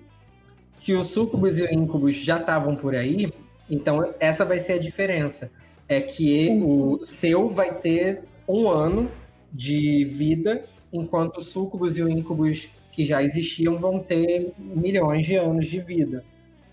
Se 0.71 0.93
os 0.93 1.09
súcubos 1.09 1.59
e 1.59 1.63
os 1.63 1.71
íncubos 1.71 2.15
já 2.15 2.39
estavam 2.39 2.75
por 2.75 2.95
aí, 2.95 3.33
então 3.71 4.15
essa 4.19 4.45
vai 4.45 4.59
ser 4.59 4.75
a 4.75 4.79
diferença. 4.79 5.51
É 5.89 6.01
que 6.01 6.51
o 6.63 7.05
seu 7.05 7.49
vai 7.51 7.75
ter 7.79 8.23
um 8.49 8.69
ano 8.69 9.11
de 9.53 10.05
vida, 10.05 10.65
enquanto 10.93 11.39
os 11.39 11.47
súcubos 11.47 11.97
e 11.99 12.03
os 12.03 12.11
íncubos 12.11 12.71
que 12.91 13.05
já 13.05 13.23
existiam 13.23 13.79
vão 13.79 13.99
ter 13.99 14.53
milhões 14.59 15.27
de 15.27 15.37
anos 15.37 15.67
de 15.67 15.81
vida. 15.81 16.25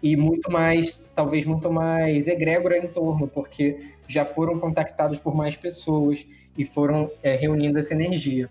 E 0.02 0.16
muito 0.16 0.52
mais, 0.52 1.00
talvez 1.14 1.46
muito 1.46 1.72
mais 1.72 2.28
egrégora 2.28 2.78
em 2.78 2.88
torno, 2.88 3.28
porque 3.28 3.92
já 4.08 4.26
foram 4.26 4.60
contactados 4.60 5.20
por 5.20 5.36
mais 5.36 5.56
pessoas 5.56 6.26
e 6.58 6.66
foram 6.66 7.12
é, 7.22 7.36
reunindo 7.36 7.80
essa 7.80 7.94
energia. 7.94 8.50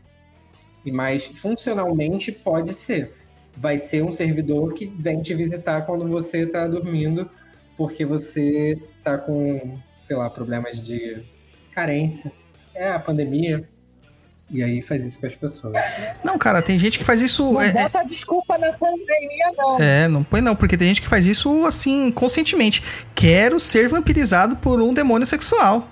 E 0.85 0.93
mais 0.93 1.27
funcionalmente 1.27 2.33
pode 2.33 2.73
ser. 2.75 3.15
Vai 3.57 3.79
ser 3.79 4.03
um 4.05 4.13
servidor 4.13 4.75
que 4.75 4.87
vem 4.87 5.21
te 5.23 5.35
visitar 5.35 5.83
quando 5.83 6.07
você 6.07 6.45
está 6.45 6.67
dormindo, 6.67 7.29
porque 7.77 8.05
você 8.05 8.79
está 8.99 9.19
com, 9.19 9.79
sei 10.03 10.17
lá, 10.17 10.31
problemas 10.31 10.81
de 10.81 11.23
carência. 11.75 12.33
É 12.75 12.89
a 12.89 12.99
pandemia. 12.99 13.69
E 14.51 14.63
aí 14.63 14.81
faz 14.81 15.05
isso 15.05 15.19
com 15.21 15.27
as 15.27 15.35
pessoas. 15.37 15.75
Não, 16.25 16.39
cara, 16.39 16.63
tem 16.63 16.79
gente 16.79 16.97
que 16.99 17.05
faz 17.05 17.21
isso. 17.21 17.53
Não 17.53 17.61
É, 17.61 17.69
é- 17.69 17.73
bota 17.73 18.03
desculpa 18.05 18.57
na 18.57 18.73
pandemia, 18.73 19.53
não. 19.57 19.79
é, 19.83 20.09
não 20.09 20.25
põe 20.25 20.41
não, 20.41 20.57
porque 20.57 20.77
tem 20.79 20.89
gente 20.89 21.03
que 21.03 21.09
faz 21.09 21.27
isso 21.27 21.67
assim, 21.67 22.11
conscientemente. 22.13 22.83
Quero 23.15 23.61
ser 23.61 23.89
vampirizado 23.89 24.57
por 24.57 24.81
um 24.81 24.95
demônio 24.95 25.27
sexual. 25.27 25.89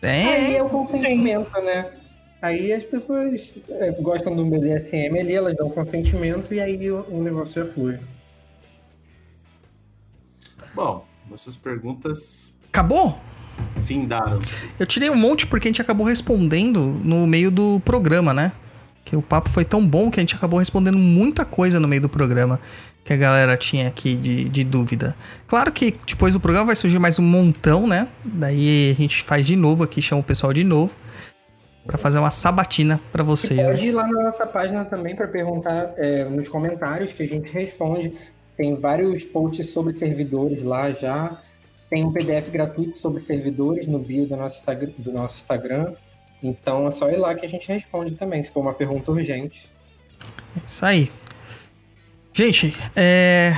Tem. 0.00 0.56
é 0.56 0.62
o 0.62 0.68
consentimento, 0.68 1.50
né? 1.60 1.90
Aí 2.40 2.72
as 2.72 2.84
pessoas 2.84 3.54
é, 3.68 3.90
gostam 4.00 4.34
do 4.34 4.44
BDSM 4.44 5.18
ali, 5.18 5.34
elas 5.34 5.56
dão 5.56 5.68
consentimento 5.68 6.54
e 6.54 6.60
aí 6.60 6.90
o, 6.90 7.04
o 7.08 7.22
negócio 7.22 7.64
já 7.64 7.70
flui. 7.70 7.98
Bom, 10.72 11.04
nossas 11.28 11.56
perguntas 11.56 12.56
Acabou? 12.72 13.18
findaram. 13.84 14.38
Eu 14.78 14.86
tirei 14.86 15.10
um 15.10 15.16
monte 15.16 15.46
porque 15.46 15.66
a 15.66 15.70
gente 15.70 15.82
acabou 15.82 16.06
respondendo 16.06 16.80
no 17.02 17.26
meio 17.26 17.50
do 17.50 17.80
programa, 17.80 18.32
né? 18.32 18.52
Que 19.04 19.16
o 19.16 19.22
papo 19.22 19.48
foi 19.48 19.64
tão 19.64 19.84
bom 19.84 20.10
que 20.10 20.20
a 20.20 20.22
gente 20.22 20.36
acabou 20.36 20.60
respondendo 20.60 20.96
muita 20.96 21.44
coisa 21.44 21.80
no 21.80 21.88
meio 21.88 22.02
do 22.02 22.08
programa 22.08 22.60
que 23.04 23.12
a 23.12 23.16
galera 23.16 23.56
tinha 23.56 23.88
aqui 23.88 24.14
de, 24.16 24.48
de 24.48 24.62
dúvida. 24.62 25.16
Claro 25.48 25.72
que 25.72 25.96
depois 26.06 26.34
do 26.34 26.40
programa 26.40 26.66
vai 26.66 26.76
surgir 26.76 26.98
mais 27.00 27.18
um 27.18 27.22
montão, 27.22 27.86
né? 27.86 28.06
Daí 28.24 28.92
a 28.92 28.94
gente 28.94 29.22
faz 29.22 29.44
de 29.46 29.56
novo 29.56 29.82
aqui, 29.82 30.00
chama 30.00 30.20
o 30.20 30.24
pessoal 30.24 30.52
de 30.52 30.62
novo 30.62 30.94
pra 31.88 31.96
fazer 31.96 32.18
uma 32.18 32.30
sabatina 32.30 33.00
pra 33.10 33.22
vocês. 33.24 33.66
Pode 33.66 33.80
Né? 33.80 33.86
ir 33.88 33.92
lá 33.92 34.06
na 34.06 34.24
nossa 34.24 34.46
página 34.46 34.84
também 34.84 35.16
para 35.16 35.26
perguntar 35.26 35.94
é, 35.96 36.22
nos 36.26 36.46
comentários 36.46 37.14
que 37.14 37.22
a 37.22 37.26
gente 37.26 37.50
responde. 37.50 38.12
Tem 38.58 38.76
vários 38.78 39.24
posts 39.24 39.70
sobre 39.70 39.96
servidores 39.96 40.62
lá 40.62 40.92
já. 40.92 41.40
Tem 41.88 42.04
um 42.04 42.12
PDF 42.12 42.50
gratuito 42.50 42.98
sobre 42.98 43.22
servidores 43.22 43.86
no 43.86 43.98
bio 43.98 44.26
do 44.26 44.36
nosso, 44.36 44.58
Instagram- 44.58 44.90
do 44.98 45.10
nosso 45.10 45.38
Instagram. 45.38 45.94
Então 46.42 46.86
é 46.86 46.90
só 46.90 47.08
ir 47.10 47.16
lá 47.16 47.34
que 47.34 47.46
a 47.46 47.48
gente 47.48 47.66
responde 47.66 48.12
também, 48.16 48.42
se 48.42 48.50
for 48.50 48.60
uma 48.60 48.74
pergunta 48.74 49.10
urgente. 49.10 49.70
Isso 50.66 50.84
aí. 50.84 51.10
Gente, 52.34 52.76
é... 52.94 53.54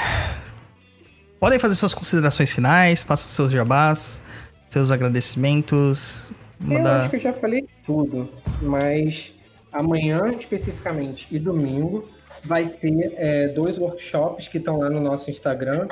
podem 1.41 1.59
fazer 1.59 1.75
suas 1.75 1.94
considerações 1.94 2.52
finais, 2.52 3.02
façam 3.02 3.26
seus 3.26 3.50
jabás, 3.50 4.23
seus 4.68 4.92
agradecimentos. 4.92 6.33
Eu 6.63 6.69
Mandar... 6.69 7.01
acho 7.01 7.11
que 7.11 7.17
eu 7.17 7.21
já 7.21 7.33
falei 7.33 7.67
tudo, 7.85 8.31
mas 8.61 9.35
amanhã 9.73 10.35
especificamente 10.39 11.27
e 11.31 11.39
domingo 11.39 12.09
vai 12.45 12.67
ter 12.67 13.15
é, 13.17 13.49
dois 13.49 13.79
workshops 13.79 14.49
que 14.49 14.59
estão 14.59 14.79
lá 14.79 14.91
no 14.91 15.01
nosso 15.01 15.31
Instagram, 15.31 15.89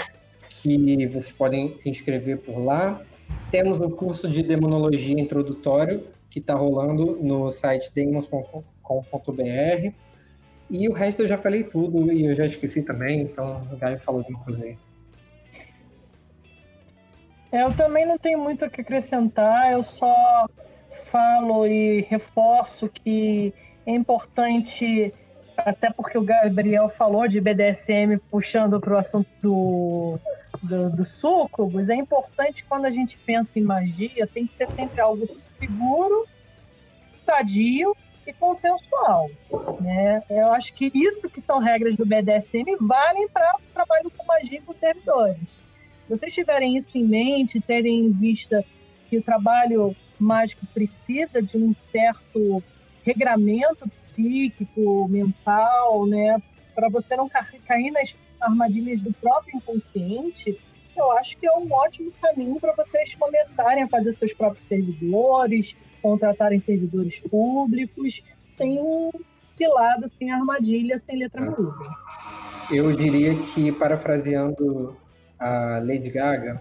que 0.48 1.06
vocês 1.06 1.32
podem 1.32 1.74
se 1.74 1.88
inscrever 1.88 2.38
por 2.38 2.58
lá. 2.58 3.00
Temos 3.50 3.80
um 3.80 3.90
curso 3.90 4.28
de 4.28 4.42
demonologia 4.42 5.18
introdutório 5.18 6.02
que 6.30 6.38
está 6.38 6.54
rolando 6.54 7.18
no 7.22 7.50
site 7.50 7.90
demons.com.br. 7.94 9.92
E 10.70 10.88
o 10.88 10.92
resto 10.92 11.22
eu 11.22 11.28
já 11.28 11.38
falei 11.38 11.64
tudo 11.64 12.12
e 12.12 12.26
eu 12.26 12.34
já 12.34 12.46
esqueci 12.46 12.82
também, 12.82 13.22
então 13.22 13.66
o 13.72 13.76
Gaio 13.76 13.98
falou 14.00 14.22
de 14.22 14.32
inclusive. 14.32 14.72
É, 14.72 14.87
Eu 17.52 17.74
também 17.74 18.04
não 18.04 18.18
tenho 18.18 18.38
muito 18.38 18.64
o 18.64 18.70
que 18.70 18.82
acrescentar, 18.82 19.72
eu 19.72 19.82
só 19.82 20.48
falo 21.06 21.66
e 21.66 22.02
reforço 22.02 22.88
que 22.88 23.54
é 23.86 23.90
importante, 23.92 25.14
até 25.56 25.90
porque 25.90 26.18
o 26.18 26.22
Gabriel 26.22 26.90
falou 26.90 27.26
de 27.26 27.40
BDSM 27.40 28.18
puxando 28.30 28.78
para 28.78 28.94
o 28.94 28.98
assunto 28.98 29.28
do, 29.40 30.18
do, 30.62 30.90
do 30.90 31.04
súcubus, 31.04 31.88
é 31.88 31.94
importante 31.94 32.64
quando 32.68 32.84
a 32.84 32.90
gente 32.90 33.16
pensa 33.18 33.50
em 33.56 33.62
magia, 33.62 34.26
tem 34.26 34.46
que 34.46 34.52
ser 34.52 34.68
sempre 34.68 35.00
algo 35.00 35.24
seguro, 35.58 36.26
sadio 37.10 37.96
e 38.26 38.32
consensual. 38.34 39.30
Né? 39.80 40.22
Eu 40.28 40.52
acho 40.52 40.74
que 40.74 40.90
isso 40.94 41.30
que 41.30 41.40
são 41.40 41.58
regras 41.58 41.96
do 41.96 42.04
BDSM 42.04 42.76
valem 42.78 43.26
para 43.28 43.54
o 43.56 43.72
trabalho 43.72 44.10
com 44.14 44.26
magia 44.26 44.58
e 44.58 44.62
com 44.62 44.74
servidores. 44.74 45.67
Se 46.08 46.16
vocês 46.16 46.32
tiverem 46.32 46.74
isso 46.74 46.88
em 46.96 47.04
mente, 47.04 47.60
terem 47.60 48.06
em 48.06 48.10
vista 48.10 48.64
que 49.10 49.18
o 49.18 49.22
trabalho 49.22 49.94
mágico 50.18 50.64
precisa 50.72 51.42
de 51.42 51.58
um 51.58 51.74
certo 51.74 52.62
regramento 53.04 53.86
psíquico, 53.90 55.06
mental, 55.06 56.06
né, 56.06 56.40
para 56.74 56.88
você 56.88 57.14
não 57.14 57.28
ca- 57.28 57.46
cair 57.66 57.90
nas 57.90 58.16
armadilhas 58.40 59.02
do 59.02 59.12
próprio 59.12 59.58
inconsciente, 59.58 60.58
eu 60.96 61.12
acho 61.12 61.36
que 61.36 61.46
é 61.46 61.52
um 61.52 61.70
ótimo 61.70 62.10
caminho 62.22 62.58
para 62.58 62.72
vocês 62.74 63.14
começarem 63.14 63.82
a 63.82 63.88
fazer 63.88 64.14
seus 64.14 64.32
próprios 64.32 64.64
servidores, 64.64 65.76
contratarem 66.00 66.58
servidores 66.58 67.20
públicos, 67.20 68.22
sem 68.42 68.78
cilada, 69.46 70.10
sem 70.18 70.30
armadilha, 70.30 70.98
sem 70.98 71.18
letra 71.18 71.42
miúda. 71.42 71.84
Eu 72.70 72.96
diria 72.96 73.34
que, 73.42 73.70
parafraseando 73.72 74.96
a 75.38 75.78
Lady 75.78 76.10
Gaga, 76.10 76.60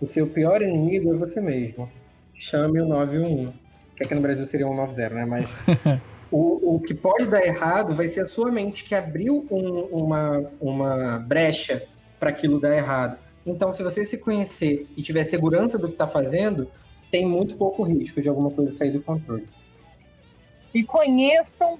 o 0.00 0.08
seu 0.08 0.26
pior 0.26 0.62
inimigo 0.62 1.14
é 1.14 1.16
você 1.16 1.40
mesmo. 1.40 1.90
Chame 2.34 2.80
o 2.80 2.86
911. 2.86 3.52
Que 3.96 4.04
aqui 4.04 4.14
no 4.14 4.20
Brasil 4.20 4.46
seria 4.46 4.66
um 4.66 4.74
90, 4.74 5.14
né? 5.14 5.24
Mas 5.24 5.50
O, 6.30 6.74
o 6.74 6.80
que 6.80 6.92
pode 6.92 7.26
dar 7.26 7.44
errado 7.44 7.94
vai 7.94 8.06
ser 8.06 8.22
a 8.22 8.26
sua 8.26 8.50
mente 8.50 8.84
que 8.84 8.94
abriu 8.94 9.46
um, 9.50 9.80
uma, 10.04 10.50
uma 10.60 11.18
brecha 11.18 11.86
para 12.20 12.30
aquilo 12.30 12.60
dar 12.60 12.76
errado. 12.76 13.18
Então, 13.46 13.72
se 13.72 13.82
você 13.82 14.04
se 14.04 14.18
conhecer 14.18 14.86
e 14.94 15.02
tiver 15.02 15.24
segurança 15.24 15.78
do 15.78 15.86
que 15.88 15.94
está 15.94 16.06
fazendo, 16.06 16.70
tem 17.10 17.26
muito 17.26 17.56
pouco 17.56 17.82
risco 17.82 18.20
de 18.20 18.28
alguma 18.28 18.50
coisa 18.50 18.70
sair 18.70 18.90
do 18.90 19.00
controle. 19.00 19.48
E 20.74 20.84
conheçam 20.84 21.78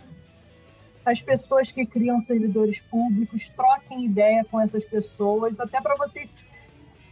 as 1.11 1.23
pessoas 1.23 1.71
que 1.71 1.87
criam 1.87 2.21
servidores 2.21 2.81
públicos, 2.81 3.49
troquem 3.49 4.05
ideia 4.05 4.45
com 4.45 4.61
essas 4.61 4.85
pessoas, 4.85 5.59
até 5.59 5.81
para 5.81 5.95
vocês 5.97 6.47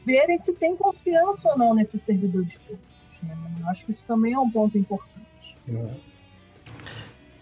verem 0.04 0.38
se 0.38 0.52
tem 0.52 0.76
confiança 0.76 1.48
ou 1.50 1.58
não 1.58 1.74
nesses 1.74 2.00
servidores 2.00 2.56
públicos. 2.58 2.86
Né? 3.22 3.36
Eu 3.60 3.68
acho 3.68 3.84
que 3.84 3.90
isso 3.90 4.04
também 4.04 4.34
é 4.34 4.38
um 4.38 4.50
ponto 4.50 4.78
importante. 4.78 5.56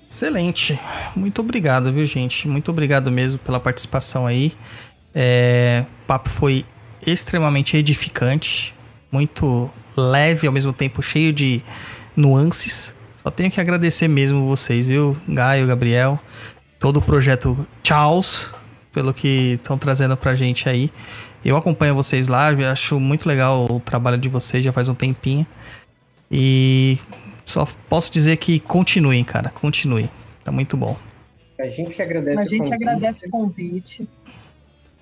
Excelente. 0.08 0.78
Muito 1.16 1.41
obrigado, 1.41 1.92
viu, 1.92 2.07
gente? 2.07 2.47
Muito 2.47 2.70
obrigado 2.70 3.10
mesmo 3.10 3.39
pela 3.41 3.58
participação 3.58 4.26
aí. 4.26 4.52
É, 5.15 5.84
o 6.02 6.07
papo 6.07 6.28
foi 6.28 6.65
extremamente 7.07 7.76
edificante, 7.76 8.74
muito 9.10 9.70
leve, 9.97 10.47
ao 10.47 10.52
mesmo 10.52 10.73
tempo 10.73 11.02
cheio 11.02 11.33
de 11.33 11.62
nuances. 12.16 12.94
Só 13.25 13.31
tenho 13.31 13.51
que 13.51 13.59
agradecer 13.59 14.07
mesmo 14.07 14.47
vocês, 14.47 14.86
viu? 14.86 15.17
Gaio, 15.27 15.67
Gabriel, 15.67 16.20
todo 16.78 16.99
o 16.99 17.03
projeto 17.03 17.67
Charles, 17.83 18.55
pelo 18.93 19.15
que 19.15 19.55
estão 19.55 19.78
trazendo 19.78 20.15
pra 20.15 20.35
gente 20.35 20.69
aí. 20.69 20.93
Eu 21.43 21.57
acompanho 21.57 21.94
vocês 21.94 22.28
lá, 22.28 22.53
eu 22.53 22.69
acho 22.69 23.01
muito 23.01 23.27
legal 23.27 23.65
o 23.65 23.81
trabalho 23.81 24.19
de 24.19 24.28
vocês, 24.28 24.62
já 24.62 24.73
faz 24.73 24.91
um 24.91 24.94
tempinho. 24.94 25.47
E 26.31 26.99
só 27.47 27.67
posso 27.89 28.12
dizer 28.12 28.36
que 28.36 28.61
continuem, 28.61 29.25
cara, 29.25 29.49
continuem. 29.49 30.11
Tá 30.44 30.53
muito 30.53 30.77
bom. 30.77 30.94
A 31.59 31.67
gente 31.69 31.94
que 31.94 32.03
agradece 32.03 32.43
A 32.43 32.47
gente 32.47 32.61
o 32.61 32.65
convite. 32.65 32.75
agradece 32.75 33.27
o 33.27 33.31
convite. 33.31 34.09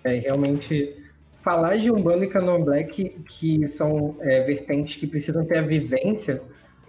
É, 0.05 0.19
realmente, 0.21 0.95
falar 1.41 1.77
de 1.77 1.91
Umbanda 1.91 2.25
e 2.25 2.29
Candomblé, 2.29 2.85
que, 2.85 3.09
que 3.29 3.67
são 3.67 4.15
é, 4.21 4.43
vertentes 4.43 4.95
que 4.95 5.09
precisam 5.09 5.45
ter 5.45 5.59
a 5.59 5.63
vivência, 5.63 6.41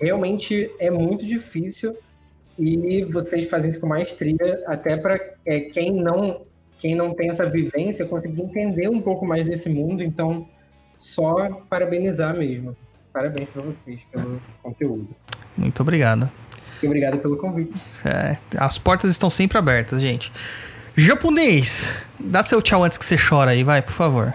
realmente 0.04 0.70
é 0.80 0.90
muito 0.92 1.26
difícil 1.26 1.96
e 2.58 3.04
vocês 3.06 3.50
fazem 3.50 3.72
isso 3.72 3.80
com 3.80 3.88
maestria, 3.88 4.64
até 4.68 4.96
para 4.98 5.20
é, 5.46 5.62
quem, 5.62 5.92
não, 5.92 6.46
quem 6.80 6.96
não 6.96 7.14
tem 7.14 7.30
essa 7.30 7.46
vivência 7.46 8.06
conseguir 8.06 8.42
entender 8.42 8.90
um 8.90 9.02
pouco 9.02 9.26
mais 9.26 9.46
desse 9.46 9.70
mundo. 9.70 10.04
Então, 10.04 10.48
só 10.96 11.50
parabenizar 11.70 12.38
mesmo. 12.38 12.76
Parabéns 13.12 13.50
para 13.50 13.62
vocês 13.62 14.02
pelo 14.12 14.42
conteúdo. 14.62 15.10
Muito 15.58 15.82
obrigado. 15.82 16.32
E 16.82 16.86
obrigado 16.86 17.18
pelo 17.20 17.38
convite. 17.38 17.74
É, 18.06 18.38
as 18.58 18.78
portas 18.78 19.10
estão 19.10 19.30
sempre 19.30 19.58
abertas, 19.58 20.02
gente. 20.02 20.32
Japonês, 20.96 22.04
dá 22.20 22.44
seu 22.44 22.62
tchau 22.62 22.84
antes 22.84 22.98
que 22.98 23.06
você 23.06 23.18
chora 23.18 23.52
aí, 23.52 23.64
vai, 23.64 23.82
por 23.82 23.94
favor. 23.94 24.34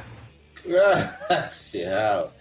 Tchau. 1.70 2.37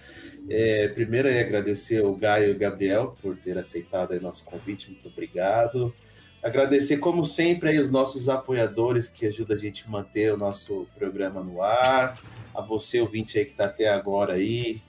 É, 0.50 0.88
primeiro 0.90 1.28
é 1.28 1.42
agradecer 1.42 2.04
o 2.04 2.16
Gaio 2.16 2.50
e 2.50 2.52
o 2.52 2.58
Gabriel 2.58 3.18
por 3.22 3.36
ter 3.36 3.58
aceitado 3.58 4.14
aí 4.14 4.20
nosso 4.20 4.46
convite, 4.46 4.90
muito 4.90 5.08
obrigado. 5.10 5.94
Agradecer, 6.42 6.98
como 6.98 7.26
sempre, 7.26 7.70
aí 7.70 7.80
os 7.80 7.90
nossos 7.90 8.30
apoiadores 8.30 9.10
que 9.10 9.26
ajudam 9.26 9.58
a 9.58 9.60
gente 9.60 9.84
a 9.86 9.90
manter 9.90 10.34
o 10.34 10.38
nosso 10.38 10.88
programa 10.98 11.44
no 11.44 11.62
ar. 11.62 12.18
A 12.54 12.62
você, 12.62 13.02
ouvinte 13.02 13.38
aí 13.38 13.46
que 13.46 13.52
está 13.52 13.66
até 13.66 13.90
agora 13.90 14.34
aí, 14.34 14.82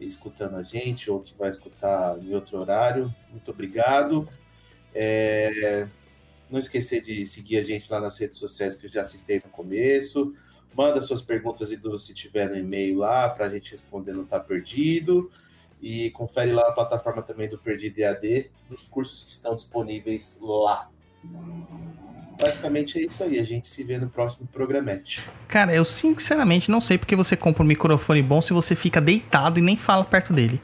escutando 0.00 0.56
a 0.56 0.62
gente, 0.62 1.10
ou 1.10 1.20
que 1.20 1.34
vai 1.38 1.48
escutar 1.48 2.18
em 2.18 2.34
outro 2.34 2.58
horário, 2.58 3.14
muito 3.30 3.50
obrigado. 3.50 4.28
É, 4.94 5.86
não 6.50 6.58
esquecer 6.58 7.00
de 7.00 7.26
seguir 7.26 7.58
a 7.58 7.62
gente 7.62 7.90
lá 7.90 8.00
nas 8.00 8.18
redes 8.18 8.38
sociais 8.38 8.76
que 8.76 8.86
eu 8.86 8.90
já 8.90 9.04
citei 9.04 9.36
no 9.36 9.50
começo. 9.50 10.34
Manda 10.76 11.00
suas 11.00 11.20
perguntas 11.20 11.70
e 11.70 11.76
dúvidas 11.76 12.04
se 12.04 12.14
tiver 12.14 12.48
no 12.48 12.56
e-mail 12.56 12.98
lá 12.98 13.28
para 13.28 13.46
a 13.46 13.50
gente 13.50 13.70
responder 13.70 14.12
no 14.12 14.24
Tá 14.24 14.38
Perdido. 14.38 15.30
E 15.82 16.10
confere 16.10 16.52
lá 16.52 16.64
na 16.64 16.72
plataforma 16.72 17.22
também 17.22 17.48
do 17.48 17.56
Perdido 17.56 17.98
EAD, 17.98 18.50
nos 18.68 18.84
cursos 18.84 19.24
que 19.24 19.32
estão 19.32 19.54
disponíveis 19.54 20.38
lá. 20.42 20.88
Basicamente 22.40 22.98
é 22.98 23.06
isso 23.06 23.22
aí. 23.24 23.38
A 23.38 23.44
gente 23.44 23.68
se 23.68 23.82
vê 23.84 23.98
no 23.98 24.08
próximo 24.08 24.46
programete. 24.46 25.22
Cara, 25.48 25.74
eu 25.74 25.84
sinceramente 25.84 26.70
não 26.70 26.80
sei 26.80 26.98
porque 26.98 27.16
você 27.16 27.36
compra 27.36 27.62
um 27.62 27.66
microfone 27.66 28.22
bom 28.22 28.40
se 28.40 28.52
você 28.52 28.74
fica 28.74 29.00
deitado 29.00 29.58
e 29.58 29.62
nem 29.62 29.76
fala 29.76 30.04
perto 30.04 30.32
dele. 30.32 30.60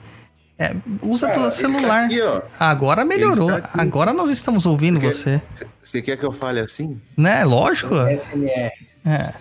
É, 0.58 0.74
usa 1.02 1.26
Cara, 1.26 1.38
teu 1.38 1.50
tá 1.50 1.50
celular. 1.50 2.04
aqui, 2.06 2.20
ó. 2.22 2.40
Agora 2.58 3.04
melhorou. 3.04 3.50
Aqui. 3.50 3.68
Agora 3.78 4.12
nós 4.14 4.30
estamos 4.30 4.64
ouvindo 4.64 4.98
Você 4.98 5.42
você. 5.52 5.66
Você 5.82 6.02
quer 6.02 6.16
que 6.16 6.24
eu 6.24 6.32
fale 6.32 6.60
assim? 6.60 7.00
Né? 7.14 7.44
Lógico. 7.44 7.94
SMR. 7.94 8.72
É. 9.04 9.34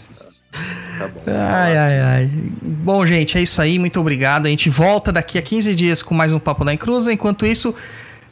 Tá 0.98 1.08
bom. 1.08 1.22
Ai, 1.28 1.78
ai, 1.78 2.00
ai. 2.00 2.32
Bom, 2.62 3.06
gente, 3.06 3.38
é 3.38 3.42
isso 3.42 3.62
aí. 3.62 3.78
Muito 3.78 4.00
obrigado. 4.00 4.46
A 4.46 4.50
gente 4.50 4.70
volta 4.70 5.12
daqui 5.12 5.38
a 5.38 5.42
15 5.42 5.76
dias 5.76 6.02
com 6.02 6.16
mais 6.16 6.32
um 6.32 6.40
Papo 6.40 6.64
na 6.64 6.74
Encruza. 6.74 7.12
Enquanto 7.12 7.46
isso, 7.46 7.76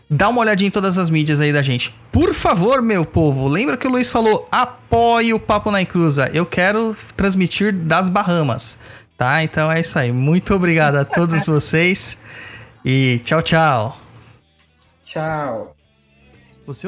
dá 0.10 0.30
uma 0.30 0.42
olhadinha 0.42 0.68
em 0.68 0.72
todas 0.72 0.98
as 0.98 1.10
mídias 1.10 1.42
aí 1.42 1.52
da 1.52 1.62
gente. 1.62 1.94
Por 2.12 2.34
favor, 2.34 2.82
meu 2.82 3.06
povo, 3.06 3.48
lembra 3.48 3.76
que 3.76 3.88
o 3.88 3.92
Luiz 3.92 4.10
falou: 4.10 4.48
apoie 4.52 5.34
o 5.34 5.40
Papo 5.40 5.72
na 5.72 5.82
Encruza. 5.82 6.30
Eu 6.34 6.46
quero 6.46 6.96
transmitir 7.16 7.74
das 7.74 8.08
Bahamas. 8.08 8.80
Tá? 9.18 9.44
Então 9.44 9.72
é 9.72 9.80
isso 9.80 9.98
aí. 9.98 10.12
Muito 10.12 10.54
obrigado 10.56 10.96
a 10.96 11.06
todos 11.06 11.46
vocês. 11.46 12.18
E 12.84 13.22
tchau, 13.24 13.42
tchau. 13.42 13.98
Tchau. 15.02 15.76
Você 16.66 16.88